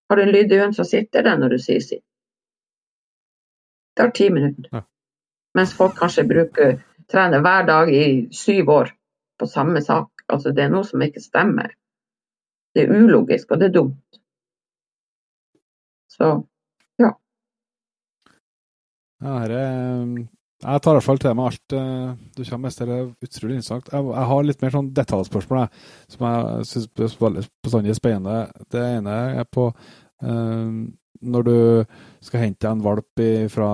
Har 0.09 0.19
du 0.19 0.23
en 0.23 0.35
lydig 0.37 0.61
hund, 0.61 0.75
så 0.77 0.85
sitter 0.87 1.25
den 1.25 1.41
når 1.43 1.57
du 1.57 1.61
sier 1.61 1.83
sitt. 1.83 2.05
Det 3.95 4.03
tar 4.03 4.11
ti 4.15 4.29
minutter. 4.31 4.69
Ja. 4.71 4.85
Mens 5.55 5.71
folk 5.75 5.95
kanskje 5.99 6.27
bruker, 6.27 6.77
trener 7.11 7.43
hver 7.43 7.67
dag 7.67 7.91
i 7.91 8.05
syv 8.35 8.69
år 8.69 8.91
på 9.39 9.47
samme 9.47 9.81
sak. 9.83 10.11
Altså, 10.31 10.51
det 10.55 10.65
er 10.65 10.71
noe 10.73 10.87
som 10.87 11.03
ikke 11.03 11.23
stemmer. 11.23 11.75
Det 12.75 12.83
er 12.83 12.91
ulogisk, 12.91 13.51
og 13.51 13.61
det 13.61 13.69
er 13.69 13.75
dumt. 13.79 14.19
Så 16.11 16.35
Ja, 19.23 19.37
her 19.39 19.51
er, 19.55 20.09
jeg 20.65 20.81
tar 20.83 20.91
i 20.91 20.97
hvert 20.97 21.05
fall 21.05 21.19
til 21.21 21.35
meg 21.37 21.47
alt 21.49 21.75
eh, 21.77 22.09
du 22.35 22.43
kommer 22.43 22.67
med. 22.67 22.75
Det 22.75 22.97
er 22.97 23.07
utrolig 23.27 23.57
interessant. 23.57 23.89
Jeg, 23.93 24.07
jeg 24.11 24.29
har 24.31 24.45
litt 24.45 24.61
mer 24.63 24.75
sånn 24.75 24.91
detaljspørsmål 24.97 25.61
jeg, 25.61 25.83
som 26.13 26.27
jeg 26.27 26.69
syns 26.71 27.17
bestandig 27.63 27.93
er 27.93 27.99
spennende. 27.99 28.65
Det 28.73 28.83
ene 28.99 29.17
er 29.41 29.49
på 29.49 29.69
eh, 29.71 30.77
når 31.25 31.47
du 31.47 31.57
skal 32.27 32.43
hente 32.43 32.69
en 32.69 32.83
valp 32.85 33.23
fra 33.53 33.69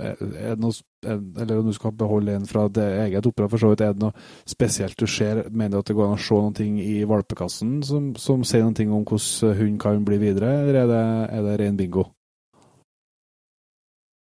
er 0.00 0.16
det 0.20 0.58
noe, 0.62 0.74
er- 1.06 1.42
eller 1.42 1.58
om 1.58 1.66
du 1.66 1.72
skal 1.72 1.92
beholde 1.92 2.34
en 2.34 2.46
fra 2.46 2.68
det 2.68 2.86
eget 3.06 3.26
oppdrag, 3.26 3.50
for 3.50 3.58
så 3.58 3.70
vidt, 3.70 3.80
er 3.80 3.92
det 3.92 4.02
noe 4.02 4.12
spesielt 4.46 4.96
du 4.98 5.06
ser? 5.06 5.44
Mener 5.50 5.70
du 5.70 5.78
at 5.78 5.86
det 5.86 5.96
går 5.96 6.06
an 6.06 6.18
å 6.18 6.22
se 6.22 6.34
noe 6.34 6.84
i 6.84 7.04
valpekassen 7.04 7.82
som, 7.82 8.14
som 8.16 8.44
sier 8.44 8.64
noe 8.64 8.94
om 8.94 9.04
hvordan 9.04 9.56
hund 9.56 9.80
kan 9.80 10.04
bli 10.04 10.18
videre, 10.18 10.60
eller 10.62 10.82
er 10.82 10.86
det, 10.86 11.04
er 11.30 11.42
det 11.42 11.58
ren 11.60 11.76
bingo? 11.76 12.06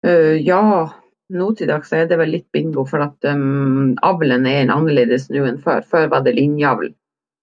Uh, 0.06 0.38
ja, 0.40 0.62
nå 1.30 1.52
til 1.56 1.68
dags 1.68 1.91
er 1.94 2.08
det 2.08 2.18
vel 2.18 2.32
litt 2.32 2.48
bingo, 2.52 2.86
for 2.86 3.04
at 3.04 3.28
um, 3.28 3.98
avlen 4.02 4.48
er 4.48 4.64
en 4.64 4.72
annerledes 4.78 5.28
nå 5.30 5.44
enn 5.46 5.60
før. 5.62 5.84
Før 5.84 6.08
var 6.14 6.24
det 6.26 6.38
linjeavl. 6.38 6.94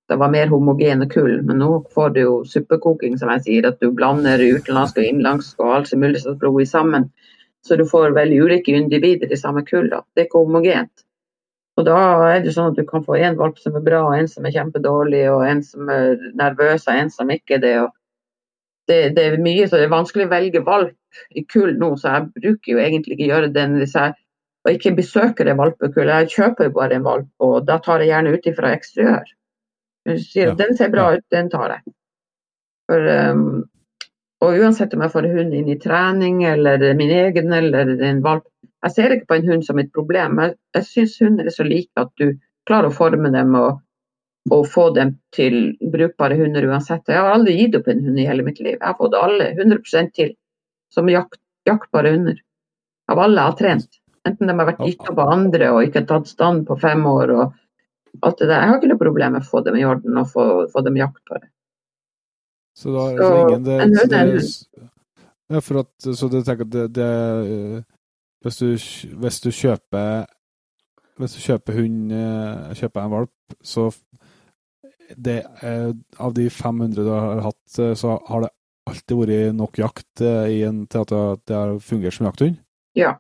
Det 0.08 0.16
var 0.18 0.30
mer 0.30 0.46
homogene 0.46 1.08
kull, 1.10 1.40
men 1.42 1.58
nå 1.58 1.68
får 1.94 2.12
du 2.14 2.20
jo 2.20 2.34
suppekoking, 2.46 3.16
som 3.18 3.30
jeg 3.34 3.42
sier, 3.46 3.66
at 3.66 3.80
du 3.82 3.90
blander 3.90 4.38
utenlandsk 4.38 5.00
og 5.00 5.08
innenlandsk 5.08 5.62
og 5.64 5.72
alt 5.74 5.90
som 5.90 6.02
mulig 6.02 6.22
slags 6.22 6.38
blod 6.38 6.62
sammen. 6.70 7.08
Så 7.66 7.76
du 7.78 7.84
får 7.88 8.14
veldig 8.14 8.38
ulike 8.46 8.76
individer 8.78 9.32
i 9.32 9.38
samme 9.40 9.64
kull. 9.66 9.88
Da. 9.90 10.04
Det 10.14 10.22
er 10.24 10.28
ikke 10.28 10.44
homogent. 10.44 11.06
Og 11.76 11.84
da 11.84 11.96
er 12.30 12.44
det 12.44 12.54
sånn 12.54 12.70
at 12.70 12.78
du 12.78 12.86
kan 12.88 13.04
få 13.04 13.18
en 13.20 13.36
valp 13.36 13.58
som 13.60 13.74
er 13.76 13.84
bra, 13.84 14.04
og 14.08 14.16
en 14.16 14.28
som 14.30 14.46
er 14.48 14.54
kjempedårlig, 14.54 15.24
og 15.28 15.42
en 15.44 15.64
som 15.66 15.90
er 15.92 16.22
nervøs, 16.38 16.86
og 16.86 16.94
en 16.94 17.10
som 17.12 17.32
ikke 17.32 17.58
er 17.58 17.64
det. 17.64 17.74
Det, 18.86 19.00
det 19.16 19.24
er 19.26 19.42
mye, 19.42 19.66
så 19.66 19.80
det 19.80 19.88
er 19.88 19.92
vanskelig 19.92 20.28
å 20.28 20.30
velge 20.30 20.62
valp 20.64 20.94
i 21.34 21.42
kull 21.50 21.74
nå, 21.80 21.90
så 21.98 22.14
jeg 22.14 22.44
bruker 22.44 22.70
jo 22.70 22.80
egentlig 22.80 23.16
ikke 23.16 23.28
gjøre 23.32 23.50
den 23.52 23.74
hvis 23.80 23.96
jeg 23.98 24.14
og 24.66 24.74
ikke 24.74 24.96
besøker 24.98 25.46
det 25.46 25.54
valpekull. 25.60 26.10
Jeg 26.10 26.32
kjøper 26.32 26.72
bare 26.74 26.98
en 26.98 27.04
valp, 27.06 27.28
og 27.42 27.68
da 27.68 27.76
tar 27.82 28.02
jeg 28.02 28.10
gjerne 28.10 28.32
ut 28.34 28.48
ifra 28.50 28.72
eksteriør. 28.74 29.28
Hvis 30.06 30.24
du 30.24 30.32
sier 30.32 30.50
Ja, 30.50 30.56
den 30.58 30.74
ser 30.78 30.90
bra 30.90 31.12
ut, 31.14 31.22
den 31.30 31.50
tar 31.52 31.76
jeg. 31.76 31.94
For, 32.90 33.06
um, 33.30 33.44
og 34.44 34.58
uansett 34.60 34.92
om 34.94 35.02
jeg 35.04 35.12
får 35.14 35.26
en 35.26 35.38
hund 35.38 35.54
inn 35.56 35.70
i 35.72 35.78
trening, 35.80 36.42
eller 36.44 36.82
min 36.98 37.12
egen, 37.14 37.52
eller 37.52 37.96
en 38.10 38.22
valp 38.24 38.44
Jeg 38.84 38.92
ser 38.92 39.12
ikke 39.14 39.30
på 39.30 39.34
en 39.38 39.48
hund 39.50 39.64
som 39.66 39.78
et 39.80 39.88
problem. 39.90 40.36
Jeg, 40.38 40.52
jeg 40.76 40.86
syns 40.86 41.14
hunder 41.24 41.48
er 41.48 41.54
så 41.54 41.64
like 41.66 42.02
at 42.02 42.10
du 42.20 42.36
klarer 42.68 42.92
å 42.92 42.94
forme 42.94 43.32
dem 43.34 43.56
og, 43.58 43.80
og 44.52 44.66
få 44.70 44.90
dem 44.94 45.14
til 45.34 45.72
brukbare 45.80 46.36
hunder 46.38 46.68
uansett. 46.68 47.08
Jeg 47.08 47.18
har 47.18 47.32
aldri 47.32 47.56
gitt 47.56 47.74
opp 47.80 47.88
en 47.90 48.04
hund 48.04 48.20
i 48.20 48.26
hele 48.28 48.44
mitt 48.46 48.60
liv. 48.60 48.76
Jeg 48.76 48.84
har 48.84 48.98
fått 49.00 49.16
alle 49.18 49.48
100% 49.56 50.12
til 50.14 50.34
som 50.94 51.08
jakt, 51.10 51.40
jaktbare 51.66 52.12
hunder. 52.14 52.38
Av 53.10 53.24
alle 53.24 53.40
jeg 53.40 53.50
har 53.50 53.58
trent. 53.62 54.00
Enten 54.28 54.52
de 54.52 54.58
har 54.60 54.70
vært 54.70 54.86
gitt 54.86 55.10
opp 55.10 55.24
av 55.24 55.34
andre 55.34 55.72
og 55.72 55.88
ikke 55.88 56.06
tatt 56.06 56.30
stand 56.30 56.66
på 56.68 56.78
fem 56.84 57.02
år. 57.10 57.32
og 57.40 57.56
alt 58.22 58.38
det 58.38 58.48
der. 58.48 58.60
Jeg 58.60 58.68
har 58.68 58.78
ikke 58.78 58.92
noe 58.92 59.02
problem 59.02 59.36
med 59.36 59.44
å 59.44 59.50
få 59.50 59.62
dem 59.66 59.76
i 59.80 59.84
orden 59.88 60.20
og 60.20 60.30
få, 60.32 60.46
få 60.72 60.82
dem 60.86 60.98
jaktbare. 61.00 61.48
Så, 62.76 62.92
da, 62.92 63.04
Så, 63.16 63.28
ingen 63.48 63.64
det, 63.64 63.76
en 63.80 63.94
så 63.96 64.02
hund 64.04 64.14
er 64.14 64.22
en 64.22 64.32
det, 64.36 64.88
ja, 65.50 65.60
for 65.62 65.78
at, 65.80 66.08
så 66.18 66.28
det 66.28 66.42
tenker 66.44 66.66
at 66.66 66.72
det, 66.74 66.86
det 66.98 67.06
eh, 67.06 67.82
hvis, 68.44 68.56
du, 68.60 68.66
hvis 69.22 69.40
du 69.40 69.50
kjøper 69.54 70.26
Hvis 71.16 71.36
du 71.36 71.40
kjøper 71.40 71.78
hund 71.78 72.12
eh, 72.12 72.74
Kjøper 72.76 73.00
en 73.06 73.14
valp, 73.14 73.56
så 73.64 73.86
det, 75.16 75.38
Av 76.18 76.34
de 76.34 76.48
500 76.50 77.04
du 77.06 77.10
har 77.14 77.40
hatt, 77.46 77.78
eh, 77.78 77.94
så 77.96 78.18
har 78.28 78.42
det 78.44 78.50
alltid 78.90 79.16
vært 79.22 79.54
nok 79.56 79.78
jakt 79.80 80.20
i 80.22 80.60
en, 80.66 80.84
til 80.86 81.00
at 81.00 81.08
det- 81.14 81.46
det 81.46 81.56
har 81.56 81.78
fungert 81.82 82.14
som 82.14 82.26
jakthund? 82.26 82.58
Ja. 82.94 83.02
Ja. 83.02 83.14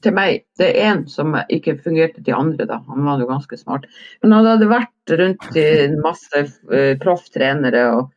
Til 0.00 0.14
meg. 0.16 0.46
Det 0.56 0.70
er 0.70 0.92
én 0.92 1.02
som 1.12 1.34
ikke 1.36 1.76
fungerte 1.84 2.22
til 2.24 2.36
andre, 2.36 2.64
da. 2.68 2.78
Han 2.88 3.04
var 3.04 3.20
jo 3.20 3.28
ganske 3.28 3.58
smart. 3.60 3.84
Men 4.22 4.32
han 4.36 4.48
hadde 4.48 4.70
vært 4.70 5.14
rundt 5.20 5.60
i 5.60 5.66
masse 6.00 6.46
eh, 6.72 6.96
profftrenere 7.02 7.90
og 7.98 8.16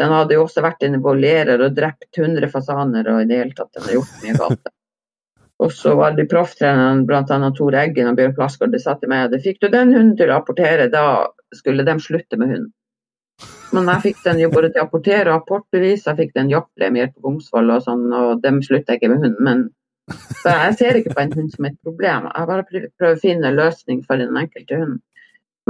Den 0.00 0.08
hadde 0.08 0.32
jo 0.32 0.46
også 0.46 0.62
vært 0.64 0.86
en 0.86 0.94
volerer 1.04 1.60
og 1.60 1.74
drept 1.76 2.16
100 2.16 2.48
fasaner 2.48 3.10
og 3.12 3.18
i 3.20 3.26
det 3.28 3.42
hele 3.42 3.52
tatt. 3.52 3.74
Den 3.76 3.84
har 3.84 3.98
gjort 3.98 4.22
mye 4.22 4.38
galt. 4.40 4.70
Og 5.62 5.72
så 5.76 5.92
var 5.94 6.16
det 6.16 6.30
profftrenerne, 6.30 7.04
bl.a. 7.06 7.50
Tor 7.58 7.76
Eggen 7.76 8.08
og 8.08 8.16
Bjørn 8.16 8.32
Plassgaard, 8.34 8.72
de 8.72 8.80
sa 8.82 8.96
til 8.98 9.12
meg 9.12 9.28
at 9.28 9.44
fikk 9.44 9.60
du 9.60 9.68
den 9.68 9.92
hunden 9.92 10.14
til 10.18 10.32
å 10.32 10.38
apportere, 10.40 10.88
da 10.90 11.04
skulle 11.54 11.84
de 11.86 11.94
slutte 12.00 12.40
med 12.40 12.54
hunden. 12.54 12.72
Men 13.72 13.88
jeg 13.88 14.02
fikk 14.06 14.24
den 14.24 14.42
jo 14.42 14.50
både 14.52 14.72
til 14.72 14.82
å 14.82 14.88
apportere 14.88 15.30
og 15.30 15.42
apportbevis, 15.42 16.08
jeg 16.08 16.18
fikk 16.18 16.34
den 16.36 16.50
jaktpremier 16.52 17.12
på 17.12 17.22
Gomsvoll 17.24 17.72
og 17.76 17.84
sånn, 17.86 18.08
og 18.12 18.42
de 18.42 18.52
slutta 18.64 18.98
ikke 18.98 19.12
med 19.12 19.24
hunden. 19.24 19.44
Men 19.46 19.62
så 20.10 20.50
jeg 20.50 20.74
ser 20.78 20.98
ikke 20.98 21.14
på 21.14 21.22
en 21.22 21.32
hund 21.36 21.50
som 21.52 21.66
et 21.68 21.78
problem, 21.86 22.28
jeg 22.28 22.48
bare 22.50 22.66
prøver 22.68 23.16
å 23.16 23.22
finne 23.22 23.48
en 23.48 23.58
løsning 23.58 24.02
for 24.06 24.20
den 24.20 24.36
enkelte 24.38 24.80
hunden. 24.80 25.00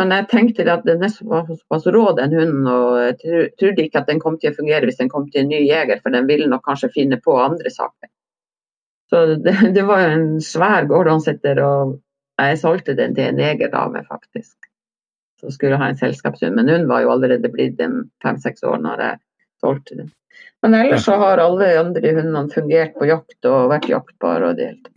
Men 0.00 0.14
jeg 0.14 0.28
tenkte 0.30 0.64
at 0.72 0.86
den 0.88 1.04
er 1.04 1.12
såpass 1.12 1.84
rå, 1.92 2.04
den 2.16 2.32
hunden, 2.32 2.64
og 2.70 2.96
jeg 3.02 3.50
trodde 3.60 3.84
ikke 3.84 4.00
at 4.00 4.08
den 4.08 4.22
kom 4.22 4.38
til 4.40 4.52
å 4.52 4.56
fungere 4.56 4.88
hvis 4.88 5.02
den 5.02 5.12
kom 5.12 5.26
til 5.28 5.42
en 5.42 5.52
ny 5.52 5.60
jeger, 5.66 6.00
for 6.00 6.14
den 6.14 6.28
ville 6.30 6.48
nok 6.48 6.64
kanskje 6.64 6.94
finne 6.94 7.18
på 7.20 7.36
andre 7.36 7.72
saker. 7.72 8.08
Så 9.12 9.24
det, 9.44 9.52
det 9.76 9.84
var 9.84 10.06
jo 10.06 10.14
en 10.16 10.40
svær 10.40 10.88
gårdonsetter, 10.88 11.60
og 11.66 11.98
jeg 12.40 12.62
solgte 12.62 12.96
den 12.96 13.12
til 13.18 13.28
en 13.28 13.42
jegerdame, 13.44 14.00
faktisk. 14.08 14.56
Som 15.42 15.52
skulle 15.52 15.76
ha 15.76 15.90
en 15.90 16.00
selskapshund. 16.00 16.56
Men 16.56 16.70
hun 16.72 16.88
var 16.88 17.04
jo 17.04 17.12
allerede 17.12 17.50
blitt 17.52 17.80
fem-seks 18.22 18.64
år 18.64 18.80
når 18.80 19.04
jeg 19.04 19.20
solgte 19.60 19.98
den. 19.98 20.12
Men 20.62 20.74
ellers 20.78 21.04
så 21.04 21.16
har 21.18 21.42
alle 21.42 21.68
andre 21.80 22.14
hundene 22.14 22.48
fungert 22.52 22.94
på 22.98 23.08
jakt 23.10 23.48
og 23.50 23.70
vært 23.72 23.88
jaktbare 23.90 24.52
og 24.52 24.58
delt. 24.60 24.90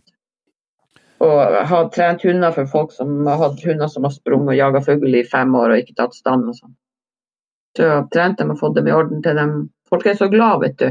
Og 1.26 1.56
har 1.70 1.88
trent 1.94 2.22
hunder 2.26 2.52
for 2.54 2.70
folk 2.70 2.92
som 2.94 3.24
har 3.26 3.40
hatt 3.40 3.64
hunder 3.64 3.90
som 3.90 4.04
har 4.06 4.14
sprunget 4.14 4.52
og 4.54 4.60
jaga 4.60 4.82
fugl 4.84 5.16
i 5.16 5.24
fem 5.26 5.54
år 5.58 5.72
og 5.72 5.82
ikke 5.82 5.96
tatt 5.98 6.14
stand 6.14 6.46
og 6.52 6.58
sånn. 6.58 6.76
Så 7.76 7.82
jeg 7.82 7.92
har 7.92 8.06
trent 8.12 8.38
dem 8.38 8.52
og 8.54 8.60
fått 8.60 8.76
dem 8.76 8.86
i 8.88 8.94
orden 8.94 9.24
til 9.24 9.36
dem. 9.36 9.56
Folk 9.90 10.06
er 10.06 10.16
så 10.18 10.28
glad, 10.32 10.60
vet 10.62 10.78
du. 10.80 10.88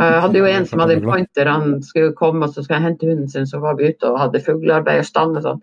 Jeg 0.00 0.22
hadde 0.24 0.38
jo 0.38 0.46
en 0.48 0.66
som 0.66 0.80
hadde 0.80 0.96
en 0.96 1.04
pointer, 1.04 1.48
han 1.50 1.80
skulle 1.82 2.14
komme 2.16 2.46
og 2.46 2.54
så 2.54 2.62
skulle 2.62 2.78
jeg 2.78 2.86
hente 2.86 3.08
hunden 3.10 3.28
sin, 3.28 3.46
så 3.46 3.58
var 3.60 3.76
vi 3.76 3.90
ute 3.90 4.08
og 4.08 4.20
hadde 4.22 4.42
fuglearbeid 4.46 5.02
og 5.02 5.08
stand 5.08 5.36
og 5.40 5.44
sånn. 5.44 5.62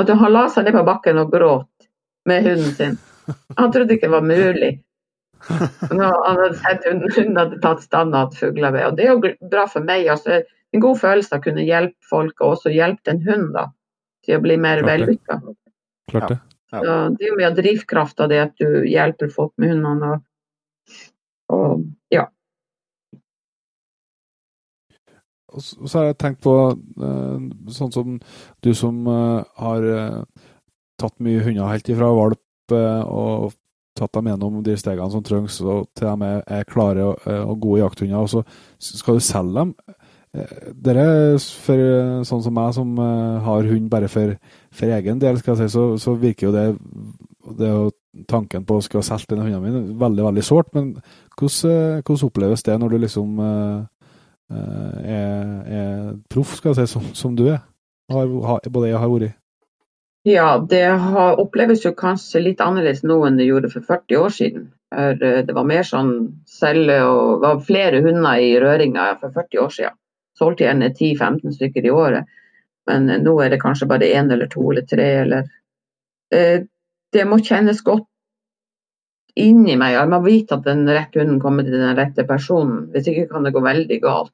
Og 0.00 0.12
han 0.22 0.32
la 0.32 0.46
seg 0.50 0.66
ned 0.66 0.76
på 0.78 0.86
bakken 0.88 1.20
og 1.20 1.34
gråt 1.34 1.88
med 2.26 2.48
hunden 2.48 2.72
sin. 2.78 2.96
Han 3.58 3.72
trodde 3.72 3.94
ikke 3.94 4.08
det 4.08 4.16
var 4.16 4.26
mulig. 4.26 4.72
Han 5.48 6.00
hadde 6.00 6.54
sett 6.60 6.84
hunden, 6.86 7.10
hunden 7.16 7.38
hadde 7.40 7.60
tatt 7.62 7.82
stand 7.84 8.14
og 8.14 8.26
hatt 8.26 8.38
fuglearbeid. 8.38 8.86
Og 8.88 8.98
det 8.98 9.06
er 9.06 9.14
jo 9.14 9.48
bra 9.52 9.66
for 9.70 9.84
meg. 9.86 10.06
altså 10.12 10.42
En 10.72 10.82
god 10.84 11.00
følelse 11.02 11.34
av 11.34 11.42
å 11.42 11.46
kunne 11.46 11.66
hjelpe 11.66 12.08
folk, 12.08 12.34
og 12.40 12.56
også 12.56 12.72
hjelpe 12.72 13.12
en 13.12 13.22
hund 13.26 13.50
da, 13.56 13.66
til 14.24 14.38
å 14.38 14.44
bli 14.44 14.58
mer 14.60 14.84
vellykka. 14.86 15.40
Klart 16.12 16.34
det. 16.34 16.38
Ja. 16.72 16.80
Så 16.80 16.92
det 17.16 17.26
er 17.26 17.32
jo 17.32 17.38
mye 17.40 17.50
av 17.50 17.56
drivkrafta 17.58 18.28
det 18.30 18.38
at 18.46 18.54
du 18.60 18.86
hjelper 18.88 19.32
folk 19.32 19.52
med 19.60 19.74
hundene. 19.74 20.14
Og, 20.14 20.22
og 21.52 21.82
ja. 22.14 22.28
Og 25.52 25.60
så 25.60 25.98
har 25.98 26.06
jeg 26.08 26.20
tenkt 26.22 26.40
på 26.46 26.54
uh, 26.72 27.50
sånn 27.76 27.92
som 27.92 28.16
du 28.64 28.70
som 28.78 29.04
uh, 29.04 29.42
har 29.60 29.84
uh, 29.84 30.46
tatt 31.02 31.18
mye 31.20 31.42
hunder 31.44 31.68
helt 31.68 31.92
ifra 31.92 32.08
valp 32.16 32.40
og 32.72 33.50
tatt 33.98 34.12
dem 34.16 34.30
gjennom 34.30 34.60
de 34.64 34.76
stegene 34.80 35.10
som 35.12 35.24
trengs 35.24 35.58
til 35.60 35.84
de 35.98 36.28
er, 36.28 36.44
er 36.46 36.68
klare 36.68 37.04
og, 37.10 37.26
og, 37.26 37.56
gode 37.60 37.82
jakthunder, 37.82 38.22
og 38.22 38.30
så 38.32 38.44
skal 38.80 39.18
du 39.18 39.24
selge 39.26 39.58
dem. 39.58 39.74
Dere, 40.80 41.06
for 41.60 41.80
sånn 42.24 42.44
som 42.44 42.54
meg, 42.56 42.70
som 42.72 42.94
har 42.96 43.68
hund 43.68 43.90
bare 43.92 44.08
for, 44.08 44.36
for 44.72 44.94
egen 44.96 45.20
del, 45.20 45.40
skal 45.40 45.58
jeg 45.58 45.68
si, 45.68 45.74
så, 45.74 45.88
så 46.00 46.14
virker 46.16 46.48
jo 46.48 46.54
det, 46.56 46.66
det 47.58 47.72
tanken 48.28 48.64
på 48.68 48.76
å 48.76 48.84
skulle 48.84 49.02
ha 49.02 49.08
solgt 49.08 49.30
denne 49.32 49.44
hunden 49.46 49.64
min 49.64 49.98
veldig, 50.00 50.24
veldig 50.28 50.44
sårt. 50.46 50.72
Men 50.76 50.94
hvordan, 51.36 52.00
hvordan, 52.00 52.24
oppleves 52.28 52.64
det 52.64 52.78
når 52.80 52.94
du 52.94 52.98
liksom 53.02 53.42
er, 53.42 53.84
er 55.12 56.16
proff, 56.32 56.56
skal 56.58 56.72
jeg 56.72 56.82
si, 56.82 56.94
som, 56.94 57.12
som 57.16 57.36
du 57.36 57.46
er? 57.50 57.60
Har, 58.12 58.28
har, 58.48 58.66
både 58.72 58.90
jeg 58.90 59.00
har 59.00 59.12
vært. 59.12 59.38
Ja, 60.24 60.66
det 60.70 60.84
har, 60.84 61.40
oppleves 61.42 61.82
jo 61.82 61.90
kanskje 61.98 62.44
litt 62.44 62.60
annerledes 62.62 63.02
nå 63.02 63.16
enn 63.26 63.40
det 63.40 63.48
gjorde 63.48 63.72
for 63.72 63.82
40 63.88 64.20
år 64.22 64.34
siden. 64.36 64.68
Det 65.18 65.54
var 65.56 65.66
mer 65.66 65.82
sånn 65.86 66.12
selge 66.46 67.00
og 67.08 67.40
det 67.40 67.48
var 67.48 67.64
flere 67.66 68.02
hunder 68.04 68.38
i 68.38 68.52
røringa 68.62 69.08
for 69.18 69.34
40 69.34 69.62
år 69.64 69.72
siden. 69.78 69.98
Solgte 70.38 70.68
gjerne 70.68 70.92
10-15 70.92 71.56
stykker 71.56 71.88
i 71.88 71.90
året. 71.90 72.30
Men 72.86 73.10
nå 73.24 73.34
er 73.42 73.50
det 73.50 73.60
kanskje 73.62 73.88
bare 73.90 74.12
én 74.14 74.30
eller 74.30 74.50
to 74.52 74.62
eller 74.70 74.86
tre 74.86 75.08
eller 75.24 75.50
Det 77.12 77.24
må 77.28 77.40
kjennes 77.42 77.82
godt 77.84 78.06
inni 79.34 79.74
meg. 79.76 79.96
Jeg 79.96 80.08
må 80.12 80.22
vite 80.22 80.54
at 80.54 80.64
den 80.64 80.86
rette 80.88 81.18
hunden 81.18 81.40
kommer 81.42 81.66
til 81.66 81.82
den 81.82 81.98
rette 81.98 82.24
personen. 82.28 82.86
Hvis 82.94 83.10
ikke 83.10 83.26
kan 83.34 83.42
det 83.44 83.52
gå 83.56 83.60
veldig 83.64 83.98
galt 84.06 84.32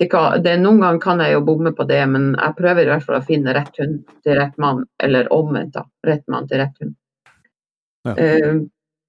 det 0.00 0.06
kan, 0.08 0.42
det, 0.42 0.54
noen 0.56 0.78
ganger 0.80 0.98
kan 1.00 1.18
jeg 1.20 1.34
jo 1.34 1.42
bomme 1.44 1.74
på 1.76 1.84
det, 1.84 2.00
men 2.08 2.30
jeg 2.32 2.56
prøver 2.56 2.86
i 2.86 2.88
hvert 2.88 3.04
fall 3.04 3.18
å 3.18 3.26
finne 3.26 3.52
rett 3.52 3.74
hund 3.82 3.98
til 4.24 4.38
rett 4.38 4.54
mann, 4.56 4.86
eller 5.04 5.26
omvendt, 5.36 5.74
da. 5.74 5.82
Rett 6.08 6.22
mann 6.32 6.46
til 6.48 6.62
rett 6.62 6.78
hund. 6.80 6.94
Ja. 8.08 8.14
Uh, 8.16 8.62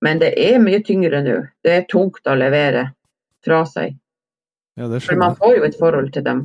men 0.03 0.19
det 0.19 0.33
er 0.35 0.57
mye 0.59 0.81
tyngre 0.83 1.21
nå. 1.23 1.37
Det 1.63 1.77
er 1.77 1.87
tungt 1.87 2.27
å 2.27 2.35
levere 2.35 2.89
fra 3.45 3.61
seg. 3.69 3.95
Ja, 4.75 4.89
For 4.99 5.15
man 5.21 5.37
får 5.39 5.55
jo 5.61 5.63
et 5.69 5.79
forhold 5.79 6.11
til 6.11 6.25
dem. 6.27 6.41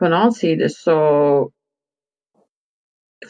På 0.00 0.08
en 0.08 0.16
annen 0.16 0.32
side 0.32 0.72
så 0.72 0.96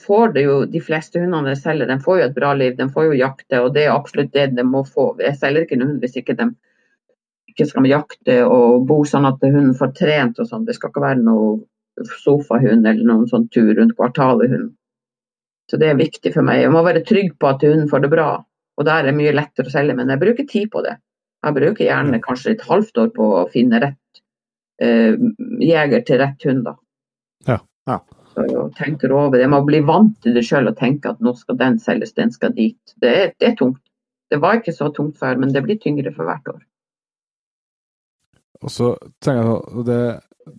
får 0.06 0.36
det 0.36 0.44
jo 0.46 0.60
de 0.70 0.84
fleste 0.86 1.18
hundene 1.18 1.56
jeg 1.56 1.64
selger, 1.64 1.90
de 1.90 1.98
får 2.04 2.20
jo 2.20 2.28
et 2.28 2.38
bra 2.38 2.52
liv, 2.54 2.78
de 2.78 2.86
får 2.94 3.08
jo 3.08 3.18
jakte, 3.24 3.58
og 3.58 3.74
det 3.74 3.88
er 3.88 3.96
absolutt 3.96 4.30
det 4.38 4.52
de 4.54 4.68
må 4.70 4.84
få. 4.86 5.16
Jeg 5.18 5.34
selger 5.42 5.66
ikke 5.66 5.80
noen 5.82 5.96
hund 5.96 6.06
hvis 6.06 6.22
ikke 6.22 6.38
de 6.38 6.52
ikke 7.54 7.68
skal 7.70 7.86
jakte 7.88 8.40
og 8.50 8.84
bo 8.88 9.02
sånn 9.06 9.28
at 9.28 9.42
hunden 9.44 9.74
får 9.78 9.94
trent 9.98 10.40
og 10.42 10.48
sånn. 10.50 10.66
Det 10.66 10.74
skal 10.76 10.90
ikke 10.90 11.04
være 11.04 11.22
noe 11.22 11.54
sofahund 12.24 12.86
eller 12.86 13.06
noen 13.06 13.28
sånn 13.30 13.46
tur 13.54 13.70
rundt 13.78 13.94
kvartalet-hund. 13.98 14.72
Så 15.70 15.78
det 15.80 15.90
er 15.90 16.00
viktig 16.00 16.34
for 16.34 16.44
meg. 16.44 16.60
Jeg 16.64 16.72
må 16.74 16.82
være 16.84 17.04
trygg 17.06 17.36
på 17.40 17.48
at 17.48 17.62
hunden 17.64 17.88
får 17.88 18.04
det 18.04 18.10
bra. 18.12 18.28
Og 18.74 18.86
der 18.88 19.04
er 19.04 19.08
det 19.08 19.16
mye 19.16 19.34
lettere 19.34 19.70
å 19.70 19.72
selge, 19.72 19.94
men 19.96 20.10
jeg 20.10 20.20
bruker 20.20 20.48
tid 20.50 20.70
på 20.72 20.82
det. 20.84 20.96
Jeg 21.44 21.56
bruker 21.56 21.86
gjerne 21.86 22.20
kanskje 22.24 22.54
et 22.54 22.66
halvt 22.66 23.00
år 23.00 23.14
på 23.14 23.28
å 23.38 23.46
finne 23.52 23.80
rett 23.82 24.20
eh, 24.82 25.14
jeger 25.62 26.04
til 26.08 26.20
rett 26.20 26.46
hund. 26.48 26.66
da. 26.66 26.74
Ja. 27.48 27.58
ja. 27.90 27.98
Så 28.34 28.46
jeg 28.50 28.66
tenker 28.80 29.14
over 29.14 29.36
det. 29.36 29.44
Jeg 29.44 29.54
må 29.54 29.62
bli 29.66 29.80
vant 29.86 30.16
til 30.24 30.34
det 30.36 30.44
sjøl 30.48 30.72
og 30.72 30.78
tenke 30.80 31.14
at 31.14 31.22
nå 31.22 31.36
skal 31.38 31.60
den 31.60 31.78
selges, 31.82 32.16
den 32.18 32.34
skal 32.34 32.54
dit. 32.56 32.96
Det 33.00 33.12
er, 33.22 33.34
det 33.38 33.52
er 33.52 33.58
tungt. 33.60 33.82
Det 34.32 34.40
var 34.42 34.58
ikke 34.58 34.74
så 34.74 34.90
tungt 34.90 35.20
før, 35.20 35.38
men 35.38 35.52
det 35.54 35.62
blir 35.62 35.78
tyngre 35.78 36.10
for 36.16 36.26
hvert 36.26 36.48
år. 36.50 36.62
Og 38.64 38.72
så 38.72 38.94
tenker 39.22 39.42
jeg 39.44 39.86
det, 39.88 40.04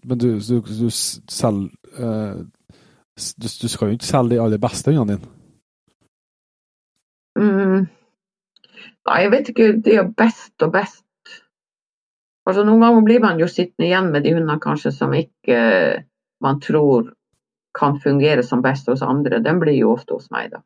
Men 0.05 0.17
du, 0.17 0.27
du, 0.39 0.61
du 0.61 0.89
selger 0.89 1.69
uh, 1.99 2.45
du, 3.15 3.47
du, 3.61 3.67
skal 3.71 3.87
jo 3.87 3.95
ikke 3.95 4.07
selge 4.07 4.35
de 4.35 4.41
aller 4.43 4.59
beste 4.59 4.91
hundene 4.91 5.15
dine? 5.15 5.31
Mm. 7.39 7.85
Nei, 9.07 9.19
jeg 9.23 9.31
vet 9.31 9.51
ikke. 9.51 9.67
Det 9.85 9.95
er 10.01 10.09
best 10.17 10.65
og 10.65 10.73
best. 10.73 11.05
Altså, 12.45 12.65
Noen 12.65 12.83
ganger 12.83 13.05
blir 13.07 13.21
man 13.23 13.39
jo 13.39 13.47
sittende 13.49 13.87
igjen 13.87 14.11
med 14.11 14.25
de 14.25 14.33
hundene 14.35 14.59
kanskje 14.61 14.91
som 14.93 15.15
ikke 15.15 15.59
uh, 15.59 16.03
man 16.43 16.59
tror 16.61 17.13
kan 17.75 17.99
fungere 18.03 18.43
som 18.43 18.63
best 18.65 18.89
hos 18.91 19.03
andre. 19.05 19.39
Den 19.43 19.61
blir 19.63 19.77
jo 19.77 19.93
ofte 19.95 20.17
hos 20.17 20.27
meg, 20.33 20.51
da. 20.51 20.61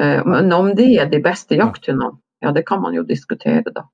Uh, 0.00 0.20
men 0.28 0.52
om 0.54 0.70
de 0.76 0.92
er 1.02 1.10
de 1.10 1.20
beste 1.24 1.58
jakthundene, 1.58 2.20
ja, 2.40 2.54
det 2.56 2.64
kan 2.68 2.80
man 2.84 2.94
jo 2.94 3.02
diskutere, 3.08 3.66
da. 3.74 3.88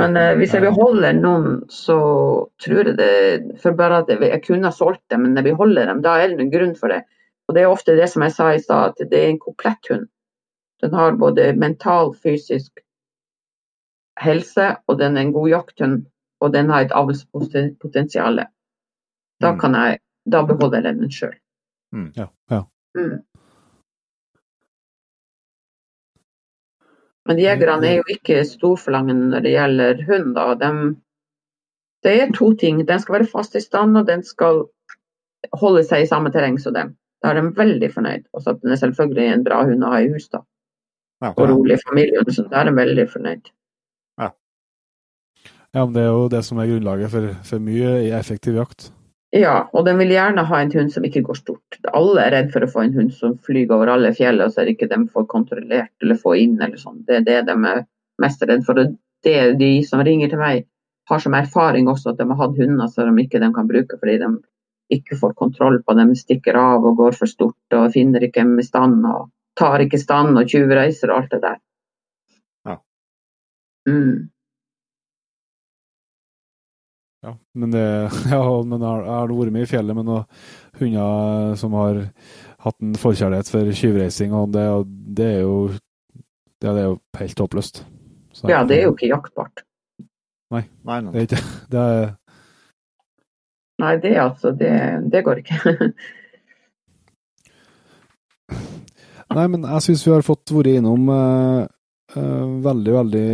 Men 0.00 0.16
eh, 0.16 0.34
hvis 0.40 0.54
jeg 0.56 0.64
beholder 0.64 1.16
noen, 1.16 1.60
så 1.72 1.96
tror 2.62 2.90
jeg 2.90 2.96
det 2.98 3.58
For 3.62 3.76
bare 3.78 4.02
at 4.02 4.12
jeg 4.12 4.42
kunne 4.44 4.68
ha 4.68 4.74
solgt 4.74 5.04
dem, 5.12 5.26
men 5.26 5.38
jeg 5.38 5.50
beholder 5.50 5.90
dem, 5.90 6.02
da 6.04 6.16
er 6.18 6.30
det 6.30 6.38
noen 6.40 6.52
grunn 6.52 6.76
for 6.78 6.92
det. 6.92 7.02
Og 7.48 7.56
det 7.56 7.64
er 7.64 7.72
ofte 7.72 7.96
det 7.98 8.06
som 8.12 8.22
jeg 8.22 8.34
sa 8.36 8.52
i 8.54 8.62
stad, 8.62 8.94
at 8.94 9.10
det 9.10 9.18
er 9.18 9.32
en 9.32 9.42
komplett 9.42 9.90
hund. 9.90 10.06
Den 10.80 10.94
har 10.94 11.18
både 11.18 11.50
mental, 11.58 12.14
fysisk 12.14 12.80
helse, 14.20 14.76
og 14.86 14.98
den 15.00 15.16
er 15.16 15.26
en 15.26 15.32
god 15.34 15.48
jakthund, 15.48 15.96
og 16.40 16.52
den 16.54 16.70
har 16.70 16.86
et 16.86 16.94
avlspotensial. 16.94 18.44
Da, 19.40 19.52
mm. 19.52 19.58
kan 19.60 19.74
jeg, 19.74 19.98
da 20.32 20.42
beholder 20.46 20.86
jeg 20.86 21.00
den 21.00 21.12
sjøl. 21.12 21.34
Mm, 21.92 22.12
ja, 22.16 22.28
ja. 22.50 22.62
Mm. 22.96 23.18
Men 27.30 27.38
jegerne 27.38 27.86
er 27.86 28.00
jo 28.00 28.06
ikke 28.10 28.40
storforlangende 28.42 29.28
når 29.30 29.44
det 29.44 29.50
gjelder 29.54 30.00
hund. 30.08 30.38
De, 30.58 30.70
det 32.02 32.14
er 32.24 32.32
to 32.34 32.48
ting. 32.58 32.80
Den 32.88 33.02
skal 33.02 33.20
være 33.20 33.30
fast 33.30 33.54
i 33.54 33.62
stand, 33.62 33.94
og 34.00 34.08
den 34.08 34.24
skal 34.26 34.64
holde 35.60 35.84
seg 35.86 36.02
i 36.02 36.08
samme 36.10 36.32
terreng 36.34 36.58
som 36.58 36.74
dem. 36.74 36.96
Da 37.22 37.30
er 37.30 37.38
de 37.38 37.52
veldig 37.54 37.92
fornøyd. 37.94 38.26
Og 38.34 38.42
så 38.42 38.56
at 38.56 38.64
den 38.64 38.74
er 38.74 38.80
selvfølgelig 38.82 39.28
en 39.30 39.46
bra 39.46 39.62
hund 39.68 39.86
å 39.86 39.92
ha 39.94 40.02
i 40.02 40.10
hus. 40.10 40.26
da. 40.32 40.42
Ja, 41.22 41.30
og 41.30 41.46
rolig 41.52 41.78
familie. 41.86 42.24
Så 42.34 42.48
da 42.50 42.64
er 42.64 42.70
de 42.70 42.76
veldig 42.80 43.06
fornøyd. 43.12 43.52
Ja. 44.18 44.32
ja, 45.76 45.84
men 45.84 45.94
det 45.94 46.02
er 46.02 46.10
jo 46.10 46.28
det 46.34 46.42
som 46.48 46.58
er 46.58 46.72
grunnlaget 46.72 47.14
for, 47.14 47.30
for 47.46 47.62
mye 47.62 47.94
i 48.08 48.10
effektiv 48.16 48.58
jakt. 48.58 48.90
Ja, 49.30 49.68
og 49.70 49.84
den 49.86 50.00
vil 50.00 50.10
gjerne 50.10 50.42
ha 50.42 50.58
en 50.58 50.72
hund 50.74 50.88
som 50.90 51.04
ikke 51.06 51.22
går 51.22 51.38
stort. 51.38 51.76
Alle 51.94 52.24
er 52.24 52.32
redd 52.34 52.48
for 52.50 52.66
å 52.66 52.70
få 52.70 52.82
en 52.82 52.96
hund 52.96 53.12
som 53.14 53.36
flyger 53.46 53.76
over 53.76 53.92
alle 53.92 54.10
fjell, 54.16 54.42
og 54.42 54.50
så 54.50 54.62
er 54.62 54.68
det 54.68 54.74
ikke 54.74 54.90
de 54.90 55.04
får 55.12 55.28
kontrollert 55.30 55.92
eller 56.02 56.18
få 56.18 56.34
inn 56.40 56.56
eller 56.58 56.80
sånn. 56.80 57.04
Det 57.06 57.20
er 57.20 57.26
det 57.28 57.38
de 57.46 57.54
er 57.70 57.84
mest 58.22 58.42
redd 58.42 58.66
for. 58.66 58.80
Og 58.82 58.96
det 59.22 59.36
de 59.60 59.70
som 59.86 60.02
ringer 60.02 60.32
til 60.32 60.42
meg, 60.42 60.66
har 61.10 61.22
som 61.22 61.34
erfaring 61.34 61.88
også 61.90 62.12
at 62.12 62.18
de 62.18 62.26
har 62.30 62.38
hatt 62.38 62.58
hunder 62.58 62.90
som 62.90 63.10
de 63.10 63.24
ikke 63.24 63.40
de 63.42 63.50
kan 63.54 63.68
bruke 63.70 63.98
fordi 63.98 64.18
de 64.22 64.30
ikke 64.94 65.18
får 65.18 65.34
kontroll 65.38 65.78
på 65.86 65.94
dem, 65.98 66.12
stikker 66.18 66.58
av 66.58 66.86
og 66.86 66.98
går 66.98 67.16
for 67.18 67.30
stort 67.30 67.78
og 67.78 67.92
finner 67.94 68.26
ikke 68.26 68.42
dem 68.42 68.58
i 68.58 68.66
stand 68.66 69.06
og 69.06 69.30
tar 69.58 69.82
ikke 69.84 70.00
stand 70.02 70.38
og 70.38 70.50
tjuvreiser 70.50 71.10
og 71.10 71.22
alt 71.22 71.34
det 71.34 71.40
der. 71.44 71.58
Ja. 72.66 72.76
Mm. 73.86 74.30
Ja, 77.20 77.34
men, 77.54 77.70
det, 77.70 77.80
ja, 78.32 78.42
men 78.64 78.80
jeg 78.80 79.08
har, 79.10 79.28
det 79.28 79.36
vært 79.36 79.54
med 79.54 79.66
i 79.66 79.70
fjellet 79.70 79.96
med 79.96 80.08
noen 80.08 80.24
hunder 80.80 81.56
som 81.60 81.74
har 81.76 82.04
hatt 82.64 82.84
en 82.84 82.94
forkjærlighet 83.00 83.50
for 83.52 83.72
tjuvreising, 83.76 84.32
og 84.36 84.54
det, 84.54 84.64
det, 85.16 85.26
er 85.38 85.42
jo, 85.44 85.56
det, 86.60 86.70
er 86.70 86.86
jo 86.88 86.94
helt 87.20 87.42
håpløst. 87.44 87.82
Så, 88.32 88.48
Ja, 88.48 88.62
det 88.64 88.78
er 88.78 88.88
jo 88.88 88.94
ikke 88.96 89.10
jaktbart. 89.10 89.64
Nei, 90.50 90.64
nei. 90.86 91.02
Det 91.12 91.20
er 91.20 91.28
ikke 91.28 91.44
det. 91.74 91.84
Er, 91.84 92.16
Nei, 93.80 93.94
det 93.96 94.10
altså, 94.20 94.50
det, 94.52 94.70
det 95.12 95.22
går 95.24 95.38
ikke. 95.40 95.58
nei, 99.36 99.46
men 99.46 99.64
jeg 99.64 99.84
syns 99.86 100.02
vi 100.04 100.12
har 100.12 100.26
fått 100.26 100.52
vært 100.52 100.74
innom 100.74 101.08
uh, 101.08 101.64
uh, 102.16 102.46
veldig, 102.66 102.92
veldig 102.98 103.30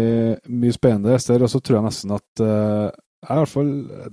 mye 0.55 0.77
spennende 0.77 1.17
gjester, 1.17 1.43
og 1.43 1.51
så 1.51 1.59
tror 1.59 1.81
jeg 1.81 1.87
nesten 1.89 2.15
at 2.15 2.45
eh, 2.47 2.89
jeg 3.25 3.33
i 3.33 3.41
hvert 3.41 3.51
fall 3.51 3.71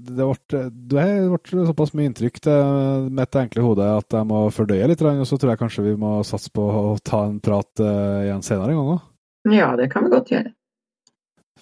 Det 0.07 0.25
ble, 0.25 0.61
det 0.89 1.05
ble 1.33 1.65
såpass 1.67 1.93
mye 1.97 2.09
inntrykk 2.09 2.39
til 2.47 3.09
mitt 3.13 3.37
enkle 3.37 3.65
hode 3.65 3.87
at 3.99 4.15
jeg 4.15 4.29
må 4.29 4.45
fordøye 4.55 4.87
litt, 4.89 5.03
og 5.03 5.27
så 5.27 5.37
tror 5.37 5.53
jeg 5.53 5.61
kanskje 5.61 5.85
vi 5.89 5.95
må 5.99 6.15
satse 6.27 6.51
på 6.53 6.63
å 6.63 6.83
ta 7.03 7.25
en 7.27 7.39
prat 7.43 7.83
eh, 7.83 8.27
igjen 8.27 8.45
senere 8.45 8.73
en 8.73 8.79
gang 8.79 8.93
òg. 8.95 9.09
Ja, 9.53 9.73
det 9.79 9.89
kan 9.91 10.07
vi 10.07 10.13
godt 10.13 10.31
gjøre. 10.33 10.53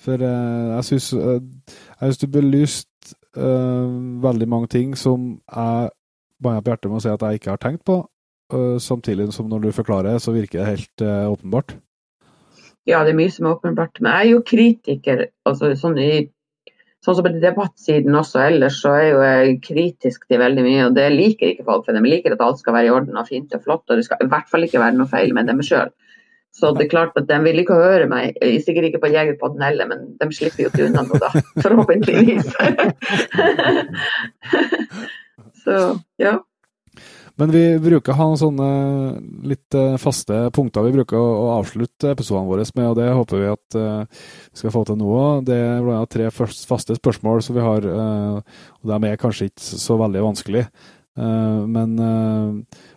For 0.01 0.21
eh, 0.27 0.67
jeg 0.77 0.87
syns 0.87 1.09
uh, 1.17 1.41
jeg 1.41 2.05
synes 2.05 2.21
du 2.21 2.27
belyste 2.37 3.15
eh, 3.35 3.97
veldig 4.23 4.47
mange 4.49 4.71
ting 4.71 4.95
som 4.97 5.33
jeg 5.41 5.91
banna 6.41 6.63
på 6.63 6.73
hjertet 6.73 6.89
med 6.89 6.99
å 6.99 7.03
si 7.03 7.11
at 7.11 7.23
jeg 7.25 7.41
ikke 7.41 7.53
har 7.53 7.61
tenkt 7.61 7.85
på. 7.87 8.01
eh, 8.53 8.77
samtidig 8.79 9.31
som 9.33 9.47
når 9.49 9.59
du 9.67 9.71
forklarer, 9.71 10.17
så 10.19 10.33
virker 10.35 10.59
det 10.59 10.67
helt 10.67 11.01
eh, 11.01 11.31
åpenbart. 11.31 11.77
Ja, 12.87 13.03
det 13.05 13.13
er 13.13 13.19
mye 13.19 13.31
som 13.31 13.45
er 13.45 13.55
åpenbart. 13.55 14.01
Men 14.01 14.11
jeg 14.11 14.27
er 14.27 14.31
jo 14.31 14.41
kritiker. 14.41 15.27
altså 15.45 15.75
sånn 15.75 15.99
i 16.01 16.29
Sånn 17.01 17.15
som 17.17 17.25
på 17.25 17.31
debattsiden 17.41 18.13
også 18.13 18.43
ellers, 18.43 18.75
så 18.83 18.91
er 18.93 19.07
jo 19.07 19.21
jeg 19.25 19.55
kritisk 19.65 20.27
til 20.29 20.41
veldig 20.41 20.65
mye. 20.67 20.83
Og 20.85 20.97
det 20.97 21.07
liker 21.15 21.49
ikke 21.49 21.65
folk, 21.65 21.87
for 21.87 21.97
de 21.97 22.03
liker 22.05 22.35
at 22.35 22.43
alt 22.45 22.61
skal 22.61 22.75
være 22.77 22.91
i 22.91 22.93
orden 22.93 23.17
og 23.17 23.29
fint 23.29 23.55
og 23.57 23.63
flott. 23.65 23.87
Og 23.89 23.97
det 23.97 24.05
skal 24.05 24.21
i 24.21 24.29
hvert 24.29 24.51
fall 24.51 24.67
ikke 24.67 24.81
være 24.83 24.99
noe 24.99 25.09
feil 25.09 25.33
med 25.33 25.49
dem 25.49 25.63
sjøl. 25.65 25.89
Så 26.51 26.73
det 26.75 26.85
er 26.85 26.91
klart 26.91 27.15
at 27.15 27.29
de 27.29 27.37
vil 27.45 27.61
ikke 27.61 27.79
høre 27.79 28.07
meg, 28.11 28.35
sikkert 28.65 28.89
ikke 28.89 28.99
på 29.05 29.11
Jegerpodden 29.13 29.63
heller, 29.63 29.87
men 29.87 30.01
de 30.19 30.27
slipper 30.35 30.65
jo 30.65 30.71
ikke 30.71 30.89
unna 30.89 31.05
noe 31.07 31.19
da, 31.23 31.29
forhåpentligvis. 31.63 32.49
så 35.63 35.77
ja. 36.19 36.35
Men 37.39 37.51
vi 37.53 37.63
bruker 37.81 38.13
å 38.13 38.17
ha 38.17 38.27
noen 38.29 38.39
sånne 38.39 38.69
litt 39.47 39.75
eh, 39.77 39.97
faste 40.01 40.37
punkter 40.55 40.85
vi 40.85 40.93
bruker 40.97 41.17
å, 41.17 41.51
avslutte 41.57 42.11
episodene 42.11 42.49
våre 42.49 42.65
med, 42.75 42.87
og 42.89 42.97
det 42.99 43.07
håper 43.15 43.41
vi 43.41 43.51
at 43.51 43.77
eh, 43.79 44.23
vi 44.51 44.61
skal 44.61 44.73
få 44.75 44.83
til 44.87 44.99
nå 44.99 45.11
òg. 45.15 45.45
Det 45.47 45.57
er 45.57 45.83
blant 45.83 46.01
annet 46.01 46.15
tre 46.15 46.29
faste 46.33 46.97
spørsmål 46.97 47.43
som 47.45 47.57
vi 47.57 47.65
har, 47.65 47.87
eh, 47.87 48.65
og 48.81 48.91
de 48.91 48.99
er 49.11 49.21
kanskje 49.21 49.49
ikke 49.51 49.81
så 49.85 49.97
veldig 50.01 50.25
vanskelig. 50.27 50.65
Eh, 51.21 51.61
men 51.71 51.95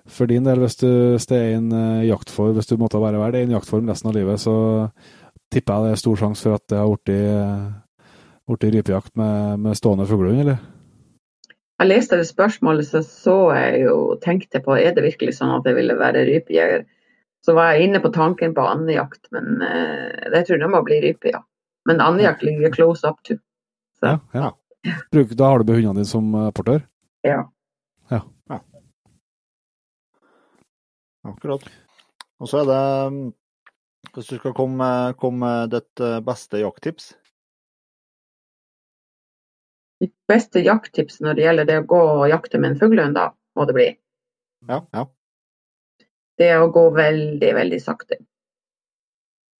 for 0.05 0.31
din 0.31 0.47
del, 0.47 0.65
hvis, 0.65 0.78
du, 0.82 0.90
det 1.31 1.39
er 1.39 1.56
en 1.61 1.70
jaktform, 2.09 2.55
hvis 2.59 2.70
du 2.70 2.77
måtte 2.81 3.02
være 3.02 3.32
det 3.35 3.47
en 3.47 3.56
jaktform 3.59 3.89
resten 3.90 4.11
av 4.11 4.19
livet, 4.19 4.43
så 4.43 4.56
tipper 5.55 5.78
jeg 5.78 5.86
det 5.86 5.97
er 5.97 6.05
stor 6.05 6.20
sjanse 6.20 6.48
for 6.48 6.59
at 6.59 6.69
det 6.73 6.82
har 6.82 6.94
blitt 8.51 8.70
rypejakt 8.74 9.15
med, 9.16 9.61
med 9.62 9.78
stående 9.78 10.09
fuglehund, 10.11 10.43
eller? 10.44 10.73
Jeg 11.82 11.90
leste 11.90 12.18
det 12.20 12.26
spørsmålet, 12.28 12.86
så 12.86 13.01
så 13.02 13.36
jeg 13.56 13.80
jo, 13.84 13.94
tenkte 14.22 14.60
på 14.62 14.76
er 14.78 14.94
det 14.94 15.02
virkelig 15.09 15.34
sånn 15.40 15.56
at 15.56 15.66
jeg 15.66 15.74
ville 15.78 15.96
være 15.98 16.22
rypejeger. 16.28 16.84
Så 17.44 17.55
var 17.56 17.74
jeg 17.74 17.88
inne 17.88 18.01
på 18.01 18.12
tanken 18.14 18.55
på 18.56 18.62
andejakt, 18.64 19.26
men 19.34 19.59
eh, 19.66 20.30
jeg 20.32 20.46
tror 20.48 20.62
det 20.62 20.70
må 20.70 20.80
bli 20.86 21.01
rype, 21.05 21.34
ja. 21.34 21.42
Men 21.84 22.01
andejakt 22.01 22.44
ligger 22.46 22.72
close 22.72 23.05
up 23.09 23.18
to. 23.26 23.36
Så, 23.98 24.14
Ja, 24.14 24.20
ja. 24.32 24.52
Bruk, 25.12 25.32
da 25.32 25.48
har 25.48 25.59
du 25.59 25.64
med 25.64 25.80
hundene 25.80 25.98
dine 25.98 26.09
som 26.09 26.30
eh, 26.36 26.51
portør? 26.56 26.86
ja. 28.12 28.60
Akkurat. 31.24 31.66
Og 32.40 32.48
så 32.51 32.60
er 32.60 32.66
det 32.68 33.12
mm, 33.12 33.28
Hvis 34.14 34.26
du 34.28 34.36
skal 34.36 34.52
komme, 34.55 34.88
komme 35.18 35.40
med 35.40 35.72
ditt 35.72 36.01
eh, 36.05 36.20
beste 36.24 36.60
jakttips 36.60 37.14
Mitt 40.05 40.12
beste 40.28 40.60
jakttips 40.60 41.22
når 41.24 41.39
det 41.39 41.44
gjelder 41.47 41.68
det 41.68 41.76
å 41.81 41.89
gå 41.89 42.01
og 42.18 42.26
jakte 42.28 42.59
med 42.60 42.74
en 42.74 42.81
fuglehund, 42.81 43.16
da, 43.16 43.31
må 43.56 43.64
det 43.64 43.76
bli. 43.76 43.86
Ja. 44.68 44.82
ja. 44.93 45.06
Det 46.36 46.51
å 46.59 46.68
gå 46.74 46.82
veldig, 46.93 47.52
veldig 47.56 47.78
sakte. 47.81 48.18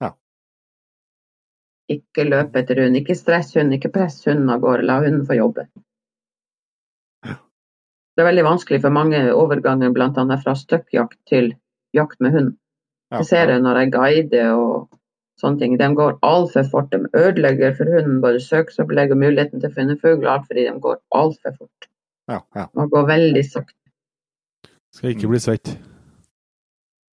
Ja. 0.03 0.11
Ikke 1.95 2.27
løpe 2.29 2.61
etter 2.61 2.83
hund, 2.83 2.99
ikke 3.01 3.17
stress 3.17 3.55
hund, 3.57 3.73
ikke 3.77 3.93
press 3.95 4.21
hunden 4.29 4.53
av 4.53 4.61
gårde, 4.65 4.85
la 4.91 4.99
hunden 5.05 5.25
få 5.29 5.39
jobbe. 5.39 5.69
Det 7.25 8.23
er 8.23 8.29
veldig 8.29 8.45
vanskelig 8.47 8.79
for 8.85 8.95
mange 8.95 9.21
overganger 9.35 9.91
bl.a. 9.95 10.11
fra 10.43 10.53
støkkjakt 10.59 11.17
til 11.31 11.55
jakt 11.97 12.21
med 12.21 12.37
hund. 12.37 12.53
ja. 13.11 13.23
Jeg 13.23 13.31
ser 13.31 13.49
det 13.51 13.57
når 13.63 13.81
jeg 13.81 13.95
guider 13.95 14.53
og 14.59 14.99
sånne 15.41 15.61
ting. 15.61 15.79
De 15.81 15.89
går 15.99 16.19
altfor 16.27 16.67
fort. 16.71 16.91
De 16.93 17.09
ødelegger 17.15 17.75
for 17.79 17.91
hunden 17.91 18.21
både 18.25 18.43
søksopplegg 18.43 19.15
og 19.15 19.21
muligheten 19.23 19.63
til 19.63 19.71
å 19.71 19.77
finne 19.77 19.99
fugl, 20.03 20.29
alt 20.31 20.47
fordi 20.51 20.67
de 20.69 20.77
går 20.85 21.01
altfor 21.21 21.57
fort. 21.59 21.89
Ja, 22.31 22.41
ja. 22.57 22.69
Man 22.75 22.91
går 22.93 23.09
veldig 23.11 23.45
sakte. 23.51 23.79
Skal 24.95 25.15
ikke 25.15 25.29
bli 25.33 25.41
svett. 25.43 25.75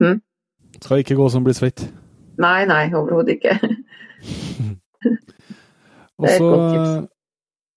Hm? 0.04 0.22
Skal 0.82 1.02
ikke 1.02 1.18
gå 1.18 1.30
som 1.34 1.44
blir 1.46 1.58
svett. 1.58 1.88
Nei, 2.42 2.66
nei, 2.70 2.86
overhodet 2.94 3.40
ikke. 3.40 3.58
Det 6.22 6.30
er 6.30 6.36
et 6.36 6.38
så 6.38 6.50
godt 6.52 6.74
tips. 6.76 7.08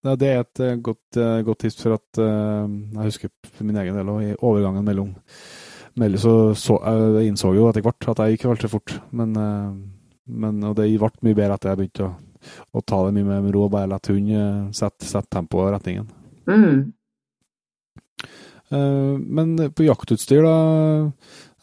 ja, 0.04 0.14
Det 0.20 0.28
er 0.28 0.40
et 0.42 0.60
eh, 0.60 0.80
godt, 0.84 1.16
eh, 1.16 1.38
godt 1.46 1.58
tips 1.64 1.78
for 1.80 1.94
at 1.96 2.18
uh, 2.20 2.68
Jeg 2.68 3.06
husker 3.06 3.30
for 3.48 3.64
min 3.64 3.78
egen 3.80 3.96
del 3.96 4.10
òg, 4.12 4.18
i 4.20 4.34
overgangen 4.36 4.84
mellom 4.84 5.14
mellom 5.96 6.20
så, 6.20 6.34
så 6.58 6.76
Jeg 6.84 7.30
innså 7.30 7.54
jo 7.54 7.68
etter 7.70 7.84
hvert 7.86 8.08
at 8.12 8.20
jeg 8.20 8.36
gikk 8.36 8.48
altfor 8.50 8.72
fort, 8.76 8.96
men, 9.16 9.36
eh, 9.38 9.70
men 10.26 10.62
og 10.64 10.76
det 10.78 10.88
ble 10.90 11.10
mye 11.26 11.36
bedre 11.36 11.56
etter 11.58 11.72
jeg 11.72 11.80
begynte 11.82 12.08
å, 12.08 12.12
å 12.74 12.82
ta 12.84 13.00
det 13.06 13.14
mye 13.16 13.28
mer 13.28 13.40
med 13.44 13.54
ro 13.56 13.66
og 13.66 13.72
bare 13.74 13.90
la 13.90 14.00
hund 14.08 14.30
eh, 14.34 14.60
sette, 14.76 15.06
sette 15.08 15.32
tempoet 15.36 15.68
og 15.68 15.74
retningen. 15.76 16.06
Mm. 16.50 16.92
Eh, 18.74 19.14
Men 19.40 19.56
på 19.76 19.86
jaktutstyr, 19.86 20.44
da 20.44 21.10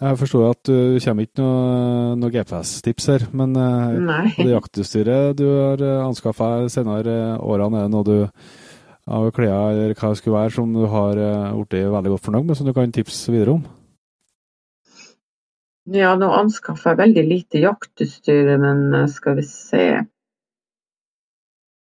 Jeg 0.02 0.18
forstår 0.18 0.48
at 0.50 0.64
du 0.66 0.98
kommer 1.04 1.28
ikke 1.28 1.44
noe, 1.44 2.16
noe 2.18 2.34
GPS-tips 2.34 3.08
her, 3.12 3.28
men 3.38 3.54
på 3.54 4.48
det 4.48 4.56
jaktutstyret 4.56 5.38
du 5.38 5.46
har 5.46 5.84
anskaffa 6.08 6.66
senere 6.74 7.38
årene, 7.38 7.84
er 7.84 7.86
det 7.86 7.94
noe 7.94 8.08
du 8.08 8.16
av 9.12 9.28
klær 9.34 9.74
eller 9.74 9.96
hva 9.98 10.12
det 10.12 10.20
skulle 10.20 10.38
være, 10.38 10.54
som 10.56 10.74
du 10.74 10.86
har 10.90 11.20
eh, 11.20 11.54
blitt 11.58 11.78
veldig 11.94 12.14
godt 12.14 12.26
fornøyd 12.28 12.50
med, 12.50 12.58
som 12.58 12.68
du 12.68 12.74
kan 12.76 12.94
tipse 12.94 13.34
videre 13.34 13.58
om? 13.58 13.64
Ja, 15.90 16.14
nå 16.16 16.28
anskaffer 16.30 16.94
jeg 16.94 17.00
veldig 17.00 17.24
lite 17.26 17.62
jaktutstyr, 17.64 18.52
men 18.62 18.94
eh, 18.94 19.08
skal 19.10 19.40
vi 19.40 19.46
se. 19.48 19.86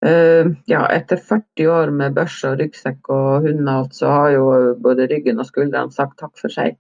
Eh, 0.07 0.51
ja, 0.71 0.83
etter 0.93 1.17
40 1.17 1.71
år 1.73 1.91
med 1.91 2.15
børse 2.19 2.53
og 2.53 2.61
ryggsekk 2.61 3.09
og 3.11 3.49
hund 3.49 3.65
og 3.65 3.73
alt, 3.73 3.97
så 3.97 4.13
har 4.13 4.35
jo 4.37 4.45
både 4.85 5.09
ryggen 5.11 5.41
og 5.41 5.49
skuldrene 5.49 5.95
sagt 5.95 6.19
takk 6.21 6.37
for 6.39 6.53
seg. 6.53 6.77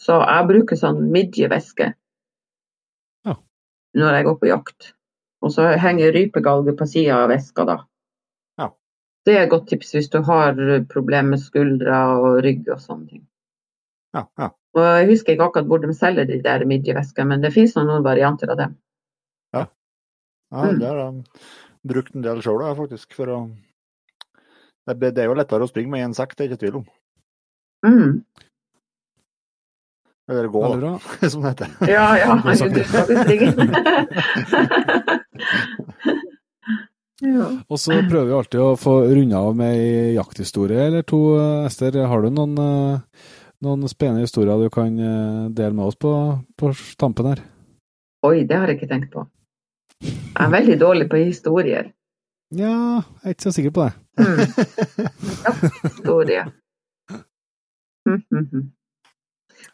Så 0.00 0.16
jeg 0.22 0.48
bruker 0.48 0.78
sånn 0.78 1.04
midjeveske 1.12 1.92
Ja. 3.26 3.34
når 3.94 4.14
jeg 4.14 4.24
går 4.24 4.40
på 4.40 4.50
jakt. 4.50 4.92
Og 5.42 5.52
så 5.54 5.68
henger 5.78 6.14
rypegalge 6.14 6.74
på 6.78 6.86
sida 6.88 7.22
av 7.22 7.30
veska, 7.30 7.64
da. 7.64 7.76
Ja. 8.58 8.72
Det 9.26 9.36
er 9.36 9.42
et 9.44 9.50
godt 9.52 9.68
tips 9.68 9.92
hvis 9.94 10.10
du 10.10 10.22
har 10.22 10.56
problemer 10.88 11.36
med 11.36 11.44
skuldre 11.44 11.98
og 12.18 12.40
rygg 12.46 12.66
og 12.72 12.80
sånne 12.80 13.06
ting. 13.12 13.27
Ja, 14.18 14.24
ja. 14.42 14.50
Og 14.76 14.84
jeg 14.84 15.08
husker 15.12 15.34
ikke 15.34 15.46
akkurat 15.48 15.70
hvor 15.70 15.80
de 15.82 15.94
selger 15.96 16.26
de 16.28 16.42
der 16.44 16.66
midjeveskene, 16.68 17.30
men 17.32 17.42
det 17.42 17.54
finnes 17.54 17.74
noen 17.78 18.04
varianter 18.06 18.54
av 18.54 18.60
dem. 18.64 18.76
ja 19.56 19.64
Mm. 20.48 20.78
det 20.80 20.86
har 20.88 20.96
jeg 20.96 21.24
brukt 21.84 22.14
en 22.16 22.22
del 22.24 22.38
sjøl, 22.40 22.62
faktisk. 22.76 23.12
For 23.12 23.28
å 23.28 23.38
det, 24.88 25.10
det 25.12 25.20
er 25.20 25.28
jo 25.28 25.34
lettere 25.36 25.66
å 25.66 25.68
springe 25.68 25.92
med 25.92 26.06
én 26.06 26.14
sekk, 26.16 26.32
det 26.32 26.46
er 26.46 26.48
ikke 26.48 26.62
tvil 26.62 26.78
om. 26.78 26.86
Mm. 27.84 28.14
Eller 30.28 30.48
gå, 30.52 30.62
da, 30.80 30.94
som 31.32 31.44
det 31.44 31.52
heter. 31.52 31.68
Ja, 31.92 32.06
ja. 32.16 32.38
Du 32.48 32.54
skal 32.56 33.34
ikke 33.36 33.52
springe. 33.52 33.68
Ja. 37.18 37.48
Og 37.66 37.80
så 37.82 37.96
prøver 38.06 38.28
vi 38.28 38.34
alltid 38.36 38.60
å 38.62 38.76
få 38.78 38.92
runda 39.10 39.40
av 39.42 39.56
med 39.58 39.74
ei 39.74 40.12
jakthistorie 40.14 40.84
eller 40.86 41.02
to. 41.02 41.18
Ester, 41.66 41.96
har 42.06 42.22
du 42.22 42.28
noen, 42.30 42.52
eh, 42.62 43.00
noen 43.64 43.90
spennende 43.90 44.26
historier 44.26 44.60
du 44.60 44.70
kan 44.72 44.98
eh, 44.98 45.48
dele 45.50 45.74
med 45.74 45.90
oss 45.90 45.98
på, 45.98 46.12
på 46.58 46.72
tampen 47.00 47.32
her? 47.32 47.42
Oi, 48.26 48.42
det 48.46 48.56
har 48.58 48.70
jeg 48.70 48.78
ikke 48.78 48.90
tenkt 48.90 49.12
på. 49.14 49.24
Jeg 50.02 50.44
er 50.44 50.52
veldig 50.52 50.76
dårlig 50.80 51.08
på 51.10 51.20
historier. 51.22 51.92
Ja, 52.54 53.02
jeg 53.22 53.28
er 53.28 53.36
ikke 53.36 53.48
så 53.48 53.54
sikker 53.54 53.74
på 53.76 53.86
det. 53.86 53.92
Mm. 54.18 54.40
Jakthistorie. 55.44 56.48
Mm, 58.08 58.22
mm, 58.32 58.44
mm. 58.52 58.68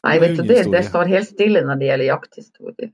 Nei, 0.03 0.15
vet 0.19 0.33
du, 0.35 0.41
det, 0.43 0.57
det 0.73 0.81
står 0.89 1.07
helt 1.07 1.29
stille 1.29 1.61
når 1.63 1.79
det 1.79 1.87
gjelder 1.87 2.09
jakthistorie. 2.09 2.89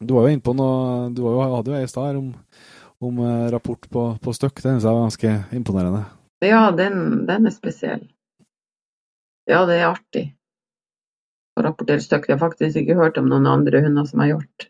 Du 0.00 0.14
var 0.16 0.24
jo 0.24 0.32
inne 0.32 0.44
på 0.44 0.54
noe 0.56 1.10
Du 1.12 1.20
var 1.26 1.34
jo, 1.34 1.42
hadde 1.58 1.74
jo 1.74 1.76
ei 1.76 1.90
stad 1.90 2.16
om, 2.16 2.30
om 3.04 3.20
eh, 3.20 3.46
rapport 3.52 3.84
på, 3.92 4.06
på 4.22 4.34
støkk. 4.38 4.62
den 4.64 4.78
er 4.78 4.80
jeg 4.80 4.96
var 4.96 5.04
ganske 5.04 5.34
imponerende. 5.58 6.06
Ja, 6.44 6.70
den, 6.72 7.26
den 7.28 7.50
er 7.50 7.52
spesiell. 7.52 8.06
Ja, 9.46 9.62
det 9.68 9.78
er 9.78 9.90
artig 9.92 10.24
å 11.56 11.64
rapportere 11.64 12.02
støkk. 12.04 12.28
Jeg 12.28 12.36
har 12.36 12.42
faktisk 12.42 12.80
ikke 12.80 12.98
hørt 12.98 13.18
om 13.20 13.30
noen 13.30 13.48
andre 13.48 13.80
hunder 13.84 14.06
som 14.08 14.22
har 14.22 14.34
gjort. 14.34 14.68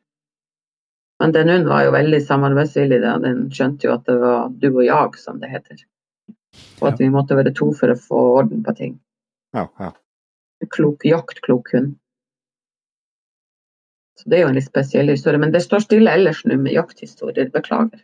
Men 1.23 1.33
den 1.33 1.49
hunden 1.49 1.71
var 1.71 1.87
jo 1.87 1.95
veldig 1.95 2.21
samarbeidsvillig. 2.27 3.01
Da. 3.03 3.17
Den 3.23 3.47
skjønte 3.55 3.89
jo 3.89 3.95
at 3.97 4.05
det 4.09 4.17
var 4.21 4.51
du 4.53 4.69
og 4.71 4.83
jeg, 4.85 5.21
som 5.21 5.41
det 5.43 5.51
heter. 5.53 5.85
Og 6.81 6.91
at 6.93 7.01
vi 7.01 7.13
måtte 7.13 7.37
være 7.39 7.55
to 7.57 7.71
for 7.77 7.93
å 7.93 8.01
få 8.01 8.25
orden 8.41 8.65
på 8.65 8.75
ting. 8.77 8.99
Ja, 9.57 9.67
ja. 9.81 9.93
Klok, 10.73 11.05
jaktklok 11.09 11.73
hund. 11.75 11.97
Så 14.17 14.31
det 14.33 14.39
er 14.39 14.47
jo 14.47 14.53
en 14.53 14.57
litt 14.57 14.69
spesiell 14.69 15.11
historie. 15.13 15.41
Men 15.41 15.53
det 15.53 15.65
står 15.65 15.85
stille 15.85 16.13
ellers 16.13 16.45
nå 16.49 16.57
med 16.61 16.77
jakthistorier. 16.77 17.51
Beklager. 17.53 18.01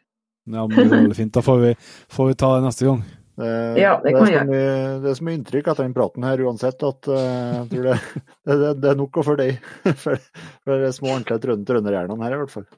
Ja, 0.50 0.66
men 0.66 0.74
det 0.74 0.84
er 0.88 0.94
veldig 0.96 1.16
fint. 1.16 1.34
Da 1.36 1.44
får 1.44 1.60
vi, 1.62 1.74
får 2.12 2.32
vi 2.32 2.38
ta 2.40 2.56
det 2.56 2.64
neste 2.66 2.88
gang. 2.88 3.04
Det, 3.42 3.50
Ja, 3.82 3.96
det 4.04 4.12
det, 4.14 4.34
er 4.38 4.46
mye, 4.46 4.84
det 5.02 5.10
er 5.12 5.16
så 5.18 5.26
mye 5.26 5.38
inntrykk 5.40 5.72
etter 5.72 5.86
den 5.88 5.96
praten 5.96 6.26
her 6.28 6.42
uansett 6.46 6.84
at 6.86 7.08
eh, 7.10 7.50
jeg 7.56 7.66
tror 7.72 7.88
det, 7.90 7.98
det, 8.46 8.56
det, 8.62 8.70
det 8.84 8.92
er 8.92 9.00
nok 9.02 9.18
å 9.18 9.26
for 9.26 9.40
deg. 9.42 9.58
For, 10.04 10.22
for 10.62 10.86
de 10.86 10.92
små 10.94 11.12
ordentlige 11.16 11.42
trøn- 11.48 11.66
trønderhjernene 11.68 12.26
her, 12.28 12.36
i 12.38 12.40
hvert 12.44 12.54
fall. 12.54 12.68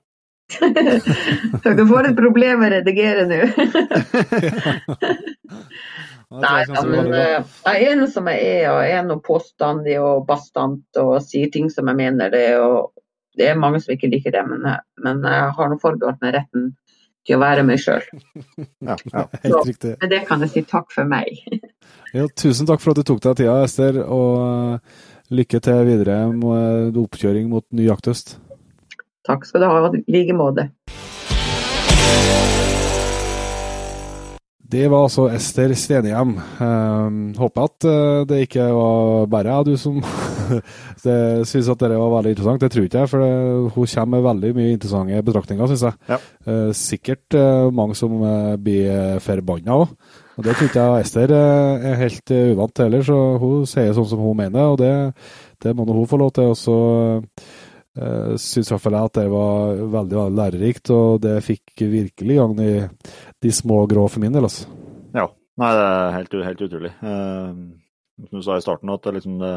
Du 1.79 1.87
får 1.89 2.11
et 2.11 2.19
problem 2.19 2.59
med 2.61 2.69
å 2.69 2.75
redigere 2.79 3.23
nå. 3.31 3.39
Nei, 6.35 6.59
jeg 6.67 6.85
men 6.91 7.13
eh, 7.15 7.39
jeg 7.69 7.87
er 7.93 7.97
nå 8.01 8.07
som 8.11 8.27
jeg 8.33 8.41
er, 8.43 8.65
og 8.73 8.81
jeg 8.83 8.97
er 8.99 9.05
nå 9.07 9.17
påstandig 9.25 9.97
og 10.03 10.25
bastant 10.29 10.99
og 11.01 11.17
sier 11.23 11.51
ting 11.55 11.69
som 11.73 11.89
jeg 11.91 11.99
mener 12.01 12.33
det. 12.33 12.47
og 12.59 12.91
Det 13.39 13.51
er 13.53 13.61
mange 13.61 13.81
som 13.85 13.95
ikke 13.95 14.11
liker 14.11 14.35
det, 14.35 14.43
men, 14.49 14.65
men 15.05 15.23
jeg 15.29 15.53
har 15.59 15.71
nå 15.71 15.79
forbeholdt 15.83 16.23
meg 16.25 16.35
retten 16.39 16.73
til 17.25 17.39
å 17.39 17.43
være 17.43 17.65
meg 17.67 17.83
sjøl. 17.83 18.05
Ja, 18.85 18.97
ja. 19.13 19.25
Helt 19.45 19.69
riktig. 19.71 19.97
Med 20.03 20.13
det 20.13 20.23
kan 20.29 20.45
jeg 20.45 20.53
si 20.55 20.65
takk 20.69 20.93
for 20.95 21.09
meg. 21.09 21.41
Ja, 22.15 22.29
tusen 22.31 22.69
takk 22.69 22.79
for 22.79 22.95
at 22.95 23.01
du 23.01 23.09
tok 23.09 23.19
deg 23.25 23.41
tida, 23.41 23.57
Ester, 23.67 23.97
og 24.05 24.37
eh, 24.45 25.01
lykke 25.35 25.59
til 25.67 25.81
videre 25.89 26.21
med 26.31 26.95
oppkjøring 27.01 27.49
mot 27.51 27.67
ny 27.75 27.89
jakthøst. 27.89 28.37
Takk 29.27 29.49
skal 29.49 29.65
du 29.65 29.67
ha, 29.67 29.91
i 29.99 30.15
like 30.15 30.37
måte. 30.39 30.69
Det 34.75 34.87
var 34.91 35.09
altså 35.09 35.27
Ester 35.35 35.75
Stenhjem. 35.75 36.37
Um, 36.59 37.19
håper 37.39 37.67
at 37.67 37.89
eh, 37.91 38.23
det 38.31 38.41
ikke 38.47 38.71
var 38.75 39.27
bare 39.35 39.59
jeg 39.59 39.73
du 39.73 39.77
som 39.79 40.01
det, 41.05 41.17
synes 41.51 41.71
at 41.73 41.85
det 41.85 41.99
var 42.01 42.13
veldig 42.17 42.35
interessant. 42.35 42.61
Det 42.63 42.71
tror 42.73 42.89
ikke 42.89 43.05
jeg, 43.05 43.11
for 43.13 43.25
det, 43.25 43.33
hun 43.77 43.89
kommer 43.95 44.13
med 44.17 44.27
veldig 44.29 44.53
mye 44.59 44.75
interessante 44.75 45.23
betraktninger, 45.29 45.71
syns 45.73 45.87
jeg. 45.89 45.99
Ja. 46.13 46.21
Eh, 46.47 46.71
sikkert 46.79 47.39
eh, 47.39 47.71
mange 47.75 47.97
som 47.99 48.15
uh, 48.23 48.55
blir 48.61 49.19
forbanna 49.25 49.81
òg. 49.83 49.97
Og 50.35 50.47
det 50.47 50.57
tror 50.57 50.71
ikke 50.71 50.87
jeg 50.87 51.05
Ester 51.05 51.35
eh, 51.35 51.85
er 51.91 52.01
helt 52.01 52.33
eh, 52.35 52.49
uvant 52.55 52.75
til 52.75 52.89
heller, 52.89 53.05
så 53.07 53.19
hun 53.43 53.69
sier 53.71 53.93
sånn 53.95 54.09
som 54.11 54.25
hun 54.25 54.41
mener, 54.41 54.73
og 54.73 54.81
det, 54.81 54.95
det 55.63 55.75
må 55.77 55.87
nå 55.87 55.95
hun 56.01 56.11
få 56.11 56.19
lov 56.19 56.33
til. 56.35 56.51
Og 56.51 56.59
så 56.59 56.79
uh, 57.31 58.35
syns 58.41 58.67
i 58.67 58.75
hvert 58.75 58.83
fall 58.83 58.99
jeg 58.99 59.11
at 59.13 59.21
det 59.21 59.29
var 59.31 59.79
veldig, 59.79 60.19
veldig 60.19 60.39
lærerikt, 60.41 60.91
og 60.95 61.23
det 61.23 61.39
fikk 61.47 61.87
virkelig 61.87 62.41
gang 62.41 62.59
i 62.65 62.75
de 63.45 63.55
små 63.55 63.85
grå 63.91 64.09
for 64.11 64.25
min 64.25 64.35
del, 64.35 64.51
altså. 64.51 64.67
ja. 65.15 65.31
Nei, 65.61 65.71
det 65.71 65.83
er 65.87 66.15
helt, 66.17 66.33
helt 66.49 66.63
utrolig. 66.67 66.91
Eh, 66.99 67.51
som 68.27 68.41
du 68.41 68.43
sa 68.43 68.57
i 68.59 68.65
starten, 68.65 68.91
at 68.91 69.05
det 69.07 69.13
liksom 69.21 69.37
det 69.39 69.53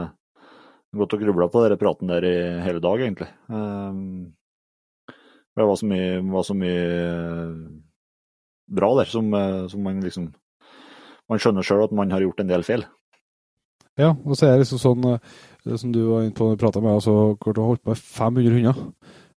godt 0.98 1.16
å 1.18 1.22
gruble 1.22 1.48
på 1.54 1.64
den 1.68 1.80
praten 1.82 2.12
der 2.12 2.26
i 2.28 2.36
hele 2.66 2.82
dag, 2.84 3.02
egentlig. 3.02 3.30
Eh, 3.50 5.14
det 5.58 5.66
var 5.66 5.80
så 5.80 5.88
mye, 5.90 6.20
var 6.34 6.44
så 6.46 6.54
mye 6.58 6.82
eh, 7.02 7.54
bra 8.78 8.92
der 9.00 9.10
som, 9.10 9.32
eh, 9.34 9.64
som 9.72 9.84
man 9.84 10.04
liksom 10.04 10.34
Man 11.28 11.42
skjønner 11.44 11.66
sjøl 11.66 11.82
at 11.84 11.92
man 11.92 12.12
har 12.14 12.24
gjort 12.24 12.40
en 12.40 12.48
del 12.48 12.62
feil. 12.64 12.86
Ja, 14.00 14.14
og 14.14 14.38
så 14.38 14.46
er 14.48 14.54
det 14.54 14.62
liksom 14.62 14.80
sånn, 14.80 15.08
det 15.68 15.80
som 15.82 15.92
du 15.92 15.98
var 16.06 16.22
inne 16.24 16.32
på 16.38 16.46
når 16.48 16.56
du 16.56 16.62
prata 16.62 16.80
med 16.80 16.88
deg, 16.94 17.00
altså, 17.02 17.16
du 17.36 17.60
har 17.60 17.68
holdt 17.68 17.82
på 17.84 17.92
med 17.92 18.00
500 18.00 18.54
hunder. 18.56 18.80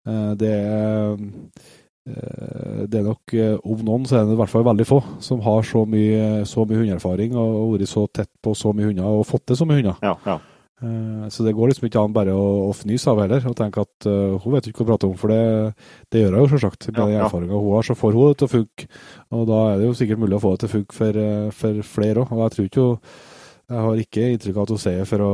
Eh, 0.04 0.34
Det 0.42 0.50
er, 0.52 1.16
eh, 2.10 2.82
det 2.92 3.00
er 3.00 3.06
nok, 3.08 3.34
eh, 3.34 3.56
om 3.64 3.80
noen, 3.86 4.04
så 4.04 4.18
er 4.18 4.26
det 4.28 4.36
i 4.36 4.40
hvert 4.42 4.52
fall 4.52 4.66
veldig 4.68 4.86
få 4.88 5.00
som 5.24 5.40
har 5.40 5.62
så 5.62 5.86
mye, 5.88 6.44
så 6.44 6.66
mye 6.68 6.82
hundeerfaring 6.82 7.36
og 7.36 7.56
og 7.62 7.72
vært 7.78 7.88
så 7.88 8.04
tett 8.12 8.30
på 8.42 8.52
så 8.52 8.74
mye 8.76 8.90
hunder 8.90 9.08
og 9.08 9.26
fått 9.26 9.46
til 9.46 9.56
så 9.56 9.64
mye 9.64 9.80
hunder. 9.80 9.96
Ja, 10.02 10.16
ja. 10.26 10.38
Eh, 10.80 11.28
Så 11.28 11.42
det 11.44 11.54
går 11.58 11.68
liksom 11.72 11.88
ikke 11.88 12.02
an 12.04 12.12
bare 12.14 12.30
å, 12.38 12.68
å 12.68 12.74
fnyse 12.76 13.10
av 13.10 13.18
heller 13.18 13.42
og 13.50 13.56
tenke 13.58 13.80
at 13.82 14.06
uh, 14.06 14.36
hun 14.38 14.52
vet 14.54 14.68
ikke 14.68 14.84
hva 14.84 14.86
hun 14.86 14.90
prater 14.92 15.08
om, 15.10 15.16
for 15.18 15.28
det, 15.32 15.74
det 16.14 16.20
gjør 16.22 16.36
hun 16.36 16.44
jo 16.44 16.50
selvsagt. 16.54 16.86
Med 16.92 17.00
Ja, 17.00 17.08
ja. 17.16 17.24
erfaringa 17.26 17.58
hun 17.58 17.72
har, 17.74 17.82
så 17.88 17.96
får 17.98 18.14
hun 18.14 18.28
det 18.30 18.38
til 18.38 18.46
å 18.46 18.52
funke. 18.52 18.86
Og 19.34 19.42
da 19.50 19.58
er 19.72 19.78
det 19.82 19.88
jo 19.88 19.96
sikkert 19.98 20.22
mulig 20.22 20.38
å 20.38 20.42
få 20.44 20.52
det 20.54 20.60
til 20.62 20.68
å 20.70 20.74
funke 20.76 20.94
for, 20.94 21.18
eh, 21.18 21.50
for 21.50 21.82
flere 21.82 22.22
òg. 22.22 22.30
Og 22.32 22.44
jeg 22.46 22.54
tror 22.56 22.70
ikke 22.70 22.86
hun 22.86 22.98
Jeg 23.68 23.84
har 23.84 23.98
ikke 24.00 24.22
inntrykk 24.32 24.56
av 24.56 24.62
at 24.62 24.70
hun 24.72 24.78
sier 24.80 25.04
for 25.04 25.20
å 25.26 25.32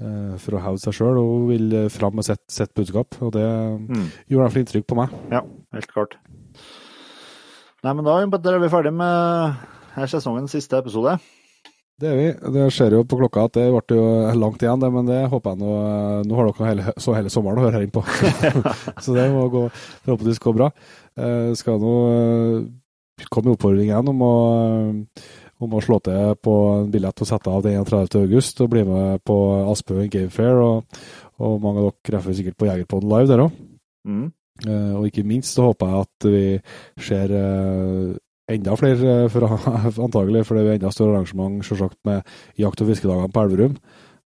uh, 0.00 0.36
for 0.38 0.54
å 0.56 0.62
hevde 0.62 0.80
seg 0.80 0.94
sjøl, 0.96 1.18
hun 1.18 1.48
vil 1.50 1.88
fram 1.90 2.14
med 2.16 2.24
sitt, 2.24 2.40
sitt 2.48 2.70
budskap. 2.78 3.18
Og 3.20 3.32
det 3.34 3.42
Mm. 3.44 4.06
gjorde 4.30 4.30
i 4.30 4.34
hvert 4.46 4.52
fall 4.54 4.62
inntrykk 4.62 4.86
på 4.86 4.96
meg. 4.96 5.10
Ja, 5.34 5.42
helt 5.74 5.90
klart. 5.92 6.14
Nei, 7.84 7.92
men 7.92 8.04
da 8.04 8.16
er 8.22 8.58
vi 8.62 8.68
ferdig 8.72 8.92
med 8.94 9.54
her 9.94 10.06
sesongens 10.06 10.50
siste 10.54 10.78
episode. 10.78 11.18
Det 11.98 12.06
er 12.06 12.18
vi. 12.18 12.26
Det 12.54 12.66
ser 12.70 12.94
jo 12.94 13.02
på 13.08 13.18
klokka 13.18 13.48
at 13.48 13.56
det 13.56 13.64
ble 13.74 13.96
jo 13.98 14.04
langt 14.38 14.62
igjen, 14.62 14.78
det, 14.78 14.90
men 14.94 15.08
det 15.08 15.24
håper 15.32 15.56
jeg 15.56 15.62
nå 15.64 15.72
Nå 16.28 16.36
har 16.38 16.50
dere 16.50 16.68
hele, 16.68 16.92
så 17.02 17.14
hele 17.16 17.32
sommeren 17.32 17.58
å 17.58 17.64
høre 17.66 17.80
her 17.80 17.86
innpå. 17.88 18.04
så 19.04 19.16
det 19.16 19.26
må 19.34 19.48
gå, 19.50 19.64
forhåpentligvis 20.04 20.42
gå 20.44 20.54
bra. 20.54 20.70
Eh, 21.18 21.50
skal 21.58 21.82
nå 21.82 21.96
komme 23.18 23.34
komme 23.34 23.56
oppfordring 23.56 23.88
igjen 23.90 24.12
om 24.12 24.22
å, 24.22 24.34
om 25.66 25.74
å 25.74 25.82
slå 25.82 25.98
til 26.06 26.36
på 26.38 26.54
en 26.76 26.92
billett 26.92 27.24
og 27.24 27.30
sette 27.32 27.50
av 27.50 27.64
den 27.66 27.80
31. 27.82 28.14
august 28.22 28.62
og 28.62 28.70
bli 28.76 28.84
med 28.86 29.24
på 29.26 29.38
Aspøen 29.72 30.10
Game 30.12 30.30
Fair. 30.30 30.62
Og, 30.62 31.02
og 31.42 31.58
mange 31.64 31.82
av 31.82 31.88
dere 31.90 32.12
treffer 32.12 32.38
sikkert 32.38 32.60
på 32.60 32.70
Jegerpodden 32.70 33.10
live 33.10 33.30
der 33.32 33.42
òg. 33.48 33.58
Mm. 34.06 34.28
Eh, 34.66 34.94
og 34.98 35.10
ikke 35.10 35.26
minst 35.26 35.58
så 35.58 35.66
håper 35.68 35.90
jeg 35.90 36.06
at 36.06 36.30
vi 36.30 36.46
ser 37.10 37.34
eh, 37.42 38.16
enda 38.48 38.76
flere, 38.76 39.28
fra, 39.32 39.48
antagelig, 40.06 40.44
for 40.46 40.56
det 40.56 40.66
jo 40.66 40.76
enda 40.76 40.90
større 40.94 41.16
arrangement 41.16 41.64
selvsagt 41.66 41.98
med 42.08 42.18
jakt- 42.58 42.82
og 42.82 42.88
fiskedagene 42.90 43.32
på 43.32 43.42
Elverum. 43.44 43.74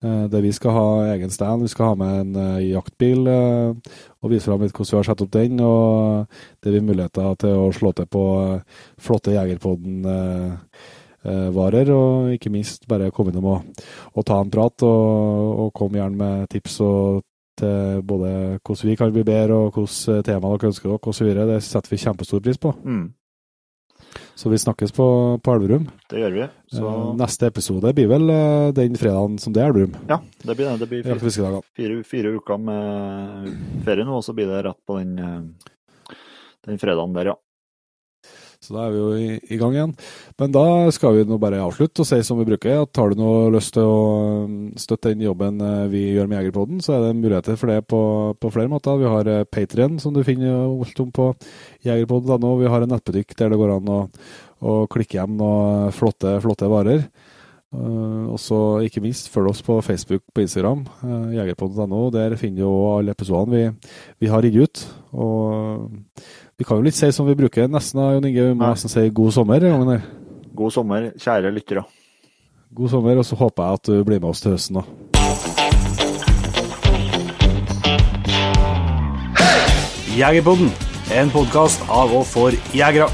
Eh, 0.03 0.25
der 0.33 0.41
vi 0.41 0.51
skal 0.51 0.71
ha 0.73 1.13
egen 1.13 1.29
stand, 1.29 1.61
vi 1.61 1.67
skal 1.69 1.85
ha 1.91 1.95
med 1.95 2.21
en 2.21 2.35
eh, 2.41 2.69
jaktbil 2.71 3.27
eh, 3.29 3.73
og 4.21 4.31
vise 4.31 4.45
fram 4.49 4.61
litt 4.63 4.73
hvordan 4.73 4.91
vi 4.91 4.97
har 4.97 5.03
satt 5.11 5.21
opp 5.21 5.31
den. 5.35 5.59
Og 5.61 6.25
det 6.61 6.71
blir 6.73 6.87
muligheter 6.87 7.35
til 7.43 7.53
å 7.67 7.71
slå 7.75 7.89
til 7.93 8.07
på 8.09 8.23
eh, 8.41 8.61
flotte 9.01 9.33
Jegerpodden-varer, 9.35 11.87
og 11.93 12.33
ikke 12.33 12.53
minst 12.53 12.87
bare 12.89 13.11
komme 13.13 13.29
innom 13.33 13.51
og, 13.53 13.59
og 14.15 14.21
ta 14.25 14.35
en 14.41 14.53
prat, 14.53 14.77
og, 14.87 15.59
og 15.67 15.73
komme 15.77 15.97
gjerne 16.01 16.17
med 16.17 16.35
tips 16.49 16.81
og 16.85 17.21
til 17.61 18.01
både 18.07 18.29
hvordan 18.63 18.89
vi 18.89 18.95
kan 18.97 19.13
bli 19.13 19.23
bedre, 19.27 19.53
og 19.53 19.73
hvilke 19.75 20.23
temaer 20.25 20.57
dere 20.57 20.69
ønsker 20.71 20.87
dere, 20.89 21.07
osv. 21.13 21.27
Det 21.53 21.61
setter 21.65 21.89
vi 21.93 22.01
kjempestor 22.01 22.39
pris 22.41 22.59
på. 22.61 22.69
Mm. 22.81 23.07
Så 24.35 24.49
vi 24.49 24.57
snakkes 24.57 24.91
på, 24.95 25.05
på 25.43 25.53
Elverum. 25.53 25.85
Det 26.09 26.21
gjør 26.21 26.33
vi. 26.37 26.45
Så 26.71 26.85
Eh, 26.87 27.11
Neste 27.19 27.47
episode 27.51 27.91
blir 27.93 28.07
vel 28.09 28.29
eh, 28.33 28.71
den 28.77 28.95
fredagen 28.97 29.37
som 29.41 29.53
det 29.53 29.61
er 29.61 29.69
Elverum. 29.69 29.93
ja, 30.09 30.17
det 30.43 30.55
blir 30.57 30.65
det. 30.71 30.77
Det 30.79 30.89
blir 30.89 31.03
fire, 31.03 31.61
fire, 31.77 32.01
fire 32.07 32.31
uker 32.39 32.57
med 32.57 33.51
ferie 33.85 34.05
nå, 34.07 34.17
og 34.17 34.23
så 34.25 34.33
blir 34.37 34.47
det 34.49 34.63
rett 34.65 34.79
på 34.87 34.97
den, 35.01 35.13
eh, 35.19 36.15
den 36.67 36.79
fredagen 36.81 37.13
der, 37.13 37.33
ja. 37.33 37.35
Så 38.61 38.75
da 38.75 38.83
er 38.85 38.91
vi 38.93 38.99
jo 38.99 39.07
i, 39.17 39.29
i 39.55 39.57
gang 39.57 39.73
igjen. 39.73 39.93
Men 40.37 40.51
da 40.53 40.63
skal 40.93 41.15
vi 41.15 41.23
nå 41.25 41.39
bare 41.41 41.63
avslutte 41.65 42.03
og 42.03 42.07
si 42.07 42.19
som 42.25 42.37
vi 42.37 42.45
bruker, 42.45 42.83
at 42.83 42.99
har 43.01 43.09
du 43.09 43.17
noe 43.17 43.47
lyst 43.55 43.73
til 43.73 43.89
å 43.89 44.03
mm, 44.45 44.59
støtte 44.77 45.15
den 45.15 45.23
jobben 45.25 45.57
eh, 45.65 45.87
vi 45.89 46.03
gjør 46.11 46.29
med 46.29 46.37
Jegerpoden, 46.37 46.83
så 46.85 46.93
er 46.93 47.07
det 47.07 47.15
muligheter 47.17 47.57
for 47.57 47.73
det 47.73 47.79
på, 47.89 48.01
på 48.37 48.53
flere 48.53 48.69
måter. 48.69 49.01
Vi 49.01 49.09
har 49.09 49.31
eh, 49.33 49.47
Patrion, 49.49 49.97
som 50.03 50.13
du 50.13 50.21
finner 50.27 50.61
alt 50.67 51.01
om 51.01 51.09
på 51.09 51.31
jegerpoden.no. 51.89 52.53
Vi 52.61 52.69
har 52.69 52.85
en 52.85 52.93
nettbutikk 52.93 53.33
der 53.39 53.49
det 53.49 53.59
går 53.63 53.75
an 53.79 53.89
å, 53.89 53.99
å 54.61 54.77
klikke 54.93 55.17
hjem 55.17 55.41
noen 55.41 55.89
flotte, 55.97 56.37
flotte 56.45 56.69
varer. 56.69 57.07
Uh, 57.71 58.27
og 58.27 58.35
så 58.43 58.57
ikke 58.83 58.99
minst 58.99 59.29
følg 59.31 59.53
oss 59.53 59.61
på 59.63 59.77
Facebook 59.79 60.25
på 60.35 60.43
Instagram, 60.43 60.81
uh, 61.05 61.29
jegerpodden.no. 61.37 62.09
Der 62.11 62.35
finner 62.35 62.65
du 62.65 62.67
òg 62.67 62.97
alle 62.97 63.13
episodene 63.15 63.55
vi, 63.55 63.91
vi 64.19 64.31
har 64.31 64.43
gitt 64.43 64.57
ut. 64.59 64.81
Og 65.15 65.85
Vi 66.61 66.65
kan 66.69 66.77
jo 66.77 66.83
litt 66.85 66.93
si 66.93 67.07
som 67.09 67.25
vi 67.25 67.33
bruker 67.33 67.65
nesten, 67.73 67.97
Jon 67.97 68.25
Inge. 68.27 68.43
Vi 68.51 68.53
må 68.53 68.61
Nei. 68.61 68.75
nesten 68.75 68.91
si 68.91 69.01
god 69.09 69.33
sommer. 69.33 69.63
gangen. 69.65 70.03
God 70.53 70.71
sommer, 70.71 71.07
kjære 71.17 71.49
lyttere. 71.55 71.81
God 72.77 72.89
sommer, 72.89 73.17
og 73.17 73.25
så 73.25 73.35
håper 73.35 73.63
jeg 73.63 73.73
at 73.73 73.85
du 73.89 74.03
blir 74.05 74.19
med 74.21 74.29
oss 74.29 74.41
til 74.41 74.51
høsten. 74.51 74.77
da. 74.77 74.83
Jegerpodden, 80.13 80.69
en 81.17 81.33
podkast 81.33 81.81
av 81.89 82.13
og 82.13 82.29
for 82.29 82.53
jegere. 82.77 83.09